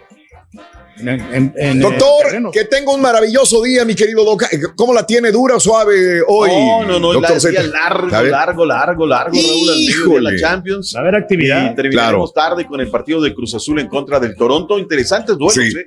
En- 0.99 1.09
en- 1.09 1.53
en, 1.57 1.77
eh, 1.77 1.79
Doctor, 1.79 2.51
que 2.51 2.65
tenga 2.65 2.93
un 2.93 3.01
maravilloso 3.01 3.61
día, 3.63 3.83
mi 3.83 3.95
querido 3.95 4.23
Doc. 4.23 4.43
¿Cómo 4.75 4.93
la 4.93 5.05
tiene 5.05 5.31
dura 5.31 5.55
o 5.55 5.59
suave 5.59 6.21
hoy? 6.27 6.49
No, 6.51 6.83
no, 6.85 6.99
no, 6.99 7.13
doctor 7.13 7.51
la, 7.53 7.63
largo, 7.63 8.07
ver. 8.09 8.31
largo, 8.31 8.65
largo, 8.65 9.05
largo, 9.07 9.07
Raúl, 9.07 9.11
al 9.23 9.31
medio 9.31 9.71
de 9.73 9.79
Híjole. 9.81 10.31
la 10.33 10.39
Champions. 10.39 10.93
Va 10.95 10.99
a 10.99 11.01
haber 11.01 11.15
actividad. 11.15 11.71
Y 11.71 11.75
terminaremos 11.75 12.33
tarde 12.33 12.65
con 12.67 12.79
el 12.79 12.89
partido 12.91 13.21
de 13.21 13.33
Cruz 13.33 13.55
Azul 13.55 13.79
en 13.79 13.87
contra 13.87 14.19
del 14.19 14.35
Toronto. 14.35 14.77
Interesantes 14.77 15.35
duelos, 15.37 15.53
Sí. 15.55 15.73
¿eh? 15.77 15.85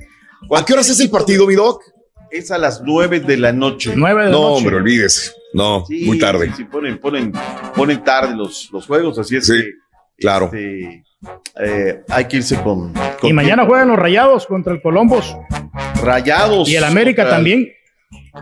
¿A 0.54 0.64
qué 0.64 0.72
horas 0.72 0.88
es 0.88 0.98
el 1.00 1.08
partido, 1.08 1.46
mi 1.46 1.54
Doc? 1.54 1.82
Es 2.30 2.50
a 2.50 2.58
las 2.58 2.82
9 2.84 3.20
de 3.20 3.36
la 3.36 3.52
noche. 3.52 3.92
Nueve 3.94 4.24
de 4.24 4.26
la 4.26 4.32
No, 4.32 4.40
noche. 4.42 4.56
hombre, 4.58 4.76
olvídese. 4.76 5.30
No, 5.54 5.84
Sí, 5.86 6.02
muy 6.04 6.18
tarde. 6.18 6.46
Sí, 6.48 6.52
sí, 6.58 6.64
ponen, 6.64 6.98
ponen, 6.98 7.32
ponen 7.74 8.02
tarde 8.02 8.34
los, 8.34 8.68
los 8.72 8.84
juegos, 8.86 9.18
así 9.18 9.36
es 9.36 9.46
Sí, 9.46 9.52
que 9.52 9.70
claro. 10.18 10.46
este, 10.46 11.04
eh, 11.60 12.02
hay 12.08 12.24
que 12.26 12.36
irse 12.38 12.56
con, 12.62 12.92
con 12.92 13.30
Y 13.30 13.32
mañana 13.32 13.64
juegan 13.66 13.88
los 13.88 13.98
Rayados 13.98 14.46
contra 14.46 14.72
el 14.72 14.80
Colombos. 14.82 15.36
Rayados. 16.02 16.68
Y 16.68 16.76
el 16.76 16.84
América 16.84 17.28
también. 17.28 17.68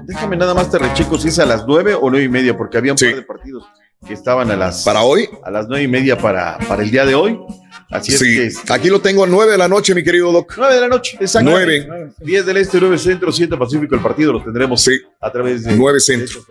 Déjame 0.07 0.36
nada 0.36 0.55
más 0.55 0.70
te 0.70 0.78
recheco 0.78 1.19
si 1.19 1.28
es 1.28 1.39
a 1.39 1.47
las 1.47 1.65
9 1.67 1.94
o 1.94 2.11
9 2.11 2.25
y 2.25 2.28
media, 2.28 2.57
porque 2.57 2.78
había 2.78 2.93
un 2.93 2.99
Sí. 2.99 3.07
par 3.07 3.15
de 3.17 3.23
partidos 3.23 3.65
que 4.07 4.12
estaban 4.12 4.51
a 4.51 4.57
las, 4.57 4.85
¿Para 4.85 5.03
hoy? 5.03 5.28
a 5.44 5.51
las 5.51 5.67
9 5.69 5.85
y 5.85 5.89
media 5.89 6.19
para, 6.19 6.59
para 6.69 6.83
el 6.83 6.91
día 6.91 7.07
de 7.07 7.15
hoy. 7.15 7.39
Así 7.90 8.14
es 8.14 8.18
Sí, 8.18 8.64
que 8.64 8.72
aquí 8.72 8.88
lo 8.88 9.00
tengo 9.00 9.24
a 9.24 9.26
9 9.26 9.52
de 9.52 9.58
la 9.58 9.68
noche, 9.68 9.94
mi 9.94 10.02
querido 10.02 10.32
Doc. 10.32 10.54
9 10.56 10.74
de 10.74 10.80
la 10.80 10.88
noche, 10.88 11.16
exacto. 11.20 11.50
9. 11.50 12.12
10 12.18 12.46
del 12.46 12.56
este, 12.56 12.78
9 12.80 12.98
centro, 12.98 13.32
7 13.32 13.56
pacífico. 13.56 13.94
El 13.94 14.00
partido 14.00 14.32
lo 14.32 14.42
tendremos 14.42 14.86
a 15.20 15.30
través 15.30 15.64
de 15.64 15.76
9 15.76 16.00
centro. 16.00 16.44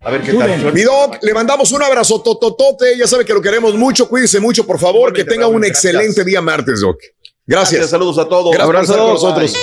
A 0.00 0.10
ver 0.10 0.22
qué 0.22 0.32
tal. 0.32 0.72
Mi 0.72 0.82
Doc, 0.82 1.18
le 1.22 1.34
mandamos 1.34 1.72
un 1.72 1.82
abrazo 1.82 2.22
tototote. 2.22 2.96
Ya 2.96 3.06
sabe 3.06 3.24
que 3.24 3.34
lo 3.34 3.42
queremos 3.42 3.74
mucho. 3.74 4.08
Cuídense 4.08 4.40
mucho, 4.40 4.66
por 4.66 4.78
favor. 4.78 5.12
Que 5.12 5.24
tenga 5.24 5.46
un 5.46 5.64
excelente 5.64 6.24
día 6.24 6.40
martes, 6.40 6.80
Doc. 6.80 6.98
Gracias. 7.46 7.72
Gracias, 7.72 7.90
saludos 7.90 8.18
a 8.18 8.28
todos. 8.28 8.52
Gracias 8.52 8.66
por 8.66 8.76
Abrazo. 8.76 8.92
estar 8.92 9.04
con 9.04 9.14
nosotros. 9.14 9.56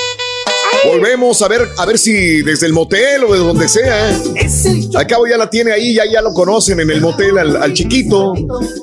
Volvemos 0.86 1.42
a 1.42 1.48
ver, 1.48 1.68
a 1.78 1.86
ver 1.86 1.98
si 1.98 2.42
desde 2.42 2.68
el 2.68 2.74
motel 2.74 3.24
o 3.24 3.34
de 3.34 3.40
donde 3.40 3.68
sea. 3.68 4.12
¿eh? 4.12 4.18
Al 4.96 5.08
cabo 5.08 5.28
ya 5.28 5.38
la 5.38 5.50
tiene 5.50 5.72
ahí, 5.72 5.94
ya, 5.94 6.04
ya 6.06 6.22
lo 6.22 6.34
conocen 6.34 6.80
en 6.80 6.90
el 6.90 7.02
motel 7.02 7.38
al, 7.38 7.56
al 7.56 7.74
chiquito, 7.74 8.34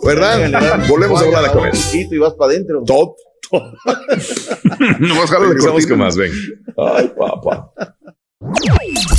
¿verdad? 0.03 0.87
Volvemos 0.89 1.21
a 1.21 1.25
hablar 1.25 1.53
con 1.53 1.67
él. 1.67 1.73
Chiquito 1.73 2.15
y 2.15 2.19
vas 2.19 2.35
para 2.35 2.53
adentro. 2.53 2.83
Top. 2.87 3.15
Jala 3.51 5.41
la 5.41 5.49
Regresamos 5.49 5.87
con 5.87 5.99
más, 5.99 6.17
ven. 6.17 6.33
Ay, 6.77 7.13
papá. 7.19 7.71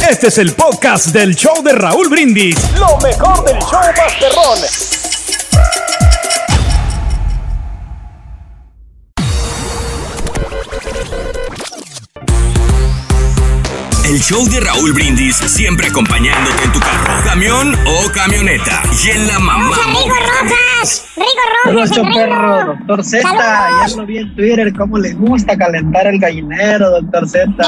Este 0.10 0.28
es 0.28 0.38
el 0.38 0.54
podcast 0.54 1.08
del 1.08 1.36
show 1.36 1.62
de 1.64 1.74
Raúl 1.74 2.10
Brindis. 2.10 2.58
Lo 2.80 2.98
mejor 2.98 3.46
del 3.46 3.60
show 3.60 3.82
Masterrón. 3.98 4.60
El 14.12 14.20
show 14.20 14.46
de 14.46 14.60
Raúl 14.60 14.92
Brindis 14.92 15.38
siempre 15.38 15.88
acompañándote 15.88 16.66
en 16.66 16.72
tu 16.74 16.82
carro, 16.82 17.14
camión 17.24 17.74
o 17.88 18.12
camioneta. 18.12 18.84
Y 19.06 19.12
en 19.12 19.26
la 19.26 19.40
mamá. 19.40 19.74
¡Rico 19.88 20.10
Rojas! 20.10 21.08
¡Rico 21.16 21.30
Saludos, 21.64 21.90
Rojas! 21.92 21.98
el 21.98 22.14
perro, 22.14 22.66
doctor 22.66 23.06
Z. 23.06 23.24
Ya 23.32 23.88
lo 23.96 24.06
vi 24.06 24.18
en 24.18 24.36
Twitter, 24.36 24.74
cómo 24.74 24.98
le 24.98 25.14
gusta 25.14 25.58
calentar 25.58 26.08
el 26.08 26.20
gallinero, 26.20 26.90
doctor 26.90 27.26
Z. 27.26 27.48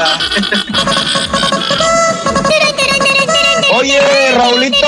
Oye, 3.78 3.98
Raulito, 4.36 4.86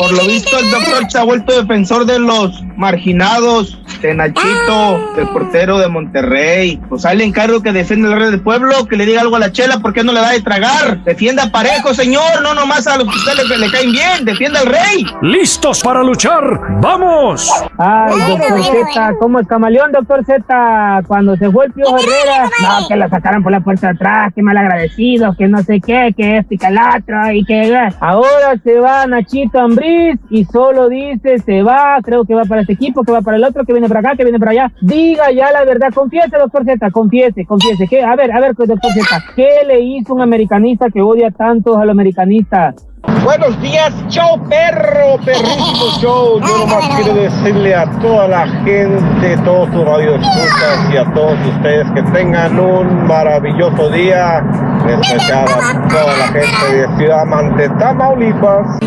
por 0.00 0.10
lo 0.10 0.26
visto 0.26 0.58
el 0.58 0.70
doctor 0.72 1.08
se 1.08 1.18
ha 1.18 1.22
vuelto 1.22 1.54
defensor 1.54 2.04
de 2.04 2.18
los 2.18 2.64
marginados, 2.76 3.78
de 4.02 4.14
Nachito, 4.14 5.12
del 5.16 5.28
portero 5.28 5.78
de 5.78 5.88
Monterrey. 5.88 6.80
Pues 6.88 7.04
ahí 7.04 7.18
le 7.18 7.24
encargo 7.24 7.62
que 7.62 7.72
defienda 7.72 8.08
el 8.08 8.18
rey 8.18 8.30
del 8.30 8.40
pueblo, 8.40 8.86
que 8.86 8.96
le 8.96 9.06
diga 9.06 9.20
algo 9.20 9.36
a 9.36 9.38
la 9.38 9.52
chela, 9.52 9.78
¿por 9.78 9.92
qué 9.92 10.04
no 10.04 10.12
le 10.12 10.20
da 10.20 10.30
de 10.30 10.40
tragar? 10.40 11.02
Defienda 11.04 11.50
parejo, 11.50 11.94
señor, 11.94 12.42
no 12.42 12.54
nomás 12.54 12.86
a 12.86 12.96
los 12.96 13.08
que 13.08 13.16
ustedes 13.16 13.48
le, 13.48 13.58
le 13.58 13.70
caen 13.70 13.92
bien, 13.92 14.24
defienda 14.24 14.60
al 14.60 14.66
rey. 14.66 15.06
¿Listos 15.22 15.82
para 15.82 16.02
luchar? 16.02 16.42
¡Vamos! 16.80 17.50
Ay, 17.78 18.18
doctor 18.28 18.62
Z, 18.62 19.14
como 19.18 19.38
el 19.38 19.46
camaleón, 19.46 19.92
doctor 19.92 20.24
Z, 20.24 21.02
cuando 21.06 21.36
se 21.36 21.50
fue 21.50 21.66
el 21.66 21.72
Pío 21.72 21.86
Herrera, 21.86 22.50
no, 22.62 22.88
que 22.88 22.96
la 22.96 23.08
sacaran 23.08 23.42
por 23.42 23.52
la 23.52 23.60
puerta 23.60 23.88
de 23.88 23.94
atrás, 23.94 24.32
que 24.34 24.42
mal 24.42 24.56
agradecido, 24.56 25.34
que 25.36 25.48
no 25.48 25.62
sé 25.62 25.80
qué, 25.80 26.12
que 26.16 26.44
el 26.66 26.78
otro, 26.78 27.32
y 27.32 27.44
que 27.44 27.78
ahora 28.00 28.56
se 28.62 28.78
va 28.78 29.06
Nachito 29.06 29.60
Ambriz 29.60 30.18
y 30.30 30.44
solo 30.44 30.88
dice 30.88 31.38
se 31.38 31.62
va, 31.62 31.98
creo 32.02 32.24
que 32.24 32.34
va 32.34 32.44
para 32.44 32.62
este 32.62 32.72
equipo, 32.72 33.04
que 33.04 33.12
va 33.12 33.20
para 33.20 33.36
el 33.36 33.44
otro, 33.44 33.64
que 33.64 33.72
viene 33.72 33.85
para 33.88 34.00
acá, 34.00 34.16
que 34.16 34.24
viene 34.24 34.38
para 34.38 34.52
allá. 34.52 34.72
Diga 34.80 35.30
ya 35.32 35.52
la 35.52 35.64
verdad, 35.64 35.88
confiese, 35.94 36.36
doctor 36.36 36.64
Z, 36.64 36.90
confiese, 36.90 37.44
confiese. 37.44 37.86
¿Qué? 37.88 38.02
A 38.02 38.16
ver, 38.16 38.32
a 38.32 38.40
ver, 38.40 38.54
doctor 38.54 38.78
Z, 38.92 39.24
¿qué 39.34 39.60
le 39.66 39.80
hizo 39.80 40.14
un 40.14 40.20
americanista 40.20 40.90
que 40.90 41.02
odia 41.02 41.30
tanto 41.30 41.78
a 41.78 41.84
los 41.84 41.92
americanistas? 41.92 42.86
Buenos 43.24 43.60
días, 43.60 43.92
show 44.08 44.40
perro, 44.48 45.16
perrísimo 45.24 45.86
show. 46.00 46.40
Yo 46.40 46.58
nomás 46.58 46.88
quiero 46.96 47.14
decirle 47.14 47.74
a 47.74 47.90
toda 48.00 48.28
la 48.28 48.46
gente, 48.64 49.36
todos 49.44 49.68
sus 49.70 49.84
radioescuchas 49.84 50.90
y 50.92 50.96
a 50.96 51.12
todos 51.12 51.38
ustedes 51.46 51.90
que 51.92 52.02
tengan 52.12 52.58
un 52.58 53.06
maravilloso 53.06 53.90
día. 53.90 54.42
En 54.88 55.00
especial 55.00 55.48
a 55.48 55.88
toda 55.88 56.16
la 56.16 56.26
gente 56.28 56.76
de 56.76 56.96
Ciudad 56.96 57.24
Mante, 57.26 57.68
Tamaulipas. 57.78 58.78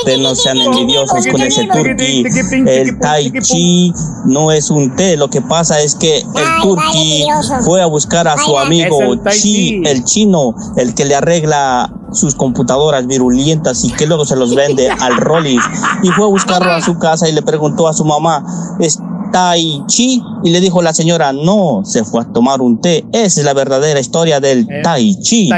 Ustedes 0.00 0.18
no 0.20 0.34
sean 0.34 0.58
envidiosos 0.58 1.26
con 1.26 1.40
ese 1.40 1.66
turqui. 1.66 2.24
El 2.66 2.98
tai 2.98 3.32
chi 3.40 3.92
no 4.26 4.52
es 4.52 4.70
un 4.70 4.94
té. 4.96 5.16
Lo 5.16 5.28
que 5.28 5.40
pasa 5.40 5.80
es 5.80 5.94
que 5.94 6.18
el 6.18 6.62
turqui 6.62 7.26
fue 7.64 7.80
a 7.80 7.86
buscar 7.86 8.28
a 8.28 8.36
su 8.36 8.58
amigo 8.58 8.98
chi, 9.30 9.82
el 9.86 10.04
chino, 10.04 10.54
el 10.76 10.94
que 10.94 11.06
le 11.06 11.14
arregla 11.14 11.90
sus 12.12 12.34
computadoras 12.34 13.06
virulentas 13.06 13.84
y 13.84 13.90
que 13.92 14.06
luego 14.06 14.26
se 14.26 14.36
los 14.36 14.54
vende 14.54 14.90
al 14.90 15.16
Rollis. 15.16 15.62
Y 16.02 16.08
fue 16.08 16.24
a 16.24 16.28
buscarlo 16.28 16.70
a 16.70 16.82
su 16.82 16.98
casa 16.98 17.28
y 17.28 17.32
le 17.32 17.40
preguntó 17.42 17.88
a 17.88 17.94
su 17.94 18.04
mamá, 18.04 18.44
¿es 18.78 19.00
tai 19.32 19.82
chi? 19.86 20.22
Y 20.44 20.50
le 20.50 20.60
dijo 20.60 20.82
la 20.82 20.92
señora, 20.92 21.32
no, 21.32 21.82
se 21.84 22.04
fue 22.04 22.22
a 22.22 22.24
tomar 22.24 22.60
un 22.60 22.80
té. 22.80 23.04
Esa 23.12 23.40
es 23.40 23.44
la 23.44 23.54
verdadera 23.54 23.98
historia 23.98 24.38
del 24.38 24.66
tai 24.82 25.18
chi. 25.20 25.50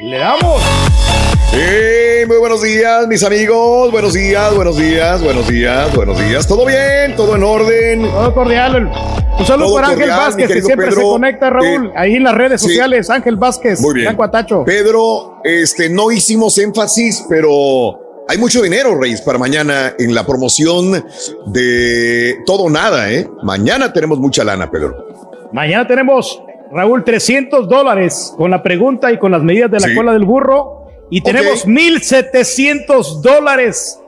Le 0.00 0.18
damos. 0.18 0.62
Hey, 1.50 2.05
muy 2.26 2.38
buenos 2.38 2.62
días, 2.62 3.06
mis 3.06 3.22
amigos. 3.22 3.92
Buenos 3.92 4.14
días, 4.14 4.54
buenos 4.54 4.76
días, 4.76 5.22
buenos 5.22 5.46
días, 5.48 5.94
buenos 5.94 6.18
días. 6.18 6.46
¿Todo 6.46 6.66
bien? 6.66 7.14
¿Todo 7.16 7.36
en 7.36 7.42
orden? 7.44 8.02
Todo 8.02 8.34
cordial. 8.34 8.90
Un 9.38 9.46
saludo 9.46 9.74
para 9.74 9.88
Ángel 9.88 10.08
cordial, 10.08 10.18
Vázquez, 10.18 10.48
que 10.48 10.62
siempre 10.62 10.90
se 10.90 11.02
conecta, 11.02 11.50
Raúl. 11.50 11.86
Eh, 11.86 11.92
ahí 11.94 12.14
en 12.16 12.24
las 12.24 12.34
redes 12.34 12.60
sí. 12.60 12.68
sociales, 12.68 13.10
Ángel 13.10 13.36
Vázquez. 13.36 13.80
Muy 13.80 13.94
bien. 13.94 14.16
Atacho. 14.20 14.64
Pedro, 14.64 15.40
este, 15.44 15.88
no 15.88 16.10
hicimos 16.10 16.58
énfasis, 16.58 17.24
pero 17.28 18.24
hay 18.28 18.38
mucho 18.38 18.60
dinero, 18.60 18.98
Reyes, 19.00 19.20
para 19.22 19.38
mañana 19.38 19.94
en 19.98 20.12
la 20.14 20.24
promoción 20.26 21.04
de 21.46 22.38
todo 22.44 22.64
o 22.64 22.70
nada, 22.70 23.12
¿eh? 23.12 23.28
Mañana 23.42 23.92
tenemos 23.92 24.18
mucha 24.18 24.42
lana, 24.42 24.68
Pedro. 24.70 24.96
Mañana 25.52 25.86
tenemos, 25.86 26.42
Raúl, 26.72 27.04
300 27.04 27.68
dólares 27.68 28.34
con 28.36 28.50
la 28.50 28.62
pregunta 28.62 29.12
y 29.12 29.18
con 29.18 29.30
las 29.30 29.42
medidas 29.42 29.70
de 29.70 29.78
la 29.80 29.88
Sí. 29.88 29.94
cola 29.94 30.12
del 30.12 30.24
burro. 30.24 30.85
Y 31.10 31.20
tenemos 31.20 31.66
1,700 31.66 33.22
dólares. 33.22 33.98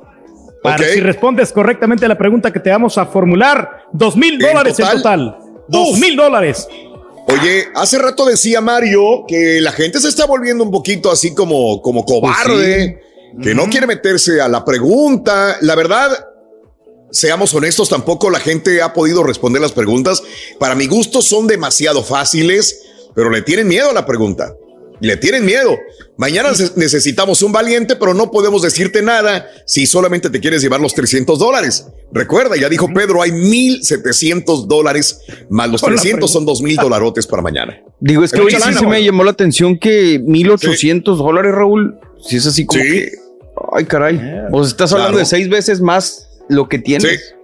Para 0.63 0.89
si 0.89 1.01
respondes 1.01 1.53
correctamente 1.53 2.05
a 2.05 2.09
la 2.09 2.19
pregunta 2.19 2.53
que 2.53 2.59
te 2.59 2.71
vamos 2.71 2.99
a 2.99 3.07
formular, 3.07 3.85
dos 3.93 4.17
mil 4.17 4.39
dólares 4.39 4.79
en 4.81 4.89
total. 4.89 5.39
Dos 5.69 5.99
mil 5.99 6.17
dólares. 6.17 6.67
Oye, 7.29 7.69
hace 7.75 7.99
rato 7.99 8.25
decía 8.25 8.61
Mario 8.61 9.25
que 9.29 9.61
la 9.61 9.71
gente 9.73 10.01
se 10.01 10.09
está 10.09 10.27
volviendo 10.27 10.65
un 10.65 10.71
poquito 10.71 11.11
así 11.11 11.35
como, 11.35 11.83
como 11.83 12.05
cobarde, 12.05 13.01
que 13.43 13.55
no 13.55 13.69
quiere 13.69 13.87
meterse 13.87 14.41
a 14.41 14.49
la 14.49 14.65
pregunta. 14.65 15.59
La 15.61 15.75
verdad, 15.75 16.27
seamos 17.11 17.55
honestos, 17.55 17.89
tampoco 17.89 18.31
la 18.31 18.41
gente 18.41 18.83
ha 18.83 18.95
podido 18.95 19.23
responder 19.23 19.61
las 19.61 19.73
preguntas. 19.73 20.23
Para 20.59 20.75
mi 20.75 20.87
gusto 20.87 21.23
son 21.23 21.47
demasiado 21.47 22.03
fáciles, 22.03 22.83
pero 23.15 23.31
le 23.31 23.43
tienen 23.43 23.69
miedo 23.69 23.91
a 23.91 23.95
la 23.95 24.07
pregunta. 24.07 24.55
Le 25.01 25.17
tienen 25.17 25.45
miedo. 25.45 25.79
Mañana 26.17 26.51
necesitamos 26.77 27.43
un 27.43 27.53
valiente, 27.53 27.95
pero 27.97 28.15
no 28.15 28.31
podemos 28.31 28.63
decirte 28.63 29.03
nada 29.03 29.49
si 29.67 29.87
solamente 29.87 30.31
te 30.31 30.41
quieres 30.41 30.61
llevar 30.63 30.81
los 30.81 30.95
300 30.95 31.39
dólares. 31.39 31.87
Recuerda, 32.13 32.57
ya 32.57 32.69
dijo 32.69 32.89
Pedro, 32.93 33.23
hay 33.23 33.31
1,700 33.31 34.67
dólares 34.67 35.21
más 35.49 35.69
los 35.71 35.81
Con 35.81 35.95
la 35.95 36.01
300 36.01 36.31
son 36.31 36.45
2,000 36.45 36.77
dolarotes 36.77 37.27
para 37.27 37.43
mañana. 37.43 37.81
Digo, 38.01 38.25
es 38.25 38.33
que 38.33 38.41
hoy 38.41 38.51
sí 38.51 38.59
lana, 38.59 38.79
se 38.79 38.87
me 38.87 39.03
llamó 39.05 39.25
la 39.25 39.31
atención 39.31 39.79
que 39.79 40.19
1800 40.25 41.19
dólares, 41.19 41.53
Raúl. 41.55 41.97
Si 42.27 42.37
es 42.37 42.47
así 42.47 42.67
como 42.67 42.83
que. 42.83 43.13
Ay, 43.73 43.85
caray. 43.85 44.21
O 44.53 44.63
sea, 44.65 44.71
estás 44.71 44.93
hablando 44.93 45.13
Claro. 45.13 45.19
de 45.19 45.27
seis 45.27 45.49
veces 45.49 45.81
más 45.81 46.29
lo 46.49 46.69
que 46.69 46.79
tienes. 46.79 47.35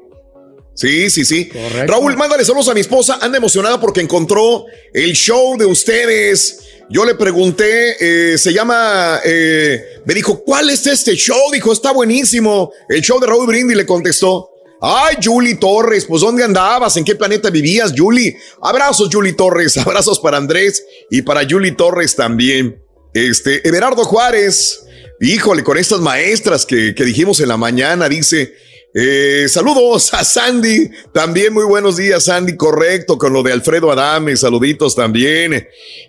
Sí, 0.74 1.08
sí, 1.08 1.24
sí. 1.24 1.50
Raúl, 1.86 2.16
mándale 2.16 2.44
saludos 2.44 2.68
a 2.68 2.74
mi 2.74 2.80
esposa. 2.80 3.18
Anda 3.20 3.38
emocionada 3.38 3.80
porque 3.80 4.00
encontró 4.00 4.64
el 4.92 5.12
show 5.12 5.56
de 5.56 5.66
ustedes. 5.66 6.60
Yo 6.90 7.04
le 7.04 7.14
pregunté, 7.14 7.96
eh, 8.32 8.38
se 8.38 8.52
llama, 8.52 9.20
eh, 9.24 10.02
me 10.04 10.14
dijo, 10.14 10.44
¿cuál 10.44 10.68
es 10.68 10.86
este 10.86 11.14
show? 11.14 11.50
Dijo, 11.52 11.72
está 11.72 11.92
buenísimo. 11.92 12.72
El 12.88 13.00
show 13.00 13.18
de 13.18 13.26
Raúl 13.26 13.46
Brindis 13.46 13.76
le 13.76 13.86
contestó. 13.86 14.50
Ay, 14.80 15.16
Julie 15.22 15.54
Torres, 15.54 16.04
pues 16.04 16.20
¿dónde 16.20 16.44
andabas? 16.44 16.96
¿En 16.98 17.04
qué 17.04 17.14
planeta 17.14 17.48
vivías, 17.48 17.94
Julie? 17.96 18.36
Abrazos, 18.60 19.08
Julie 19.10 19.32
Torres. 19.32 19.76
Abrazos 19.78 20.20
para 20.20 20.36
Andrés 20.36 20.84
y 21.10 21.22
para 21.22 21.46
Julie 21.48 21.72
Torres 21.72 22.14
también. 22.14 22.82
Este, 23.14 23.66
Everardo 23.66 24.04
Juárez. 24.04 24.82
Híjole, 25.20 25.64
con 25.64 25.78
estas 25.78 26.00
maestras 26.00 26.66
que, 26.66 26.94
que 26.94 27.04
dijimos 27.04 27.40
en 27.40 27.48
la 27.48 27.56
mañana, 27.56 28.08
dice, 28.10 28.52
eh, 28.94 29.46
saludos 29.48 30.14
a 30.14 30.22
Sandy, 30.22 30.88
también 31.12 31.52
muy 31.52 31.64
buenos 31.64 31.96
días, 31.96 32.24
Sandy, 32.24 32.56
correcto, 32.56 33.18
con 33.18 33.32
lo 33.32 33.42
de 33.42 33.52
Alfredo 33.52 33.90
Adame, 33.90 34.36
saluditos 34.36 34.94
también. 34.94 35.66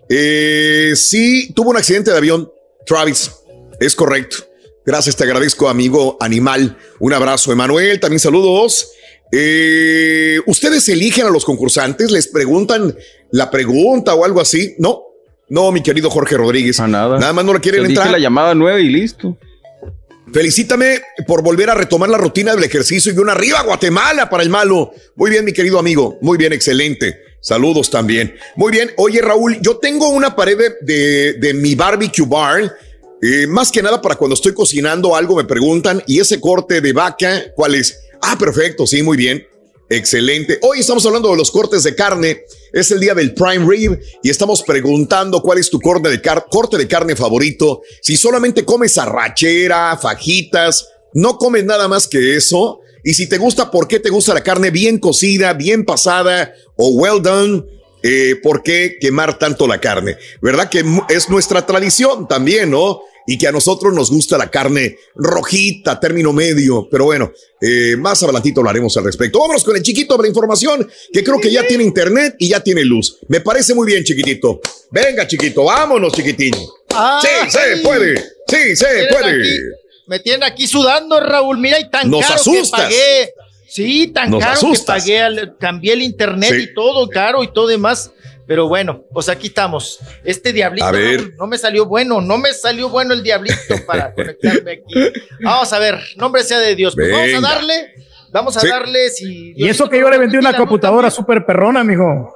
Eh, 0.07 0.93
sí, 0.95 1.51
tuvo 1.55 1.71
un 1.71 1.77
accidente 1.77 2.11
de 2.11 2.17
avión, 2.17 2.51
Travis, 2.85 3.31
es 3.79 3.95
correcto. 3.95 4.37
Gracias, 4.85 5.15
te 5.15 5.23
agradezco, 5.23 5.67
amigo 5.67 6.15
animal. 6.19 6.77
Un 6.99 7.13
abrazo, 7.13 7.51
Emanuel, 7.51 7.99
también 7.99 8.19
saludos. 8.19 8.91
Eh, 9.31 10.39
¿Ustedes 10.45 10.87
eligen 10.89 11.25
a 11.25 11.29
los 11.31 11.43
concursantes? 11.43 12.11
¿Les 12.11 12.27
preguntan 12.27 12.95
la 13.31 13.49
pregunta 13.49 14.13
o 14.13 14.23
algo 14.23 14.39
así? 14.39 14.75
No, 14.77 15.01
no, 15.49 15.71
mi 15.71 15.81
querido 15.81 16.09
Jorge 16.11 16.37
Rodríguez. 16.37 16.79
nada. 16.79 17.17
Nada 17.19 17.33
más 17.33 17.45
no 17.45 17.53
le 17.53 17.59
quieren 17.59 17.81
dije 17.81 17.93
entrar. 17.93 18.11
la 18.11 18.19
llamada 18.19 18.53
nueve 18.53 18.81
y 18.83 18.89
listo. 18.89 19.37
Felicítame 20.35 20.99
por 21.25 21.41
volver 21.41 21.69
a 21.69 21.75
retomar 21.75 22.09
la 22.09 22.17
rutina 22.17 22.53
del 22.53 22.65
ejercicio 22.65 23.09
y 23.13 23.17
una 23.17 23.31
arriba 23.31 23.63
Guatemala 23.63 24.29
para 24.29 24.43
el 24.43 24.49
malo. 24.49 24.91
Muy 25.15 25.31
bien, 25.31 25.45
mi 25.45 25.53
querido 25.53 25.79
amigo. 25.79 26.17
Muy 26.19 26.37
bien, 26.37 26.51
excelente. 26.51 27.21
Saludos 27.39 27.89
también. 27.89 28.35
Muy 28.57 28.73
bien. 28.73 28.91
Oye, 28.97 29.21
Raúl, 29.21 29.57
yo 29.61 29.77
tengo 29.77 30.09
una 30.09 30.35
pared 30.35 30.57
de, 30.81 31.35
de, 31.35 31.53
mi 31.53 31.73
barbecue 31.73 32.25
bar. 32.25 32.69
eh, 33.21 33.47
más 33.47 33.71
que 33.71 33.81
nada 33.81 34.01
para 34.01 34.17
cuando 34.17 34.33
estoy 34.33 34.53
cocinando 34.53 35.15
algo 35.15 35.37
me 35.37 35.45
preguntan, 35.45 36.03
¿y 36.05 36.19
ese 36.19 36.41
corte 36.41 36.81
de 36.81 36.91
vaca 36.91 37.53
cuál 37.55 37.75
es? 37.75 37.97
Ah, 38.21 38.35
perfecto, 38.37 38.85
sí, 38.85 39.01
muy 39.03 39.15
bien. 39.15 39.47
Excelente. 39.89 40.59
Hoy 40.63 40.79
estamos 40.81 41.05
hablando 41.05 41.31
de 41.31 41.37
los 41.37 41.49
cortes 41.49 41.83
de 41.83 41.95
carne. 41.95 42.41
Es 42.75 42.91
el 42.91 42.99
día 42.99 43.13
del 43.13 43.33
prime 43.33 43.65
rib 43.65 43.97
y 44.21 44.29
estamos 44.29 44.61
preguntando 44.61 45.41
cuál 45.41 45.59
es 45.59 45.69
tu 45.69 45.79
corte 45.79 46.09
de, 46.09 46.87
carne 46.89 47.15
favorito. 47.15 47.83
Si 48.01 48.17
solamente 48.17 48.65
comes 48.65 48.97
arrachera, 48.97 49.97
fajitas, 49.97 50.85
no 51.13 51.37
comes 51.37 51.63
nada 51.63 51.87
más 51.87 52.05
que 52.05 52.35
eso. 52.35 52.81
Y 53.01 53.13
si 53.13 53.29
te 53.29 53.37
gusta, 53.37 53.71
¿por 53.71 53.87
qué 53.87 54.01
te 54.01 54.09
gusta 54.09 54.33
la 54.33 54.43
carne 54.43 54.71
bien 54.71 54.99
cocida, 54.99 55.53
bien 55.53 55.85
pasada 55.85 56.53
o 56.75 56.89
well 56.89 57.21
done? 57.21 57.63
Eh, 58.03 58.35
¿Por 58.43 58.61
qué 58.61 58.97
quemar 58.99 59.39
tanto 59.39 59.67
la 59.67 59.79
carne? 59.79 60.17
¿Verdad 60.41 60.67
que 60.67 60.83
es 61.07 61.29
nuestra 61.29 61.65
tradición 61.65 62.27
también, 62.27 62.71
no? 62.71 62.99
Y 63.27 63.37
que 63.37 63.47
a 63.47 63.51
nosotros 63.51 63.93
nos 63.93 64.11
gusta 64.11 64.37
la 64.37 64.51
carne 64.51 64.97
rojita, 65.15 65.99
término 65.99 66.31
medio. 66.31 66.87
Pero 66.91 67.05
bueno, 67.05 67.31
eh, 67.61 67.95
más 67.97 68.21
adelantito 68.21 68.61
hablaremos 68.61 68.95
al 68.97 69.03
respecto. 69.05 69.39
Vámonos 69.39 69.63
con 69.63 69.75
el 69.75 69.81
chiquito 69.81 70.15
de 70.17 70.23
la 70.23 70.27
información, 70.29 70.87
que 71.11 71.23
creo 71.23 71.39
que 71.39 71.51
ya 71.51 71.65
tiene 71.67 71.83
internet 71.83 72.35
y 72.37 72.49
ya 72.49 72.59
tiene 72.61 72.83
luz. 72.85 73.17
Me 73.27 73.41
parece 73.41 73.73
muy 73.73 73.87
bien, 73.87 74.03
chiquitito. 74.03 74.59
Venga, 74.91 75.27
chiquito, 75.27 75.63
vámonos, 75.63 76.13
chiquitín. 76.13 76.53
Sí, 76.53 77.49
se 77.49 77.77
puede. 77.83 78.15
Sí, 78.47 78.75
se 78.75 78.85
puede. 79.09 79.41
aquí, 79.41 79.59
me 80.07 80.19
tienen 80.19 80.43
aquí 80.43 80.67
sudando, 80.67 81.19
Raúl. 81.19 81.57
Mira, 81.57 81.79
y 81.79 81.89
tan 81.89 82.09
Nos 82.11 82.21
caro 82.21 82.35
asustas. 82.35 82.79
que 82.87 82.95
pagué. 82.95 83.33
Sí, 83.67 84.07
tan 84.13 84.29
Nos 84.29 84.39
caro 84.41 84.53
asustas. 84.53 85.03
que 85.03 85.11
pagué. 85.13 85.21
al- 85.21 85.57
cambié 85.59 85.93
el 85.93 86.03
internet 86.03 86.53
Sí. 86.55 86.67
y 86.69 86.73
todo, 86.75 87.09
caro 87.09 87.43
y 87.43 87.51
todo 87.51 87.67
demás. 87.67 88.11
Pero 88.47 88.67
bueno, 88.67 89.03
pues 89.11 89.27
aquí 89.29 89.47
estamos. 89.47 89.99
Este 90.23 90.53
diablito 90.53 90.85
A 90.85 90.91
ver. 90.91 91.33
No 91.37 91.47
me 91.47 91.57
salió 91.57 91.85
bueno, 91.85 92.21
no 92.21 92.37
me 92.37 92.53
salió 92.53 92.89
bueno 92.89 93.13
el 93.13 93.23
diablito 93.23 93.57
para 93.87 94.13
conectarme 94.15 94.71
aquí. 94.73 94.93
Vamos 95.41 95.73
a 95.73 95.79
ver, 95.79 95.99
nombre 96.17 96.43
sea 96.43 96.59
de 96.59 96.75
Dios. 96.75 96.93
Pues 96.95 97.11
vamos 97.11 97.33
a 97.33 97.41
darle, 97.41 97.93
vamos 98.31 98.57
a 98.57 98.59
Sí. 98.61 98.67
darle 98.67 99.09
si. 99.09 99.53
Y 99.55 99.67
eso 99.67 99.89
que 99.89 99.99
yo 99.99 100.09
le 100.09 100.17
vendí 100.17 100.37
una 100.37 100.55
computadora 100.55 101.09
súper 101.09 101.45
perrona, 101.45 101.83
mijo. 101.83 102.33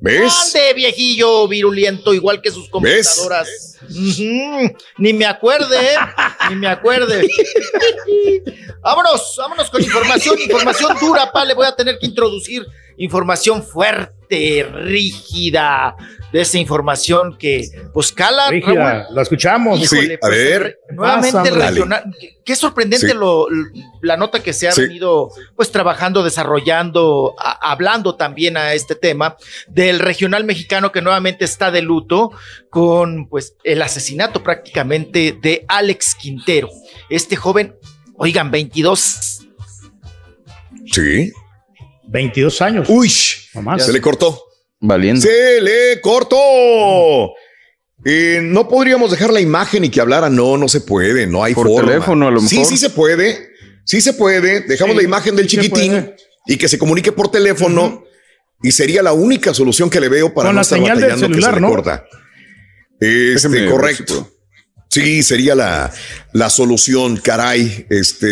¿Ves? 0.00 0.32
Ande, 0.54 0.74
viejillo 0.74 1.48
virulento, 1.48 2.14
igual 2.14 2.40
que 2.40 2.52
sus 2.52 2.68
computadoras. 2.68 3.76
Ni 4.98 5.12
me 5.12 5.26
acuerde, 5.26 5.76
¿eh? 5.76 5.96
Ni 6.50 6.56
me 6.56 6.68
acuerde. 6.68 7.26
vámonos, 8.80 9.34
vámonos 9.38 9.70
con 9.70 9.82
información, 9.82 10.38
información 10.40 10.96
dura, 11.00 11.32
pa. 11.32 11.44
Le 11.44 11.54
voy 11.54 11.66
a 11.66 11.74
tener 11.74 11.98
que 11.98 12.06
introducir 12.06 12.64
información 12.98 13.62
fuerte, 13.62 14.66
rígida, 14.72 15.96
de 16.32 16.42
esa 16.42 16.58
información 16.58 17.38
que, 17.38 17.66
pues, 17.94 18.12
cala. 18.12 18.50
Rígida, 18.50 19.04
Raúl. 19.04 19.14
lo 19.14 19.22
escuchamos. 19.22 19.80
Híjole, 19.80 20.18
pues, 20.18 20.32
el 20.36 20.60
re- 20.62 20.76
Nuevamente 20.90 21.50
regional. 21.50 22.04
Qué- 22.20 22.36
Qué 22.44 22.56
sorprendente 22.56 23.08
Sí. 23.08 23.14
lo, 23.14 23.46
la 24.02 24.16
nota 24.16 24.42
que 24.42 24.52
se 24.54 24.68
ha 24.68 24.72
Sí. 24.72 24.80
venido 24.82 25.28
pues 25.54 25.70
trabajando, 25.70 26.22
desarrollando, 26.22 27.34
a- 27.38 27.70
hablando 27.72 28.14
también 28.16 28.56
a 28.56 28.72
este 28.72 28.94
tema 28.94 29.36
del 29.68 29.98
regional 29.98 30.44
mexicano 30.44 30.90
que 30.90 31.02
nuevamente 31.02 31.44
está 31.44 31.70
de 31.70 31.82
luto 31.82 32.30
con 32.70 33.28
pues 33.28 33.54
el 33.64 33.82
asesinato 33.82 34.42
prácticamente 34.42 35.36
de 35.40 35.66
Alex 35.68 36.14
Quintero. 36.14 36.70
Este 37.10 37.36
joven, 37.36 37.74
oigan, 38.16 38.50
22 38.50 39.40
Sí. 40.90 41.32
22 42.10 42.62
años. 42.62 42.88
Uy, 42.88 43.12
Nomás. 43.54 43.84
se 43.84 43.92
le 43.92 44.00
cortó. 44.00 44.42
Valiendo. 44.80 45.20
Se 45.20 45.60
le 45.60 46.00
cortó. 46.00 46.36
Eh, 48.04 48.40
no 48.42 48.68
podríamos 48.68 49.10
dejar 49.10 49.32
la 49.32 49.40
imagen 49.40 49.84
y 49.84 49.88
que 49.90 50.00
hablara. 50.00 50.30
No, 50.30 50.56
no 50.56 50.68
se 50.68 50.80
puede. 50.80 51.26
No 51.26 51.42
hay 51.44 51.54
Por 51.54 51.66
forma. 51.66 51.90
teléfono, 51.90 52.28
a 52.28 52.30
lo 52.30 52.40
Sí, 52.40 52.56
mejor. 52.58 52.70
sí 52.72 52.76
se 52.78 52.90
puede. 52.90 53.48
Sí 53.84 54.00
se 54.00 54.12
puede. 54.12 54.60
Dejamos 54.60 54.92
Sí, 54.94 54.98
la 54.98 55.02
imagen 55.02 55.34
del 55.36 55.48
sí 55.48 55.56
chiquitín 55.56 56.12
y 56.46 56.56
que 56.56 56.68
se 56.68 56.78
comunique 56.78 57.12
por 57.12 57.30
teléfono. 57.30 58.04
Y 58.62 58.72
sería 58.72 59.02
la 59.02 59.12
única 59.12 59.52
solución 59.54 59.88
que 59.90 60.00
le 60.00 60.08
veo 60.08 60.32
para 60.34 60.48
Con 60.48 60.54
no 60.56 60.58
la 60.60 60.62
estar 60.62 60.78
señal 60.78 60.96
del 61.00 61.10
batallando 61.10 61.28
que 61.28 61.34
se 61.34 61.40
celular, 61.40 61.54
le 61.54 61.60
¿no? 61.60 61.68
corta. 61.68 62.04
Este, 63.00 63.66
correcto. 63.70 64.30
Sí, 64.90 65.22
sería 65.22 65.54
la, 65.54 65.92
la 66.32 66.48
solución, 66.50 67.18
caray, 67.18 67.86
este, 67.90 68.26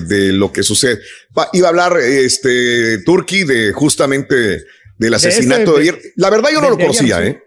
de 0.00 0.32
lo 0.32 0.52
que 0.52 0.62
sucede. 0.62 1.00
Va, 1.36 1.48
iba 1.54 1.68
a 1.68 1.70
hablar, 1.70 1.96
este, 1.98 2.98
Turki, 2.98 3.44
de 3.44 3.72
justamente 3.72 4.64
del 4.98 5.14
asesinato 5.14 5.74
de, 5.76 5.82
ese- 5.84 5.90
ayer. 5.94 6.12
La 6.16 6.28
verdad 6.30 6.50
yo 6.52 6.60
no 6.60 6.68
lo 6.68 6.76
ayer, 6.76 6.86
conocía. 6.86 7.26
¿eh? 7.26 7.42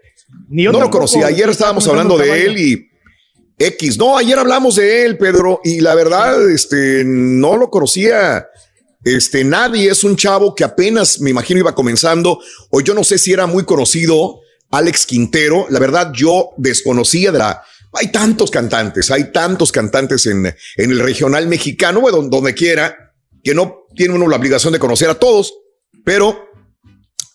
Ni 0.48 0.64
yo 0.64 0.72
no 0.72 0.80
lo 0.80 0.90
conocía. 0.90 1.26
Ayer 1.26 1.48
estábamos 1.48 1.86
hablando 1.86 2.18
de 2.18 2.44
él 2.44 2.58
y 2.58 2.88
X. 3.58 3.96
No, 3.98 4.18
ayer 4.18 4.38
hablamos 4.38 4.76
de 4.76 5.06
él, 5.06 5.16
Pedro, 5.16 5.60
y 5.64 5.80
la 5.80 5.94
verdad, 5.94 6.50
este, 6.50 7.04
no 7.06 7.56
lo 7.56 7.70
conocía. 7.70 8.48
Este, 9.04 9.44
nadie 9.44 9.88
es 9.90 10.02
un 10.02 10.16
chavo 10.16 10.54
que 10.56 10.64
apenas, 10.64 11.20
me 11.20 11.30
imagino, 11.30 11.60
iba 11.60 11.74
comenzando, 11.74 12.40
o 12.70 12.80
yo 12.80 12.92
no 12.94 13.04
sé 13.04 13.16
si 13.18 13.32
era 13.32 13.46
muy 13.46 13.64
conocido, 13.64 14.40
Alex 14.72 15.06
Quintero. 15.06 15.66
La 15.70 15.78
verdad, 15.78 16.10
yo 16.12 16.50
desconocía 16.56 17.30
de 17.30 17.38
la. 17.38 17.62
Hay 17.96 18.08
tantos 18.08 18.50
cantantes, 18.50 19.10
hay 19.10 19.32
tantos 19.32 19.72
cantantes 19.72 20.26
en, 20.26 20.46
en 20.46 20.90
el 20.90 20.98
regional 21.00 21.46
mexicano, 21.46 22.02
donde 22.10 22.54
quiera, 22.54 23.14
que 23.42 23.54
no 23.54 23.86
tiene 23.94 24.14
uno 24.14 24.28
la 24.28 24.36
obligación 24.36 24.72
de 24.72 24.78
conocer 24.78 25.08
a 25.08 25.14
todos, 25.14 25.54
pero 26.04 26.50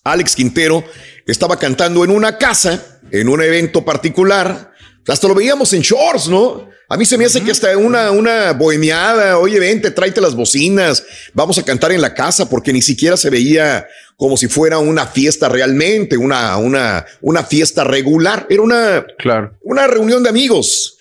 Alex 0.03 0.35
Quintero 0.35 0.83
estaba 1.25 1.57
cantando 1.57 2.03
en 2.03 2.11
una 2.11 2.37
casa, 2.37 2.99
en 3.11 3.29
un 3.29 3.41
evento 3.41 3.83
particular. 3.83 4.71
Hasta 5.07 5.27
lo 5.27 5.35
veíamos 5.35 5.73
en 5.73 5.81
shorts, 5.81 6.27
¿no? 6.27 6.69
A 6.91 6.97
mí 6.97 7.05
se 7.05 7.17
me 7.17 7.23
hace 7.23 7.41
que 7.41 7.51
hasta 7.51 7.77
una, 7.77 8.11
una 8.11 8.51
bohemiada, 8.51 9.37
oye, 9.37 9.57
vente, 9.61 9.91
tráete 9.91 10.19
las 10.19 10.35
bocinas, 10.35 11.01
vamos 11.33 11.57
a 11.57 11.63
cantar 11.63 11.93
en 11.93 12.01
la 12.01 12.13
casa, 12.13 12.49
porque 12.49 12.73
ni 12.73 12.81
siquiera 12.81 13.15
se 13.15 13.29
veía 13.29 13.87
como 14.17 14.35
si 14.35 14.49
fuera 14.49 14.77
una 14.77 15.07
fiesta 15.07 15.47
realmente, 15.47 16.17
una, 16.17 16.57
una, 16.57 17.05
una 17.21 17.45
fiesta 17.45 17.85
regular. 17.85 18.45
Era 18.49 18.61
una, 18.61 19.05
claro. 19.17 19.57
una 19.61 19.87
reunión 19.87 20.21
de 20.21 20.27
amigos. 20.31 20.97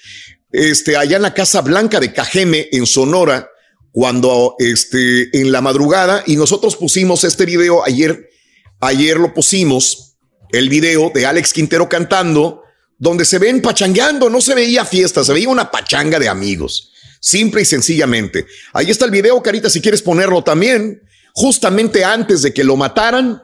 Este, 0.53 0.97
allá 0.97 1.17
en 1.17 1.23
la 1.23 1.35
Casa 1.35 1.61
Blanca 1.61 1.99
de 1.99 2.13
Cajeme, 2.13 2.69
en 2.71 2.87
Sonora, 2.87 3.51
cuando 3.91 4.55
este, 4.61 5.37
en 5.37 5.51
la 5.51 5.61
madrugada, 5.61 6.23
y 6.25 6.37
nosotros 6.37 6.77
pusimos 6.77 7.25
este 7.25 7.47
video 7.47 7.85
ayer, 7.85 8.31
ayer 8.79 9.17
lo 9.17 9.35
pusimos, 9.35 10.15
el 10.53 10.69
video 10.69 11.11
de 11.13 11.27
Alex 11.27 11.53
Quintero 11.53 11.89
cantando, 11.89 12.63
donde 13.01 13.25
se 13.25 13.39
ven 13.39 13.61
pachangueando, 13.63 14.29
no 14.31 14.41
se 14.43 14.55
veía 14.55 14.85
fiesta, 14.85 15.25
se 15.25 15.33
veía 15.33 15.49
una 15.49 15.71
pachanga 15.71 16.19
de 16.19 16.29
amigos, 16.29 16.93
simple 17.19 17.63
y 17.63 17.65
sencillamente. 17.65 18.47
Ahí 18.75 18.91
está 18.91 19.07
el 19.07 19.11
video, 19.11 19.43
Carita, 19.43 19.69
si 19.71 19.81
quieres 19.81 20.03
ponerlo 20.03 20.45
también, 20.45 21.03
justamente 21.33 22.05
antes 22.05 22.43
de 22.43 22.53
que 22.53 22.63
lo 22.63 22.77
mataran, 22.77 23.43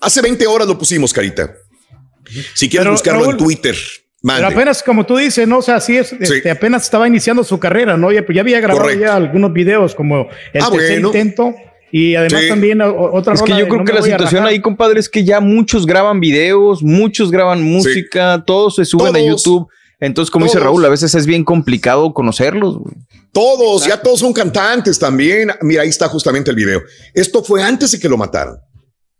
hace 0.00 0.22
20 0.22 0.46
horas 0.46 0.66
lo 0.66 0.78
pusimos, 0.78 1.12
Carita. 1.12 1.54
Si 2.54 2.68
quieres 2.70 2.84
Pero, 2.86 2.92
buscarlo 2.92 3.30
en 3.30 3.36
Twitter, 3.36 3.76
mande. 4.22 4.42
Pero 4.42 4.54
apenas, 4.56 4.82
como 4.82 5.04
tú 5.04 5.18
dices, 5.18 5.46
¿no? 5.46 5.58
O 5.58 5.62
sea, 5.62 5.80
sí, 5.80 5.98
es, 5.98 6.10
este, 6.14 6.50
apenas 6.50 6.84
estaba 6.84 7.06
iniciando 7.06 7.44
su 7.44 7.60
carrera, 7.60 7.98
¿no? 7.98 8.10
Ya, 8.10 8.24
pues 8.24 8.34
ya 8.34 8.40
había 8.40 8.58
grabado 8.60 8.80
Correcto. 8.80 9.04
ya 9.04 9.14
algunos 9.16 9.52
videos 9.52 9.94
como 9.94 10.30
el 10.54 10.62
Ah, 10.62 10.70
tercer 10.70 10.92
bueno. 11.02 11.08
intento 11.08 11.54
y 11.96 12.16
además 12.16 12.42
Sí. 12.42 12.48
también 12.48 12.80
otra 12.80 13.34
Es 13.34 13.42
que 13.42 13.52
yo 13.52 13.68
creo 13.68 13.78
No 13.78 13.84
que 13.84 13.92
la 13.92 14.02
situación 14.02 14.40
rajar. 14.42 14.48
ahí, 14.48 14.60
compadre, 14.60 14.98
es 14.98 15.08
que 15.08 15.22
ya 15.22 15.38
muchos 15.38 15.86
graban 15.86 16.18
videos, 16.18 16.82
muchos 16.82 17.30
graban 17.30 17.62
música, 17.62 18.42
todos 18.44 18.74
se 18.74 18.84
suben 18.84 19.14
a. 19.14 19.20
YouTube. 19.20 19.68
Entonces, 20.00 20.28
como 20.32 20.46
dice. 20.46 20.58
Raúl, 20.58 20.84
a 20.84 20.88
veces 20.88 21.14
es 21.14 21.24
bien 21.24 21.44
complicado 21.44 22.12
conocerlos. 22.12 22.78
güey. 22.78 22.96
Todos, 23.30 23.86
ya 23.86 24.02
todos 24.02 24.18
son 24.18 24.32
cantantes 24.32 24.98
también. 24.98 25.52
Mira, 25.62 25.82
ahí 25.82 25.88
está 25.88 26.08
justamente 26.08 26.50
el 26.50 26.56
video. 26.56 26.82
Esto 27.14 27.44
fue 27.44 27.62
antes 27.62 27.92
de 27.92 28.00
que 28.00 28.08
lo 28.08 28.16
mataran. 28.16 28.56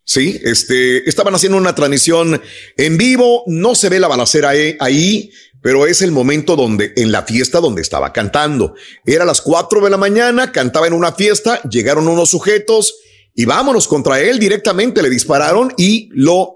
Sí, 0.05 0.39
este, 0.43 1.09
estaban 1.09 1.33
haciendo 1.35 1.57
una 1.57 1.75
transmisión 1.77 2.41
en 2.77 2.99
vivo, 2.99 3.45
no 3.47 3.75
se 3.77 3.89
ve 3.89 4.01
la 4.01 4.09
balacera 4.09 4.49
ahí, 4.51 4.77
ahí, 4.81 5.31
pero 5.65 5.87
es 5.87 6.03
el 6.03 6.13
momento 6.13 6.57
donde, 6.57 6.93
en 6.97 7.11
la 7.11 7.23
fiesta 7.23 7.59
donde 7.59 7.81
estaba 7.81 8.13
cantando. 8.13 8.75
Era 9.07 9.25
las 9.25 9.41
4 9.41 9.81
de 9.81 9.89
la 9.89 9.97
mañana, 9.97 10.53
cantaba 10.53 10.87
en 10.87 10.93
una 10.93 11.13
fiesta, 11.13 11.63
llegaron 11.63 12.07
unos 12.07 12.29
sujetos 12.29 12.95
y 13.35 13.47
vámonos 13.47 13.89
contra 13.89 14.21
él 14.21 14.39
directamente, 14.39 15.01
le 15.03 15.09
dispararon 15.09 15.73
y 15.79 16.11
lo 16.13 16.51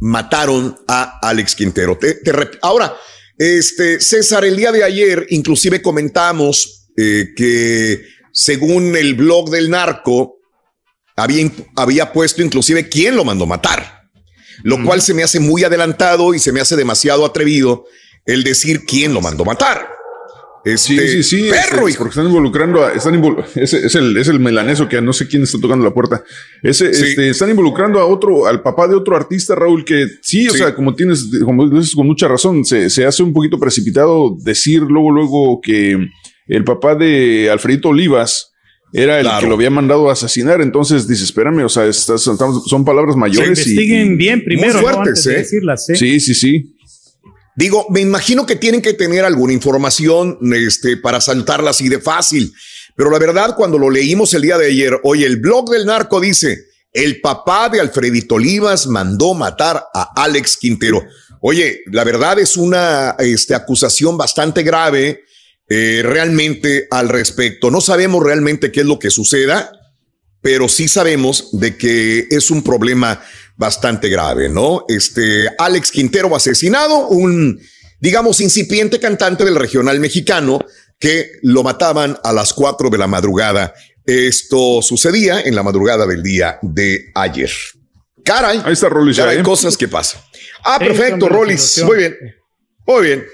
mataron 0.00 0.76
a 0.88 1.18
Alex 1.20 1.54
Quintero. 1.54 1.98
Te- 1.98 2.14
te 2.14 2.32
rep- 2.32 2.58
Ahora, 2.62 2.96
este, 3.36 4.00
César, 4.00 4.46
el 4.46 4.56
día 4.56 4.72
de 4.72 4.82
ayer 4.82 5.26
inclusive 5.28 5.82
comentamos 5.82 6.88
eh, 6.96 7.34
que 7.36 8.00
según 8.32 8.96
el 8.96 9.12
blog 9.14 9.50
del 9.50 9.68
narco, 9.68 10.38
había, 11.16 11.50
había 11.76 12.12
puesto 12.14 12.40
inclusive 12.42 12.88
quién 12.88 13.14
lo 13.14 13.24
mandó 13.26 13.44
matar, 13.44 14.04
lo 14.62 14.82
cual 14.82 15.02
se 15.02 15.12
me 15.12 15.22
hace 15.22 15.38
muy 15.38 15.64
adelantado 15.64 16.32
y 16.32 16.38
se 16.38 16.50
me 16.50 16.60
hace 16.62 16.76
demasiado 16.76 17.26
atrevido 17.26 17.84
el 18.26 18.42
decir 18.44 18.84
quién 18.86 19.12
lo 19.14 19.20
mandó 19.20 19.44
matar. 19.44 19.88
Este, 20.66 20.96
Sí, 20.96 21.08
sí, 21.08 21.22
sí. 21.22 21.50
perro, 21.50 21.86
este, 21.88 21.98
porque 21.98 22.10
están 22.12 22.24
involucrando 22.26 22.82
a. 22.82 22.92
Están 22.94 23.20
invol- 23.22 23.44
ese, 23.54 23.84
es, 23.84 23.94
el, 23.96 24.16
es 24.16 24.28
el 24.28 24.40
melaneso 24.40 24.88
que 24.88 24.98
no 25.02 25.12
sé 25.12 25.28
quién 25.28 25.42
está 25.42 25.58
tocando 25.60 25.84
la 25.84 25.92
puerta. 25.92 26.24
Ese, 26.62 26.94
Sí. 26.94 27.04
este, 27.04 27.28
están 27.28 27.50
involucrando 27.50 28.00
a 28.00 28.06
otro, 28.06 28.46
al 28.46 28.62
papá 28.62 28.88
de 28.88 28.94
otro 28.94 29.14
artista, 29.14 29.54
Raúl, 29.54 29.84
que 29.84 30.06
sí, 30.22 30.48
o 30.48 30.52
Sí. 30.52 30.58
sea, 30.58 30.74
como 30.74 30.94
tienes, 30.94 31.26
como 31.44 31.68
dices 31.68 31.94
con 31.94 32.06
mucha 32.06 32.28
razón, 32.28 32.64
se, 32.64 32.88
se 32.88 33.04
hace 33.04 33.22
un 33.22 33.34
poquito 33.34 33.58
precipitado 33.60 34.34
decir 34.42 34.80
luego, 34.80 35.10
luego 35.10 35.60
que 35.62 35.98
el 36.46 36.64
papá 36.64 36.94
de 36.94 37.50
Alfredito 37.50 37.90
Olivas 37.90 38.52
era 38.94 39.18
el 39.18 39.24
Claro. 39.26 39.40
que 39.40 39.48
lo 39.48 39.54
había 39.56 39.70
mandado 39.70 40.08
a 40.08 40.14
asesinar. 40.14 40.62
Entonces 40.62 41.06
dices, 41.06 41.24
espérame, 41.24 41.64
o 41.64 41.68
sea, 41.68 41.84
estas 41.84 42.22
son, 42.22 42.38
son 42.38 42.84
palabras 42.86 43.16
mayores. 43.16 43.66
y- 43.66 43.70
investiguen 43.72 44.16
bien 44.16 44.42
primero, 44.42 44.72
¿no? 44.74 44.80
fuertes, 44.80 44.98
Antes 45.08 45.24
de 45.24 45.32
¿eh? 45.34 45.36
decirlas, 45.36 45.88
¿eh? 45.90 45.96
Sí, 45.96 46.20
sí, 46.20 46.34
sí. 46.34 46.73
Digo, 47.56 47.86
me 47.90 48.00
imagino 48.00 48.46
que 48.46 48.56
tienen 48.56 48.82
que 48.82 48.94
tener 48.94 49.24
alguna 49.24 49.52
información 49.52 50.38
este, 50.54 50.96
para 50.96 51.20
saltarla 51.20 51.70
así 51.70 51.88
de 51.88 52.00
fácil. 52.00 52.52
Pero 52.96 53.10
la 53.10 53.18
verdad, 53.18 53.54
cuando 53.56 53.78
lo 53.78 53.90
leímos 53.90 54.34
el 54.34 54.42
día 54.42 54.58
de 54.58 54.66
ayer, 54.66 54.98
oye, 55.04 55.26
el 55.26 55.36
blog 55.36 55.70
del 55.70 55.86
narco 55.86 56.20
dice, 56.20 56.64
el 56.92 57.20
papá 57.20 57.68
de 57.68 57.80
Alfredito 57.80 58.36
Olivas 58.36 58.86
mandó 58.86 59.34
matar 59.34 59.84
a 59.94 60.22
Alex 60.22 60.56
Quintero. 60.56 61.02
Oye, 61.40 61.82
la 61.92 62.04
verdad 62.04 62.38
es 62.38 62.56
una 62.56 63.16
este, 63.18 63.54
acusación 63.54 64.16
bastante 64.16 64.62
grave 64.62 65.24
eh, 65.68 66.02
realmente 66.04 66.86
al 66.90 67.08
respecto. 67.08 67.70
No 67.70 67.80
sabemos 67.80 68.22
realmente 68.22 68.70
qué 68.70 68.80
es 68.80 68.86
lo 68.86 68.98
que 68.98 69.10
suceda, 69.10 69.72
pero 70.40 70.68
sí 70.68 70.88
sabemos 70.88 71.58
de 71.58 71.76
que 71.76 72.28
es 72.30 72.50
un 72.50 72.62
problema 72.62 73.22
bastante 73.56 74.08
grave, 74.08 74.48
¿no? 74.48 74.84
Este 74.88 75.48
Alex 75.58 75.90
Quintero 75.90 76.34
asesinado, 76.34 77.08
un, 77.08 77.60
digamos, 78.00 78.40
incipiente 78.40 78.98
cantante 78.98 79.44
del 79.44 79.56
regional 79.56 80.00
mexicano 80.00 80.58
que 80.98 81.32
lo 81.42 81.62
mataban 81.62 82.16
a 82.22 82.32
las 82.32 82.52
4 82.52 82.90
de 82.90 82.98
la 82.98 83.06
madrugada. 83.06 83.74
Esto 84.06 84.82
sucedía 84.82 85.40
en 85.40 85.54
la 85.54 85.62
madrugada 85.62 86.06
del 86.06 86.22
día 86.22 86.58
de 86.62 87.10
ayer. 87.14 87.50
Caray, 88.24 88.62
Ahí 88.64 88.72
está 88.72 88.88
Rolis 88.88 89.16
ya, 89.16 89.24
caray, 89.24 89.38
¿eh? 89.38 89.42
cosas 89.42 89.76
que 89.76 89.86
pasan. 89.86 90.20
Ah, 90.64 90.78
perfecto, 90.78 91.28
Rolis. 91.28 91.82
Muy 91.84 91.98
bien. 91.98 92.16
Muy 92.86 93.02
bien. 93.02 93.24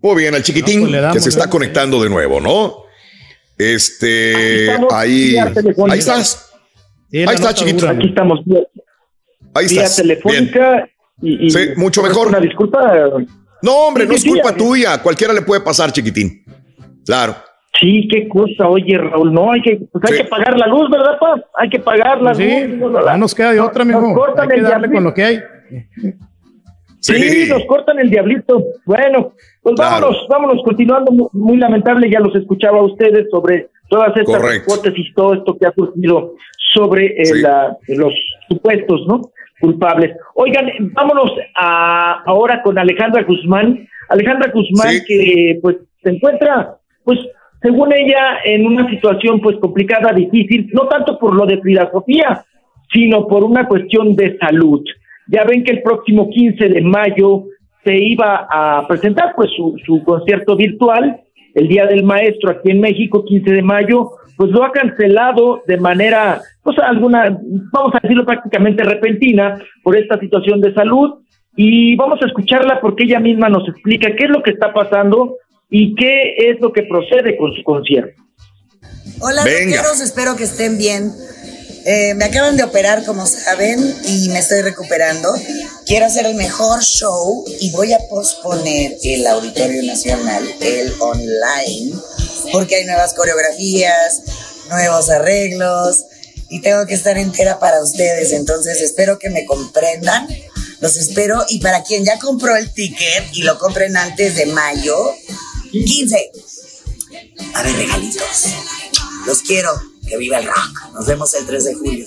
Muy 0.00 0.16
bien, 0.16 0.34
al 0.34 0.42
chiquitín 0.42 0.80
No, 0.82 0.88
pues 0.88 1.00
damos, 1.00 1.16
que 1.16 1.20
se 1.22 1.28
está 1.30 1.44
¿no? 1.46 1.50
conectando 1.50 2.02
de 2.02 2.10
nuevo, 2.10 2.40
¿no? 2.40 2.84
Este, 3.56 4.66
estamos, 4.66 4.92
ahí, 4.92 5.36
ahí 5.36 5.98
estás. 5.98 6.50
Ahí 7.12 7.34
está, 7.34 7.54
chiquito. 7.54 7.88
Aquí 7.88 8.08
estamos 8.08 8.40
Ahí 9.54 9.66
vía 9.68 9.82
estás. 9.84 10.04
Bien. 10.04 10.08
telefónica 10.20 10.88
y, 11.22 11.46
y- 11.46 11.50
Sí, 11.50 11.58
mucho 11.76 12.02
mejor. 12.02 12.28
Una 12.28 12.40
disculpa. 12.40 12.92
No, 13.62 13.72
hombre, 13.86 14.04
Sí, 14.04 14.08
no 14.08 14.14
es 14.16 14.24
culpa 14.24 14.48
sí. 14.50 14.54
tuya. 14.58 15.02
Cualquiera 15.02 15.32
le 15.32 15.42
puede 15.42 15.60
pasar, 15.62 15.90
chiquitín. 15.92 16.44
Claro. 17.06 17.34
Sí, 17.80 18.06
qué 18.10 18.28
cosa, 18.28 18.68
oye, 18.68 18.96
Raúl, 18.98 19.32
no 19.32 19.50
hay 19.50 19.60
que, 19.60 19.80
pues 19.90 20.04
hay 20.10 20.18
Sí. 20.18 20.22
que 20.22 20.28
pagar 20.28 20.56
la 20.56 20.66
luz, 20.68 20.88
¿verdad, 20.90 21.18
pa? 21.18 21.42
Hay 21.58 21.68
que 21.68 21.80
pagar 21.80 22.22
la 22.22 22.32
Sí, 22.34 22.66
luz. 22.68 22.92
no 22.92 23.16
nos 23.16 23.34
queda 23.34 23.52
de 23.52 23.60
otra, 23.60 23.84
Nos 23.84 24.00
mijo. 24.02 24.14
cortan 24.14 24.42
Hay 24.44 24.48
que 24.48 24.54
el 24.56 24.62
darle 24.62 24.88
diablito. 24.88 24.94
con 24.94 25.04
lo 25.04 25.14
que 25.14 25.24
hay. 25.24 25.40
Sí, 27.00 27.14
Sí. 27.18 27.48
nos 27.50 27.64
cortan 27.66 27.98
el 27.98 28.08
diablito. 28.10 28.62
Bueno, 28.86 29.32
pues 29.62 29.74
Claro. 29.74 30.06
vámonos, 30.06 30.26
vámonos 30.28 30.62
continuando. 30.64 31.12
Mu- 31.12 31.28
Muy 31.32 31.58
lamentable, 31.58 32.08
ya 32.10 32.20
los 32.20 32.34
escuchaba 32.34 32.78
a 32.78 32.82
ustedes 32.84 33.26
sobre 33.30 33.68
todas 33.90 34.16
estas 34.16 34.36
Correcto. 34.36 34.72
hipótesis, 34.74 35.06
todo 35.14 35.34
esto 35.34 35.56
que 35.58 35.66
ha 35.66 35.72
surgido 35.74 36.32
sobre 36.72 37.20
eh, 37.20 37.24
Sí. 37.26 37.40
la- 37.42 37.76
los 37.88 38.12
supuestos, 38.48 39.00
¿no? 39.06 39.20
Culpables. 39.60 40.16
Oigan, 40.34 40.70
vámonos 40.92 41.30
a, 41.56 42.22
ahora 42.26 42.62
con 42.62 42.78
Alejandra 42.78 43.22
Guzmán. 43.22 43.86
Alejandra 44.08 44.50
Guzmán 44.52 44.90
Sí. 44.90 45.04
que 45.06 45.58
pues 45.62 45.76
se 46.02 46.10
encuentra, 46.10 46.76
pues 47.04 47.18
según 47.62 47.92
ella, 47.94 48.40
en 48.44 48.66
una 48.66 48.88
situación 48.90 49.40
pues 49.40 49.56
complicada, 49.56 50.12
difícil, 50.12 50.68
no 50.74 50.86
tanto 50.86 51.18
por 51.18 51.34
lo 51.34 51.46
de 51.46 51.58
Frida 51.62 51.90
Sofía, 51.90 52.44
sino 52.92 53.26
por 53.26 53.42
una 53.42 53.66
cuestión 53.66 54.14
de 54.16 54.36
salud. 54.38 54.84
Ya 55.28 55.44
ven 55.44 55.64
que 55.64 55.72
el 55.72 55.82
próximo 55.82 56.28
15 56.28 56.68
de 56.68 56.80
mayo 56.82 57.44
se 57.82 57.96
iba 57.96 58.46
a 58.50 58.86
presentar 58.86 59.32
pues 59.34 59.50
su, 59.56 59.76
su 59.86 60.02
concierto 60.04 60.56
virtual, 60.56 61.20
el 61.54 61.68
Día 61.68 61.86
del 61.86 62.02
Maestro 62.02 62.50
aquí 62.50 62.70
en 62.70 62.80
México, 62.80 63.24
15 63.24 63.50
de 63.50 63.62
mayo, 63.62 64.10
pues 64.36 64.50
lo 64.50 64.64
ha 64.64 64.72
cancelado 64.72 65.62
de 65.66 65.76
manera, 65.76 66.40
pues 66.62 66.78
alguna, 66.78 67.38
vamos 67.72 67.94
a 67.94 68.00
decirlo 68.02 68.24
prácticamente 68.24 68.82
repentina 68.82 69.58
por 69.82 69.96
esta 69.96 70.18
situación 70.18 70.60
de 70.60 70.74
salud 70.74 71.20
y 71.56 71.94
vamos 71.96 72.20
a 72.22 72.26
escucharla 72.26 72.80
porque 72.80 73.04
ella 73.04 73.20
misma 73.20 73.48
nos 73.48 73.68
explica 73.68 74.14
qué 74.16 74.24
es 74.24 74.30
lo 74.30 74.42
que 74.42 74.50
está 74.50 74.72
pasando 74.72 75.36
y 75.70 75.94
qué 75.94 76.34
es 76.36 76.60
lo 76.60 76.72
que 76.72 76.82
procede 76.82 77.36
con 77.36 77.52
su 77.54 77.62
concierto. 77.62 78.22
Hola, 79.20 79.42
rockeros, 79.44 80.00
espero 80.00 80.36
que 80.36 80.44
estén 80.44 80.78
bien. 80.78 81.10
Eh, 81.86 82.14
me 82.14 82.24
acaban 82.24 82.56
de 82.56 82.64
operar, 82.64 83.04
como 83.04 83.26
saben, 83.26 83.78
y 84.06 84.30
me 84.30 84.38
estoy 84.38 84.62
recuperando. 84.62 85.28
Quiero 85.86 86.06
hacer 86.06 86.24
el 86.24 86.34
mejor 86.34 86.82
show 86.82 87.44
y 87.60 87.70
voy 87.72 87.92
a 87.92 87.98
posponer 88.08 88.92
el 89.02 89.26
Auditorio 89.26 89.82
Nacional, 89.82 90.44
el 90.60 90.92
online, 90.98 91.92
porque 92.52 92.76
hay 92.76 92.84
nuevas 92.84 93.14
coreografías, 93.14 94.22
nuevos 94.68 95.10
arreglos 95.10 96.04
y 96.50 96.60
tengo 96.60 96.86
que 96.86 96.94
estar 96.94 97.16
entera 97.18 97.58
para 97.58 97.82
ustedes. 97.82 98.32
Entonces, 98.32 98.80
espero 98.80 99.18
que 99.18 99.30
me 99.30 99.44
comprendan. 99.44 100.28
Los 100.80 100.96
espero. 100.96 101.44
Y 101.48 101.60
para 101.60 101.82
quien 101.82 102.04
ya 102.04 102.18
compró 102.18 102.56
el 102.56 102.72
ticket 102.72 103.24
y 103.32 103.42
lo 103.42 103.58
compren 103.58 103.96
antes 103.96 104.36
de 104.36 104.46
mayo, 104.46 104.96
15. 105.72 106.32
A 107.54 107.62
ver, 107.62 107.76
regalitos. 107.76 108.44
Los 109.26 109.42
quiero. 109.42 109.70
Que 110.06 110.18
viva 110.18 110.38
el 110.38 110.46
rock. 110.46 110.92
Nos 110.92 111.06
vemos 111.06 111.32
el 111.34 111.46
3 111.46 111.64
de 111.64 111.74
julio. 111.74 112.06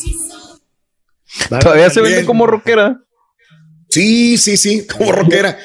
Todavía 1.59 1.89
se 1.89 2.01
vende 2.01 2.25
como 2.25 2.45
rockera. 2.45 3.01
Sí, 3.89 4.37
sí, 4.37 4.57
sí, 4.57 4.85
como 4.85 5.11
rockera. 5.11 5.57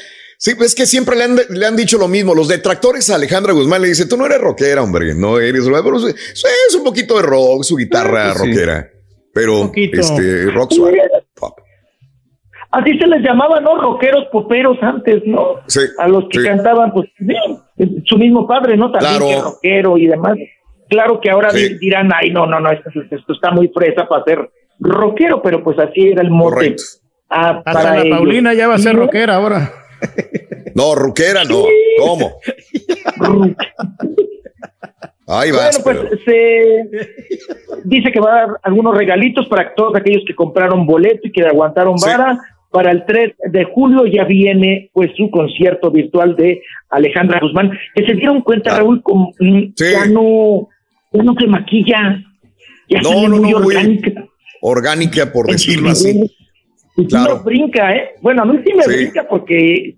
Sí, 0.44 0.56
pues 0.56 0.70
es 0.70 0.74
que 0.74 0.86
siempre 0.86 1.14
le 1.14 1.22
han, 1.22 1.36
le 1.50 1.66
han 1.66 1.76
dicho 1.76 1.98
lo 1.98 2.08
mismo. 2.08 2.34
Los 2.34 2.48
detractores 2.48 3.08
a 3.10 3.14
Alejandra 3.14 3.52
Guzmán 3.52 3.80
le 3.80 3.86
dicen, 3.86 4.08
tú 4.08 4.16
no 4.16 4.26
eres 4.26 4.40
rockera, 4.40 4.82
hombre, 4.82 5.14
no 5.14 5.38
eres 5.38 5.64
rockera. 5.66 6.08
Es 6.68 6.74
un 6.76 6.82
poquito 6.82 7.16
de 7.16 7.22
rock, 7.22 7.62
su 7.62 7.76
guitarra 7.76 8.30
Ah, 8.30 8.34
pues 8.36 8.42
sí. 8.42 8.50
rockera. 8.50 8.88
Pero, 9.32 9.70
este, 9.72 10.46
rock 10.50 10.72
suave. 10.72 11.00
Pop. 11.36 11.60
Así 12.72 12.98
se 12.98 13.06
les 13.06 13.20
llamaba, 13.22 13.60
¿no? 13.60 13.80
Rockeros, 13.80 14.24
poperos 14.32 14.78
antes, 14.82 15.22
¿no? 15.26 15.60
Sí, 15.68 15.78
A 16.00 16.08
los 16.08 16.24
que 16.28 16.40
sí. 16.40 16.44
cantaban, 16.44 16.92
pues, 16.92 17.08
sí, 17.18 18.02
su 18.06 18.16
mismo 18.18 18.44
padre, 18.48 18.76
¿no? 18.76 18.90
También 18.90 19.18
Claro. 19.18 19.28
que 19.28 19.40
rockero 19.42 19.96
y 19.98 20.06
demás. 20.08 20.36
Claro 20.90 21.20
que 21.20 21.30
ahora 21.30 21.52
dirán, 21.52 22.10
ay, 22.20 22.30
no, 22.32 22.46
no, 22.46 22.58
no, 22.58 22.68
esto, 22.72 22.90
esto 23.12 23.32
está 23.32 23.52
muy 23.52 23.68
fresa 23.68 24.08
para 24.08 24.24
ser 24.24 24.50
rockero, 24.80 25.40
pero 25.40 25.62
pues 25.62 25.78
así 25.78 26.08
era 26.08 26.20
el 26.22 26.30
mote. 26.30 26.54
Correcto. 26.56 26.82
ah, 27.30 27.62
Hasta 27.64 27.72
para 27.72 27.94
la 27.94 28.02
ellos. 28.02 28.18
Paulina 28.18 28.54
ya 28.54 28.66
va 28.66 28.74
a 28.74 28.78
ser 28.78 28.96
rockera 28.96 29.36
ahora. 29.36 29.70
No, 30.74 30.94
rockera 30.94 31.44
no. 31.44 31.64
¿Cómo? 31.98 32.32
Ahí 35.26 35.50
vas. 35.50 35.82
Bueno, 35.82 36.00
pues 36.08 36.20
pero- 36.24 36.24
se 36.24 37.82
dice 37.84 38.12
que 38.12 38.20
va 38.20 38.32
a 38.34 38.40
dar 38.46 38.48
algunos 38.62 38.96
regalitos 38.96 39.46
para 39.48 39.74
todos 39.74 39.94
aquellos 39.96 40.22
que 40.26 40.34
compraron 40.34 40.86
boleto 40.86 41.28
y 41.28 41.32
que 41.32 41.42
aguantaron 41.46 41.98
Sí. 41.98 42.08
vara. 42.08 42.38
Para 42.70 42.90
el 42.90 43.04
3 43.04 43.34
de 43.50 43.64
julio 43.64 44.06
ya 44.06 44.24
viene 44.24 44.90
pues 44.94 45.10
su 45.16 45.30
concierto 45.30 45.90
virtual 45.90 46.34
de 46.36 46.62
Alejandra 46.88 47.38
Guzmán, 47.40 47.70
que 47.94 48.06
se 48.06 48.14
dieron 48.14 48.40
cuenta, 48.40 48.74
Ah. 48.74 48.78
Raúl, 48.78 49.02
mm, 49.40 49.60
Sí. 49.76 49.84
ya 49.92 50.06
no, 50.06 50.68
ya 51.12 51.22
no 51.22 51.34
se 51.38 51.46
maquilla, 51.46 52.22
ya 52.88 53.00
No, 53.02 53.28
no, 53.28 53.36
muy 53.38 53.52
no, 53.52 53.60
muy- 53.60 53.74
orgánica. 53.74 54.24
orgánica, 54.62 55.32
por 55.32 55.46
decirlo 55.50 55.90
así. 55.90 56.18
Claro. 57.08 57.42
brinca, 57.44 57.94
¿eh? 57.94 58.10
Bueno, 58.22 58.42
a 58.42 58.44
mí 58.46 58.58
sí 58.66 58.72
me 58.74 58.82
Sí. 58.84 58.90
Brinca 58.90 59.26
porque 59.28 59.96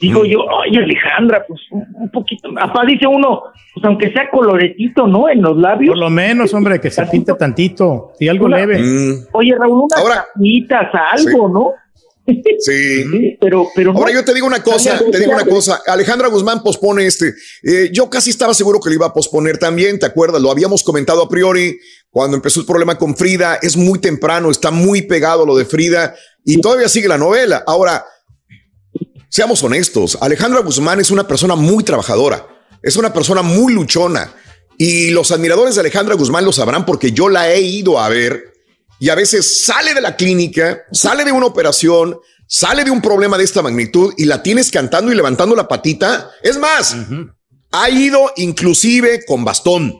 digo 0.00 0.24
yo, 0.24 0.40
ay, 0.62 0.76
Alejandra, 0.76 1.44
pues 1.46 1.60
un, 1.70 2.10
poquito, 2.10 2.48
apá 2.60 2.84
dice 2.86 3.06
uno, 3.06 3.42
pues 3.74 3.84
aunque 3.84 4.12
sea 4.12 4.30
coloretito, 4.30 5.06
¿no? 5.06 5.28
En 5.28 5.42
los 5.42 5.56
labios. 5.56 5.90
Por 5.94 5.98
lo 5.98 6.10
menos, 6.10 6.54
hombre, 6.54 6.80
que 6.80 6.90
se 6.90 7.04
pinte 7.06 7.32
tantito. 7.34 8.12
Y 8.20 8.28
algo 8.28 8.46
Una- 8.46 8.58
leve. 8.58 8.78
Mm, 8.80 9.26
Oye, 9.32 9.54
Raúl, 9.58 9.82
unas 9.90 10.00
Ahora- 10.00 10.26
tapitas, 10.34 10.88
algo, 11.12 11.48
¿no? 11.48 11.72
sí. 12.26 12.42
Sí, 12.58 13.38
pero, 13.40 13.66
pero 13.74 13.92
no. 13.92 13.98
Ahora 14.00 14.12
yo 14.12 14.22
te 14.24 14.34
digo 14.34 14.46
una 14.46 14.62
cosa, 14.62 14.98
te 15.10 15.18
digo 15.18 15.32
una 15.32 15.46
cosa. 15.46 15.80
Alejandra 15.86 16.28
Guzmán 16.28 16.62
pospone 16.62 17.06
este. 17.06 17.32
Eh, 17.62 17.88
yo 17.92 18.10
casi 18.10 18.28
estaba 18.30 18.52
seguro 18.52 18.80
que 18.80 18.90
lo 18.90 18.96
iba 18.96 19.06
a 19.06 19.12
posponer 19.14 19.56
también, 19.58 19.98
¿te 19.98 20.04
acuerdas? 20.06 20.42
Lo 20.42 20.50
habíamos 20.50 20.82
comentado 20.84 21.22
a 21.22 21.28
priori 21.28 21.78
cuando 22.10 22.36
empezó 22.36 22.60
el 22.60 22.66
problema 22.66 22.98
con 22.98 23.16
Frida. 23.16 23.58
Es 23.62 23.76
muy 23.78 23.98
temprano, 23.98 24.50
está 24.50 24.70
muy 24.70 25.02
pegado 25.02 25.46
lo 25.46 25.56
de 25.56 25.64
Frida 25.64 26.14
y 26.44 26.60
todavía 26.60 26.88
sigue 26.88 27.08
la 27.08 27.16
novela. 27.16 27.64
Ahora, 27.66 28.04
seamos 29.28 29.62
honestos, 29.62 30.18
Alejandra 30.20 30.60
Guzmán 30.60 31.00
es 31.00 31.10
una 31.10 31.26
persona 31.26 31.54
muy 31.54 31.84
trabajadora, 31.84 32.46
es 32.82 32.96
una 32.96 33.12
persona 33.12 33.42
muy 33.42 33.72
luchona 33.72 34.32
y 34.78 35.10
los 35.10 35.32
admiradores 35.32 35.74
de 35.74 35.80
Alejandra 35.80 36.14
Guzmán 36.14 36.44
lo 36.44 36.52
sabrán 36.52 36.86
porque 36.86 37.12
yo 37.12 37.28
la 37.28 37.50
he 37.52 37.60
ido 37.60 37.98
a 37.98 38.08
ver 38.08 38.52
y 39.00 39.10
a 39.10 39.14
veces 39.14 39.64
sale 39.64 39.94
de 39.94 40.00
la 40.00 40.16
clínica, 40.16 40.82
sale 40.92 41.24
de 41.24 41.32
una 41.32 41.46
operación, 41.46 42.18
sale 42.46 42.84
de 42.84 42.90
un 42.90 43.00
problema 43.02 43.38
de 43.38 43.44
esta 43.44 43.62
magnitud 43.62 44.12
y 44.16 44.24
la 44.24 44.42
tienes 44.42 44.70
cantando 44.70 45.12
y 45.12 45.14
levantando 45.14 45.54
la 45.54 45.68
patita. 45.68 46.30
Es 46.42 46.58
más, 46.58 46.96
Ha 47.70 47.90
ido 47.90 48.32
inclusive 48.36 49.24
con 49.26 49.44
bastón 49.44 49.94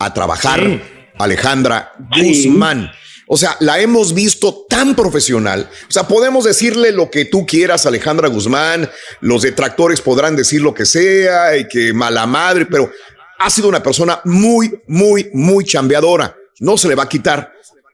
a 0.00 0.12
trabajar 0.12 0.82
Alejandra 1.16 1.92
Guzmán. 2.10 2.90
O 3.26 3.36
sea, 3.36 3.56
la 3.60 3.80
hemos 3.80 4.12
visto 4.12 4.66
tan 4.68 4.94
profesional. 4.94 5.68
O 5.88 5.92
sea, 5.92 6.06
podemos 6.06 6.44
decirle 6.44 6.92
lo 6.92 7.10
que 7.10 7.24
tú 7.24 7.46
quieras, 7.46 7.86
Alejandra 7.86 8.28
Guzmán. 8.28 8.90
Los 9.20 9.42
detractores 9.42 10.00
podrán 10.00 10.36
decir 10.36 10.60
lo 10.60 10.74
que 10.74 10.84
sea 10.84 11.56
y 11.56 11.66
que 11.66 11.92
mala 11.92 12.26
madre, 12.26 12.66
pero 12.66 12.90
ha 13.38 13.50
sido 13.50 13.68
una 13.68 13.82
persona 13.82 14.20
muy, 14.24 14.80
muy, 14.86 15.30
muy 15.32 15.64
chambeadora. 15.64 16.36
No 16.60 16.76
se 16.76 16.88
le 16.88 16.94
va 16.94 17.04
a 17.04 17.08
quitar. 17.08 17.52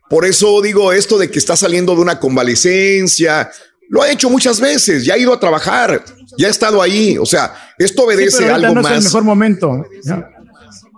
Por 0.09 0.25
eso 0.25 0.61
digo 0.61 0.93
esto 0.93 1.17
de 1.19 1.31
que 1.31 1.39
está 1.39 1.57
saliendo 1.57 1.95
de 1.95 2.01
una 2.01 2.19
convalecencia. 2.19 3.51
Lo 3.89 4.03
ha 4.03 4.11
hecho 4.11 4.31
muchas 4.31 4.61
veces, 4.61 5.05
ya 5.05 5.15
ha 5.15 5.19
ido 5.19 5.33
a 5.33 5.41
trabajar, 5.41 6.05
ya 6.37 6.49
ha 6.49 6.51
estado 6.51 6.83
ahí. 6.83 7.17
O 7.19 7.27
sea, 7.27 7.55
esto 7.79 8.05
obedece 8.05 8.31
Sí, 8.31 8.43
pero 8.43 8.53
a 8.53 8.57
algo 8.57 8.75
no 8.75 8.81
es 8.81 8.85
más. 8.85 8.99
el 8.99 9.05
mejor 9.05 9.25
momento. 9.25 9.85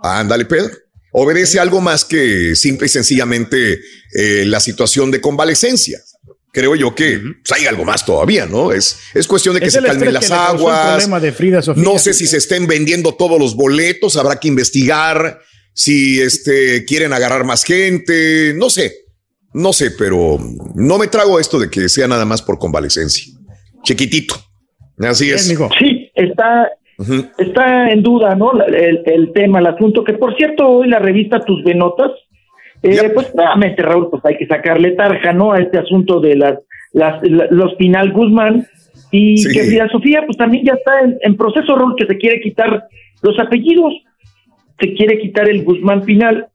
Ándale, 0.01 0.45
Pedro. 0.45 0.82
Obedece 1.13 1.59
a 1.59 1.61
algo 1.61 1.79
más 1.79 2.05
que 2.05 2.55
simple 2.55 2.87
y 2.87 2.89
sencillamente 2.89 3.79
eh, 4.13 4.43
la 4.45 4.59
situación 4.59 5.11
de 5.11 5.21
convalecencia. 5.21 5.99
Creo 6.51 6.75
yo 6.75 6.93
que 6.93 7.19
pues, 7.19 7.59
hay 7.59 7.65
algo 7.67 7.85
más 7.85 8.05
todavía, 8.05 8.45
¿no? 8.45 8.71
Es, 8.71 8.97
es 9.13 9.27
cuestión 9.27 9.55
de 9.55 9.61
que 9.61 9.67
Es 9.67 9.73
se 9.73 9.81
calmen 9.81 10.13
las 10.13 10.27
que 10.27 10.33
aguas. 10.33 10.89
problema 10.95 11.19
de 11.19 11.31
Frida 11.31 11.61
Sofía. 11.61 11.83
No 11.83 11.97
sé 11.99 12.13
si 12.13 12.27
se 12.27 12.37
estén 12.37 12.67
vendiendo 12.67 13.13
todos 13.13 13.39
los 13.39 13.55
boletos, 13.55 14.17
habrá 14.17 14.39
que 14.39 14.47
investigar 14.47 15.39
si 15.73 16.19
este, 16.21 16.85
quieren 16.85 17.13
agarrar 17.13 17.43
más 17.43 17.63
gente, 17.63 18.53
no 18.55 18.69
sé, 18.69 18.93
no 19.53 19.73
sé, 19.73 19.91
pero 19.91 20.39
no 20.75 20.97
me 20.97 21.07
trago 21.07 21.39
esto 21.39 21.59
de 21.59 21.69
que 21.69 21.89
sea 21.89 22.07
nada 22.07 22.25
más 22.25 22.41
por 22.41 22.59
convalecencia. 22.59 23.33
Chiquitito. 23.83 24.35
Así 24.99 25.31
es. 25.31 25.45
Sí, 25.45 26.11
está, 26.15 26.69
está 27.37 27.89
en 27.89 28.01
duda, 28.03 28.35
¿no? 28.35 28.53
La- 28.53 28.65
El, 28.65 29.01
el 29.05 29.31
tema, 29.33 29.59
el 29.59 29.67
asunto, 29.67 30.03
que 30.03 30.13
por 30.13 30.35
cierto, 30.35 30.67
hoy 30.67 30.87
la 30.89 30.99
revista 30.99 31.39
Tus 31.39 31.63
Venotas, 31.63 32.11
eh, 32.81 33.11
pues 33.13 33.33
nuevamente, 33.35 33.81
Raúl, 33.81 34.09
pues 34.09 34.23
hay 34.25 34.37
que 34.37 34.47
sacarle 34.47 34.91
tarja, 34.91 35.31
¿no? 35.33 35.53
A 35.53 35.59
este 35.59 35.77
asunto 35.79 36.19
de 36.19 36.35
las, 36.35 36.59
las, 36.91 37.21
la- 37.23 37.47
los 37.49 37.73
Pinal 37.75 38.11
Guzmán 38.11 38.65
y 39.11 39.37
Sí. 39.37 39.53
que 39.53 39.63
Frida 39.65 39.87
Sofía, 39.89 40.23
pues 40.25 40.37
también 40.37 40.65
ya 40.65 40.73
está 40.73 41.01
en, 41.01 41.17
en 41.21 41.37
proceso, 41.37 41.75
Raúl, 41.75 41.95
que 41.95 42.05
se 42.07 42.17
quiere 42.17 42.41
quitar 42.41 42.87
los 43.21 43.39
apellidos, 43.39 43.93
se 44.79 44.93
quiere 44.93 45.19
quitar 45.19 45.47
el 45.49 45.63
Guzmán 45.63 46.01
Pinal. 46.01 46.47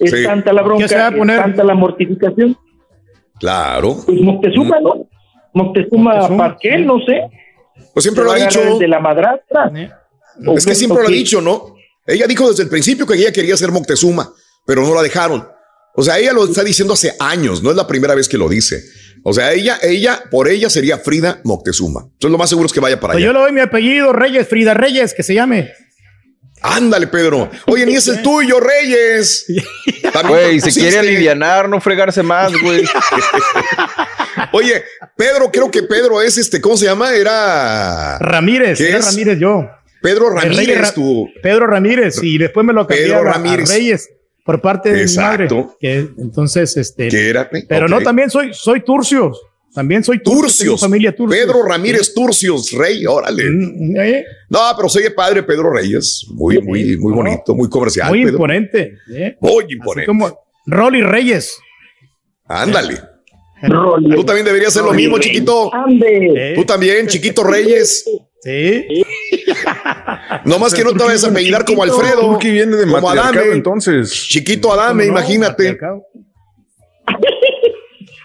Es 0.00 0.10
Sí. 0.10 0.24
tanta 0.24 0.52
la 0.52 0.62
bronca, 0.62 0.84
¿Qué 0.84 0.88
se 0.88 0.96
va 0.96 1.08
a 1.08 1.10
es 1.10 1.36
tanta 1.42 1.62
la 1.64 1.74
mortificación. 1.74 2.56
Claro. 3.38 3.94
Pues 4.06 4.20
Moctezuma, 4.20 4.80
¿no? 4.80 5.06
Moctezuma, 5.52 6.28
¿para 6.36 6.56
qué? 6.60 6.78
No 6.78 6.98
sé. 7.00 7.22
Pues 7.92 8.02
siempre 8.04 8.24
lo 8.24 8.32
ha 8.32 8.36
dicho. 8.36 8.60
el 8.62 8.78
de 8.78 8.88
la 8.88 9.00
madrastra. 9.00 9.70
Es 10.56 10.66
que 10.66 10.74
siempre 10.74 11.02
lo 11.02 11.08
ha 11.08 11.10
dicho, 11.12 11.40
¿no? 11.40 11.74
Ella 12.06 12.26
dijo 12.26 12.48
desde 12.48 12.62
el 12.62 12.68
principio 12.68 13.06
que 13.06 13.14
ella 13.14 13.32
quería 13.32 13.56
ser 13.56 13.72
Moctezuma, 13.72 14.32
pero 14.66 14.82
no 14.82 14.94
la 14.94 15.02
dejaron. 15.02 15.46
O 15.94 16.02
sea, 16.02 16.18
ella 16.18 16.32
lo 16.32 16.44
está 16.44 16.62
diciendo 16.62 16.94
hace 16.94 17.14
años, 17.18 17.62
no 17.62 17.70
es 17.70 17.76
la 17.76 17.86
primera 17.86 18.14
vez 18.14 18.28
que 18.28 18.36
lo 18.38 18.48
dice. 18.48 18.82
O 19.24 19.32
sea, 19.32 19.52
ella, 19.52 19.78
ella, 19.82 20.22
por 20.30 20.46
ella 20.48 20.68
sería 20.70 20.98
Frida 20.98 21.40
Moctezuma. 21.42 22.02
Entonces 22.02 22.30
lo 22.30 22.38
más 22.38 22.48
seguro 22.50 22.66
es 22.66 22.72
que 22.72 22.80
vaya 22.80 23.00
para 23.00 23.14
Pues 23.14 23.24
allá. 23.24 23.32
yo 23.32 23.32
le 23.32 23.40
doy 23.40 23.52
mi 23.52 23.60
apellido, 23.60 24.12
Reyes, 24.12 24.46
Frida 24.46 24.74
Reyes, 24.74 25.14
que 25.14 25.22
se 25.22 25.34
llame. 25.34 25.72
Ándale, 26.62 27.06
Pedro. 27.06 27.50
Oye, 27.66 27.86
ni 27.86 27.94
es 27.94 28.06
el 28.08 28.22
tuyo, 28.22 28.60
Reyes. 28.60 29.46
Güey, 30.28 30.60
se 30.60 30.72
quiere 30.72 30.98
alivianar, 30.98 31.68
no 31.68 31.78
fregarse 31.80 32.22
más, 32.22 32.50
güey. 32.62 32.84
Oye, 34.52 34.82
Pedro, 35.16 35.50
creo 35.52 35.70
que 35.70 35.82
Pedro 35.82 36.20
es 36.22 36.36
este, 36.38 36.60
¿cómo 36.60 36.76
se 36.76 36.86
llama? 36.86 37.14
Era 37.14 38.18
Ramírez, 38.18 38.78
¿Qué 38.78 38.88
era 38.90 38.98
es? 38.98 39.06
Ramírez 39.06 39.38
yo. 39.38 39.68
Pedro 40.02 40.30
Ramírez, 40.30 40.78
Ra- 40.80 40.92
tu 40.94 41.28
Pedro 41.42 41.66
Ramírez, 41.66 42.22
y 42.22 42.38
después 42.38 42.64
me 42.64 42.72
lo 42.72 42.86
cambié 42.86 43.14
a, 43.14 43.18
a 43.18 43.22
Ramírez. 43.22 43.68
Reyes 43.70 44.08
por 44.44 44.60
parte 44.60 44.92
de 44.92 45.02
Exacto. 45.02 45.54
mi 45.56 45.60
madre. 45.62 45.76
Que, 45.80 45.98
entonces, 46.18 46.76
este. 46.76 47.08
¿Qué 47.08 47.28
era? 47.30 47.50
Pero 47.68 47.88
no, 47.88 48.00
también 48.00 48.30
soy, 48.30 48.52
soy 48.54 48.82
Turcios. 48.84 49.40
También 49.74 50.02
soy 50.04 50.22
Turcios. 50.22 50.80
familia 50.80 51.14
Turcios. 51.14 51.44
Pedro 51.44 51.62
Ramírez 51.62 52.14
Turcios, 52.14 52.70
Rey, 52.72 53.04
órale. 53.04 53.42
¿eh? 53.44 54.24
No, 54.48 54.60
pero 54.76 54.88
soy 54.88 55.02
el 55.04 55.12
padre 55.14 55.42
Pedro 55.42 55.70
Reyes. 55.70 56.24
Muy, 56.30 56.62
muy, 56.62 56.96
muy 56.96 57.12
bonito, 57.12 57.54
muy 57.54 57.68
comercial. 57.68 58.08
Muy 58.08 58.20
Pedro. 58.20 58.32
imponente. 58.34 58.96
¿eh? 59.12 59.36
Muy 59.40 59.64
Así 59.64 59.72
imponente. 59.74 60.06
como 60.06 60.40
Rolly 60.66 61.02
Reyes. 61.02 61.58
Ándale. 62.46 63.00
Tú 63.60 64.24
también 64.24 64.44
deberías 64.44 64.68
hacer 64.76 64.84
lo 64.84 64.92
mismo, 64.92 65.18
chiquito. 65.18 65.70
Tú 66.54 66.64
también, 66.64 67.06
chiquito 67.06 67.42
Reyes. 67.42 68.04
Sí. 68.42 68.84
No 70.44 70.58
más 70.58 70.74
que 70.74 70.84
no 70.84 70.92
te 70.92 71.02
vayas 71.02 71.24
a 71.24 71.30
apellidar 71.30 71.64
como 71.64 71.82
Alfredo. 71.82 72.20
Turqui 72.20 72.50
viene 72.50 72.76
de 72.76 72.84
como 72.84 73.08
Adame. 73.10 73.52
entonces. 73.52 74.12
Chiquito 74.28 74.72
Adame, 74.72 75.06
imagínate. 75.06 75.78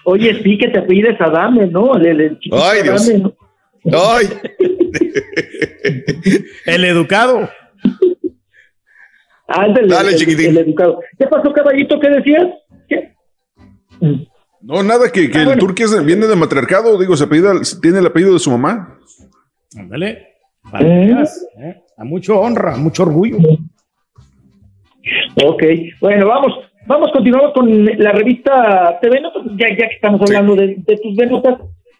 Oye, 0.04 0.42
sí 0.42 0.58
que 0.58 0.68
te 0.68 0.78
apellides 0.80 1.20
Adame, 1.20 1.66
¿no? 1.68 1.94
El, 1.96 2.20
el 2.20 2.38
chiquito 2.38 2.64
Ay, 2.64 2.82
Dios. 2.82 3.08
Adame, 3.08 3.22
¿no? 3.84 4.10
Ay. 4.10 4.28
El 6.66 6.84
educado. 6.84 7.48
Ándale, 9.48 9.88
Dale, 9.88 10.10
el, 10.10 10.16
chiquitín. 10.16 10.50
el 10.50 10.58
educado. 10.58 11.00
¿Qué 11.18 11.26
pasó, 11.26 11.52
caballito? 11.52 11.98
¿Qué 12.00 12.08
decías? 12.08 12.46
¿Qué? 12.88 13.14
No, 14.62 14.82
nada, 14.82 15.10
que, 15.10 15.24
Ah, 15.26 15.30
que 15.32 15.42
el 15.42 15.58
Turqui 15.58 15.82
es 15.82 15.90
de- 15.90 16.04
viene 16.04 16.26
de 16.26 16.36
matriarcado, 16.36 16.98
digo, 16.98 17.16
se 17.16 17.24
apellida, 17.24 17.52
tiene 17.80 17.98
el 17.98 18.06
apellido 18.06 18.32
de 18.34 18.38
su 18.38 18.50
mamá. 18.50 18.98
Ándale. 19.76 20.28
Veas, 20.80 21.44
¿eh? 21.58 21.82
A 21.98 22.04
mucho 22.04 22.38
honra, 22.40 22.74
a 22.74 22.76
mucho 22.76 23.02
orgullo. 23.02 23.38
Ok, 25.44 25.62
bueno, 26.00 26.26
vamos, 26.28 26.52
vamos, 26.86 27.10
continuamos 27.12 27.52
con 27.54 27.84
la 27.84 28.12
revista 28.12 28.98
TV 29.00 29.20
Notas, 29.20 29.42
ya, 29.56 29.68
ya 29.70 29.88
que 29.88 29.94
estamos 29.94 30.20
hablando 30.22 30.54
de, 30.54 30.76
de 30.78 30.96
tus 30.98 31.16
venotas. 31.16 31.58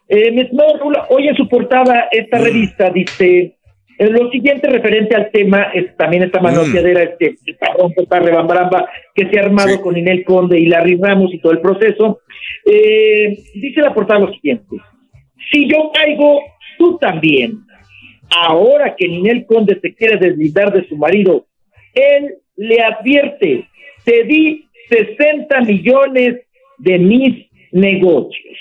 Eh, 0.09 0.31
mi 0.31 0.43
estimado 0.43 0.77
Raúl, 0.79 0.97
hoy 1.11 1.29
en 1.29 1.37
su 1.37 1.49
portada 1.49 2.05
esta 2.11 2.39
Mm. 2.39 2.43
revista 2.43 2.91
dice 2.91 3.29
eh, 3.39 3.57
lo 4.11 4.31
siguiente 4.31 4.69
referente 4.69 5.15
al 5.15 5.31
tema, 5.31 5.71
es 5.75 5.97
también 5.97 6.23
esta 6.23 6.41
manoseadera, 6.41 7.03
este, 7.03 7.37
esta 7.47 8.21
rebambaramba 8.21 8.89
que 9.15 9.29
se 9.29 9.39
ha 9.39 9.45
armado 9.45 9.81
con 9.81 9.97
Inel 9.97 10.25
Conde 10.25 10.59
y 10.59 10.67
Larry 10.67 10.97
Ramos 10.97 11.33
y 11.33 11.39
todo 11.39 11.53
el 11.53 11.61
proceso. 11.61 12.21
Eh, 12.65 13.39
dice 13.55 13.81
la 13.81 13.95
portada 13.95 14.21
lo 14.21 14.33
siguiente, 14.33 14.77
si 15.51 15.69
yo 15.69 15.91
caigo, 15.93 16.41
tú 16.79 16.99
también. 16.99 17.59
Ahora 18.35 18.95
que 18.97 19.09
Ninel 19.09 19.45
Conde 19.45 19.79
se 19.81 19.95
quiere 19.95 20.17
deslindar 20.17 20.73
de 20.73 20.89
su 20.89 20.97
marido, 20.97 21.47
él 21.95 22.37
le 22.57 22.81
advierte, 22.81 23.69
te 24.05 24.25
di 24.25 24.67
60 24.89 25.61
millones 25.63 26.41
de 26.79 26.99
mis 26.99 27.47
negocios. 27.73 28.59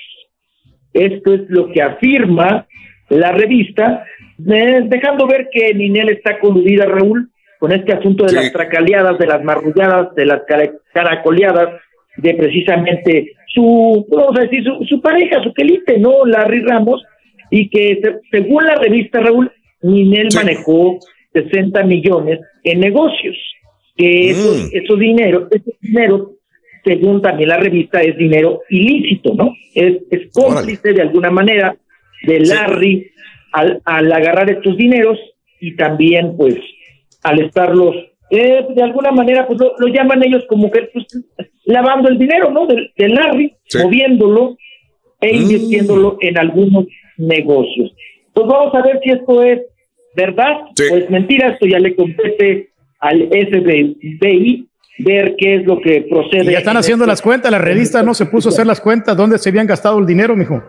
Esto 0.93 1.33
es 1.33 1.41
lo 1.49 1.71
que 1.71 1.81
afirma 1.81 2.67
la 3.09 3.31
revista, 3.31 4.03
eh, 4.03 4.20
dejando 4.45 5.27
ver 5.27 5.49
que 5.51 5.73
Ninel 5.73 6.09
está 6.09 6.39
coludida, 6.39 6.85
Raúl, 6.85 7.29
con 7.59 7.71
este 7.71 7.93
asunto 7.93 8.25
de 8.25 8.33
las 8.33 8.51
tracaleadas, 8.51 9.17
de 9.19 9.27
las 9.27 9.43
marrulladas, 9.43 10.15
de 10.15 10.25
las 10.25 10.41
cara- 10.47 10.71
caracoleadas, 10.93 11.79
de 12.17 12.33
precisamente 12.33 13.33
su, 13.53 14.05
vamos 14.09 14.37
a 14.37 14.41
decir, 14.43 14.63
su, 14.63 14.83
su 14.85 15.01
pareja, 15.01 15.41
su 15.43 15.53
quelite, 15.53 15.97
¿no? 15.99 16.25
Larry 16.25 16.61
Ramos, 16.61 17.03
y 17.49 17.69
que 17.69 17.99
se- 18.01 18.15
según 18.31 18.63
la 18.65 18.75
revista, 18.75 19.19
Raúl, 19.19 19.51
Ninel 19.81 20.29
manejó 20.35 20.97
60 21.33 21.83
millones 21.83 22.39
en 22.63 22.79
negocios, 22.79 23.35
que 23.95 24.31
esos, 24.31 24.73
esos 24.73 24.99
dinero, 24.99 25.47
ese 25.51 25.75
dinero, 25.81 26.31
según 26.83 27.21
también 27.21 27.49
la 27.49 27.57
revista, 27.57 28.01
es 28.01 28.17
dinero 28.17 28.61
ilícito, 28.69 29.33
¿no? 29.35 29.53
Es, 29.75 29.97
es 30.09 30.31
cómplice 30.33 30.93
de 30.93 31.01
alguna 31.01 31.29
manera 31.29 31.75
de 32.23 32.39
Larry 32.41 33.07
al, 33.51 33.81
al 33.85 34.11
agarrar 34.11 34.49
estos 34.49 34.75
dineros 34.77 35.17
y 35.59 35.75
también, 35.75 36.35
pues, 36.37 36.55
al 37.23 37.41
estarlos, 37.41 37.95
eh, 38.29 38.65
de 38.75 38.83
alguna 38.83 39.11
manera, 39.11 39.45
pues 39.47 39.59
lo, 39.59 39.73
lo 39.77 39.87
llaman 39.87 40.23
ellos 40.23 40.43
como 40.47 40.71
que, 40.71 40.89
pues, 40.93 41.05
lavando 41.65 42.09
el 42.09 42.17
dinero, 42.17 42.49
¿no? 42.51 42.65
De, 42.65 42.91
de 42.97 43.09
Larry, 43.09 43.53
Sí. 43.65 43.77
moviéndolo 43.83 44.57
e 45.19 45.35
invirtiéndolo 45.35 46.17
en 46.21 46.37
algunos 46.37 46.85
negocios. 47.17 47.93
Pues 48.33 48.47
vamos 48.47 48.73
a 48.73 48.81
ver 48.81 48.99
si 49.03 49.11
esto 49.11 49.43
es 49.43 49.59
verdad 50.15 50.61
o 50.91 50.95
es 50.97 51.09
mentira. 51.09 51.49
Esto 51.49 51.67
ya 51.67 51.77
le 51.79 51.95
compete 51.95 52.69
al 52.99 53.27
FBI 53.29 54.65
ver 54.99 55.35
qué 55.37 55.55
es 55.55 55.65
lo 55.65 55.79
que 55.79 56.01
procede. 56.09 56.45
Y 56.45 56.51
ya 56.53 56.59
están 56.59 56.73
en 56.75 56.79
haciendo 56.79 57.03
este- 57.05 57.11
las 57.11 57.21
cuentas, 57.21 57.51
la 57.51 57.59
revista 57.59 58.01
no 58.03 58.13
se 58.13 58.25
puso 58.25 58.49
a 58.49 58.51
hacer 58.51 58.65
las 58.65 58.81
cuentas 58.81 59.15
dónde 59.15 59.37
se 59.37 59.49
habían 59.49 59.67
gastado 59.67 59.99
el 59.99 60.05
dinero, 60.05 60.35
mijo. 60.35 60.61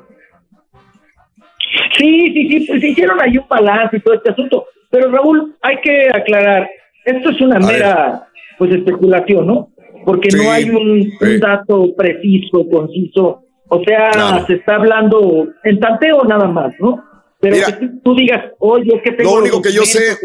Sí, 1.98 2.32
sí, 2.32 2.48
sí, 2.48 2.66
pues 2.68 2.82
hicieron 2.84 3.20
ahí 3.20 3.36
un 3.38 3.48
balance 3.48 3.96
y 3.96 4.00
todo 4.00 4.14
este 4.14 4.30
asunto. 4.30 4.66
Pero 4.90 5.10
Raúl, 5.10 5.56
hay 5.62 5.76
que 5.82 6.08
aclarar, 6.12 6.68
esto 7.04 7.30
es 7.30 7.40
una 7.40 7.58
mera 7.58 8.28
pues 8.58 8.72
especulación, 8.74 9.46
¿no? 9.46 9.70
Porque 10.04 10.28
no 10.36 10.50
hay 10.50 10.68
un, 10.70 11.10
un 11.20 11.40
dato 11.40 11.94
preciso, 11.96 12.66
conciso. 12.70 13.42
O 13.68 13.82
sea, 13.84 14.10
Claro. 14.10 14.46
se 14.46 14.54
está 14.54 14.74
hablando 14.76 15.46
en 15.64 15.80
tanteo 15.80 16.24
nada 16.24 16.46
más, 16.46 16.72
¿no? 16.78 17.02
Pero 17.40 17.56
Mira. 17.56 17.76
que 17.78 17.88
tú, 18.04 18.14
digas, 18.14 18.44
oye, 18.60 18.94
es 18.96 19.02
que 19.02 19.12
tengo 19.12 19.32
Lo 19.34 19.40
único 19.40 19.60
que 19.62 19.72
yo 19.72 19.82
sé. 19.84 20.16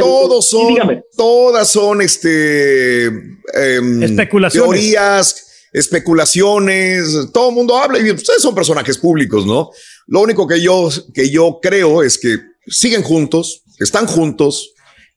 Todos 0.00 0.48
son, 0.50 0.68
dígame. 0.68 1.02
todas 1.16 1.68
son 1.68 2.00
este 2.00 3.06
em, 3.06 4.02
Especulaciones. 4.02 4.70
teorías, 4.70 5.45
especulaciones, 5.76 7.06
todo 7.34 7.50
el 7.50 7.54
mundo 7.54 7.76
habla 7.76 7.98
y 7.98 8.10
ustedes 8.10 8.40
son 8.40 8.54
personajes 8.54 8.96
públicos, 8.96 9.44
¿no? 9.44 9.70
Lo 10.06 10.20
único 10.22 10.46
que 10.46 10.58
yo, 10.58 10.88
que 11.12 11.28
yo 11.28 11.58
creo 11.60 12.02
es 12.02 12.16
que 12.16 12.38
siguen 12.66 13.02
juntos, 13.02 13.62
están 13.78 14.06
juntos 14.06 14.72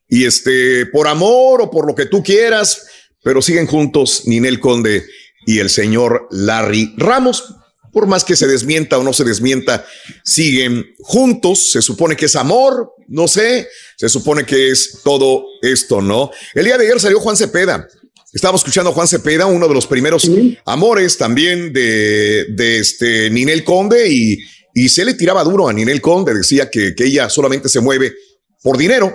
y 0.06 0.26
este, 0.26 0.84
por 0.84 1.08
amor 1.08 1.62
o 1.62 1.70
por 1.70 1.86
lo 1.86 1.94
que 1.94 2.04
tú 2.04 2.22
quieras, 2.22 2.86
pero 3.22 3.40
siguen 3.40 3.66
juntos 3.66 4.24
Ninel 4.26 4.60
Conde 4.60 5.06
y 5.46 5.60
el 5.60 5.70
señor 5.70 6.28
Larry 6.30 6.92
Ramos. 6.98 7.54
Por 7.90 8.06
más 8.06 8.22
que 8.22 8.36
se 8.36 8.46
desmienta 8.46 8.98
o 8.98 9.02
no 9.02 9.12
se 9.12 9.24
desmienta, 9.24 9.84
siguen 10.24 10.94
juntos. 10.98 11.72
Se 11.72 11.82
supone 11.82 12.14
que 12.14 12.26
es 12.26 12.36
amor, 12.36 12.92
no 13.08 13.26
sé. 13.26 13.66
Se 13.96 14.08
supone 14.08 14.44
que 14.44 14.70
es 14.70 15.00
todo 15.02 15.44
esto, 15.62 16.00
¿no? 16.00 16.30
El 16.54 16.66
día 16.66 16.78
de 16.78 16.84
ayer 16.84 17.00
salió 17.00 17.18
Juan 17.18 17.36
Cepeda. 17.36 17.88
Estábamos 18.32 18.60
escuchando 18.60 18.90
a 18.90 18.92
Juan 18.92 19.08
Cepeda, 19.08 19.46
uno 19.46 19.66
de 19.66 19.74
los 19.74 19.86
primeros 19.86 20.30
amores 20.64 21.18
también 21.18 21.72
de, 21.72 22.46
de 22.50 22.78
este 22.78 23.28
Ninel 23.30 23.64
Conde 23.64 24.08
y, 24.08 24.38
y 24.72 24.88
se 24.88 25.04
le 25.04 25.14
tiraba 25.14 25.42
duro 25.42 25.68
a 25.68 25.72
Ninel 25.72 26.00
Conde. 26.00 26.34
Decía 26.34 26.70
que, 26.70 26.94
que 26.94 27.06
ella 27.06 27.28
solamente 27.28 27.68
se 27.68 27.80
mueve 27.80 28.14
por 28.62 28.78
dinero. 28.78 29.12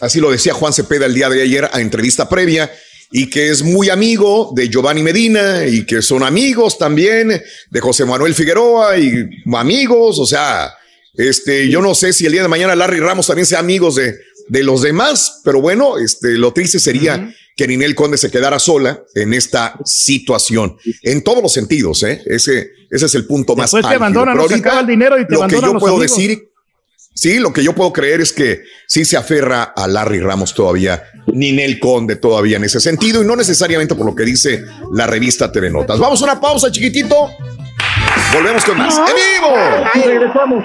Así 0.00 0.18
lo 0.18 0.30
decía 0.30 0.54
Juan 0.54 0.72
Cepeda 0.72 1.06
el 1.06 1.14
día 1.14 1.28
de 1.28 1.42
ayer 1.42 1.68
a 1.70 1.80
entrevista 1.80 2.28
previa 2.28 2.70
y 3.12 3.28
que 3.28 3.50
es 3.50 3.62
muy 3.62 3.90
amigo 3.90 4.52
de 4.56 4.68
Giovanni 4.68 5.02
Medina 5.02 5.66
y 5.66 5.84
que 5.84 6.02
son 6.02 6.22
amigos 6.22 6.78
también 6.78 7.40
de 7.70 7.80
José 7.80 8.04
Manuel 8.04 8.34
Figueroa 8.34 8.98
y 8.98 9.28
amigos, 9.54 10.18
o 10.18 10.26
sea, 10.26 10.74
este, 11.14 11.68
yo 11.68 11.80
no 11.80 11.94
sé 11.94 12.12
si 12.12 12.26
el 12.26 12.32
día 12.32 12.42
de 12.42 12.48
mañana 12.48 12.74
Larry 12.74 12.98
Ramos 12.98 13.28
también 13.28 13.46
sea 13.46 13.60
amigos 13.60 13.94
de, 13.94 14.16
de 14.48 14.62
los 14.64 14.82
demás, 14.82 15.42
pero 15.44 15.60
bueno, 15.60 15.96
este, 15.98 16.32
lo 16.32 16.52
triste 16.52 16.80
sería 16.80 17.32
que 17.56 17.68
Ninel 17.68 17.94
Conde 17.94 18.18
se 18.18 18.30
quedara 18.30 18.58
sola 18.58 19.00
en 19.14 19.32
esta 19.34 19.78
situación, 19.84 20.76
en 21.02 21.22
todos 21.22 21.42
los 21.42 21.52
sentidos, 21.52 22.02
¿eh? 22.02 22.20
Ese, 22.26 22.70
ese 22.90 23.06
es 23.06 23.14
el 23.14 23.26
punto 23.26 23.54
más 23.54 23.66
Después 23.70 23.82
te 23.82 23.88
álgido. 23.88 24.04
abandonan, 24.04 24.46
Pero 24.46 24.56
acaba 24.60 24.80
el 24.80 24.86
dinero 24.86 25.18
y 25.20 25.26
te 25.26 25.34
lo 25.34 25.46
que 25.46 25.54
yo 25.54 25.60
puedo 25.78 25.96
amigos. 25.96 26.00
decir 26.00 26.48
Sí, 27.16 27.38
lo 27.38 27.52
que 27.52 27.62
yo 27.62 27.74
puedo 27.76 27.92
creer 27.92 28.20
es 28.20 28.32
que 28.32 28.62
sí 28.88 29.04
se 29.04 29.16
aferra 29.16 29.62
a 29.62 29.86
Larry 29.86 30.18
Ramos 30.18 30.52
todavía, 30.52 31.04
Ninel 31.28 31.78
Conde 31.78 32.16
todavía 32.16 32.56
en 32.56 32.64
ese 32.64 32.80
sentido, 32.80 33.22
y 33.22 33.26
no 33.26 33.36
necesariamente 33.36 33.94
por 33.94 34.04
lo 34.04 34.16
que 34.16 34.24
dice 34.24 34.64
la 34.92 35.06
revista 35.06 35.52
Telenotas. 35.52 36.00
Vamos 36.00 36.20
a 36.22 36.24
una 36.24 36.40
pausa, 36.40 36.72
chiquitito. 36.72 37.30
Volvemos 38.34 38.64
con 38.64 38.78
más. 38.78 38.98
¡En 38.98 39.04
vivo! 39.04 40.06
regresamos. 40.06 40.64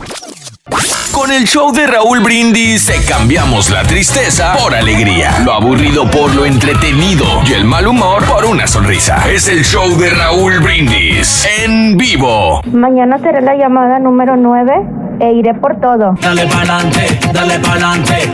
Con 1.11 1.31
el 1.31 1.43
show 1.45 1.71
de 1.73 1.85
Raúl 1.85 2.21
Brindis 2.21 2.85
te 2.85 3.03
cambiamos 3.05 3.69
la 3.69 3.83
tristeza 3.83 4.53
por 4.57 4.73
alegría, 4.73 5.39
lo 5.43 5.53
aburrido 5.53 6.09
por 6.09 6.33
lo 6.33 6.45
entretenido 6.45 7.25
y 7.45 7.53
el 7.53 7.65
mal 7.65 7.87
humor 7.87 8.23
por 8.25 8.45
una 8.45 8.65
sonrisa. 8.67 9.29
Es 9.29 9.47
el 9.49 9.63
show 9.63 9.97
de 9.97 10.09
Raúl 10.09 10.59
Brindis 10.59 11.47
en 11.63 11.97
vivo. 11.97 12.61
Mañana 12.71 13.17
será 13.19 13.41
la 13.41 13.55
llamada 13.55 13.99
número 13.99 14.35
9 14.37 14.71
e 15.19 15.33
iré 15.33 15.53
por 15.55 15.79
todo. 15.81 16.15
Dale 16.21 16.47
pa'lante, 16.47 17.19
dale 17.33 17.59
pa'lante. 17.59 18.31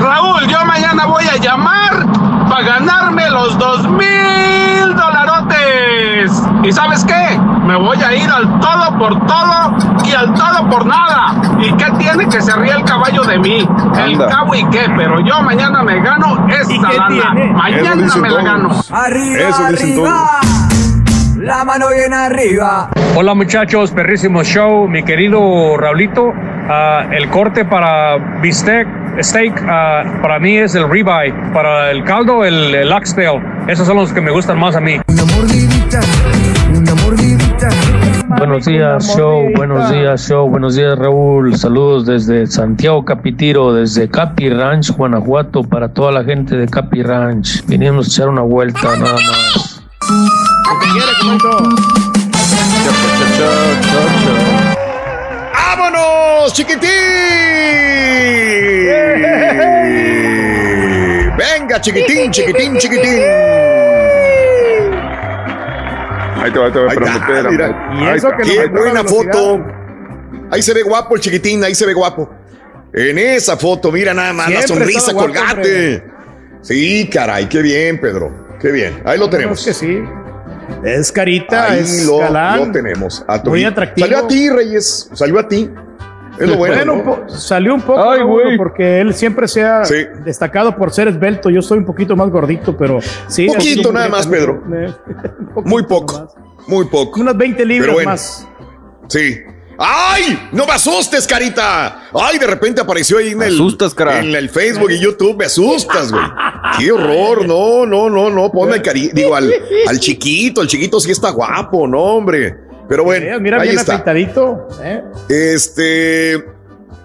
Raúl, 0.00 0.46
yo 0.48 0.64
mañana 0.64 1.06
voy 1.06 1.24
a 1.26 1.36
llamar 1.36 2.06
para 2.48 2.62
ganarme 2.62 3.28
los 3.30 3.58
dos 3.58 3.88
mil 3.90 4.94
dolarotes. 4.94 6.42
¿Y 6.64 6.72
sabes 6.72 7.04
qué? 7.04 7.38
Me 7.66 7.76
voy 7.76 8.02
a 8.02 8.14
ir 8.14 8.30
al 8.30 8.60
todo 8.60 8.98
por 8.98 9.26
todo 9.26 9.76
y 10.04 10.12
al 10.12 10.32
todo 10.32 10.68
por 10.70 10.86
nada. 10.86 11.34
¿Y 11.58 11.72
qué 11.74 11.90
tiene 11.98 12.28
que 12.28 12.40
se 12.40 12.54
ríe 12.56 12.72
el 12.72 12.84
caballo 12.84 13.24
de 13.24 13.38
mí? 13.38 13.68
El 13.98 14.18
cabo 14.26 14.54
y 14.54 14.64
qué, 14.70 14.86
pero 14.96 15.20
yo 15.20 15.42
mañana 15.42 15.82
me 15.82 16.00
gano 16.00 16.46
esa 16.48 16.92
lana. 16.92 17.34
Mañana 17.54 18.16
me 18.16 18.30
la 18.30 18.42
gano. 18.42 18.70
Arriba, 18.90 19.48
Eso 19.48 19.68
dicen 19.70 20.06
arriba. 20.06 20.40
La 21.48 21.64
mano 21.64 21.86
bien 21.88 22.12
arriba. 22.12 22.90
Hola 23.16 23.32
muchachos, 23.32 23.90
perrísimo 23.90 24.44
show, 24.44 24.86
mi 24.86 25.02
querido 25.02 25.78
Raulito. 25.78 26.34
Ah, 26.68 27.06
el 27.10 27.30
corte 27.30 27.64
para 27.64 28.18
bistec, 28.42 28.86
steak, 29.22 29.64
ah, 29.66 30.04
para 30.20 30.38
mí 30.40 30.58
es 30.58 30.74
el 30.74 30.86
ribeye. 30.90 31.32
Para 31.54 31.90
el 31.90 32.04
caldo, 32.04 32.44
el, 32.44 32.74
el 32.74 32.92
oxtail. 32.92 33.40
Esos 33.66 33.86
son 33.86 33.96
los 33.96 34.12
que 34.12 34.20
me 34.20 34.30
gustan 34.30 34.58
más 34.58 34.76
a 34.76 34.80
mí. 34.80 35.00
Buenos 38.36 38.66
días, 38.66 39.16
show. 39.16 39.50
Buenos 39.56 39.90
días, 39.90 40.28
show. 40.28 40.46
Buenos 40.50 40.76
días, 40.76 40.98
Raúl. 40.98 41.56
Saludos 41.56 42.04
desde 42.04 42.46
Santiago 42.46 43.06
Capitiro, 43.06 43.72
desde 43.72 44.10
Capi 44.10 44.50
Ranch, 44.50 44.90
Guanajuato, 44.90 45.62
para 45.62 45.88
toda 45.94 46.12
la 46.12 46.24
gente 46.24 46.58
de 46.58 46.68
Capi 46.68 47.02
Ranch. 47.02 47.64
Vinimos 47.66 48.06
a 48.06 48.10
echar 48.10 48.28
una 48.28 48.42
vuelta, 48.42 48.94
nada 48.98 49.14
más. 49.14 49.67
¡Vámonos, 55.52 56.52
chiquitín! 56.54 56.88
Venga, 61.36 61.80
chiquitín, 61.80 62.30
chiquitín, 62.30 62.78
chiquitín. 62.78 63.22
Ahí 66.40 66.50
te 66.52 66.58
va, 66.58 66.72
te 66.72 66.78
va, 66.78 66.92
espérame, 66.92 67.16
espérame. 67.16 68.42
Qué 68.44 68.66
buena 68.68 69.04
foto. 69.04 69.60
Ahí 70.50 70.62
se 70.62 70.72
ve 70.72 70.82
guapo 70.82 71.16
el 71.16 71.20
chiquitín, 71.20 71.62
ahí 71.64 71.74
se 71.74 71.84
ve 71.84 71.92
guapo. 71.92 72.30
En 72.94 73.18
esa 73.18 73.58
foto, 73.58 73.92
mira 73.92 74.14
nada 74.14 74.32
más 74.32 74.48
la 74.50 74.62
sonrisa, 74.62 75.12
colgate. 75.12 76.02
Sí, 76.62 77.10
caray, 77.12 77.46
qué 77.46 77.60
bien, 77.60 78.00
Pedro. 78.00 78.47
Qué 78.60 78.70
bien. 78.72 79.02
Ahí 79.04 79.18
lo 79.18 79.28
tenemos. 79.28 79.64
que 79.64 79.72
sí. 79.72 80.02
Es 80.84 81.10
carita, 81.10 81.72
Ahí 81.72 81.80
es 81.80 82.06
lo, 82.06 82.18
galán. 82.18 82.58
lo 82.58 82.72
tenemos. 82.72 83.24
A 83.26 83.42
tu 83.42 83.50
Muy 83.50 83.64
atractivo. 83.64 84.06
Salió 84.06 84.24
a 84.24 84.28
ti, 84.28 84.50
Reyes. 84.50 85.10
Salió 85.12 85.38
a 85.38 85.48
ti. 85.48 85.70
Es 86.38 86.48
lo 86.48 86.56
bueno. 86.56 87.26
salió 87.26 87.74
un 87.74 87.80
poco 87.80 88.10
Ay, 88.10 88.20
porque 88.56 89.00
él 89.00 89.12
siempre 89.12 89.48
se 89.48 89.64
ha 89.64 89.82
destacado 90.24 90.76
por 90.76 90.92
ser 90.92 91.08
esbelto. 91.08 91.50
Yo 91.50 91.62
soy 91.62 91.78
un 91.78 91.84
poquito 91.84 92.14
más 92.14 92.30
gordito, 92.30 92.76
pero 92.76 93.00
sí. 93.26 93.48
Poquito 93.48 93.92
nada 93.92 94.08
más, 94.08 94.26
Pedro. 94.26 94.62
Muy 95.64 95.82
poco. 95.84 96.32
Muy 96.68 96.86
poco. 96.86 97.20
Unas 97.20 97.36
20 97.36 97.64
libras 97.64 97.92
bueno. 97.94 98.10
más. 98.10 98.46
Sí. 99.08 99.38
¡Ay! 99.78 100.48
¡No 100.52 100.66
me 100.66 100.72
asustes, 100.72 101.26
carita! 101.26 102.08
¡Ay! 102.12 102.38
De 102.38 102.46
repente 102.48 102.80
apareció 102.80 103.18
ahí 103.18 103.28
en 103.28 103.42
el, 103.42 103.54
asustas, 103.54 103.94
cara. 103.94 104.18
en 104.18 104.34
el 104.34 104.50
Facebook 104.50 104.90
y 104.90 104.98
YouTube. 104.98 105.36
Me 105.38 105.44
asustas, 105.44 106.10
güey. 106.10 106.24
¡Qué 106.78 106.90
horror! 106.90 107.46
No, 107.46 107.86
no, 107.86 108.10
no, 108.10 108.28
no. 108.28 108.50
Ponme 108.50 108.74
al 108.74 108.82
cari 108.82 109.10
digo, 109.14 109.36
al, 109.36 109.52
al 109.86 110.00
chiquito. 110.00 110.62
El 110.62 110.68
chiquito 110.68 110.98
sí 110.98 111.10
está 111.12 111.30
guapo, 111.30 111.86
no, 111.86 112.00
hombre. 112.02 112.56
Pero 112.88 113.04
bueno, 113.04 113.26
Eh, 113.36 113.38
mira, 113.40 113.60
ahí 113.60 113.68
bien 113.68 113.78
está. 113.78 113.94
afeitadito. 113.94 114.66
eh. 114.82 115.02
Este. 115.28 116.44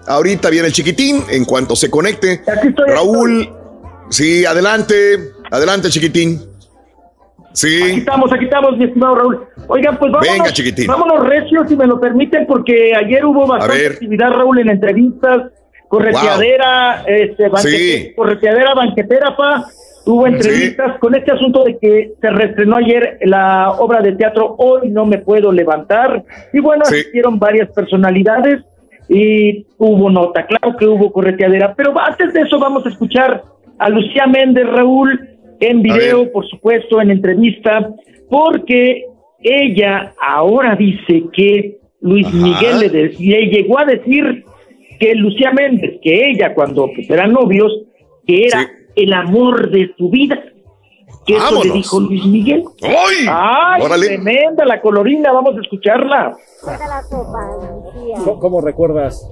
Ahorita 0.07 0.49
viene 0.49 0.67
el 0.67 0.73
chiquitín. 0.73 1.23
En 1.29 1.45
cuanto 1.45 1.75
se 1.75 1.89
conecte. 1.91 2.43
Raúl. 2.87 3.49
Sí, 4.09 4.45
adelante. 4.45 5.31
Adelante, 5.51 5.89
chiquitín. 5.89 6.41
Sí. 7.53 7.81
Aquí 7.83 7.99
estamos, 7.99 8.33
aquí 8.33 8.45
estamos, 8.45 8.77
mi 8.77 8.85
estimado 8.85 9.15
Raúl. 9.15 9.39
Oigan, 9.67 9.97
pues 9.97 10.11
vámonos, 10.11 10.37
Venga, 10.37 10.51
chiquitín. 10.51 10.87
vámonos 10.87 11.27
recios, 11.27 11.69
si 11.69 11.75
me 11.77 11.85
lo 11.87 11.99
permiten, 11.99 12.45
porque 12.47 12.93
ayer 12.95 13.23
hubo 13.25 13.45
bastante 13.47 13.87
actividad, 13.87 14.31
Raúl, 14.31 14.59
en 14.59 14.69
entrevistas, 14.69 15.51
correteadera, 15.87 17.03
este, 17.07 17.49
banquete- 17.49 17.77
Sí. 17.77 18.13
correteadera, 18.15 18.73
banquetera, 18.73 19.35
pa. 19.35 19.65
Hubo 20.05 20.27
entrevistas 20.27 20.99
con 20.99 21.15
este 21.15 21.31
asunto 21.31 21.63
de 21.63 21.77
que 21.79 22.11
se 22.19 22.29
reestrenó 22.29 22.75
ayer 22.75 23.19
la 23.21 23.71
obra 23.71 24.01
de 24.01 24.11
teatro 24.13 24.55
Hoy 24.57 24.89
no 24.89 25.05
me 25.05 25.19
puedo 25.19 25.49
levantar. 25.51 26.23
Y 26.51 26.59
bueno, 26.59 26.83
Sí. 26.85 26.95
asistieron 26.95 27.39
varias 27.39 27.69
personalidades 27.71 28.63
y 29.07 29.65
hubo 29.77 30.09
nota. 30.09 30.45
Claro 30.45 30.75
que 30.77 30.85
hubo 30.87 31.11
correteadera, 31.13 31.73
pero 31.75 31.93
antes 31.97 32.33
de 32.33 32.41
eso 32.41 32.59
vamos 32.59 32.85
a 32.85 32.89
escuchar 32.89 33.43
a 33.79 33.87
Lucía 33.89 34.27
Méndez, 34.27 34.67
Raúl, 34.67 35.29
en 35.69 35.81
video, 35.81 36.31
por 36.31 36.47
supuesto, 36.47 37.01
en 37.01 37.11
entrevista, 37.11 37.89
porque 38.29 39.05
ella 39.41 40.13
ahora 40.21 40.75
dice 40.75 41.23
que 41.33 41.77
Luis 42.01 42.31
Miguel 42.33 42.79
le, 42.79 42.89
de- 42.89 43.15
le 43.19 43.45
llegó 43.47 43.79
a 43.79 43.85
decir 43.85 44.43
que 44.99 45.15
Lucía 45.15 45.51
Méndez, 45.51 45.99
que 46.01 46.29
ella 46.29 46.53
cuando 46.53 46.87
pues, 46.95 47.09
eran 47.09 47.33
novios, 47.33 47.71
que 48.25 48.45
era 48.45 48.69
el 48.95 49.11
amor 49.13 49.69
de 49.71 49.91
su 49.97 50.09
vida. 50.09 50.41
que 51.25 51.35
eso 51.35 51.63
le 51.63 51.71
dijo 51.71 51.99
Luis 51.99 52.25
Miguel. 52.25 52.63
¡Ay! 52.81 53.25
¡Ay! 53.29 53.81
Tremenda 54.01 54.65
la 54.65 54.81
colorina, 54.81 55.31
vamos 55.31 55.55
a 55.57 55.61
escucharla. 55.61 56.35
¿Cómo, 58.25 58.39
cómo 58.39 58.61
recuerdas? 58.61 59.27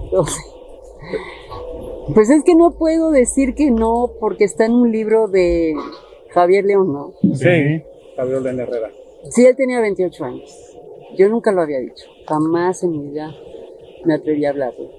Pues 2.13 2.29
es 2.29 2.43
que 2.43 2.55
no 2.55 2.71
puedo 2.77 3.11
decir 3.11 3.53
que 3.55 3.71
no, 3.71 4.11
porque 4.19 4.43
está 4.45 4.65
en 4.65 4.73
un 4.73 4.91
libro 4.91 5.27
de 5.27 5.73
Javier 6.33 6.65
León, 6.65 6.93
¿no? 6.93 7.13
Sí. 7.35 7.81
Javier 8.15 8.41
Len 8.41 8.59
Herrera. 8.59 8.91
Sí, 9.29 9.45
él 9.45 9.55
tenía 9.55 9.79
28 9.81 10.25
años. 10.25 10.75
Yo 11.17 11.29
nunca 11.29 11.51
lo 11.51 11.61
había 11.61 11.79
dicho. 11.79 12.05
Jamás 12.27 12.83
en 12.83 12.91
mi 12.91 13.09
vida 13.09 13.33
me 14.05 14.15
atreví 14.15 14.45
a 14.45 14.49
hablarlo. 14.49 14.89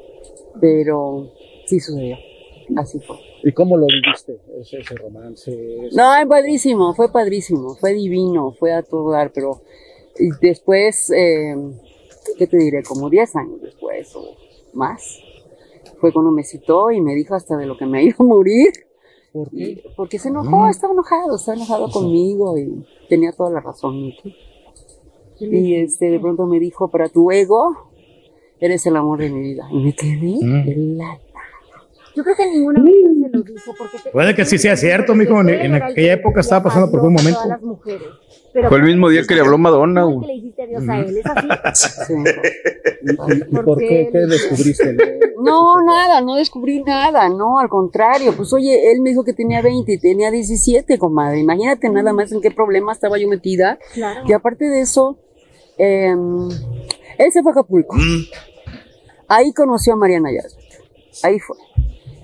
Pero 0.60 1.28
sí 1.66 1.80
sucedió. 1.80 2.16
Así 2.76 3.00
fue. 3.00 3.16
¿Y 3.42 3.52
cómo 3.52 3.76
lo 3.76 3.86
viviste? 3.86 4.38
Ese, 4.60 4.78
ese 4.78 4.94
romance. 4.96 5.50
ese- 5.86 5.96
No, 5.96 6.14
es 6.16 6.26
padrísimo, 6.26 6.94
fue 6.94 7.10
padrísimo, 7.10 7.74
fue 7.74 7.92
divino, 7.94 8.52
fue 8.52 8.72
a 8.72 8.82
todo 8.82 9.10
dar, 9.10 9.32
pero 9.32 9.60
después, 10.40 11.10
eh, 11.10 11.54
¿qué 12.38 12.46
te 12.46 12.56
diré? 12.56 12.82
Como 12.82 13.10
10 13.10 13.34
años 13.34 13.60
después 13.60 14.14
o 14.14 14.36
más, 14.74 15.18
fue 15.98 16.12
cuando 16.12 16.30
me 16.30 16.44
citó 16.44 16.90
y 16.92 17.00
me 17.00 17.14
dijo 17.14 17.34
hasta 17.34 17.56
de 17.56 17.66
lo 17.66 17.76
que 17.76 17.86
me 17.86 18.04
iba 18.04 18.16
a 18.20 18.22
morir. 18.24 18.70
¿Por 19.32 19.48
qué? 19.50 19.82
Porque 19.96 20.18
se 20.18 20.28
enojó, 20.28 20.68
estaba 20.68 20.92
enojado, 20.92 21.36
estaba 21.36 21.56
enojado 21.56 21.90
conmigo 21.90 22.58
y 22.58 22.84
tenía 23.08 23.32
toda 23.32 23.50
la 23.50 23.60
razón. 23.60 24.08
¿no? 24.08 24.12
Y 25.40 25.74
este, 25.76 26.10
de 26.10 26.20
pronto 26.20 26.46
me 26.46 26.60
dijo, 26.60 26.88
para 26.88 27.08
tu 27.08 27.30
ego, 27.30 27.76
eres 28.60 28.84
el 28.86 28.96
amor 28.96 29.18
de 29.20 29.30
mi 29.30 29.40
vida. 29.40 29.66
Y 29.72 29.78
me 29.84 29.94
quedé 29.94 30.36
helada. 30.72 31.18
Yo 32.14 32.22
creo 32.22 32.36
que 32.36 32.46
ninguna 32.50 32.82
vez 32.82 32.94
se 33.22 33.28
lo 33.36 33.42
dijo 33.42 33.72
porque 33.78 33.98
te- 34.04 34.10
Puede 34.10 34.34
que 34.34 34.44
sí 34.44 34.58
sea 34.58 34.76
cierto, 34.76 35.14
mijo. 35.14 35.40
En, 35.40 35.48
en 35.48 35.74
aquella 35.76 36.12
época 36.12 36.40
estaba 36.42 36.64
pasando 36.64 36.90
por 36.90 37.00
un 37.00 37.14
momento. 37.14 37.32
todas 37.40 37.48
las 37.48 37.62
mujeres. 37.62 38.02
Pero 38.52 38.68
Fue 38.68 38.78
el 38.78 38.84
mismo 38.84 39.08
día 39.08 39.22
que 39.26 39.34
le 39.34 39.40
habló 39.40 39.56
Madonna. 39.56 40.06
que 40.20 40.26
le 40.26 40.34
hiciste 40.34 40.62
adiós 40.64 40.86
a 40.88 40.98
él, 40.98 41.16
es 41.16 41.24
así. 41.26 42.12
¿Y 43.50 43.54
por 43.56 43.78
qué? 43.78 44.08
¿Qué 44.12 44.18
descubriste? 44.18 44.96
No, 45.42 45.82
nada, 45.82 46.20
no 46.20 46.36
descubrí 46.36 46.82
nada, 46.82 47.28
no, 47.30 47.58
al 47.58 47.68
contrario. 47.68 48.34
Pues 48.36 48.52
oye, 48.52 48.92
él 48.92 49.00
me 49.00 49.10
dijo 49.10 49.24
que 49.24 49.32
tenía 49.32 49.62
20 49.62 49.90
y 49.92 49.98
tenía 49.98 50.30
17, 50.30 50.98
comadre. 50.98 51.38
Imagínate 51.40 51.88
nada 51.88 52.12
más 52.12 52.30
en 52.30 52.40
qué 52.42 52.50
problema 52.50 52.92
estaba 52.92 53.18
yo 53.18 53.26
metida. 53.28 53.78
Claro. 53.94 54.20
Y 54.28 54.32
aparte 54.34 54.66
de 54.66 54.82
eso, 54.82 55.16
eh, 55.78 56.14
él 57.18 57.32
se 57.32 57.42
fue 57.42 57.50
a 57.50 57.52
Acapulco. 57.52 57.96
Ahí 59.28 59.52
conoció 59.54 59.94
a 59.94 59.96
Mariana 59.96 60.30
Yazbek. 60.30 60.82
Ahí 61.22 61.38
fue. 61.38 61.56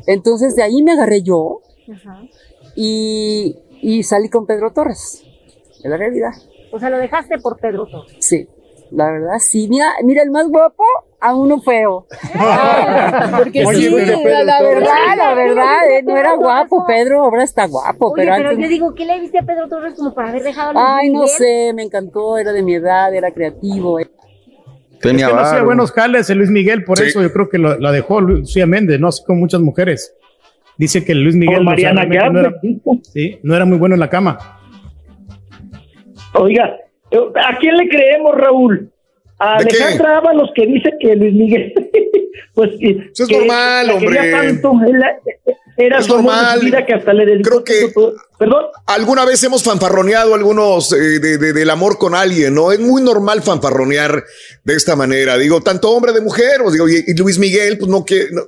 Entonces 0.06 0.54
de 0.56 0.62
ahí 0.62 0.82
me 0.82 0.92
agarré 0.92 1.22
yo 1.22 1.60
Ajá. 1.92 2.22
y, 2.76 3.56
y 3.80 4.02
salí 4.02 4.28
con 4.28 4.46
Pedro 4.46 4.72
Torres. 4.72 5.24
Es 5.82 5.84
la 5.90 5.96
realidad. 5.96 6.32
O 6.70 6.78
sea, 6.78 6.90
lo 6.90 6.98
dejaste 6.98 7.38
por 7.38 7.58
Pedro 7.58 7.86
Torres. 7.86 8.16
Sí, 8.20 8.46
la 8.90 9.10
verdad, 9.10 9.38
sí. 9.38 9.66
Mira, 9.68 9.92
mira 10.04 10.22
el 10.22 10.30
más 10.30 10.48
guapo 10.48 10.82
a 11.20 11.34
uno 11.34 11.60
feo. 11.60 12.06
Porque 13.38 13.64
Oye, 13.66 13.88
sí, 13.88 13.94
Pedro 13.94 14.22
la, 14.24 14.44
la 14.44 14.62
verdad, 14.62 15.16
la 15.16 15.34
verdad, 15.34 15.90
eh, 15.90 16.02
no 16.02 16.16
era 16.16 16.34
guapo. 16.34 16.84
Pedro 16.86 17.22
ahora 17.22 17.44
está 17.44 17.66
guapo, 17.66 18.12
Oye, 18.12 18.24
pero 18.24 18.36
pero 18.36 18.48
antes- 18.50 18.64
yo 18.64 18.68
digo, 18.68 18.94
¿qué 18.94 19.04
le 19.04 19.20
viste 19.20 19.38
a 19.38 19.42
Pedro 19.42 19.68
Torres 19.68 19.94
como 19.94 20.14
para 20.14 20.28
haber 20.30 20.42
dejado 20.42 20.70
a 20.70 20.72
Luis 20.72 20.84
Ay, 20.86 21.10
no 21.10 21.26
sé, 21.26 21.72
me 21.74 21.82
encantó, 21.82 22.38
era 22.38 22.52
de 22.52 22.62
mi 22.62 22.74
edad, 22.74 23.12
era 23.14 23.30
creativo. 23.30 23.98
eh. 24.00 24.08
Tenía 25.00 25.26
es 25.26 25.30
que 25.30 25.36
no 25.36 25.40
hacía 25.42 25.62
buenos 25.62 25.92
jales 25.92 26.28
el 26.30 26.38
Luis 26.38 26.50
Miguel, 26.50 26.84
por 26.84 26.98
Sí. 26.98 27.04
eso 27.04 27.22
yo 27.22 27.32
creo 27.32 27.48
que 27.48 27.58
lo, 27.58 27.78
la 27.78 27.92
dejó 27.92 28.20
Lucía 28.20 28.66
Méndez, 28.66 28.98
no 28.98 29.08
así 29.08 29.22
con 29.24 29.38
muchas 29.38 29.60
mujeres. 29.60 30.12
Dice 30.76 31.04
que 31.04 31.14
Luis 31.14 31.34
Miguel 31.36 31.64
Por 31.64 31.74
o 31.74 31.76
sea, 31.76 31.92
Mariana 31.94 32.30
no, 32.30 32.40
era, 32.40 32.54
sí, 33.02 33.38
no 33.42 33.54
era 33.54 33.64
muy 33.64 33.78
bueno 33.78 33.94
en 33.94 34.00
la 34.00 34.10
cama. 34.10 34.57
Oiga, 36.34 36.76
¿a 37.12 37.58
quién 37.58 37.76
le 37.76 37.88
creemos, 37.88 38.34
Raúl? 38.36 38.90
A. 39.38 39.56
Alejandra 39.56 40.18
Ábalos 40.18 40.50
que 40.54 40.66
dice 40.66 40.90
que 41.00 41.14
Luis 41.14 41.32
Miguel, 41.32 41.72
pues 42.54 42.70
que, 42.80 42.90
Eso 43.12 43.22
es 43.22 43.28
que 43.28 43.38
normal, 43.38 43.86
la 43.86 43.94
hombre. 43.94 44.30
tanto, 44.32 44.72
era, 44.88 45.16
era 45.76 45.98
Es 45.98 46.06
amor 46.10 46.22
de 46.22 46.22
su 46.22 46.32
normal. 46.36 46.60
vida 46.60 46.84
que 46.86 46.94
hasta 46.94 47.12
le 47.12 47.24
dedicó 47.24 47.62
todo- 47.94 48.14
Perdón. 48.36 48.64
Alguna 48.86 49.24
vez 49.24 49.42
hemos 49.44 49.62
fanfarroneado 49.62 50.34
algunos 50.34 50.92
eh, 50.92 51.18
de- 51.20 51.38
de- 51.38 51.52
del 51.52 51.70
amor 51.70 51.98
con 51.98 52.14
alguien, 52.16 52.52
¿no? 52.54 52.72
Es 52.72 52.80
muy 52.80 53.00
normal 53.00 53.42
fanfarronear 53.42 54.24
de 54.64 54.74
esta 54.74 54.96
manera. 54.96 55.38
Digo, 55.38 55.60
tanto 55.60 55.90
hombre 55.90 56.12
de 56.12 56.20
mujer, 56.20 56.60
os 56.64 56.72
digo, 56.72 56.88
y, 56.88 57.04
y 57.06 57.14
Luis 57.16 57.38
Miguel, 57.38 57.78
pues 57.78 57.88
no 57.88 58.04
que, 58.04 58.26
no, 58.32 58.42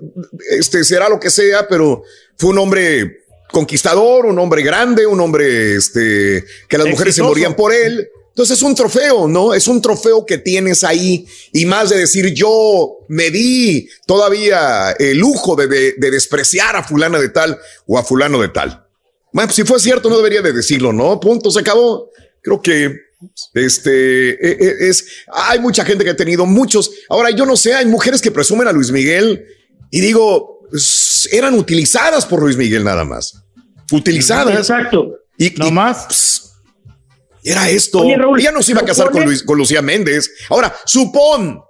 este, 0.59 0.83
será 0.85 1.09
lo 1.09 1.21
que 1.21 1.31
sea, 1.31 1.67
pero 1.69 2.03
fue 2.37 2.51
un 2.51 2.59
hombre 2.59 3.19
conquistador, 3.53 4.27
un 4.27 4.39
hombre 4.39 4.63
grande, 4.63 5.07
un 5.07 5.21
hombre, 5.21 5.75
este, 5.77 6.45
que 6.69 6.79
las 6.79 6.87
mujeres 6.89 7.15
se 7.15 7.23
morían 7.23 7.55
por 7.57 7.73
él. 7.73 8.09
Entonces 8.31 8.57
es 8.59 8.63
un 8.63 8.75
trofeo, 8.75 9.27
¿no? 9.29 9.53
Es 9.53 9.67
un 9.69 9.83
trofeo 9.83 10.25
que 10.25 10.39
tienes 10.39 10.85
ahí 10.85 11.27
y 11.53 11.67
más 11.67 11.91
de 11.91 11.99
decir 11.99 12.33
yo 12.33 12.99
me 13.09 13.29
di 13.31 13.89
todavía 14.07 14.93
el 14.99 15.19
lujo 15.19 15.57
de, 15.57 15.67
de- 15.67 15.95
de 15.99 16.11
despreciar 16.11 16.77
a 16.77 16.85
fulana 16.85 17.19
de 17.19 17.29
tal 17.29 17.59
o 17.87 17.99
a 17.99 18.05
fulano 18.05 18.41
de 18.41 18.49
tal. 18.49 18.87
Bueno, 19.33 19.49
pues 19.49 19.57
si 19.57 19.65
fue 19.65 19.79
cierto 19.81 20.09
no 20.09 20.17
debería 20.17 20.43
de 20.43 20.53
decirlo, 20.53 20.93
¿no? 20.93 21.19
Punto, 21.21 21.51
se 21.51 21.61
acabó. 21.61 22.09
Creo 22.41 22.63
que 22.63 22.95
este 23.55 24.31
e- 24.31 24.57
e- 24.65 24.89
es 24.89 25.05
hay 25.33 25.59
mucha 25.59 25.85
gente 25.85 26.05
que 26.05 26.11
ha 26.11 26.17
tenido 26.17 26.47
muchos. 26.47 26.91
Ahora 27.09 27.31
yo 27.31 27.45
no 27.45 27.57
sé, 27.57 27.75
hay 27.75 27.87
mujeres 27.87 28.21
que 28.21 28.31
presumen 28.31 28.69
a 28.69 28.73
Luis 28.73 28.91
Miguel 28.91 29.45
y 29.91 30.01
digo, 30.01 30.60
eran 31.33 31.55
utilizadas 31.55 32.27
por 32.27 32.41
Luis 32.41 32.57
Miguel 32.57 32.85
nada 32.85 33.05
más. 33.05 33.35
Utilizadas. 33.91 34.57
Exacto. 34.57 35.17
Y 35.39 35.51
no 35.57 35.71
más. 35.71 36.53
Era 37.43 37.71
esto. 37.71 38.01
Oye, 38.01 38.17
Raúl, 38.17 38.39
Ella 38.39 38.53
no 38.53 38.63
se 38.63 38.73
iba 38.73 38.83
a 38.83 38.85
casar 38.85 39.11
con, 39.11 39.25
Luis, 39.25 39.43
con 39.43 39.57
Lucía 39.57 39.83
Méndez. 39.83 40.31
Ahora, 40.51 40.75
supón, 40.85 41.61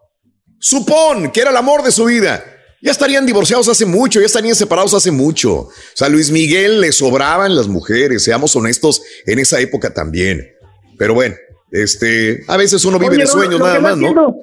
supón 0.58 1.30
que 1.30 1.40
era 1.40 1.50
el 1.50 1.56
amor 1.56 1.82
de 1.82 1.92
su 1.92 2.04
vida. 2.04 2.44
Ya 2.82 2.92
estarían 2.92 3.26
divorciados 3.26 3.68
hace 3.68 3.84
mucho, 3.84 4.20
ya 4.20 4.26
estarían 4.26 4.54
separados 4.54 4.94
hace 4.94 5.10
mucho. 5.10 5.52
O 5.54 5.72
sea, 5.94 6.06
a 6.06 6.10
Luis 6.10 6.30
Miguel 6.30 6.80
le 6.80 6.92
sobraban 6.92 7.54
las 7.54 7.68
mujeres, 7.68 8.24
seamos 8.24 8.56
honestos, 8.56 9.02
en 9.26 9.38
esa 9.38 9.60
época 9.60 9.92
también. 9.92 10.46
Pero 10.98 11.12
bueno, 11.12 11.36
este, 11.70 12.42
a 12.48 12.56
veces 12.56 12.84
uno 12.86 12.98
vive 12.98 13.16
Oye, 13.16 13.22
de 13.22 13.26
sueños 13.26 13.60
nada 13.60 13.80
más, 13.80 13.96
¿no? 13.98 14.34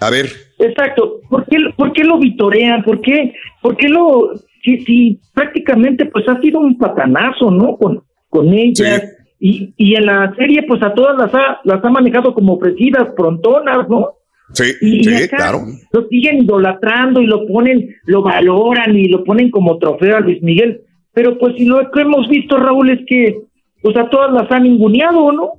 A 0.00 0.10
ver. 0.10 0.26
Exacto. 0.58 1.20
¿Por 1.28 1.46
qué, 1.46 1.58
por 1.76 1.92
qué 1.92 2.04
lo 2.04 2.18
vitorean? 2.18 2.82
¿Por 2.82 3.00
qué, 3.00 3.34
por 3.62 3.76
qué 3.76 3.88
lo... 3.88 4.32
Si, 4.62 4.80
si 4.84 5.20
prácticamente 5.34 6.06
pues 6.06 6.28
ha 6.28 6.40
sido 6.40 6.60
un 6.60 6.76
patanazo, 6.76 7.50
¿no? 7.50 7.76
Con, 7.76 8.02
con 8.28 8.52
ellas. 8.52 9.02
Y, 9.40 9.72
y 9.76 9.94
en 9.94 10.06
la 10.06 10.34
serie 10.36 10.64
pues 10.64 10.82
a 10.82 10.92
todas 10.94 11.16
las 11.16 11.32
ha, 11.32 11.60
las 11.64 11.84
ha 11.84 11.90
manejado 11.90 12.34
como 12.34 12.54
ofrecidas, 12.54 13.12
prontonas, 13.16 13.88
¿no? 13.88 14.14
Sí, 14.52 14.64
Y, 14.80 14.96
y 15.00 15.04
sí, 15.04 15.24
acá 15.24 15.36
claro. 15.36 15.58
lo 15.92 16.08
siguen 16.08 16.42
idolatrando 16.42 17.20
y 17.20 17.26
lo 17.26 17.46
ponen, 17.46 17.94
lo 18.04 18.22
valoran 18.22 18.96
y 18.96 19.06
lo 19.08 19.22
ponen 19.22 19.50
como 19.50 19.78
trofeo 19.78 20.16
a 20.16 20.20
Luis 20.20 20.42
Miguel. 20.42 20.80
Pero 21.12 21.38
pues 21.38 21.54
si 21.56 21.66
lo 21.66 21.90
que 21.90 22.00
hemos 22.00 22.28
visto, 22.28 22.56
Raúl, 22.56 22.90
es 22.90 23.00
que 23.06 23.36
pues 23.82 23.96
a 23.96 24.08
todas 24.08 24.32
las 24.32 24.50
han 24.50 24.64
ninguneado, 24.64 25.32
¿no? 25.32 25.52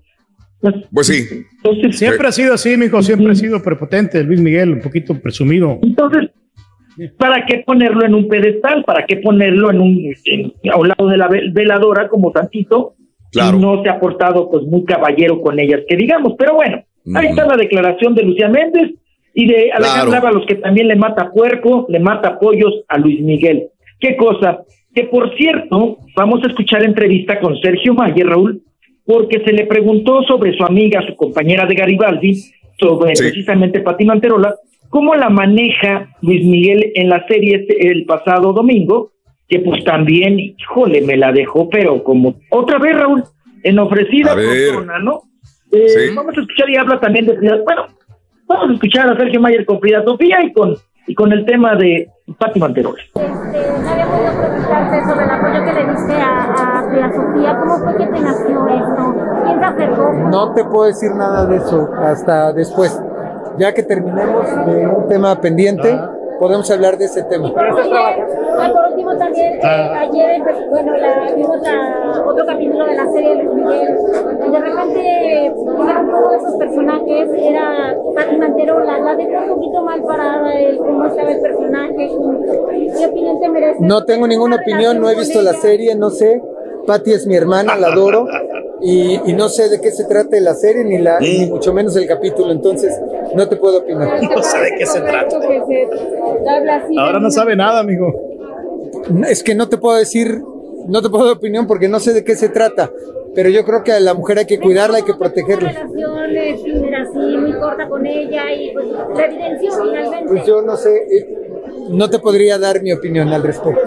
Pues 0.94 1.08
sí. 1.08 1.24
Siempre 1.92 2.28
ha 2.28 2.32
sido 2.32 2.54
así, 2.54 2.76
mijo, 2.78 3.02
siempre 3.02 3.32
ha 3.32 3.36
sido 3.36 3.62
prepotente 3.64 4.24
Luis 4.24 4.42
Miguel, 4.42 4.72
un 4.74 4.82
poquito 4.82 5.20
presumido. 5.20 5.80
Entonces, 5.82 6.30
¿para 7.18 7.46
qué 7.46 7.64
ponerlo 7.66 8.06
en 8.06 8.14
un 8.14 8.28
pedestal? 8.28 8.84
¿Para 8.84 9.06
qué 9.06 9.18
ponerlo 9.18 9.72
en 9.72 9.80
un 9.80 10.14
en- 10.26 10.54
a 10.72 10.78
un 10.78 10.88
lado 10.90 11.08
de 11.08 11.18
la 11.18 11.30
vel- 11.30 11.54
veladora 11.54 12.10
como 12.10 12.32
tantito? 12.32 12.96
Claro. 13.32 13.58
Y 13.58 13.62
no 13.62 13.84
se 13.84 13.90
ha 13.90 14.00
portado 14.00 14.50
pues 14.50 14.64
muy 14.64 14.84
caballero 14.86 15.40
con 15.42 15.60
ellas, 15.60 15.82
que 15.88 15.96
digamos. 15.96 16.34
Pero 16.38 16.56
bueno, 16.56 16.84
ahí 17.16 17.28
está 17.28 17.46
la 17.46 17.56
declaración 17.58 18.16
de 18.16 18.24
Lucía 18.24 18.50
Méndez 18.50 18.92
y 19.34 19.46
de 19.48 19.72
Alejandra 19.72 20.20
Claro. 20.20 20.28
Ábalos, 20.28 20.46
que 20.48 20.56
también 20.56 20.88
le 20.88 20.96
mata 20.96 21.32
puerco, 21.32 21.86
le 21.90 22.00
mata 22.00 22.38
pollos 22.40 22.74
a 22.88 22.98
Luis 22.98 23.22
Miguel. 23.22 23.68
¿Qué 24.00 24.18
cosa? 24.18 24.64
Que 24.94 25.04
por 25.04 25.34
cierto, 25.38 26.00
vamos 26.16 26.44
a 26.44 26.48
escuchar 26.48 26.84
entrevista 26.84 27.40
con 27.40 27.56
Sergio 27.62 27.94
Mayer, 27.94 28.26
Raúl, 28.28 28.62
porque 29.10 29.42
se 29.44 29.52
le 29.54 29.66
preguntó 29.66 30.22
sobre 30.28 30.56
su 30.56 30.64
amiga, 30.64 31.02
su 31.08 31.16
compañera 31.16 31.66
de 31.66 31.74
Garibaldi, 31.74 32.36
sobre 32.80 33.14
precisamente 33.14 33.80
Pati 33.80 34.06
Manterola, 34.06 34.54
cómo 34.90 35.16
la 35.16 35.30
maneja 35.30 36.10
Luis 36.22 36.46
Miguel 36.46 36.92
en 36.94 37.10
la 37.10 37.26
serie 37.28 37.56
este- 37.56 37.88
el 37.92 38.06
pasado 38.06 38.54
domingo, 38.54 39.10
que 39.48 39.62
pues 39.62 39.84
también, 39.84 40.40
híjole, 40.40 41.02
me 41.02 41.18
la 41.18 41.32
dejó, 41.32 41.68
pero 41.70 42.04
como 42.04 42.36
otra 42.52 42.78
vez, 42.78 42.96
Raúl, 42.96 43.24
en 43.64 43.80
ofrecida 43.80 44.36
persona, 44.36 45.00
¿no? 45.00 45.22
Eh, 45.72 45.88
Sí. 45.90 46.16
Vamos 46.16 46.38
a 46.38 46.42
escuchar 46.42 46.70
y 46.70 46.76
habla 46.78 47.00
también 47.00 47.26
de 47.26 47.36
Frida. 47.36 47.58
Bueno, 47.66 47.88
vamos 48.48 48.70
a 48.70 48.74
escuchar 48.74 49.10
a 49.10 49.18
Sergio 49.18 49.42
Mayer 49.42 49.66
con 49.66 49.80
Frida 49.80 50.04
Sofía 50.04 50.44
y 50.44 50.54
con, 50.54 50.76
y 51.08 51.16
con 51.16 51.32
el 51.34 51.46
tema 51.46 51.76
de 51.76 52.08
Pati 52.38 52.60
Manterola. 52.60 53.02
No 53.16 53.22
había 53.90 54.06
podido 54.06 54.40
preguntarte 54.40 55.02
sobre 55.10 55.26
el 55.26 55.32
apoyo 55.32 55.66
que 55.66 55.74
le 55.74 55.92
diste 55.92 56.14
a, 56.14 56.54
a 56.54 56.79
Frida 56.90 57.12
Sofía. 57.14 57.58
¿Cómo 57.60 57.78
fue 57.78 57.98
que 57.98 58.06
te 58.06 58.20
nació 58.20 58.68
esto? 58.68 59.16
¿Quién 59.46 59.60
te 59.60 59.66
acercó? 59.66 60.14
No 60.30 60.54
te 60.54 60.64
puedo 60.66 60.86
decir 60.86 61.12
nada 61.16 61.46
de 61.46 61.58
eso 61.58 61.90
hasta 61.98 62.54
después. 62.54 63.00
Ya 63.58 63.74
que 63.74 63.84
terminemos 63.84 64.46
de 64.66 64.88
un 64.88 65.08
tema 65.10 65.40
pendiente, 65.42 66.00
podemos 66.40 66.70
hablar 66.72 66.98
de 66.98 67.06
ese 67.06 67.24
tema. 67.24 67.52
Ah, 67.58 68.70
por 68.74 68.92
último 68.92 69.18
también, 69.18 69.54
eh, 69.56 69.60
Ah. 69.64 70.00
ayer, 70.02 70.42
pues, 70.44 70.56
bueno, 70.70 70.94
la, 70.98 71.34
vimos 71.36 71.62
la- 71.62 72.24
otro 72.26 72.46
capítulo 72.46 72.86
de 72.86 72.96
la 72.96 73.12
serie 73.12 73.36
de 73.36 73.44
Luis 73.44 73.56
Miguel, 73.56 73.98
y 74.48 74.52
de 74.52 74.60
repente, 74.60 75.46
era 75.46 76.00
uno 76.02 76.30
de 76.30 76.38
esos 76.38 76.54
personajes, 76.56 77.30
era 77.36 77.96
Pati 78.16 78.38
Mantero, 78.38 78.80
la, 78.86 79.00
la 79.00 79.16
dejó 79.16 79.44
un 79.44 79.50
poquito 79.50 79.82
mal 79.84 80.02
parada, 80.04 80.54
el 80.54 80.78
cómo 80.78 81.06
estaba 81.06 81.32
el 81.32 81.42
personaje, 81.42 82.10
¿qué 82.98 83.06
opinión 83.06 83.40
te 83.42 83.50
merece? 83.50 83.78
No 83.82 84.06
tengo 84.06 84.28
ninguna 84.28 84.56
opinión, 84.58 85.00
no 85.02 85.10
he 85.10 85.16
visto 85.16 85.42
la 85.42 85.54
serie, 85.54 85.96
no 85.96 86.10
sé. 86.10 86.42
Patty 86.90 87.14
es 87.14 87.28
mi 87.28 87.36
hermana, 87.36 87.76
la 87.76 87.90
adoro. 87.90 88.26
Y, 88.82 89.20
y 89.30 89.34
no 89.34 89.48
sé 89.48 89.70
de 89.70 89.80
qué 89.80 89.92
se 89.92 90.06
trata 90.06 90.40
la 90.40 90.56
serie, 90.56 90.84
ni, 90.84 90.98
la, 90.98 91.20
ni 91.20 91.46
mucho 91.46 91.72
menos 91.72 91.96
el 91.96 92.08
capítulo, 92.08 92.52
entonces 92.52 93.00
no 93.36 93.48
te 93.48 93.58
puedo 93.58 93.78
opinar. 93.78 94.24
No 94.24 94.42
sé 94.42 94.58
de 94.58 94.76
qué 94.76 94.88
se 94.88 95.00
trata. 95.00 95.40
Que 95.40 95.62
se 95.70 96.50
habla 96.50 96.78
así 96.78 96.96
de 96.96 97.00
Ahora 97.00 97.20
no 97.20 97.30
sabe 97.30 97.56
nada, 97.56 97.82
amigo. 97.82 98.12
Es 99.28 99.44
que 99.44 99.54
no 99.54 99.70
te 99.70 99.78
puedo 99.78 99.98
decir, 99.98 100.42
no 100.88 101.02
te 101.04 101.10
puedo 101.10 101.26
dar 101.26 101.36
opinión 101.36 101.68
porque 101.68 101.88
no 101.88 102.00
sé 102.00 102.12
de 102.14 102.24
qué 102.24 102.36
se 102.36 102.50
trata. 102.50 102.90
Pero 103.36 103.50
yo 103.50 103.64
creo 103.66 103.84
que 103.84 103.92
a 103.92 104.00
la 104.00 104.16
mujer 104.16 104.40
hay 104.40 104.48
que 104.48 104.60
cuidarla, 104.60 104.98
hay 104.98 105.04
que 105.04 105.14
protegerla. 105.14 105.72
relación 105.72 106.96
así, 106.96 107.38
muy 107.38 107.54
corta 107.54 107.88
con 107.88 108.04
ella 108.04 108.52
y 108.52 108.74
pues 108.74 108.88
la 109.16 109.26
evidenció 109.26 109.72
finalmente. 109.74 110.28
Pues 110.28 110.46
yo 110.48 110.64
no 110.64 110.76
sé, 110.76 110.96
eh, 110.96 111.40
no 111.92 112.10
te 112.10 112.18
podría 112.18 112.58
dar 112.58 112.82
mi 112.82 112.92
opinión 112.92 113.28
al 113.30 113.44
respecto. 113.44 113.82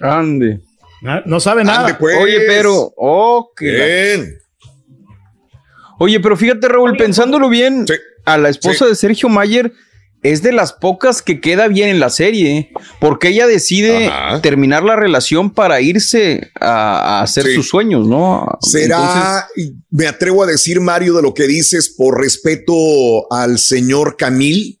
Ande. 0.00 0.60
No 1.02 1.40
sabe 1.40 1.64
nada. 1.64 1.96
pues. 1.98 2.16
Oye, 2.18 2.40
pero. 2.46 2.92
Oh, 2.96 3.50
Oye, 5.98 6.20
pero 6.20 6.36
fíjate, 6.36 6.68
Raúl, 6.68 6.96
pensándolo 6.96 7.48
bien, 7.48 7.86
a 8.24 8.36
la 8.38 8.48
esposa 8.50 8.86
de 8.86 8.94
Sergio 8.94 9.28
Mayer 9.28 9.72
es 10.22 10.42
de 10.42 10.50
las 10.52 10.72
pocas 10.72 11.22
que 11.22 11.40
queda 11.40 11.68
bien 11.68 11.88
en 11.88 12.00
la 12.00 12.10
serie, 12.10 12.70
porque 13.00 13.28
ella 13.28 13.46
decide 13.46 14.10
terminar 14.42 14.82
la 14.82 14.96
relación 14.96 15.50
para 15.50 15.80
irse 15.80 16.50
a, 16.60 17.18
a 17.18 17.22
hacer 17.22 17.44
Sí. 17.44 17.54
sus 17.54 17.68
sueños, 17.68 18.06
¿no? 18.08 18.46
Será, 18.60 19.46
me 19.90 20.06
atrevo 20.08 20.42
a 20.42 20.46
decir, 20.46 20.80
Mario, 20.80 21.14
de 21.14 21.22
lo 21.22 21.32
que 21.32 21.46
dices 21.46 21.94
por 21.96 22.20
respeto 22.20 22.74
al 23.32 23.58
señor 23.58 24.16
Camil, 24.16 24.78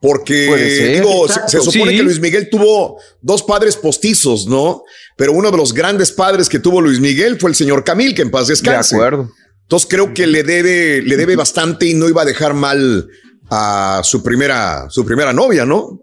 porque 0.00 1.00
se, 1.48 1.60
supone 1.60 1.90
Sí. 1.92 1.96
que 1.98 2.02
Luis 2.04 2.20
Miguel 2.20 2.48
tuvo 2.50 2.98
dos 3.20 3.42
padres 3.42 3.76
postizos, 3.76 4.46
¿no? 4.46 4.82
Pero 5.16 5.32
uno 5.32 5.50
de 5.50 5.56
los 5.56 5.74
grandes 5.74 6.12
padres 6.12 6.48
que 6.48 6.58
tuvo 6.60 6.80
Luis 6.80 7.00
Miguel 7.00 7.38
fue 7.40 7.50
el 7.50 7.56
señor 7.56 7.82
Camil, 7.84 8.14
que 8.14 8.22
en 8.22 8.30
paz 8.30 8.46
descanse. 8.48 8.96
De 8.96 9.02
acuerdo. 9.02 9.28
Entonces 9.62 9.88
creo 9.90 10.14
que 10.14 10.26
le 10.26 10.44
debe, 10.44 11.02
le 11.02 11.16
debe 11.16 11.36
bastante 11.36 11.86
y 11.86 11.94
no 11.94 12.08
iba 12.08 12.22
a 12.22 12.24
dejar 12.24 12.54
mal 12.54 13.08
a 13.50 14.00
su 14.04 14.22
primera, 14.22 14.86
su 14.88 15.04
primera 15.04 15.32
novia, 15.32 15.64
¿no? 15.66 16.00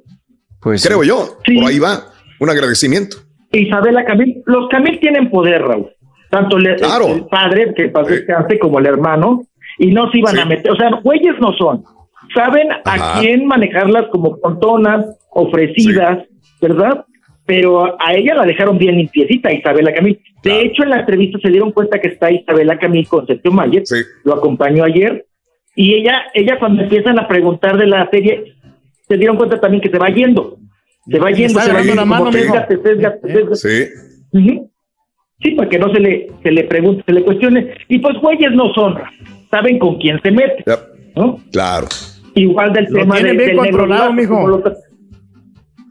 Pues 0.61 0.85
creo 0.85 1.03
yo. 1.03 1.37
Por 1.45 1.65
ahí 1.69 1.79
va. 1.79 2.11
Un 2.39 2.49
agradecimiento. 2.49 3.17
Isabela 3.51 4.03
Camil, 4.03 4.43
los 4.45 4.67
Camil 4.69 4.99
tienen 4.99 5.29
poder, 5.31 5.61
Raúl. 5.61 5.87
Tanto 6.29 6.57
le- 6.57 6.73
el, 6.75 6.83
el 6.83 7.25
padre, 7.27 7.73
que 7.77 7.87
para 7.87 8.07
descanse, 8.09 8.59
como 8.59 8.79
el 8.79 8.87
hermano, 8.87 9.47
y 9.79 9.87
no 9.91 10.11
se 10.11 10.17
iban 10.17 10.37
a 10.37 10.45
meter, 10.45 10.69
o 10.71 10.75
sea, 10.75 10.89
güeyes 11.01 11.35
no 11.39 11.53
son. 11.53 11.83
Saben 12.33 12.67
Ajá. 12.83 13.17
a 13.17 13.21
quién 13.21 13.45
manejarlas 13.45 14.07
como 14.11 14.39
contonas, 14.39 15.05
ofrecidas, 15.29 16.25
¿verdad? 16.61 17.05
Pero 17.45 17.95
a 18.01 18.13
ella 18.13 18.33
la 18.35 18.45
dejaron 18.45 18.77
bien 18.77 18.97
limpiecita, 18.97 19.53
Isabela 19.53 19.93
Camil. 19.93 20.19
De 20.43 20.61
hecho, 20.61 20.83
en 20.83 20.89
la 20.89 20.99
entrevista 21.01 21.37
se 21.41 21.49
dieron 21.49 21.71
cuenta 21.71 21.99
que 21.99 22.07
está 22.09 22.31
Isabela 22.31 22.79
Camil 22.79 23.07
con 23.07 23.27
Sergio 23.27 23.51
Mayer, 23.51 23.83
lo 24.23 24.33
acompañó 24.33 24.83
ayer, 24.83 25.25
y 25.75 25.93
ella, 25.93 26.23
ella 26.33 26.57
cuando 26.57 26.83
empiezan 26.83 27.19
a 27.19 27.27
preguntar 27.27 27.77
de 27.77 27.85
la 27.85 28.09
serie, 28.09 28.55
se 29.07 29.17
dieron 29.17 29.37
cuenta 29.37 29.59
también 29.59 29.81
que 29.81 29.89
se 29.89 29.99
va 29.99 30.09
yendo. 30.09 30.57
Se 31.09 31.19
va 31.19 31.29
yendo, 31.29 31.59
se 31.59 31.71
va 31.71 31.81
yendo, 31.81 31.95
la 31.95 32.05
mano. 32.05 32.31
Sí. 32.31 33.85
Sí, 35.41 35.51
para 35.51 35.69
que 35.69 35.77
no 35.77 35.93
se 35.93 35.99
le, 35.99 36.31
se 36.41 36.51
le 36.51 36.63
pregunte, 36.63 37.03
se 37.05 37.11
le 37.11 37.23
cuestione. 37.23 37.75
Y 37.89 37.99
pues 37.99 38.17
güeyes 38.19 38.51
no 38.53 38.73
son, 38.73 38.97
saben 39.51 39.77
con 39.79 39.97
quién 39.97 40.19
se 40.21 40.31
mete. 40.31 40.63
¿no? 41.15 41.39
Claro. 41.51 41.87
Igual 42.35 42.73
del 42.73 42.85
Lo 42.89 42.99
tema 42.99 43.15
de- 43.15 43.23
bien 43.23 43.37
del 43.37 43.47
negro 43.47 43.63
controlado, 43.63 44.01
durazo, 44.09 44.13
mijo. 44.13 44.35
como 44.35 44.47
lo 44.49 44.63
tra- 44.63 44.75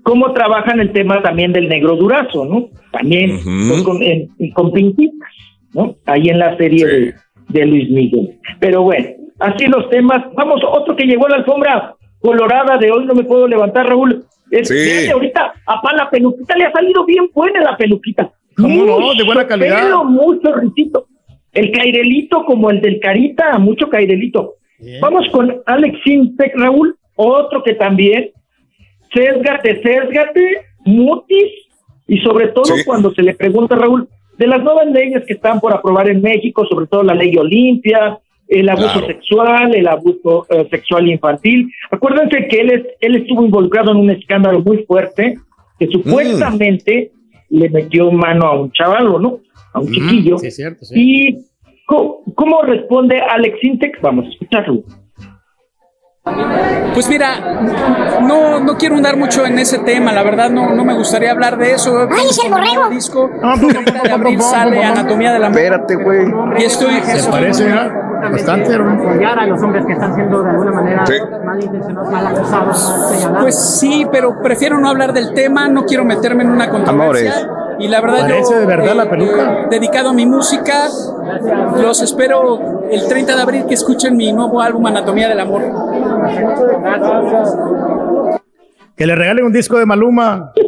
cómo 0.03 0.33
trabajan 0.33 0.81
el 0.81 0.93
tema 0.93 1.23
también 1.23 1.53
del 1.53 1.69
negro 1.69 1.97
durazo, 1.97 2.45
¿no? 2.45 2.69
También 2.93 3.39
con, 3.85 4.03
en- 4.03 4.29
con 4.53 4.73
pintitas, 4.73 5.29
¿no? 5.73 5.97
Ahí 6.07 6.29
en 6.29 6.39
la 6.39 6.57
serie 6.57 6.87
de, 6.87 7.15
de 7.49 7.67
Luis 7.67 7.91
Miguel. 7.91 8.39
Pero 8.61 8.83
bueno, 8.83 9.07
así 9.41 9.67
los 9.67 9.89
temas. 9.91 10.23
Vamos, 10.37 10.61
otro 10.71 10.95
que 10.95 11.05
llegó 11.07 11.27
a 11.27 11.31
la 11.31 11.37
alfombra 11.37 11.95
colorada 12.21 12.77
de 12.79 12.91
hoy, 12.91 13.05
no 13.07 13.15
me 13.15 13.25
puedo 13.25 13.49
levantar, 13.49 13.87
Raúl. 13.89 14.25
Es, 14.51 14.69
Sí. 14.69 14.75
fíjate, 14.75 15.13
ahorita 15.13 15.53
a 15.67 15.81
Pa 15.83 15.95
la 15.97 16.11
peluquita 16.11 16.57
le 16.57 16.67
ha 16.67 16.73
salido 16.73 17.05
bien 17.07 17.29
buena 17.35 17.61
la 17.63 17.77
peluquita. 17.77 18.31
¿Cómo 18.57 18.85
no? 18.85 19.15
De 19.15 19.25
buena 19.25 19.47
calidad. 19.47 19.83
pelo, 19.83 20.05
mucho 20.05 20.55
risito. 20.55 21.07
El 21.53 21.73
cairelito 21.73 22.45
como 22.45 22.71
el 22.71 22.81
del 22.81 23.01
Carita, 23.01 23.59
mucho 23.59 23.89
cairelito. 23.89 24.55
Vamos 25.01 25.27
con 25.33 25.63
Alex 25.67 25.99
Sintek, 26.05 26.53
Raúl, 26.57 26.97
otro 27.17 27.63
que 27.63 27.75
también, 27.75 28.31
sésgate, 29.13 29.83
sésgate, 29.83 30.59
mutis, 30.85 31.53
y 32.07 32.19
sobre 32.19 32.49
todo 32.49 32.73
cuando 32.85 33.13
se 33.15 33.23
le 33.23 33.35
pregunta, 33.35 33.77
Raúl, 33.77 34.09
de 34.37 34.47
las 34.47 34.63
nuevas 34.63 34.87
leyes 34.89 35.23
que 35.27 35.35
están 35.35 35.61
por 35.61 35.73
aprobar 35.73 36.09
en 36.11 36.21
México, 36.21 36.67
sobre 36.67 36.87
todo 36.87 37.03
la 37.03 37.15
ley 37.15 37.37
Olimpia, 37.37 38.19
el 38.49 38.69
abuso 38.69 38.93
Claro. 38.93 39.07
sexual, 39.07 39.75
el 39.75 39.89
abuso 39.89 40.47
eh, 40.51 40.67
sexual 40.71 41.09
infantil. 41.09 41.71
Acuérdense 41.91 42.47
que 42.49 42.61
él, 42.61 42.71
es, 42.73 42.83
él 43.01 43.15
estuvo 43.15 43.43
involucrado 43.45 43.93
en 43.93 43.99
un 43.99 44.11
escándalo 44.11 44.61
muy 44.61 44.85
fuerte, 44.85 45.39
que 45.79 45.87
supuestamente 45.87 47.13
le 47.51 47.71
metió 47.71 48.11
mano 48.11 48.47
a 48.47 48.61
un 48.61 48.71
chavalo, 48.73 49.19
¿no? 49.19 49.39
A 49.73 49.81
un 49.81 49.91
chiquillo. 49.93 50.37
Sí, 50.39 50.49
es 50.49 50.57
cierto, 50.57 50.85
sí. 50.85 50.95
¿Y 51.01 51.39
cómo, 51.87 52.19
cómo 52.35 52.63
responde 52.63 53.21
Alex 53.21 53.59
Sintek? 53.61 54.01
Vamos 54.01 54.27
a 54.27 54.29
escucharlo. 54.29 54.81
Pues 56.95 57.07
mira, 57.11 57.35
no, 58.23 58.59
no 58.61 58.79
quiero 58.79 58.97
andar 58.97 59.17
mucho 59.17 59.45
en 59.45 59.59
ese 59.59 59.81
tema, 59.81 60.11
la 60.11 60.23
verdad 60.23 60.49
no, 60.49 60.75
no 60.75 60.83
me 60.83 60.95
gustaría 60.95 61.31
hablar 61.31 61.59
de 61.59 61.73
eso. 61.73 62.09
¡Ay, 62.11 62.29
es 62.31 62.43
el 62.43 62.51
borrego! 62.51 62.89
Disco, 62.89 63.31
el 63.31 63.61
30 63.85 64.03
de 64.05 64.11
abril 64.11 64.41
sale 64.41 64.83
Anatomía 64.83 65.33
del 65.35 65.45
Amor. 65.45 65.59
Espérate, 65.59 65.97
güey. 65.97 66.27
Y 66.59 66.65
estoy... 66.65 66.95
Se 67.03 67.31
parece, 67.31 67.65
¿verdad? 67.65 67.93
Bastante, 68.31 68.75
apoyar 68.75 69.39
a 69.39 69.47
los 69.47 69.63
hombres 69.63 69.85
que 69.85 69.93
están 69.93 70.15
siendo 70.15 70.43
de 70.43 70.49
alguna 70.51 70.73
manera 70.73 71.05
Sí. 71.05 71.13
malintencionados, 71.45 72.11
mal 72.11 72.27
acusados, 72.27 72.99
mal 72.99 73.09
señalados. 73.11 73.43
Pues 73.43 73.79
sí, 73.81 74.07
pero 74.11 74.41
prefiero 74.41 74.79
no 74.81 74.89
hablar 74.89 75.13
del 75.13 75.35
tema, 75.35 75.69
no 75.69 75.85
quiero 75.85 76.07
meterme 76.07 76.45
en 76.45 76.51
una 76.53 76.71
controversia. 76.71 77.33
Amores. 77.35 77.49
Y 77.79 77.89
la 77.89 78.01
verdad 78.01 78.21
Parece 78.21 78.53
yo, 78.53 78.59
de 78.61 78.67
verdad 78.67 78.95
la 78.95 79.09
peluca. 79.11 79.63
eh, 79.63 79.67
dedicado 79.71 80.11
a 80.11 80.13
mi 80.13 80.27
música, 80.27 80.89
los 81.81 82.01
espero 82.03 82.83
el 82.91 83.07
30 83.09 83.37
de 83.37 83.43
abril 83.43 83.65
que 83.67 83.75
escuchen 83.75 84.17
mi 84.17 84.33
nuevo 84.33 84.61
álbum 84.61 84.87
Anatomía 84.87 85.29
del 85.29 85.41
Amor. 85.41 85.63
Que 88.97 89.07
le 89.07 89.15
regalen 89.15 89.45
un 89.45 89.53
disco 89.53 89.79
de 89.79 89.87
Maluma. 89.87 90.53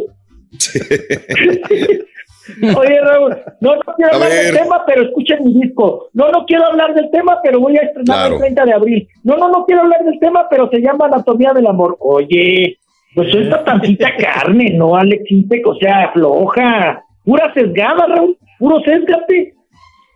Oye, 2.76 3.00
Raúl, 3.00 3.36
no, 3.60 3.74
no 3.74 3.82
quiero 3.96 4.12
A 4.12 4.14
hablar 4.14 4.30
del 4.30 4.56
tema, 4.56 4.84
pero 4.86 5.02
escuchen 5.02 5.44
mi 5.44 5.52
disco. 5.60 6.08
No, 6.12 6.30
no 6.30 6.44
quiero 6.46 6.64
hablar 6.66 6.94
del 6.94 7.10
tema, 7.10 7.40
pero 7.42 7.58
voy 7.60 7.76
a 7.76 7.80
estrenar 7.80 8.04
Claro. 8.04 8.34
el 8.34 8.40
30 8.40 8.64
de 8.64 8.72
abril. 8.72 9.08
No, 9.24 9.36
no, 9.36 9.48
no 9.50 9.64
quiero 9.66 9.82
hablar 9.82 10.04
del 10.04 10.18
tema, 10.20 10.46
pero 10.48 10.68
se 10.70 10.78
llama 10.80 11.06
Anatomía 11.06 11.52
del 11.52 11.66
Amor. 11.66 11.96
Oye, 11.98 12.78
pues 13.16 13.30
suelta 13.32 13.64
tantita 13.64 14.14
carne, 14.16 14.72
¿no, 14.74 14.94
Alex 14.94 15.24
Intec? 15.30 15.66
O 15.66 15.74
sea, 15.76 16.12
floja. 16.12 17.02
Pura 17.24 17.52
sesgada, 17.54 18.06
Raúl. 18.06 18.36
Puro 18.60 18.80
sesgate. 18.84 19.54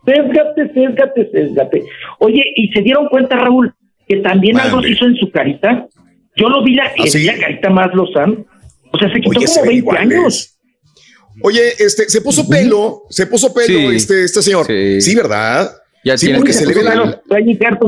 Sesgate, 0.05 0.73
sesgate, 0.73 1.29
sesgate. 1.31 1.83
Oye, 2.19 2.43
¿y 2.55 2.67
se 2.69 2.81
dieron 2.81 3.07
cuenta, 3.09 3.35
Raúl, 3.35 3.73
que 4.07 4.17
también 4.17 4.59
algo 4.59 4.81
se 4.81 4.89
hizo 4.91 5.05
en 5.05 5.15
su 5.15 5.29
carita? 5.31 5.87
Yo 6.37 6.47
lo 6.47 6.63
vi 6.63 6.75
la, 6.75 6.85
¿Ah, 6.85 7.03
sí? 7.07 7.25
la 7.25 7.37
carita 7.37 7.69
más 7.69 7.93
lozán. 7.93 8.45
O 8.93 8.97
sea, 8.97 9.11
se 9.11 9.19
quitó 9.19 9.37
Oye, 9.37 9.47
se 9.47 9.59
como 9.59 9.71
ven 9.71 9.75
20 9.75 9.77
iguales. 9.77 10.17
años. 10.19 10.59
Oye, 11.43 11.61
este, 11.79 12.09
se 12.09 12.21
puso 12.21 12.47
pelo, 12.47 13.03
se 13.09 13.25
puso 13.25 13.53
pelo 13.53 13.65
Sí. 13.89 13.95
este, 13.95 14.23
este 14.25 14.41
señor. 14.41 14.67
Sí, 14.67 15.15
¿verdad? 15.15 15.69
Ya 16.03 16.17
sí, 16.17 16.29
porque 16.33 16.47
que 16.47 16.53
se 16.53 16.65
le 16.65 16.73
ve 16.73 16.83
la, 16.83 17.21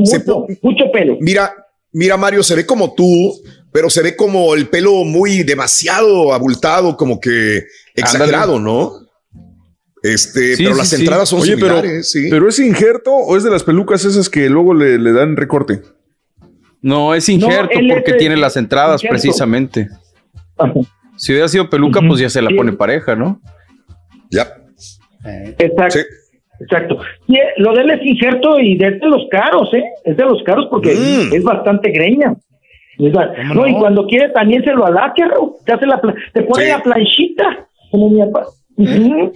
se 0.04 0.18
mucho, 0.18 0.46
mucho 0.62 0.90
pelo. 0.92 1.16
Mira, 1.20 1.52
mira, 1.92 2.16
Mario, 2.16 2.42
se 2.42 2.54
ve 2.54 2.64
como 2.64 2.94
tú, 2.94 3.32
pero 3.74 3.90
se 3.90 4.02
ve 4.04 4.14
como 4.14 4.54
el 4.54 4.68
pelo 4.68 5.02
muy 5.04 5.42
demasiado 5.42 6.32
abultado, 6.32 6.96
como 6.96 7.18
que 7.18 7.64
exagerado, 7.96 8.60
¿no? 8.60 8.92
Este, 10.00 10.54
Sí, 10.54 10.62
pero 10.62 10.74
sí, 10.74 10.78
las 10.78 10.88
sí. 10.90 10.96
entradas 11.02 11.28
son 11.28 11.40
Oye, 11.40 11.56
pero, 11.56 11.76
similares, 11.80 12.10
sí. 12.10 12.28
pero 12.30 12.48
es 12.48 12.58
injerto 12.60 13.10
o 13.12 13.36
es 13.36 13.42
de 13.42 13.50
las 13.50 13.64
pelucas 13.64 14.04
esas 14.04 14.30
que 14.30 14.48
luego 14.48 14.74
le, 14.74 14.96
le 14.98 15.12
dan 15.12 15.34
recorte. 15.36 15.80
No, 16.82 17.14
es 17.14 17.28
injerto 17.28 17.72
es 17.72 17.92
porque 17.92 18.12
tiene 18.12 18.36
las 18.36 18.56
entradas 18.56 19.02
injerto. 19.02 19.12
precisamente. 19.14 19.88
Ajá. 20.56 20.72
Si 21.16 21.32
hubiera 21.32 21.48
sido 21.48 21.68
peluca, 21.68 22.00
pues 22.06 22.20
ya 22.20 22.30
se 22.30 22.42
la 22.42 22.50
Sí. 22.50 22.54
pone 22.54 22.72
pareja, 22.74 23.16
¿no? 23.16 23.40
Ya. 24.30 24.46
Exacto. 25.58 25.98
Exacto. 26.60 26.98
Y, 27.26 27.36
eh, 27.36 27.40
lo 27.56 27.72
de 27.74 27.82
él 27.82 27.90
es 27.90 28.00
injerto 28.06 28.60
y 28.60 28.78
de, 28.78 28.92
de 28.92 29.06
los 29.08 29.22
caros, 29.30 29.68
¿eh? 29.74 29.82
Es 30.04 30.16
de 30.16 30.22
los 30.24 30.40
caros 30.44 30.66
porque 30.70 30.94
Mm. 30.94 31.34
es 31.34 31.42
bastante 31.42 31.90
greña. 31.90 32.34
No, 32.98 33.66
y 33.66 33.74
cuando 33.74 34.06
quiere 34.06 34.30
también 34.30 34.62
se 34.64 34.72
lo 34.72 34.86
alaque. 34.86 35.24
Te, 35.64 35.72
hace 35.72 35.86
la 35.86 36.00
te 36.32 36.42
pone 36.42 36.68
la 36.68 36.82
planchita, 36.82 37.66
como 37.90 38.10
mi 38.10 38.20
papá. 38.20 38.46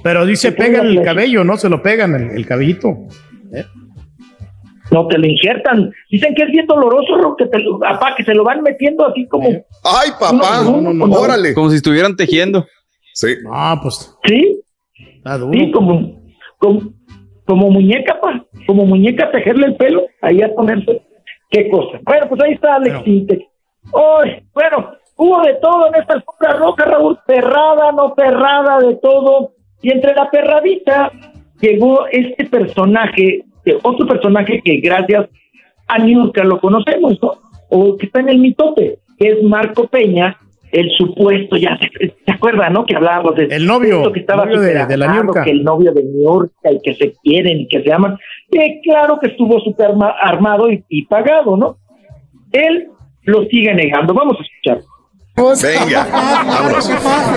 Pero 0.03 0.27
dice, 0.27 0.53
pegan 0.53 0.87
el 0.87 1.03
cabello, 1.03 1.45
¿no? 1.45 1.57
Se 1.57 1.69
lo 1.69 1.83
pegan 1.83 2.15
el, 2.15 2.31
el 2.37 2.47
cabellito. 2.47 2.95
No, 4.91 5.07
te 5.07 5.19
lo 5.19 5.27
injertan. 5.27 5.93
Dicen 6.11 6.35
que 6.35 6.45
es 6.45 6.51
bien 6.51 6.67
doloroso, 6.67 7.37
que 7.37 7.47
te 7.47 7.59
lo, 7.59 7.79
papá, 7.79 8.15
que 8.17 8.25
se 8.25 8.35
lo 8.35 8.43
van 8.43 8.63
metiendo 8.63 9.07
así 9.07 9.27
como... 9.27 9.49
Ay, 9.85 10.11
papá, 10.19 10.63
No, 10.65 10.81
no, 10.81 10.95
no, 10.95 11.07
no. 11.07 11.15
órale. 11.15 11.53
Como 11.53 11.69
si 11.71 11.77
estuvieran 11.77 12.17
tejiendo. 12.17 12.67
Sí. 13.13 13.35
Ah, 13.53 13.79
pues. 13.83 14.15
Sí, 14.25 14.61
Está 15.17 15.37
duro. 15.37 15.53
sí, 15.53 15.71
como, 15.73 16.19
como, 16.59 16.81
como 17.45 17.71
muñeca, 17.71 18.19
pa. 18.21 18.45
Como 18.67 18.87
muñeca 18.87 19.31
tejerle 19.31 19.67
el 19.67 19.77
pelo, 19.77 20.07
ahí 20.23 20.41
a 20.41 20.55
ponerse. 20.55 21.03
Qué 21.51 21.69
cosa. 21.71 21.99
Bueno, 22.03 22.29
pues 22.29 22.43
ahí 22.43 22.53
está 22.53 22.77
Alex 22.77 23.07
Intec. 23.07 23.49
Ay, 23.95 24.43
bueno, 24.53 24.93
hubo 25.17 25.43
de 25.43 25.55
todo 25.55 25.89
en 25.89 25.95
esta 25.95 26.15
alfombra 26.15 26.53
roja, 26.55 26.85
Raúl. 26.85 27.19
Perrada, 27.27 27.93
no 27.93 28.15
perrada, 28.15 28.79
de 28.81 28.97
todo. 28.97 29.53
Y 29.81 29.93
entre 29.93 30.15
la 30.15 30.31
perradita 30.31 31.11
llegó 31.61 32.07
este 32.09 32.45
personaje, 32.47 33.45
eh, 33.65 33.79
otro 33.83 34.07
personaje 34.07 34.61
que 34.63 34.79
gracias 34.79 35.29
a 35.87 35.99
Niurka 35.99 36.45
lo 36.45 36.61
conocemos, 36.61 37.19
¿no? 37.23 37.33
O 37.71 37.97
que 37.97 38.07
está 38.07 38.21
en 38.21 38.29
el 38.29 38.39
mitote, 38.39 38.99
que 39.19 39.29
es 39.29 39.43
Marco 39.43 39.87
Peña, 39.89 40.37
el 40.73 40.91
supuesto, 40.97 41.57
ya 41.57 41.79
se, 41.99 42.09
¿se 42.25 42.31
acuerdan, 42.33 42.73
no? 42.73 42.85
Que 42.85 42.97
hablábamos 42.97 43.35
de 43.37 43.45
El 43.45 43.67
novio, 43.67 44.13
que 44.13 44.21
estaba 44.21 44.45
novio 44.45 44.61
de- 44.61 44.87
de 44.87 44.97
la 44.97 45.13
Niurka. 45.13 45.45
que 45.45 45.51
el 45.51 45.65
novio 45.65 45.93
de 45.93 46.03
Niurka 46.05 46.71
y 46.73 46.81
que 46.83 46.95
se 46.95 47.13
quieren 47.23 47.61
y 47.61 47.69
que 47.69 47.83
se 47.83 47.93
aman. 47.93 48.19
Que 48.51 48.81
claro 48.83 49.19
que 49.21 49.29
estuvo 49.29 49.61
súper 49.61 49.95
ma- 49.95 50.15
armado 50.21 50.71
y, 50.71 50.85
y 50.89 51.05
pagado, 51.07 51.57
¿no? 51.57 51.77
Él 52.53 52.89
lo 53.25 53.45
sigue 53.45 53.75
negando. 53.75 54.15
Vamos 54.15 54.37
a 54.39 54.43
escuchar. 54.43 54.88
Venga, 55.43 56.07
vámonos. 56.47 56.89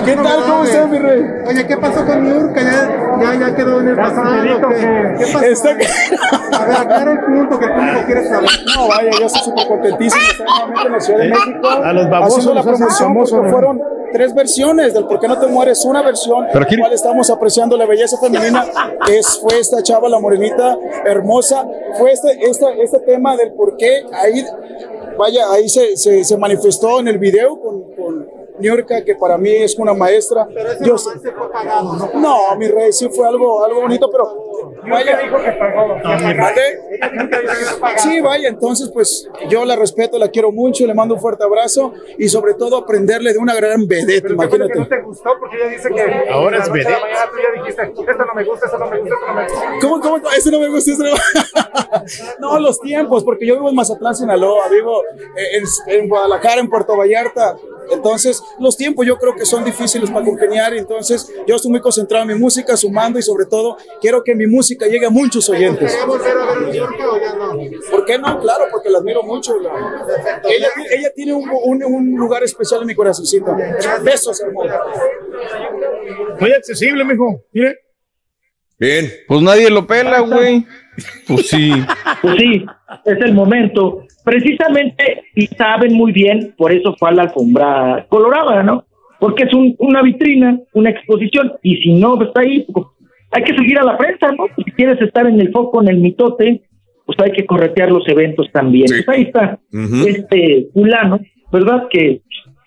¿Qué 0.04 0.16
tal? 0.16 0.42
¿Cómo 0.44 0.64
estás, 0.64 0.88
mi 0.90 0.98
rey? 0.98 1.22
Oye, 1.46 1.66
¿qué 1.66 1.76
pasó 1.76 2.04
con 2.04 2.24
Niurka? 2.24 2.60
Ya, 2.60 3.22
ya, 3.22 3.34
ya 3.48 3.54
quedó 3.54 3.80
en 3.80 3.88
el 3.88 3.96
pasado. 3.96 4.42
¿Qué, 4.68 5.14
¿Qué 5.18 5.32
pasó? 5.32 5.44
Está- 5.44 5.70
A 5.70 6.64
ver, 6.66 6.76
aclara 6.76 7.12
el 7.12 7.20
punto 7.20 7.58
que 7.60 7.64
el 7.66 7.72
público 7.72 8.00
quiere 8.06 8.28
saber. 8.28 8.50
No, 8.74 8.88
vaya, 8.88 9.10
yo 9.18 9.26
estoy 9.26 9.42
súper 9.42 9.66
contentísimo 9.68 10.20
de 10.22 10.30
estar 10.30 10.46
nuevamente 10.48 10.86
en 10.86 10.92
la 10.92 11.00
Ciudad 11.00 11.18
de 11.20 11.28
México. 11.28 11.68
a 11.68 11.92
los 11.92 12.10
babosos 12.10 12.38
haciendo 12.38 12.54
la 12.54 12.62
promoción 12.62 13.08
famosos, 13.08 13.38
porque 13.38 13.50
¿no? 13.50 13.52
fueron 13.56 13.82
tres 14.12 14.34
versiones 14.34 14.94
del 14.94 15.04
Por 15.06 15.20
qué 15.20 15.28
no 15.28 15.38
te 15.38 15.46
mueres. 15.46 15.84
Una 15.84 16.02
versión 16.02 16.44
en 16.52 16.60
la 16.60 16.66
cual 16.80 16.92
estamos 16.92 17.30
apreciando 17.30 17.76
la 17.76 17.86
belleza 17.86 18.16
femenina. 18.18 18.64
Es, 19.10 19.38
fue 19.40 19.58
esta 19.60 19.80
chava, 19.82 20.08
la 20.08 20.18
morenita, 20.18 20.76
hermosa. 21.04 21.64
Fue 21.98 22.10
este, 22.12 22.32
este, 22.50 22.82
este 22.82 22.98
tema 23.00 23.36
del 23.36 23.52
por 23.52 23.76
qué 23.76 24.02
ahí, 24.12 24.44
vaya, 25.16 25.50
ahí 25.50 25.68
se, 25.68 25.96
se, 25.96 26.24
se 26.24 26.36
manifestó 26.36 27.00
en 27.00 27.08
el 27.08 27.18
video 27.18 27.60
con, 27.60 27.82
con 27.92 28.41
Niurka, 28.62 29.04
que 29.04 29.14
para 29.14 29.36
mí 29.36 29.50
es 29.50 29.76
una 29.76 29.92
maestra. 29.92 30.48
Yo, 30.80 30.96
no, 32.14 32.56
mi 32.56 32.68
rey, 32.68 32.92
sí 32.92 33.08
fue 33.08 33.26
algo, 33.26 33.64
algo 33.64 33.82
bonito, 33.82 34.08
pero 34.10 34.52
vaya. 34.88 35.18
¿Mande? 36.02 36.62
Sí, 37.98 38.20
vaya, 38.20 38.48
entonces 38.48 38.90
pues 38.92 39.28
yo 39.48 39.64
la 39.64 39.76
respeto, 39.76 40.18
la 40.18 40.28
quiero 40.28 40.52
mucho, 40.52 40.86
le 40.86 40.94
mando 40.94 41.14
un 41.14 41.20
fuerte 41.20 41.44
abrazo 41.44 41.92
y 42.18 42.28
sobre 42.28 42.54
todo 42.54 42.76
aprenderle 42.76 43.32
de 43.32 43.38
una 43.38 43.54
gran 43.54 43.86
vedette, 43.86 44.30
imagínate. 44.30 44.78
¿No 44.78 44.88
te 44.88 45.00
gustó? 45.02 45.30
Porque 45.38 45.56
ella 45.56 45.68
dice 45.68 45.88
que. 45.90 46.30
Ahora 46.30 46.58
es 46.58 46.70
vedette. 46.70 47.00
mañana 47.00 47.30
tú 47.30 47.38
ya 47.38 47.60
dijiste, 47.60 47.82
esto 47.82 48.24
no 48.24 48.34
me 48.34 48.44
gusta, 48.44 48.66
esto 48.66 48.78
no 48.78 48.86
me 48.86 49.00
gusta, 49.00 49.14
esto 49.14 49.26
no 49.26 49.34
me 49.34 49.42
gusta. 49.48 49.78
¿Cómo, 49.80 50.00
cómo? 50.00 50.30
Ese 50.36 50.50
no 50.50 50.58
me 50.58 50.68
gusta, 50.68 50.92
ese 50.92 51.02
no 51.02 51.14
No, 52.38 52.58
los 52.60 52.80
tiempos, 52.80 53.24
porque 53.24 53.46
yo 53.46 53.54
vivo 53.54 53.68
en 53.68 53.74
Mazatlán, 53.74 54.14
Sinaloa, 54.14 54.68
vivo 54.68 55.02
eh, 55.36 55.58
en, 55.58 55.64
en 55.86 56.08
Guadalajara, 56.08 56.60
en 56.60 56.68
Puerto 56.68 56.96
Vallarta. 56.96 57.56
Entonces, 57.90 58.42
los 58.58 58.76
tiempos 58.76 59.06
yo 59.06 59.16
creo 59.18 59.34
que 59.34 59.44
son 59.44 59.64
difíciles 59.64 60.10
para 60.10 60.24
congeniar. 60.24 60.74
Entonces, 60.74 61.32
yo 61.46 61.56
estoy 61.56 61.70
muy 61.70 61.80
concentrado 61.80 62.22
en 62.28 62.34
mi 62.36 62.40
música, 62.40 62.76
sumando 62.76 63.18
y 63.18 63.22
sobre 63.22 63.46
todo, 63.46 63.76
quiero 64.00 64.22
que 64.22 64.34
mi 64.34 64.46
música 64.46 64.86
llegue 64.86 65.06
a 65.06 65.10
muchos 65.10 65.48
oyentes. 65.48 65.90
¿Quería 65.92 66.06
volver 66.06 66.36
a 66.38 66.44
ver 66.54 66.58
a 66.64 66.70
Niurka 66.72 67.10
o 67.10 67.20
ya 67.20 67.34
no? 67.34 67.58
¿Por 67.90 68.04
qué 68.04 68.18
no? 68.18 68.40
Claro, 68.40 68.64
porque 68.70 68.90
la 68.90 68.98
admiro 68.98 69.22
mucho. 69.22 69.58
la- 69.60 69.70
Ella, 70.48 70.68
ella 70.90 71.10
tiene 71.14 71.32
un, 71.34 71.48
un- 71.50 71.84
un 71.84 72.14
lugar 72.16 72.42
especial 72.44 72.80
en 72.82 72.86
mi 72.86 72.94
corazoncito. 72.94 73.54
Besos, 74.02 74.40
hermano. 74.40 74.72
Muy 76.40 76.52
accesible, 76.52 77.04
mijo. 77.04 77.42
Mire. 77.52 77.78
Bien. 78.78 79.12
Pues 79.28 79.40
nadie 79.42 79.70
lo 79.70 79.86
pela, 79.86 80.20
güey. 80.20 80.66
Pues 81.28 81.48
sí. 81.48 81.72
Pues 82.20 82.34
sí, 82.38 82.66
es 83.04 83.18
el 83.20 83.32
momento. 83.32 84.04
Precisamente, 84.24 85.24
y 85.34 85.46
saben 85.46 85.94
muy 85.94 86.12
bien, 86.12 86.54
por 86.56 86.72
eso 86.72 86.94
fue 86.98 87.10
a 87.10 87.12
la 87.12 87.22
alfombra 87.22 88.06
colorada, 88.08 88.62
¿no? 88.62 88.84
Porque 89.18 89.44
es 89.44 89.54
un- 89.54 89.74
una 89.78 90.02
vitrina, 90.02 90.58
una 90.74 90.90
exposición, 90.90 91.52
y 91.62 91.76
si 91.76 91.92
no 91.92 92.20
está 92.22 92.40
ahí, 92.40 92.64
pues, 92.72 92.86
hay 93.32 93.42
que 93.44 93.54
seguir 93.56 93.78
a 93.78 93.84
la 93.84 93.96
prensa, 93.96 94.30
¿no? 94.32 94.44
Pues, 94.54 94.64
si 94.64 94.70
quieres 94.72 95.00
estar 95.00 95.26
en 95.26 95.40
el 95.40 95.50
foco, 95.52 95.80
en 95.82 95.88
el 95.88 95.98
mitote, 95.98 96.62
pues 97.04 97.18
hay 97.20 97.32
que 97.32 97.44
corretear 97.46 97.90
los 97.90 98.08
eventos 98.08 98.50
también. 98.52 98.86
Pues 99.04 99.08
ahí 99.08 99.22
está 99.22 99.58
este 100.06 100.68
fulano, 100.72 101.18
¿verdad? 101.52 101.88
Que 101.90 102.20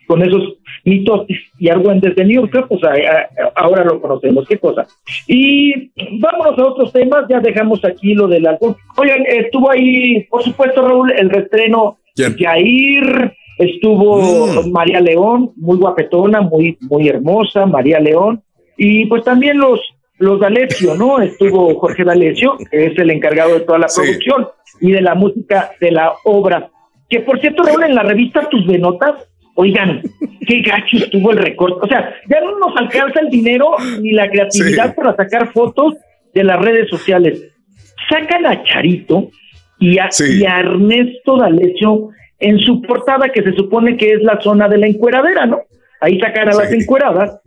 con 0.08 0.22
esos 0.22 0.58
mitotes 0.84 1.38
y 1.60 1.70
argüentes 1.70 2.16
de 2.16 2.26
New 2.26 2.48
York, 2.48 2.68
pues 2.70 2.84
a- 2.84 2.90
a- 2.92 3.52
ahora 3.56 3.84
lo 3.84 4.00
conocemos, 4.02 4.46
qué 4.48 4.58
cosa. 4.60 4.86
Y 5.28 5.92
vámonos 6.20 6.58
a 6.60 6.66
otros 6.68 6.94
temas, 6.94 7.26
ya 7.30 7.40
dejamos 7.40 7.84
aquí 7.84 8.14
lo 8.14 8.28
del 8.28 8.46
alcohol. 8.48 8.76
Oigan, 8.98 9.24
estuvo 9.28 9.72
ahí, 9.72 10.24
por 10.30 10.44
supuesto, 10.44 10.82
Raúl, 10.88 11.12
el 11.12 11.30
restreno 11.30 11.98
Jair, 12.38 13.34
estuvo 13.58 14.48
María 14.72 15.00
León, 15.02 15.52
muy 15.58 15.78
guapetona, 15.78 16.42
muy, 16.42 16.78
muy 16.82 17.08
hermosa, 17.08 17.66
María 17.66 18.00
León, 18.00 18.42
y 18.78 19.06
pues 19.06 19.24
también 19.24 19.58
los 19.58 19.80
los 20.18 20.40
D'Alessio, 20.40 20.96
¿no? 20.96 21.20
Estuvo 21.20 21.78
Jorge 21.78 22.06
D'Alessio, 22.06 22.56
que 22.72 22.86
es 22.86 22.98
el 22.98 23.12
encargado 23.12 23.54
de 23.56 23.60
toda 23.66 23.80
la 23.80 23.88
producción 23.94 24.48
y 24.80 24.92
de 24.94 25.02
la 25.02 25.14
música 25.14 25.72
de 25.82 25.92
la 25.92 26.14
obra. 26.24 26.70
Que 27.10 27.20
por 27.20 27.42
cierto, 27.42 27.64
Raúl, 27.64 27.84
en 27.84 27.96
la 27.96 28.04
revista 28.04 28.48
Tus 28.50 28.66
Venotas, 28.66 29.16
oigan, 29.56 30.02
qué 30.48 30.62
gacho 30.62 30.98
estuvo 30.98 31.32
el 31.32 31.38
recorte. 31.38 31.80
O 31.82 31.88
sea, 31.88 32.14
ya 32.30 32.40
no 32.42 32.60
nos 32.60 32.78
alcanza 32.78 33.20
el 33.22 33.30
dinero 33.30 33.72
ni 34.02 34.12
la 34.12 34.30
creatividad 34.30 34.94
para 34.96 35.16
sacar 35.16 35.52
fotos 35.52 35.96
de 36.34 36.44
las 36.44 36.60
redes 36.60 36.90
sociales. 36.90 37.42
Sacan 38.10 38.46
a 38.46 38.64
Charito 38.64 39.30
y 39.80 39.98
a, 39.98 40.10
y 40.30 40.46
a 40.46 40.60
Ernesto 40.60 41.38
D'Alessio 41.38 42.10
en 42.40 42.60
su 42.60 42.82
portada, 42.82 43.30
que 43.30 43.42
se 43.44 43.54
supone 43.54 43.98
que 43.98 44.14
es 44.14 44.22
la 44.22 44.40
zona 44.42 44.68
de 44.68 44.78
la 44.78 44.88
encueradera, 44.88 45.46
¿no? 45.46 45.62
Ahí 46.02 46.20
sacan 46.20 46.50
a 46.50 46.54
las 46.54 46.72
encueradas. 46.72 47.40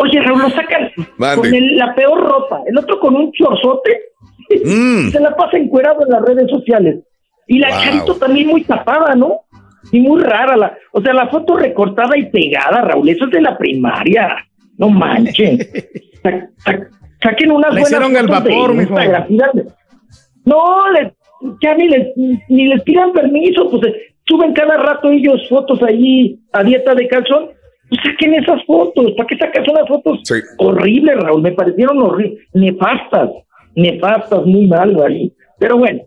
Oye, 0.00 0.20
Raúl, 0.20 0.42
lo 0.42 0.50
sacan 0.50 0.90
Mande. 1.18 1.36
con 1.40 1.54
el- 1.54 1.76
la 1.76 1.94
peor 1.94 2.20
ropa. 2.20 2.62
El 2.66 2.76
otro 2.78 2.98
con 2.98 3.14
un 3.14 3.30
chorzote. 3.32 4.00
Se 5.12 5.20
la 5.20 5.36
pasa 5.36 5.56
encuerado 5.56 6.04
en 6.04 6.10
las 6.12 6.22
redes 6.22 6.50
sociales. 6.50 6.98
Y 7.46 7.58
la 7.60 7.68
Wow. 7.70 7.78
Charito 7.80 8.14
también 8.16 8.48
muy 8.48 8.64
tapada, 8.64 9.14
¿no? 9.14 9.42
Y 9.92 10.00
muy 10.00 10.20
rara. 10.22 10.56
La, 10.56 10.76
o 10.92 11.00
sea, 11.00 11.12
la 11.14 11.28
foto 11.28 11.56
recortada 11.56 12.16
y 12.16 12.26
pegada, 12.30 12.82
Raúl. 12.82 13.08
Eso 13.08 13.24
es 13.26 13.30
de 13.30 13.40
la 13.40 13.56
primaria. 13.56 14.36
No 14.76 14.88
manchen. 14.90 15.58
Sa- 16.22 16.48
sa- 16.58 16.88
saquen 17.22 17.52
unas 17.52 17.72
Le 17.74 17.80
buenas 17.80 17.88
hicieron 17.90 18.16
el 18.16 18.26
fotos 18.28 18.44
de 18.44 18.50
vapor. 18.50 18.74
Instagram. 18.74 19.26
No, 20.44 20.90
les, 20.92 21.12
ya 21.62 21.74
ni 21.74 21.88
les, 21.88 22.08
ni 22.48 22.66
les 22.68 22.82
pidan 22.82 23.12
permiso, 23.12 23.68
pues 23.70 23.82
eh, 23.86 24.14
suben 24.26 24.52
cada 24.52 24.76
rato 24.78 25.10
ellos 25.10 25.46
fotos 25.48 25.82
allí 25.82 26.40
a 26.52 26.62
dieta 26.64 26.94
de 26.94 27.06
calzón. 27.08 27.50
Pues 27.88 28.00
saquen 28.02 28.34
esas 28.34 28.64
fotos. 28.66 29.12
¿Para 29.16 29.26
qué 29.26 29.36
sacas 29.38 29.66
unas 29.68 29.88
fotos 29.88 30.20
horribles, 30.58 31.16
Raúl? 31.16 31.42
Me 31.42 31.52
parecieron 31.52 32.02
horribles, 32.02 32.40
nefastas, 32.52 33.30
nefastas, 33.74 34.44
muy 34.44 34.66
mal, 34.66 34.94
ahí. 35.04 35.32
Pero 35.58 35.78
bueno, 35.78 36.02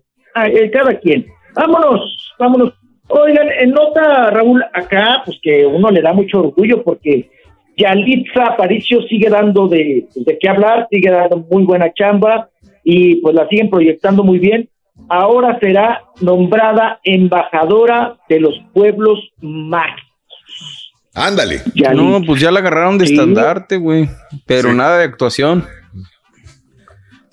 cada 0.72 1.00
quien. 1.00 1.25
Vámonos, 1.56 2.33
vámonos. 2.40 2.74
Oigan, 3.14 3.48
en 3.60 3.72
nota, 3.72 4.30
Raúl, 4.30 4.64
acá, 4.74 5.22
pues 5.26 5.38
que 5.42 5.66
uno 5.66 5.92
le 5.92 6.02
da 6.02 6.14
mucho 6.14 6.40
orgullo 6.40 6.84
porque 6.84 7.30
Yalitza 7.78 8.44
Aparicio 8.44 9.02
sigue 9.04 9.30
dando 9.30 9.68
de, 9.68 10.08
pues, 10.14 10.26
de 10.26 10.38
qué 10.40 10.50
hablar, 10.50 10.88
sigue 10.90 11.10
dando 11.10 11.46
muy 11.50 11.64
buena 11.64 11.92
chamba 11.94 12.50
y 12.84 13.16
pues 13.16 13.36
la 13.36 13.48
siguen 13.48 13.70
proyectando 13.70 14.24
muy 14.24 14.40
bien. 14.40 14.70
Ahora 15.10 15.58
será 15.60 16.04
nombrada 16.22 17.00
embajadora 17.04 18.18
de 18.30 18.40
los 18.40 18.54
pueblos 18.74 19.20
mágicos. 19.42 20.92
Ándale. 21.14 21.62
No, 21.94 22.22
pues 22.26 22.40
ya 22.40 22.52
la 22.52 22.60
agarraron 22.60 22.98
de 22.98 23.06
estandarte, 23.06 23.78
güey. 23.78 24.08
Pero 24.46 24.74
nada 24.74 25.00
de 25.00 25.06
actuación. 25.06 25.66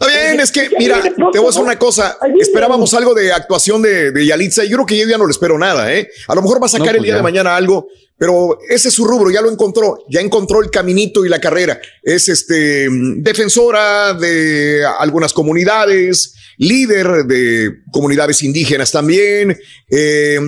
Está 0.01 0.07
bien, 0.13 0.39
es 0.39 0.53
que, 0.53 0.71
mira, 0.79 1.03
te 1.03 1.11
voy 1.39 1.45
a 1.45 1.47
decir 1.49 1.63
una 1.63 1.77
cosa. 1.79 2.17
Esperábamos 2.41 2.95
algo 2.95 3.15
de 3.15 3.33
actuación 3.33 3.83
de, 3.83 4.13
de 4.13 4.27
Yalitza 4.27 4.65
y 4.65 4.69
yo 4.69 4.77
creo 4.77 4.87
que 4.87 4.99
yo 4.99 5.09
ya 5.09 5.19
no 5.19 5.27
le 5.27 5.33
espero 5.33 5.59
nada, 5.59 5.93
¿eh? 5.93 6.09
A 6.29 6.37
lo 6.37 6.43
mejor 6.43 6.63
va 6.63 6.67
a 6.67 6.69
sacar 6.69 6.87
No, 6.87 6.91
el 6.93 6.97
pues 6.99 7.05
día 7.07 7.15
de 7.15 7.19
ya. 7.19 7.23
mañana 7.25 7.57
algo, 7.57 7.89
pero 8.17 8.61
ese 8.69 8.89
es 8.89 8.95
su 8.95 9.05
rubro, 9.05 9.29
ya 9.33 9.41
lo 9.43 9.51
encontró, 9.51 10.05
ya 10.09 10.21
encontró 10.21 10.63
el 10.63 10.71
caminito 10.71 11.25
y 11.25 11.29
la 11.29 11.41
carrera. 11.41 11.81
Es 12.03 12.29
este 12.29 12.87
defensora 13.17 14.15
de 14.15 14.85
algunas 15.01 15.33
comunidades, 15.33 16.33
líder 16.59 17.25
de 17.25 17.79
comunidades 17.91 18.41
indígenas 18.45 18.93
también, 18.93 19.59
eh, 19.91 20.39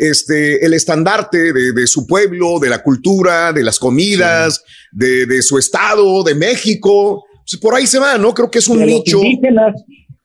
este, 0.00 0.64
el 0.64 0.72
estandarte 0.72 1.52
de, 1.52 1.72
de 1.72 1.86
su 1.86 2.06
pueblo, 2.06 2.58
de 2.58 2.70
la 2.70 2.82
cultura, 2.82 3.52
de 3.52 3.64
las 3.64 3.78
comidas, 3.78 4.64
de, 4.92 5.26
de 5.26 5.42
su 5.42 5.58
estado, 5.58 6.22
de 6.22 6.34
México. 6.34 7.26
Pues 7.50 7.60
por 7.60 7.74
ahí 7.74 7.86
se 7.86 7.98
va, 7.98 8.16
¿no? 8.18 8.32
Creo 8.34 8.50
que 8.50 8.58
es 8.58 8.68
un 8.68 8.84
nicho 8.84 9.20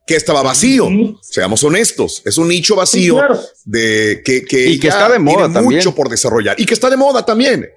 que 0.08 0.16
estaba 0.16 0.42
vacío. 0.42 0.90
Seamos 1.22 1.64
honestos, 1.64 2.22
es 2.26 2.38
un 2.38 2.48
nicho 2.48 2.76
vacío 2.76 3.14
Sí, 3.16 3.20
claro. 3.20 3.40
de 3.66 4.22
que, 4.26 4.44
que, 4.46 4.70
Y 4.72 4.80
que 4.80 4.88
ya 4.88 4.94
está 4.94 5.10
de 5.10 5.20
moda 5.20 5.38
tiene 5.46 5.54
también. 5.54 5.80
mucho 5.80 5.94
por 5.94 6.10
desarrollar 6.10 6.60
y 6.60 6.66
que 6.66 6.74
está 6.74 6.90
de 6.90 6.98
moda 6.98 7.26
también. 7.26 7.68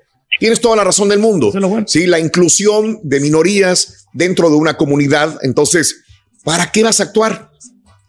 Tienes 0.41 0.61
toda 0.61 0.77
la 0.77 0.85
razón 0.85 1.09
del 1.11 1.19
mundo. 1.19 1.53
Sí, 1.87 2.07
la 2.07 2.19
inclusión 2.19 3.01
de 3.03 3.21
minorías 3.21 4.07
dentro 4.15 4.49
de 4.49 4.57
una 4.57 4.77
comunidad. 4.77 5.39
Entonces, 5.43 6.03
¿para 6.43 6.71
qué 6.73 6.83
vas 6.83 7.01
a 7.01 7.05
actuar? 7.05 7.51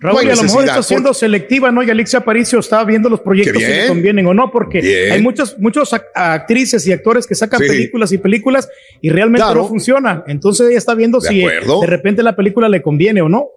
Raúl, 0.03 0.25
y 0.25 0.29
a 0.29 0.35
lo 0.35 0.43
mejor 0.43 0.65
está 0.65 0.83
siendo 0.83 1.13
selectiva, 1.13 1.71
¿no? 1.71 1.81
Y 1.81 1.89
Alexia 1.89 2.19
Aparicio 2.19 2.59
está 2.59 2.83
viendo 2.83 3.09
los 3.09 3.21
proyectos 3.21 3.61
si 3.63 3.67
le 3.67 3.87
convienen 3.87 4.25
o 4.27 4.33
no, 4.33 4.51
porque 4.51 4.81
Bien. 4.81 5.11
hay 5.13 5.21
muchas, 5.21 5.57
muchos 5.57 5.93
ac- 5.93 6.03
actrices 6.13 6.85
y 6.85 6.91
actores 6.91 7.25
que 7.25 7.35
sacan 7.35 7.61
Sí. 7.61 7.67
películas 7.67 8.11
y 8.11 8.17
películas 8.17 8.67
y 9.01 9.09
realmente 9.09 9.43
Claro. 9.45 9.61
no 9.61 9.67
funciona. 9.69 10.23
Entonces 10.27 10.67
ella 10.69 10.77
está 10.77 10.93
viendo 10.93 11.19
De 11.19 11.29
si 11.29 11.39
acuerdo. 11.39 11.79
de 11.81 11.87
repente 11.87 12.21
la 12.21 12.35
película 12.35 12.67
le 12.69 12.81
conviene 12.81 13.21
o 13.21 13.29
no. 13.29 13.47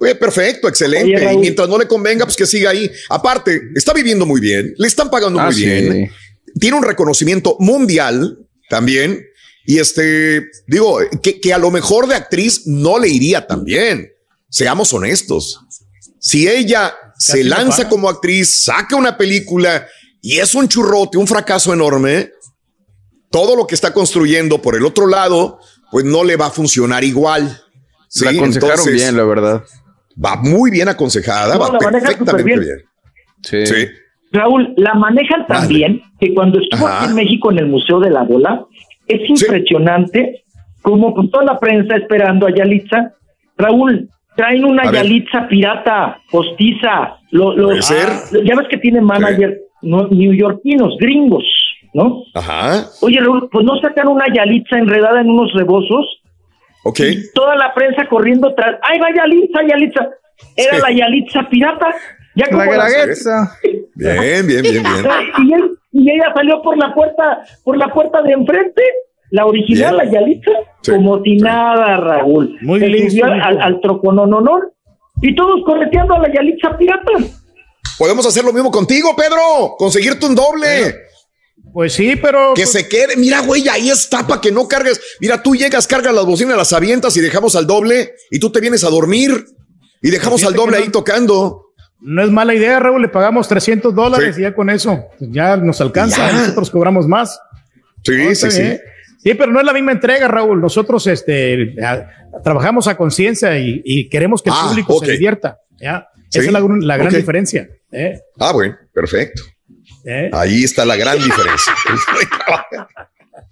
Oye, 0.00 0.14
perfecto, 0.14 0.68
excelente. 0.68 1.16
Oye, 1.16 1.32
y 1.32 1.38
mientras 1.38 1.68
no 1.68 1.76
le 1.78 1.86
convenga, 1.88 2.24
pues 2.24 2.36
que 2.36 2.46
siga 2.46 2.70
ahí. 2.70 2.88
Aparte, 3.08 3.60
está 3.74 3.92
viviendo 3.92 4.26
muy 4.26 4.40
bien, 4.40 4.72
le 4.76 4.86
están 4.86 5.10
pagando 5.10 5.40
Ah, 5.40 5.46
muy 5.46 5.54
sí. 5.54 5.64
bien. 5.64 6.10
Tiene 6.60 6.76
un 6.76 6.84
reconocimiento 6.84 7.56
mundial 7.58 8.38
también. 8.68 9.24
Y 9.66 9.78
este, 9.78 10.46
digo, 10.66 10.98
que, 11.22 11.40
que 11.40 11.52
a 11.52 11.58
lo 11.58 11.70
mejor 11.70 12.06
de 12.06 12.14
actriz 12.14 12.66
no 12.66 12.98
le 12.98 13.08
iría 13.08 13.46
tan 13.46 13.64
bien. 13.64 14.12
Seamos 14.48 14.92
honestos. 14.94 15.60
Si 16.18 16.48
ella 16.48 16.94
se 17.16 17.44
lanza 17.44 17.88
como 17.88 18.08
actriz, 18.08 18.64
saca 18.64 18.96
una 18.96 19.16
película 19.16 19.86
y 20.20 20.38
es 20.38 20.54
un 20.54 20.68
churrote, 20.68 21.18
un 21.18 21.26
fracaso 21.26 21.72
enorme, 21.72 22.30
todo 23.30 23.56
lo 23.56 23.66
que 23.66 23.74
está 23.74 23.92
construyendo 23.92 24.60
por 24.60 24.74
el 24.74 24.84
otro 24.84 25.06
lado, 25.06 25.60
pues 25.90 26.04
no 26.04 26.24
le 26.24 26.36
va 26.36 26.46
a 26.46 26.50
funcionar 26.50 27.04
igual. 27.04 27.60
Sí, 28.08 28.24
la 28.24 28.30
aconsejaron 28.30 28.70
entonces, 28.78 28.94
bien, 28.94 29.16
la 29.16 29.24
verdad. 29.24 29.62
Va 30.22 30.36
muy 30.36 30.70
bien 30.70 30.88
aconsejada, 30.88 31.54
No, 31.54 31.60
va 31.60 31.72
la 31.72 31.78
maneja 31.78 32.06
perfectamente 32.08 32.44
bien. 32.44 32.60
bien. 32.60 32.78
Sí. 33.42 33.66
Sí. 33.66 33.88
Raúl, 34.32 34.74
la 34.76 34.94
manejan 34.94 35.46
tan 35.46 35.68
bien 35.68 36.02
que 36.20 36.34
cuando 36.34 36.58
estuvo 36.60 36.86
Ajá. 36.86 36.98
aquí 36.98 37.10
en 37.10 37.14
México 37.14 37.50
en 37.50 37.58
el 37.58 37.66
Museo 37.66 38.00
de 38.00 38.10
la 38.10 38.22
Bola, 38.24 38.66
es 39.06 39.28
impresionante 39.28 40.44
como 40.82 41.14
pues, 41.14 41.30
toda 41.30 41.44
la 41.44 41.58
prensa 41.58 41.96
esperando 41.96 42.46
a 42.46 42.54
Yalitza. 42.54 43.14
Raúl, 43.56 44.10
traen 44.38 44.64
una 44.64 44.84
A 44.84 44.90
ver. 44.92 45.02
Yalitza 45.02 45.46
pirata, 45.48 46.18
postiza. 46.30 47.16
Lo, 47.32 47.54
lo- 47.56 47.66
Puede 47.68 47.82
ser. 47.82 48.06
Ah, 48.08 48.20
ya 48.44 48.54
ves 48.56 48.68
que 48.70 48.78
tiene 48.78 49.00
manager 49.00 49.58
no, 49.82 50.06
neoyorquinos, 50.08 50.96
gringos, 50.98 51.44
¿no? 51.92 52.22
Ajá. 52.34 52.84
Oye, 53.02 53.18
Raúl, 53.20 53.48
pues 53.50 53.64
no 53.66 53.76
sacan 53.80 54.06
una 54.08 54.24
Yalitza 54.32 54.78
enredada 54.78 55.20
en 55.20 55.28
unos 55.30 55.52
rebozos. 55.54 56.22
Ok. 56.84 57.00
Toda 57.34 57.56
la 57.56 57.74
prensa 57.74 58.06
corriendo 58.08 58.54
tras. 58.54 58.76
¡Ay, 58.82 58.98
va 59.00 59.08
Yalitza, 59.14 59.60
Yalitza! 59.68 60.08
Era 60.56 60.76
Sí. 60.76 60.82
la 60.82 60.90
Yalitza 60.92 61.48
pirata. 61.50 61.88
Ya 62.36 62.46
como 62.50 62.62
La. 62.64 62.86
Bien, 63.96 64.46
bien, 64.46 64.62
bien, 64.62 64.62
bien. 64.62 64.84
y, 65.48 65.52
él- 65.54 65.70
y 65.90 66.10
ella 66.12 66.32
salió 66.34 66.62
por 66.62 66.78
la 66.78 66.94
puerta, 66.94 67.40
por 67.64 67.76
la 67.76 67.88
puerta 67.92 68.22
de 68.22 68.32
enfrente, 68.32 68.82
la 69.30 69.46
original, 69.46 69.94
Bien. 69.96 70.06
la 70.06 70.12
Yalitza, 70.20 70.50
Sí, 70.82 70.92
como 70.92 71.22
si 71.22 71.36
nada, 71.36 71.96
Raúl. 71.98 72.56
Muy 72.62 72.80
Se 72.80 72.86
listo, 72.88 73.10
subió 73.10 73.24
al, 73.26 73.40
al, 73.42 73.60
al 73.60 73.80
troconononor, 73.80 74.72
y 75.20 75.34
todos 75.34 75.60
correteando 75.66 76.14
a 76.14 76.20
la 76.20 76.32
Yalitza 76.32 76.76
pirata. 76.78 77.12
Podemos 77.98 78.24
hacer 78.26 78.44
lo 78.44 78.52
mismo 78.52 78.70
contigo, 78.70 79.14
Pedro. 79.16 79.74
Conseguirte 79.76 80.26
un 80.26 80.34
doble. 80.36 80.94
Pues 81.72 81.92
sí, 81.92 82.14
pero 82.16 82.54
Que 82.54 82.64
se 82.66 82.88
quede. 82.88 83.16
Mira, 83.16 83.40
güey, 83.42 83.68
ahí 83.68 83.90
está 83.90 84.26
para 84.26 84.40
que 84.40 84.52
no 84.52 84.68
cargues. 84.68 85.00
Mira, 85.20 85.42
tú 85.42 85.54
llegas, 85.56 85.86
cargas 85.86 86.14
las 86.14 86.24
bocinas, 86.24 86.56
las 86.56 86.72
avientas 86.72 87.16
y 87.16 87.20
dejamos 87.20 87.56
al 87.56 87.66
doble. 87.66 88.12
Y 88.30 88.38
tú 88.38 88.50
te 88.50 88.60
vienes 88.60 88.84
a 88.84 88.88
dormir 88.90 89.44
y 90.00 90.10
dejamos 90.10 90.42
al 90.44 90.52
Fíjate 90.52 90.56
doble 90.70 90.76
ahí 90.78 90.88
tocando. 90.90 91.72
no 92.00 92.22
es 92.22 92.30
mala 92.30 92.54
idea, 92.54 92.78
Raúl. 92.78 93.02
Le 93.02 93.08
pagamos 93.08 93.48
300 93.48 93.92
dólares 93.94 94.36
Sí. 94.36 94.40
y 94.40 94.44
ya 94.44 94.54
con 94.54 94.70
eso 94.70 94.96
pues 95.18 95.30
ya 95.32 95.56
nos 95.56 95.80
alcanza. 95.80 96.30
Ya. 96.30 96.38
Nosotros 96.38 96.70
cobramos 96.70 97.06
más. 97.08 97.38
Sí, 98.04 98.12
No, 98.16 98.34
sí, 98.34 98.50
sí. 98.50 98.62
Sí, 99.18 99.34
pero 99.34 99.50
no 99.52 99.58
es 99.60 99.66
la 99.66 99.72
misma 99.72 99.92
entrega, 99.92 100.28
Raúl. 100.28 100.60
Nosotros 100.60 101.06
este, 101.06 101.74
a- 101.84 102.08
trabajamos 102.42 102.86
a 102.88 102.96
conciencia 102.96 103.58
y, 103.58 103.82
y 103.84 104.08
queremos 104.08 104.42
que 104.42 104.50
el 104.50 104.56
Ah, 104.58 104.66
público 104.68 104.98
se 105.04 105.12
divierta. 105.12 105.58
¿ya? 105.80 106.08
Sí, 106.30 106.38
Esa 106.38 106.48
es 106.48 106.52
la, 106.52 106.60
gr- 106.60 106.82
la 106.82 106.96
gran 106.96 107.12
diferencia. 107.12 107.68
¿eh? 107.92 108.20
Ah, 108.38 108.52
bueno, 108.52 108.76
perfecto. 108.92 109.42
¿eh? 110.04 110.30
Ahí 110.32 110.62
está 110.64 110.84
la 110.84 110.96
gran 110.96 111.18
diferencia. 111.18 111.72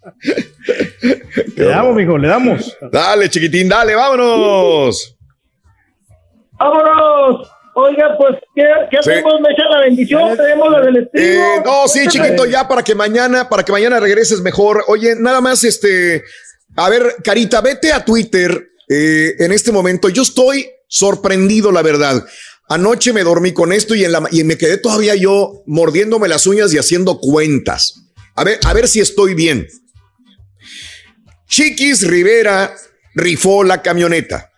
Le 1.56 1.64
damos, 1.64 1.94
mijo, 1.96 2.16
le 2.18 2.28
damos. 2.28 2.76
dale, 2.92 3.28
chiquitín, 3.28 3.68
dale, 3.68 3.94
vámonos. 3.94 5.16
¡Vámonos! 6.58 7.50
Oiga, 7.78 8.16
pues, 8.16 8.36
¿qué, 8.54 8.62
qué 8.90 8.96
Sí. 9.02 9.10
hacemos? 9.10 9.34
¿Me 9.42 9.52
echan 9.52 9.66
la 9.70 9.80
bendición? 9.80 10.34
¿Tenemos 10.34 10.70
la 10.72 10.80
del 10.80 10.96
estribo? 10.96 11.26
Eh, 11.26 11.62
no, 11.62 11.86
sí, 11.86 12.06
chiquito, 12.08 12.46
ya 12.46 12.66
para 12.66 12.82
que 12.82 12.94
mañana, 12.94 13.50
para 13.50 13.64
que 13.64 13.70
mañana 13.72 14.00
regreses 14.00 14.40
mejor. 14.40 14.82
Oye, 14.88 15.14
nada 15.14 15.42
más, 15.42 15.62
este, 15.62 16.24
a 16.74 16.88
ver, 16.88 17.16
Carita, 17.22 17.60
vete 17.60 17.92
a 17.92 18.02
Twitter 18.02 18.70
eh, 18.88 19.34
en 19.40 19.52
este 19.52 19.72
momento. 19.72 20.08
Yo 20.08 20.22
estoy 20.22 20.66
sorprendido, 20.88 21.70
la 21.70 21.82
verdad. 21.82 22.24
Anoche 22.70 23.12
me 23.12 23.22
dormí 23.24 23.52
con 23.52 23.74
esto 23.74 23.94
y, 23.94 24.04
en 24.06 24.12
la, 24.12 24.26
y 24.30 24.42
me 24.44 24.56
quedé 24.56 24.78
todavía 24.78 25.14
yo 25.14 25.62
mordiéndome 25.66 26.28
las 26.28 26.46
uñas 26.46 26.72
y 26.72 26.78
haciendo 26.78 27.18
cuentas. 27.20 28.00
A 28.36 28.42
ver, 28.44 28.58
a 28.64 28.72
ver 28.72 28.88
si 28.88 29.00
estoy 29.00 29.34
bien. 29.34 29.66
Chiquis 31.46 32.06
Rivera 32.08 32.74
rifó 33.14 33.64
la 33.64 33.82
camioneta. 33.82 34.50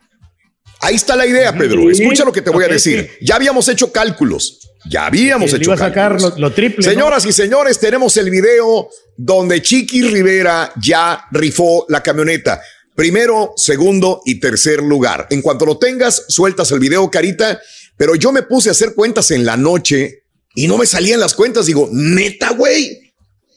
Ahí 0.81 0.95
está 0.95 1.17
la 1.17 1.27
idea, 1.27 1.57
Pedro. 1.57 1.91
Escucha 1.91 2.25
lo 2.25 2.33
que 2.33 2.43
te 2.43 2.51
voy 2.51 2.65
a 2.65 2.69
decir. 2.69 3.11
Ya 3.21 3.37
habíamos 3.37 3.69
hecho 3.69 3.91
cálculos. 3.93 4.61
Ya 4.89 5.07
habíamos 5.07 5.53
hecho 5.53 5.65
iba 5.65 5.75
a 5.75 5.79
sacar 5.79 6.21
lo, 6.21 6.35
lo 6.39 6.53
triple. 6.53 6.85
¿no? 6.85 6.91
Señoras 6.91 7.25
y 7.27 7.33
señores, 7.33 7.79
tenemos 7.79 8.17
el 8.17 8.31
video 8.31 8.89
donde 9.17 9.61
Chiqui 9.61 10.03
Rivera 10.03 10.73
ya 10.81 11.25
rifó 11.33 11.85
la 11.89 12.03
camioneta. 12.03 12.61
Primero, 12.95 13.53
segundo 13.57 14.23
y 14.25 14.41
tercer 14.41 14.83
lugar. 14.83 15.27
En 15.31 15.43
cuanto 15.43 15.67
lo 15.67 15.79
tengas, 15.79 16.25
sueltas 16.29 16.71
el 16.73 16.79
video, 16.79 17.11
Carita. 17.11 17.61
Pero 17.97 18.15
yo 18.15 18.33
me 18.33 18.43
puse 18.43 18.69
a 18.69 18.73
hacer 18.73 18.95
cuentas 18.95 19.31
en 19.33 19.45
la 19.45 19.57
noche 19.57 20.23
y 20.55 20.69
no 20.69 20.79
me 20.79 20.87
salían 20.87 21.21
las 21.21 21.35
cuentas. 21.35 21.67
Digo, 21.67 21.89
neta, 21.93 22.51
güey. 22.51 23.13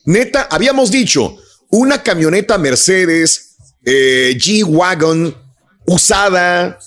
Neta, 0.06 0.48
habíamos 0.50 0.90
dicho 0.92 1.38
una 1.70 2.04
camioneta 2.04 2.58
Mercedes 2.58 3.56
eh, 3.86 4.36
G-Wagon 4.38 5.36
usada, 5.86 6.78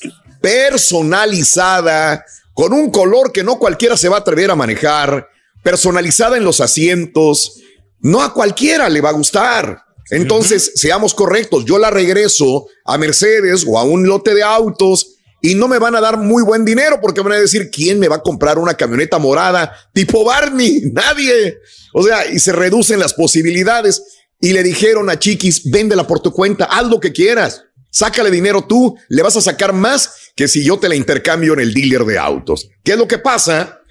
personalizada, 0.44 2.22
con 2.52 2.74
un 2.74 2.90
color 2.90 3.32
que 3.32 3.42
no 3.42 3.58
cualquiera 3.58 3.96
se 3.96 4.10
va 4.10 4.18
a 4.18 4.20
atrever 4.20 4.50
a 4.50 4.54
manejar, 4.54 5.26
personalizada 5.62 6.36
en 6.36 6.44
los 6.44 6.60
asientos. 6.60 7.62
No 8.00 8.22
a 8.22 8.34
cualquiera 8.34 8.90
le 8.90 9.00
va 9.00 9.08
a 9.08 9.14
gustar. 9.14 9.82
Entonces, 10.10 10.72
seamos 10.74 11.14
correctos, 11.14 11.64
yo 11.64 11.78
la 11.78 11.88
regreso 11.88 12.66
a 12.84 12.98
Mercedes 12.98 13.64
o 13.66 13.78
a 13.78 13.84
un 13.84 14.06
lote 14.06 14.34
de 14.34 14.42
autos 14.42 15.16
y 15.40 15.54
no 15.54 15.66
me 15.66 15.78
van 15.78 15.96
a 15.96 16.02
dar 16.02 16.18
muy 16.18 16.42
buen 16.42 16.66
dinero 16.66 17.00
porque 17.00 17.22
van 17.22 17.32
a 17.32 17.40
decir, 17.40 17.70
¿quién 17.70 17.98
me 17.98 18.08
va 18.08 18.16
a 18.16 18.22
comprar 18.22 18.58
una 18.58 18.74
camioneta 18.74 19.18
morada 19.18 19.74
tipo 19.94 20.26
Barney? 20.26 20.82
Nadie. 20.92 21.56
O 21.94 22.02
sea, 22.02 22.26
y 22.30 22.38
se 22.38 22.52
reducen 22.52 22.98
las 22.98 23.14
posibilidades. 23.14 24.02
Y 24.40 24.52
le 24.52 24.62
dijeron 24.62 25.08
a 25.08 25.18
Chiquis, 25.18 25.70
véndela 25.70 26.06
por 26.06 26.20
tu 26.20 26.34
cuenta, 26.34 26.66
haz 26.66 26.86
lo 26.86 27.00
que 27.00 27.12
quieras. 27.12 27.64
Sácale 27.94 28.28
dinero 28.28 28.64
tú, 28.66 28.98
le 29.08 29.22
vas 29.22 29.36
a 29.36 29.40
sacar 29.40 29.72
más 29.72 30.10
que 30.34 30.48
si 30.48 30.64
yo 30.64 30.80
te 30.80 30.88
la 30.88 30.96
intercambio 30.96 31.52
en 31.52 31.60
el 31.60 31.72
dealer 31.72 32.04
de 32.04 32.18
autos. 32.18 32.68
¿Qué 32.82 32.92
es 32.92 32.98
lo 32.98 33.06
que 33.06 33.18
pasa? 33.18 33.82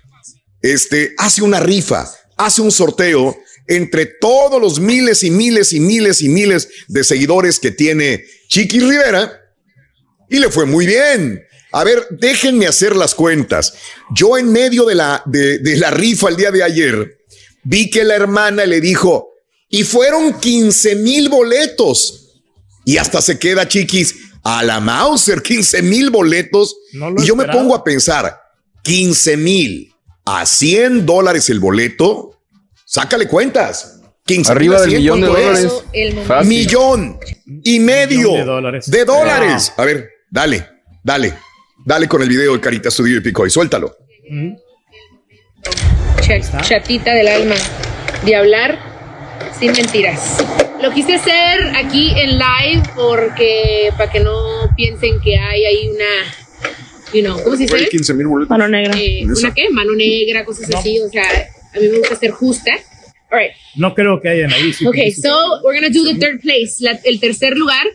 Este 0.61 1.15
hace 1.17 1.41
una 1.41 1.61
rifa, 1.61 2.11
hace 2.35 2.61
un 2.61 2.69
sorteo 2.69 3.33
entre 3.65 4.05
todos 4.05 4.61
los 4.61 4.81
miles 4.81 5.23
y 5.23 5.31
miles 5.31 5.71
y 5.71 5.79
miles 5.79 6.21
y 6.21 6.27
miles 6.27 6.67
de 6.89 7.01
seguidores 7.05 7.61
que 7.61 7.71
tiene 7.71 8.25
Chiqui 8.49 8.81
Rivera 8.81 9.39
y 10.29 10.39
le 10.39 10.51
fue 10.51 10.65
muy 10.65 10.85
bien. 10.85 11.41
A 11.71 11.85
ver, 11.85 12.05
déjenme 12.09 12.67
hacer 12.67 12.97
las 12.97 13.15
cuentas. 13.15 13.73
Yo 14.13 14.37
en 14.37 14.51
medio 14.51 14.83
de 14.83 14.95
la, 14.95 15.23
de, 15.25 15.61
la 15.77 15.91
rifa 15.91 16.27
el 16.27 16.35
día 16.35 16.51
de 16.51 16.61
ayer, 16.61 17.19
vi 17.63 17.89
que 17.89 18.03
la 18.03 18.15
hermana 18.15 18.65
le 18.65 18.81
dijo, 18.81 19.29
y 19.69 19.85
fueron 19.85 20.41
15 20.41 20.97
mil 20.97 21.29
boletos. 21.29 22.22
Y 22.85 22.97
hasta 22.97 23.21
se 23.21 23.39
queda 23.39 23.67
chiquis 23.67 24.15
a 24.43 24.61
la 24.63 24.79
Mauser, 24.79 25.41
15 25.41 25.81
mil 25.81 26.09
boletos. 26.09 26.75
No 26.93 27.13
y 27.17 27.25
yo 27.25 27.35
me 27.35 27.45
pongo 27.45 27.75
a 27.75 27.83
pensar, 27.83 28.39
15 28.83 29.37
mil 29.37 29.93
a 30.25 30.45
100 30.45 31.05
dólares 31.05 31.49
el 31.49 31.59
boleto. 31.59 32.41
Sácale 32.85 33.27
cuentas. 33.27 33.99
15 34.25 34.51
Arriba 34.51 34.77
a 34.77 34.81
del 34.81 34.89
100, 34.91 35.01
millón 35.01 35.21
de 35.21 35.27
¿cuánto 35.27 35.49
es? 35.51 35.63
dólares. 35.63 36.47
Millón 36.47 37.19
y 37.63 37.79
medio 37.79 38.17
Millón 38.29 38.35
de 38.37 38.43
dólares. 38.45 38.91
de 38.91 39.05
dólares. 39.05 39.73
A 39.77 39.83
ver, 39.85 40.09
dale, 40.29 40.69
dale. 41.03 41.33
Dale 41.85 42.07
con 42.07 42.21
el 42.21 42.29
video 42.29 42.53
de 42.53 42.61
Carita 42.61 42.87
Estudio 42.89 43.17
y 43.17 43.21
Pico 43.21 43.45
y 43.45 43.49
suéltalo. 43.49 43.97
Cha- 46.21 46.61
chatita 46.61 47.13
del 47.13 47.27
alma, 47.27 47.55
de 48.25 48.35
hablar 48.35 48.79
sin 49.59 49.71
mentiras. 49.71 50.37
Lo 50.81 50.91
quise 50.93 51.13
hacer 51.15 51.61
aquí 51.75 52.11
en 52.15 52.37
live 52.37 52.83
porque 52.95 53.89
para 53.97 54.11
que 54.11 54.19
no 54.19 54.69
piensen 54.75 55.19
que 55.21 55.37
hay 55.37 55.65
ahí 55.65 55.87
una, 55.89 56.33
you 57.13 57.21
know, 57.21 57.41
¿cómo 57.43 57.55
se 57.55 57.63
dice? 57.63 57.87
15 57.89 58.13
mil 58.15 58.27
boletos. 58.27 58.49
Mano 58.49 58.67
negra. 58.67 58.93
Esa. 58.99 59.39
¿Una 59.47 59.53
qué? 59.53 59.69
Mano 59.69 59.93
negra, 59.95 60.43
cosas 60.45 60.73
así. 60.75 60.99
O 60.99 61.09
sea, 61.09 61.23
a 61.73 61.79
mí 61.79 61.87
me 61.87 61.99
gusta 61.99 62.15
ser 62.15 62.31
justa. 62.31 62.71
All 63.31 63.39
right. 63.39 63.51
No 63.75 63.95
creo 63.95 64.19
que 64.21 64.29
hayan 64.29 64.51
ahí. 64.53 64.73
sí, 64.73 64.85
Okay, 64.85 65.11
sí. 65.11 65.21
so 65.21 65.61
we're 65.63 65.79
gonna 65.79 65.89
do 65.93 66.03
the 66.03 66.15
third 66.19 66.41
place, 66.41 66.75
la- 66.79 66.99
el 67.03 67.19
tercer 67.19 67.57
lugar, 67.57 67.85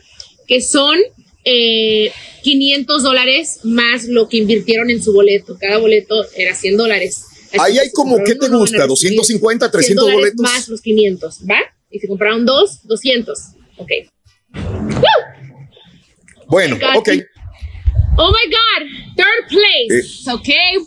que 0.47 0.59
son 0.61 0.97
eh, 1.45 2.11
500 2.43 3.03
dólares 3.03 3.59
más 3.63 4.05
lo 4.05 4.27
que 4.27 4.37
invirtieron 4.37 4.89
en 4.89 5.01
su 5.01 5.13
boleto. 5.13 5.57
Cada 5.59 5.77
boleto 5.77 6.25
era 6.35 6.53
100 6.55 6.75
dólares. 6.77 7.25
Ahí 7.57 7.79
hay 7.79 7.91
como, 7.91 8.17
¿qué 8.23 8.35
te 8.35 8.47
gusta? 8.47 8.85
recibir 8.85 9.17
250, 9.17 9.65
100 9.65 9.71
300 9.71 10.05
dólares 10.05 10.35
boletos. 10.35 10.41
Más 10.41 10.67
los 10.67 10.81
500, 10.81 11.39
¿va? 11.49 11.59
Y 11.89 11.99
si 11.99 12.07
compraron 12.07 12.45
dos, 12.45 12.79
200. 12.83 13.39
Ok. 13.77 13.89
Woo! 14.53 15.03
Bueno, 16.47 16.75
ok. 16.95 17.09
Oh 18.17 18.31
my 18.31 18.51
God, 18.51 19.15
third 19.15 19.47
place, 19.47 20.29
okay. 20.29 20.77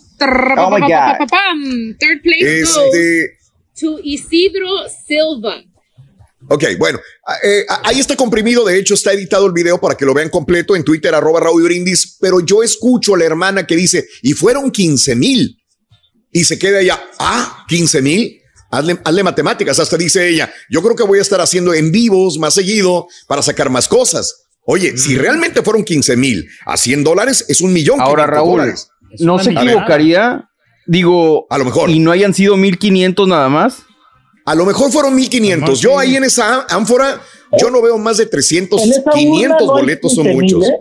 Oh 0.58 0.70
my 0.70 0.80
God. 0.80 1.96
Third 1.98 2.22
place 2.22 2.60
Este- 2.60 2.62
goes 2.62 3.80
to 3.80 3.98
Isidro 4.04 4.68
Silva. 5.06 5.62
Ok, 6.48 6.64
bueno, 6.76 7.00
eh, 7.44 7.64
ahí 7.84 8.00
está 8.00 8.16
comprimido, 8.16 8.64
de 8.64 8.76
hecho 8.78 8.94
está 8.94 9.12
editado 9.12 9.46
el 9.46 9.52
video 9.52 9.80
para 9.80 9.94
que 9.96 10.04
lo 10.04 10.12
vean 10.12 10.28
completo 10.28 10.74
en 10.74 10.82
Twitter, 10.84 11.14
arroba 11.14 11.40
Raúl 11.40 11.62
Brindis, 11.62 12.18
pero 12.20 12.40
yo 12.40 12.62
escucho 12.62 13.14
a 13.14 13.18
la 13.18 13.24
hermana 13.24 13.66
que 13.66 13.76
dice, 13.76 14.06
y 14.22 14.32
fueron 14.32 14.70
15 14.70 15.14
mil, 15.14 15.61
y 16.32 16.44
se 16.44 16.58
queda 16.58 16.80
ella, 16.80 17.00
ah, 17.18 17.64
15 17.68 18.02
mil, 18.02 18.40
hazle, 18.70 18.98
hazle 19.04 19.22
matemáticas, 19.22 19.78
hasta 19.78 19.96
dice 19.96 20.28
ella, 20.28 20.52
yo 20.70 20.82
creo 20.82 20.96
que 20.96 21.02
voy 21.04 21.18
a 21.18 21.22
estar 21.22 21.40
haciendo 21.40 21.74
en 21.74 21.92
vivos 21.92 22.38
más 22.38 22.54
seguido 22.54 23.06
para 23.28 23.42
sacar 23.42 23.70
más 23.70 23.86
cosas. 23.86 24.46
Oye, 24.64 24.96
si 24.96 25.16
realmente 25.16 25.62
fueron 25.62 25.84
15 25.84 26.16
mil 26.16 26.48
a 26.64 26.76
100 26.76 27.04
dólares, 27.04 27.44
es 27.48 27.60
un 27.60 27.72
millón. 27.72 28.00
Ahora, 28.00 28.24
500 28.24 28.34
Raúl, 28.34 28.60
dólares. 28.60 28.88
¿no 29.18 29.38
se 29.38 29.50
equivocaría? 29.50 30.48
Digo, 30.86 31.46
a 31.50 31.58
lo 31.58 31.64
mejor. 31.64 31.90
¿Y 31.90 31.98
no 31.98 32.12
hayan 32.12 32.32
sido 32.32 32.56
1500 32.56 33.28
nada 33.28 33.48
más? 33.48 33.82
A 34.44 34.54
lo 34.54 34.64
mejor 34.64 34.90
fueron 34.90 35.14
1500. 35.14 35.80
Yo 35.80 35.98
ahí 35.98 36.16
en 36.16 36.24
esa 36.24 36.66
ánfora, 36.68 37.20
yo 37.58 37.70
no 37.70 37.82
veo 37.82 37.98
más 37.98 38.16
de 38.16 38.26
300, 38.26 38.80
En 38.82 38.90
esa 38.90 39.00
urna 39.00 39.12
500 39.12 39.66
no 39.66 39.74
hay 39.74 39.82
boletos 39.82 40.14
son 40.14 40.24
15,000, 40.24 40.56
muchos. 40.56 40.68
¿eh? 40.68 40.80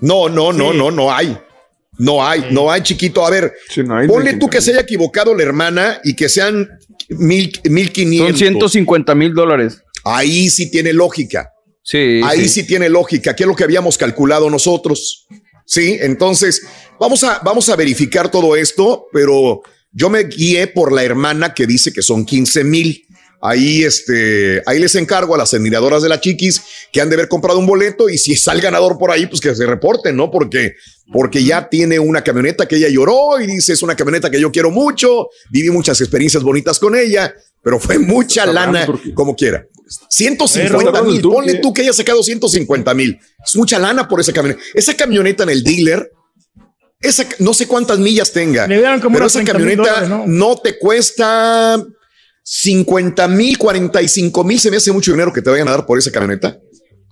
No, 0.00 0.28
no, 0.28 0.52
no, 0.52 0.72
no, 0.72 0.90
no 0.90 1.12
hay. 1.12 1.36
No 1.98 2.26
hay, 2.26 2.46
no 2.50 2.70
hay, 2.70 2.82
chiquito. 2.82 3.24
A 3.24 3.30
ver, 3.30 3.54
ponle 4.06 4.34
tú 4.34 4.48
que 4.48 4.60
se 4.60 4.72
haya 4.72 4.80
equivocado 4.80 5.34
la 5.34 5.42
hermana 5.42 6.00
y 6.04 6.14
que 6.14 6.28
sean 6.28 6.68
mil, 7.08 7.52
mil 7.64 7.86
Son 7.86 7.92
quinientos. 7.92 8.38
150 8.38 9.14
mil 9.14 9.34
dólares. 9.34 9.82
Ahí 10.04 10.50
sí 10.50 10.70
tiene 10.70 10.92
lógica. 10.92 11.52
Sí. 11.82 12.20
Ahí 12.24 12.48
sí. 12.48 12.66
tiene 12.66 12.88
lógica, 12.88 13.34
que 13.34 13.44
es 13.44 13.46
lo 13.46 13.56
que 13.56 13.64
habíamos 13.64 13.96
calculado 13.96 14.50
nosotros. 14.50 15.26
Sí, 15.64 15.98
entonces 16.00 16.66
vamos 17.00 17.24
a, 17.24 17.40
vamos 17.44 17.68
a 17.68 17.76
verificar 17.76 18.30
todo 18.30 18.54
esto, 18.54 19.06
pero 19.12 19.62
yo 19.92 20.10
me 20.10 20.24
guié 20.24 20.66
por 20.68 20.92
la 20.92 21.02
hermana 21.02 21.54
que 21.54 21.66
dice 21.66 21.92
que 21.92 22.02
son 22.02 22.24
15 22.24 22.64
mil. 22.64 23.05
Ahí, 23.40 23.84
este, 23.84 24.62
ahí 24.66 24.78
les 24.78 24.94
encargo 24.94 25.34
a 25.34 25.38
las 25.38 25.52
admiradoras 25.52 26.02
de 26.02 26.08
la 26.08 26.20
Chiquis 26.20 26.62
que 26.92 27.00
han 27.00 27.08
de 27.08 27.16
haber 27.16 27.28
comprado 27.28 27.58
un 27.58 27.66
boleto 27.66 28.08
y 28.08 28.18
si 28.18 28.32
está 28.32 28.52
el 28.52 28.60
ganador 28.60 28.98
por 28.98 29.10
ahí, 29.10 29.26
pues 29.26 29.40
que 29.40 29.54
se 29.54 29.66
reporten, 29.66 30.16
¿no? 30.16 30.30
Porque, 30.30 30.74
porque 31.12 31.44
ya 31.44 31.68
tiene 31.68 31.98
una 31.98 32.24
camioneta 32.24 32.66
que 32.66 32.76
ella 32.76 32.88
lloró 32.88 33.40
y 33.40 33.46
dice 33.46 33.74
es 33.74 33.82
una 33.82 33.94
camioneta 33.94 34.30
que 34.30 34.40
yo 34.40 34.50
quiero 34.50 34.70
mucho, 34.70 35.28
viví 35.50 35.70
muchas 35.70 36.00
experiencias 36.00 36.42
bonitas 36.42 36.78
con 36.78 36.96
ella, 36.96 37.34
pero 37.62 37.78
fue 37.78 37.98
mucha 37.98 38.42
Está 38.42 38.52
lana, 38.52 38.86
como 39.14 39.36
quiera. 39.36 39.66
150 40.08 40.76
Está 40.78 40.88
hablando 40.98 41.12
mil, 41.12 41.22
ponle 41.22 41.54
tú 41.56 41.72
que 41.72 41.82
haya 41.82 41.92
sacado 41.92 42.22
150 42.22 42.94
mil. 42.94 43.18
Es 43.44 43.54
mucha 43.54 43.78
lana 43.78 44.08
por 44.08 44.20
esa 44.20 44.32
camioneta. 44.32 44.62
Esa 44.74 44.96
camioneta 44.96 45.44
en 45.44 45.50
el 45.50 45.62
dealer, 45.62 46.10
esa, 47.00 47.26
no 47.38 47.54
sé 47.54 47.68
cuántas 47.68 47.98
millas 47.98 48.32
tenga, 48.32 48.66
Le 48.66 48.82
como 49.00 49.14
pero 49.14 49.26
esa 49.26 49.40
30,000 49.40 49.46
camioneta 49.52 50.00
dólares, 50.00 50.08
¿no? 50.08 50.26
¿no? 50.26 50.56
te 50.56 50.78
cuesta 50.78 51.84
50 52.48 53.26
mil, 53.26 53.58
45 53.58 54.44
mil. 54.44 54.60
Se 54.60 54.70
me 54.70 54.76
hace 54.76 54.92
mucho 54.92 55.10
dinero 55.10 55.32
que 55.32 55.42
te 55.42 55.50
vayan 55.50 55.66
a 55.66 55.72
dar 55.72 55.84
por 55.84 55.98
esa 55.98 56.12
camioneta. 56.12 56.56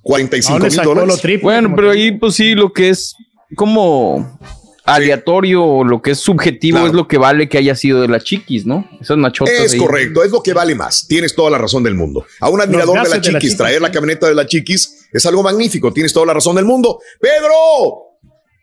45 0.03 0.61
mil 0.61 0.77
dólares. 0.77 1.21
Bueno, 1.43 1.73
pero 1.75 1.91
ahí 1.91 2.13
pues 2.13 2.35
sí, 2.37 2.55
lo 2.55 2.73
que 2.73 2.91
es 2.91 3.17
como 3.57 4.39
aleatorio 4.85 5.65
o 5.65 5.83
lo 5.83 6.01
que 6.03 6.13
es 6.13 6.19
subjetivo 6.21 6.87
es 6.87 6.93
lo 6.93 7.09
que 7.09 7.19
vale 7.19 7.49
que 7.49 7.59
haya 7.59 7.75
sido 7.75 8.01
de 8.03 8.07
la 8.09 8.21
chiquis, 8.21 8.65
¿no? 8.65 8.89
Esas 9.01 9.17
machotas. 9.17 9.55
Es 9.55 9.73
ahí. 9.73 9.79
correcto, 9.81 10.23
es 10.23 10.31
lo 10.31 10.41
que 10.41 10.53
vale 10.53 10.77
más. 10.77 11.09
Tienes 11.09 11.35
toda 11.35 11.51
la 11.51 11.59
razón 11.59 11.83
del 11.83 11.95
mundo. 11.97 12.25
A 12.39 12.49
un 12.49 12.61
admirador 12.61 12.99
de 12.99 13.03
de 13.03 13.09
la 13.09 13.21
chiquis, 13.21 13.41
Chiquis, 13.41 13.57
traer 13.57 13.83
la 13.83 13.91
camioneta 13.91 14.29
de 14.29 14.35
la 14.37 14.47
chiquis 14.47 15.09
es 15.13 15.27
algo 15.27 15.43
magnífico. 15.43 15.93
Tienes 15.93 16.13
toda 16.13 16.27
la 16.27 16.35
razón 16.35 16.55
del 16.55 16.65
mundo. 16.65 17.01
¡Pedro! 17.21 17.49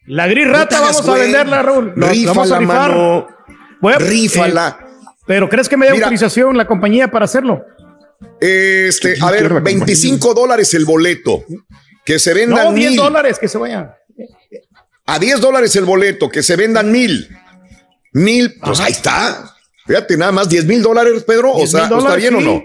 La 0.05 0.25
gris 0.27 0.47
rata 0.47 0.79
vamos 0.79 1.05
a 1.05 1.13
venderla, 1.15 1.61
Raúl. 1.63 1.93
La- 1.97 2.07
la 2.07 2.13
Rífala, 2.13 2.33
vamos 2.33 2.51
a 2.53 2.59
rifar. 2.59 2.89
mano. 2.91 3.27
Voy 3.81 3.93
a- 3.93 3.97
Rífala. 3.97 4.77
eh, 4.79 4.90
pero 5.25 5.47
¿crees 5.49 5.67
que 5.69 5.77
me 5.77 5.85
dé 5.85 5.93
Mira. 5.93 6.05
autorización 6.05 6.57
la 6.57 6.65
compañía 6.65 7.09
para 7.09 7.25
hacerlo? 7.25 7.63
Este, 8.39 9.15
a 9.21 9.31
ver, 9.31 9.61
25 9.61 10.33
dólares 10.33 10.73
el 10.73 10.85
boleto. 10.85 11.43
Que 12.03 12.17
se 12.19 12.33
vendan 12.33 12.65
No, 12.65 12.73
10 12.73 12.89
mil. 12.91 12.97
dólares 12.99 13.37
que 13.39 13.47
se 13.47 13.57
vayan. 13.57 13.91
A 15.05 15.19
10 15.19 15.39
dólares 15.41 15.75
el 15.75 15.85
boleto, 15.85 16.29
que 16.29 16.41
se 16.41 16.55
vendan 16.55 16.91
mil. 16.91 17.27
Mil, 18.13 18.55
pues 18.63 18.79
ahí 18.79 18.91
está. 18.91 19.53
Fíjate, 19.85 20.17
nada 20.17 20.31
más 20.31 20.49
10 20.49 20.65
mil 20.65 20.81
dólares, 20.81 21.23
Pedro. 21.23 21.51
O 21.51 21.57
10,000 21.57 21.67
sea, 21.87 21.97
¿está 21.97 22.15
bien 22.15 22.35
o 22.35 22.41
no? 22.41 22.63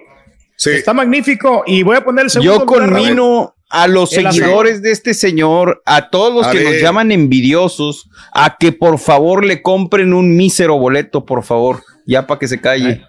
Sí. 0.57 0.71
Está 0.71 0.93
magnífico. 0.95 1.65
Y 1.67 1.83
voy 1.83 1.97
a 1.97 2.05
poner 2.05 2.25
el 2.25 2.31
segundo. 2.31 2.53
Yo 2.55 2.65
lugar, 2.65 2.91
Raúl. 2.91 3.51
A 3.69 3.89
los 3.89 4.11
seguidores 4.11 4.83
de 4.83 4.93
este 4.93 5.15
señor, 5.15 5.83
a 5.85 6.11
todos 6.11 6.33
los 6.35 6.47
A 6.47 6.53
que 6.53 6.63
nos 6.63 6.81
llaman 6.81 7.11
envidiosos, 7.13 8.09
a 8.33 8.57
que 8.59 8.73
por 8.73 8.99
favor 8.99 9.45
le 9.45 9.63
compren 9.63 10.13
un 10.15 10.37
mísero 10.37 10.79
boleto, 10.79 11.25
por 11.25 11.43
favor, 11.43 11.83
ya 12.07 12.27
para 12.27 12.39
que 12.39 12.49
se 12.49 12.61
calle. 12.61 13.03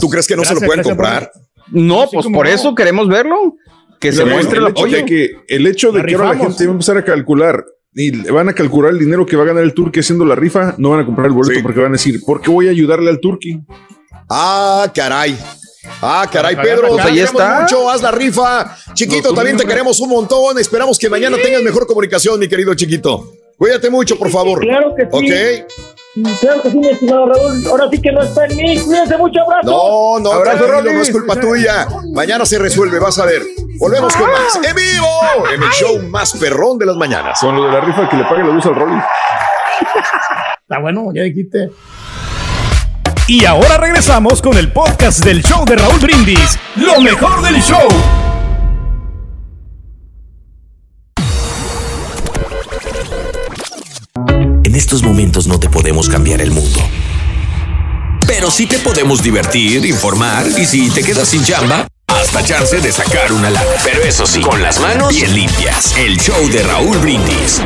¿Tú 0.00 0.08
crees 0.08 0.26
que 0.26 0.36
no 0.36 0.44
se 0.44 0.54
lo 0.54 0.60
pueden 0.60 0.82
comprar? 0.82 1.30
No, 1.68 2.08
pues 2.10 2.24
como 2.24 2.38
por 2.38 2.46
no. 2.46 2.52
eso 2.52 2.74
queremos 2.74 3.08
verlo. 3.08 3.54
Que 4.00 4.12
se 4.12 4.24
muestre 4.24 4.58
el 4.58 4.64
el 4.64 4.70
hecho 4.70 4.80
apoyo. 4.80 4.96
de 4.96 5.04
que 5.04 5.30
el 5.48 5.66
hecho 5.66 5.92
de 5.92 6.00
La 6.00 6.06
que 6.06 6.14
ahora 6.14 6.32
la 6.32 6.38
gente 6.38 6.64
va 6.64 6.70
a 6.70 6.72
empezar 6.72 6.96
a 6.96 7.04
calcular 7.04 7.64
y 7.94 8.12
le 8.12 8.30
van 8.30 8.48
a 8.48 8.54
calcular 8.54 8.92
el 8.92 8.98
dinero 8.98 9.26
que 9.26 9.36
va 9.36 9.42
a 9.42 9.46
ganar 9.46 9.62
el 9.62 9.74
turque 9.74 10.00
haciendo 10.00 10.24
la 10.24 10.34
rifa, 10.34 10.74
no 10.78 10.90
van 10.90 11.00
a 11.00 11.06
comprar 11.06 11.26
el 11.26 11.32
boleto 11.34 11.60
porque 11.62 11.80
van 11.80 11.90
a 11.90 11.92
decir, 11.92 12.20
¿por 12.24 12.40
qué 12.40 12.50
voy 12.50 12.68
a 12.68 12.70
ayudarle 12.70 13.10
al 13.10 13.20
turque? 13.20 13.60
Ah, 14.28 14.90
caray. 14.94 15.36
Ah, 16.02 16.26
caray, 16.30 16.54
Para 16.56 16.68
Pedro, 16.68 16.82
queremos 16.82 17.06
Ahí 17.06 17.20
está. 17.20 17.60
mucho, 17.62 17.90
haz 17.90 18.02
la 18.02 18.10
rifa. 18.10 18.76
Chiquito, 18.94 19.32
también 19.32 19.56
te 19.56 19.64
queremos 19.64 19.98
un 20.00 20.10
montón. 20.10 20.58
Esperamos 20.58 20.98
que 20.98 21.08
mañana 21.08 21.36
tengas 21.42 21.62
mejor 21.62 21.86
comunicación, 21.86 22.38
mi 22.38 22.48
querido 22.48 22.74
chiquito. 22.74 23.32
Cuídate 23.56 23.90
mucho, 23.90 24.18
por 24.18 24.30
favor. 24.30 24.60
Claro 24.60 24.94
que 24.94 25.02
sí. 25.02 25.08
Ok. 25.12 26.40
Claro 26.40 26.62
que 26.62 26.70
sí, 26.70 26.78
mi 26.78 26.88
estimado 26.88 27.26
Raúl. 27.26 27.66
Ahora 27.68 27.88
sí 27.90 28.00
que 28.00 28.10
no 28.10 28.22
está 28.22 28.46
en 28.46 28.56
mí. 28.56 28.78
Cuídense 28.80 29.16
mucho, 29.16 29.40
abrazo. 29.42 29.70
No, 29.70 30.18
no, 30.18 30.32
Abrazo, 30.32 30.82
no 30.82 31.02
es 31.02 31.10
culpa 31.10 31.38
tuya. 31.38 31.86
Mañana 32.12 32.44
se 32.44 32.58
resuelve, 32.58 32.98
vas 32.98 33.18
a 33.18 33.26
ver. 33.26 33.42
Volvemos 33.78 34.14
con 34.16 34.30
más 34.30 34.56
en 34.56 34.74
vivo 34.74 35.06
en 35.54 35.62
el 35.62 35.70
show 35.70 35.98
más 36.08 36.32
perrón 36.36 36.78
de 36.78 36.86
las 36.86 36.96
mañanas. 36.96 37.38
Con 37.40 37.56
lo 37.56 37.64
de 37.64 37.72
la 37.72 37.80
rifa 37.80 38.08
que 38.08 38.16
le 38.16 38.24
pague 38.24 38.42
la 38.42 38.52
luz 38.52 38.66
al 38.66 38.74
Rolly. 38.74 38.96
Está 40.62 40.78
bueno, 40.80 41.10
ya 41.14 41.22
dijiste. 41.22 41.70
Y 43.30 43.44
ahora 43.44 43.76
regresamos 43.76 44.42
con 44.42 44.58
el 44.58 44.72
podcast 44.72 45.24
del 45.24 45.40
show 45.40 45.64
de 45.64 45.76
Raúl 45.76 46.00
Brindis. 46.00 46.58
Lo 46.74 47.00
mejor 47.00 47.40
del 47.42 47.62
show. 47.62 47.86
En 54.64 54.74
estos 54.74 55.04
momentos 55.04 55.46
no 55.46 55.60
te 55.60 55.68
podemos 55.68 56.08
cambiar 56.08 56.40
el 56.40 56.50
mundo. 56.50 56.80
Pero 58.26 58.50
sí 58.50 58.66
te 58.66 58.80
podemos 58.80 59.22
divertir, 59.22 59.86
informar 59.86 60.44
y 60.58 60.66
si 60.66 60.90
te 60.90 61.04
quedas 61.04 61.28
sin 61.28 61.44
chamba, 61.44 61.86
hasta 62.08 62.42
chance 62.42 62.80
de 62.80 62.90
sacar 62.90 63.32
una 63.32 63.48
lana. 63.48 63.64
Pero 63.84 64.02
eso 64.02 64.26
sí, 64.26 64.40
con 64.40 64.60
las 64.60 64.80
manos 64.80 65.10
bien 65.10 65.32
limpias. 65.32 65.96
El 65.96 66.18
show 66.18 66.48
de 66.48 66.64
Raúl 66.64 66.98
Brindis. 66.98 67.62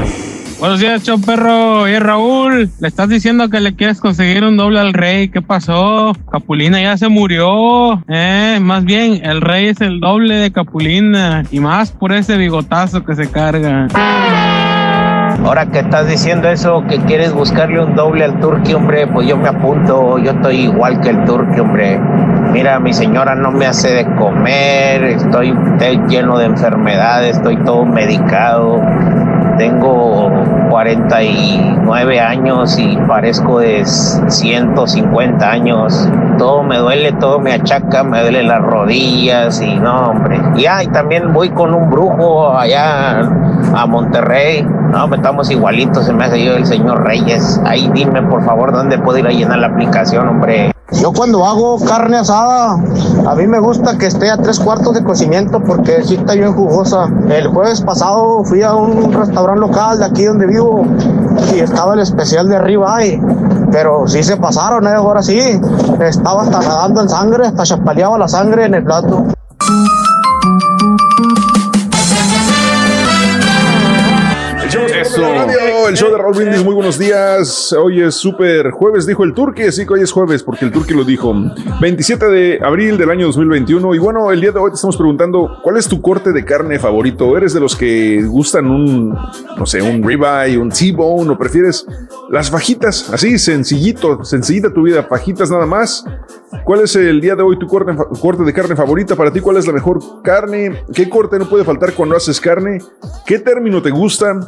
Buenos 0.65 0.81
días, 0.81 1.03
show 1.03 1.21
perro. 1.21 1.83
Oye, 1.83 2.01
Raúl, 2.01 2.71
le 2.81 2.89
estás 2.89 3.11
diciendo 3.11 3.51
que 3.51 3.61
le 3.61 3.75
quieres 3.75 4.01
conseguir 4.01 4.45
un 4.45 4.57
doble 4.57 4.81
al 4.81 4.95
rey. 4.95 5.29
¿Qué 5.29 5.43
pasó? 5.43 6.15
Capulina 6.33 6.81
ya 6.81 6.97
se 6.97 7.11
murió. 7.11 8.03
Eh, 8.09 8.59
más 8.63 8.87
bien, 8.87 9.21
el 9.27 9.43
rey 9.43 9.67
es 9.67 9.83
el 9.83 10.01
doble 10.01 10.37
de 10.37 10.53
Capulina. 10.53 11.43
Y 11.51 11.61
más 11.61 11.93
por 11.93 12.13
ese 12.13 12.39
bigotazo 12.39 13.05
que 13.05 13.15
se 13.15 13.31
carga. 13.31 13.89
Ahora 15.45 15.67
que 15.67 15.81
estás 15.81 16.09
diciendo 16.09 16.49
eso, 16.49 16.83
que 16.89 16.99
quieres 17.01 17.35
buscarle 17.35 17.85
un 17.85 17.95
doble 17.95 18.25
al 18.25 18.41
turque, 18.41 18.75
hombre, 18.75 19.07
pues 19.07 19.29
yo 19.29 19.37
me 19.37 19.49
apunto, 19.49 20.17
yo 20.17 20.31
estoy 20.31 20.61
igual 20.61 20.99
que 21.03 21.11
el 21.11 21.25
turque, 21.25 21.61
hombre. 21.61 22.01
Mira, 22.53 22.81
mi 22.81 22.95
señora 22.95 23.35
no 23.35 23.51
me 23.51 23.67
hace 23.67 23.93
de 23.93 24.07
comer, 24.15 25.05
estoy 25.05 25.53
lleno 26.09 26.39
de 26.39 26.47
enfermedades, 26.47 27.37
estoy 27.37 27.57
todo 27.65 27.85
medicado, 27.85 28.81
tengo 29.59 30.54
49 30.69 32.21
años 32.21 32.79
y 32.79 32.97
parezco 33.09 33.59
de 33.61 33.85
150 33.85 35.51
años. 35.51 36.09
Todo 36.39 36.63
me 36.63 36.79
duele, 36.79 37.13
todo 37.13 37.39
me 37.39 37.53
achaca, 37.53 38.03
me 38.03 38.21
duele 38.21 38.43
las 38.43 38.61
rodillas 38.61 39.61
y 39.61 39.77
no, 39.77 40.11
hombre. 40.11 40.41
Y, 40.57 40.67
ah, 40.67 40.83
y 40.83 40.89
también 40.89 41.33
voy 41.33 41.51
con 41.51 41.75
un 41.75 41.91
brujo 41.91 42.57
allá 42.57 43.21
a 43.75 43.87
Monterrey. 43.87 44.63
No, 44.63 45.13
estamos 45.15 45.51
igualitos, 45.51 46.07
se 46.07 46.13
me 46.13 46.25
hace 46.25 46.45
yo 46.45 46.57
el 46.57 46.67
señor 46.67 47.05
Reyes. 47.05 47.61
Ahí 47.65 47.91
dime, 47.93 48.23
por 48.23 48.45
favor, 48.45 48.73
dónde 48.73 48.99
puedo 48.99 49.19
ir 49.19 49.27
a 49.27 49.31
llenar 49.31 49.59
la 49.59 49.69
aplicación, 49.69 50.29
hombre. 50.29 50.74
Yo 50.93 51.13
cuando 51.13 51.45
hago 51.47 51.79
carne 51.85 52.19
asada, 52.19 52.73
a 53.27 53.35
mí 53.35 53.47
me 53.47 53.59
gusta 53.59 53.97
que 53.97 54.07
esté 54.07 54.31
a 54.31 54.37
tres 54.37 54.61
cuartos 54.61 54.95
de 54.95 55.03
cocimiento 55.03 55.61
porque 55.61 56.03
sí 56.05 56.17
está 56.17 56.35
bien 56.35 56.53
jugosa. 56.53 57.09
El 57.31 57.49
jueves 57.49 57.81
pasado 57.81 58.45
fui 58.45 58.63
a 58.63 58.75
un 58.75 59.13
restaurante 59.13 59.61
local 59.61 59.99
de 59.99 60.05
aquí 60.05 60.25
donde 60.25 60.47
vivo 60.47 60.85
y 61.55 61.61
estaba 61.61 61.95
el 61.95 62.01
especial 62.01 62.49
de 62.49 62.59
ribeye, 62.59 63.21
pero 63.73 64.07
sí 64.07 64.23
se 64.23 64.37
pasaron, 64.37 64.87
¿eh? 64.87 64.91
ahora 64.91 65.23
sí. 65.23 65.59
Estaba 66.01 66.43
hasta 66.43 66.61
nadando 66.61 67.01
en 67.01 67.09
sangre, 67.09 67.47
hasta 67.47 67.63
chapaleaba 67.65 68.19
la 68.19 68.29
sangre 68.29 68.67
en 68.67 68.75
el 68.75 68.85
plato. 68.85 69.25
Eso. 75.01 75.23
El 75.89 75.97
show 75.99 76.11
de 76.11 76.17
Raúl 76.17 76.35
Brindis, 76.35 76.65
muy 76.65 76.75
buenos 76.75 76.99
días. 76.99 77.75
Hoy 77.75 78.01
es 78.01 78.15
súper 78.15 78.71
jueves, 78.71 79.07
dijo 79.07 79.23
el 79.23 79.35
Turqui, 79.35 79.65
así 79.65 79.87
que 79.87 79.93
hoy 79.93 80.01
es 80.01 80.11
jueves 80.11 80.43
porque 80.43 80.65
el 80.65 80.73
Turqui 80.73 80.95
lo 80.95 81.05
dijo. 81.05 81.35
27 81.79 82.27
de 82.27 82.59
abril 82.63 82.97
del 82.97 83.11
año 83.11 83.27
2021. 83.27 83.95
Y 83.95 83.99
bueno, 83.99 84.31
el 84.33 84.41
día 84.41 84.51
de 84.51 84.59
hoy 84.59 84.71
te 84.71 84.77
estamos 84.77 84.97
preguntando, 84.97 85.59
¿cuál 85.63 85.77
es 85.77 85.87
tu 85.87 86.01
corte 86.01 86.33
de 86.33 86.43
carne 86.43 86.79
favorito? 86.79 87.37
¿Eres 87.37 87.53
de 87.53 87.61
los 87.61 87.77
que 87.77 88.23
gustan 88.23 88.67
un, 88.71 89.11
no 89.59 89.67
sé, 89.67 89.83
un 89.83 90.03
ribeye, 90.03 90.57
un 90.57 90.71
T-bone 90.71 91.31
o 91.31 91.37
prefieres 91.37 91.87
las 92.31 92.51
fajitas? 92.51 93.11
Así, 93.13 93.39
sencillito, 93.39 94.25
sencillita 94.25 94.73
tu 94.73 94.85
vida, 94.85 95.03
fajitas 95.03 95.51
nada 95.51 95.67
más. 95.67 96.07
¿Cuál 96.65 96.81
es 96.81 96.97
el 96.97 97.21
día 97.21 97.35
de 97.35 97.43
hoy 97.43 97.59
tu 97.59 97.67
corte, 97.67 97.93
corte 98.23 98.43
de 98.43 98.53
carne 98.55 98.75
favorita? 98.75 99.17
Para 99.17 99.31
ti, 99.31 99.41
¿cuál 99.41 99.59
es 99.59 99.67
la 99.67 99.75
mejor 99.75 100.23
carne? 100.23 100.83
¿Qué 100.95 101.11
corte 101.11 101.39
no 101.39 101.47
puede 101.47 101.65
faltar 101.65 101.93
cuando 101.93 102.17
haces 102.17 102.41
carne? 102.41 102.79
¿Qué 103.27 103.39
término 103.39 103.83
te 103.83 103.91
gusta? 103.91 104.41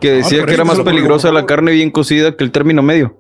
Que 0.02 0.12
decía 0.12 0.44
que 0.46 0.54
era 0.56 0.66
más 0.66 0.80
lo- 0.80 0.84
peligrosa 0.84 1.32
la 1.32 1.46
carne 1.46 1.72
bien 1.72 1.92
cocida 1.92 2.36
que 2.36 2.44
el 2.44 2.52
término 2.52 2.82
medio. 2.82 3.16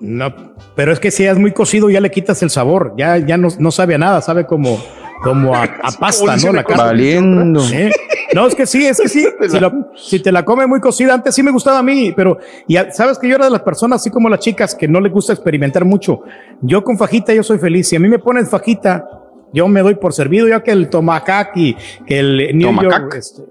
No, 0.00 0.32
pero 0.76 0.92
es 0.92 1.00
que 1.00 1.10
si 1.10 1.24
es 1.26 1.38
muy 1.38 1.52
cocido 1.52 1.90
ya 1.90 2.00
le 2.00 2.10
quitas 2.10 2.42
el 2.42 2.50
sabor, 2.50 2.94
ya, 2.96 3.16
ya 3.18 3.36
no, 3.36 3.48
no 3.58 3.70
sabe 3.70 3.94
a 3.96 3.98
nada, 3.98 4.20
sabe 4.22 4.46
como, 4.46 4.78
como 5.22 5.54
a, 5.54 5.64
a 5.64 5.90
pasta, 5.98 6.36
¿no? 6.36 6.52
La 6.52 6.64
carne. 6.64 6.82
Valiendo. 6.84 7.62
¿Eh? 7.72 7.90
No, 8.34 8.46
es 8.46 8.54
que 8.54 8.64
sí, 8.66 8.86
es 8.86 9.00
que 9.00 9.08
sí. 9.08 9.26
Si, 9.48 9.58
la- 9.60 9.88
si 9.96 10.20
te 10.20 10.30
la 10.32 10.44
come 10.44 10.66
muy 10.66 10.80
cocida, 10.80 11.12
antes 11.14 11.34
sí 11.34 11.42
me 11.42 11.50
gustaba 11.50 11.78
a 11.80 11.82
mí, 11.82 12.12
pero 12.16 12.38
ya 12.68 12.90
sabes 12.92 13.18
que 13.18 13.28
yo 13.28 13.34
era 13.36 13.46
de 13.46 13.50
las 13.50 13.62
personas, 13.62 14.00
así 14.00 14.10
como 14.10 14.28
las 14.28 14.40
chicas, 14.40 14.74
que 14.74 14.86
no 14.88 15.00
les 15.00 15.12
gusta 15.12 15.32
experimentar 15.32 15.84
mucho. 15.84 16.20
Yo 16.62 16.82
con 16.84 16.96
fajita 16.96 17.34
yo 17.34 17.42
soy 17.42 17.58
feliz. 17.58 17.88
Si 17.88 17.96
a 17.96 18.00
mí 18.00 18.08
me 18.08 18.18
ponen 18.18 18.46
fajita, 18.46 19.04
yo 19.52 19.68
me 19.68 19.80
doy 19.82 19.94
por 19.96 20.12
servido, 20.12 20.48
ya 20.48 20.62
que 20.62 20.70
el 20.72 20.88
tomahawk 20.88 21.50
y 21.56 21.76
que 22.06 22.18
el 22.18 22.56
New 22.58 22.68
Tomahawk. 22.68 22.92
York, 23.02 23.14
este, 23.16 23.42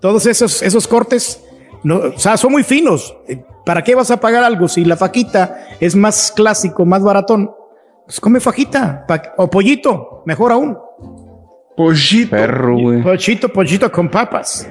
todos 0.00 0.26
esos, 0.26 0.62
esos 0.62 0.86
cortes, 0.86 1.42
no, 1.82 1.96
o 2.14 2.18
sea, 2.18 2.36
son 2.36 2.52
muy 2.52 2.62
finos. 2.62 3.16
¿Para 3.64 3.82
qué 3.84 3.94
vas 3.94 4.10
a 4.10 4.18
pagar 4.18 4.44
algo 4.44 4.66
si 4.68 4.84
la 4.84 4.96
fajita 4.96 5.66
es 5.80 5.94
más 5.94 6.32
clásico, 6.34 6.84
más 6.86 7.02
baratón? 7.02 7.50
Pues 8.06 8.20
come 8.20 8.40
fajita 8.40 9.04
pa- 9.06 9.34
o 9.36 9.48
pollito, 9.50 10.22
mejor 10.24 10.52
aún. 10.52 10.78
Pollito. 11.76 12.30
Perro, 12.30 12.78
güey. 12.78 13.02
Pollito, 13.02 13.48
pollito 13.50 13.92
con 13.92 14.08
papas. 14.08 14.68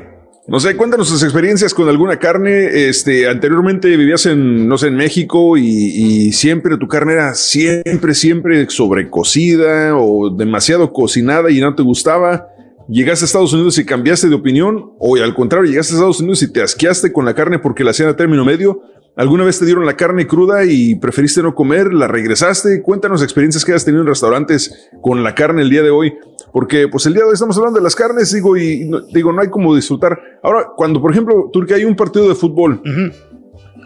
No 0.47 0.61
sé, 0.61 0.77
cuéntanos 0.77 1.09
tus 1.09 1.23
experiencias 1.23 1.73
con 1.73 1.89
alguna 1.89 2.19
carne. 2.19 2.87
Este, 2.87 3.27
anteriormente 3.27 3.89
vivías 3.97 4.25
en, 4.27 4.65
no 4.65 4.77
sé, 4.77 4.87
en 4.87 4.95
México 4.95 5.57
y, 5.57 5.63
y 5.65 6.31
siempre 6.31 6.77
tu 6.77 6.87
carne 6.87 7.13
era 7.13 7.33
siempre, 7.35 8.13
siempre 8.13 8.69
sobrecocida 8.69 9.97
o 9.97 10.29
demasiado 10.29 10.93
cocinada 10.93 11.51
y 11.51 11.59
no 11.59 11.75
te 11.75 11.83
gustaba. 11.83 12.47
Llegaste 12.87 13.25
a 13.25 13.27
Estados 13.27 13.51
Unidos 13.51 13.77
y 13.77 13.85
cambiaste 13.85 14.29
de 14.29 14.35
opinión 14.35 14.93
o 14.99 15.17
al 15.17 15.33
contrario, 15.33 15.69
llegaste 15.69 15.93
a 15.93 15.97
Estados 15.97 16.21
Unidos 16.21 16.41
y 16.41 16.53
te 16.53 16.61
asqueaste 16.61 17.11
con 17.11 17.25
la 17.25 17.33
carne 17.33 17.59
porque 17.59 17.83
la 17.83 17.91
hacían 17.91 18.07
a 18.07 18.15
término 18.15 18.45
medio. 18.45 18.81
¿Alguna 19.17 19.43
vez 19.43 19.59
te 19.59 19.65
dieron 19.65 19.85
la 19.85 19.97
carne 19.97 20.27
cruda 20.27 20.63
y 20.63 20.95
preferiste 20.95 21.43
no 21.43 21.55
comer? 21.55 21.91
¿La 21.91 22.07
regresaste? 22.07 22.81
Cuéntanos 22.81 23.21
experiencias 23.21 23.65
que 23.65 23.73
has 23.73 23.83
tenido 23.83 24.03
en 24.03 24.07
restaurantes 24.07 24.89
con 25.01 25.23
la 25.23 25.35
carne 25.35 25.63
el 25.63 25.69
día 25.69 25.83
de 25.83 25.89
hoy. 25.89 26.13
Porque 26.51 26.87
pues 26.87 27.05
el 27.05 27.13
día 27.13 27.23
de 27.23 27.29
hoy 27.29 27.33
estamos 27.33 27.57
hablando 27.57 27.79
de 27.79 27.83
las 27.83 27.95
carnes, 27.95 28.31
digo, 28.33 28.57
y 28.57 28.85
no, 28.85 29.01
digo, 29.01 29.31
no 29.31 29.41
hay 29.41 29.49
como 29.49 29.75
disfrutar. 29.75 30.19
Ahora, 30.41 30.67
cuando 30.75 31.01
por 31.01 31.11
ejemplo, 31.11 31.49
Turquía 31.51 31.77
hay 31.77 31.85
un 31.85 31.95
partido 31.95 32.27
de 32.27 32.35
fútbol, 32.35 32.81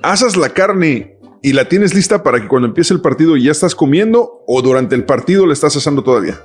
asas 0.04 0.38
la 0.38 0.50
carne 0.50 1.18
y 1.42 1.54
la 1.54 1.68
tienes 1.68 1.94
lista 1.94 2.24
para 2.24 2.40
que 2.40 2.48
cuando 2.48 2.68
empiece 2.68 2.94
el 2.94 3.02
partido 3.02 3.36
ya 3.36 3.52
estás 3.52 3.76
comiendo 3.76 4.44
o 4.48 4.62
durante 4.62 4.96
el 4.96 5.06
partido 5.06 5.46
la 5.46 5.54
estás 5.54 5.76
asando 5.76 6.04
todavía. 6.04 6.40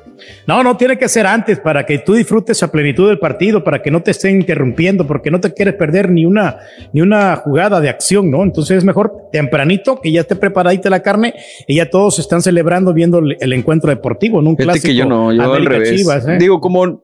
No, 0.47 0.62
no, 0.62 0.77
tiene 0.77 0.99
que 0.99 1.09
ser 1.09 1.27
antes 1.27 1.61
para 1.61 1.85
que 1.86 1.99
tú 1.99 2.15
disfrutes 2.15 2.62
a 2.62 2.70
plenitud 2.70 3.09
del 3.09 3.19
partido, 3.19 3.62
para 3.65 3.83
que 3.83 3.91
no 3.91 4.03
te 4.03 4.11
estén 4.11 4.41
interrumpiendo, 4.41 5.07
porque 5.07 5.31
no 5.31 5.41
te 5.41 5.53
quieres 5.53 5.75
perder 5.75 6.11
ni 6.11 6.25
una, 6.25 6.57
ni 6.93 7.01
una 7.01 7.36
jugada 7.36 7.81
de 7.81 7.89
acción, 7.89 8.31
¿no? 8.31 8.43
Entonces 8.43 8.78
es 8.78 8.85
mejor 8.85 9.28
tempranito 9.33 10.01
que 10.01 10.12
ya 10.12 10.23
esté 10.23 10.36
preparadita 10.36 10.91
la 10.91 11.01
carne 11.01 11.35
y 11.67 11.77
ya 11.77 11.91
todos 11.91 12.19
están 12.19 12.43
celebrando 12.43 12.93
viendo 12.93 13.19
el, 13.19 13.36
el 13.41 13.53
encuentro 13.53 13.91
deportivo, 13.91 14.43
¿no? 14.43 14.51
Un 14.51 14.57
Fíjate 14.57 14.81
clásico. 14.81 14.89
que 14.89 14.95
yo 14.95 15.07
no, 15.07 15.33
yo 15.33 15.53
al 15.53 15.67
revés. 15.67 15.97
Chivas, 15.97 16.27
¿eh? 16.27 16.36
Digo, 16.39 16.61
como, 16.61 17.03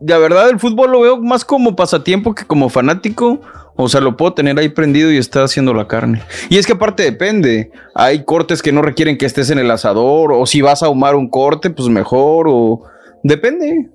la 0.00 0.18
verdad, 0.18 0.50
el 0.50 0.58
fútbol 0.58 0.92
lo 0.92 1.00
veo 1.00 1.16
más 1.20 1.44
como 1.44 1.76
pasatiempo 1.76 2.34
que 2.34 2.44
como 2.44 2.68
fanático. 2.68 3.40
O 3.76 3.88
sea, 3.88 4.00
lo 4.00 4.16
puedo 4.16 4.34
tener 4.34 4.58
ahí 4.58 4.68
prendido 4.68 5.10
y 5.10 5.16
estar 5.16 5.42
haciendo 5.42 5.74
la 5.74 5.88
carne. 5.88 6.22
Y 6.48 6.58
es 6.58 6.66
que 6.66 6.74
aparte 6.74 7.02
depende. 7.02 7.70
Hay 7.94 8.24
cortes 8.24 8.62
que 8.62 8.72
no 8.72 8.82
requieren 8.82 9.18
que 9.18 9.26
estés 9.26 9.50
en 9.50 9.58
el 9.58 9.70
asador. 9.70 10.32
O 10.32 10.46
si 10.46 10.62
vas 10.62 10.82
a 10.82 10.86
ahumar 10.86 11.16
un 11.16 11.28
corte, 11.28 11.70
pues 11.70 11.88
mejor. 11.88 12.46
O 12.48 12.82
depende. 13.22 13.90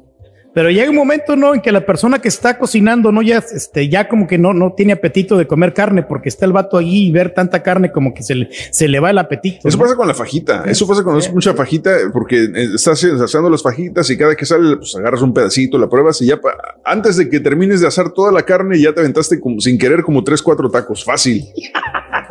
Pero 0.54 0.72
llega 0.72 0.90
un 0.90 0.96
momento, 0.96 1.36
¿no? 1.36 1.54
En 1.54 1.62
que 1.62 1.72
la 1.72 1.86
persona 1.86 2.20
que 2.20 2.28
está 2.28 2.58
cocinando, 2.58 3.12
¿no? 3.12 3.22
Ya, 3.22 3.38
este, 3.38 3.88
ya 3.88 4.08
como 4.08 4.26
que 4.26 4.38
no, 4.38 4.54
no 4.54 4.74
tiene 4.74 4.94
apetito 4.94 5.38
de 5.38 5.46
comer 5.46 5.74
carne, 5.74 6.04
porque 6.04 6.30
está 6.30 6.46
el 6.46 6.54
vato 6.54 6.78
allí 6.78 7.08
y 7.08 7.12
ver 7.12 7.34
tanta 7.34 7.62
carne 7.62 7.92
como 7.92 8.14
que 8.14 8.24
se 8.24 8.36
le, 8.36 8.50
se 8.72 8.88
le 8.88 9.00
va 9.00 9.12
el 9.12 9.18
apetito. 9.20 9.68
Eso 9.68 9.78
¿no? 9.78 9.84
pasa 9.84 9.96
con 9.96 10.08
la 10.08 10.14
fajita. 10.14 10.64
Eso 10.66 10.88
pasa 10.88 11.04
cuando 11.04 11.20
haces 11.20 11.34
mucha 11.34 11.54
fajita, 11.54 11.92
porque 12.12 12.46
eh, 12.46 12.70
estás 12.76 13.04
asando 13.04 13.50
las 13.50 13.62
fajitas 13.62 14.10
y 14.10 14.18
cada 14.18 14.36
que 14.36 14.46
sale, 14.46 14.78
pues 14.78 14.96
agarras 14.96 15.22
un 15.22 15.34
pedacito, 15.34 15.78
la 15.78 15.88
pruebas 15.88 16.22
y 16.22 16.26
ya 16.26 16.40
antes 16.84 17.18
de 17.18 17.30
que 17.30 17.40
termines 17.40 17.82
de 17.82 17.88
asar 17.88 18.12
toda 18.12 18.32
la 18.32 18.44
carne, 18.44 18.80
ya 18.80 18.94
te 18.94 19.02
aventaste 19.02 19.40
como 19.40 19.60
sin 19.60 19.78
querer 19.78 20.02
como 20.04 20.24
tres, 20.24 20.42
cuatro 20.42 20.70
tacos. 20.70 21.04
Fácil. 21.04 21.46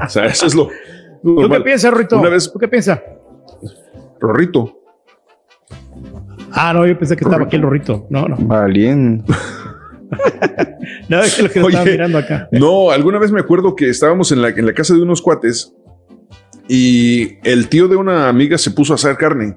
O 0.05 0.09
sea, 0.09 0.27
eso 0.27 0.47
es 0.47 0.55
lo. 0.55 0.69
lo 1.23 1.43
¿Tú 1.43 1.55
qué 1.55 1.61
piensas, 1.61 1.93
Rito? 1.93 2.19
Una 2.19 2.29
vez, 2.29 2.51
¿Tú 2.53 2.59
qué 2.59 2.69
piensas? 2.69 3.01
Rorrito. 4.21 4.79
Ah, 6.53 6.73
no, 6.73 6.87
yo 6.87 6.99
pensé 6.99 7.17
que 7.17 7.25
estaba 7.25 7.45
aquí 7.45 7.57
el 7.57 7.63
rorrito. 7.63 8.07
No, 8.11 8.27
no. 8.27 8.37
Valiendo. 8.39 9.25
No, 11.09 11.23
es 11.23 11.35
que 11.35 11.43
lo 11.43 11.51
que 11.51 11.61
Oye, 11.61 11.69
estaba 11.69 11.85
mirando 11.85 12.19
acá. 12.19 12.49
No, 12.51 12.91
alguna 12.91 13.19
vez 13.19 13.31
me 13.31 13.41
acuerdo 13.41 13.77
que 13.77 13.91
estábamos 13.91 14.33
en 14.33 14.41
la, 14.41 14.49
en 14.49 14.65
la 14.65 14.73
casa 14.73 14.95
de 14.95 15.03
unos 15.03 15.21
cuates 15.21 15.75
y 16.69 17.39
el 17.45 17.69
tío 17.69 17.89
de 17.89 17.97
una 17.97 18.29
amiga 18.29 18.59
se 18.59 18.71
puso 18.71 18.93
a 18.93 18.97
hacer 18.97 19.17
carne. 19.17 19.57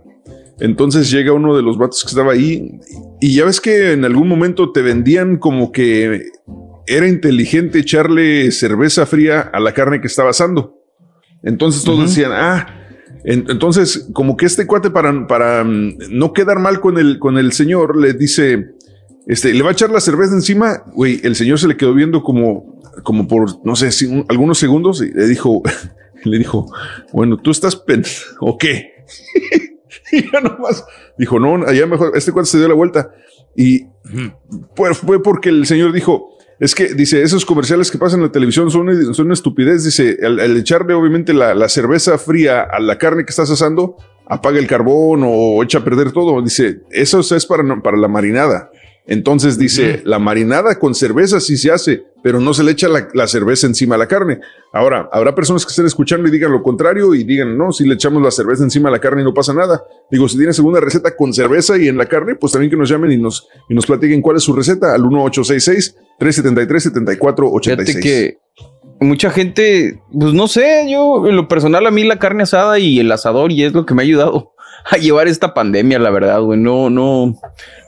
Entonces 0.59 1.09
llega 1.09 1.33
uno 1.33 1.55
de 1.55 1.63
los 1.63 1.77
vatos 1.77 2.03
que 2.03 2.09
estaba 2.09 2.33
ahí 2.33 2.79
y 3.19 3.35
ya 3.35 3.45
ves 3.45 3.59
que 3.59 3.93
en 3.93 4.05
algún 4.05 4.27
momento 4.27 4.71
te 4.71 4.81
vendían 4.81 5.37
como 5.37 5.71
que 5.71 6.25
era 6.87 7.07
inteligente 7.07 7.79
echarle 7.79 8.51
cerveza 8.51 9.05
fría 9.05 9.41
a 9.41 9.59
la 9.59 9.73
carne 9.73 10.01
que 10.01 10.07
estaba 10.07 10.29
asando. 10.29 10.77
Entonces 11.43 11.83
todos 11.83 12.09
decían, 12.09 12.31
ah, 12.33 12.80
entonces 13.23 14.07
como 14.13 14.35
que 14.37 14.45
este 14.45 14.65
cuate 14.65 14.89
para, 14.89 15.27
para 15.27 15.63
mm, 15.63 15.97
no 16.09 16.33
quedar 16.33 16.59
mal 16.59 16.79
con 16.79 16.97
el, 16.97 17.19
con 17.19 17.37
el 17.37 17.51
señor 17.51 17.97
le 17.97 18.13
dice, 18.13 18.75
Este, 19.27 19.53
le 19.53 19.61
va 19.63 19.69
a 19.69 19.73
echar 19.73 19.91
la 19.91 19.99
cerveza 20.01 20.33
encima, 20.33 20.83
güey, 20.93 21.19
el 21.23 21.35
señor 21.35 21.59
se 21.59 21.67
le 21.67 21.77
quedó 21.77 21.93
viendo 21.93 22.23
como, 22.23 22.81
como 23.03 23.27
por, 23.27 23.63
no 23.65 23.75
sé, 23.75 23.91
si 23.91 24.05
un- 24.07 24.25
algunos 24.29 24.57
segundos 24.57 25.01
y 25.01 25.11
le 25.13 25.27
dijo, 25.27 25.61
le 26.23 26.37
dijo, 26.39 26.71
bueno, 27.13 27.37
tú 27.37 27.51
estás 27.51 27.75
pen, 27.75 28.03
¿o 28.39 28.57
qué? 28.57 28.91
y 30.11 30.31
ya 30.31 30.41
nomás 30.41 30.83
dijo, 31.17 31.39
no, 31.39 31.65
allá 31.67 31.85
mejor, 31.85 32.13
este 32.15 32.31
cuate 32.31 32.49
se 32.49 32.57
dio 32.57 32.67
la 32.67 32.73
vuelta 32.73 33.11
y 33.55 33.85
pues 34.75 34.97
fue 34.97 35.21
porque 35.21 35.49
el 35.49 35.65
señor 35.67 35.91
dijo, 35.93 36.37
es 36.61 36.75
que 36.75 36.93
dice, 36.93 37.23
esos 37.23 37.43
comerciales 37.43 37.89
que 37.89 37.97
pasan 37.97 38.19
en 38.19 38.27
la 38.27 38.31
televisión 38.31 38.69
son, 38.69 38.87
una 38.87 39.33
estupidez. 39.33 39.83
Dice, 39.83 40.19
al, 40.23 40.55
echarle 40.55 40.93
obviamente 40.93 41.33
la, 41.33 41.55
la 41.55 41.67
cerveza 41.67 42.19
fría 42.19 42.61
a 42.61 42.79
la 42.79 42.99
carne 42.99 43.25
que 43.25 43.31
estás 43.31 43.49
asando, 43.49 43.97
apaga 44.27 44.59
el 44.59 44.67
carbón 44.67 45.23
o 45.25 45.63
echa 45.63 45.79
a 45.79 45.83
perder 45.83 46.11
todo. 46.11 46.39
Dice, 46.39 46.81
eso 46.91 47.19
es 47.19 47.45
para, 47.47 47.63
para 47.81 47.97
la 47.97 48.07
marinada. 48.07 48.69
Entonces 49.07 49.57
dice, 49.57 50.03
la 50.05 50.19
marinada 50.19 50.77
con 50.77 50.93
cerveza 50.93 51.39
sí 51.39 51.57
se 51.57 51.71
hace, 51.71 52.03
pero 52.21 52.39
no 52.39 52.53
se 52.53 52.63
le 52.63 52.69
echa 52.71 52.87
la, 52.87 53.07
la 53.13 53.27
cerveza 53.27 53.65
encima 53.65 53.95
a 53.95 53.97
la 53.97 54.07
carne. 54.07 54.41
Ahora, 54.71 55.09
habrá 55.11 55.33
personas 55.33 55.65
que 55.65 55.71
estén 55.71 55.87
escuchando 55.87 56.27
y 56.27 56.31
digan 56.31 56.51
lo 56.51 56.61
contrario 56.61 57.15
y 57.15 57.23
digan, 57.23 57.57
no, 57.57 57.71
si 57.71 57.87
le 57.87 57.95
echamos 57.95 58.21
la 58.21 58.29
cerveza 58.29 58.63
encima 58.63 58.89
a 58.89 58.91
la 58.91 58.99
carne 58.99 59.21
y 59.21 59.23
no 59.25 59.33
pasa 59.33 59.53
nada. 59.53 59.83
Digo, 60.11 60.29
si 60.29 60.37
tienen 60.37 60.53
segunda 60.53 60.79
receta 60.79 61.15
con 61.15 61.33
cerveza 61.33 61.79
y 61.79 61.87
en 61.87 61.97
la 61.97 62.05
carne, 62.05 62.35
pues 62.35 62.53
también 62.53 62.69
que 62.69 62.77
nos 62.77 62.89
llamen 62.89 63.11
y 63.11 63.17
nos, 63.17 63.47
y 63.69 63.73
nos 63.73 63.87
platiquen 63.87 64.21
cuál 64.21 64.37
es 64.37 64.43
su 64.43 64.53
receta 64.53 64.93
al 64.93 65.01
1866-373-7486. 65.01 67.63
Fíjate 67.63 67.99
que 67.99 68.37
mucha 68.99 69.31
gente, 69.31 69.99
pues 70.13 70.33
no 70.33 70.47
sé, 70.47 70.85
yo 70.89 71.27
en 71.27 71.35
lo 71.35 71.47
personal 71.47 71.87
a 71.87 71.91
mí 71.91 72.03
la 72.03 72.19
carne 72.19 72.43
asada 72.43 72.77
y 72.77 72.99
el 72.99 73.11
asador 73.11 73.51
y 73.51 73.63
es 73.63 73.73
lo 73.73 73.87
que 73.87 73.95
me 73.95 74.03
ha 74.03 74.05
ayudado 74.05 74.53
a 74.89 74.97
llevar 74.97 75.27
esta 75.27 75.53
pandemia, 75.53 75.99
la 75.99 76.09
verdad, 76.09 76.41
güey. 76.41 76.59
No, 76.59 76.89
no, 76.89 77.35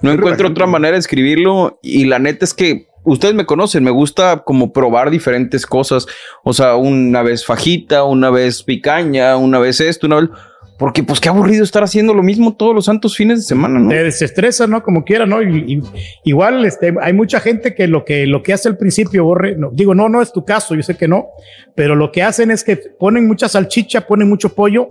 no 0.01 0.11
encuentro 0.11 0.47
otra 0.49 0.65
manera 0.67 0.93
de 0.93 0.99
escribirlo 0.99 1.79
y 1.81 2.05
la 2.05 2.19
neta 2.19 2.45
es 2.45 2.53
que 2.53 2.87
ustedes 3.03 3.33
me 3.35 3.45
conocen, 3.45 3.83
me 3.83 3.91
gusta 3.91 4.43
como 4.45 4.71
probar 4.71 5.09
diferentes 5.09 5.65
cosas. 5.65 6.05
O 6.43 6.53
sea, 6.53 6.75
una 6.75 7.21
vez 7.23 7.45
fajita, 7.45 8.03
una 8.03 8.29
vez 8.29 8.63
picaña, 8.63 9.35
una 9.37 9.59
vez 9.59 9.79
esto, 9.81 10.07
una 10.07 10.21
vez... 10.21 10.29
Porque 10.79 11.03
pues 11.03 11.19
qué 11.21 11.29
aburrido 11.29 11.63
estar 11.63 11.83
haciendo 11.83 12.15
lo 12.15 12.23
mismo 12.23 12.55
todos 12.55 12.73
los 12.73 12.85
santos 12.85 13.15
fines 13.15 13.37
de 13.39 13.43
semana, 13.43 13.79
¿no? 13.79 13.89
Te 13.89 14.03
desestresa, 14.03 14.65
¿no? 14.65 14.81
Como 14.81 15.05
quiera, 15.05 15.25
¿no? 15.27 15.41
Y, 15.41 15.75
y- 15.75 15.81
igual 16.23 16.65
este, 16.65 16.93
hay 16.99 17.13
mucha 17.13 17.39
gente 17.39 17.75
que 17.75 17.87
lo 17.87 18.03
que 18.03 18.25
lo 18.25 18.41
que 18.41 18.53
hace 18.53 18.69
al 18.69 18.77
principio, 18.77 19.23
borre, 19.23 19.55
no, 19.55 19.69
digo, 19.71 19.93
no, 19.93 20.09
no 20.09 20.21
es 20.21 20.33
tu 20.33 20.43
caso, 20.43 20.73
yo 20.73 20.81
sé 20.81 20.97
que 20.97 21.07
no, 21.07 21.27
pero 21.75 21.95
lo 21.95 22.11
que 22.11 22.23
hacen 22.23 22.49
es 22.49 22.63
que 22.63 22.75
ponen 22.75 23.27
mucha 23.27 23.47
salchicha, 23.47 24.01
ponen 24.07 24.27
mucho 24.27 24.49
pollo, 24.49 24.89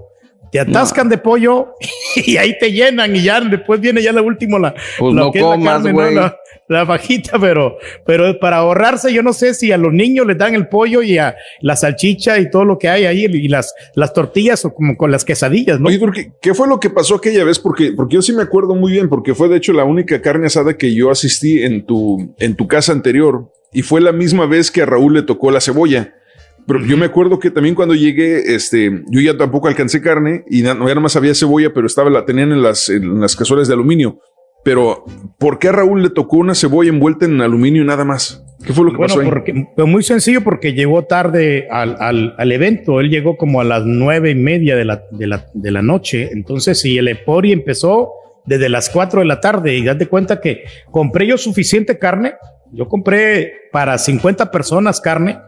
te 0.52 0.60
atascan 0.60 1.08
de 1.08 1.16
pollo 1.16 1.74
y 2.14 2.36
ahí 2.36 2.58
te 2.58 2.70
llenan 2.70 3.16
y 3.16 3.22
ya 3.22 3.40
después 3.40 3.80
viene 3.80 4.02
ya 4.02 4.12
lo 4.12 4.22
último 4.22 4.58
la, 4.58 4.74
Pues 4.98 5.14
lo 5.14 5.24
no 5.24 5.32
que 5.32 5.38
es 5.38 5.44
la 5.44 5.58
carne. 5.58 6.14
La, 6.14 6.36
la 6.68 6.84
fajita, 6.84 7.38
pero, 7.38 7.78
pero 8.04 8.38
para 8.38 8.58
ahorrarse, 8.58 9.12
yo 9.14 9.22
no 9.22 9.32
sé 9.32 9.54
si 9.54 9.72
a 9.72 9.78
los 9.78 9.94
niños 9.94 10.26
les 10.26 10.36
dan 10.36 10.54
el 10.54 10.68
pollo 10.68 11.02
y 11.02 11.16
a 11.16 11.34
la 11.62 11.74
salchicha 11.74 12.38
y 12.38 12.50
todo 12.50 12.66
lo 12.66 12.78
que 12.78 12.90
hay 12.90 13.06
ahí 13.06 13.24
y 13.24 13.48
las, 13.48 13.74
las 13.94 14.12
tortillas 14.12 14.62
o 14.66 14.74
como 14.74 14.98
con 14.98 15.10
las 15.10 15.24
quesadillas, 15.24 15.80
¿no? 15.80 15.88
Oye, 15.88 15.98
Turki, 15.98 16.32
¿qué 16.42 16.52
fue 16.52 16.68
lo 16.68 16.78
que 16.78 16.90
pasó 16.90 17.14
aquella 17.14 17.44
vez? 17.44 17.58
Porque, 17.58 17.92
porque 17.96 18.16
yo 18.16 18.22
sí 18.22 18.34
me 18.34 18.42
acuerdo 18.42 18.74
muy 18.74 18.92
bien, 18.92 19.08
porque 19.08 19.34
fue 19.34 19.48
de 19.48 19.56
hecho 19.56 19.72
la 19.72 19.84
única 19.84 20.20
carne 20.20 20.48
asada 20.48 20.76
que 20.76 20.94
yo 20.94 21.10
asistí 21.10 21.62
en 21.62 21.86
tu, 21.86 22.34
en 22.38 22.56
tu 22.56 22.68
casa 22.68 22.92
anterior 22.92 23.50
y 23.72 23.80
fue 23.80 24.02
la 24.02 24.12
misma 24.12 24.44
vez 24.44 24.70
que 24.70 24.82
a 24.82 24.86
Raúl 24.86 25.14
le 25.14 25.22
tocó 25.22 25.50
la 25.50 25.62
cebolla. 25.62 26.12
Pero 26.66 26.84
yo 26.84 26.96
me 26.96 27.06
acuerdo 27.06 27.38
que 27.38 27.50
también 27.50 27.74
cuando 27.74 27.94
llegué, 27.94 28.54
este, 28.54 29.02
yo 29.10 29.20
ya 29.20 29.36
tampoco 29.36 29.68
alcancé 29.68 30.00
carne 30.00 30.44
y 30.48 30.62
no, 30.62 30.74
ya 30.74 30.94
nada 30.94 31.00
más 31.00 31.16
había 31.16 31.34
cebolla, 31.34 31.72
pero 31.74 31.86
estaba 31.86 32.08
la 32.10 32.24
tenían 32.24 32.52
en 32.52 32.62
las, 32.62 32.88
en 32.88 33.20
las 33.20 33.34
cazuelas 33.36 33.68
de 33.68 33.74
aluminio. 33.74 34.18
Pero, 34.64 35.04
¿por 35.40 35.58
qué 35.58 35.68
a 35.68 35.72
Raúl 35.72 36.04
le 36.04 36.10
tocó 36.10 36.36
una 36.36 36.54
cebolla 36.54 36.88
envuelta 36.90 37.24
en 37.26 37.40
aluminio 37.40 37.82
nada 37.84 38.04
más? 38.04 38.44
¿Qué 38.64 38.72
fue 38.72 38.84
lo 38.84 38.92
que 38.92 38.98
Bueno, 38.98 39.08
pasó 39.14 39.20
ahí? 39.20 39.28
porque, 39.28 39.66
pues 39.74 39.88
muy 39.88 40.04
sencillo 40.04 40.42
porque 40.44 40.72
llegó 40.72 41.02
tarde 41.04 41.66
al, 41.68 41.96
al- 41.98 42.34
al 42.38 42.52
evento. 42.52 43.00
Él 43.00 43.10
llegó 43.10 43.36
como 43.36 43.60
a 43.60 43.64
las 43.64 43.82
nueve 43.84 44.30
y 44.30 44.36
media 44.36 44.76
de 44.76 44.84
la, 44.84 45.02
de 45.10 45.26
la, 45.26 45.46
de 45.52 45.70
la 45.72 45.82
noche. 45.82 46.30
Entonces, 46.32 46.80
si 46.80 46.96
el 46.96 47.08
Epori 47.08 47.50
empezó 47.50 48.12
desde 48.46 48.68
las 48.68 48.88
cuatro 48.88 49.18
de 49.18 49.26
la 49.26 49.40
tarde 49.40 49.74
y 49.76 49.82
date 49.84 50.06
cuenta 50.06 50.40
que 50.40 50.62
compré 50.92 51.26
yo 51.26 51.38
suficiente 51.38 51.98
carne. 51.98 52.34
Yo 52.72 52.86
compré 52.88 53.52
para 53.72 53.98
50 53.98 54.50
personas 54.52 55.00
carne 55.00 55.38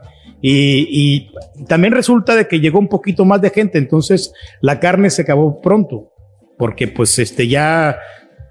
y, 0.47 0.87
y 0.91 1.65
también 1.65 1.95
resulta 1.95 2.37
de 2.37 2.47
que 2.47 2.61
llegó 2.61 2.79
un 2.79 2.89
poquito 2.89 3.25
más 3.25 3.41
de 3.41 3.49
gente. 3.49 3.79
Entonces, 3.79 4.31
la 4.61 4.79
carne 4.79 5.09
se 5.09 5.23
acabó 5.23 5.63
pronto 5.63 6.13
porque 6.59 6.87
pues 6.87 7.19
este 7.19 7.49
ya 7.49 7.97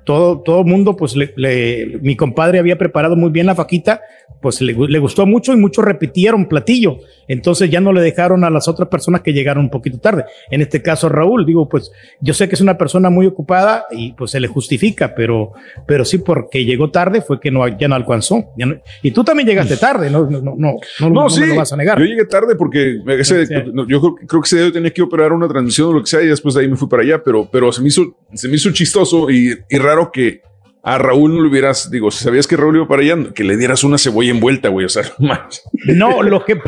todo, 0.04 0.42
todo 0.42 0.64
mundo, 0.64 0.96
pues 0.98 1.16
le, 1.16 1.34
le- 1.36 2.00
mi 2.02 2.16
compadre 2.16 2.60
había 2.60 2.78
preparado 2.78 3.16
muy 3.16 3.30
bien 3.32 3.46
la 3.46 3.56
faquita, 3.56 4.02
pues 4.42 4.60
le, 4.62 4.74
le 4.74 5.00
gustó 5.00 5.26
mucho 5.26 5.54
y 5.54 5.58
muchos 5.58 5.86
repitieron 5.86 6.48
platillo. 6.48 6.98
Entonces 7.30 7.70
ya 7.72 7.80
no 7.80 7.94
le 7.94 8.02
dejaron 8.02 8.44
a 8.44 8.50
las 8.50 8.68
otras 8.68 8.90
personas 8.90 9.22
que 9.22 9.32
llegaron 9.32 9.64
un 9.64 9.70
poquito 9.70 9.98
tarde. 10.00 10.26
En 10.52 10.62
este 10.62 10.82
caso, 10.82 11.08
Raúl, 11.08 11.46
digo, 11.46 11.70
pues 11.70 11.90
yo 12.20 12.34
sé 12.34 12.50
que 12.50 12.56
es 12.56 12.62
una 12.62 12.78
persona 12.78 13.10
muy 13.10 13.26
ocupada 13.26 13.86
y 13.92 14.12
pues 14.12 14.32
se 14.32 14.42
le 14.42 14.50
justifica, 14.50 15.16
pero, 15.16 15.54
pero 15.88 16.04
sí 16.04 16.18
porque 16.18 16.66
llegó 16.66 16.92
tarde 16.92 17.22
fue 17.22 17.40
que 17.40 17.50
no, 17.52 17.66
ya 17.66 17.88
no 17.88 17.96
alcanzó. 17.96 18.44
Ya 18.58 18.66
no- 18.66 18.76
y 19.02 19.12
tú 19.12 19.24
también 19.24 19.48
llegaste 19.48 19.78
tarde, 19.78 20.10
no, 20.10 20.30
no, 20.30 20.42
no, 20.42 20.56
no, 20.58 20.74
no, 21.00 21.10
no 21.10 21.30
me 21.42 21.48
lo 21.48 21.56
vas 21.56 21.72
a 21.72 21.78
negar. 21.78 21.98
Yo 22.00 22.06
llegué 22.06 22.26
tarde 22.26 22.56
porque 22.58 22.98
ese- 23.20 23.46
no, 23.74 23.88
yo 23.88 24.02
creo, 24.02 24.16
creo 24.28 24.42
que 24.42 24.48
ese 24.48 24.72
tenía 24.72 24.92
que 24.92 25.02
operar 25.02 25.32
una 25.32 25.48
transmisión 25.48 25.88
o 25.90 25.94
lo 25.94 26.02
que 26.02 26.08
sea 26.08 26.22
y 26.22 26.28
después 26.28 26.54
de 26.56 26.62
ahí 26.62 26.68
me 26.68 26.76
fui 26.76 26.90
para 26.90 27.04
allá, 27.04 27.22
pero, 27.24 27.48
pero 27.50 27.72
se 27.72 27.82
me 27.82 27.88
hizo, 27.88 28.18
se 28.34 28.50
me 28.50 28.56
hizo 28.56 28.70
chistoso 28.74 29.30
y, 29.30 29.58
y 29.70 29.78
raro 29.78 29.93
que 30.12 30.42
a 30.86 30.98
Raúl 30.98 31.34
no 31.36 31.42
le 31.42 31.48
hubieras, 31.48 31.90
digo, 31.90 32.12
si 32.12 32.24
sabías 32.24 32.46
que 32.46 32.58
Raúl 32.58 32.76
iba 32.76 32.88
para 32.88 33.02
allá, 33.02 33.16
que 33.34 33.44
le 33.46 33.56
dieras 33.56 33.84
una 33.86 33.98
cebolla 33.98 34.32
envuelta, 34.32 34.68
güey, 34.70 34.86
o 34.86 34.90
sea, 34.90 35.04
no 35.18 35.28
manches. 35.30 35.64
No, 35.88 36.22
lo 36.24 36.44
que, 36.44 36.60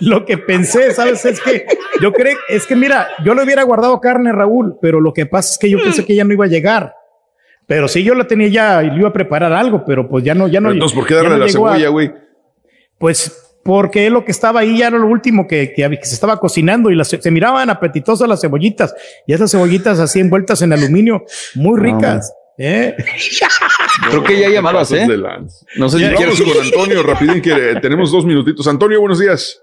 lo 0.00 0.26
que 0.26 0.36
pensé, 0.38 0.92
¿sabes? 0.92 1.24
Es 1.24 1.40
que 1.40 1.66
yo 2.00 2.12
creo, 2.12 2.36
es 2.48 2.66
que 2.66 2.76
mira, 2.76 3.08
yo 3.24 3.34
le 3.34 3.42
hubiera 3.42 3.62
guardado 3.62 3.98
carne 4.00 4.28
a 4.30 4.34
Raúl, 4.34 4.76
pero 4.82 5.00
lo 5.00 5.12
que 5.14 5.24
pasa 5.26 5.52
es 5.52 5.58
que 5.58 5.70
yo 5.70 5.78
pensé 5.82 6.04
que 6.04 6.12
ella 6.12 6.24
no 6.24 6.34
iba 6.34 6.44
a 6.44 6.48
llegar. 6.48 6.94
Pero 7.66 7.88
sí, 7.88 8.02
yo 8.02 8.14
la 8.14 8.26
tenía 8.26 8.48
ya 8.48 8.82
y 8.82 8.90
le 8.90 8.98
iba 8.98 9.08
a 9.08 9.12
preparar 9.12 9.52
algo, 9.54 9.84
pero 9.86 10.06
pues 10.08 10.22
ya 10.24 10.34
no, 10.34 10.48
ya 10.48 10.60
no. 10.60 10.68
Pero 10.68 10.74
entonces, 10.74 10.98
¿por 10.98 11.06
qué 11.06 11.14
ya 11.14 11.22
darle 11.22 11.38
no 11.38 11.44
la 11.46 11.50
cebolla, 11.50 11.88
güey? 11.88 12.12
Pues 12.98 13.38
porque 13.64 14.10
lo 14.10 14.24
que 14.24 14.32
estaba 14.32 14.60
ahí 14.60 14.78
ya 14.78 14.88
era 14.88 14.98
lo 14.98 15.06
último 15.06 15.46
que, 15.46 15.72
que 15.72 15.84
había- 15.84 15.98
que 15.98 16.04
se 16.06 16.14
estaba 16.14 16.38
cocinando 16.38 16.90
y 16.90 16.96
las, 16.96 17.08
se 17.08 17.30
miraban 17.30 17.70
apetitosas 17.70 18.28
las 18.28 18.40
cebollitas 18.40 18.92
y 19.26 19.32
esas 19.32 19.50
cebollitas 19.52 20.00
así 20.00 20.18
envueltas 20.20 20.60
en 20.62 20.72
aluminio, 20.72 21.24
muy 21.54 21.78
ricas. 21.80 22.32
¿Eh? 22.58 22.94
Creo 24.10 24.24
que 24.24 24.38
ya 24.40 24.46
hay 24.48 24.52
llamadas, 24.54 24.92
¿eh? 24.92 25.06
No 25.76 25.88
sé 25.88 25.98
si 25.98 26.04
Vamos 26.04 26.18
quieres- 26.20 26.42
con 26.42 26.62
Antonio, 26.64 27.02
rapidín, 27.02 27.40
que 27.42 27.76
tenemos 27.80 28.10
dos 28.12 28.24
minutitos. 28.24 28.66
Antonio, 28.68 29.00
buenos 29.00 29.18
días. 29.18 29.62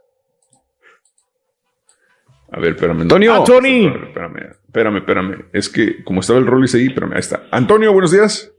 A 2.51 2.59
ver, 2.59 2.71
espérame. 2.73 3.01
Antonio. 3.01 3.33
Antonio. 3.35 3.89
Espérame, 4.07 4.37
espérame, 4.67 4.97
espérame. 4.97 5.45
Es 5.53 5.69
que 5.69 6.03
como 6.03 6.21
estaba 6.21 6.39
el 6.39 6.47
Rollis 6.47 6.73
ahí, 6.75 6.87
espérame, 6.87 7.13
ahí 7.13 7.19
está. 7.19 7.43
Antonio, 7.51 7.93
buenos 7.93 8.11
días. 8.11 8.51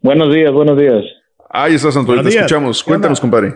Buenos 0.00 0.34
días, 0.34 0.52
buenos 0.52 0.76
días. 0.76 1.04
Ahí 1.48 1.74
estás, 1.74 1.96
Antonio, 1.96 2.16
Buenos 2.22 2.24
te 2.32 2.38
días. 2.38 2.46
escuchamos. 2.46 2.82
Cuéntanos, 2.82 3.20
compadre. 3.20 3.54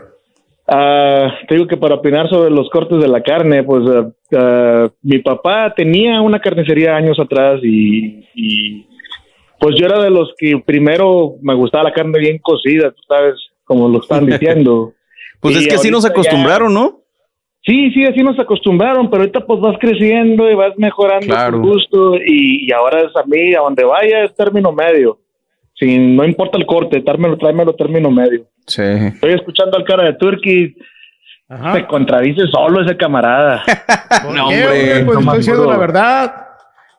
Ah, 0.69 1.33
te 1.49 1.55
digo 1.55 1.67
que 1.67 1.77
para 1.77 1.97
opinar 1.97 2.29
sobre 2.29 2.51
los 2.51 2.69
cortes 2.71 3.01
de 3.01 3.09
la 3.09 3.23
carne, 3.23 3.65
pues 3.65 3.83
ah, 3.89 4.09
ah, 4.37 4.89
mi 5.03 5.19
papá 5.19 5.73
tenía 5.75 6.21
una 6.21 6.41
carnicería 6.41 6.95
años 6.97 7.19
atrás 7.19 7.61
y, 7.63 8.25
y, 8.35 8.87
pues 9.59 9.77
yo 9.79 9.87
era 9.87 10.03
de 10.03 10.11
los 10.11 10.33
que 10.39 10.63
primero 10.65 11.35
me 11.43 11.55
gustaba 11.55 11.85
la 11.85 11.93
carne 11.93 12.19
bien 12.19 12.39
cocida, 12.39 12.91
tú 12.91 13.03
sabes, 13.09 13.35
como 13.65 13.89
lo 13.89 14.01
están 14.01 14.27
diciendo. 14.27 14.93
Pues 15.41 15.55
Y 15.55 15.59
es 15.61 15.69
que 15.69 15.75
así 15.77 15.91
nos 15.91 16.05
ya- 16.05 16.11
acostumbraron, 16.11 16.73
¿no? 16.73 17.01
Sí, 17.65 17.91
sí, 17.91 18.05
así 18.05 18.23
nos 18.23 18.39
acostumbraron, 18.39 19.11
pero 19.11 19.23
ahorita 19.23 19.41
pues 19.45 19.61
vas 19.61 19.77
creciendo 19.81 20.49
y 20.49 20.55
vas 20.55 20.73
mejorando 20.77 21.27
Claro. 21.27 21.61
tu 21.61 21.69
gusto 21.69 22.15
y, 22.17 22.65
y 22.69 22.73
ahora 22.73 23.01
es 23.01 23.17
a 23.17 23.25
mí, 23.27 23.55
a 23.55 23.61
donde 23.61 23.83
vaya 23.85 24.23
es 24.25 24.35
término 24.37 24.71
medio. 24.71 25.19
Sin, 25.75 26.15
no 26.15 26.25
importa 26.25 26.57
el 26.59 26.65
corte, 26.65 27.01
tráemelo, 27.03 27.37
tráemelo 27.37 27.75
término 27.75 28.09
medio. 28.11 28.47
Sí. 28.69 28.83
Estoy 28.83 29.33
escuchando 29.33 29.77
al 29.77 29.85
cara 29.85 30.05
de 30.05 30.13
Turkey. 30.15 30.77
Se 31.75 31.87
contradice 31.87 32.43
solo 32.53 32.83
ese 32.85 32.97
camarada. 32.97 33.63
no, 34.33 34.45
hombre, 34.47 35.05
pues 35.05 35.19
estoy 35.19 35.37
diciendo 35.39 35.67
la 35.71 35.77
verdad. 35.77 36.46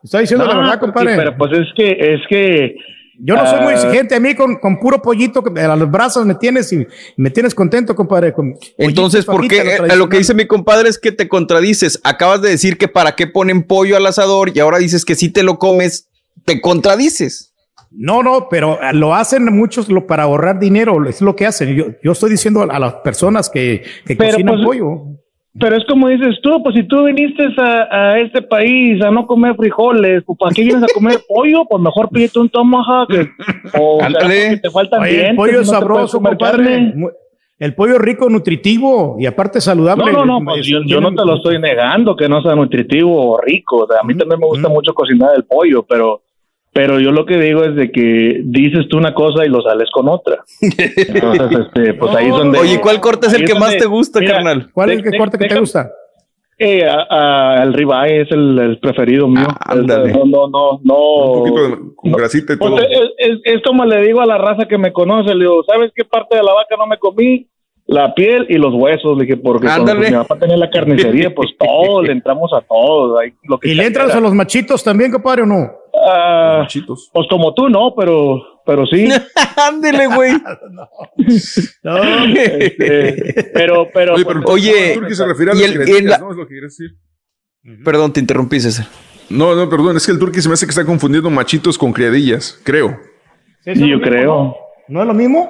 Estoy 0.02 0.22
diciendo 0.22 0.46
la 0.46 0.56
verdad, 0.56 0.80
compadre. 0.80 1.16
Pero 1.16 1.36
pues 1.36 1.52
es 1.52 1.66
que, 1.76 2.14
es 2.14 2.20
que. 2.28 2.76
Yo 3.20 3.34
no 3.34 3.44
soy 3.46 3.60
muy 3.60 3.72
ah, 3.72 3.74
exigente. 3.74 4.14
A 4.14 4.20
mí 4.20 4.34
con, 4.36 4.56
con 4.56 4.78
puro 4.78 5.02
pollito 5.02 5.42
que 5.42 5.60
a 5.60 5.74
los 5.74 5.90
brazos 5.90 6.24
me 6.24 6.36
tienes 6.36 6.72
y 6.72 6.86
me 7.16 7.30
tienes 7.30 7.52
contento, 7.52 7.96
compadre. 7.96 8.32
con 8.32 8.54
Entonces, 8.76 9.24
¿por 9.24 9.46
qué? 9.48 9.58
Eh. 9.58 9.96
Lo 9.96 10.08
que 10.08 10.18
dice 10.18 10.34
mi 10.34 10.46
compadre 10.46 10.88
es 10.88 10.98
que 10.98 11.10
te 11.10 11.26
contradices. 11.28 12.00
Acabas 12.04 12.42
de 12.42 12.50
decir 12.50 12.78
que 12.78 12.86
para 12.86 13.16
qué 13.16 13.26
ponen 13.26 13.64
pollo 13.64 13.96
al 13.96 14.06
asador 14.06 14.52
y 14.54 14.60
ahora 14.60 14.78
dices 14.78 15.04
que 15.04 15.16
si 15.16 15.30
te 15.32 15.42
lo 15.42 15.58
comes, 15.58 16.08
te 16.44 16.60
contradices. 16.60 17.52
No, 17.90 18.22
no, 18.22 18.48
pero 18.48 18.78
lo 18.92 19.14
hacen 19.14 19.46
muchos 19.46 19.88
lo- 19.88 20.06
para 20.06 20.24
ahorrar 20.24 20.60
dinero. 20.60 21.04
Es 21.08 21.20
lo 21.20 21.34
que 21.34 21.46
hacen. 21.46 21.74
Yo, 21.74 21.86
yo 22.02 22.12
estoy 22.12 22.30
diciendo 22.30 22.62
a 22.62 22.78
las 22.78 22.94
personas 22.96 23.50
que, 23.50 23.82
que 24.04 24.16
cocinan 24.16 24.56
pues, 24.56 24.66
pollo. 24.66 25.02
Pero 25.60 25.76
es 25.76 25.84
como 25.86 26.08
dices 26.08 26.38
tú, 26.42 26.62
pues 26.62 26.74
si 26.74 26.82
tú 26.84 27.04
viniste 27.04 27.44
a, 27.58 27.88
a 27.90 28.20
este 28.20 28.42
país 28.42 29.02
a 29.02 29.10
no 29.10 29.26
comer 29.26 29.54
frijoles, 29.56 30.22
pues 30.24 30.38
¿para 30.38 30.52
qué 30.54 30.62
vienes 30.62 30.82
a 30.82 30.94
comer 30.94 31.18
pollo? 31.28 31.64
Pues 31.68 31.82
mejor 31.82 32.08
pídete 32.10 32.38
un 32.38 32.48
tomahawk. 32.48 33.10
O 33.78 33.98
porque 33.98 34.58
te 34.62 34.70
faltan 34.70 35.02
Oye, 35.02 35.30
el 35.30 35.36
pollo 35.36 35.58
no 35.58 35.64
sabroso, 35.64 36.18
comer 36.18 36.32
compadre. 36.38 36.64
carne. 36.64 37.08
El 37.58 37.74
pollo 37.74 37.98
rico, 37.98 38.30
nutritivo 38.30 39.16
y 39.18 39.26
aparte 39.26 39.60
saludable. 39.60 40.12
No, 40.12 40.24
no, 40.24 40.38
no, 40.40 40.44
pues 40.44 40.64
yo, 40.64 40.78
yo 40.86 41.00
no 41.00 41.12
te 41.12 41.24
lo 41.24 41.36
estoy 41.36 41.58
negando 41.58 42.14
que 42.14 42.28
no 42.28 42.40
sea 42.40 42.54
nutritivo 42.54 43.32
o 43.32 43.40
rico. 43.40 43.78
O 43.78 43.86
sea, 43.88 43.98
a 44.00 44.04
mí 44.04 44.14
también 44.16 44.38
me 44.38 44.46
gusta 44.46 44.68
mucho 44.68 44.94
cocinar 44.94 45.30
el 45.36 45.44
pollo, 45.44 45.82
pero 45.82 46.22
pero 46.78 47.00
yo 47.00 47.10
lo 47.10 47.26
que 47.26 47.38
digo 47.38 47.64
es 47.64 47.74
de 47.74 47.90
que 47.90 48.40
dices 48.44 48.86
tú 48.88 48.98
una 48.98 49.12
cosa 49.12 49.44
y 49.44 49.48
lo 49.48 49.60
sales 49.62 49.90
con 49.90 50.08
otra. 50.08 50.44
Entonces, 50.60 51.58
este, 51.66 51.94
pues 51.94 52.14
ahí 52.14 52.26
es 52.28 52.30
donde. 52.36 52.60
Oye, 52.60 52.80
¿cuál 52.80 53.00
corte 53.00 53.26
es 53.26 53.32
el 53.34 53.44
que 53.44 53.56
más 53.56 53.76
te 53.76 53.86
gusta, 53.86 54.20
mira, 54.20 54.34
carnal? 54.34 54.70
¿Cuál 54.72 54.90
es 54.90 54.98
el 54.98 55.02
que 55.02 55.10
de- 55.10 55.18
corte 55.18 55.38
que 55.38 55.48
te 55.48 55.58
gusta? 55.58 55.90
Eh, 56.56 56.84
a- 56.84 57.06
a- 57.58 57.62
el 57.64 57.72
ribeye 57.74 58.20
es 58.20 58.30
el, 58.30 58.56
el 58.60 58.78
preferido 58.78 59.26
mío. 59.26 59.48
ándale. 59.58 60.12
No, 60.12 60.24
no, 60.24 60.46
no, 60.48 60.80
no. 60.84 60.96
Un 61.24 61.38
poquito 61.40 61.62
de, 61.68 61.76
con 61.96 62.12
grasita 62.12 62.52
y 62.52 62.56
Pues, 62.58 62.70
todo. 62.70 62.80
es, 62.80 63.10
es- 63.18 63.40
es 63.44 63.62
como 63.66 63.84
le 63.84 64.00
digo 64.06 64.20
a 64.20 64.26
la 64.26 64.38
raza 64.38 64.66
que 64.68 64.78
me 64.78 64.92
conoce, 64.92 65.34
le 65.34 65.40
digo, 65.46 65.64
¿sabes 65.64 65.90
qué 65.96 66.04
parte 66.04 66.36
de 66.36 66.44
la 66.44 66.52
vaca 66.54 66.76
no 66.78 66.86
me 66.86 66.96
comí? 66.98 67.48
La 67.86 68.14
piel 68.14 68.46
y 68.50 68.54
los 68.58 68.72
huesos, 68.72 69.18
le 69.18 69.24
dije, 69.24 69.36
porque 69.38 69.66
cuando 69.66 69.96
mi 69.96 70.10
papá 70.12 70.38
tenía 70.38 70.56
la 70.58 70.70
carnicería, 70.70 71.34
pues 71.34 71.48
todo, 71.58 72.02
le 72.02 72.12
entramos 72.12 72.52
a 72.52 72.60
todo. 72.60 73.18
ahí, 73.18 73.32
lo 73.48 73.58
que 73.58 73.68
¿Y 73.70 73.74
le 73.74 73.84
entras 73.86 74.14
a 74.14 74.20
los 74.20 74.32
machitos 74.32 74.84
también, 74.84 75.10
compadre, 75.10 75.42
o 75.42 75.46
no? 75.46 75.70
Ah, 75.94 76.66
pues 77.12 77.26
como 77.28 77.54
tú, 77.54 77.68
no, 77.68 77.94
pero, 77.96 78.40
pero 78.64 78.86
sí. 78.86 79.08
Ándele, 79.56 80.06
güey. 80.06 80.32
Este, 82.36 83.50
pero, 83.54 83.88
pero, 83.92 84.14
Oye, 84.14 84.24
pero 84.24 84.40
Oye, 84.46 84.94
Turki 84.94 85.14
se 85.14 85.26
refiere 85.26 85.52
a 85.52 85.54
y 85.54 85.60
las 86.02 86.02
la- 86.04 86.18
¿no? 86.18 86.30
Es 86.30 86.36
lo 86.36 86.46
que 86.46 86.54
quieres 86.54 86.76
decir. 86.76 86.96
Perdón, 87.84 88.12
te 88.12 88.20
interrumpí, 88.20 88.60
César. 88.60 88.86
No, 89.30 89.54
no, 89.54 89.68
perdón, 89.68 89.96
es 89.96 90.06
que 90.06 90.12
el 90.12 90.18
Turki 90.18 90.40
se 90.40 90.48
me 90.48 90.54
hace 90.54 90.66
que 90.66 90.70
está 90.70 90.84
confundiendo 90.84 91.28
machitos 91.28 91.76
con 91.76 91.92
criadillas, 91.92 92.58
creo. 92.64 92.98
Sí, 93.64 93.88
yo 93.88 94.00
creo. 94.00 94.56
¿No 94.88 95.02
es 95.02 95.06
lo 95.06 95.14
mismo? 95.14 95.48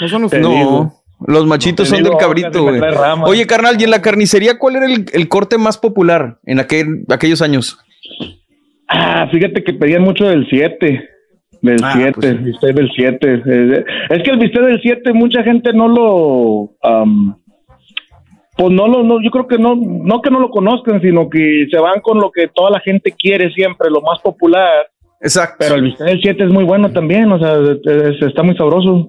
¿No 0.00 0.08
son 0.08 0.22
los. 0.22 0.32
No, 0.32 1.00
los 1.26 1.46
machitos 1.46 1.88
son 1.88 1.98
digo, 1.98 2.10
del 2.10 2.18
cabrito, 2.18 2.62
güey. 2.62 2.80
Oye, 3.26 3.46
carnal, 3.46 3.80
¿y 3.80 3.84
en 3.84 3.90
la 3.90 4.02
carnicería 4.02 4.58
cuál 4.58 4.76
era 4.76 4.86
el, 4.86 5.06
el 5.12 5.28
corte 5.28 5.58
más 5.58 5.78
popular 5.78 6.40
en 6.44 6.58
aquel, 6.58 7.04
aquellos 7.08 7.42
años? 7.42 7.78
Ah, 8.92 9.28
fíjate 9.30 9.62
que 9.62 9.72
pedían 9.72 10.02
mucho 10.02 10.24
del 10.28 10.46
7. 10.48 11.08
Del 11.62 11.78
Ah, 11.82 11.92
7, 11.94 12.12
pues 12.14 12.26
sí. 12.26 12.32
el 12.32 12.38
bistec 12.38 12.74
del 12.74 12.90
7. 12.94 13.42
Eh, 13.46 13.84
Es 14.10 14.22
que 14.22 14.30
el 14.30 14.38
bistec 14.38 14.62
del 14.62 14.80
7 14.80 15.12
mucha 15.12 15.42
gente 15.42 15.72
no 15.72 15.88
lo... 15.88 16.70
am, 16.82 17.36
pues 18.56 18.72
no 18.72 18.88
lo, 18.88 19.02
no, 19.04 19.22
yo 19.22 19.30
creo 19.30 19.46
que 19.46 19.58
no, 19.58 19.74
no 19.76 20.20
que 20.20 20.30
no 20.30 20.40
lo 20.40 20.50
conozcan, 20.50 21.00
sino 21.00 21.30
que 21.30 21.66
se 21.70 21.78
van 21.78 22.00
con 22.02 22.18
lo 22.18 22.30
que 22.30 22.48
toda 22.48 22.70
la 22.70 22.80
gente 22.80 23.12
quiere 23.18 23.50
siempre, 23.52 23.88
lo 23.90 24.02
más 24.02 24.18
popular. 24.20 24.86
Exacto. 25.20 25.56
Pero 25.60 25.76
el 25.76 25.82
bistec 25.84 26.06
del 26.06 26.20
7 26.20 26.44
es 26.44 26.50
muy 26.50 26.64
bueno 26.64 26.90
también, 26.90 27.30
o 27.30 27.38
sea, 27.38 27.54
es- 27.54 28.20
está 28.22 28.42
muy 28.42 28.56
sabroso. 28.56 29.08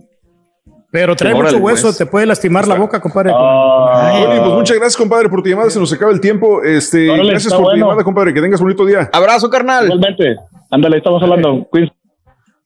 Pero 0.92 1.16
trae 1.16 1.34
mucho 1.34 1.58
hueso, 1.58 1.88
pues. 1.88 1.98
te 1.98 2.06
puede 2.06 2.26
lastimar 2.26 2.68
la 2.68 2.76
boca, 2.76 3.00
compadre. 3.00 3.32
Oye, 3.32 4.42
pues 4.42 4.54
muchas 4.54 4.76
gracias, 4.78 4.98
compadre, 4.98 5.30
por 5.30 5.42
tu 5.42 5.48
llamada. 5.50 5.70
Se 5.70 5.80
nos 5.80 5.94
acaba 5.94 6.12
el 6.12 6.20
tiempo. 6.20 6.62
Este, 6.64 7.10
Órale, 7.10 7.30
gracias 7.32 7.54
por 7.54 7.72
tu 7.72 7.78
llamada, 7.78 8.04
compadre. 8.04 8.34
Que 8.34 8.42
tengas 8.42 8.60
bonito 8.60 8.86
día. 8.86 9.10
Abrazo, 9.14 9.50
carnal. 9.50 9.86
Igualmente. 9.86 10.36
Ándale, 10.70 10.98
estamos 10.98 11.24
hablando. 11.24 11.66
Cuídense. 11.70 11.94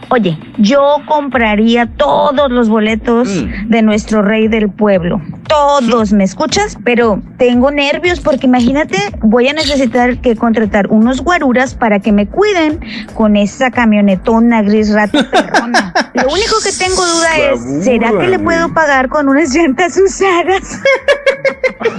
oye, 0.11 0.37
yo 0.57 0.97
compraría 1.07 1.85
todos 1.85 2.51
los 2.51 2.67
boletos 2.67 3.29
de 3.67 3.81
nuestro 3.81 4.21
rey 4.21 4.49
del 4.49 4.69
pueblo. 4.69 5.21
Todos, 5.47 6.11
¿me 6.11 6.25
escuchas? 6.25 6.77
Pero 6.83 7.21
tengo 7.37 7.71
nervios 7.71 8.19
porque 8.19 8.45
imagínate, 8.47 8.97
voy 9.21 9.47
a 9.47 9.53
necesitar 9.53 10.17
que 10.17 10.35
contratar 10.35 10.87
unos 10.87 11.21
guaruras 11.21 11.75
para 11.75 11.99
que 11.99 12.11
me 12.11 12.27
cuiden 12.27 12.79
con 13.13 13.37
esa 13.37 13.71
camionetona 13.71 14.61
gris 14.63 14.93
rata 14.93 15.29
perrona. 15.31 15.93
Lo 16.13 16.23
único 16.23 16.55
que 16.63 16.71
tengo 16.77 17.05
duda 17.05 17.37
es, 17.37 17.85
¿será 17.85 18.11
que 18.19 18.27
le 18.27 18.39
puedo 18.39 18.73
pagar 18.73 19.07
con 19.07 19.29
unas 19.29 19.53
llantas 19.53 19.97
usadas? 19.97 20.81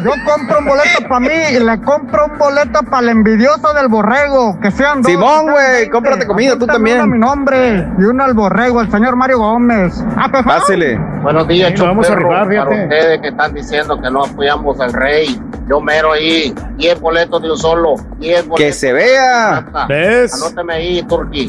Yo 0.05 0.11
compro 0.25 0.59
un 0.59 0.67
boleto 0.67 1.09
para 1.09 1.21
mí 1.21 1.35
y 1.57 1.59
le 1.59 1.81
compro 1.81 2.27
un 2.27 2.39
boleto 2.39 2.83
para 2.85 3.03
el 3.03 3.09
envidioso 3.11 3.73
del 3.75 3.89
borrego. 3.89 4.59
Que 4.61 4.71
sean 4.71 5.03
dos. 5.03 5.11
Simón, 5.11 5.51
güey, 5.51 5.73
20. 5.73 5.91
cómprate 5.91 6.27
comida, 6.27 6.59
tú 6.59 6.67
también. 6.67 7.11
mi 7.11 7.19
nombre 7.19 7.87
y 8.03 8.05
uno 8.05 8.25
al 8.25 8.35
borrego, 8.35 8.81
el 8.81 8.91
señor 8.91 9.17
Mario 9.17 9.39
Gómez. 9.39 10.03
Ah, 10.17 10.29
pues, 10.31 10.45
Pásele. 10.45 10.99
Buenos 11.23 11.47
días, 11.49 11.73
Sí, 11.75 11.81
vamos 11.83 12.05
a 12.07 12.09
Choperro, 12.11 12.29
rifar, 12.31 12.49
para 12.49 12.51
fíjate. 12.71 12.83
ustedes 12.85 13.21
que 13.21 13.29
están 13.29 13.55
diciendo 13.55 14.01
que 14.01 14.11
no 14.11 14.25
apoyamos 14.25 14.81
al 14.81 14.93
rey. 14.93 15.41
Yo 15.69 15.81
mero 15.81 16.13
ahí, 16.13 16.53
10 16.77 17.01
boletos 17.01 17.41
de 17.41 17.51
un 17.53 17.57
solo, 17.57 17.95
10 18.19 18.49
boletos. 18.49 18.57
Que 18.59 18.73
se 18.73 18.93
vea. 18.93 19.65
¿Ves? 19.89 20.35
Anóteme 20.35 20.75
ahí, 20.75 21.07
que 21.31 21.47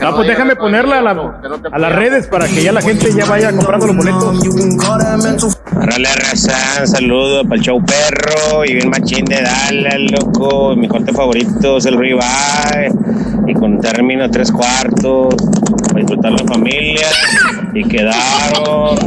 No, 0.00 0.16
pues 0.16 0.28
déjame 0.28 0.56
ponerla 0.56 0.98
a, 0.98 1.02
la- 1.02 1.14
no 1.14 1.34
las 1.78 1.92
redes 1.94 2.26
para 2.26 2.46
que 2.46 2.62
ya 2.62 2.72
la 2.72 2.80
gente 2.80 3.12
ya 3.12 3.26
vaya 3.26 3.52
comprando 3.52 3.86
los 3.86 3.96
boletos. 3.96 4.40
Órale, 5.76 6.08
raza, 6.14 6.80
un 6.80 6.86
saludo 6.88 7.42
para 7.44 7.56
el 7.56 7.60
show 7.60 7.82
perro 7.84 8.64
y 8.64 8.74
bien 8.74 8.88
machín 8.90 9.24
de 9.26 9.42
Dallas, 9.42 9.94
loco. 10.10 10.74
Mi 10.74 10.88
corte 10.88 11.12
favorito 11.12 11.76
es 11.76 11.86
el 11.86 11.96
ribeye 11.98 12.90
y 13.46 13.54
con 13.54 13.78
término 13.80 14.30
tres 14.30 14.50
cuartos 14.50 15.34
para 15.92 16.00
disfrutar 16.00 16.32
la 16.32 16.44
familia 16.44 17.08
y 17.74 17.84
quedaron 17.84 18.98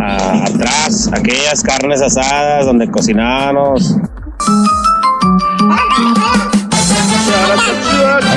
atrás 0.00 1.10
aquellas 1.12 1.62
carnes 1.62 2.02
asadas 2.02 2.66
donde 2.66 2.90
cocinábamos. 2.90 3.96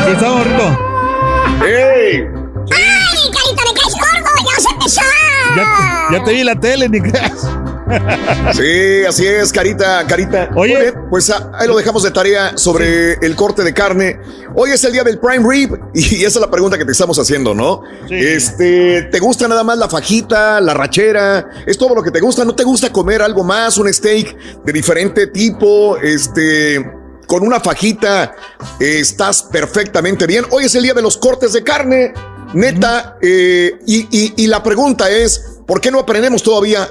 Aquí 0.02 0.12
estamos, 0.12 0.48
Rico. 0.48 0.78
¡Ey! 1.66 2.24
¡Ay, 2.72 3.32
carita, 3.32 3.64
me 3.66 3.74
caes 3.74 3.96
gordo! 3.96 4.32
¡Ya 4.50 4.62
se 4.62 4.70
empezó! 4.70 5.02
Ya, 5.56 6.18
ya 6.18 6.24
te 6.24 6.34
vi 6.34 6.44
la 6.44 6.56
tele, 6.56 6.90
ni 6.90 7.02
creas. 7.02 7.50
Sí, 8.54 9.06
así 9.08 9.26
es, 9.26 9.52
Carita, 9.52 10.06
Carita. 10.08 10.50
Oye. 10.56 10.74
Muy 10.74 10.82
bien, 10.82 10.94
pues 11.10 11.30
ah, 11.30 11.52
ahí 11.56 11.68
lo 11.68 11.76
dejamos 11.78 12.04
de 12.04 12.12
tarea 12.12 12.58
sobre 12.58 13.14
el 13.14 13.36
corte 13.36 13.64
de 13.64 13.74
carne. 13.74 14.20
Hoy 14.56 14.72
es 14.72 14.84
el 14.84 14.94
día 14.94 15.04
del 15.04 15.20
prime 15.20 15.46
rib 15.48 15.78
y 15.94 16.16
esa 16.24 16.40
es 16.40 16.42
la 16.42 16.50
pregunta 16.52 16.78
que 16.78 16.86
te 16.86 16.92
estamos 16.92 17.18
haciendo, 17.20 17.54
¿no? 17.54 17.82
Este, 18.10 19.04
¿te 19.04 19.20
gusta 19.20 19.48
nada 19.48 19.64
más 19.64 19.78
la 19.78 19.90
fajita, 19.90 20.60
la 20.62 20.74
rachera? 20.74 21.50
¿Es 21.66 21.78
todo 21.78 21.94
lo 21.96 22.04
que 22.04 22.12
te 22.12 22.20
gusta? 22.20 22.44
¿No 22.46 22.56
te 22.56 22.64
gusta 22.64 22.92
comer 22.92 23.22
algo 23.22 23.44
más, 23.44 23.78
un 23.78 23.92
steak 23.94 24.64
de 24.64 24.74
diferente 24.74 25.28
tipo? 25.28 25.98
Este, 25.98 26.84
con 27.28 27.44
una 27.46 27.60
fajita 27.60 28.36
eh, 28.80 29.00
estás 29.00 29.44
perfectamente 29.44 30.26
bien. 30.26 30.46
Hoy 30.52 30.66
es 30.66 30.76
el 30.76 30.84
día 30.84 30.94
de 30.94 31.02
los 31.02 31.18
cortes 31.18 31.54
de 31.54 31.64
carne, 31.64 32.14
neta. 32.54 33.18
eh, 33.22 33.78
y, 33.86 34.08
y- 34.12 34.34
y 34.38 34.48
la 34.48 34.64
pregunta 34.64 35.10
es, 35.10 35.60
¿por 35.68 35.82
qué 35.82 35.92
no 35.92 36.00
aprendemos 36.00 36.42
todavía 36.44 36.88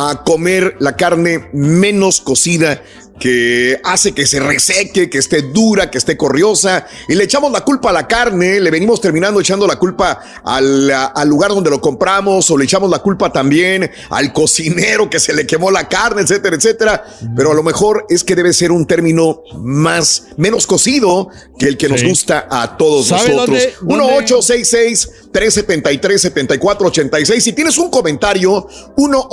a 0.00 0.22
comer 0.24 0.76
la 0.78 0.96
carne 0.96 1.48
menos 1.52 2.20
cocida 2.20 2.82
que 3.18 3.80
hace 3.84 4.12
que 4.12 4.26
se 4.26 4.40
reseque, 4.40 5.10
que 5.10 5.18
esté 5.18 5.42
dura, 5.42 5.90
que 5.90 5.98
esté 5.98 6.16
corriosa, 6.16 6.86
y 7.08 7.14
le 7.14 7.24
echamos 7.24 7.50
la 7.52 7.62
culpa 7.62 7.90
a 7.90 7.92
la 7.92 8.06
carne, 8.06 8.60
le 8.60 8.70
venimos 8.70 9.00
terminando 9.00 9.40
echando 9.40 9.66
la 9.66 9.76
culpa 9.76 10.20
al, 10.44 10.90
al 10.90 11.28
lugar 11.28 11.50
donde 11.50 11.70
lo 11.70 11.80
compramos, 11.80 12.50
o 12.50 12.56
le 12.58 12.64
echamos 12.64 12.90
la 12.90 12.98
culpa 13.00 13.32
también 13.32 13.90
al 14.10 14.32
cocinero 14.32 15.08
que 15.10 15.20
se 15.20 15.32
le 15.32 15.46
quemó 15.46 15.70
la 15.70 15.88
carne, 15.88 16.22
etcétera, 16.22 16.56
etcétera. 16.56 17.04
Pero 17.36 17.52
a 17.52 17.54
lo 17.54 17.62
mejor 17.62 18.06
es 18.08 18.24
que 18.24 18.34
debe 18.36 18.52
ser 18.52 18.72
un 18.72 18.86
término 18.86 19.42
más, 19.58 20.24
menos 20.36 20.66
cocido 20.66 21.28
que 21.58 21.66
el 21.66 21.76
que 21.76 21.88
nos 21.88 22.02
gusta 22.02 22.46
a 22.50 22.76
todos 22.76 23.08
¿Sabe 23.08 23.30
nosotros. 23.30 23.46
dónde- 23.46 23.74
1 23.94 24.04
dónde- 24.04 24.18
866 24.24 25.10
373 25.32 26.20
7486 26.22 27.44
Si 27.44 27.52
tienes 27.52 27.78
un 27.78 27.90
comentario, 27.90 28.66
1 28.96 29.28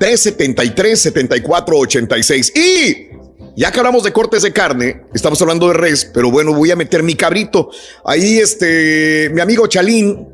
866 0.00 0.74
373-7486. 0.74 2.52
Y 2.56 3.10
ya 3.56 3.70
que 3.70 3.78
hablamos 3.78 4.02
de 4.04 4.12
cortes 4.12 4.42
de 4.42 4.52
carne, 4.52 5.02
estamos 5.12 5.40
hablando 5.42 5.68
de 5.68 5.74
res, 5.74 6.10
pero 6.12 6.30
bueno, 6.30 6.54
voy 6.54 6.70
a 6.70 6.76
meter 6.76 7.02
mi 7.02 7.14
cabrito. 7.14 7.70
Ahí 8.04 8.38
este, 8.38 9.30
mi 9.32 9.40
amigo 9.40 9.66
Chalín 9.66 10.26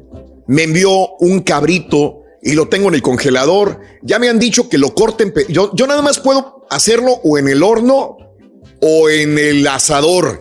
me 0.46 0.62
envió 0.62 1.16
un 1.18 1.40
cabrito 1.40 2.22
y 2.42 2.52
lo 2.52 2.68
tengo 2.68 2.88
en 2.88 2.94
el 2.94 3.02
congelador. 3.02 3.80
Ya 4.02 4.18
me 4.18 4.28
han 4.28 4.38
dicho 4.38 4.68
que 4.68 4.78
lo 4.78 4.94
corten. 4.94 5.32
Yo, 5.48 5.74
yo 5.74 5.86
nada 5.86 6.02
más 6.02 6.20
puedo 6.20 6.66
hacerlo 6.70 7.20
o 7.24 7.38
en 7.38 7.48
el 7.48 7.62
horno 7.62 8.18
o 8.80 9.08
en 9.08 9.38
el 9.38 9.66
asador. 9.66 10.40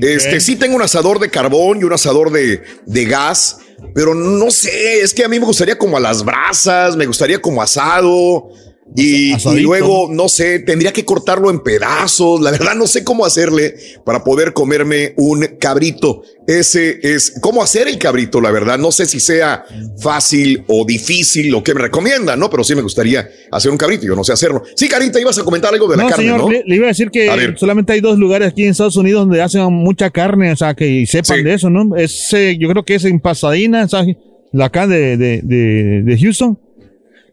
Este, 0.00 0.40
sí 0.40 0.56
tengo 0.56 0.74
un 0.74 0.82
asador 0.82 1.20
de 1.20 1.30
carbón 1.30 1.80
y 1.80 1.84
un 1.84 1.92
asador 1.92 2.32
de, 2.32 2.62
de 2.86 3.04
gas, 3.04 3.58
pero 3.94 4.14
no 4.14 4.50
sé, 4.50 5.00
es 5.00 5.14
que 5.14 5.24
a 5.24 5.28
mí 5.28 5.38
me 5.38 5.46
gustaría 5.46 5.78
como 5.78 5.96
a 5.96 6.00
las 6.00 6.24
brasas, 6.24 6.96
me 6.96 7.06
gustaría 7.06 7.40
como 7.40 7.62
asado. 7.62 8.50
Y, 8.96 9.32
y, 9.32 9.60
luego, 9.60 10.08
no 10.10 10.28
sé, 10.28 10.60
tendría 10.60 10.92
que 10.92 11.04
cortarlo 11.04 11.50
en 11.50 11.60
pedazos. 11.60 12.40
La 12.40 12.50
verdad, 12.50 12.74
no 12.74 12.86
sé 12.86 13.02
cómo 13.02 13.24
hacerle 13.24 13.74
para 14.04 14.22
poder 14.22 14.52
comerme 14.52 15.14
un 15.16 15.44
cabrito. 15.58 16.22
Ese 16.46 17.00
es 17.02 17.34
cómo 17.40 17.62
hacer 17.62 17.88
el 17.88 17.98
cabrito, 17.98 18.40
la 18.40 18.50
verdad. 18.50 18.78
No 18.78 18.92
sé 18.92 19.06
si 19.06 19.18
sea 19.18 19.64
fácil 19.98 20.64
o 20.68 20.84
difícil 20.84 21.50
lo 21.50 21.64
que 21.64 21.74
me 21.74 21.80
recomienda, 21.80 22.36
¿no? 22.36 22.50
Pero 22.50 22.62
sí 22.62 22.74
me 22.74 22.82
gustaría 22.82 23.28
hacer 23.50 23.70
un 23.70 23.78
cabrito. 23.78 24.06
Yo 24.06 24.14
no 24.14 24.22
sé 24.22 24.32
hacerlo. 24.32 24.62
Sí, 24.76 24.86
Carita, 24.86 25.18
ibas 25.18 25.38
a 25.38 25.44
comentar 25.44 25.72
algo 25.72 25.88
de 25.88 25.96
la 25.96 26.06
carne, 26.06 26.16
señor, 26.24 26.40
¿no? 26.40 26.50
Le, 26.50 26.62
le 26.64 26.76
iba 26.76 26.84
a 26.84 26.88
decir 26.88 27.10
que 27.10 27.54
solamente 27.56 27.94
hay 27.94 28.00
dos 28.00 28.18
lugares 28.18 28.48
aquí 28.48 28.64
en 28.64 28.70
Estados 28.70 28.96
Unidos 28.96 29.22
donde 29.22 29.42
hacen 29.42 29.62
mucha 29.72 30.10
carne, 30.10 30.52
o 30.52 30.56
sea, 30.56 30.74
que 30.74 31.04
sepan 31.06 31.42
de 31.42 31.54
eso, 31.54 31.70
¿no? 31.70 31.96
Es, 31.96 32.32
eh, 32.34 32.56
yo 32.60 32.68
creo 32.68 32.84
que 32.84 32.96
es 32.96 33.04
en 33.04 33.18
Pasadena, 33.18 33.88
¿sabes? 33.88 34.16
La 34.52 34.66
acá 34.66 34.86
de, 34.86 35.16
de, 35.16 35.40
de, 35.42 36.02
de 36.04 36.18
Houston. 36.18 36.58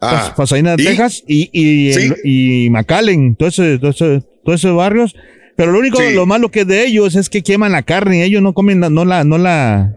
Ah, 0.02 0.34
Pasadena, 0.36 0.76
¿y? 0.78 0.84
Texas 0.84 1.24
y, 1.28 1.50
y, 1.54 1.94
Sí. 1.94 2.10
y 2.24 2.70
McAllen, 2.72 3.36
todos 3.36 3.60
esos, 3.60 3.80
todo 3.80 3.92
ese- 3.92 4.24
todos 4.44 4.60
esos 4.60 4.76
barrios. 4.76 5.16
Pero 5.56 5.72
lo 5.74 5.80
único, 5.80 6.00
Sí. 6.00 6.14
lo 6.16 6.26
malo 6.26 6.50
que 6.50 6.62
es 6.62 6.68
de 6.68 6.86
ellos 6.86 7.16
es 7.16 7.30
que 7.30 7.44
queman 7.44 7.72
la 7.72 7.84
carne. 7.84 8.24
Ellos 8.24 8.42
no 8.42 8.54
comen, 8.54 8.80
la- 8.82 8.90
no 8.90 9.06
la, 9.06 9.24
no 9.24 9.38
la, 9.38 9.94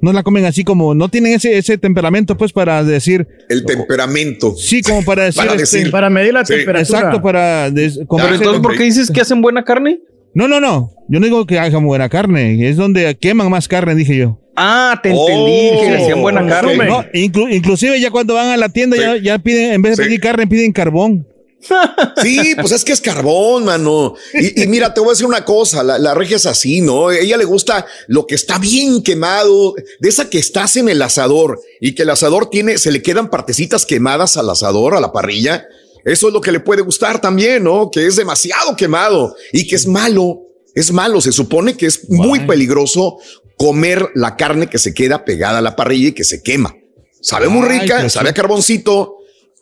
no 0.00 0.12
la 0.12 0.22
comen 0.24 0.44
así 0.44 0.64
como, 0.64 0.94
no 0.94 1.08
tienen 1.08 1.34
ese, 1.34 1.56
ese 1.56 1.78
temperamento, 1.78 2.36
pues, 2.36 2.52
para 2.52 2.82
decir. 2.82 3.26
El 3.48 3.64
temperamento. 3.64 4.56
Sí, 4.56 4.82
como 4.82 5.04
para 5.04 5.24
decir. 5.26 5.44
Para 5.46 5.54
este, 5.54 5.76
decir. 5.78 5.90
Para 5.92 6.10
medir 6.10 6.34
la 6.34 6.44
Sí. 6.44 6.54
temperatura. 6.54 6.98
Exacto, 6.98 7.22
para. 7.22 7.70
des- 7.70 8.00
como 8.08 8.24
Pero 8.24 8.34
entonces, 8.36 8.60
¿por 8.62 8.76
qué 8.76 8.82
dices 8.84 9.10
que 9.10 9.20
hacen 9.20 9.40
buena 9.40 9.62
carne? 9.62 10.00
No, 10.34 10.48
no, 10.48 10.60
no. 10.60 10.92
Yo 11.08 11.20
no 11.20 11.26
digo 11.26 11.46
que 11.46 11.58
hagan 11.58 11.84
buena 11.84 12.08
carne. 12.08 12.68
Es 12.68 12.76
donde 12.76 13.16
queman 13.16 13.50
más 13.50 13.68
carne, 13.68 13.94
dije 13.94 14.16
yo. 14.16 14.40
Ah, 14.56 14.98
te 15.02 15.10
entendí, 15.10 15.70
Oh. 15.72 15.80
que 15.80 15.90
le 15.90 16.02
hacían 16.02 16.20
buena 16.22 16.46
carne. 16.46 16.76
No, 16.76 17.02
inclu- 17.12 17.52
inclusive 17.54 18.00
ya 18.00 18.10
cuando 18.10 18.34
van 18.34 18.48
a 18.50 18.56
la 18.56 18.68
tienda 18.68 18.96
ya, 18.96 19.16
ya 19.16 19.38
piden, 19.38 19.72
en 19.72 19.82
vez 19.82 19.96
de 19.96 20.02
Sí. 20.02 20.08
pedir 20.08 20.20
carne, 20.20 20.46
piden 20.46 20.72
carbón. 20.72 21.26
Sí, 22.22 22.54
pues 22.60 22.72
es 22.72 22.84
que 22.84 22.92
es 22.92 23.00
carbón, 23.00 23.64
mano. 23.64 24.14
Y, 24.34 24.62
y 24.62 24.66
mira, 24.66 24.92
te 24.92 25.00
voy 25.00 25.08
a 25.08 25.12
decir 25.12 25.26
una 25.26 25.44
cosa, 25.44 25.82
la, 25.82 25.98
la 25.98 26.14
regia 26.14 26.36
es 26.36 26.44
así, 26.46 26.80
¿no? 26.82 27.08
A 27.08 27.16
ella 27.16 27.36
le 27.38 27.44
gusta 27.46 27.86
lo 28.06 28.26
que 28.26 28.34
está 28.34 28.58
bien 28.58 29.02
quemado, 29.02 29.74
de 30.00 30.08
esa 30.08 30.28
que 30.28 30.38
estás 30.38 30.76
en 30.76 30.88
el 30.90 31.00
asador 31.02 31.60
y 31.80 31.94
que 31.94 32.02
el 32.02 32.10
asador 32.10 32.50
tiene, 32.50 32.76
se 32.78 32.92
le 32.92 33.02
quedan 33.02 33.30
partecitas 33.30 33.86
quemadas 33.86 34.36
al 34.36 34.50
asador, 34.50 34.94
a 34.94 35.00
la 35.00 35.10
parrilla. 35.12 35.66
Eso 36.04 36.28
es 36.28 36.34
lo 36.34 36.40
que 36.40 36.52
le 36.52 36.60
puede 36.60 36.82
gustar 36.82 37.20
también, 37.20 37.64
¿no? 37.64 37.90
Que 37.90 38.06
es 38.06 38.16
demasiado 38.16 38.76
quemado 38.76 39.34
y 39.52 39.66
que 39.66 39.76
es 39.76 39.86
malo. 39.86 40.40
Es 40.74 40.92
malo, 40.92 41.20
se 41.20 41.30
supone 41.30 41.76
que 41.76 41.86
es 41.86 42.10
muy 42.10 42.40
peligroso 42.40 43.18
comer 43.56 44.10
la 44.14 44.36
carne 44.36 44.66
que 44.66 44.78
se 44.78 44.92
queda 44.92 45.24
pegada 45.24 45.58
a 45.58 45.62
la 45.62 45.76
parrilla 45.76 46.08
y 46.08 46.12
que 46.12 46.24
se 46.24 46.42
quema. 46.42 46.74
Sabe 47.20 47.48
muy 47.48 47.66
rica, 47.68 48.08
sabe 48.10 48.30
a 48.30 48.34
carboncito, 48.34 49.18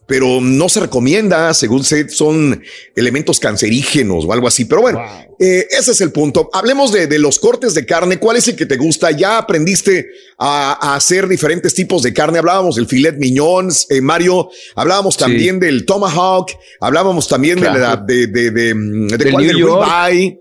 pero 0.06 0.40
no 0.40 0.68
se 0.68 0.80
recomienda, 0.80 1.54
según 1.54 1.84
sé, 1.84 2.08
son 2.08 2.62
elementos 2.94 3.38
cancerígenos 3.38 4.24
o 4.26 4.32
algo 4.32 4.48
así. 4.48 4.64
Pero 4.64 4.82
bueno, 4.82 5.00
eh, 5.38 5.66
ese 5.70 5.92
es 5.92 6.00
el 6.00 6.10
punto. 6.12 6.50
Hablemos 6.52 6.92
de, 6.92 7.06
de 7.06 7.18
los 7.18 7.38
cortes 7.38 7.72
de 7.74 7.86
carne. 7.86 8.18
¿Cuál 8.18 8.36
es 8.36 8.48
el 8.48 8.56
que 8.56 8.66
te 8.66 8.76
gusta? 8.76 9.10
Ya 9.12 9.38
aprendiste 9.38 10.08
a, 10.38 10.76
a 10.88 10.96
hacer 10.96 11.28
diferentes 11.28 11.72
tipos 11.72 12.02
de 12.02 12.12
carne. 12.12 12.38
Hablábamos 12.38 12.76
del 12.76 12.86
filet 12.86 13.16
mignon, 13.16 13.70
eh, 13.88 14.00
Mario. 14.00 14.50
Hablábamos 14.74 15.16
también 15.16 15.58
del 15.60 15.86
tomahawk. 15.86 16.50
Hablábamos 16.80 17.28
también 17.28 17.60
de, 17.60 17.70
la, 17.70 17.96
de, 17.96 18.26
de, 18.26 18.50
de, 18.50 18.74
mm, 18.74 19.06
de 19.08 19.16
Del 19.18 19.32
cuál, 19.32 19.44
New 19.46 19.52
del 19.54 19.60
York. 19.62 19.88
ribeye, 20.10 20.40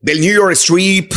del 0.00 0.20
New 0.20 0.34
York 0.34 0.52
Strip. 0.56 1.12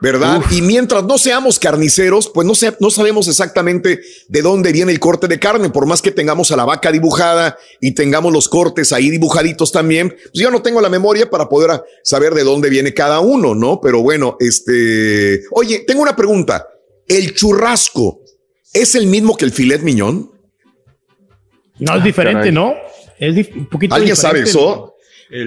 ¿Verdad? 0.00 0.42
Y 0.50 0.60
mientras 0.60 1.04
no 1.04 1.16
seamos 1.16 1.58
carniceros, 1.58 2.28
pues 2.28 2.46
no, 2.46 2.54
sé, 2.54 2.76
no 2.80 2.90
sabemos 2.90 3.28
exactamente 3.28 4.00
de 4.28 4.42
dónde 4.42 4.72
viene 4.72 4.92
el 4.92 5.00
corte 5.00 5.26
de 5.26 5.38
carne, 5.38 5.70
por 5.70 5.86
más 5.86 6.02
que 6.02 6.10
tengamos 6.10 6.52
a 6.52 6.56
la 6.56 6.66
vaca 6.66 6.92
dibujada 6.92 7.56
y 7.80 7.92
tengamos 7.92 8.32
los 8.32 8.48
cortes 8.48 8.92
ahí 8.92 9.08
dibujaditos 9.08 9.72
también, 9.72 10.10
pues 10.10 10.34
yo 10.34 10.50
no 10.50 10.60
tengo 10.60 10.80
la 10.80 10.90
memoria 10.90 11.30
para 11.30 11.48
poder 11.48 11.82
saber 12.04 12.34
de 12.34 12.44
dónde 12.44 12.68
viene 12.68 12.92
cada 12.92 13.20
uno, 13.20 13.54
¿no? 13.54 13.80
Pero 13.80 14.02
bueno, 14.02 14.36
este, 14.38 15.44
oye, 15.52 15.80
tengo 15.86 16.02
una 16.02 16.14
pregunta. 16.14 16.66
¿El 17.08 17.34
churrasco 17.34 18.20
es 18.72 18.94
el 18.96 19.06
mismo 19.06 19.36
que 19.36 19.46
el 19.46 19.52
filet 19.52 19.80
miñón? 19.82 20.30
No, 21.78 21.96
es 21.96 22.04
diferente, 22.04 22.38
caray. 22.40 22.52
¿no? 22.52 22.74
Es 23.18 23.48
un 23.54 23.66
poquito 23.66 23.94
¿Alguien 23.94 24.16
sabe 24.16 24.40
diferente. 24.40 24.92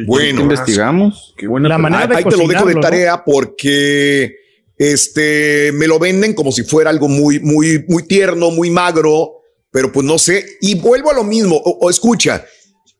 Bueno, 0.05 0.41
investigamos. 0.41 1.33
Qué 1.37 1.47
buena 1.47 1.69
La 1.69 1.77
manera 1.77 2.07
de 2.07 2.17
ahí 2.17 2.23
te 2.23 2.37
lo 2.37 2.47
dejo 2.47 2.65
de 2.65 2.75
tarea 2.75 3.23
porque 3.23 4.35
este 4.77 5.71
me 5.73 5.87
lo 5.87 5.99
venden 5.99 6.33
como 6.33 6.51
si 6.51 6.63
fuera 6.63 6.89
algo 6.89 7.07
muy, 7.07 7.39
muy, 7.39 7.85
muy 7.87 8.03
tierno, 8.03 8.51
muy 8.51 8.69
magro, 8.69 9.41
pero 9.71 9.91
pues 9.91 10.05
no 10.05 10.17
sé. 10.17 10.45
Y 10.61 10.75
vuelvo 10.75 11.11
a 11.11 11.13
lo 11.13 11.23
mismo. 11.23 11.55
O, 11.57 11.79
o 11.81 11.89
escucha, 11.89 12.45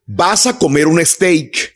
vas 0.06 0.46
a 0.46 0.58
comer 0.58 0.86
un 0.86 1.04
steak 1.04 1.74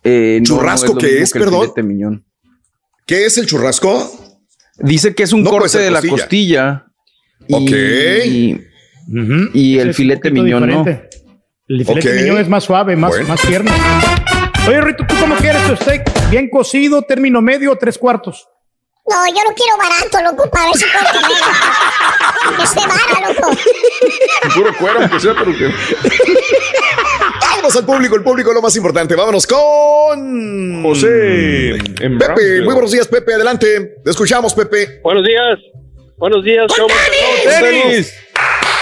eh, 0.04 0.38
no, 0.40 0.46
¿Churrasco 0.46 0.94
lo 0.94 1.00
qué 1.00 1.08
mismo 1.08 1.24
es, 1.24 1.34
que 1.34 1.40
perdón? 1.40 1.62
filete 1.62 1.84
miñón. 1.84 2.26
¿Qué 3.06 3.26
es 3.26 3.38
el 3.38 3.46
churrasco? 3.46 4.12
Dice 4.78 5.14
que 5.14 5.24
es 5.24 5.34
un 5.34 5.44
No 5.44 5.50
corte 5.52 5.78
de 5.78 5.92
la 5.92 6.02
costilla. 6.02 6.86
Ok. 7.52 7.72
Y, 8.26 8.58
y 9.54 9.78
el 9.80 9.90
Es 9.90 9.96
filete 9.98 10.32
miñón, 10.32 10.68
¿no? 10.68 10.86
El 11.68 11.86
filete 11.86 12.10
Ok. 12.10 12.16
miñón 12.22 12.38
es 12.40 12.48
más 12.50 12.64
suave, 12.64 12.96
más, 12.96 13.12
Bueno. 13.12 13.28
más 13.28 13.42
tierno. 13.42 13.72
Oye, 14.68 14.82
Rito, 14.82 15.06
¿tú 15.08 15.16
cómo 15.20 15.36
quieres 15.36 15.66
tu 15.68 15.76
steak? 15.76 16.30
¿Bien 16.30 16.50
cocido, 16.50 17.04
término 17.04 17.42
medio 17.42 17.72
o 17.72 17.78
tres 17.78 17.98
cuartos? 17.98 18.48
No, 19.08 19.28
yo 19.28 19.44
lo 19.48 19.54
quiero 19.54 19.78
barato, 19.78 20.22
loco, 20.24 20.50
para 20.50 20.66
ver 20.66 20.76
si 20.76 20.86
puedo 20.86 21.06
comer. 21.06 21.38
Que 22.58 22.64
esté 22.64 22.80
vara, 22.88 23.34
loco. 23.34 23.52
Puro 24.54 24.78
cuero, 24.78 25.00
aunque 25.02 25.20
sea, 25.20 25.34
pero 25.38 25.52
que. 25.58 25.72
Vámonos 27.42 27.76
al 27.76 27.86
público, 27.86 28.16
el 28.16 28.24
público 28.24 28.50
es 28.50 28.56
lo 28.56 28.62
más 28.62 28.76
importante. 28.76 29.16
Vámonos 29.16 29.48
con 29.48 30.84
José. 30.84 31.72
En 31.72 32.18
Pepe. 32.18 32.26
Brownsville. 32.26 32.64
Muy 32.64 32.74
buenos 32.74 32.92
días, 32.92 33.08
Pepe. 33.08 33.34
Adelante. 33.34 33.96
Te 34.04 34.10
escuchamos, 34.12 34.54
Pepe. 34.54 35.02
Buenos 35.04 35.24
días. 35.26 35.60
Buenos 36.18 36.44
días. 36.44 36.68
¡Tenis! 37.60 38.14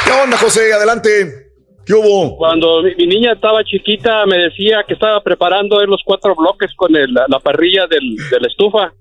¿Qué 0.05 0.11
onda, 0.11 0.37
José? 0.37 0.73
Adelante. 0.73 1.42
¿Qué 1.85 1.93
hubo? 1.93 2.37
Cuando 2.37 2.81
mi, 2.81 2.95
mi 2.95 3.07
niña 3.07 3.33
estaba 3.33 3.63
chiquita, 3.63 4.25
me 4.25 4.37
decía 4.37 4.83
que 4.87 4.93
estaba 4.93 5.21
preparando 5.21 5.79
los 5.85 6.01
cuatro 6.05 6.33
bloques 6.35 6.71
con 6.75 6.95
el- 6.95 7.13
la, 7.13 7.25
la 7.27 7.39
parrilla 7.39 7.87
del, 7.87 8.15
de 8.31 8.39
la 8.39 8.47
estufa, 8.47 8.93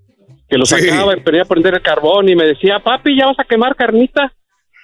que 0.48 0.58
lo 0.58 0.66
Sí. 0.66 0.76
sacaba 0.80 1.16
y 1.16 1.20
ponía 1.20 1.42
a 1.42 1.46
prender 1.46 1.74
el 1.74 1.82
carbón 1.82 2.28
y 2.28 2.34
me 2.36 2.44
decía, 2.46 2.80
papi, 2.80 3.16
¿ya 3.16 3.26
vas 3.26 3.38
a 3.38 3.44
quemar 3.44 3.76
carnita? 3.76 4.32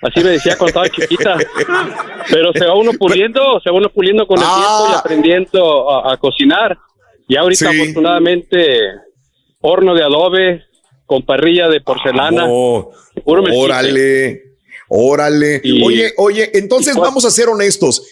Así 0.00 0.20
me 0.22 0.30
decía 0.30 0.56
cuando 0.56 0.68
estaba 0.82 0.88
chiquita. 0.88 1.36
Pero 2.30 2.52
se 2.52 2.64
va 2.66 2.74
uno 2.74 2.92
puliendo, 2.98 3.60
se 3.64 3.70
va 3.70 3.76
uno 3.76 3.88
puliendo 3.88 4.26
con 4.26 4.38
el 4.38 4.44
Ah. 4.46 4.54
tiempo 4.56 4.92
y 4.92 4.98
aprendiendo 4.98 5.90
a, 5.90 6.12
a 6.12 6.16
cocinar. 6.18 6.78
Y 7.26 7.36
ahorita, 7.36 7.70
Sí. 7.72 7.80
afortunadamente, 7.80 8.78
horno 9.60 9.94
de 9.94 10.02
adobe 10.04 10.62
con 11.04 11.22
parrilla 11.22 11.68
de 11.68 11.80
porcelana. 11.80 12.44
Oh, 12.48 12.90
puro 13.24 13.42
mezquite. 13.42 13.64
órale. 13.64 14.42
Órale. 14.88 15.60
Y- 15.64 15.82
oye, 15.84 16.12
oye, 16.16 16.50
entonces 16.54 16.94
y 16.94 16.98
cua- 16.98 17.02
vamos 17.02 17.24
a 17.24 17.30
ser 17.30 17.48
honestos. 17.48 18.02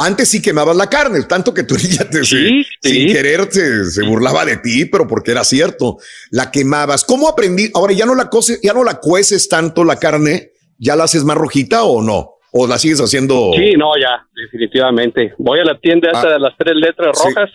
Antes 0.00 0.28
sí 0.28 0.40
quemabas 0.40 0.76
la 0.76 0.88
carne, 0.88 1.22
tanto 1.24 1.52
que 1.52 1.64
tu 1.64 1.74
niña 1.82 2.08
te, 2.08 2.24
Sí, 2.24 2.64
se- 2.82 2.88
sí. 2.90 2.94
sin 3.00 3.12
querer 3.12 3.48
se, 3.50 3.90
se 3.90 4.02
burlaba 4.02 4.44
de 4.44 4.56
ti, 4.58 4.84
pero 4.84 5.08
porque 5.08 5.32
era 5.32 5.42
cierto. 5.44 5.98
La 6.30 6.50
quemabas. 6.50 7.04
¿Cómo 7.04 7.28
aprendí? 7.28 7.70
Ahora 7.74 7.92
ya 7.92 8.06
no 8.06 8.14
la 8.14 8.28
coces, 8.30 8.60
ya 8.62 8.72
no 8.72 8.84
la 8.84 9.00
cueces 9.00 9.48
tanto 9.48 9.82
la 9.84 9.96
carne, 9.96 10.52
ya 10.78 10.94
la 10.94 11.04
haces 11.04 11.24
más 11.24 11.36
rojita 11.36 11.82
o 11.84 12.00
no? 12.02 12.34
¿O 12.52 12.66
la 12.66 12.78
sigues 12.78 13.00
haciendo? 13.00 13.50
Sí, 13.56 13.72
no, 13.76 13.90
ya, 14.00 14.24
definitivamente. 14.34 15.34
Voy 15.38 15.58
a 15.60 15.64
la 15.64 15.78
tienda 15.80 16.08
esta 16.12 16.28
Ah. 16.28 16.32
de 16.32 16.38
las 16.38 16.52
tres 16.56 16.74
letras 16.76 17.18
Sí. 17.20 17.28
rojas. 17.28 17.50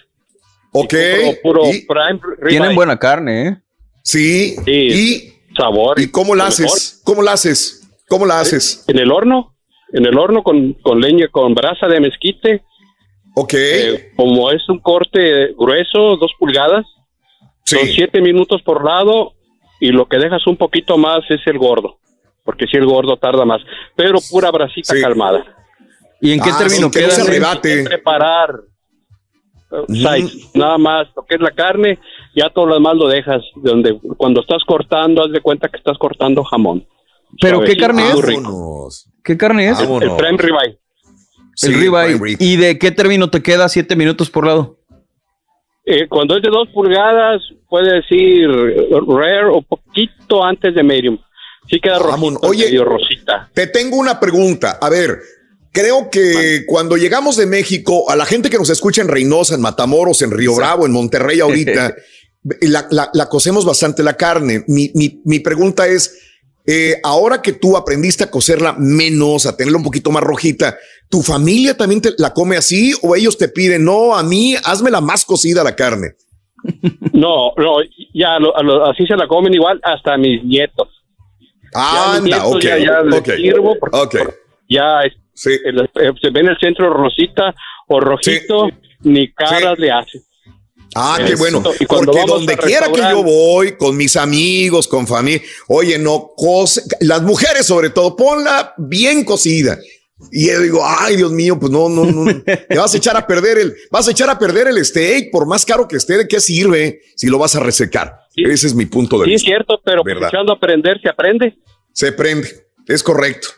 Ok. 0.72 0.94
Puro, 1.44 1.62
puro 1.62 1.62
Y- 1.74 1.86
prime 1.86 2.20
ribeye. 2.38 2.50
Tienen 2.50 2.76
buena 2.76 2.98
carne, 3.00 3.48
¿eh? 3.48 3.58
Sí. 4.04 4.56
Sí. 4.66 4.72
Y 4.72 5.34
sabor. 5.58 6.00
¿Y 6.00 6.10
cómo 6.10 6.36
la 6.36 6.48
haces? 6.48 7.00
¿Cómo 7.04 7.22
la 7.22 7.34
haces? 7.34 7.83
¿Cómo 8.08 8.26
la 8.26 8.40
haces? 8.40 8.84
En 8.88 9.00
el 9.00 9.12
horno, 9.12 9.54
en 9.92 10.06
el 10.06 10.18
horno 10.18 10.44
con, 10.44 10.74
con 10.74 11.00
leña, 11.02 11.28
con 11.30 11.54
brasa 11.54 11.88
de 11.88 12.00
mezquite. 12.00 12.64
Ok. 13.36 13.54
Eh, 13.56 14.12
como 14.16 14.52
es 14.52 14.62
un 14.70 14.80
corte 14.80 15.54
grueso, 15.58 16.18
dos 16.18 16.32
pulgadas, 16.38 16.86
son 17.64 17.80
siete 17.88 18.22
minutos 18.22 18.62
por 18.62 18.84
lado 18.84 19.34
y 19.80 19.88
lo 19.92 20.06
que 20.08 20.18
dejas 20.18 20.46
un 20.48 20.58
poquito 20.58 20.98
más 20.98 21.22
es 21.30 21.42
el 21.48 21.58
gordo, 21.58 21.98
porque 22.44 22.68
si 22.68 22.78
el 22.78 22.86
gordo 22.86 23.18
tarda 23.18 23.46
más, 23.46 23.62
pero 23.96 24.20
pura 24.30 24.52
brasita 24.52 24.94
calmada. 25.02 25.44
¿Y 26.22 26.34
en 26.34 26.40
qué 26.40 26.52
Ah, 26.54 26.58
término 26.60 26.92
que 26.92 27.00
queda? 27.00 27.10
se 27.12 27.22
arrebate. 27.22 27.84
Preparar. 27.86 28.62
size, 29.88 30.50
nada 30.54 30.78
más 30.78 31.08
lo 31.16 31.24
que 31.26 31.36
es 31.36 31.42
la 31.42 31.52
carne, 31.52 31.98
ya 32.36 32.50
todo 32.50 32.68
lo 32.68 32.76
demás 32.76 32.96
lo 32.96 33.08
dejas 33.08 33.42
donde 33.56 33.98
cuando 34.18 34.42
estás 34.42 34.64
cortando, 34.66 35.24
haz 35.24 35.32
de 35.32 35.42
cuenta 35.42 35.68
que 35.70 35.78
estás 35.78 35.98
cortando 35.98 36.44
jamón. 36.44 36.86
¿Pero 37.42 37.62
qué 37.64 37.76
carne 37.78 38.04
es? 38.10 38.16
¿Qué 39.24 39.38
carne 39.38 39.70
es? 39.70 39.80
El, 39.80 39.92
el 40.04 40.16
prime 40.16 40.38
ribeye. 40.38 40.80
El 41.64 41.74
ribeye. 41.74 42.36
¿Y 42.40 42.58
de 42.58 42.78
qué 42.80 42.92
término 42.92 43.30
te 43.30 43.42
queda 43.42 43.70
siete 43.70 43.96
minutos 43.96 44.30
por 44.30 44.46
lado? 44.46 44.80
Eh, 45.86 46.08
cuando 46.08 46.38
es 46.38 46.44
de 46.44 46.50
dos 46.50 46.70
pulgadas, 46.74 47.42
puede 47.68 47.96
decir 47.96 48.48
rare 49.08 49.46
o 49.52 49.62
poquito 49.62 50.44
antes 50.44 50.74
de 50.76 50.84
medium. 50.84 51.18
Sí 51.70 51.80
queda 51.82 52.00
rojito, 52.00 52.40
Oye, 52.48 52.66
medio 52.66 52.86
rosita. 52.86 53.50
Te 53.54 53.68
tengo 53.68 53.98
una 53.98 54.20
pregunta. 54.20 54.78
A 54.82 54.90
ver, 54.90 55.20
creo 55.72 56.10
que 56.10 56.64
cuando 56.68 56.96
llegamos 56.98 57.36
de 57.38 57.46
México, 57.46 58.10
a 58.10 58.16
la 58.16 58.26
gente 58.26 58.50
que 58.50 58.58
nos 58.58 58.70
escucha 58.70 59.02
en 59.02 59.08
Reynosa, 59.08 59.56
en 59.56 59.62
Matamoros, 59.62 60.22
en 60.22 60.32
Río 60.32 60.56
Bravo, 60.56 60.86
en 60.86 60.92
Monterrey 60.92 61.40
ahorita, 61.40 61.94
la, 62.62 62.88
la- 62.90 63.10
la 63.14 63.30
cocemos 63.30 63.66
bastante 63.66 64.04
la 64.04 64.16
carne. 64.18 64.64
Mi, 64.68 64.92
mi- 64.96 65.22
mi 65.26 65.40
pregunta 65.40 65.88
es, 65.88 66.18
eh, 66.66 66.96
ahora 67.04 67.42
que 67.42 67.54
tú 67.54 67.76
aprendiste 67.78 68.24
a 68.24 68.32
cocerla 68.32 68.74
menos, 68.78 69.46
a 69.46 69.56
tenerla 69.58 69.78
un 69.78 69.84
poquito 69.84 70.12
más 70.12 70.24
rojita, 70.24 70.78
¿tu 71.10 71.22
familia 71.22 71.76
también 71.76 72.02
te 72.02 72.12
la 72.18 72.34
come 72.34 72.56
así 72.58 72.94
o 73.02 73.16
ellos 73.16 73.38
te 73.38 73.50
piden, 73.50 73.84
no, 73.86 74.16
a 74.16 74.24
mí, 74.24 74.56
hazme 74.64 74.90
la 74.92 75.02
más 75.02 75.26
cocida 75.26 75.64
la 75.64 75.76
carne? 75.76 76.14
No, 77.14 77.52
no, 77.58 77.76
ya 78.14 78.40
lo- 78.40 78.54
lo- 78.64 78.86
así 78.90 79.06
se 79.06 79.16
la 79.16 79.28
comen 79.28 79.54
igual 79.54 79.80
hasta 79.84 80.18
mis 80.18 80.44
nietos. 80.44 80.88
Mis 81.62 81.72
Anda, 81.76 82.20
nietos 82.22 82.56
ok, 82.56 82.62
ya, 82.62 82.78
ya 82.78 83.02
les 83.02 83.20
ok, 83.20 83.30
sirvo 83.36 83.76
porque 83.80 84.24
ya 84.70 85.02
es- 85.02 85.14
el- 85.66 85.82
eh, 85.82 86.12
se 86.22 86.30
ve 86.32 86.40
en 86.40 86.48
el 86.50 86.58
centro 86.60 86.90
rosita 86.94 87.54
o 87.88 88.00
rojito, 88.00 88.70
ni 89.02 89.32
caras 89.34 89.78
le 89.78 89.92
hace. 89.92 90.22
Ah, 90.96 91.18
qué 91.26 91.36
bueno. 91.36 91.64
Y 91.80 91.86
Porque 91.86 92.22
donde 92.28 92.58
quiera 92.58 92.92
que 92.92 93.02
yo 93.02 93.24
voy, 93.24 93.76
con 93.78 93.96
mis 93.98 94.16
amigos, 94.16 94.88
con 94.88 95.08
familia, 95.08 95.42
oye, 95.68 95.98
no 95.98 96.32
cose, 96.36 96.82
las 97.00 97.22
mujeres 97.22 97.66
sobre 97.66 97.90
todo, 97.90 98.16
ponla 98.16 98.74
bien 98.78 99.24
cocida. 99.24 99.78
Y 100.32 100.48
yo 100.48 100.62
digo, 100.62 100.82
ay, 100.86 101.18
Dios 101.18 101.32
mío, 101.32 101.60
pues 101.60 101.72
no, 101.72 101.90
no, 101.90 102.06
no, 102.06 102.42
te 102.44 102.78
vas 102.78 102.94
a 102.94 102.98
echar 102.98 103.18
a 103.18 103.28
perder 103.28 103.58
el, 103.58 103.76
vas 103.92 104.08
a 104.08 104.12
echar 104.12 104.30
a 104.30 104.40
perder 104.40 104.68
el 104.68 104.84
steak, 104.86 105.32
por 105.32 105.46
más 105.46 105.66
caro 105.66 105.88
que 105.88 105.98
esté, 105.98 106.18
¿de 106.18 106.28
qué 106.28 106.40
sirve 106.40 107.02
si 107.16 107.28
lo 107.28 107.38
vas 107.40 107.56
a 107.56 107.60
resecar? 107.60 108.20
Ese 108.36 108.68
es 108.68 108.74
mi 108.74 108.86
punto 108.86 109.20
de 109.20 109.26
Sí, 109.26 109.34
es 109.34 109.42
vista. 109.42 109.48
cierto, 109.48 109.82
pero 109.84 110.02
¿Verdad? 110.04 110.30
echando 110.30 110.54
a 110.54 110.56
aprender 110.56 111.00
se 111.02 111.10
aprende. 111.10 111.58
Se 111.92 112.12
prende, 112.14 112.50
es 112.88 113.04
correcto. 113.04 113.50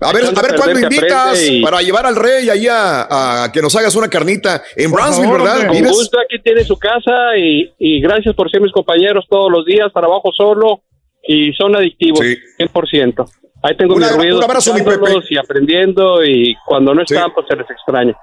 A 0.00 0.12
ver, 0.12 0.24
a 0.26 0.42
ver, 0.42 0.56
¿cuándo 0.56 0.78
invitas 0.80 1.42
y- 1.42 1.60
para 1.62 1.80
llevar 1.82 2.06
al 2.06 2.16
rey 2.16 2.48
ahí 2.48 2.66
a, 2.68 3.44
a 3.44 3.52
que 3.52 3.60
nos 3.60 3.74
hagas 3.76 3.94
una 3.96 4.08
carnita 4.08 4.62
en 4.76 4.90
Brownsville, 4.92 5.32
verdad? 5.32 5.66
Con 5.66 5.82
gusto, 5.84 6.18
aquí 6.20 6.40
tiene 6.42 6.64
su 6.64 6.78
casa 6.78 7.36
y, 7.36 7.72
y 7.78 8.00
gracias 8.00 8.34
por 8.34 8.50
ser 8.50 8.60
mis 8.60 8.72
compañeros 8.72 9.24
todos 9.28 9.50
los 9.50 9.64
días, 9.66 9.92
trabajo 9.92 10.30
solo 10.36 10.82
y 11.26 11.52
son 11.54 11.74
adictivos, 11.76 12.20
100%. 12.20 13.30
Ahí 13.64 13.76
tengo 13.76 13.94
Un 13.94 14.00
mis 14.00 14.08
abra- 14.08 14.18
ruidos 14.22 14.38
un 14.38 14.44
abrazo, 14.44 14.74
mi 14.74 14.82
Pepe. 14.82 15.04
y 15.30 15.36
aprendiendo 15.38 16.24
y 16.24 16.54
cuando 16.66 16.94
no 16.94 17.02
están, 17.02 17.32
pues 17.32 17.46
se 17.48 17.56
les 17.56 17.70
extraña. 17.70 18.16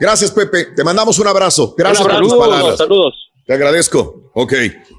Gracias, 0.00 0.30
Pepe. 0.30 0.66
Te 0.76 0.84
mandamos 0.84 1.18
un 1.18 1.26
abrazo. 1.28 1.74
Gracias 1.76 2.00
Un 2.00 2.06
por 2.06 2.14
abrazo, 2.16 2.36
tus 2.36 2.46
palabras. 2.46 2.76
saludos. 2.78 3.14
Te 3.46 3.52
agradezco. 3.54 4.30
Ok. 4.34 4.52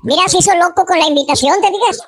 Mira, 0.03 0.21
se 0.27 0.37
hizo 0.39 0.51
loco 0.57 0.85
con 0.85 0.97
la 0.97 1.07
invitación, 1.07 1.53
¿te 1.61 1.67
digas? 1.67 1.99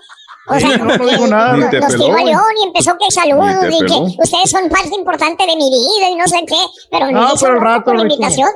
O 0.49 0.59
sea, 0.59 0.77
No, 0.77 0.97
no 0.97 1.05
dijo 1.07 1.27
nada. 1.27 1.57
Ni 1.57 1.69
te 1.69 1.79
nos 1.79 1.91
peló. 1.91 2.15
León 2.17 2.41
y 2.61 2.67
empezó 2.67 2.97
que 2.97 3.11
saludos 3.11 3.65
y 3.69 3.85
que 3.85 4.21
ustedes 4.21 4.49
son 4.49 4.69
parte 4.69 4.95
importante 4.95 5.45
de 5.45 5.55
mi 5.55 5.69
vida 5.69 6.09
y 6.11 6.15
no 6.15 6.27
sé 6.27 6.43
qué, 6.47 6.57
pero 6.89 7.11
No, 7.11 7.33
pero 7.39 7.53
loco 7.53 7.63
rato, 7.65 7.93
invitación. 7.93 8.49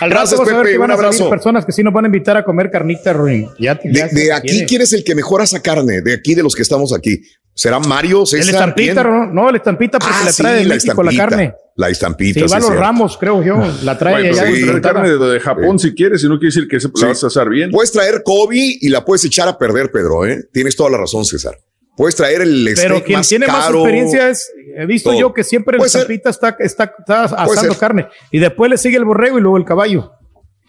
Al 0.00 0.10
Gracias, 0.10 0.30
rato 0.38 0.42
vas 0.42 0.48
a 0.48 0.56
ver 0.56 0.62
Pepe, 0.64 0.72
que 0.72 0.78
van 0.78 0.90
un 0.90 0.92
a 0.92 0.96
salir 0.96 1.06
abrazo. 1.08 1.30
personas 1.30 1.64
que 1.66 1.72
sí 1.72 1.82
nos 1.82 1.92
van 1.92 2.04
a 2.04 2.08
invitar 2.08 2.36
a 2.36 2.44
comer 2.44 2.70
carnita, 2.70 3.12
Ruin. 3.12 3.48
Ya, 3.58 3.78
te- 3.78 3.88
De, 3.88 3.94
ya 3.94 4.08
se 4.08 4.14
de 4.14 4.32
aquí, 4.32 4.48
quiere. 4.48 4.66
¿quién 4.66 4.82
es 4.82 4.92
el 4.92 5.04
que 5.04 5.14
mejor 5.14 5.42
asa 5.42 5.60
carne? 5.60 6.00
De 6.00 6.14
aquí, 6.14 6.34
de 6.34 6.42
los 6.42 6.54
que 6.54 6.62
estamos 6.62 6.92
aquí. 6.92 7.22
¿Será 7.54 7.78
Mario, 7.78 8.20
El 8.22 8.26
César? 8.26 8.54
estampita, 8.54 9.02
¿Quién? 9.02 9.14
no, 9.14 9.26
no, 9.26 9.50
el 9.50 9.56
estampita 9.56 9.98
porque 9.98 10.14
Ah, 10.18 10.24
la 10.24 10.32
trae 10.32 10.58
sí, 10.62 10.64
de 10.68 10.74
México 10.74 11.02
la 11.02 11.12
carne. 11.14 11.54
La 11.76 11.88
estampita. 11.90 12.40
Sí, 12.40 12.46
sí, 12.46 12.50
va 12.50 12.56
a 12.56 12.60
los 12.60 12.66
cierto. 12.68 12.82
ramos, 12.82 13.18
creo 13.18 13.42
yo. 13.42 13.56
La 13.82 13.98
trae 13.98 14.14
Bueno, 14.14 14.28
allá. 14.40 14.46
sí, 14.46 14.60
Santana. 14.62 14.80
carne 14.80 15.10
de, 15.10 15.32
de 15.32 15.40
Japón 15.40 15.78
si 15.78 15.94
quieres, 15.94 16.24
y 16.24 16.28
no 16.28 16.38
quiere 16.38 16.54
decir 16.54 16.66
que 16.68 16.80
se 16.80 16.88
la 17.00 17.08
vas 17.08 17.22
a 17.24 17.26
asar 17.26 17.48
bien. 17.50 17.70
Puedes 17.70 17.92
traer 17.92 18.22
Kobe 18.24 18.56
y 18.80 18.88
la 18.88 19.04
puedes 19.04 19.24
echar 19.26 19.48
a 19.48 19.58
perder, 19.58 19.90
Pedro. 19.92 20.26
¿eh? 20.26 20.44
Tienes 20.52 20.74
toda 20.76 20.88
la 20.90 20.96
razón, 20.98 21.24
César. 21.26 21.58
Puedes 21.96 22.16
traer 22.16 22.42
el 22.42 22.64
Pero 22.74 22.96
steak 22.96 23.04
quien 23.04 23.18
más 23.18 23.28
tiene 23.28 23.46
más 23.46 23.68
experiencia 23.70 24.28
es, 24.30 24.50
he 24.76 24.86
visto 24.86 25.10
todo. 25.10 25.20
yo 25.20 25.32
que 25.34 25.44
siempre 25.44 25.76
el 25.78 25.84
estampita 25.84 26.30
está, 26.30 26.56
está, 26.58 26.94
asando 27.24 27.76
carne 27.76 28.06
y 28.30 28.38
después 28.38 28.70
le 28.70 28.78
sigue 28.78 28.96
el 28.96 29.04
borrego 29.04 29.38
y 29.38 29.42
luego 29.42 29.58
el 29.58 29.64
caballo. 29.64 30.10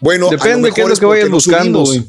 Bueno, 0.00 0.28
Depende 0.28 0.56
mejor 0.70 0.74
qué 0.74 0.82
es 0.82 0.88
lo 0.88 0.96
que 0.96 1.06
vayas 1.06 1.28
no 1.30 1.36
buscando, 1.36 1.86
subimos. 1.86 2.08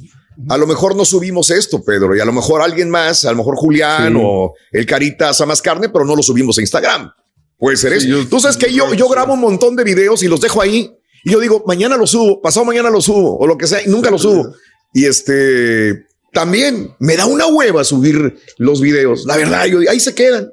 A 0.50 0.58
lo 0.58 0.68
mejor 0.68 0.98
no 0.98 1.06
subimos 1.06 1.50
esto, 1.50 1.82
Pedro, 1.82 2.14
y 2.14 2.20
a 2.20 2.26
lo 2.26 2.34
mejor 2.34 2.62
alguien 2.62 2.90
más, 2.90 3.24
a 3.24 3.32
lo 3.32 3.38
mejor 3.38 3.56
Julián 3.56 4.14
Sí. 4.14 4.20
o 4.22 4.54
el 4.74 4.86
Carita 4.86 5.30
asa 5.30 5.46
más 5.46 5.62
carne, 5.62 5.88
pero 5.88 6.04
no 6.04 6.14
lo 6.14 6.22
subimos 6.22 6.58
a 6.58 6.62
Instagram. 6.62 7.10
Puede 7.58 7.78
ser 7.78 7.94
Sí, 8.02 8.10
eso. 8.10 8.18
yo- 8.24 8.28
Tú 8.28 8.42
sabes 8.42 8.58
que 8.58 8.74
yo, 8.74 8.94
yo 8.96 9.08
grabo 9.08 9.34
un 9.34 9.40
montón 9.40 9.78
de 9.78 9.86
videos 9.86 10.24
y 10.24 10.28
los 10.28 10.42
dejo 10.42 10.62
ahí. 10.62 10.92
Y 11.24 11.32
yo 11.32 11.40
digo, 11.40 11.64
mañana 11.66 11.96
lo 11.96 12.06
subo, 12.06 12.42
pasado 12.42 12.66
mañana 12.66 12.90
lo 12.90 13.00
subo, 13.00 13.38
o 13.38 13.48
lo 13.48 13.58
que 13.58 13.66
sea, 13.66 13.82
y 13.82 13.88
nunca 13.88 14.12
lo 14.12 14.20
subo. 14.20 14.54
Y 14.94 15.06
este, 15.06 16.06
también 16.36 16.94
me 17.00 17.16
da 17.16 17.26
una 17.26 17.48
hueva 17.48 17.84
subir 17.86 18.36
los 18.58 18.82
videos. 18.82 19.26
La 19.26 19.38
verdad, 19.38 19.66
yo, 19.66 19.80
ahí 19.90 20.00
se 20.02 20.14
quedan. 20.14 20.50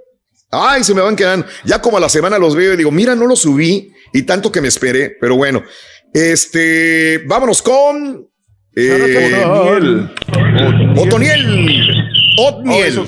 Ay, 0.51 0.85
se 0.85 0.95
me 0.95 1.01
van 1.03 1.17
quedando. 1.17 1.45
Ya 1.65 1.83
como 1.83 1.97
a 1.97 2.01
la 2.01 2.09
semana 2.09 2.39
los 2.39 2.55
veo 2.55 2.73
y 2.73 2.77
digo, 2.77 2.93
mira, 2.93 3.17
no 3.17 3.27
los 3.27 3.41
subí 3.41 3.93
y 4.13 4.23
tanto 4.23 4.53
que 4.53 4.61
me 4.61 4.69
esperé, 4.69 5.17
pero 5.21 5.35
bueno. 5.37 5.63
Este, 6.15 7.19
vámonos 7.27 7.63
con 7.63 8.29
eh, 8.77 9.43
Otoniel. 9.45 10.11
Otoniel. 10.97 11.85
Otniel. 12.39 12.99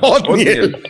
Otniel. 0.00 0.82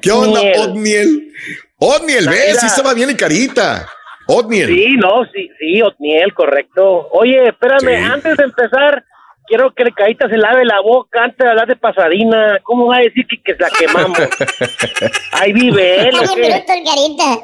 ¿Qué 0.00 0.10
onda, 0.12 0.40
Otniel? 0.60 1.32
Otniel, 1.78 2.28
ves, 2.28 2.46
Mira. 2.48 2.60
sí 2.60 2.66
estaba 2.66 2.94
bien 2.94 3.10
en 3.10 3.16
carita. 3.16 3.88
Otniel. 4.28 4.68
Sí, 4.68 4.96
no, 4.96 5.24
sí, 5.34 5.48
sí, 5.58 5.82
Otniel, 5.82 6.32
correcto. 6.34 7.08
Oye, 7.12 7.48
espérame, 7.48 7.96
Sí. 7.98 8.12
antes 8.12 8.36
de 8.36 8.44
empezar, 8.44 9.04
quiero 9.46 9.72
que 9.74 9.82
el 9.84 9.94
Carita 9.94 10.28
se 10.28 10.36
lave 10.36 10.64
la 10.64 10.80
boca 10.80 11.24
antes 11.24 11.38
de 11.38 11.48
hablar 11.48 11.66
de 11.66 11.76
Pasadena. 11.76 12.58
¿Cómo 12.62 12.86
va 12.86 12.96
a 12.98 13.00
decir 13.00 13.26
que, 13.26 13.36
que 13.42 13.54
la 13.58 13.70
quemamos? 13.70 14.18
Ahí 15.32 15.52
vive 15.52 16.08
él, 16.08 16.14
¿o 16.16 16.34
qué? 16.34 16.40
bruto 16.50 16.72
el 16.72 16.84
carita. 16.84 17.38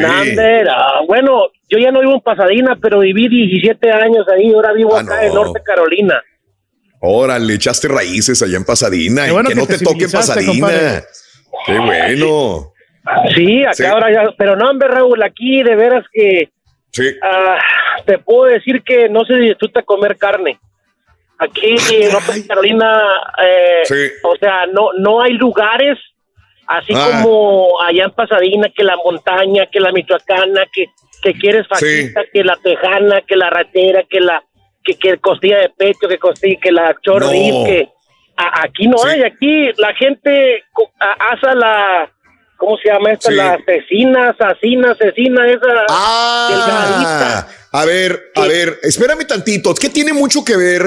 Nander, 0.00 0.68
ah, 0.68 1.00
bueno, 1.06 1.46
yo 1.70 1.78
ya 1.78 1.90
no 1.90 2.00
vivo 2.00 2.14
en 2.14 2.20
Pasadena, 2.20 2.76
pero 2.80 3.00
viví 3.00 3.28
17 3.28 3.90
años 3.90 4.26
ahí, 4.28 4.52
ahora 4.52 4.72
vivo 4.74 4.94
acá 4.96 5.24
en 5.24 5.32
no. 5.34 5.44
Norte 5.44 5.62
Carolina. 5.64 6.20
Órale, 7.00 7.54
echaste 7.54 7.88
raíces 7.88 8.42
allá 8.42 8.58
en 8.58 8.64
Pasadena. 8.64 9.26
Y 9.26 9.34
que, 9.34 9.48
que 9.48 9.54
no 9.54 9.66
te 9.66 9.78
te 9.78 9.84
toque 9.84 10.08
Pasadena. 10.08 10.52
compadre. 10.52 11.02
Qué 11.66 11.78
bueno. 11.78 12.72
Sí, 13.34 13.64
acá 13.64 13.72
Sí. 13.74 13.84
ahora 13.86 14.12
ya, 14.12 14.34
pero 14.36 14.56
no, 14.56 14.68
hombre, 14.70 14.88
Raúl, 14.88 15.22
aquí 15.22 15.62
de 15.62 15.74
veras 15.74 16.04
que 16.12 16.50
Sí. 16.92 17.04
ah, 17.22 17.58
te 18.04 18.18
puedo 18.18 18.44
decir 18.44 18.82
que 18.84 19.08
no 19.08 19.24
se 19.24 19.34
disfruta 19.36 19.82
comer 19.82 20.16
carne. 20.18 20.60
Aquí 21.42 21.74
en 21.94 22.12
Norte 22.12 22.46
Carolina, 22.46 23.02
eh, 23.44 23.80
Sí. 23.84 23.94
o 24.22 24.36
sea, 24.36 24.66
no, 24.66 24.90
no 24.98 25.20
hay 25.22 25.32
lugares 25.32 25.98
así 26.66 26.92
Ah. 26.96 27.20
como 27.22 27.80
allá 27.82 28.04
en 28.04 28.10
Pasadena, 28.12 28.68
que 28.74 28.84
la 28.84 28.96
montaña, 28.96 29.66
que 29.70 29.80
la 29.80 29.92
michoacana, 29.92 30.62
que, 30.72 30.86
que 31.22 31.32
quieres 31.34 31.66
fajita, 31.68 32.22
que 32.32 32.44
la 32.44 32.56
tejana, 32.56 33.20
que 33.22 33.36
la 33.36 33.50
ratera, 33.50 34.04
que 34.08 34.20
la 34.20 34.42
que, 34.84 34.94
que 34.98 35.16
costilla 35.18 35.58
de 35.58 35.68
pecho, 35.70 36.08
que 36.08 36.18
costilla, 36.18 36.58
que 36.60 36.72
la 36.72 36.96
chor 37.04 37.22
No. 37.22 37.30
que 37.30 37.88
a- 38.36 38.62
aquí 38.64 38.88
no 38.88 38.96
hay, 39.04 39.22
aquí 39.22 39.70
la 39.76 39.94
gente 39.94 40.64
asa 41.00 41.54
la 41.54 42.10
¿cómo 42.56 42.76
se 42.78 42.88
llama 42.88 43.12
esta? 43.12 43.28
Sí. 43.30 43.34
La 43.36 43.52
asesina, 43.54 44.30
asesina, 44.36 44.90
asesina, 44.92 45.48
esa 45.48 45.86
Ah, 45.88 47.46
a 47.72 47.84
ver, 47.84 48.20
a 48.34 48.46
ver, 48.46 48.78
espérame 48.82 49.24
tantito. 49.26 49.74
Que 49.74 49.88
tiene 49.88 50.12
mucho 50.12 50.44
que 50.44 50.56
ver 50.56 50.82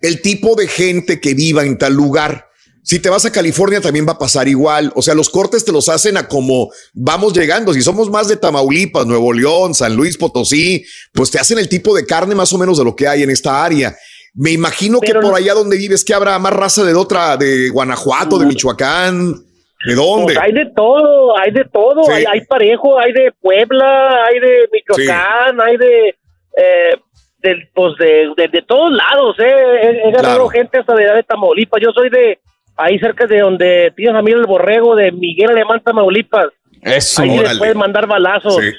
el 0.00 0.22
tipo 0.22 0.54
de 0.56 0.68
gente 0.68 1.20
que 1.20 1.34
viva 1.34 1.64
en 1.64 1.78
tal 1.78 1.94
lugar. 1.94 2.46
Si 2.82 2.98
te 2.98 3.10
vas 3.10 3.24
a 3.26 3.32
California 3.32 3.80
también 3.80 4.06
va 4.06 4.12
a 4.12 4.18
pasar 4.18 4.48
igual. 4.48 4.90
O 4.94 5.02
sea, 5.02 5.14
los 5.14 5.28
cortes 5.28 5.64
te 5.64 5.72
los 5.72 5.88
hacen 5.88 6.16
a 6.16 6.26
como 6.26 6.70
vamos 6.94 7.34
llegando. 7.34 7.74
Si 7.74 7.82
somos 7.82 8.10
más 8.10 8.26
de 8.28 8.36
Tamaulipas, 8.36 9.06
Nuevo 9.06 9.32
León, 9.32 9.74
San 9.74 9.94
Luis 9.94 10.16
Potosí, 10.16 10.84
pues 11.12 11.30
te 11.30 11.38
hacen 11.38 11.58
el 11.58 11.68
tipo 11.68 11.94
de 11.94 12.06
carne 12.06 12.34
más 12.34 12.52
o 12.52 12.58
menos 12.58 12.78
de 12.78 12.84
lo 12.84 12.96
que 12.96 13.06
hay 13.06 13.22
en 13.22 13.30
esta 13.30 13.62
área. 13.62 13.94
Me 14.34 14.52
imagino 14.52 15.00
que 15.00 15.12
por 15.14 15.34
allá 15.34 15.54
donde 15.54 15.76
vives, 15.76 16.04
que 16.04 16.14
habrá 16.14 16.38
más 16.38 16.52
raza 16.52 16.84
de 16.84 16.94
otra, 16.94 17.36
de 17.36 17.68
Guanajuato, 17.68 18.38
de 18.38 18.46
Michoacán. 18.46 19.34
¿De 19.84 19.94
dónde? 19.94 20.34
Pues 20.34 20.38
hay 20.38 20.52
de 20.52 20.66
todo, 20.76 21.38
hay 21.38 21.52
de 21.52 21.64
todo. 21.72 22.04
Sí. 22.04 22.12
Hay, 22.12 22.24
hay 22.24 22.44
parejo, 22.44 22.98
hay 22.98 23.12
de 23.12 23.32
Puebla, 23.40 24.24
hay 24.26 24.40
de 24.40 24.68
Michoacán, 24.72 25.60
hay 25.60 25.76
de, 25.78 26.08
eh, 26.56 26.96
del- 27.42 27.68
pues 27.74 27.94
de, 27.98 28.32
de, 28.36 28.48
de 28.48 28.62
todos 28.62 28.90
lados. 28.92 29.36
Eh. 29.38 29.44
He, 29.82 29.88
he 30.08 30.12
ganado 30.12 30.20
Claro. 30.20 30.48
gente 30.48 30.78
hasta 30.78 30.94
de, 30.94 31.04
de 31.04 31.22
Tamaulipas. 31.22 31.80
Yo 31.82 31.90
soy 31.92 32.10
de 32.10 32.38
ahí 32.76 32.98
cerca 32.98 33.26
de 33.26 33.40
donde 33.40 33.92
tienes 33.96 34.14
a 34.16 34.22
mí 34.22 34.32
el 34.32 34.46
borrego 34.46 34.94
de 34.96 35.12
Miguel 35.12 35.50
Alemán, 35.50 35.80
Tamaulipas. 35.84 36.46
Eso, 36.82 37.22
ahí 37.22 37.38
le 37.38 37.56
puedes 37.58 37.76
mandar 37.76 38.06
balazos. 38.06 38.56
Sí. 38.56 38.70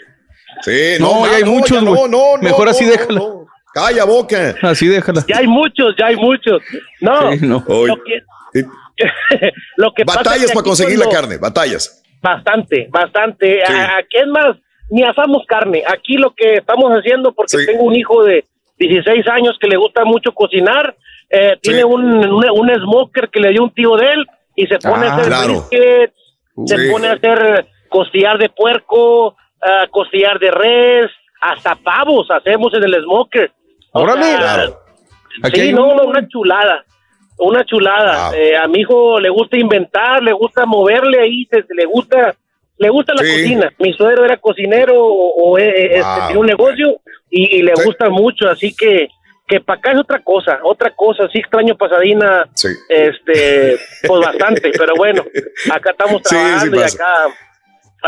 Sí, 0.64 1.02
No, 1.02 1.26
ya 1.26 1.38
hay 1.38 1.44
muchos, 1.44 1.78
ya 1.80 1.82
no, 1.82 1.96
güey. 1.96 2.12
no, 2.12 2.36
no, 2.38 2.42
Mejor 2.44 2.66
no, 2.66 2.72
así 2.72 2.86
no. 3.10 3.46
Calla 3.74 4.04
boca. 4.06 4.54
Así 4.62 4.88
déjala. 4.88 5.24
Ya 5.28 5.38
hay 5.38 5.48
muchos, 5.48 5.96
ya 5.98 6.08
hay 6.08 6.16
muchos. 6.18 6.62
No, 7.00 7.32
Sí, 7.32 7.40
no. 7.48 7.64
lo 7.68 7.96
que, 8.04 8.22
lo 9.78 9.94
que 9.94 10.06
pasa 10.06 10.20
es 10.22 10.26
Batallas 10.26 10.48
que 10.48 10.54
para 10.54 10.64
conseguir 10.64 11.00
la 11.00 11.10
carne, 11.10 11.38
batallas. 11.38 12.04
Bastante, 12.22 12.88
bastante. 12.92 13.62
Sí. 13.66 13.74
A- 13.74 13.98
Aquí 13.98 14.18
es 14.18 14.28
más, 14.28 14.58
ni 14.90 15.04
asamos 15.04 15.44
carne. 15.48 15.84
Aquí 15.88 16.16
lo 16.18 16.34
que 16.36 16.56
estamos 16.56 16.92
haciendo, 16.92 17.32
porque 17.34 17.58
Sí. 17.60 17.66
tengo 17.66 17.84
un 17.84 17.96
hijo 17.96 18.24
de 18.24 18.44
16 18.88 19.28
años 19.28 19.58
que 19.60 19.68
le 19.68 19.78
gusta 19.78 20.04
mucho 20.06 20.32
cocinar, 20.34 20.96
eh, 21.30 21.58
tiene 21.62 21.84
un, 21.84 22.04
un, 22.30 22.46
un 22.50 22.70
smoker 22.84 23.30
que 23.30 23.40
le 23.40 23.50
dio 23.50 23.64
un 23.64 23.74
tío 23.74 23.96
de 23.96 24.12
él 24.12 24.26
y 24.56 24.68
se 24.68 24.78
pone 24.80 25.08
Ah, 25.08 25.12
a 25.12 25.16
hacer 25.16 25.26
claro. 25.28 25.48
brisket, 25.48 26.14
se 26.66 26.78
Sí. 26.78 26.92
pone 26.92 27.08
a 27.08 27.14
hacer 27.14 27.66
costillar 27.90 28.38
de 28.38 28.50
puerco, 28.50 29.36
ah, 29.62 29.88
costillar 29.90 30.40
de 30.40 30.52
res, 30.52 31.12
hasta 31.42 31.76
pavos 31.76 32.30
hacemos 32.30 32.74
en 32.74 32.84
el 32.84 33.02
smoker. 33.04 33.52
Órale. 33.94 34.24
sea, 34.24 34.38
Claro. 34.38 34.78
Sí, 35.54 35.74
no, 35.74 35.88
un- 35.90 35.96
no, 35.98 36.04
una 36.06 36.28
chulada. 36.28 36.86
Una 37.40 37.64
chulada. 37.66 38.36
Eh, 38.38 38.56
a 38.56 38.68
mi 38.68 38.82
hijo 38.82 39.20
le 39.20 39.30
gusta 39.30 39.58
inventar, 39.58 40.22
le 40.22 40.34
gusta 40.34 40.66
moverle 40.66 41.20
ahí, 41.22 41.46
se- 41.50 41.64
le 41.74 41.86
gusta 41.86 42.36
le 42.82 42.90
gusta 42.90 43.14
la 43.14 43.24
Sí. 43.24 43.32
cocina. 43.32 43.74
Mi 43.80 43.94
suegro 43.94 44.26
era 44.26 44.38
cocinero 44.38 44.94
o, 44.98 45.52
o, 45.52 45.58
eh, 45.58 45.70
eh, 45.70 45.86
este, 46.00 46.22
tiene 46.28 46.40
un 46.40 46.46
negocio 46.48 47.00
y, 47.30 47.58
y 47.58 47.62
le 47.62 47.74
gusta 47.86 48.10
mucho, 48.10 48.50
así 48.50 48.74
que 48.76 49.08
que 49.48 49.60
para 49.60 49.80
acá 49.80 49.92
es 49.92 50.00
otra 50.00 50.24
cosa, 50.24 50.60
otra 50.64 50.96
cosa. 50.96 51.28
Sí 51.34 51.40
extraño 51.40 51.76
Pasadena, 51.78 52.50
Sí. 52.56 52.70
este, 52.88 53.78
pues 54.08 54.22
bastante, 54.26 54.72
pero 54.78 54.94
bueno, 54.96 55.26
acá 55.74 55.92
estamos 55.92 56.22
Sí, 56.24 56.36
sí 56.36 56.70
trabajando 56.70 56.78
y 56.78 56.84
acá, 56.84 57.06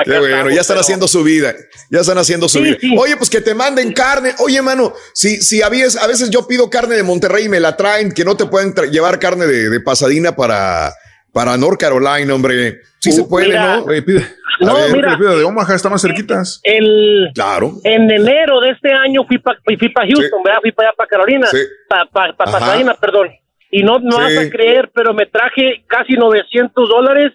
bueno, 0.05 0.25
estamos, 0.25 0.53
ya 0.55 0.61
están 0.61 0.75
pero- 0.75 0.79
haciendo 0.81 1.07
su 1.09 1.23
vida. 1.23 1.53
Ya 1.91 1.99
están 1.99 2.17
haciendo 2.17 2.47
su 2.47 2.59
Sí, 2.59 2.63
vida. 2.63 2.77
sí. 2.79 2.95
Oye, 2.97 3.17
pues 3.17 3.29
que 3.29 3.41
te 3.41 3.53
manden 3.53 3.91
carne. 3.93 4.33
Oye, 4.39 4.61
mano, 4.61 4.93
si, 5.13 5.41
si 5.41 5.61
habías, 5.61 5.97
a 5.97 6.07
veces 6.07 6.29
yo 6.29 6.47
pido 6.47 6.69
carne 6.69 6.95
de 6.95 7.03
Monterrey 7.03 7.45
y 7.45 7.49
me 7.49 7.59
la 7.59 7.75
traen, 7.75 8.11
que 8.13 8.23
no 8.23 8.37
te 8.37 8.45
pueden 8.45 8.73
llevar 8.89 9.19
carne 9.19 9.45
de, 9.45 9.69
de 9.69 9.79
Pasadena 9.81 10.35
para, 10.37 10.93
para 11.33 11.57
North 11.57 11.77
Carolina, 11.79 12.33
hombre. 12.33 12.79
Sí 12.99 13.11
se 13.11 13.23
puede, 13.25 13.47
mira, 13.47 13.77
¿no? 13.77 13.85
Pide. 13.85 14.25
No, 14.59 14.71
a 14.75 14.81
ver, 14.81 14.91
mira. 14.93 15.15
de 15.17 15.43
Omaha, 15.43 15.75
está 15.75 15.89
más 15.89 16.01
cerquitas. 16.01 16.59
El, 16.63 17.29
Claro. 17.33 17.73
En 17.83 18.09
enero 18.09 18.59
de 18.61 18.71
este 18.71 18.91
año 18.91 19.23
fui 19.27 19.37
para 19.37 19.59
fui 19.63 19.77
pa 19.89 20.01
Houston, 20.05 20.43
¿verdad? 20.43 20.59
Fui 20.61 20.71
para 20.71 20.89
allá, 20.89 20.95
para 20.97 21.07
Carolina, 21.09 21.47
Sí. 21.47 21.57
para 21.89 22.05
pa, 22.05 22.33
pa. 22.37 22.45
Pasadena, 22.45 22.93
perdón. 22.95 23.29
Y 23.71 23.81
no, 23.83 23.99
no 23.99 24.17
Sí. 24.17 24.35
vas 24.35 24.37
a 24.45 24.49
creer, 24.49 24.91
pero 24.93 25.13
me 25.13 25.25
traje 25.25 25.83
casi 25.87 26.13
900 26.13 26.87
dólares 26.87 27.31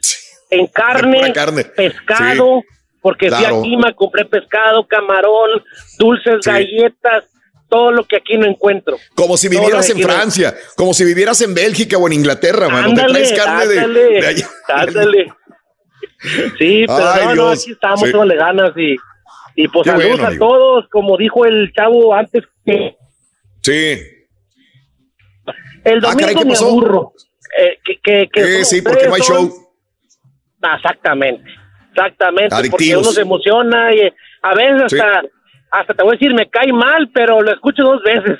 en 0.50 0.66
carne, 0.68 1.32
carne. 1.32 1.64
pescado, 1.64 2.62
porque 3.02 3.26
Claro. 3.28 3.60
fui 3.60 3.68
aquí, 3.74 3.76
me 3.76 3.94
compré 3.94 4.24
pescado, 4.24 4.86
camarón, 4.86 5.62
dulces, 5.98 6.40
galletas, 6.44 7.24
todo 7.68 7.90
lo 7.92 8.04
que 8.04 8.16
aquí 8.16 8.38
no 8.38 8.46
encuentro. 8.46 8.96
Como 9.14 9.36
si 9.36 9.48
vivieras 9.48 9.90
en 9.90 10.00
no- 10.00 10.06
Francia, 10.06 10.54
como 10.76 10.94
si 10.94 11.04
vivieras 11.04 11.40
en 11.42 11.54
Bélgica 11.54 11.98
o 11.98 12.06
en 12.06 12.14
Inglaterra, 12.14 12.68
mano. 12.68 12.88
Ándale, 12.88 13.08
te 13.08 13.12
traes 13.12 13.32
carne 13.44 13.66
de- 13.66 13.78
ándale, 13.80 14.00
de, 14.20 14.26
allá. 14.26 14.48
ándale. 14.68 15.32
Sí, 16.58 16.84
pero 16.86 17.08
Ay, 17.10 17.36
no, 17.36 17.48
aquí 17.50 17.70
estamos, 17.72 18.00
Sí. 18.00 18.06
echándole 18.06 18.36
ganas 18.36 18.72
y, 18.76 18.96
y 19.54 19.68
pues 19.68 19.86
saludos 19.86 20.08
bueno, 20.08 20.24
a 20.24 20.26
amigo. 20.28 20.48
todos, 20.48 20.88
como 20.90 21.16
dijo 21.16 21.44
el 21.46 21.72
chavo 21.72 22.14
antes 22.14 22.44
que 22.64 22.96
Sí. 23.62 23.98
el 25.84 25.98
Ah, 25.98 26.00
domingo 26.00 26.18
caray, 26.20 26.34
¿qué 26.34 26.44
me 26.44 26.50
pasó? 26.50 26.66
aburro. 26.68 27.12
Eh, 27.58 27.78
que, 27.84 27.98
que, 28.02 28.28
que 28.32 28.60
Eh, 28.60 28.64
sí, 28.64 28.82
porque 28.82 29.08
no 29.08 29.14
hay 29.14 29.22
son- 29.22 29.48
show. 29.48 29.64
Ah, 30.62 30.74
Exactamente, 30.76 31.48
exactamente, 31.90 32.48
porque 32.50 32.60
Adictivos. 32.68 33.02
uno 33.06 33.12
se 33.12 33.20
emociona 33.22 33.94
y 33.94 34.00
eh, 34.00 34.14
a 34.42 34.54
veces 34.54 34.90
Sí. 34.90 34.98
hasta, 34.98 35.22
hasta 35.70 35.94
te 35.94 36.02
voy 36.02 36.10
a 36.10 36.18
decir, 36.18 36.34
me 36.34 36.48
cae 36.50 36.72
mal, 36.72 37.08
pero 37.14 37.40
lo 37.40 37.52
escucho 37.52 37.84
dos 37.84 38.02
veces. 38.02 38.38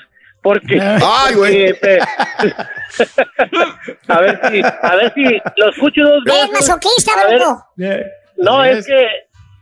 Porque, 0.49 0.81
Ay, 0.81 1.35
güey. 1.35 1.73
porque 1.73 1.79
te- 2.97 3.03
a 4.13 4.19
ver 4.19 4.39
si, 4.51 4.61
a 4.81 4.95
ver 4.95 5.13
si 5.13 5.23
lo 5.57 5.69
escucho 5.69 6.01
dos 6.25 6.51
masoquista, 6.51 7.11
A 7.13 7.27
ver, 7.27 7.41
no, 8.37 8.63
es 8.63 8.87
que 8.87 9.07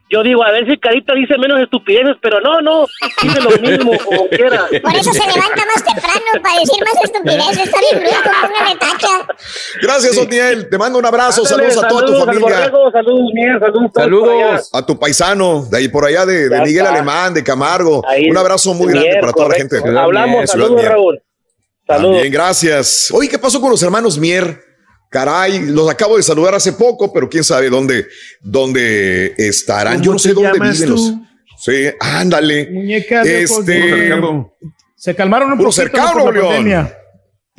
yo 0.09 0.23
digo, 0.23 0.43
a 0.43 0.51
ver 0.51 0.65
si 0.65 0.77
Carita 0.77 1.13
dice 1.13 1.37
menos 1.37 1.59
estupideces, 1.59 2.15
pero 2.21 2.39
no, 2.39 2.61
no, 2.61 2.85
dice 3.21 3.41
lo 3.41 3.49
mismo, 3.57 3.91
como 4.05 4.27
quiera. 4.29 4.65
Por 4.81 4.95
eso 4.95 5.11
se 5.11 5.19
levanta 5.19 5.65
más 5.65 5.83
temprano 5.83 6.43
para 6.43 6.59
decir 6.59 6.83
más 6.83 7.03
estupideces. 7.03 7.65
Está 7.65 7.79
bien 7.79 7.99
bruto, 8.03 8.29
póngale 8.41 8.79
tacha. 8.79 9.35
Gracias, 9.81 10.17
Otniel. 10.17 10.69
Te 10.69 10.77
mando 10.77 10.99
un 10.99 11.05
abrazo. 11.05 11.41
Ándale, 11.45 11.71
saludos 11.71 11.83
a 11.83 11.87
toda 11.87 12.01
tu 12.05 12.07
saludos 12.13 12.25
familia. 12.25 12.71
saludos, 12.91 13.31
Mier, 13.33 13.59
saludos. 13.59 13.91
por 14.23 14.29
allá. 14.31 14.61
A 14.73 14.85
tu 14.85 14.97
paisano, 14.97 15.65
de 15.69 15.77
ahí 15.77 15.87
por 15.89 16.05
allá, 16.05 16.25
de, 16.25 16.49
Miguel. 16.61 16.85
Alemán, 16.85 17.33
de 17.33 17.43
Camargo. 17.43 18.01
Ahí, 18.07 18.29
un 18.29 18.37
abrazo 18.37 18.73
muy 18.73 18.87
grande 18.87 19.09
Mier, 19.09 19.19
para 19.19 19.33
toda 19.33 19.47
correcto. 19.47 19.75
la 19.75 19.81
gente. 19.81 19.99
Hablamos, 19.99 20.49
Ciudad 20.49 20.65
saludos, 20.65 20.81
Mier. 20.81 20.91
Raúl. 20.91 21.21
Saludos. 21.85 22.13
También, 22.15 22.33
gracias. 22.33 23.11
Oye, 23.13 23.27
¿qué 23.27 23.39
pasó 23.39 23.59
con 23.59 23.71
los 23.71 23.81
hermanos 23.83 24.17
Mier? 24.17 24.66
Caray, 25.09 25.67
los 25.67 25.89
acabo 25.89 26.17
de 26.17 26.23
saludar 26.23 26.55
hace 26.55 26.73
poco, 26.73 27.13
pero 27.13 27.29
quién 27.29 27.43
sabe 27.43 27.69
dónde, 27.69 28.07
dónde 28.41 29.33
estarán. 29.37 30.01
Yo 30.01 30.11
no 30.11 30.19
sé 30.19 30.33
dónde 30.33 30.59
viven 30.59 30.89
los. 30.89 31.13
Sí, 31.57 31.87
ándale. 31.99 32.69
Muñeca 32.71 33.23
de 33.23 33.41
Este, 33.43 34.11
Se 34.95 35.15
calmaron 35.15 35.51
un 35.53 35.57
poquito 35.57 35.71
cercano, 35.71 36.31
León. 36.31 36.89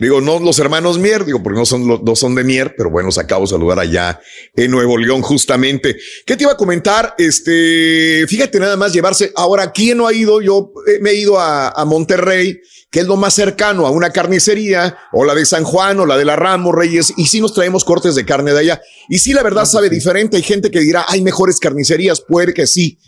Digo, 0.01 0.20
no 0.20 0.39
los 0.39 0.57
hermanos 0.60 0.97
Mier, 0.97 1.25
digo, 1.25 1.43
porque 1.43 1.59
no 1.59 1.67
son, 1.67 1.89
los- 1.89 2.01
no 2.05 2.15
son 2.15 2.36
de 2.36 2.44
Mier, 2.44 2.73
pero 2.77 2.89
bueno, 2.89 3.07
los 3.09 3.18
acabo 3.18 3.43
de 3.43 3.49
saludar 3.49 3.81
allá 3.81 4.20
en 4.55 4.70
Nuevo 4.70 4.97
León, 4.97 5.23
justamente. 5.23 5.97
¿Qué 6.25 6.36
te 6.36 6.44
iba 6.44 6.52
a 6.52 6.57
comentar? 6.57 7.17
Este, 7.18 8.25
fíjate 8.28 8.60
nada 8.60 8.77
más 8.77 8.93
llevarse. 8.93 9.33
Ahora, 9.35 9.73
¿quién 9.73 9.99
no 9.99 10.07
ha 10.07 10.12
ido? 10.12 10.41
Yo 10.41 10.73
eh, 10.86 10.99
me 11.01 11.10
he 11.10 11.15
ido 11.17 11.41
a, 11.41 11.70
a 11.70 11.85
Monterrey, 11.85 12.60
que 12.93 13.01
es 13.01 13.07
lo 13.09 13.17
más 13.17 13.35
cercano 13.35 13.89
a 13.89 13.91
una 13.91 14.10
carnicería, 14.10 14.97
o 15.12 15.25
la 15.25 15.35
de 15.35 15.44
San 15.44 15.65
Juan, 15.65 15.99
o 15.99 16.07
la 16.07 16.17
de 16.17 16.25
la 16.25 16.36
Ramos 16.36 16.75
Reyes, 16.77 17.12
y 17.17 17.27
sí 17.27 17.41
nos 17.41 17.52
traemos 17.52 17.85
cortes 17.85 18.15
de 18.15 18.25
carne 18.25 18.52
de 18.52 18.60
allá. 18.60 18.81
Y 19.09 19.18
sí, 19.18 19.33
la 19.33 19.43
verdad 19.43 19.65
sabe 19.65 19.91
diferente. 19.91 20.36
Hay 20.36 20.44
gente 20.44 20.70
que 20.70 20.78
dirá, 20.78 21.07
hay 21.09 21.23
mejores 21.23 21.59
carnicerías, 21.59 22.20
puede 22.20 22.55
que 22.55 22.68
sí. 22.68 22.99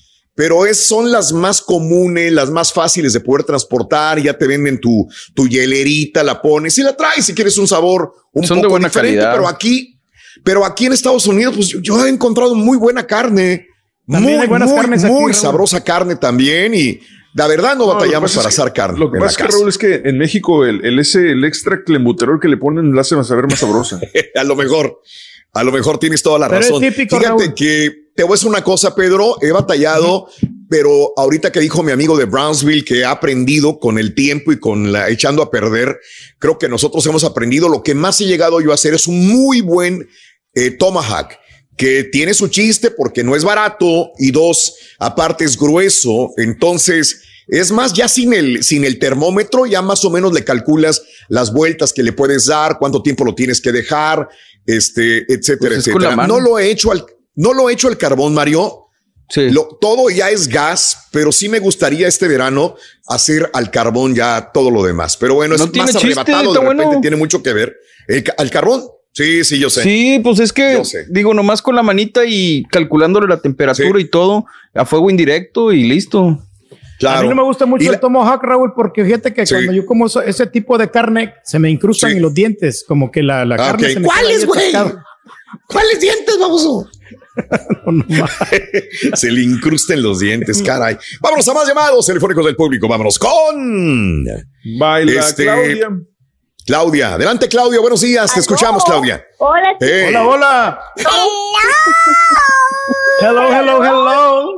Pero 0.40 0.64
es, 0.64 0.78
son 0.86 1.12
las 1.12 1.34
más 1.34 1.60
comunes, 1.60 2.32
las 2.32 2.48
más 2.48 2.72
fáciles 2.72 3.12
de 3.12 3.20
poder 3.20 3.44
transportar. 3.44 4.18
Ya 4.22 4.38
te 4.38 4.46
venden 4.46 4.80
tu, 4.80 5.06
tu 5.34 5.46
hielerita, 5.46 6.24
la 6.24 6.40
pones 6.40 6.78
y 6.78 6.82
la 6.82 6.96
traes 6.96 7.26
si 7.26 7.34
quieres 7.34 7.58
un 7.58 7.68
sabor 7.68 8.14
un 8.32 8.46
Son 8.46 8.56
de 8.56 8.62
poco 8.62 8.70
buena 8.70 8.88
diferente. 8.88 9.18
calidad. 9.18 9.34
Pero 9.34 9.46
aquí, 9.46 10.00
pero 10.42 10.64
aquí 10.64 10.86
en 10.86 10.94
Estados 10.94 11.26
Unidos, 11.26 11.54
pues 11.54 11.68
yo, 11.68 11.80
yo 11.80 12.06
he 12.06 12.08
encontrado 12.08 12.54
muy 12.54 12.78
buena 12.78 13.06
carne. 13.06 13.66
También 14.08 14.36
muy, 14.36 14.42
hay 14.44 14.48
buenas 14.48 14.70
muy, 14.70 14.78
carnes 14.78 15.04
aquí, 15.04 15.12
muy 15.12 15.20
Raúl. 15.24 15.34
sabrosa 15.34 15.84
carne 15.84 16.16
también. 16.16 16.72
Y 16.72 17.00
la 17.34 17.46
verdad 17.46 17.76
no, 17.76 17.88
batallamos 17.88 18.34
para 18.34 18.48
asar 18.48 18.72
carne. 18.72 18.98
Lo 18.98 19.12
que 19.12 19.18
pasa 19.18 19.32
es 19.32 19.36
que. 19.36 19.52
Raúl, 19.58 19.68
es 19.68 19.76
que 19.76 19.94
en 20.06 20.16
México 20.16 20.64
el, 20.64 20.82
el, 20.86 20.98
ese, 21.00 21.32
el 21.32 21.44
extra 21.44 21.84
clemuterol 21.84 22.40
que 22.40 22.48
le 22.48 22.56
ponen 22.56 22.94
la 22.94 23.02
hace 23.02 23.22
saber 23.24 23.46
más 23.46 23.58
sabrosa. 23.58 24.00
a 24.34 24.44
lo 24.44 24.56
mejor, 24.56 25.02
a 25.52 25.64
lo 25.64 25.72
mejor 25.72 25.98
tienes 25.98 26.22
toda 26.22 26.38
la 26.38 26.48
Pero 26.48 26.60
es 26.60 26.66
razón. 26.68 26.80
típico, 26.82 27.18
Fíjate 27.18 27.44
Raúl. 27.44 27.54
que 27.54 27.94
te 28.14 28.22
voy 28.22 28.32
a 28.32 28.34
decir 28.34 28.48
una 28.48 28.62
cosa, 28.62 28.94
Pedro, 28.94 29.36
he 29.40 29.50
batallado, 29.50 30.28
pero 30.68 31.12
ahorita 31.16 31.50
que 31.50 31.60
dijo 31.60 31.82
mi 31.82 31.90
amigo 31.92 32.16
de 32.16 32.26
Brownsville 32.26 32.84
que 32.84 33.04
ha 33.04 33.10
aprendido 33.12 33.78
con 33.78 33.98
el 33.98 34.14
tiempo 34.14 34.52
y 34.52 34.60
con 34.60 34.92
la 34.92 35.08
echando 35.08 35.42
a 35.42 35.50
perder, 35.50 35.98
creo 36.38 36.58
que 36.58 36.68
nosotros 36.68 37.04
hemos 37.06 37.24
aprendido. 37.24 37.68
Lo 37.68 37.82
que 37.82 37.94
más 37.94 38.20
he 38.20 38.26
llegado 38.26 38.60
yo 38.60 38.70
a 38.70 38.74
hacer 38.74 38.94
es 38.94 39.06
un 39.06 39.26
muy 39.26 39.60
buen 39.60 40.08
eh, 40.54 40.70
tomahawk 40.70 41.30
que 41.76 42.04
tiene 42.04 42.34
su 42.34 42.48
chiste 42.48 42.90
porque 42.90 43.24
no 43.24 43.34
es 43.34 43.42
barato 43.42 44.10
y 44.18 44.30
dos, 44.32 44.74
aparte 44.98 45.44
es 45.44 45.56
grueso. 45.58 46.30
Entonces, 46.36 47.22
es 47.48 47.72
más, 47.72 47.94
ya 47.94 48.06
sin 48.06 48.32
el, 48.34 48.62
sin 48.62 48.84
el 48.84 48.98
termómetro, 48.98 49.66
ya 49.66 49.82
más 49.82 50.04
o 50.04 50.10
menos 50.10 50.32
le 50.32 50.44
calculas 50.44 51.02
las 51.28 51.52
vueltas 51.52 51.92
que 51.92 52.02
le 52.02 52.12
puedes 52.12 52.46
dar, 52.46 52.78
cuánto 52.78 53.02
tiempo 53.02 53.24
lo 53.24 53.34
tienes 53.34 53.60
que 53.60 53.72
dejar, 53.72 54.28
este, 54.76 55.18
etcétera, 55.32 55.74
Pues 55.74 55.86
etcétera. 55.88 56.26
No 56.26 56.40
lo 56.40 56.58
he 56.58 56.70
hecho 56.70 56.92
al, 56.92 57.04
no 57.36 57.52
lo 57.54 57.68
he 57.68 57.72
hecho 57.72 57.88
al 57.88 57.96
carbón, 57.98 58.34
Mario. 58.34 58.86
Lo- 59.36 59.78
todo 59.80 60.10
ya 60.10 60.28
es 60.30 60.48
gas, 60.48 61.06
pero 61.12 61.30
sí 61.30 61.48
me 61.48 61.60
gustaría 61.60 62.08
este 62.08 62.26
verano 62.26 62.74
hacer 63.06 63.48
al 63.52 63.70
carbón 63.70 64.12
ya 64.14 64.50
todo 64.52 64.72
lo 64.72 64.82
demás. 64.82 65.16
Pero 65.16 65.34
bueno, 65.36 65.56
No 65.56 65.64
es 65.66 65.76
más 65.76 65.86
chiste, 65.92 65.98
arrebatado, 65.98 66.52
de 66.52 66.60
repente 66.60 66.84
bueno. 66.84 67.00
tiene 67.00 67.16
mucho 67.16 67.40
que 67.40 67.52
ver. 67.52 67.76
El 68.08 68.24
al 68.38 68.50
carbón, 68.50 68.82
sí, 69.12 69.44
sí, 69.44 69.60
yo 69.60 69.70
sé. 69.70 69.84
Sí, 69.84 70.20
pues 70.20 70.40
es 70.40 70.52
que, 70.52 70.82
digo, 71.10 71.32
nomás 71.32 71.62
con 71.62 71.76
la 71.76 71.82
manita 71.84 72.24
y 72.26 72.64
calculándole 72.72 73.28
la 73.28 73.40
temperatura 73.40 74.00
y 74.00 74.06
todo, 74.06 74.46
a 74.74 74.84
fuego 74.84 75.08
indirecto 75.10 75.72
y 75.72 75.84
listo. 75.84 76.40
A 77.08 77.22
mí 77.22 77.28
no 77.28 77.34
me 77.34 77.42
gusta 77.42 77.66
mucho 77.66 77.90
el 77.92 77.98
tomahawk, 78.00 78.42
Raúl, 78.42 78.72
porque 78.74 79.04
fíjate 79.04 79.32
que 79.32 79.44
cuando 79.46 79.72
yo 79.72 79.86
como 79.86 80.06
ese 80.06 80.46
tipo 80.46 80.76
de 80.76 80.90
carne, 80.90 81.34
se 81.44 81.58
me 81.58 81.70
incrustan 81.70 82.12
en 82.12 82.22
los 82.22 82.34
dientes, 82.34 82.84
como 82.86 83.10
que 83.10 83.22
la, 83.22 83.44
la 83.44 83.54
Ah, 83.54 83.58
carne 83.58 83.92
se 83.92 84.00
me 84.00 84.06
¿Cuáles, 84.06 84.46
güey? 84.46 84.72
¿Cuáles 85.66 86.00
dientes, 86.00 86.38
baboso? 86.38 86.88
Se 89.14 89.30
le 89.30 89.42
incrusten 89.42 90.02
los 90.02 90.20
dientes, 90.20 90.62
caray. 90.62 90.96
Vámonos 91.20 91.48
a 91.48 91.54
más 91.54 91.66
llamados 91.66 92.06
telefónicos 92.06 92.44
del 92.44 92.54
público. 92.56 92.86
Vámonos 92.88 93.18
con. 93.18 94.24
Baila 94.78 95.24
Claudia. 95.34 95.88
Claudia, 96.66 97.14
adelante, 97.14 97.48
Claudia. 97.48 97.80
Buenos 97.80 98.00
días. 98.02 98.32
Te 98.32 98.40
escuchamos, 98.40 98.84
Claudia. 98.84 99.24
Hola, 99.38 99.76
Hey. 99.80 100.06
Hola, 100.08 100.26
hola. 100.26 100.80
Hello, 103.20 103.48
hello, 103.52 103.84
hello. 103.84 104.54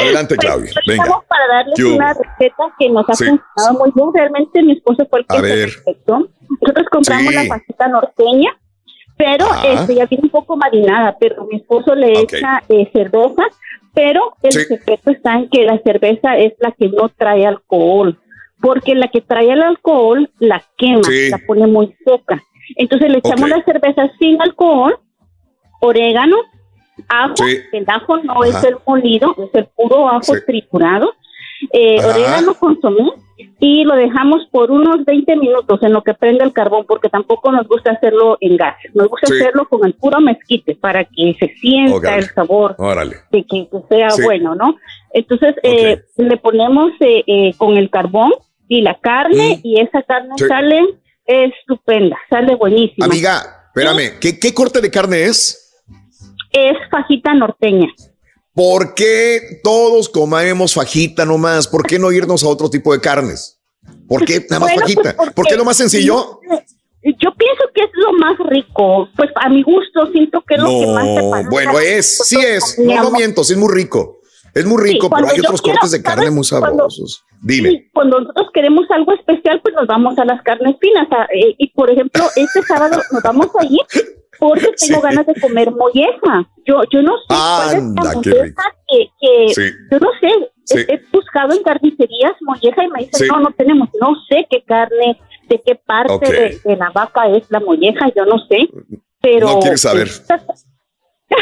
Adelante, 0.00 0.36
Claudia. 0.36 0.70
Venga. 0.86 1.02
Estamos 1.04 1.24
para 1.26 1.46
darles 1.48 1.78
una 1.84 2.12
receta 2.14 2.64
que 2.78 2.88
nos 2.90 3.08
ha 3.08 3.14
Sí. 3.14 3.24
funcionado 3.26 3.78
muy 3.78 3.90
bien. 3.94 4.08
Realmente 4.14 4.62
mi 4.62 4.72
esposo 4.72 5.06
fue 5.08 5.20
el 5.20 5.26
que 5.26 5.68
se. 5.68 5.82
Nosotros 6.06 6.86
compramos 6.90 7.32
Sí. 7.32 7.34
la 7.34 7.44
fajita 7.46 7.88
norteña, 7.88 8.50
pero 9.16 9.46
este, 9.64 9.94
ya 9.96 10.06
viene 10.06 10.24
un 10.24 10.30
poco 10.30 10.56
marinada, 10.56 11.16
pero 11.18 11.46
mi 11.50 11.56
esposo 11.58 11.94
le 11.94 12.12
Ok. 12.18 12.32
echa 12.34 12.62
eh, 12.68 12.90
cerveza, 12.92 13.42
pero 13.94 14.34
el 14.42 14.52
Sí. 14.52 14.64
secreto 14.64 15.10
está 15.10 15.34
en 15.34 15.48
que 15.48 15.62
la 15.64 15.78
cerveza 15.78 16.36
es 16.36 16.52
la 16.58 16.72
que 16.72 16.88
no 16.88 17.08
trae 17.08 17.46
alcohol, 17.46 18.18
porque 18.60 18.94
la 18.94 19.08
que 19.08 19.20
trae 19.20 19.50
el 19.52 19.62
alcohol 19.62 20.30
la 20.38 20.62
quema, 20.76 21.02
la 21.30 21.38
pone 21.46 21.66
muy 21.66 21.94
seca. 22.04 22.42
Entonces 22.76 23.10
le 23.10 23.18
echamos 23.18 23.48
la 23.48 23.62
cerveza 23.64 24.10
sin 24.18 24.40
alcohol, 24.40 24.98
orégano, 25.80 26.36
ajo, 27.08 27.34
Sí. 27.36 27.58
el 27.72 27.84
ajo 27.88 28.16
no 28.18 28.42
Ajá. 28.42 28.48
es 28.58 28.64
el 28.64 28.76
molido, 28.86 29.34
es 29.38 29.50
el 29.54 29.66
puro 29.66 30.08
ajo 30.08 30.34
Sí. 30.34 30.40
triturado, 30.46 31.12
eh, 31.72 31.96
orégano 32.04 32.54
consomé 32.54 33.10
y 33.58 33.84
lo 33.84 33.94
dejamos 33.96 34.46
por 34.50 34.70
unos 34.70 35.04
20 35.04 35.34
minutos 35.36 35.82
en 35.82 35.92
lo 35.92 36.02
que 36.02 36.12
prende 36.14 36.44
el 36.44 36.52
carbón 36.52 36.84
porque 36.86 37.08
tampoco 37.08 37.50
nos 37.50 37.66
gusta 37.66 37.92
hacerlo 37.92 38.36
en 38.40 38.56
gas, 38.56 38.76
nos 38.92 39.08
gusta 39.08 39.26
Sí. 39.28 39.34
hacerlo 39.40 39.66
con 39.68 39.84
el 39.86 39.94
puro 39.94 40.20
mezquite 40.20 40.74
para 40.76 41.04
que 41.04 41.34
se 41.38 41.48
sienta 41.60 41.94
Órale. 41.96 42.16
el 42.18 42.24
sabor 42.34 42.74
Órale. 42.78 43.16
de 43.32 43.44
que, 43.44 43.68
que 43.70 43.78
sea 43.88 44.10
Sí. 44.10 44.22
bueno, 44.22 44.54
¿no? 44.54 44.76
Entonces 45.12 45.54
eh, 45.62 46.02
le 46.16 46.36
ponemos 46.36 46.92
eh, 47.00 47.24
eh, 47.26 47.54
con 47.56 47.76
el 47.76 47.88
carbón 47.90 48.32
y 48.68 48.82
la 48.82 48.94
carne 49.00 49.60
y 49.62 49.80
esa 49.80 50.02
carne 50.02 50.30
Mm. 50.34 50.38
Sí. 50.38 50.44
sale 50.46 50.80
estupenda, 51.26 52.18
sale 52.30 52.54
buenísima. 52.54 53.06
Amiga, 53.06 53.42
espérame. 53.68 54.18
¿Qué, 54.20 54.38
qué 54.38 54.52
corte 54.54 54.80
de 54.80 54.90
carne 54.90 55.24
es? 55.24 55.63
Es 56.54 56.76
fajita 56.90 57.34
norteña. 57.34 57.88
¿Por 58.54 58.94
qué 58.94 59.60
todos 59.64 60.08
comemos 60.08 60.74
fajita 60.74 61.24
nomás? 61.24 61.66
¿Por 61.66 61.84
qué 61.86 61.98
no 61.98 62.12
irnos 62.12 62.44
a 62.44 62.48
otro 62.48 62.70
tipo 62.70 62.92
de 62.92 63.00
carnes? 63.00 63.60
¿Por 64.08 64.24
qué 64.24 64.46
nada 64.48 64.60
más 64.60 64.70
Bueno, 64.74 64.82
pues, 64.82 64.94
fajita? 64.94 65.16
porque- 65.16 65.32
¿Por 65.32 65.46
qué 65.46 65.56
lo 65.56 65.64
más 65.64 65.76
sencillo? 65.76 66.40
Yo 67.02 67.34
pienso 67.36 67.64
que 67.74 67.82
es 67.82 67.90
lo 67.94 68.12
más 68.14 68.38
rico, 68.48 69.08
pues 69.16 69.28
a 69.34 69.48
mi 69.50 69.62
gusto 69.62 70.10
siento 70.12 70.42
que 70.46 70.54
es 70.54 70.60
lo 70.62 70.68
que 70.68 70.86
más 70.86 71.04
se 71.06 71.28
parece. 71.30 71.50
bueno, 71.50 71.78
es, 71.80 72.16
sí 72.18 72.36
es. 72.40 72.78
No, 72.78 72.98
amor. 73.00 73.12
miento, 73.18 73.44
sí 73.44 73.52
es 73.52 73.58
muy 73.58 73.74
rico. 73.74 74.20
Es 74.54 74.64
muy 74.64 74.80
rico, 74.82 75.10
pero 75.10 75.28
hay 75.28 75.40
otros 75.40 75.60
quiero, 75.60 75.80
cortes 75.80 75.90
de 75.90 76.02
carne 76.02 76.26
¿sabes? 76.26 76.34
muy 76.34 76.46
Cuando- 76.48 76.68
sabrosos. 76.88 77.24
Dime. 77.42 77.68
Sí, 77.70 77.90
cuando 77.92 78.20
nosotros 78.20 78.46
queremos 78.54 78.86
algo 78.90 79.12
especial, 79.12 79.60
pues 79.62 79.74
nos 79.74 79.86
vamos 79.88 80.16
a 80.18 80.24
las 80.24 80.40
carnes 80.42 80.76
finas. 80.80 81.06
a- 81.10 81.24
eh, 81.34 81.54
y 81.58 81.70
por 81.74 81.90
ejemplo, 81.90 82.24
este 82.36 82.62
sábado 82.62 83.02
nos 83.10 83.22
vamos 83.22 83.48
a 83.58 83.64
ir 83.66 83.80
porque 84.44 84.70
tengo 84.88 85.00
ganas 85.00 85.26
de 85.26 85.34
comer 85.40 85.70
molleja. 85.70 86.46
Yo, 86.66 86.82
yo 86.92 87.02
no 87.02 87.12
sé 87.16 87.26
cuál 87.28 87.76
es 87.76 87.82
la 87.82 88.12
molleja 88.14 88.62
que, 88.88 89.08
que 89.20 89.54
Sí. 89.54 89.70
yo 89.90 89.98
no 89.98 90.08
sé. 90.20 90.28
Sí. 90.64 90.78
He, 90.88 90.94
he 90.94 91.02
buscado 91.12 91.52
en 91.54 91.62
carnicerías 91.62 92.32
molleja 92.42 92.84
y 92.84 92.88
me 92.88 93.04
dicen, 93.04 93.28
no, 93.28 93.40
no 93.40 93.50
tenemos, 93.52 93.88
no 94.00 94.12
sé 94.28 94.46
qué 94.50 94.62
carne, 94.62 95.18
de 95.48 95.60
qué 95.64 95.74
parte 95.74 96.60
de 96.64 96.76
la 96.76 96.90
vaca 96.90 97.28
es 97.28 97.50
la 97.50 97.60
molleja, 97.60 98.10
yo 98.14 98.24
no 98.26 98.38
sé. 98.48 98.68
Pero 99.20 99.46
No 99.48 99.60
quieres 99.60 99.80
saber. 99.80 100.08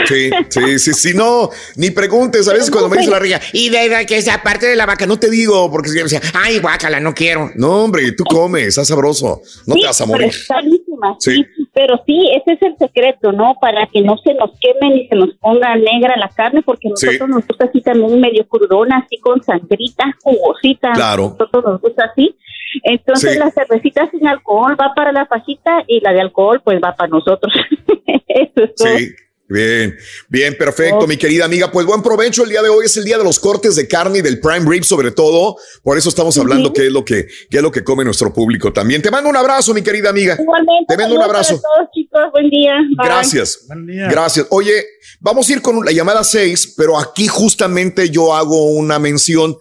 Sí, 0.07 0.31
sí, 0.49 0.79
sí, 0.79 0.93
sí, 0.95 1.15
no, 1.15 1.51
ni 1.77 1.91
preguntes. 1.91 2.49
A 2.49 2.53
veces 2.55 2.71
cuando 2.71 2.89
me 2.89 2.99
dice 2.99 3.11
la 3.11 3.19
riga, 3.19 3.41
y 3.53 3.69
de, 3.71 3.89
de 3.89 4.07
que 4.07 4.17
esa 4.17 4.43
parte 4.43 4.67
de 4.67 4.77
la 4.77 4.87
vaca, 4.87 5.07
no 5.07 5.19
te 5.19 5.31
digo, 5.31 5.71
porque 5.71 5.89
si 5.91 5.99
yo 5.99 6.05
decía, 6.05 6.21
ay, 6.35 6.59
guácala, 6.59 7.01
no 7.01 7.15
quiero. 7.15 7.51
No, 7.57 7.85
hombre, 7.85 8.13
tú 8.13 8.25
comes, 8.25 8.69
está 8.69 8.85
sabroso, 8.85 9.41
no 9.67 9.75
te 9.75 9.85
vas 9.87 10.01
a 10.01 10.05
pero 10.05 10.13
morir. 10.19 10.33
buenísima, 10.49 11.17
Sí. 11.19 11.35
sí. 11.37 11.47
Pero 11.75 12.03
sí, 12.07 12.29
ese 12.35 12.53
es 12.53 12.63
el 12.63 12.77
secreto, 12.79 13.33
¿no? 13.33 13.55
Para 13.61 13.87
que 13.87 14.03
no 14.03 14.19
se 14.19 14.35
nos 14.35 14.51
queme 14.61 14.95
ni 14.95 15.09
se 15.09 15.15
nos 15.15 15.31
ponga 15.41 15.75
negra 15.77 16.15
la 16.19 16.29
carne, 16.29 16.61
porque 16.63 16.89
Sí. 16.97 17.07
nosotros 17.07 17.29
nos 17.31 17.47
gusta 17.47 17.65
así 17.65 17.81
también 17.81 18.21
medio 18.21 18.47
crudona, 18.47 18.99
así 19.07 19.17
con 19.19 19.43
sangrita, 19.43 20.05
jugosita. 20.23 20.93
Claro. 20.93 21.31
Nosotros 21.39 21.65
nos 21.65 21.81
gusta 21.81 22.11
así. 22.13 22.37
Entonces 22.85 23.39
la 23.39 23.51
cervecita 23.51 24.11
sin 24.11 24.27
alcohol 24.27 24.77
va 24.81 24.93
para 24.95 25.13
la 25.13 25.27
fajita 25.27 25.85
y 25.87 26.01
la 26.01 26.13
de 26.13 26.21
alcohol 26.23 26.61
pues 26.65 26.79
va 26.83 26.95
para 26.95 27.09
nosotros. 27.09 27.53
Eso 28.29 28.65
es 28.65 28.75
todo. 28.75 28.89
Sí. 28.99 29.09
Bien, 29.49 29.95
bien, 30.29 30.57
perfecto, 30.57 31.07
mi 31.07 31.19
querida 31.19 31.45
amiga. 31.45 31.71
Pues 31.71 31.85
buen 31.85 32.03
provecho. 32.03 32.45
El 32.45 32.51
día 32.51 32.63
de 32.63 32.71
hoy 32.71 32.87
es 32.87 32.97
el 32.97 33.05
día 33.05 33.19
de 33.19 33.25
los 33.25 33.39
cortes 33.39 33.77
de 33.77 33.87
carne 33.87 34.21
y 34.21 34.23
del 34.23 34.41
prime 34.41 34.65
rib, 34.67 34.85
sobre 34.85 35.11
todo. 35.11 35.57
Por 35.83 35.99
eso 35.99 36.09
estamos 36.09 36.39
hablando 36.39 36.73
qué 36.73 36.87
es 36.87 36.93
lo 36.93 37.05
que, 37.05 37.27
qué 37.51 37.59
es 37.59 37.63
lo 37.63 37.71
que 37.71 37.85
come 37.85 38.03
nuestro 38.03 38.33
público 38.33 38.73
también. 38.73 39.03
Te 39.03 39.11
mando 39.11 39.29
un 39.29 39.37
abrazo, 39.37 39.75
mi 39.75 39.83
querida 39.83 40.09
amiga. 40.09 40.39
Igualmente. 40.41 40.87
Te 40.89 40.97
mando 40.97 41.17
un 41.17 41.23
abrazo. 41.23 41.61
para 41.61 41.75
todos, 41.75 41.91
chicos. 41.93 42.21
Buen 42.33 42.49
día. 42.49 42.73
Bye. 42.97 43.07
Gracias. 43.07 43.67
Gracias. 44.11 44.47
Oye, 44.49 44.87
vamos 45.21 45.49
a 45.49 45.53
ir 45.53 45.61
con 45.61 45.85
la 45.85 45.93
llamada 45.93 46.25
6, 46.25 46.75
pero 46.77 46.99
aquí 46.99 47.27
justamente 47.27 48.09
yo 48.09 48.35
hago 48.35 48.67
una 48.71 48.99
mención, 48.99 49.59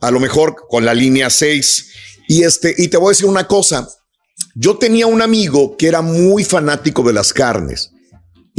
a 0.00 0.10
lo 0.10 0.18
mejor 0.18 0.56
con 0.68 0.84
la 0.84 0.94
línea 0.94 1.30
6. 1.30 1.92
Y 2.28 2.42
este, 2.42 2.74
y 2.76 2.88
te 2.88 2.96
voy 2.96 3.08
a 3.08 3.10
decir 3.10 3.26
una 3.26 3.46
cosa. 3.46 3.88
Yo 4.56 4.78
tenía 4.78 5.06
un 5.06 5.22
amigo 5.22 5.76
que 5.76 5.86
era 5.86 6.02
muy 6.02 6.42
fanático 6.42 7.04
de 7.04 7.12
las 7.12 7.32
carnes 7.32 7.92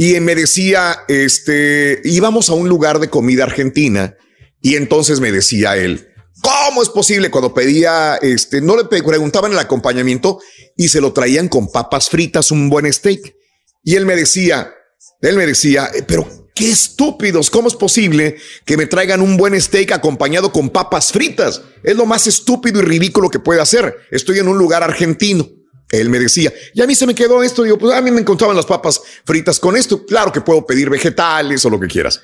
y 0.02 0.18
me 0.20 0.34
decía, 0.34 1.04
este, 1.08 2.00
íbamos 2.04 2.48
a 2.48 2.54
un 2.54 2.70
lugar 2.70 3.00
de 3.00 3.10
comida 3.10 3.44
argentina 3.44 4.16
y 4.62 4.76
entonces 4.76 5.20
me 5.20 5.30
decía 5.30 5.76
él, 5.76 6.08
¿cómo 6.40 6.82
es 6.82 6.88
posible 6.88 7.30
cuando 7.30 7.52
pedía, 7.52 8.16
este, 8.22 8.62
no 8.62 8.78
le 8.78 8.84
preguntaban 8.84 9.52
el 9.52 9.58
acompañamiento 9.58 10.40
y 10.74 10.88
se 10.88 11.02
lo 11.02 11.12
traían 11.12 11.48
con 11.48 11.70
papas 11.70 12.08
fritas, 12.08 12.50
un 12.50 12.70
buen 12.70 12.90
steak? 12.90 13.36
Y 13.84 13.96
él 13.96 14.06
me 14.06 14.16
decía, 14.16 14.72
él 15.20 15.36
me 15.36 15.46
decía, 15.46 15.90
"Eh, 15.94 16.02
pero 16.08 16.26
qué 16.54 16.70
estúpidos, 16.70 17.50
¿cómo 17.50 17.68
es 17.68 17.74
posible 17.74 18.36
que 18.64 18.78
me 18.78 18.86
traigan 18.86 19.20
un 19.20 19.36
buen 19.36 19.60
steak 19.60 19.92
acompañado 19.92 20.50
con 20.50 20.70
papas 20.70 21.12
fritas? 21.12 21.60
Es 21.82 21.94
lo 21.94 22.06
más 22.06 22.26
estúpido 22.26 22.80
y 22.80 22.86
ridículo 22.86 23.28
que 23.28 23.38
puede 23.38 23.60
hacer. 23.60 23.94
Estoy 24.10 24.38
en 24.38 24.48
un 24.48 24.56
lugar 24.56 24.82
argentino. 24.82 25.46
Él 25.90 26.08
me 26.08 26.18
decía, 26.18 26.52
y 26.72 26.82
a 26.82 26.86
mí 26.86 26.94
se 26.94 27.06
me 27.06 27.14
quedó 27.14 27.42
esto. 27.42 27.62
Digo, 27.62 27.78
pues 27.78 27.94
a 27.94 28.00
mí 28.00 28.10
me 28.10 28.20
encontraban 28.20 28.56
las 28.56 28.66
papas 28.66 29.00
fritas 29.24 29.58
con 29.58 29.76
esto. 29.76 30.06
Claro 30.06 30.32
que 30.32 30.40
puedo 30.40 30.64
pedir 30.64 30.88
vegetales 30.88 31.64
o 31.64 31.70
lo 31.70 31.80
que 31.80 31.88
quieras. 31.88 32.20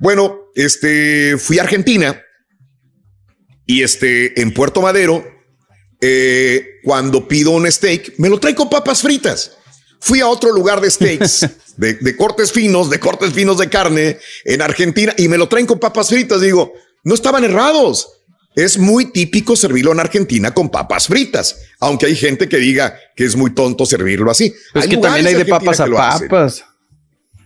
Bueno, 0.00 0.50
este, 0.54 1.38
fui 1.38 1.58
a 1.58 1.62
Argentina 1.62 2.20
y 3.64 3.82
este, 3.82 4.40
en 4.40 4.52
Puerto 4.52 4.80
Madero, 4.82 5.24
eh, 6.00 6.80
cuando 6.84 7.26
pido 7.26 7.52
un 7.52 7.70
steak, 7.70 8.14
me 8.18 8.28
lo 8.28 8.38
trae 8.38 8.54
con 8.54 8.68
papas 8.68 9.02
fritas. 9.02 9.56
Fui 10.00 10.20
a 10.20 10.28
otro 10.28 10.52
lugar 10.52 10.80
de 10.80 10.90
steaks, 10.90 11.46
de, 11.76 11.94
de 11.94 12.16
cortes 12.16 12.52
finos, 12.52 12.90
de 12.90 13.00
cortes 13.00 13.32
finos 13.32 13.58
de 13.58 13.68
carne 13.68 14.18
en 14.44 14.62
Argentina 14.62 15.14
y 15.16 15.28
me 15.28 15.38
lo 15.38 15.48
traen 15.48 15.66
con 15.66 15.78
papas 15.78 16.08
fritas. 16.08 16.40
Digo, 16.40 16.72
no 17.04 17.14
estaban 17.14 17.44
errados. 17.44 18.15
Es 18.56 18.78
muy 18.78 19.12
típico 19.12 19.54
servirlo 19.54 19.92
en 19.92 20.00
Argentina 20.00 20.54
con 20.54 20.70
papas 20.70 21.08
fritas, 21.08 21.60
aunque 21.78 22.06
hay 22.06 22.16
gente 22.16 22.48
que 22.48 22.56
diga 22.56 22.98
que 23.14 23.24
es 23.24 23.36
muy 23.36 23.52
tonto 23.52 23.84
servirlo 23.84 24.30
así. 24.30 24.50
Es 24.74 24.86
que 24.86 24.96
también 24.96 25.26
hay 25.26 25.34
de 25.34 25.44
papas 25.44 25.78
a 25.78 25.86
papas. 25.86 26.64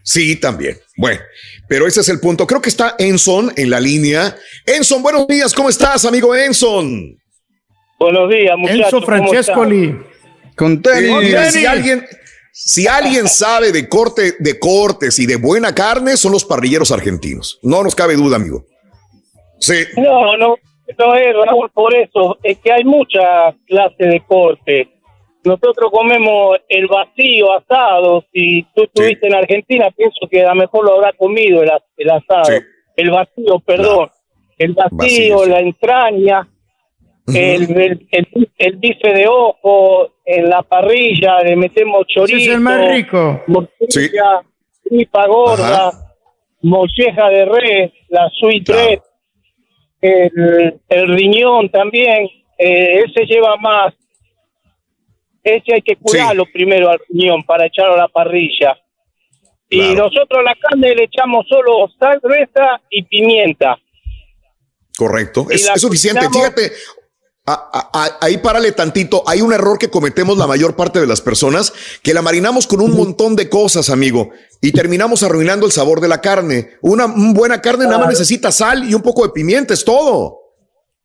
Sí, 0.04 0.36
también. 0.36 0.78
Bueno, 0.96 1.20
pero 1.68 1.88
ese 1.88 2.02
es 2.02 2.08
el 2.10 2.20
punto. 2.20 2.46
Creo 2.46 2.62
que 2.62 2.68
está 2.68 2.94
Enson 2.96 3.52
en 3.56 3.70
la 3.70 3.80
línea. 3.80 4.36
Enson, 4.64 5.02
buenos 5.02 5.26
días. 5.26 5.52
¿Cómo 5.52 5.68
estás, 5.68 6.04
amigo 6.04 6.34
Enson? 6.34 7.18
Buenos 7.98 8.30
días, 8.30 8.56
muchachos. 8.56 8.84
Enzo 8.84 9.02
Francescoli. 9.02 9.98
Con 10.54 10.80
Oye, 10.86 11.50
si 11.50 11.66
alguien, 11.66 12.06
si 12.52 12.86
alguien 12.86 13.26
sabe 13.26 13.72
de 13.72 13.88
corte, 13.88 14.36
de 14.38 14.60
cortes 14.60 15.18
y 15.18 15.26
de 15.26 15.36
buena 15.36 15.74
carne, 15.74 16.16
son 16.16 16.30
los 16.30 16.44
parrilleros 16.44 16.92
argentinos. 16.92 17.58
No 17.62 17.82
nos 17.82 17.96
cabe 17.96 18.14
duda, 18.14 18.36
amigo. 18.36 18.64
Sí. 19.58 19.74
No, 19.96 20.36
no, 20.36 20.56
no 20.98 21.14
es, 21.14 21.34
Raúl, 21.46 21.70
por 21.70 21.94
eso. 21.94 22.38
Es 22.42 22.58
que 22.58 22.72
hay 22.72 22.84
mucha 22.84 23.54
clase 23.66 24.04
de 24.06 24.20
corte. 24.26 24.88
Nosotros 25.44 25.90
comemos 25.90 26.58
el 26.68 26.86
vacío 26.86 27.52
asado. 27.56 28.24
Si 28.32 28.62
tú 28.74 28.82
estuviste 28.84 29.26
en 29.26 29.34
Argentina, 29.34 29.90
pienso 29.90 30.26
que 30.30 30.42
a 30.44 30.50
lo 30.50 30.54
mejor 30.56 30.84
lo 30.84 30.96
habrá 30.96 31.12
comido 31.14 31.62
el, 31.62 31.70
as- 31.70 31.82
el 31.96 32.10
asado. 32.10 32.58
El 32.96 33.10
vacío, 33.10 33.58
perdón. 33.60 34.10
El 34.58 34.74
vacío, 34.74 34.96
Vacío, 34.98 35.38
sí. 35.38 35.50
la 35.50 35.60
entraña, 35.60 36.48
el, 37.28 37.62
el, 37.80 38.06
el- 38.10 38.50
el 38.58 38.76
bife 38.76 39.14
de 39.14 39.26
ojo, 39.28 40.10
en 40.26 40.50
la 40.50 40.60
parrilla 40.62 41.40
le 41.42 41.56
metemos 41.56 42.04
chorizo. 42.06 42.36
Ese 42.36 42.48
es 42.50 42.54
el 42.56 42.60
más 42.60 42.92
rico. 42.94 43.40
morcilla, 43.46 44.42
tripa 44.84 45.26
gorda, 45.26 45.92
molleja 46.62 47.28
de 47.30 47.44
res, 47.46 47.92
la 48.10 48.28
sweet 48.38 48.68
bread. 48.68 48.98
El, 50.00 50.80
el 50.88 51.08
riñón 51.08 51.70
también, 51.70 52.28
eh, 52.58 53.04
ese 53.04 53.24
lleva 53.26 53.56
más. 53.56 53.94
Ese 55.42 55.74
hay 55.74 55.82
que 55.82 55.96
cuidarlo 55.96 56.44
primero 56.52 56.90
al 56.90 57.00
riñón 57.08 57.42
para 57.44 57.66
echarlo 57.66 57.94
a 57.94 57.98
la 57.98 58.08
parrilla. 58.08 58.76
Y 59.70 59.94
nosotros 59.94 60.40
a 60.40 60.42
la 60.42 60.56
carne 60.56 60.94
le 60.94 61.04
echamos 61.04 61.46
solo 61.48 61.88
sal 61.98 62.20
gruesa 62.22 62.82
y 62.90 63.04
pimienta. 63.04 63.78
Correcto. 64.98 65.46
Es, 65.48 65.70
suficiente. 65.76 66.28
Fíjate, 66.30 66.72
a- 67.46 67.90
a- 67.92 68.18
ahí 68.24 68.38
párale 68.38 68.72
tantito. 68.72 69.22
Hay 69.26 69.40
un 69.40 69.52
error 69.52 69.78
que 69.78 69.90
cometemos 69.90 70.36
la 70.38 70.46
mayor 70.46 70.76
parte 70.76 71.00
de 71.00 71.06
las 71.06 71.20
personas, 71.20 71.72
que 72.02 72.14
la 72.14 72.22
marinamos 72.22 72.66
con 72.66 72.80
un 72.80 72.94
montón 72.96 73.34
de 73.36 73.48
cosas, 73.48 73.90
amigo, 73.90 74.30
y 74.60 74.72
terminamos 74.72 75.22
arruinando 75.22 75.66
el 75.66 75.72
sabor 75.72 76.00
de 76.00 76.08
la 76.08 76.20
carne. 76.20 76.70
Una 76.82 77.06
un 77.06 77.34
buena 77.34 77.60
carne 77.60 77.84
nada 77.84 77.98
más 77.98 78.06
Claro. 78.06 78.12
necesita 78.18 78.52
sal 78.52 78.84
y 78.88 78.94
un 78.94 79.02
poco 79.02 79.24
de 79.26 79.32
pimienta, 79.32 79.74
es 79.74 79.84
todo. 79.84 80.38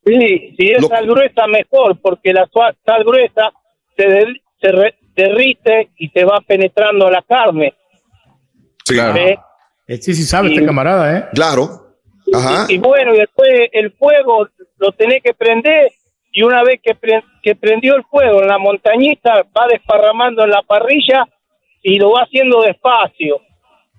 Sí, 0.05 0.53
si 0.57 0.71
es 0.71 0.85
sal 0.87 1.05
gruesa 1.07 1.47
mejor, 1.47 1.99
porque 2.01 2.31
la 2.31 2.47
sal 2.85 3.03
gruesa 3.03 3.51
se, 3.97 4.03
der- 4.07 4.41
se 4.61 4.71
re- 4.71 4.95
derrite 5.15 5.89
y 5.97 6.09
se 6.09 6.23
va 6.25 6.41
penetrando 6.47 7.09
la 7.09 7.23
carne. 7.23 7.73
Sí. 8.83 8.97
Eh, 8.99 9.37
Sí, 10.01 10.13
sí 10.15 10.23
sabe 10.23 10.49
Y- 10.49 10.53
este 10.53 10.65
camarada, 10.65 11.17
¿eh? 11.17 11.25
Claro. 11.33 11.95
Ajá. 12.33 12.65
Y, 12.69 12.73
y 12.75 12.77
bueno, 12.79 13.13
y 13.13 13.19
después 13.19 13.49
el 13.71 13.91
fuego 13.93 14.47
lo 14.77 14.91
tenés 14.93 15.21
que 15.23 15.33
prender 15.35 15.91
y 16.37 16.43
una 16.43 16.63
vez 16.63 16.81
que, 16.83 16.93
pre- 16.95 17.23
que 17.41 17.55
prendió 17.55 17.95
el 17.95 18.03
fuego 18.03 18.41
en 18.41 18.49
la 18.49 18.57
montañita 18.57 19.45
va 19.57 19.67
desparramando 19.71 20.43
en 20.43 20.49
la 20.49 20.61
parrilla 20.63 21.23
y 21.81 21.97
lo 21.97 22.11
va 22.11 22.23
haciendo 22.23 22.61
despacio, 22.61 23.39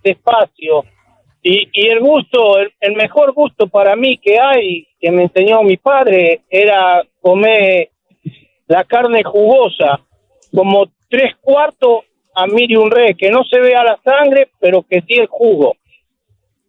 despacio. 0.05 0.84
Y, 1.42 1.68
y 1.73 1.86
el 1.89 2.00
gusto, 2.00 2.58
el, 2.58 2.73
el 2.81 2.94
mejor 2.94 3.32
gusto 3.32 3.68
para 3.68 3.97
mí 3.97 4.18
que 4.18 4.39
hay, 4.39 4.86
que 5.00 5.10
me 5.10 5.23
enseñó 5.23 5.62
mi 5.62 5.76
padre, 5.78 6.42
era 6.50 7.02
comer 7.23 7.90
la 8.66 8.84
carne 8.84 9.23
jugosa, 9.24 10.00
como 10.55 10.86
tres 11.08 11.36
cuartos 11.40 12.00
a 12.34 12.47
medium 12.47 12.90
re, 12.90 13.15
que 13.15 13.31
no 13.31 13.44
se 13.44 13.60
vea 13.60 13.82
la 13.82 13.98
sangre, 14.05 14.50
pero 14.60 14.82
que 14.82 15.00
sí 15.02 15.15
el 15.15 15.26
jugo. 15.28 15.76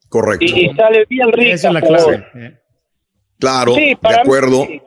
Correcto. 0.08 0.46
Y, 0.46 0.68
y 0.68 0.74
sale 0.76 1.04
bien 1.10 1.30
rica. 1.34 1.56
Esa 1.56 1.68
es 1.70 1.74
la 1.74 1.82
clave. 1.82 2.24
Claro, 3.40 3.74
Sí, 3.74 3.82
de 3.82 3.96
mí 3.96 4.16
acuerdo. 4.24 4.64
sí. 4.66 4.82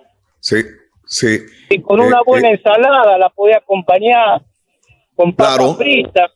Sí, 0.50 0.56
sí. 1.06 1.38
Y 1.68 1.80
con 1.80 2.00
Eh, 2.00 2.06
una 2.06 2.22
buena 2.26 2.48
eh, 2.48 2.54
ensalada 2.54 3.16
la 3.18 3.28
podía 3.30 3.58
acompañar 3.58 4.42
con 5.14 5.32
papas 5.32 5.56
Claro. 5.56 5.74
fritas, 5.76 6.30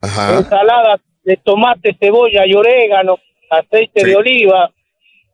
Ajá. 0.00 0.38
ensalada 0.38 1.00
de 1.22 1.36
tomate, 1.36 1.96
cebolla 2.00 2.44
y 2.44 2.54
orégano, 2.54 3.18
aceite 3.50 4.04
de 4.04 4.16
oliva, 4.16 4.72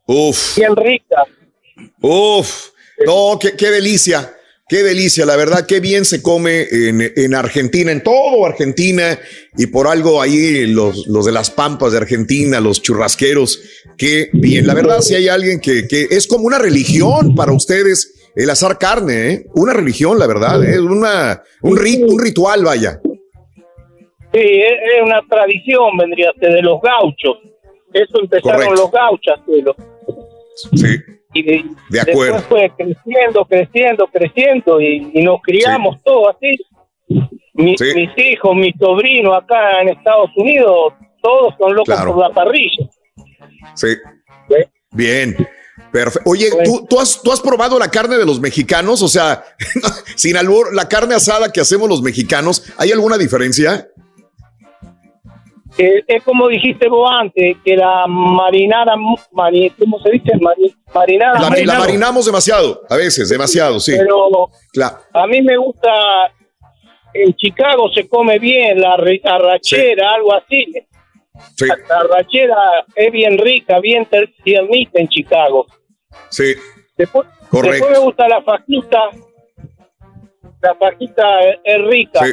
Uf. 0.06 0.56
bien 0.58 0.76
rica. 0.76 1.24
Uf, 2.02 2.70
no, 3.06 3.38
qué, 3.40 3.56
qué 3.56 3.70
delicia, 3.70 4.30
qué 4.68 4.82
delicia, 4.82 5.24
la 5.26 5.36
verdad, 5.36 5.66
qué 5.66 5.80
bien 5.80 6.04
se 6.04 6.22
come 6.22 6.66
en, 6.70 7.12
en 7.14 7.34
Argentina, 7.34 7.92
en 7.92 8.02
todo 8.02 8.44
Argentina, 8.46 9.18
y 9.56 9.66
por 9.66 9.86
algo 9.86 10.20
ahí 10.20 10.66
los, 10.66 11.06
los 11.06 11.24
de 11.26 11.32
las 11.32 11.50
pampas 11.50 11.92
de 11.92 11.98
Argentina, 11.98 12.60
los 12.60 12.82
churrasqueros, 12.82 13.60
qué 13.96 14.28
bien, 14.32 14.66
la 14.66 14.74
verdad, 14.74 15.00
si 15.00 15.14
hay 15.14 15.28
alguien 15.28 15.60
que, 15.60 15.86
que 15.86 16.08
es 16.10 16.26
como 16.26 16.44
una 16.44 16.58
religión 16.58 17.34
para 17.34 17.52
ustedes 17.52 18.12
el 18.34 18.50
asar 18.50 18.76
carne, 18.78 19.30
¿eh? 19.32 19.46
una 19.54 19.72
religión, 19.72 20.18
la 20.18 20.26
verdad, 20.26 20.62
es 20.64 20.78
una, 20.78 21.42
un, 21.62 21.76
rit- 21.78 22.04
un 22.06 22.18
ritual, 22.18 22.64
vaya. 22.64 23.00
Sí, 24.32 24.42
es, 24.42 25.02
una 25.02 25.22
tradición, 25.30 25.96
vendría 25.98 26.30
de 26.38 26.60
los 26.60 26.78
gauchos. 26.82 27.38
Eso 27.94 28.20
empezaron 28.20 28.60
Correcto. 28.60 28.74
los 28.82 28.90
gauchos 28.90 29.34
hacerlo. 29.40 29.76
Sí, 30.74 30.96
Y 31.40 31.42
de, 31.90 32.00
acuerdo. 32.00 32.34
Después 32.34 32.44
fue 32.44 32.72
creciendo, 32.76 33.44
creciendo, 33.44 34.06
creciendo 34.08 34.80
y, 34.80 35.10
y 35.14 35.22
nos 35.22 35.40
criamos 35.42 35.96
todos 36.04 36.34
así. 36.36 36.56
Mi- 37.54 37.76
Sí. 37.78 37.86
Mis 37.94 38.10
hijos, 38.18 38.54
mis 38.54 38.74
sobrinos 38.78 39.32
acá 39.42 39.80
en 39.80 39.88
Estados 39.90 40.30
Unidos, 40.36 40.92
todos 41.22 41.54
son 41.58 41.74
locos 41.74 41.94
Claro. 41.94 42.12
por 42.14 42.28
la 42.28 42.34
parrilla. 42.34 42.86
sí. 43.74 43.88
Bien. 44.92 45.36
Perfecto. 45.92 46.28
Oye, 46.30 46.48
¿tú, 46.64 46.86
tú 46.88 46.98
has, 47.00 47.20
¿tú 47.22 47.30
has 47.32 47.40
probado 47.40 47.78
la 47.78 47.90
carne 47.90 48.16
de 48.16 48.24
los 48.26 48.40
mexicanos? 48.40 49.02
O 49.02 49.08
sea, 49.08 49.44
sin 50.16 50.36
albur, 50.36 50.74
la 50.74 50.88
carne 50.88 51.14
asada 51.14 51.52
que 51.52 51.60
hacemos 51.60 51.88
los 51.88 52.02
mexicanos, 52.02 52.64
¿hay 52.78 52.92
alguna 52.92 53.16
diferencia? 53.18 53.88
Eh, 55.78 56.02
es 56.06 56.22
como 56.24 56.48
dijiste 56.48 56.88
vos 56.88 57.10
antes, 57.12 57.56
que 57.64 57.76
la 57.76 58.06
marinada, 58.06 58.94
mari- 59.32 59.70
¿cómo 59.78 60.00
se 60.00 60.10
dice? 60.12 60.32
Mari- 60.40 60.74
marinada. 60.94 61.38
La, 61.38 61.50
la 61.64 61.78
marinamos 61.78 62.24
demasiado, 62.24 62.82
a 62.88 62.96
veces, 62.96 63.28
demasiado, 63.28 63.78
sí. 63.78 63.92
Pero 63.96 64.50
Claro. 64.72 64.96
a 65.12 65.26
mí 65.26 65.42
me 65.42 65.56
gusta, 65.58 65.90
en 67.12 67.34
Chicago 67.34 67.90
se 67.92 68.08
come 68.08 68.38
bien 68.38 68.80
la 68.80 68.94
arrachera, 68.94 70.14
algo 70.14 70.34
así. 70.34 70.66
Sí, 71.56 71.66
La 71.66 71.96
arrachera 72.00 72.56
es 72.94 73.12
bien 73.12 73.36
rica, 73.36 73.78
bien 73.80 74.08
tiernita 74.42 74.98
en 75.00 75.08
Chicago. 75.08 75.66
sí. 76.30 76.54
Después, 76.96 77.28
Correcto. 77.50 77.72
después 77.72 77.90
me 77.92 77.98
gusta 78.06 78.26
la 78.26 78.40
fajita. 78.42 78.98
La 80.62 80.74
fajita 80.76 81.40
es, 81.42 81.58
es 81.62 81.84
rica. 81.84 82.24
Sí, 82.24 82.32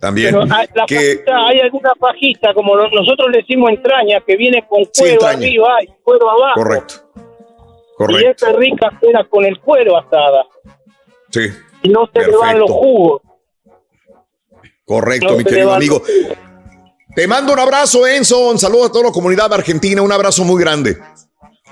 también. 0.00 0.34
Pero 0.34 0.54
hay, 0.54 0.68
la 0.74 0.86
Que, 0.86 0.94
fajita, 0.96 1.46
hay 1.48 1.60
alguna 1.60 1.92
fajita, 1.98 2.54
como 2.54 2.76
no- 2.76 2.88
nosotros 2.88 3.28
le 3.32 3.38
decimos 3.38 3.70
entraña, 3.70 4.20
que 4.26 4.36
viene 4.36 4.66
con 4.68 4.84
cuero 4.96 5.26
arriba 5.26 5.68
y 5.82 5.86
cuero 6.02 6.30
abajo. 6.30 6.54
correcto, 6.54 6.94
Y 7.16 7.94
correcto. 7.96 8.30
esa 8.30 8.50
es 8.50 8.56
rica 8.56 8.98
era 9.02 9.24
con 9.24 9.44
el 9.44 9.58
cuero 9.60 9.96
asada. 9.96 10.44
Sí, 11.30 11.40
Y 11.82 11.88
no 11.90 12.08
se 12.12 12.20
le 12.20 12.36
van 12.36 12.58
los 12.58 12.68
Perfecto. 12.70 12.74
jugos. 12.74 13.22
correcto, 14.84 15.30
No 15.32 15.36
mi 15.36 15.44
querido 15.44 15.72
amigo. 15.72 16.02
Te 17.14 17.26
mando 17.26 17.52
un 17.52 17.58
abrazo, 17.58 18.06
Enzo. 18.06 18.48
Un 18.50 18.58
saludo 18.58 18.84
a 18.86 18.92
toda 18.92 19.04
la 19.06 19.12
comunidad 19.12 19.52
argentina. 19.52 20.00
Un 20.02 20.12
abrazo 20.12 20.44
muy 20.44 20.60
grande. 20.62 20.96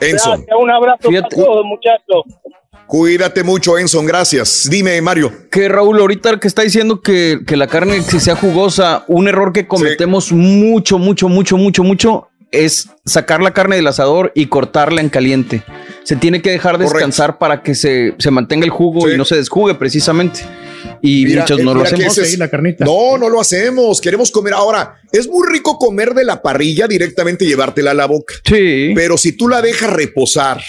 Enzo, 0.01 0.31
Gracias, 0.31 0.57
un 0.59 0.71
abrazo 0.71 1.09
Fíjate. 1.09 1.37
para 1.37 1.47
todos, 1.47 1.65
muchachos. 1.65 2.23
Cuídate 2.87 3.43
mucho, 3.43 3.79
Enzo. 3.79 4.03
Gracias. 4.03 4.69
Dime, 4.71 5.01
Mario. 5.01 5.33
Que 5.51 5.69
Raúl, 5.69 5.99
ahorita 6.01 6.39
que 6.41 6.49
está 6.49 6.63
diciendo 6.63 7.01
que, 7.01 7.41
que 7.47 7.57
la 7.57 7.67
carne 7.67 8.03
que 8.09 8.21
sea 8.21 8.37
jugosa, 8.37 9.05
un 9.09 9.29
error 9.29 9.53
que 9.53 9.67
cometemos 9.67 10.33
mucho, 10.33 10.99
mucho, 10.99 11.29
mucho, 11.29 11.57
mucho, 11.57 11.83
mucho, 11.83 12.29
es 12.53 12.89
sacar 13.05 13.43
la 13.43 13.53
carne 13.53 13.77
del 13.77 13.87
asador 13.87 14.33
y 14.35 14.47
cortarla 14.47 15.01
en 15.01 15.09
caliente. 15.09 15.63
Se 16.05 16.17
tiene 16.17 16.41
que 16.41 16.51
dejar 16.51 16.79
descansar 16.79 17.39
para 17.39 17.63
que 17.63 17.75
se, 17.75 18.15
se 18.19 18.31
mantenga 18.31 18.65
el 18.65 18.71
jugo 18.71 19.11
y 19.11 19.17
no 19.17 19.25
se 19.25 19.37
desjugue 19.37 19.75
precisamente. 19.75 20.41
Y 21.03 21.25
Mira, 21.27 21.43
muchos 21.43 21.61
eh, 21.61 21.65
no 21.65 21.75
lo 21.75 21.83
hacemos. 21.83 22.17
ese 22.19 22.23
es- 22.23 22.39
No, 22.81 23.19
no 23.19 23.29
lo 23.29 23.41
hacemos. 23.41 24.01
Queremos 24.01 24.31
comer. 24.31 24.55
Ahora, 24.55 25.01
es 25.13 25.29
muy 25.29 25.47
rico 25.49 25.79
comer 25.79 26.15
de 26.15 26.25
la 26.25 26.41
parrilla 26.41 26.87
directamente 26.87 27.45
y 27.45 27.49
llevártela 27.49 27.91
a 27.91 27.95
la 27.95 28.07
boca. 28.07 28.35
Sí. 28.45 28.93
Pero 28.95 29.19
si 29.19 29.33
tú 29.33 29.49
la 29.49 29.61
dejas 29.61 29.93
reposar 29.93 30.63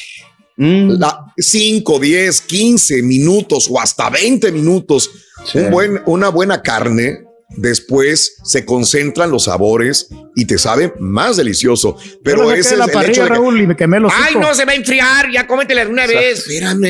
Mm. 0.58 1.00
la 1.00 1.19
5, 1.38 2.00
10, 2.00 2.42
15 2.42 3.02
minutos 3.03 3.68
o 3.69 3.80
hasta 3.80 4.10
20 4.10 4.52
minutos, 4.52 5.10
un 5.53 5.69
buen, 5.69 6.02
una 6.08 6.30
buena 6.30 6.61
carne, 6.64 7.19
después 7.50 8.38
se 8.44 8.66
concentran 8.66 9.30
los 9.32 9.44
sabores 9.45 10.08
y 10.36 10.45
te 10.45 10.58
sabe 10.58 10.94
más 11.00 11.38
delicioso. 11.38 11.95
Pero 12.24 12.52
ese 12.52 12.72
de 12.72 12.77
la 12.77 12.84
es 12.86 12.90
el 12.90 12.94
parrilla, 12.94 13.11
hecho 13.11 13.22
de 13.24 13.27
que- 13.30 13.34
Raúl, 13.36 13.61
y 13.61 13.68
me 13.68 13.76
quemé 13.76 14.00
los 14.00 14.11
Ay, 14.16 14.36
no, 14.36 14.53
se 14.56 14.66
va 14.66 14.72
a 14.72 14.76
enfriar, 14.76 15.32
ya 15.32 15.45
cómetela 15.48 15.86
de 15.86 15.92
una 15.92 16.06
O 16.06 16.08
sea, 16.08 16.19
vez. 16.19 16.40
Espérame, 16.40 16.86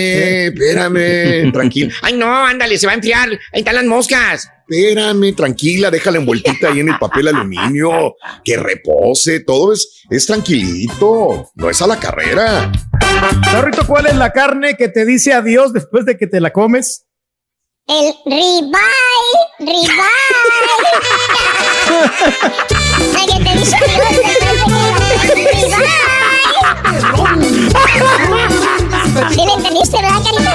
espérame, 0.54 1.52
tranquilo. 1.54 1.94
Ay, 2.02 2.16
no, 2.18 2.46
ándale, 2.46 2.78
se 2.78 2.86
va 2.88 2.94
a 2.94 2.96
enfriar. 2.96 3.30
Ahí 3.54 3.60
están 3.60 3.76
las 3.76 3.86
moscas. 3.86 4.50
Espérame, 4.70 5.34
tranquila, 5.34 5.90
déjala 5.90 6.18
envueltita 6.18 6.68
ahí 6.70 6.82
en 6.82 6.90
el 6.90 6.98
papel 7.00 7.30
aluminio, 7.30 8.16
que 8.44 8.58
repose, 8.58 9.40
todo 9.40 9.72
es, 9.72 10.04
es 10.10 10.26
tranquilito, 10.26 11.50
no 11.56 11.70
es 11.70 11.82
a 11.82 11.88
la 11.88 11.98
carrera. 11.98 12.70
Zorrito, 13.50 13.88
¿cuál 13.88 14.08
es 14.08 14.16
la 14.16 14.34
carne 14.34 14.76
que 14.76 14.90
te 14.90 15.06
dice 15.06 15.32
adiós 15.34 15.72
después 15.72 16.06
de 16.06 16.18
que 16.18 16.28
te 16.28 16.42
la 16.42 16.52
comes? 16.52 17.06
El 17.88 18.14
ribeye, 18.26 18.74
ribeye. 19.60 19.88
La 23.14 23.26
que 23.26 23.44
te 23.44 23.58
dice 23.58 23.76
adiós 23.78 24.10
después 24.10 24.18
de 24.18 24.44
que 24.44 24.56
lo- 24.58 24.66
ribeye. 25.36 25.88
¿Sí 29.32 29.42
le 29.46 29.54
entendiste, 29.54 29.98
verdad, 30.02 30.22
carita? 30.24 30.54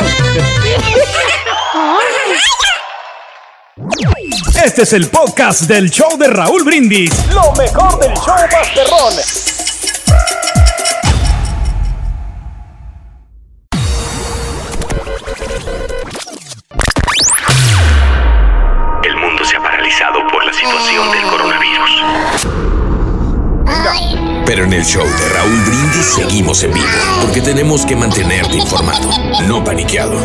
Este 4.62 4.82
es 4.82 4.92
el 4.92 5.08
podcast 5.08 5.62
del 5.62 5.90
show 5.90 6.18
de 6.18 6.28
Raúl 6.28 6.62
Brindis. 6.62 7.10
Lo 7.32 7.52
mejor 7.52 7.98
del 8.00 8.12
show 8.12 8.34
Masterrón. 8.52 9.14
El 19.04 19.16
mundo 19.16 19.42
paralizado 19.62 20.18
por 20.30 20.44
la 20.44 20.52
situación 20.52 21.10
del 21.10 21.22
coronavirus. 21.30 21.90
Pero 24.44 24.64
en 24.64 24.72
el 24.74 24.84
show 24.84 25.06
de 25.06 25.28
Raúl 25.30 25.60
Brindis 25.64 26.12
seguimos 26.14 26.62
en 26.62 26.74
vivo, 26.74 26.86
porque 27.22 27.40
tenemos 27.40 27.86
que 27.86 27.96
mantenerte 27.96 28.56
informado, 28.56 29.08
no 29.48 29.64
paniqueado. 29.64 30.18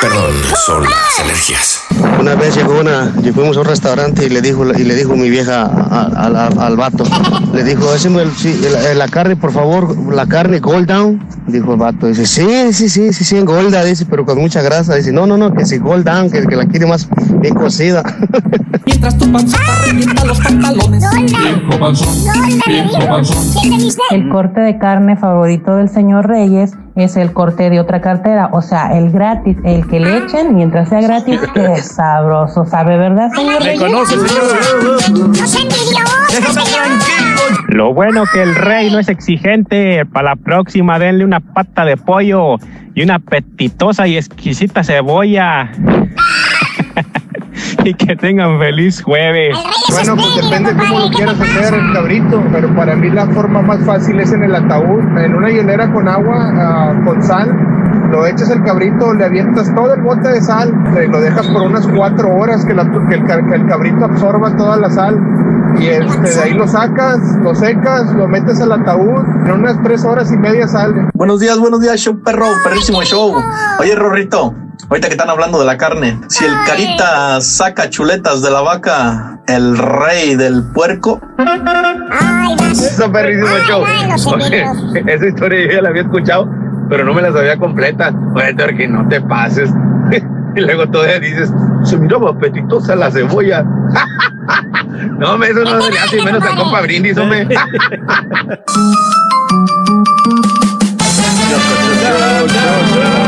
Perdón, 0.00 0.32
son 0.64 0.84
las 0.84 1.18
alergias. 1.20 1.80
Una 2.20 2.34
vez 2.36 2.54
llegó 2.54 2.78
una, 2.78 3.12
y 3.22 3.32
fuimos 3.32 3.56
a 3.56 3.60
un 3.60 3.66
restaurante 3.66 4.26
y 4.26 4.28
le 4.28 4.40
dijo, 4.40 4.64
y 4.64 4.84
le 4.84 4.94
dijo 4.94 5.16
mi 5.16 5.28
vieja 5.28 5.64
al 5.64 6.76
vato, 6.76 7.04
le 7.52 7.64
dijo, 7.64 7.90
"Haceme 7.90 8.22
el- 8.22 8.36
sí, 8.36 8.60
la, 8.94 9.08
carne, 9.08 9.34
por 9.36 9.52
favor, 9.52 9.96
la 10.12 10.26
carne 10.26 10.60
gold 10.60 10.86
down. 10.88 11.20
Dijo 11.48 11.72
el 11.72 11.78
vato, 11.78 12.06
dice, 12.06 12.26
sí, 12.26 12.72
sí, 12.72 12.88
sí, 12.88 13.12
sí, 13.12 13.24
sí, 13.24 13.36
en 13.36 13.44
golda, 13.46 13.82
dice, 13.82 14.04
pero 14.04 14.24
con 14.26 14.38
mucha 14.38 14.60
grasa. 14.62 14.94
Dice, 14.94 15.12
no, 15.12 15.26
no, 15.26 15.36
no, 15.36 15.52
que 15.52 15.64
si 15.64 15.78
gold 15.78 16.04
down, 16.04 16.30
que, 16.30 16.42
que 16.46 16.56
la 16.56 16.66
quiere 16.66 16.86
más 16.86 17.08
bien 17.40 17.54
cocida. 17.54 18.02
Mientras 18.86 19.16
tu 19.16 19.30
panzota 19.32 19.62
revienta 19.86 20.24
los 20.24 20.38
pantalones. 20.40 21.04
El 24.10 24.28
corte 24.28 24.60
de 24.60 24.78
carne 24.78 25.16
favorito 25.16 25.76
del 25.76 25.88
señor 25.88 26.26
Reyes 26.28 26.72
es 26.96 27.16
el 27.16 27.32
corte 27.32 27.70
de 27.70 27.80
otra 27.80 28.00
cartera, 28.00 28.50
o 28.52 28.60
sea, 28.60 28.98
el 28.98 29.10
gratis, 29.10 29.56
el 29.64 29.86
que 29.86 30.00
le 30.00 30.18
echen 30.18 30.54
mientras 30.54 30.88
sea 30.88 31.00
gratis, 31.00 31.40
qué 31.54 31.76
sabroso 31.82 32.64
sabe, 32.64 32.98
¿verdad, 32.98 33.30
señor 33.34 33.60
Me 33.62 33.66
Reyes? 33.66 33.80
conoce, 33.80 34.16
Lo 37.68 37.92
bueno 37.92 38.24
que 38.32 38.42
el 38.42 38.54
rey 38.54 38.90
no 38.90 38.98
es 38.98 39.08
exigente. 39.08 40.04
Para 40.06 40.30
la 40.30 40.36
próxima 40.36 40.98
denle 40.98 41.24
una 41.24 41.40
pata 41.40 41.84
de 41.84 41.96
pollo 41.96 42.56
y 42.94 43.02
una 43.02 43.16
apetitosa 43.16 44.06
y 44.06 44.16
exquisita 44.16 44.82
cebolla. 44.82 45.70
y 47.84 47.94
que 47.94 48.16
tengan 48.16 48.58
feliz 48.58 49.02
jueves. 49.02 49.56
Bueno, 49.90 50.16
pues 50.16 50.48
depende 50.48 50.74
cómo 50.76 51.00
lo 51.00 51.10
quieras 51.10 51.40
hacer 51.40 51.74
el 51.74 51.92
cabrito, 51.92 52.42
pero 52.52 52.74
para 52.74 52.96
mí 52.96 53.10
la 53.10 53.26
forma 53.26 53.62
más 53.62 53.84
fácil 53.84 54.18
es 54.20 54.32
en 54.32 54.44
el 54.44 54.54
ataúd, 54.54 55.00
en 55.18 55.34
una 55.34 55.50
hielera 55.50 55.92
con 55.92 56.08
agua, 56.08 56.52
ah, 56.56 57.02
con 57.04 57.22
sal, 57.22 57.48
lo 58.10 58.26
echas 58.26 58.50
el 58.50 58.62
cabrito, 58.64 59.12
le 59.14 59.24
avientas 59.24 59.72
todo 59.74 59.94
el 59.94 60.02
bote 60.02 60.28
de 60.28 60.40
sal, 60.40 60.72
lo 61.10 61.20
dejas 61.20 61.46
por 61.48 61.62
unas 61.62 61.86
cuatro 61.88 62.28
horas 62.34 62.64
que, 62.64 62.74
la- 62.74 62.90
que 63.08 63.14
el, 63.14 63.24
que 63.26 63.54
el 63.54 63.66
cabrito 63.66 64.04
absorba 64.04 64.56
toda 64.56 64.76
la 64.76 64.90
sal 64.90 65.18
y 65.78 65.86
este, 65.86 66.30
de 66.34 66.40
ahí 66.42 66.54
lo 66.54 66.66
sacas, 66.66 67.18
lo 67.42 67.54
secas, 67.54 68.12
lo 68.14 68.26
metes 68.26 68.60
al 68.60 68.72
ataúd, 68.72 69.22
en 69.46 69.52
unas 69.52 69.80
tres 69.82 70.04
horas 70.04 70.32
y 70.32 70.36
media 70.36 70.66
sale. 70.66 71.08
Buenos 71.14 71.40
días, 71.40 71.58
buenos 71.58 71.80
días, 71.80 72.00
show 72.00 72.18
perro, 72.22 72.46
perrísimo 72.64 73.02
show. 73.02 73.34
Oye, 73.78 73.94
Rorrito, 73.94 74.54
ahorita 74.88 75.08
que 75.08 75.14
están 75.14 75.28
hablando 75.30 75.58
de 75.60 75.66
la 75.66 75.76
carne, 75.76 76.18
si 76.28 76.44
el 76.46 76.52
carita 76.66 77.40
saca 77.40 77.90
chuletas 77.90 78.42
de 78.42 78.50
la 78.50 78.62
vaca, 78.62 79.40
el 79.46 79.76
rey 79.78 80.34
del 80.36 80.64
puerco. 80.72 81.20
Eso 82.72 83.10
perrísimo 83.12 83.56
show. 83.66 83.82
Oye, 84.34 84.64
esa 85.14 85.26
historia 85.26 85.66
yo 85.66 85.72
ya 85.76 85.82
la 85.82 85.88
había 85.90 86.02
escuchado, 86.02 86.46
pero 86.88 87.04
no 87.04 87.14
me 87.14 87.22
la 87.22 87.32
sabía 87.32 87.56
completa. 87.56 88.12
Oye, 88.34 88.54
que 88.76 88.88
no 88.88 89.06
te 89.08 89.20
pases. 89.20 89.70
Y 90.56 90.60
luego 90.60 90.88
todavía 90.88 91.20
dices, 91.20 91.52
se 91.84 91.98
miraba 91.98 92.30
apetitosa 92.30 92.96
la 92.96 93.10
cebolla. 93.10 93.62
no, 95.18 95.34
hombre, 95.34 95.50
eso 95.50 95.62
no 95.62 95.80
se 95.82 95.92
le 95.92 95.98
hace 95.98 96.22
menos 96.24 96.42
a 96.42 96.56
compa 96.56 96.80
brindis, 96.80 97.18
hombre. 97.18 97.46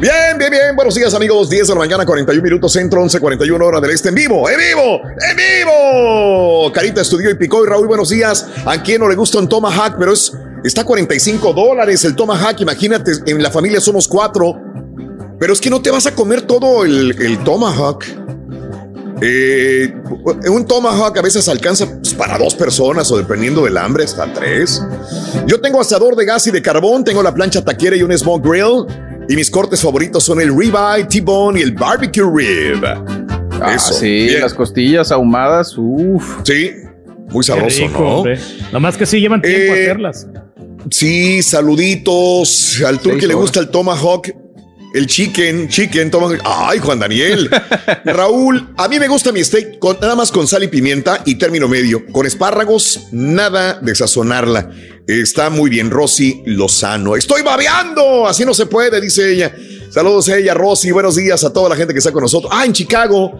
Bien, 0.00 0.36
bien, 0.36 0.50
bien. 0.50 0.74
Buenos 0.74 0.96
días, 0.96 1.14
amigos. 1.14 1.48
10 1.48 1.68
de 1.68 1.74
la 1.74 1.78
mañana, 1.78 2.04
41 2.04 2.42
minutos 2.42 2.72
centro, 2.72 3.00
11, 3.00 3.20
41 3.20 3.64
hora 3.64 3.80
del 3.80 3.92
este. 3.92 4.08
En 4.08 4.16
vivo, 4.16 4.48
en 4.50 4.58
vivo, 4.58 5.00
en 5.04 5.36
vivo. 5.36 6.72
Carita 6.72 7.00
estudió 7.00 7.30
y 7.30 7.34
picó. 7.34 7.64
Y 7.64 7.68
Raúl, 7.68 7.86
buenos 7.86 8.08
días. 8.08 8.46
¿A 8.66 8.82
quién 8.82 9.00
no 9.00 9.08
le 9.08 9.14
gusta 9.14 9.38
un 9.38 9.48
Tomahawk? 9.48 9.94
Pero 9.98 10.12
es, 10.12 10.32
está 10.64 10.80
a 10.80 10.84
45 10.84 11.52
dólares 11.52 12.04
el 12.04 12.16
Tomahawk. 12.16 12.60
Imagínate, 12.60 13.12
en 13.26 13.42
la 13.42 13.50
familia 13.50 13.80
somos 13.80 14.08
cuatro. 14.08 14.60
Pero 15.38 15.52
es 15.52 15.60
que 15.60 15.70
no 15.70 15.80
te 15.80 15.90
vas 15.90 16.06
a 16.06 16.14
comer 16.14 16.42
todo 16.42 16.84
el, 16.84 17.14
el 17.22 17.42
Tomahawk. 17.44 18.04
Eh, 19.20 19.94
un 20.50 20.66
Tomahawk 20.66 21.16
a 21.16 21.22
veces 21.22 21.48
alcanza 21.48 21.86
pues, 21.86 22.14
para 22.14 22.36
dos 22.36 22.54
personas 22.54 23.10
o 23.12 23.16
dependiendo 23.16 23.64
del 23.64 23.76
hambre, 23.76 24.04
hasta 24.04 24.30
tres. 24.32 24.82
Yo 25.46 25.60
tengo 25.60 25.80
asador 25.80 26.16
de 26.16 26.24
gas 26.24 26.46
y 26.48 26.50
de 26.50 26.60
carbón, 26.60 27.04
tengo 27.04 27.22
la 27.22 27.32
plancha 27.32 27.64
taquera 27.64 27.96
y 27.96 28.02
un 28.02 28.16
smoke 28.16 28.44
grill. 28.44 28.86
Y 29.28 29.36
mis 29.36 29.50
cortes 29.50 29.80
favoritos 29.80 30.22
son 30.24 30.40
el 30.40 30.56
ribeye, 30.56 31.04
T-bone 31.08 31.60
y 31.60 31.62
el 31.62 31.72
barbecue 31.72 32.22
rib. 32.24 32.84
Ah, 33.60 33.74
Eso, 33.74 33.94
sí, 33.94 34.26
bien. 34.26 34.40
las 34.40 34.52
costillas 34.52 35.10
ahumadas, 35.10 35.74
uff. 35.78 36.40
Sí, 36.44 36.70
muy 37.30 37.42
sabroso, 37.44 37.86
rico, 37.86 38.00
¿no? 38.00 38.08
hombre. 38.18 38.38
Nomás 38.72 38.96
que 38.96 39.06
sí 39.06 39.20
llevan 39.20 39.40
tiempo 39.40 39.74
Eh, 39.74 39.82
hacerlas. 39.84 40.26
Sí, 40.90 41.42
saluditos. 41.42 42.82
Al 42.86 42.98
turque 42.98 43.20
Seis 43.20 43.28
le 43.28 43.34
gusta 43.34 43.60
el 43.60 43.68
tomahawk. 43.68 44.28
El 44.94 45.06
chicken, 45.06 45.68
chicken, 45.68 46.10
tomahawk. 46.10 46.40
Ay, 46.44 46.78
Juan 46.78 46.98
Daniel. 47.00 47.48
Raúl, 48.04 48.68
a 48.76 48.86
mí 48.88 48.98
me 49.00 49.08
gusta 49.08 49.32
mi 49.32 49.42
steak 49.42 49.78
con, 49.78 49.96
nada 50.00 50.14
más 50.14 50.30
con 50.30 50.46
sal 50.46 50.62
y 50.62 50.68
pimienta 50.68 51.22
y 51.24 51.36
término 51.36 51.66
medio. 51.68 52.04
Con 52.12 52.26
espárragos, 52.26 53.08
nada 53.10 53.80
de 53.80 53.94
sazonarla. 53.94 54.70
Está 55.06 55.50
muy 55.50 55.68
bien, 55.68 55.90
Rosy 55.90 56.42
Lozano. 56.46 57.14
Estoy 57.14 57.42
babeando, 57.42 58.26
así 58.26 58.44
no 58.44 58.54
se 58.54 58.66
puede, 58.66 59.00
dice 59.00 59.32
ella. 59.32 59.54
Saludos 59.90 60.28
a 60.30 60.38
ella, 60.38 60.54
Rosy. 60.54 60.92
Buenos 60.92 61.16
días 61.16 61.44
a 61.44 61.52
toda 61.52 61.68
la 61.68 61.76
gente 61.76 61.92
que 61.92 61.98
está 61.98 62.10
con 62.10 62.22
nosotros. 62.22 62.50
Ah, 62.54 62.64
en 62.64 62.72
Chicago, 62.72 63.38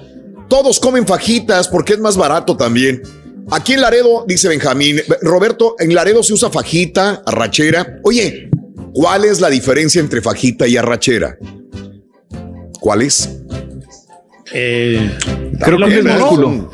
todos 0.48 0.78
comen 0.78 1.06
fajitas 1.06 1.68
porque 1.68 1.94
es 1.94 1.98
más 1.98 2.16
barato 2.16 2.56
también. 2.56 3.02
Aquí 3.50 3.72
en 3.72 3.80
Laredo, 3.80 4.24
dice 4.26 4.48
Benjamín, 4.48 5.00
Roberto, 5.22 5.74
en 5.78 5.94
Laredo 5.94 6.22
se 6.22 6.34
usa 6.34 6.50
fajita, 6.50 7.22
arrachera. 7.24 7.98
Oye, 8.02 8.50
¿cuál 8.92 9.24
es 9.24 9.40
la 9.40 9.48
diferencia 9.48 10.00
entre 10.00 10.20
fajita 10.20 10.66
y 10.66 10.76
arrachera? 10.76 11.38
¿Cuál 12.78 13.02
es? 13.02 13.30
Eh, 14.52 15.10
Creo 15.60 15.78
que 15.78 15.98
es 15.98 16.04
¿no? 16.04 16.18
músculo. 16.18 16.70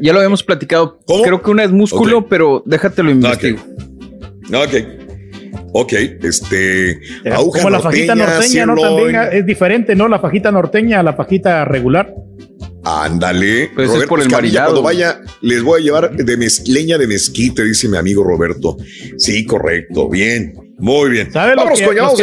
Ya 0.00 0.12
lo 0.12 0.18
habíamos 0.18 0.42
platicado. 0.42 0.98
Creo 1.24 1.42
que 1.42 1.50
una 1.50 1.64
es 1.64 1.70
músculo, 1.70 2.26
pero 2.28 2.62
déjatelo 2.66 3.10
investigo. 3.10 3.58
Ok. 4.52 4.74
Ok, 5.72 5.92
este. 6.22 6.98
aguja 7.30 7.62
Como 7.62 7.70
la 7.70 7.80
fajita 7.80 8.14
norteña, 8.14 8.66
¿no? 8.66 8.76
También 8.76 9.16
es 9.32 9.46
diferente, 9.46 9.94
¿no? 9.94 10.08
La 10.08 10.18
fajita 10.18 10.50
norteña 10.50 11.00
a 11.00 11.02
la 11.02 11.12
fajita 11.12 11.64
regular. 11.64 12.14
Ándale. 13.04 13.70
Pues 13.74 13.86
es 13.88 13.92
Roberto 13.94 14.08
por 14.08 14.20
el 14.20 14.26
Escamilla, 14.28 14.60
marinado. 14.62 14.82
Cuando 14.82 14.82
vaya, 14.82 15.20
les 15.42 15.62
voy 15.62 15.80
a 15.80 15.84
llevar 15.84 16.16
de 16.16 16.38
mez- 16.38 16.66
leña 16.66 16.96
de 16.98 17.06
mezquite, 17.06 17.62
dice 17.64 17.88
mi 17.88 17.96
amigo 17.98 18.24
Roberto. 18.24 18.76
Sí, 19.18 19.44
correcto. 19.44 20.08
Bien. 20.08 20.54
Muy 20.78 21.10
bien. 21.10 21.32
¿Sabes 21.32 21.56
lo 21.56 21.64
que, 21.64 21.70
los 21.70 21.80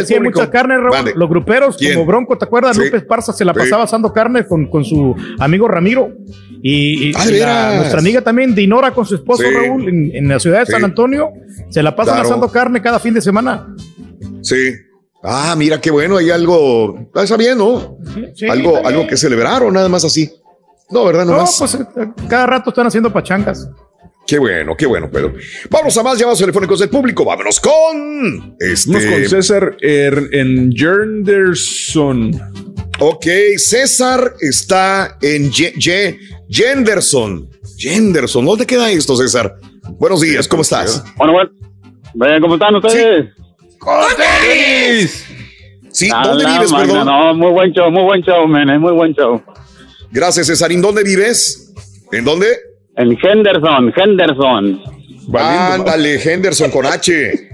que 0.08 0.16
público. 0.16 0.40
mucha 0.40 0.50
carne, 0.50 0.78
Raúl? 0.78 1.12
Los 1.16 1.30
gruperos, 1.30 1.76
¿Quién? 1.78 1.94
como 1.96 2.06
Bronco, 2.06 2.38
¿te 2.38 2.46
acuerdas? 2.46 2.78
Sí. 2.78 2.86
Lupe 2.86 2.98
Esparza 2.98 3.34
se 3.34 3.44
la 3.44 3.52
Sí. 3.54 3.60
pasaba 3.60 3.84
asando 3.84 4.14
carne 4.14 4.46
con, 4.48 4.70
con 4.70 4.86
su 4.86 5.14
amigo 5.40 5.68
Ramiro. 5.68 6.10
Y, 6.64 7.10
y- 7.10 7.14
Ah, 7.44 7.74
nuestra 7.76 8.00
amiga 8.00 8.22
también, 8.22 8.56
Dinora, 8.56 8.92
con 8.92 9.06
su 9.06 9.16
esposo 9.16 9.44
Sí. 9.44 9.50
Raúl, 9.54 9.90
en, 9.90 10.12
en 10.16 10.28
la 10.30 10.40
ciudad 10.40 10.60
de 10.62 10.66
Sí. 10.68 10.72
San 10.72 10.86
Antonio, 10.86 11.32
se 11.70 11.84
la 11.84 11.96
pasan 11.96 12.14
Claro. 12.16 12.30
asando 12.30 12.50
carne 12.50 12.82
cada 12.82 12.98
fin 13.00 13.14
de 13.14 13.22
semana. 13.22 13.76
Sí. 14.42 14.72
Ah, 15.22 15.54
mira 15.58 15.82
qué 15.82 15.92
bueno, 15.92 16.16
hay 16.18 16.30
algo. 16.30 16.98
Está 17.14 17.36
bien, 17.36 17.58
¿no? 17.58 17.98
sí, 18.36 18.46
algo, 18.48 18.70
está 18.78 18.82
bien. 18.82 18.86
algo 18.86 19.08
que 19.08 19.18
celebrar 19.18 19.64
o 19.64 19.72
nada 19.72 19.90
más 19.90 20.06
así. 20.06 20.32
No, 20.90 21.06
¿verdad? 21.06 21.26
No, 21.26 21.46
pues 21.58 21.76
eh, 21.76 21.80
cada 22.30 22.46
rato 22.46 22.70
están 22.70 22.88
haciendo 22.88 23.12
pachangas. 23.12 23.68
Qué 24.28 24.40
bueno, 24.40 24.76
qué 24.76 24.86
bueno, 24.88 25.10
Pedro. 25.10 25.34
Vamos 25.70 25.96
a 25.98 26.04
más 26.04 26.18
llamados 26.18 26.40
telefónicos 26.40 26.80
del 26.80 26.90
público. 26.90 27.24
Vámonos 27.26 27.60
con. 27.60 28.56
Este. 28.60 28.92
Vamos 28.92 29.06
con 29.06 29.26
César 29.30 29.78
Er- 29.82 30.30
en 30.32 30.72
Jenderson. 30.72 32.32
Ok, 33.00 33.26
César 33.58 34.34
está 34.40 35.18
en 35.22 35.52
Ye- 35.52 35.74
Ye- 35.78 36.20
Jenderson. 36.50 37.50
Jenderson, 37.78 38.46
¿dónde 38.46 38.66
queda 38.66 38.90
esto, 38.90 39.16
César? 39.16 39.54
Buenos 40.00 40.22
días, 40.22 40.48
¿cómo 40.48 40.62
estás? 40.64 41.04
Bueno, 41.18 41.34
bueno. 41.34 42.40
¿Cómo 42.42 42.54
están 42.56 42.76
ustedes? 42.76 43.30
Sí, 45.92 46.10
A 46.14 46.28
¿dónde 46.28 46.44
la 46.46 46.54
vives, 46.54 46.74
perdón? 46.74 47.06
No, 47.06 47.34
muy 47.36 47.52
buen 47.52 47.72
show, 47.74 47.92
muy 47.92 48.04
buen 48.04 48.22
show, 48.22 48.48
men, 48.48 48.70
es 48.70 48.80
muy 48.80 48.92
buen 48.94 49.14
show. 49.14 49.42
Gracias, 50.16 50.48
Cesarín. 50.48 50.82
¿Dónde 50.82 51.04
vives? 51.04 51.74
¿En 52.14 52.24
dónde? 52.24 52.48
En 52.96 53.18
Henderson, 53.22 53.94
Henderson. 53.94 54.82
Ándale, 55.34 56.22
Henderson 56.24 56.72
con 56.72 56.86
H. 56.86 57.50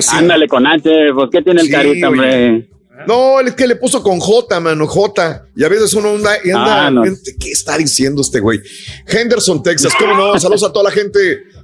Sí. 0.00 0.08
Ándale 0.12 0.46
con 0.46 0.64
H, 0.64 0.88
pues 1.12 1.28
¿qué 1.32 1.42
tiene 1.42 1.62
el 1.62 1.66
Sí, 1.66 1.72
carita, 1.72 2.08
hombre? 2.08 2.68
No, 3.08 3.40
es 3.40 3.54
que 3.54 3.66
le 3.66 3.74
puso 3.74 4.00
con 4.00 4.20
J, 4.20 4.60
mano, 4.60 4.86
J. 4.86 5.46
Y 5.56 5.64
a 5.64 5.68
veces 5.68 5.92
uno 5.94 6.10
anda, 6.10 6.36
y 6.44 6.50
anda 6.50 6.86
Ah, 6.86 6.90
no. 6.92 7.02
¿qué 7.02 7.50
está 7.50 7.76
diciendo 7.76 8.22
este 8.22 8.38
güey? 8.38 8.60
Henderson, 9.08 9.60
Texas, 9.60 9.92
¿cómo 9.98 10.14
no? 10.14 10.38
Saludos 10.38 10.62
a 10.62 10.72
toda 10.72 10.84
la 10.84 10.90
gente 10.92 11.18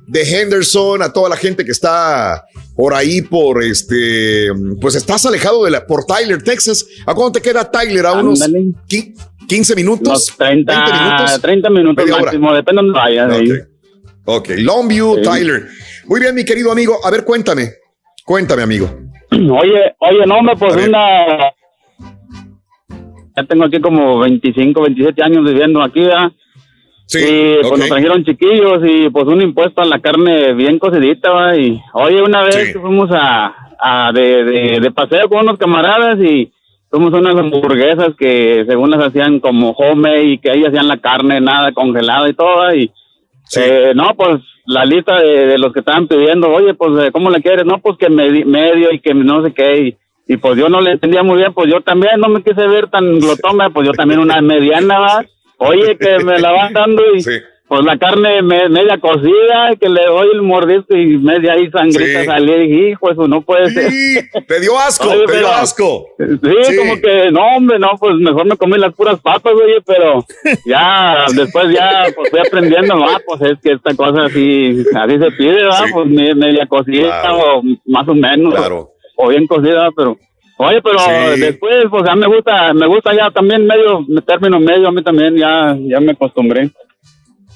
de 0.08 0.22
Henderson, 0.22 1.02
a 1.02 1.12
toda 1.12 1.28
la 1.28 1.36
gente 1.36 1.64
que 1.64 1.70
está 1.70 2.44
por 2.74 2.94
ahí, 2.94 3.22
por 3.22 3.62
este, 3.62 4.48
pues 4.80 4.94
estás 4.94 5.24
alejado 5.26 5.64
de 5.64 5.70
la, 5.70 5.86
por 5.86 6.04
Tyler, 6.04 6.42
Texas. 6.42 6.86
¿A 7.06 7.14
cuánto 7.14 7.32
te 7.38 7.42
queda 7.42 7.70
Tyler? 7.70 8.06
¿A 8.06 8.12
unos 8.14 8.40
Ándale. 8.42 8.66
qui- 8.88 9.14
15 9.48 9.74
minutos? 9.76 10.08
Unos 10.08 10.36
30, 10.36 10.72
20 10.84 10.92
minutos? 10.92 11.40
30 11.40 11.70
minutos 11.70 12.06
máximo, 12.22 12.54
depende 12.54 12.82
de 12.82 12.90
vayas. 12.90 13.32
ahí. 13.32 13.48
Ok, 14.24 14.48
Longview, 14.58 15.22
Tyler. 15.22 15.66
Muy 16.06 16.20
bien, 16.20 16.34
mi 16.34 16.44
querido 16.44 16.70
amigo. 16.72 16.98
A 17.04 17.10
ver, 17.10 17.24
cuéntame. 17.24 17.70
Cuéntame, 18.24 18.62
amigo. 18.62 18.86
Oye, 19.30 19.94
oye, 20.00 20.26
no, 20.26 20.42
me 20.42 20.54
pues 20.56 20.74
una... 20.86 21.52
Ya 23.36 23.44
tengo 23.48 23.64
aquí 23.66 23.80
como 23.80 24.18
25, 24.20 24.82
27 24.82 25.22
años 25.22 25.44
viviendo 25.44 25.80
aquí, 25.82 26.00
¿verdad? 26.00 26.32
Sí, 27.08 27.18
y 27.26 27.54
pues 27.62 27.70
nos 27.78 27.88
trajeron 27.88 28.24
chiquillos 28.24 28.80
y 28.84 29.08
pues 29.08 29.24
un 29.26 29.40
impuesto 29.40 29.80
a 29.80 29.86
la 29.86 29.98
carne 30.00 30.52
bien 30.54 30.78
cocidita, 30.78 31.30
¿va? 31.30 31.56
Y 31.56 31.80
oye, 31.94 32.20
una 32.22 32.42
vez 32.42 32.56
que 32.74 32.80
fuimos 32.80 33.08
a, 33.12 33.54
a 33.80 34.12
de, 34.12 34.44
de, 34.44 34.80
de 34.80 34.90
paseo 34.90 35.28
con 35.28 35.40
unos 35.40 35.58
camaradas 35.58 36.18
y 36.20 36.52
fuimos 36.90 37.12
unas 37.14 37.34
hamburguesas 37.36 38.10
que 38.18 38.64
según 38.68 38.90
las 38.90 39.06
hacían 39.06 39.40
como 39.40 39.70
home 39.70 40.22
y 40.24 40.38
que 40.38 40.50
ahí 40.50 40.64
hacían 40.64 40.86
la 40.88 40.98
carne 40.98 41.40
nada 41.40 41.72
congelada 41.72 42.28
y 42.28 42.34
todo, 42.34 42.74
y 42.74 42.90
eh, 43.56 43.92
no, 43.94 44.10
pues 44.16 44.42
la 44.66 44.84
lista 44.84 45.18
de, 45.18 45.46
de 45.46 45.58
los 45.58 45.72
que 45.72 45.80
estaban 45.80 46.06
pidiendo, 46.08 46.50
oye, 46.50 46.74
pues 46.74 47.06
eh, 47.06 47.10
¿cómo 47.10 47.30
le 47.30 47.40
quieres? 47.40 47.64
No, 47.64 47.78
pues 47.78 47.96
que 47.98 48.08
medi- 48.10 48.44
medio 48.44 48.92
y 48.92 49.00
que 49.00 49.14
no 49.14 49.42
sé 49.42 49.52
qué, 49.54 49.76
y, 49.80 49.96
y 50.34 50.36
pues 50.36 50.58
yo 50.58 50.68
no 50.68 50.82
le 50.82 50.92
entendía 50.92 51.22
muy 51.22 51.38
bien, 51.38 51.54
pues 51.54 51.70
yo 51.72 51.80
también 51.80 52.20
no 52.20 52.28
me 52.28 52.42
quise 52.42 52.66
ver 52.68 52.88
tan 52.90 53.18
glotón, 53.18 53.58
¿va? 53.58 53.70
pues 53.70 53.86
yo 53.86 53.92
también 53.94 54.20
una 54.20 54.40
mediana, 54.42 54.98
¿va? 54.98 55.24
Oye, 55.58 55.96
que 56.00 56.18
me 56.24 56.38
la 56.38 56.52
van 56.52 56.72
dando 56.72 57.02
y 57.14 57.22
pues 57.68 57.84
la 57.84 57.98
carne 57.98 58.40
me- 58.40 58.70
media 58.70 58.96
cocida, 58.98 59.72
que 59.78 59.90
le 59.90 60.06
doy 60.06 60.28
el 60.32 60.40
mordisco 60.40 60.96
y 60.96 61.18
media 61.18 61.52
ahí 61.52 61.70
sangrita 61.70 62.24
Sí. 62.38 62.42
y 62.44 62.58
dije, 62.66 62.88
hijo, 62.92 63.10
eso 63.10 63.28
no 63.28 63.42
puede 63.42 63.68
ser. 63.68 63.92
Te 64.46 64.60
dio 64.60 64.78
asco, 64.78 65.10
Oye, 65.10 65.26
te 65.26 65.36
dio 65.38 65.48
asco. 65.48 66.06
Sí, 66.18 66.76
como 66.78 66.96
que, 66.98 67.30
no, 67.30 67.40
hombre, 67.58 67.78
no, 67.78 67.90
pues 68.00 68.14
mejor 68.16 68.46
me 68.46 68.56
comí 68.56 68.78
las 68.78 68.94
puras 68.94 69.20
papas, 69.20 69.52
oye, 69.52 69.82
pero 69.84 70.24
ya, 70.64 71.26
después 71.36 71.66
ya, 71.74 72.06
pues 72.16 72.30
fui 72.30 72.40
aprendiendo, 72.40 72.94
ah, 73.04 73.20
pues 73.26 73.42
es 73.52 73.58
que 73.62 73.72
esta 73.72 73.94
cosa 73.94 74.24
así, 74.24 74.82
así 74.96 75.18
se 75.18 75.30
pide, 75.32 75.52
¿verdad? 75.56 75.84
Pues 75.92 76.06
me- 76.06 76.34
media 76.34 76.64
cocida 76.66 77.22
o 77.34 77.62
más 77.84 78.08
o 78.08 78.14
menos, 78.14 78.54
o 79.16 79.28
bien 79.28 79.46
cocida, 79.46 79.90
pero, 79.94 80.16
oye, 80.58 80.80
pero 80.82 80.98
Sí. 80.98 81.40
después, 81.40 81.74
pues 81.90 82.02
ya 82.06 82.14
me 82.14 82.26
gusta, 82.26 82.72
me 82.74 82.86
gusta 82.86 83.14
ya 83.16 83.30
también 83.30 83.66
medio, 83.66 84.04
término 84.26 84.60
medio, 84.60 84.88
a 84.88 84.92
mí 84.92 85.02
también 85.02 85.36
ya, 85.36 85.76
ya 85.88 86.00
me 86.00 86.12
acostumbré. 86.12 86.70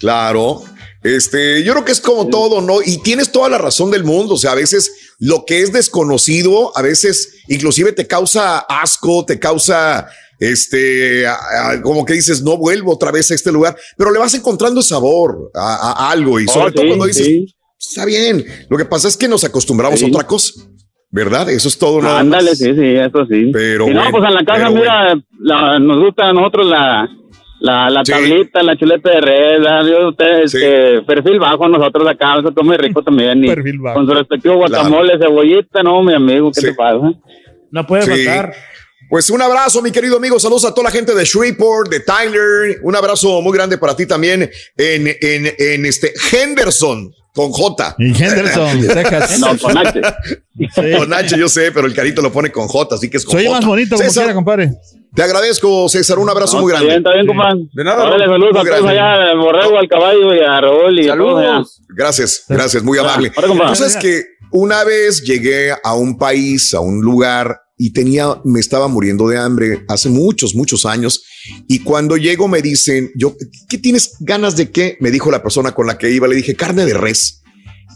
Claro. 0.00 0.62
Este, 1.02 1.64
yo 1.64 1.72
creo 1.72 1.84
que 1.84 1.92
es 1.92 2.00
como 2.00 2.28
todo, 2.28 2.60
¿no? 2.60 2.78
Y 2.84 2.98
tienes 2.98 3.32
toda 3.32 3.48
la 3.48 3.58
razón 3.58 3.90
del 3.90 4.05
mundo. 4.05 4.34
O 4.34 4.39
sea, 4.39 4.52
a 4.52 4.56
veces 4.56 5.14
lo 5.18 5.44
que 5.44 5.60
es 5.62 5.72
desconocido, 5.72 6.76
a 6.76 6.82
veces 6.82 7.42
inclusive 7.48 7.92
te 7.92 8.06
causa 8.06 8.58
asco, 8.60 9.24
te 9.24 9.39
causa, 9.40 10.08
este, 10.39 11.26
a- 11.26 11.34
a- 11.70 11.82
como 11.82 12.05
que 12.05 12.14
dices, 12.14 12.42
no 12.42 12.56
vuelvo 12.56 12.92
otra 12.92 13.10
vez 13.10 13.31
a 13.31 13.34
este 13.34 13.50
lugar, 13.50 13.76
pero 13.97 14.12
le 14.12 14.18
vas 14.20 14.34
encontrando 14.34 14.81
sabor 14.81 15.50
a, 15.55 15.92
a 16.06 16.10
algo 16.12 16.39
y 16.40 16.47
Oh, 16.48 16.52
sobre 16.52 16.72
todo 16.72 16.82
sí, 16.82 16.89
cuando 16.89 17.06
dices, 17.06 17.26
sí. 17.26 17.55
está 17.81 18.05
bien. 18.05 18.44
Lo 18.68 18.76
que 18.78 18.84
pasa 18.84 19.08
es 19.08 19.16
que 19.16 19.26
nos 19.28 19.42
acostumbramos 19.44 19.98
Sí. 19.98 20.06
a 20.06 20.08
otra 20.08 20.24
cosa, 20.26 20.52
¿verdad? 21.12 21.49
Eso 21.50 21.68
es 21.68 21.78
todo. 21.78 22.02
nada 22.02 22.18
Ándale, 22.20 22.50
más. 22.50 22.58
sí, 22.58 22.74
sí, 22.74 22.94
eso 22.97 23.24
sí. 23.26 23.50
Pero 23.52 23.86
y 23.86 23.91
no, 23.94 24.00
bueno, 24.02 24.10
pues 24.18 24.24
en 24.28 24.34
la 24.34 24.44
casa, 24.44 24.70
mira, 24.70 25.15
la- 25.39 25.78
nos 25.78 25.99
gusta 26.00 26.31
a 26.31 26.32
nosotros 26.32 26.66
la, 26.66 27.08
la, 27.60 27.91
la 27.91 28.02
tablita, 28.02 28.62
la 28.62 28.76
chuleta 28.76 29.10
de 29.10 29.20
red, 29.20 29.62
yo, 29.89 30.08
ustedes, 30.08 30.52
este, 30.55 31.02
perfil 31.02 31.39
bajo 31.39 31.68
nosotros 31.68 32.08
acá, 32.08 32.36
eso 32.41 32.52
come 32.52 32.76
rico 32.76 33.02
también. 33.02 33.44
Y 33.44 33.55
Con 33.94 34.07
su 34.07 34.15
respectivo 34.15 34.57
guacamole, 34.57 35.18
cebollita, 35.18 35.82
no, 35.84 36.02
mi 36.02 36.15
amigo, 36.15 36.50
¿qué 36.50 36.60
te 36.62 36.74
pasa? 36.74 37.12
No 37.70 37.86
puede 37.86 38.02
Sí. 38.02 38.24
faltar. 38.24 38.52
Pues 39.08 39.28
un 39.28 39.42
abrazo, 39.42 39.82
mi 39.82 39.91
querido 39.92 40.16
amigo. 40.16 40.41
Saludos 40.41 40.65
a 40.65 40.70
toda 40.74 40.84
la 40.84 40.91
gente 40.91 41.15
de 41.15 41.23
Shreveport, 41.26 41.91
de 41.91 42.00
Tyler. 42.00 42.78
Un 42.82 42.97
abrazo 42.97 43.42
muy 43.42 43.52
grande 43.52 43.76
para 43.76 43.94
ti 43.94 44.07
también 44.07 44.49
en, 44.76 45.07
en, 45.20 45.52
en 45.58 45.84
este 45.84 46.12
Henderson, 46.32 47.12
con 47.34 47.50
J. 47.50 47.96
En 47.98 48.14
Henderson, 48.14 48.80
Texas. 48.94 49.38
No, 49.40 49.56
con 49.58 49.76
H. 49.78 50.00
Con 50.98 51.12
H, 51.14 51.38
yo 51.38 51.48
sé, 51.48 51.72
pero 51.72 51.86
el 51.86 51.94
carito 51.94 52.20
lo 52.22 52.30
pone 52.32 52.50
con 52.52 52.68
J, 52.68 52.94
así 52.94 53.08
que 53.10 53.16
es 53.16 53.24
con 53.24 53.32
Soy 53.32 53.44
J. 53.46 53.56
más 53.56 53.66
bonito 53.66 53.96
como 53.96 54.08
César, 54.08 54.24
quiera, 54.24 54.34
compadre. 54.34 54.72
Te 55.14 55.22
agradezco, 55.22 55.88
César. 55.88 56.18
Un 56.18 56.28
abrazo 56.30 56.56
No, 56.56 56.62
muy 56.62 56.72
está 56.72 56.84
grande. 56.84 56.88
bien, 56.88 56.98
está 57.00 57.14
bien, 57.14 57.26
compadre. 57.26 57.60
De 57.72 57.84
nada, 57.84 58.04
Raúl. 58.10 58.20
saludos 58.20 58.56
a 58.56 58.64
todos 58.76 58.90
allá, 58.90 59.12
al 59.30 59.38
borrego, 59.38 59.78
al 59.78 59.88
caballo 59.88 60.34
y 60.34 60.40
a 60.40 60.60
Raúl 60.60 61.00
y 61.00 61.08
a 61.08 61.16
todos. 61.16 61.82
Gracias, 61.88 62.44
gracias, 62.48 62.82
muy 62.82 62.98
amable. 62.98 63.32
ahora, 63.36 63.74
sabes 63.74 63.96
que 63.96 64.22
una 64.50 64.84
vez 64.84 65.22
llegué 65.22 65.72
a 65.82 65.94
un 65.94 66.16
país, 66.18 66.72
a 66.74 66.80
un 66.80 67.00
lugar 67.00 67.60
y 67.84 67.90
tenía, 67.90 68.40
me 68.44 68.60
estaba 68.60 68.86
muriendo 68.86 69.26
de 69.26 69.38
hambre 69.38 69.84
hace 69.88 70.08
muchos, 70.08 70.54
muchos 70.54 70.86
años. 70.86 71.24
Y 71.66 71.80
cuando 71.80 72.16
llego 72.16 72.46
me 72.46 72.62
dicen, 72.62 73.10
yo, 73.16 73.34
¿qué 73.68 73.76
tienes 73.76 74.12
ganas 74.20 74.54
de 74.54 74.70
qué? 74.70 74.96
Me 75.00 75.10
dijo 75.10 75.32
la 75.32 75.42
persona 75.42 75.72
con 75.72 75.88
la 75.88 75.98
que 75.98 76.08
iba. 76.08 76.28
Le 76.28 76.36
dije, 76.36 76.54
carne 76.54 76.86
de 76.86 76.94
res. 76.94 77.42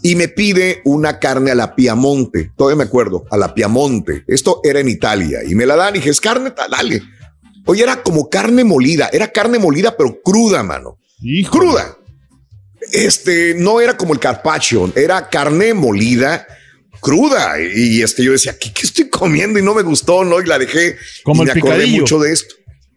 Y 0.03 0.15
me 0.17 0.27
pide 0.27 0.81
una 0.83 1.19
carne 1.19 1.51
a 1.51 1.55
la 1.55 1.73
Piamonte. 1.73 2.51
Todavía 2.57 2.75
me 2.75 2.83
acuerdo, 2.83 3.23
a 3.31 3.37
la 3.37 3.53
Piamonte. 3.53 4.25
Esto 4.27 4.59
era 4.61 4.81
en 4.81 4.89
Italia 4.89 5.39
y 5.47 5.55
me 5.55 5.65
la 5.65 5.77
dan 5.77 5.95
y 5.95 5.99
dije, 5.99 6.09
es 6.09 6.19
carne, 6.19 6.51
dale. 6.69 7.01
Oye, 7.63 7.83
era 7.83 8.03
como 8.03 8.29
carne 8.29 8.65
molida, 8.65 9.09
era 9.13 9.31
carne 9.31 9.57
molida, 9.57 9.95
pero 9.95 10.21
cruda, 10.21 10.63
mano. 10.63 10.97
Cruda. 11.49 11.97
Este 12.91 13.55
no 13.55 13.79
era 13.79 13.95
como 13.95 14.11
el 14.11 14.19
carpaccio, 14.19 14.91
era 14.97 15.29
carne 15.29 15.73
molida, 15.73 16.45
cruda. 17.01 17.55
Y 17.61 18.01
este 18.01 18.23
yo 18.23 18.31
decía, 18.31 18.57
¿qué, 18.59 18.71
qué 18.73 18.85
estoy 18.85 19.09
comiendo? 19.09 19.59
Y 19.59 19.63
no 19.63 19.73
me 19.73 19.81
gustó, 19.83 20.23
¿no? 20.23 20.41
Y 20.41 20.45
la 20.45 20.59
dejé. 20.59 20.95
Como 21.23 21.43
y 21.43 21.47
el 21.49 21.53
me 21.53 21.59
acordé 21.59 21.75
picadillo. 21.77 22.01
mucho 22.01 22.19
de 22.19 22.33
esto. 22.33 22.55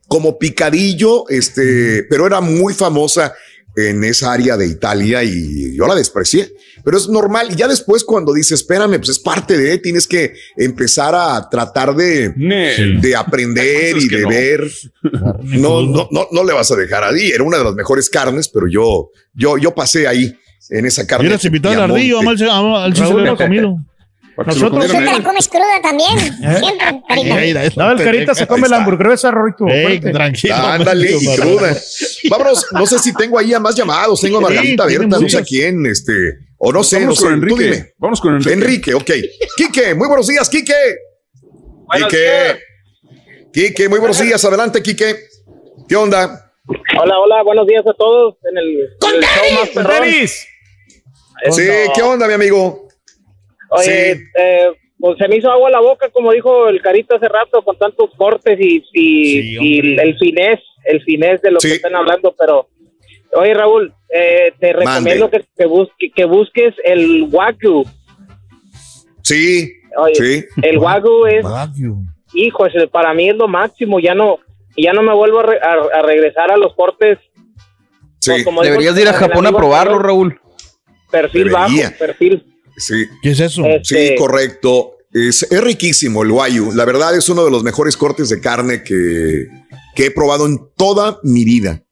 Como 0.08 0.38
picadillo, 0.38 1.28
este, 1.28 2.04
pero 2.10 2.26
era 2.26 2.40
muy 2.40 2.74
famosa 2.74 3.32
en 3.76 4.02
esa 4.02 4.32
área 4.32 4.56
de 4.56 4.66
Italia 4.66 5.22
y 5.22 5.76
yo 5.76 5.86
la 5.86 5.94
desprecié. 5.94 6.52
Pero 6.82 6.96
es 6.96 7.08
normal. 7.08 7.48
Y 7.52 7.56
ya 7.56 7.68
después, 7.68 8.02
cuando 8.04 8.32
dice, 8.32 8.54
espérame, 8.54 8.96
pues 8.96 9.10
es 9.10 9.18
parte 9.20 9.56
de, 9.56 9.78
tienes 9.78 10.06
que 10.06 10.32
empezar 10.56 11.14
a 11.14 11.48
tratar 11.48 11.94
de, 11.94 12.30
de 13.00 13.14
aprender 13.16 13.96
y 13.98 14.08
de 14.08 14.22
no. 14.22 14.28
ver. 14.28 14.70
No, 15.42 15.82
no, 15.82 16.08
no, 16.10 16.26
no 16.32 16.44
le 16.44 16.52
vas 16.54 16.70
a 16.72 16.76
dejar 16.76 17.04
ahí. 17.04 17.28
Era 17.30 17.44
una 17.44 17.58
de 17.58 17.64
las 17.64 17.74
mejores 17.74 18.08
carnes, 18.10 18.48
pero 18.48 18.66
yo, 18.66 19.10
yo, 19.34 19.58
yo 19.58 19.74
pasé 19.74 20.08
ahí 20.08 20.34
en 20.70 20.86
esa 20.86 21.06
carne. 21.06 21.26
Hubieras 21.26 21.44
invitado 21.44 21.74
al 21.74 21.82
a 21.82 21.86
Mal- 21.92 22.12
a 22.50 22.62
Mal- 22.62 22.96
se 22.96 23.02
lo 23.02 23.10
hubiera 23.14 23.36
comido. 23.36 23.76
Nosotros- 24.46 24.86
Tú 24.86 24.92
te 24.92 25.00
la 25.00 25.22
comes 25.22 25.48
cruda 25.48 25.80
también. 25.82 26.18
Siempre, 26.58 27.02
carita. 27.08 27.62
No, 27.76 27.92
el 27.92 27.98
carita 28.04 28.34
se 28.34 28.46
come 28.46 28.68
la 28.68 28.78
hamburguesa, 28.78 29.30
Rorito. 29.30 29.66
Tranquilo. 30.12 30.54
Ándale, 30.54 31.10
y 31.20 31.36
cruda. 31.36 31.76
Vámonos, 32.30 32.66
no 32.72 32.86
sé 32.86 32.98
si 32.98 33.12
tengo 33.14 33.38
ahí 33.38 33.52
a 33.54 33.60
más 33.60 33.74
llamados, 33.74 34.20
tengo 34.20 34.38
a 34.38 34.40
Margarita 34.42 34.84
abierta, 34.84 35.18
no 35.18 35.28
sé 35.28 35.38
a 35.38 35.42
quién, 35.42 35.84
este, 35.86 36.12
o 36.58 36.72
no 36.72 36.82
sé, 36.82 37.00
Vamos 37.00 37.08
no 37.08 37.16
sé, 37.16 37.22
con 37.22 37.40
tú 37.40 37.46
Enrique. 37.46 37.64
dime. 37.64 37.92
Vamos 37.98 38.20
con 38.20 38.34
Enrique. 38.34 38.52
Enrique, 38.52 38.94
ok. 38.94 39.10
Quique, 39.56 39.94
muy 39.94 40.08
buenos 40.08 40.26
días, 40.26 40.48
Quique. 40.48 40.74
Buenos 41.86 42.08
Quique. 42.08 42.22
días. 42.22 42.58
Quique, 43.52 43.88
muy 43.88 43.98
buenos 43.98 44.18
días, 44.20 44.44
adelante, 44.44 44.82
Quique. 44.82 45.16
¿Qué 45.88 45.96
onda? 45.96 46.52
Hola, 47.00 47.18
hola, 47.18 47.42
buenos 47.42 47.66
días 47.66 47.82
a 47.86 47.92
todos 47.94 48.36
en 48.48 48.56
el, 48.58 48.68
en 48.68 49.16
el 49.16 49.22
show 49.22 49.60
más 49.60 49.68
perrón. 49.70 50.08
Sí, 51.50 51.62
¿qué 51.94 52.02
onda, 52.02 52.26
mi 52.28 52.34
amigo? 52.34 52.86
Oye, 53.70 54.16
Sí. 54.16 54.23
eh, 54.39 54.68
pues 54.99 55.16
se 55.18 55.28
me 55.28 55.36
hizo 55.36 55.50
agua 55.50 55.70
la 55.70 55.81
boca, 55.81 56.08
como 56.10 56.32
dijo 56.32 56.68
el 56.68 56.82
Carito 56.82 57.16
hace 57.16 57.28
rato, 57.28 57.62
con 57.62 57.76
tantos 57.78 58.10
cortes 58.16 58.58
y, 58.60 58.82
y, 58.92 59.58
y 59.60 59.99
el 59.99 60.18
finés, 60.18 60.60
el 60.84 61.02
finés 61.02 61.40
de 61.42 61.50
lo 61.52 61.58
que 61.58 61.73
están 61.73 61.94
hablando, 61.97 62.34
pero, 62.39 62.68
oye, 63.34 63.55
Raúl, 63.55 63.94
eh, 64.12 64.52
te 64.60 64.73
recomiendo 64.73 65.31
que, 65.31 65.44
que, 65.57 65.66
busque- 65.66 66.12
que 66.15 66.24
busques 66.26 66.74
el 66.84 67.28
Wagyu. 67.31 67.84
Sí, 69.23 69.73
Oye, 69.97 70.15
sí. 70.15 70.44
el 70.62 70.78
Wagyu 70.78 71.26
es, 71.26 71.44
hijo, 72.34 72.66
ese 72.66 72.86
para 72.89 73.15
mí 73.15 73.28
es 73.28 73.36
lo 73.36 73.49
máximo, 73.49 74.00
ya 74.00 74.15
no, 74.15 74.39
ya 74.76 74.92
no 74.92 75.02
me 75.02 75.15
vuelvo 75.15 75.40
a, 75.40 75.42
re- 75.44 75.60
a- 75.62 75.99
a 75.99 76.02
regresar 76.02 76.50
a 76.50 76.57
los 76.57 76.74
cortes. 76.74 77.18
Sí. 78.18 78.44
como 78.44 78.62
Deberías 78.62 78.94
de 78.94 79.02
ir 79.02 79.08
a 79.08 79.15
Japón 79.15 79.47
a 79.47 79.52
probarlo, 79.52 79.99
Raúl. 79.99 80.39
Perfil 81.10 81.44
Debería. 81.49 81.86
bajo, 81.89 81.99
perfil. 81.99 82.44
Sí. 82.81 83.05
¿Qué 83.23 83.31
es 83.31 83.41
eso? 83.41 83.62
Sí, 83.83 83.97
Este- 83.97 84.15
correcto. 84.17 84.92
Es, 85.12 85.42
es 85.42 85.60
riquísimo 85.65 86.23
el 86.23 86.31
Wayu. 86.31 86.70
La 86.73 86.84
verdad 86.84 87.17
es 87.17 87.28
uno 87.28 87.44
de 87.44 87.50
los 87.50 87.65
mejores 87.65 87.97
cortes 87.97 88.28
de 88.28 88.41
carne 88.41 88.83
que, 88.84 89.47
que 89.97 90.07
he 90.07 90.10
probado 90.12 90.47
en 90.47 90.59
toda 90.76 91.18
mi 91.25 91.44
vida. 91.44 91.83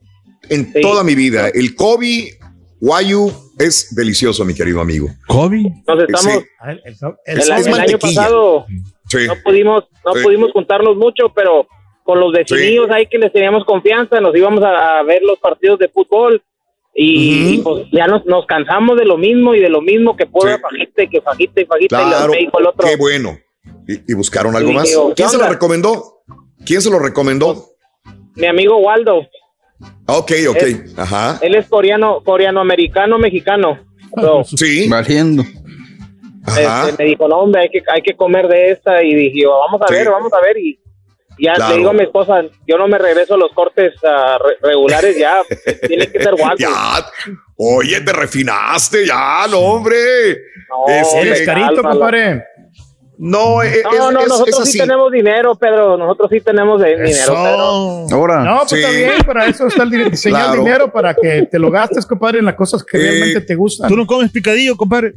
En 0.48 0.72
toda 0.80 1.02
mi 1.02 1.14
vida. 1.16 1.48
El 1.48 1.74
Kobe 1.74 2.38
Wayu 2.80 3.32
es 3.58 3.92
delicioso, 3.94 4.44
mi 4.44 4.54
querido 4.54 4.80
amigo. 4.80 5.08
¿Kobe? 5.26 5.62
Nos 5.86 6.00
estamos, 6.04 6.22
Sí. 6.22 7.06
el, 7.26 7.40
el 7.42 7.74
año 7.74 7.98
pasado 7.98 8.66
Sí. 9.08 9.26
no 9.26 9.34
pudimos, 9.44 9.84
no 10.06 10.14
Sí. 10.14 10.22
pudimos 10.22 10.52
juntarnos 10.52 10.96
mucho, 10.96 11.32
pero 11.34 11.66
con 12.04 12.20
los 12.20 12.32
vecinillos 12.32 12.86
ahí 12.90 13.06
que 13.10 13.18
les 13.18 13.32
teníamos 13.32 13.64
confianza, 13.64 14.20
nos 14.20 14.34
íbamos 14.36 14.62
a, 14.62 15.00
a 15.00 15.02
ver 15.02 15.22
los 15.22 15.38
partidos 15.40 15.78
de 15.80 15.88
fútbol 15.88 16.40
y, 17.00 17.54
y, 17.54 17.58
pues 17.58 17.86
ya 17.92 18.06
nos, 18.06 18.24
nos 18.26 18.44
cansamos 18.46 18.96
de 18.98 19.04
lo 19.04 19.16
mismo 19.16 19.54
y 19.54 19.60
de 19.60 19.68
lo 19.68 19.80
mismo 19.80 20.16
que 20.16 20.26
pura 20.26 20.58
fajita 20.58 21.02
y 21.04 21.08
que 21.08 21.20
fajita 21.20 21.60
y 21.60 21.64
fajita 21.64 22.02
y 22.02 22.06
Claro. 22.08 22.32
me 22.32 22.38
dijo 22.38 22.58
el 22.58 22.66
otro. 22.66 22.88
Qué 22.88 22.96
bueno. 22.96 23.38
¿Y, 23.86 24.10
y 24.12 24.14
buscaron 24.14 24.56
algo 24.56 24.72
más? 24.72 24.88
digo, 24.88 25.08
¿qué 25.10 25.14
¿Quién 25.14 25.28
se 25.28 25.38
lo 25.38 25.46
recomendó? 25.48 26.22
¿Quién 26.66 26.80
se 26.82 26.90
lo 26.90 26.98
recomendó? 26.98 27.66
Mi 28.34 28.46
amigo 28.46 28.76
Waldo, 28.78 29.26
Ah, 30.08 30.16
Ok, 30.18 30.32
ok. 30.50 30.56
Es- 30.56 30.98
Ajá. 30.98 31.38
él 31.40 31.54
es 31.54 31.68
coreano, 31.68 32.20
coreano 32.24 32.60
americano, 32.60 33.16
mexicano. 33.18 33.78
So, 34.20 34.42
Sí. 34.56 34.88
Valiendo. 34.88 35.44
este, 36.46 36.94
me 36.98 37.10
dijo, 37.10 37.28
no, 37.28 37.36
hombre, 37.38 37.62
hay 37.62 37.68
que, 37.70 37.82
hay 37.92 38.02
que 38.02 38.16
comer 38.16 38.48
de 38.48 38.72
esta. 38.72 39.02
Y 39.04 39.14
dije, 39.14 39.46
vamos 39.46 39.80
a 39.86 39.92
ver, 39.92 40.08
vamos 40.10 40.32
a 40.32 40.40
ver. 40.40 40.56
Y 40.58 40.80
ya 41.38 41.54
Claro. 41.54 41.72
le 41.72 41.78
digo 41.78 41.90
a 41.90 41.92
mi 41.94 42.02
esposa, 42.02 42.42
yo 42.66 42.78
no 42.78 42.88
me 42.88 42.98
regreso 42.98 43.34
a 43.34 43.38
los 43.38 43.52
cortes 43.52 43.94
ah, 44.04 44.38
re- 44.44 44.56
regulares, 44.68 45.16
ya, 45.18 45.38
tiene 45.86 46.10
que 46.10 46.22
ser 46.22 46.34
guapo. 46.34 46.56
Ya, 46.58 46.70
oye, 47.56 48.00
te 48.00 48.12
refinaste, 48.12 49.06
ya, 49.06 49.46
no, 49.50 49.58
hombre. 49.58 49.96
Este, 50.88 51.20
Eres 51.20 51.42
carito, 51.46 51.82
compadre. 51.82 52.44
No, 53.20 53.64
eh, 53.64 53.82
No, 53.82 53.90
es, 53.92 53.98
no, 54.14 54.20
es- 54.20 54.28
nosotros 54.28 54.60
es 54.60 54.70
sí 54.72 54.78
tenemos 54.78 55.10
dinero, 55.10 55.56
Pedro. 55.56 55.96
Nosotros 55.96 56.28
sí 56.30 56.40
tenemos 56.40 56.80
de- 56.80 57.02
dinero, 57.02 57.34
Pedro. 57.34 58.06
Ahora. 58.12 58.44
No, 58.44 58.60
pues 58.60 58.72
está 58.74 58.90
bien, 58.90 59.12
para 59.26 59.46
eso 59.46 59.66
está 59.66 59.82
el 59.82 59.90
dinero, 59.90 60.10
diseñar 60.10 60.46
Claro. 60.46 60.62
dinero 60.62 60.92
para 60.92 61.14
que 61.14 61.48
te 61.50 61.58
lo 61.58 61.68
gastes, 61.70 62.06
compadre, 62.06 62.38
en 62.38 62.44
las 62.44 62.54
cosas 62.54 62.84
que 62.84 62.96
realmente 62.96 63.40
te 63.40 63.54
gustan. 63.56 63.88
¿Tú 63.88 63.96
no 63.96 64.06
comes 64.06 64.30
picadillo, 64.30 64.76
compadre? 64.76 65.14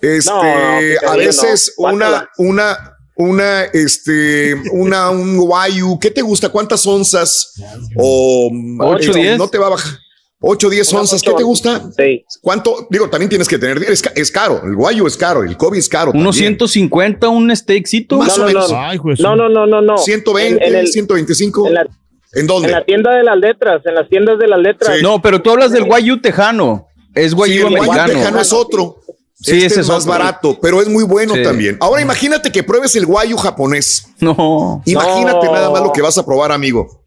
Este, 0.00 0.28
No, 0.30 0.40
picadillo 0.40 1.08
a 1.08 1.16
veces 1.16 1.74
no. 1.78 1.92
una, 1.92 2.30
una, 2.38 2.96
una, 3.18 3.64
este, 3.64 4.54
una, 4.72 5.10
un 5.10 5.36
guayu, 5.36 5.98
¿qué 6.00 6.10
te 6.10 6.22
gusta? 6.22 6.48
¿Cuántas 6.48 6.86
onzas? 6.86 7.54
O 7.96 8.50
Ocho, 8.80 9.08
este, 9.10 9.18
diez. 9.20 9.38
No 9.38 9.48
te 9.48 9.58
va 9.58 9.66
a 9.66 9.70
bajar. 9.70 9.98
8, 10.40 10.70
10 10.70 10.94
onzas, 10.94 11.20
¿qué 11.20 11.32
te 11.32 11.42
gusta? 11.42 11.82
Sí. 11.96 12.24
¿Cuánto? 12.40 12.86
Digo, 12.90 13.10
también 13.10 13.28
tienes 13.28 13.48
que 13.48 13.58
tener, 13.58 13.82
es, 13.82 14.04
es 14.14 14.30
caro, 14.30 14.62
el 14.64 14.76
guayu 14.76 15.04
es 15.08 15.16
caro, 15.16 15.42
el 15.42 15.56
Kobe 15.56 15.78
es 15.78 15.88
caro. 15.88 16.12
Unos 16.12 16.36
también. 16.36 16.52
150, 16.58 17.28
un 17.28 17.56
steakcito. 17.56 18.18
Más 18.18 18.38
o 18.38 18.44
menos. 18.44 18.70
No, 19.18 19.34
no, 19.34 19.48
no, 19.48 19.66
no, 19.66 19.80
no. 19.82 19.98
120, 19.98 20.64
En- 20.64 20.74
en 20.74 20.78
el- 20.78 20.86
125. 20.86 21.66
en 21.66 21.74
la- 21.74 21.88
¿En 22.34 22.46
dónde? 22.46 22.68
En 22.68 22.74
la 22.74 22.84
tienda 22.84 23.10
de 23.16 23.24
las 23.24 23.36
letras, 23.36 23.82
en 23.84 23.94
las 23.96 24.08
tiendas 24.08 24.38
de 24.38 24.46
las 24.46 24.60
letras. 24.60 25.02
No, 25.02 25.20
pero 25.20 25.42
tú 25.42 25.50
hablas 25.50 25.72
del 25.72 25.82
guayu 25.84 26.20
tejano. 26.20 26.86
Es 27.16 27.30
Sí, 27.30 27.34
guayu 27.36 27.66
el 27.66 27.84
guayu 27.84 28.12
tejano 28.12 28.40
es 28.40 28.52
otro. 28.52 28.97
Sí, 29.40 29.52
este 29.54 29.66
ese 29.66 29.80
es 29.82 29.88
más 29.88 29.98
otro. 30.02 30.10
barato, 30.10 30.58
pero 30.60 30.82
es 30.82 30.88
muy 30.88 31.04
bueno 31.04 31.34
Sí. 31.34 31.42
también. 31.42 31.76
Ahora 31.80 32.02
imagínate 32.02 32.50
que 32.50 32.62
pruebes 32.64 32.96
el 32.96 33.06
guayu 33.06 33.36
japonés. 33.36 34.06
No. 34.20 34.82
Imagínate 34.84 35.46
No. 35.46 35.52
nada 35.52 35.70
más 35.70 35.82
lo 35.82 35.92
que 35.92 36.02
vas 36.02 36.18
a 36.18 36.26
probar, 36.26 36.50
amigo. 36.50 37.04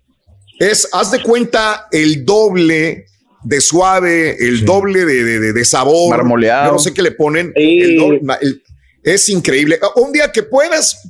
Es, 0.60 0.88
haz 0.94 1.12
de 1.12 1.22
cuenta, 1.24 1.88
el 1.92 2.24
doble 2.24 3.06
de 3.44 3.60
suave, 3.62 4.38
el 4.48 4.64
doble 4.64 5.04
de, 5.06 5.24
de- 5.24 5.40
de- 5.40 5.54
de 5.54 5.66
sabor. 5.66 6.10
Marmoleado. 6.12 6.68
Yo 6.68 6.72
no 6.74 6.80
sé 6.80 6.94
qué 6.94 7.02
le 7.02 7.12
ponen. 7.12 7.52
El 7.56 7.98
doble- 7.98 8.22
ma- 8.22 8.38
el- 8.42 8.62
es 9.04 9.28
increíble. 9.30 9.80
Ah, 9.82 9.88
Un 10.00 10.12
día 10.14 10.32
que 10.32 10.44
puedas, 10.44 11.02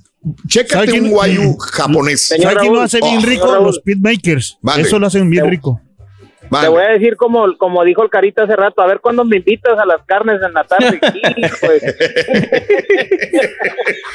chécate 0.48 0.74
¿Sabe 0.74 0.88
quién- 0.88 1.04
un 1.06 1.12
guayu 1.12 1.58
japonés. 1.58 2.28
¿Sabes 2.30 2.58
quién 2.62 2.74
lo 2.74 2.82
hace 2.82 3.00
bien 3.00 3.18
Oh, 3.20 3.26
rico? 3.26 3.56
Los 3.60 3.80
pitmakers. 3.82 4.58
Eso 4.78 4.98
lo 4.98 5.08
hacen 5.08 5.30
bien 5.30 5.48
rico. 5.50 5.80
Te 6.60 6.68
voy 6.68 6.84
a 6.84 6.90
decir 6.90 7.16
como, 7.16 7.58
como 7.58 7.84
dijo 7.86 8.04
el 8.04 8.10
Carita 8.10 8.44
hace 8.44 8.58
rato, 8.58 8.82
a 8.82 8.88
ver 8.88 9.00
cuándo 9.00 9.24
me 9.24 9.38
invitas 9.38 9.80
a 9.80 9.86
las 9.86 10.06
carnes 10.06 10.42
en 10.46 10.54
la 10.54 10.64
tarde. 10.66 11.00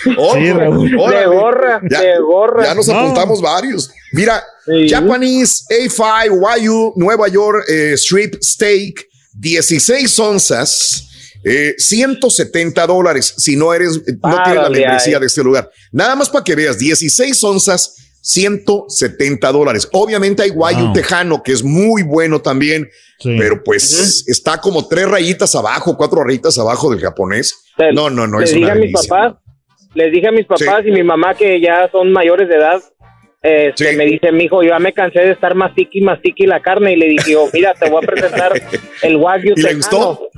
Sí, 0.04 0.52
Raúl. 0.52 0.90
de 0.90 1.26
gorra, 1.26 1.80
Ya- 1.90 2.00
de 2.00 2.18
gorra. 2.20 2.64
Ya 2.64 2.74
nos 2.74 2.88
apuntamos 2.88 3.40
varios. 3.40 3.90
Mira, 4.12 4.42
Japanese 4.88 5.64
A5 5.70 6.40
Wagyu 6.40 6.92
Nueva 6.96 7.28
York 7.28 7.64
eh, 7.68 7.92
Strip 7.96 8.34
Steak, 8.42 9.06
16 9.34 10.18
onzas, 10.20 11.08
eh, 11.44 11.74
170 11.78 12.86
dólares. 12.86 13.34
Si 13.36 13.56
no 13.56 13.72
eres, 13.74 13.96
no 14.22 14.42
tienes 14.44 14.62
la 14.62 14.70
membresía 14.70 15.16
ay. 15.16 15.20
de 15.20 15.26
este 15.26 15.42
lugar. 15.42 15.70
Nada 15.92 16.14
más 16.16 16.28
para 16.28 16.44
que 16.44 16.54
veas, 16.54 16.78
16 16.78 17.42
onzas, 17.44 17.94
170 18.26 19.52
dólares. 19.52 19.88
Obviamente 19.92 20.42
hay 20.42 20.50
Wagyu 20.50 20.86
Wow. 20.86 20.92
tejano, 20.92 21.42
que 21.42 21.52
es 21.52 21.62
muy 21.62 22.02
bueno 22.02 22.40
también, 22.40 22.88
pero 23.22 23.62
pues 23.62 24.24
está 24.26 24.60
como 24.60 24.86
tres 24.88 25.08
rayitas 25.08 25.54
abajo, 25.54 25.96
cuatro 25.96 26.22
rayitas 26.24 26.58
abajo 26.58 26.90
del 26.90 27.00
japonés. 27.00 27.64
No, 27.94 28.10
no, 28.10 28.26
no, 28.26 28.40
les 28.40 28.50
es 28.50 28.54
dije 28.56 28.64
una 28.66 28.74
a 28.74 28.76
mis 28.76 28.92
papás, 28.92 29.34
les 29.94 30.12
dije 30.12 30.26
a 30.28 30.32
mis 30.32 30.46
papás 30.46 30.84
y 30.86 30.90
mi 30.90 31.02
mamá 31.04 31.34
que 31.34 31.60
ya 31.60 31.88
son 31.92 32.10
mayores 32.12 32.48
de 32.48 32.56
edad, 32.56 32.82
este, 33.42 33.92
me 33.96 34.04
dice, 34.06 34.32
mijo, 34.32 34.62
yo 34.64 34.70
ya 34.70 34.78
me 34.80 34.92
cansé 34.92 35.20
de 35.20 35.30
estar 35.32 35.54
mastiqui, 35.54 36.00
mastiqui 36.00 36.46
la 36.46 36.60
carne 36.60 36.94
y 36.94 36.96
le 36.96 37.06
dije, 37.06 37.32
yo, 37.32 37.46
mira, 37.52 37.74
te 37.74 37.88
voy 37.88 38.02
a 38.02 38.06
presentar 38.06 38.52
el 39.02 39.16
wagyu 39.16 39.52
¿Y 39.56 39.60
le 39.62 39.68
tejano". 39.74 39.76
gustó? 39.76 40.30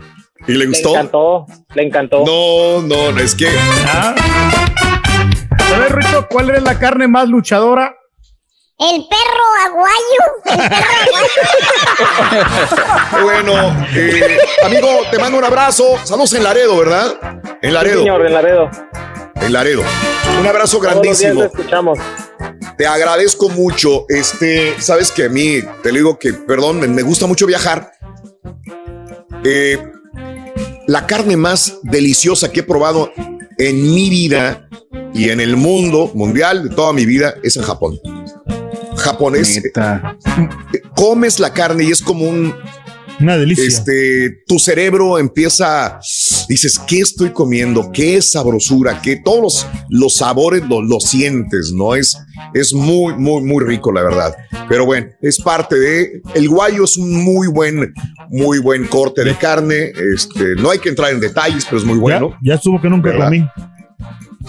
¿Y 0.46 0.52
le 0.52 0.66
gustó? 0.66 0.90
Le 0.92 0.94
encantó, 0.98 1.46
le 1.74 1.82
encantó. 1.84 2.24
No, 2.26 2.82
no, 2.82 3.12
no, 3.12 3.18
es 3.20 3.34
que 3.34 3.46
A 5.74 5.78
ver, 5.78 5.94
Rito, 5.96 6.26
¿cuál 6.30 6.50
es 6.50 6.62
la 6.62 6.78
carne 6.78 7.06
más 7.08 7.28
luchadora? 7.28 7.94
El 8.78 9.06
perro 9.08 9.44
aguayo. 9.66 9.92
El 10.44 10.68
perro 10.68 10.92
aguayo. 11.10 11.28
Bueno, 13.22 13.86
eh, 13.94 14.38
amigo, 14.64 14.88
te 15.10 15.18
mando 15.18 15.38
un 15.38 15.44
abrazo. 15.44 15.96
Saludos 16.04 16.32
en 16.34 16.44
Laredo, 16.44 16.76
¿verdad? 16.78 17.40
En 17.60 17.74
Laredo. 17.74 17.96
Sí, 17.96 18.00
señor, 18.04 18.26
en 18.26 18.32
Laredo. 18.34 18.70
En 19.36 19.52
Laredo. 19.52 19.82
Un 20.40 20.46
abrazo 20.46 20.78
Todos 20.78 20.94
los 20.94 21.02
días 21.02 21.20
grandísimo. 21.20 21.40
lo 21.40 21.46
escuchamos. 21.46 21.98
Te 22.76 22.86
agradezco 22.86 23.48
mucho. 23.48 24.04
Este, 24.08 24.80
sabes 24.80 25.10
que 25.10 25.24
a 25.24 25.28
mí, 25.28 25.60
te 25.82 25.90
lo 25.90 25.96
digo 25.96 26.18
que, 26.18 26.32
perdón, 26.32 26.78
me, 26.80 26.86
me 26.86 27.02
gusta 27.02 27.26
mucho 27.26 27.46
viajar. 27.46 27.90
Eh, 29.44 29.82
la 30.86 31.06
carne 31.06 31.36
más 31.36 31.78
deliciosa 31.82 32.52
que 32.52 32.60
he 32.60 32.62
probado 32.62 33.12
en 33.58 33.94
mi 33.94 34.08
vida 34.08 34.68
y 35.12 35.30
en 35.30 35.40
el 35.40 35.56
mundo 35.56 36.10
mundial 36.14 36.68
de 36.68 36.74
toda 36.74 36.92
mi 36.92 37.04
vida 37.04 37.34
es 37.42 37.56
en 37.56 37.62
Japón. 37.62 37.98
Japonés. 38.96 39.62
Comes 40.96 41.38
la 41.38 41.52
carne 41.52 41.84
y 41.84 41.90
es 41.90 42.02
como 42.02 42.28
un 42.28 42.54
Una 43.20 43.36
delicia. 43.36 43.64
este, 43.66 44.44
tu 44.46 44.58
cerebro 44.58 45.18
empieza, 45.18 45.98
dices, 46.48 46.78
¿qué 46.86 47.00
estoy 47.00 47.30
comiendo? 47.30 47.90
¿Qué 47.92 48.22
sabrosura? 48.22 49.00
¿Qué? 49.02 49.16
Todos 49.24 49.40
los, 49.42 49.66
los 49.88 50.14
sabores 50.14 50.62
lo, 50.68 50.80
lo 50.82 51.00
sientes, 51.00 51.72
¿no? 51.72 51.94
Es, 51.96 52.16
es 52.54 52.72
muy, 52.72 53.14
muy, 53.14 53.42
muy 53.42 53.64
rico, 53.64 53.90
la 53.92 54.02
verdad. 54.02 54.34
Pero 54.68 54.86
bueno, 54.86 55.08
es 55.20 55.40
parte 55.40 55.76
de, 55.78 56.22
el 56.34 56.48
guayo 56.48 56.84
es 56.84 56.96
un 56.96 57.24
muy 57.24 57.48
buen, 57.48 57.92
muy 58.30 58.60
buen 58.60 58.86
corte 58.86 59.24
de 59.24 59.34
carne. 59.36 59.92
Este, 60.14 60.54
no 60.56 60.70
hay 60.70 60.78
que 60.78 60.88
entrar 60.90 61.12
en 61.12 61.18
detalles, 61.20 61.64
pero 61.64 61.78
es 61.78 61.84
muy 61.84 61.98
bueno. 61.98 62.36
Ya 62.42 62.54
estuvo 62.54 62.80
que 62.80 62.88
nunca 62.88 63.10
¿Verdad? 63.10 63.26
comí. 63.26 63.44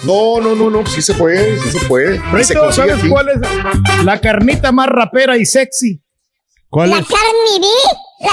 No, 0.03 0.39
no, 0.39 0.55
no, 0.55 0.69
no, 0.69 0.85
sí 0.85 1.01
se 1.01 1.13
puede, 1.15 1.59
sí 1.59 1.71
se 1.77 1.85
puede. 1.87 2.17
Rito, 2.31 2.59
consigue 2.59 2.71
¿sabes 2.71 2.99
aquí. 2.99 3.09
cuál 3.09 3.27
es 3.29 4.05
la 4.05 4.21
carnita 4.21 4.71
más 4.71 4.87
rapera 4.87 5.37
y 5.37 5.45
sexy? 5.45 6.01
¿Cuál 6.69 6.91
La 6.91 6.97
carne 6.97 7.59
vi, 7.59 7.67
la 8.19 8.29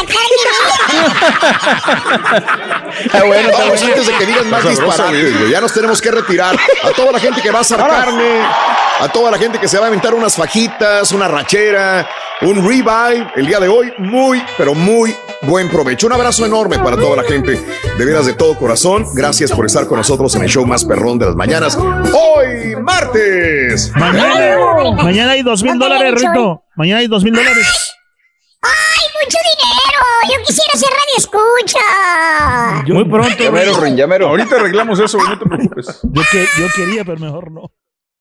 Ah, 3.12 3.22
bueno, 3.26 3.50
Vamos, 3.52 3.82
antes 3.82 4.06
de 4.06 4.12
que 4.14 4.26
digan 4.26 4.50
más 4.50 4.68
disparates, 4.68 5.10
güey. 5.22 5.32
güey, 5.38 5.50
ya 5.50 5.60
nos 5.60 5.72
tenemos 5.72 6.00
que 6.00 6.10
retirar. 6.10 6.56
A 6.82 6.90
toda 6.90 7.12
la 7.12 7.20
gente 7.20 7.40
que 7.40 7.50
va 7.50 7.58
a 7.58 7.62
hacer 7.62 7.78
carne, 7.78 8.40
a 9.00 9.08
toda 9.08 9.30
la 9.30 9.38
gente 9.38 9.58
que 9.58 9.68
se 9.68 9.78
va 9.78 9.84
a 9.84 9.88
aventar 9.88 10.14
unas 10.14 10.34
fajitas, 10.34 11.12
una 11.12 11.28
rachera, 11.28 12.08
un 12.42 12.66
ribeye 12.66 13.26
el 13.36 13.46
día 13.46 13.60
de 13.60 13.68
hoy, 13.68 13.92
muy, 13.98 14.42
pero 14.58 14.74
muy 14.74 15.14
buen 15.42 15.68
provecho. 15.68 16.06
Un 16.06 16.14
abrazo 16.14 16.44
enorme 16.46 16.78
para 16.78 16.96
toda 16.96 17.16
la 17.16 17.24
gente, 17.24 17.60
de 17.96 18.04
veras 18.04 18.26
de 18.26 18.34
todo 18.34 18.56
corazón. 18.56 19.06
Gracias 19.14 19.52
por 19.52 19.66
estar 19.66 19.86
con 19.86 19.98
nosotros 19.98 20.34
en 20.34 20.42
el 20.42 20.48
show 20.48 20.66
más 20.66 20.84
perrón 20.84 21.18
de 21.18 21.26
las 21.26 21.34
mañanas. 21.36 21.76
Hoy, 21.76 22.74
martes. 22.80 23.92
Mañana, 23.94 24.56
mañana 24.96 25.32
hay 25.32 25.42
dos 25.42 25.62
mil 25.62 25.78
dólares, 25.78 26.14
Rito. 26.20 26.62
Mañana 26.74 27.00
hay 27.00 27.06
dos 27.06 27.22
mil 27.22 27.34
dólares. 27.34 27.92
¡Ay, 28.62 29.05
mucho 29.26 29.38
dinero! 29.56 30.00
Yo 30.30 30.44
quisiera 30.44 30.72
ser 30.74 30.88
radio 30.88 31.16
escucha. 31.18 32.94
Muy 32.94 33.04
pronto. 33.04 33.42
Llamero. 33.42 33.80
Rin, 33.80 33.96
llamero. 33.96 34.28
Ahorita 34.28 34.56
arreglamos 34.56 35.00
eso, 35.00 35.18
no 35.18 35.38
te 35.38 35.44
preocupes. 35.46 36.00
Yo, 36.02 36.22
que, 36.30 36.46
yo 36.58 36.66
quería, 36.74 37.04
pero 37.04 37.18
mejor 37.18 37.50
no. 37.50 37.72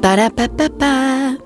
Para 0.00 0.30
pa 0.30 0.46
pa 0.48 0.68
pa. 0.68 1.45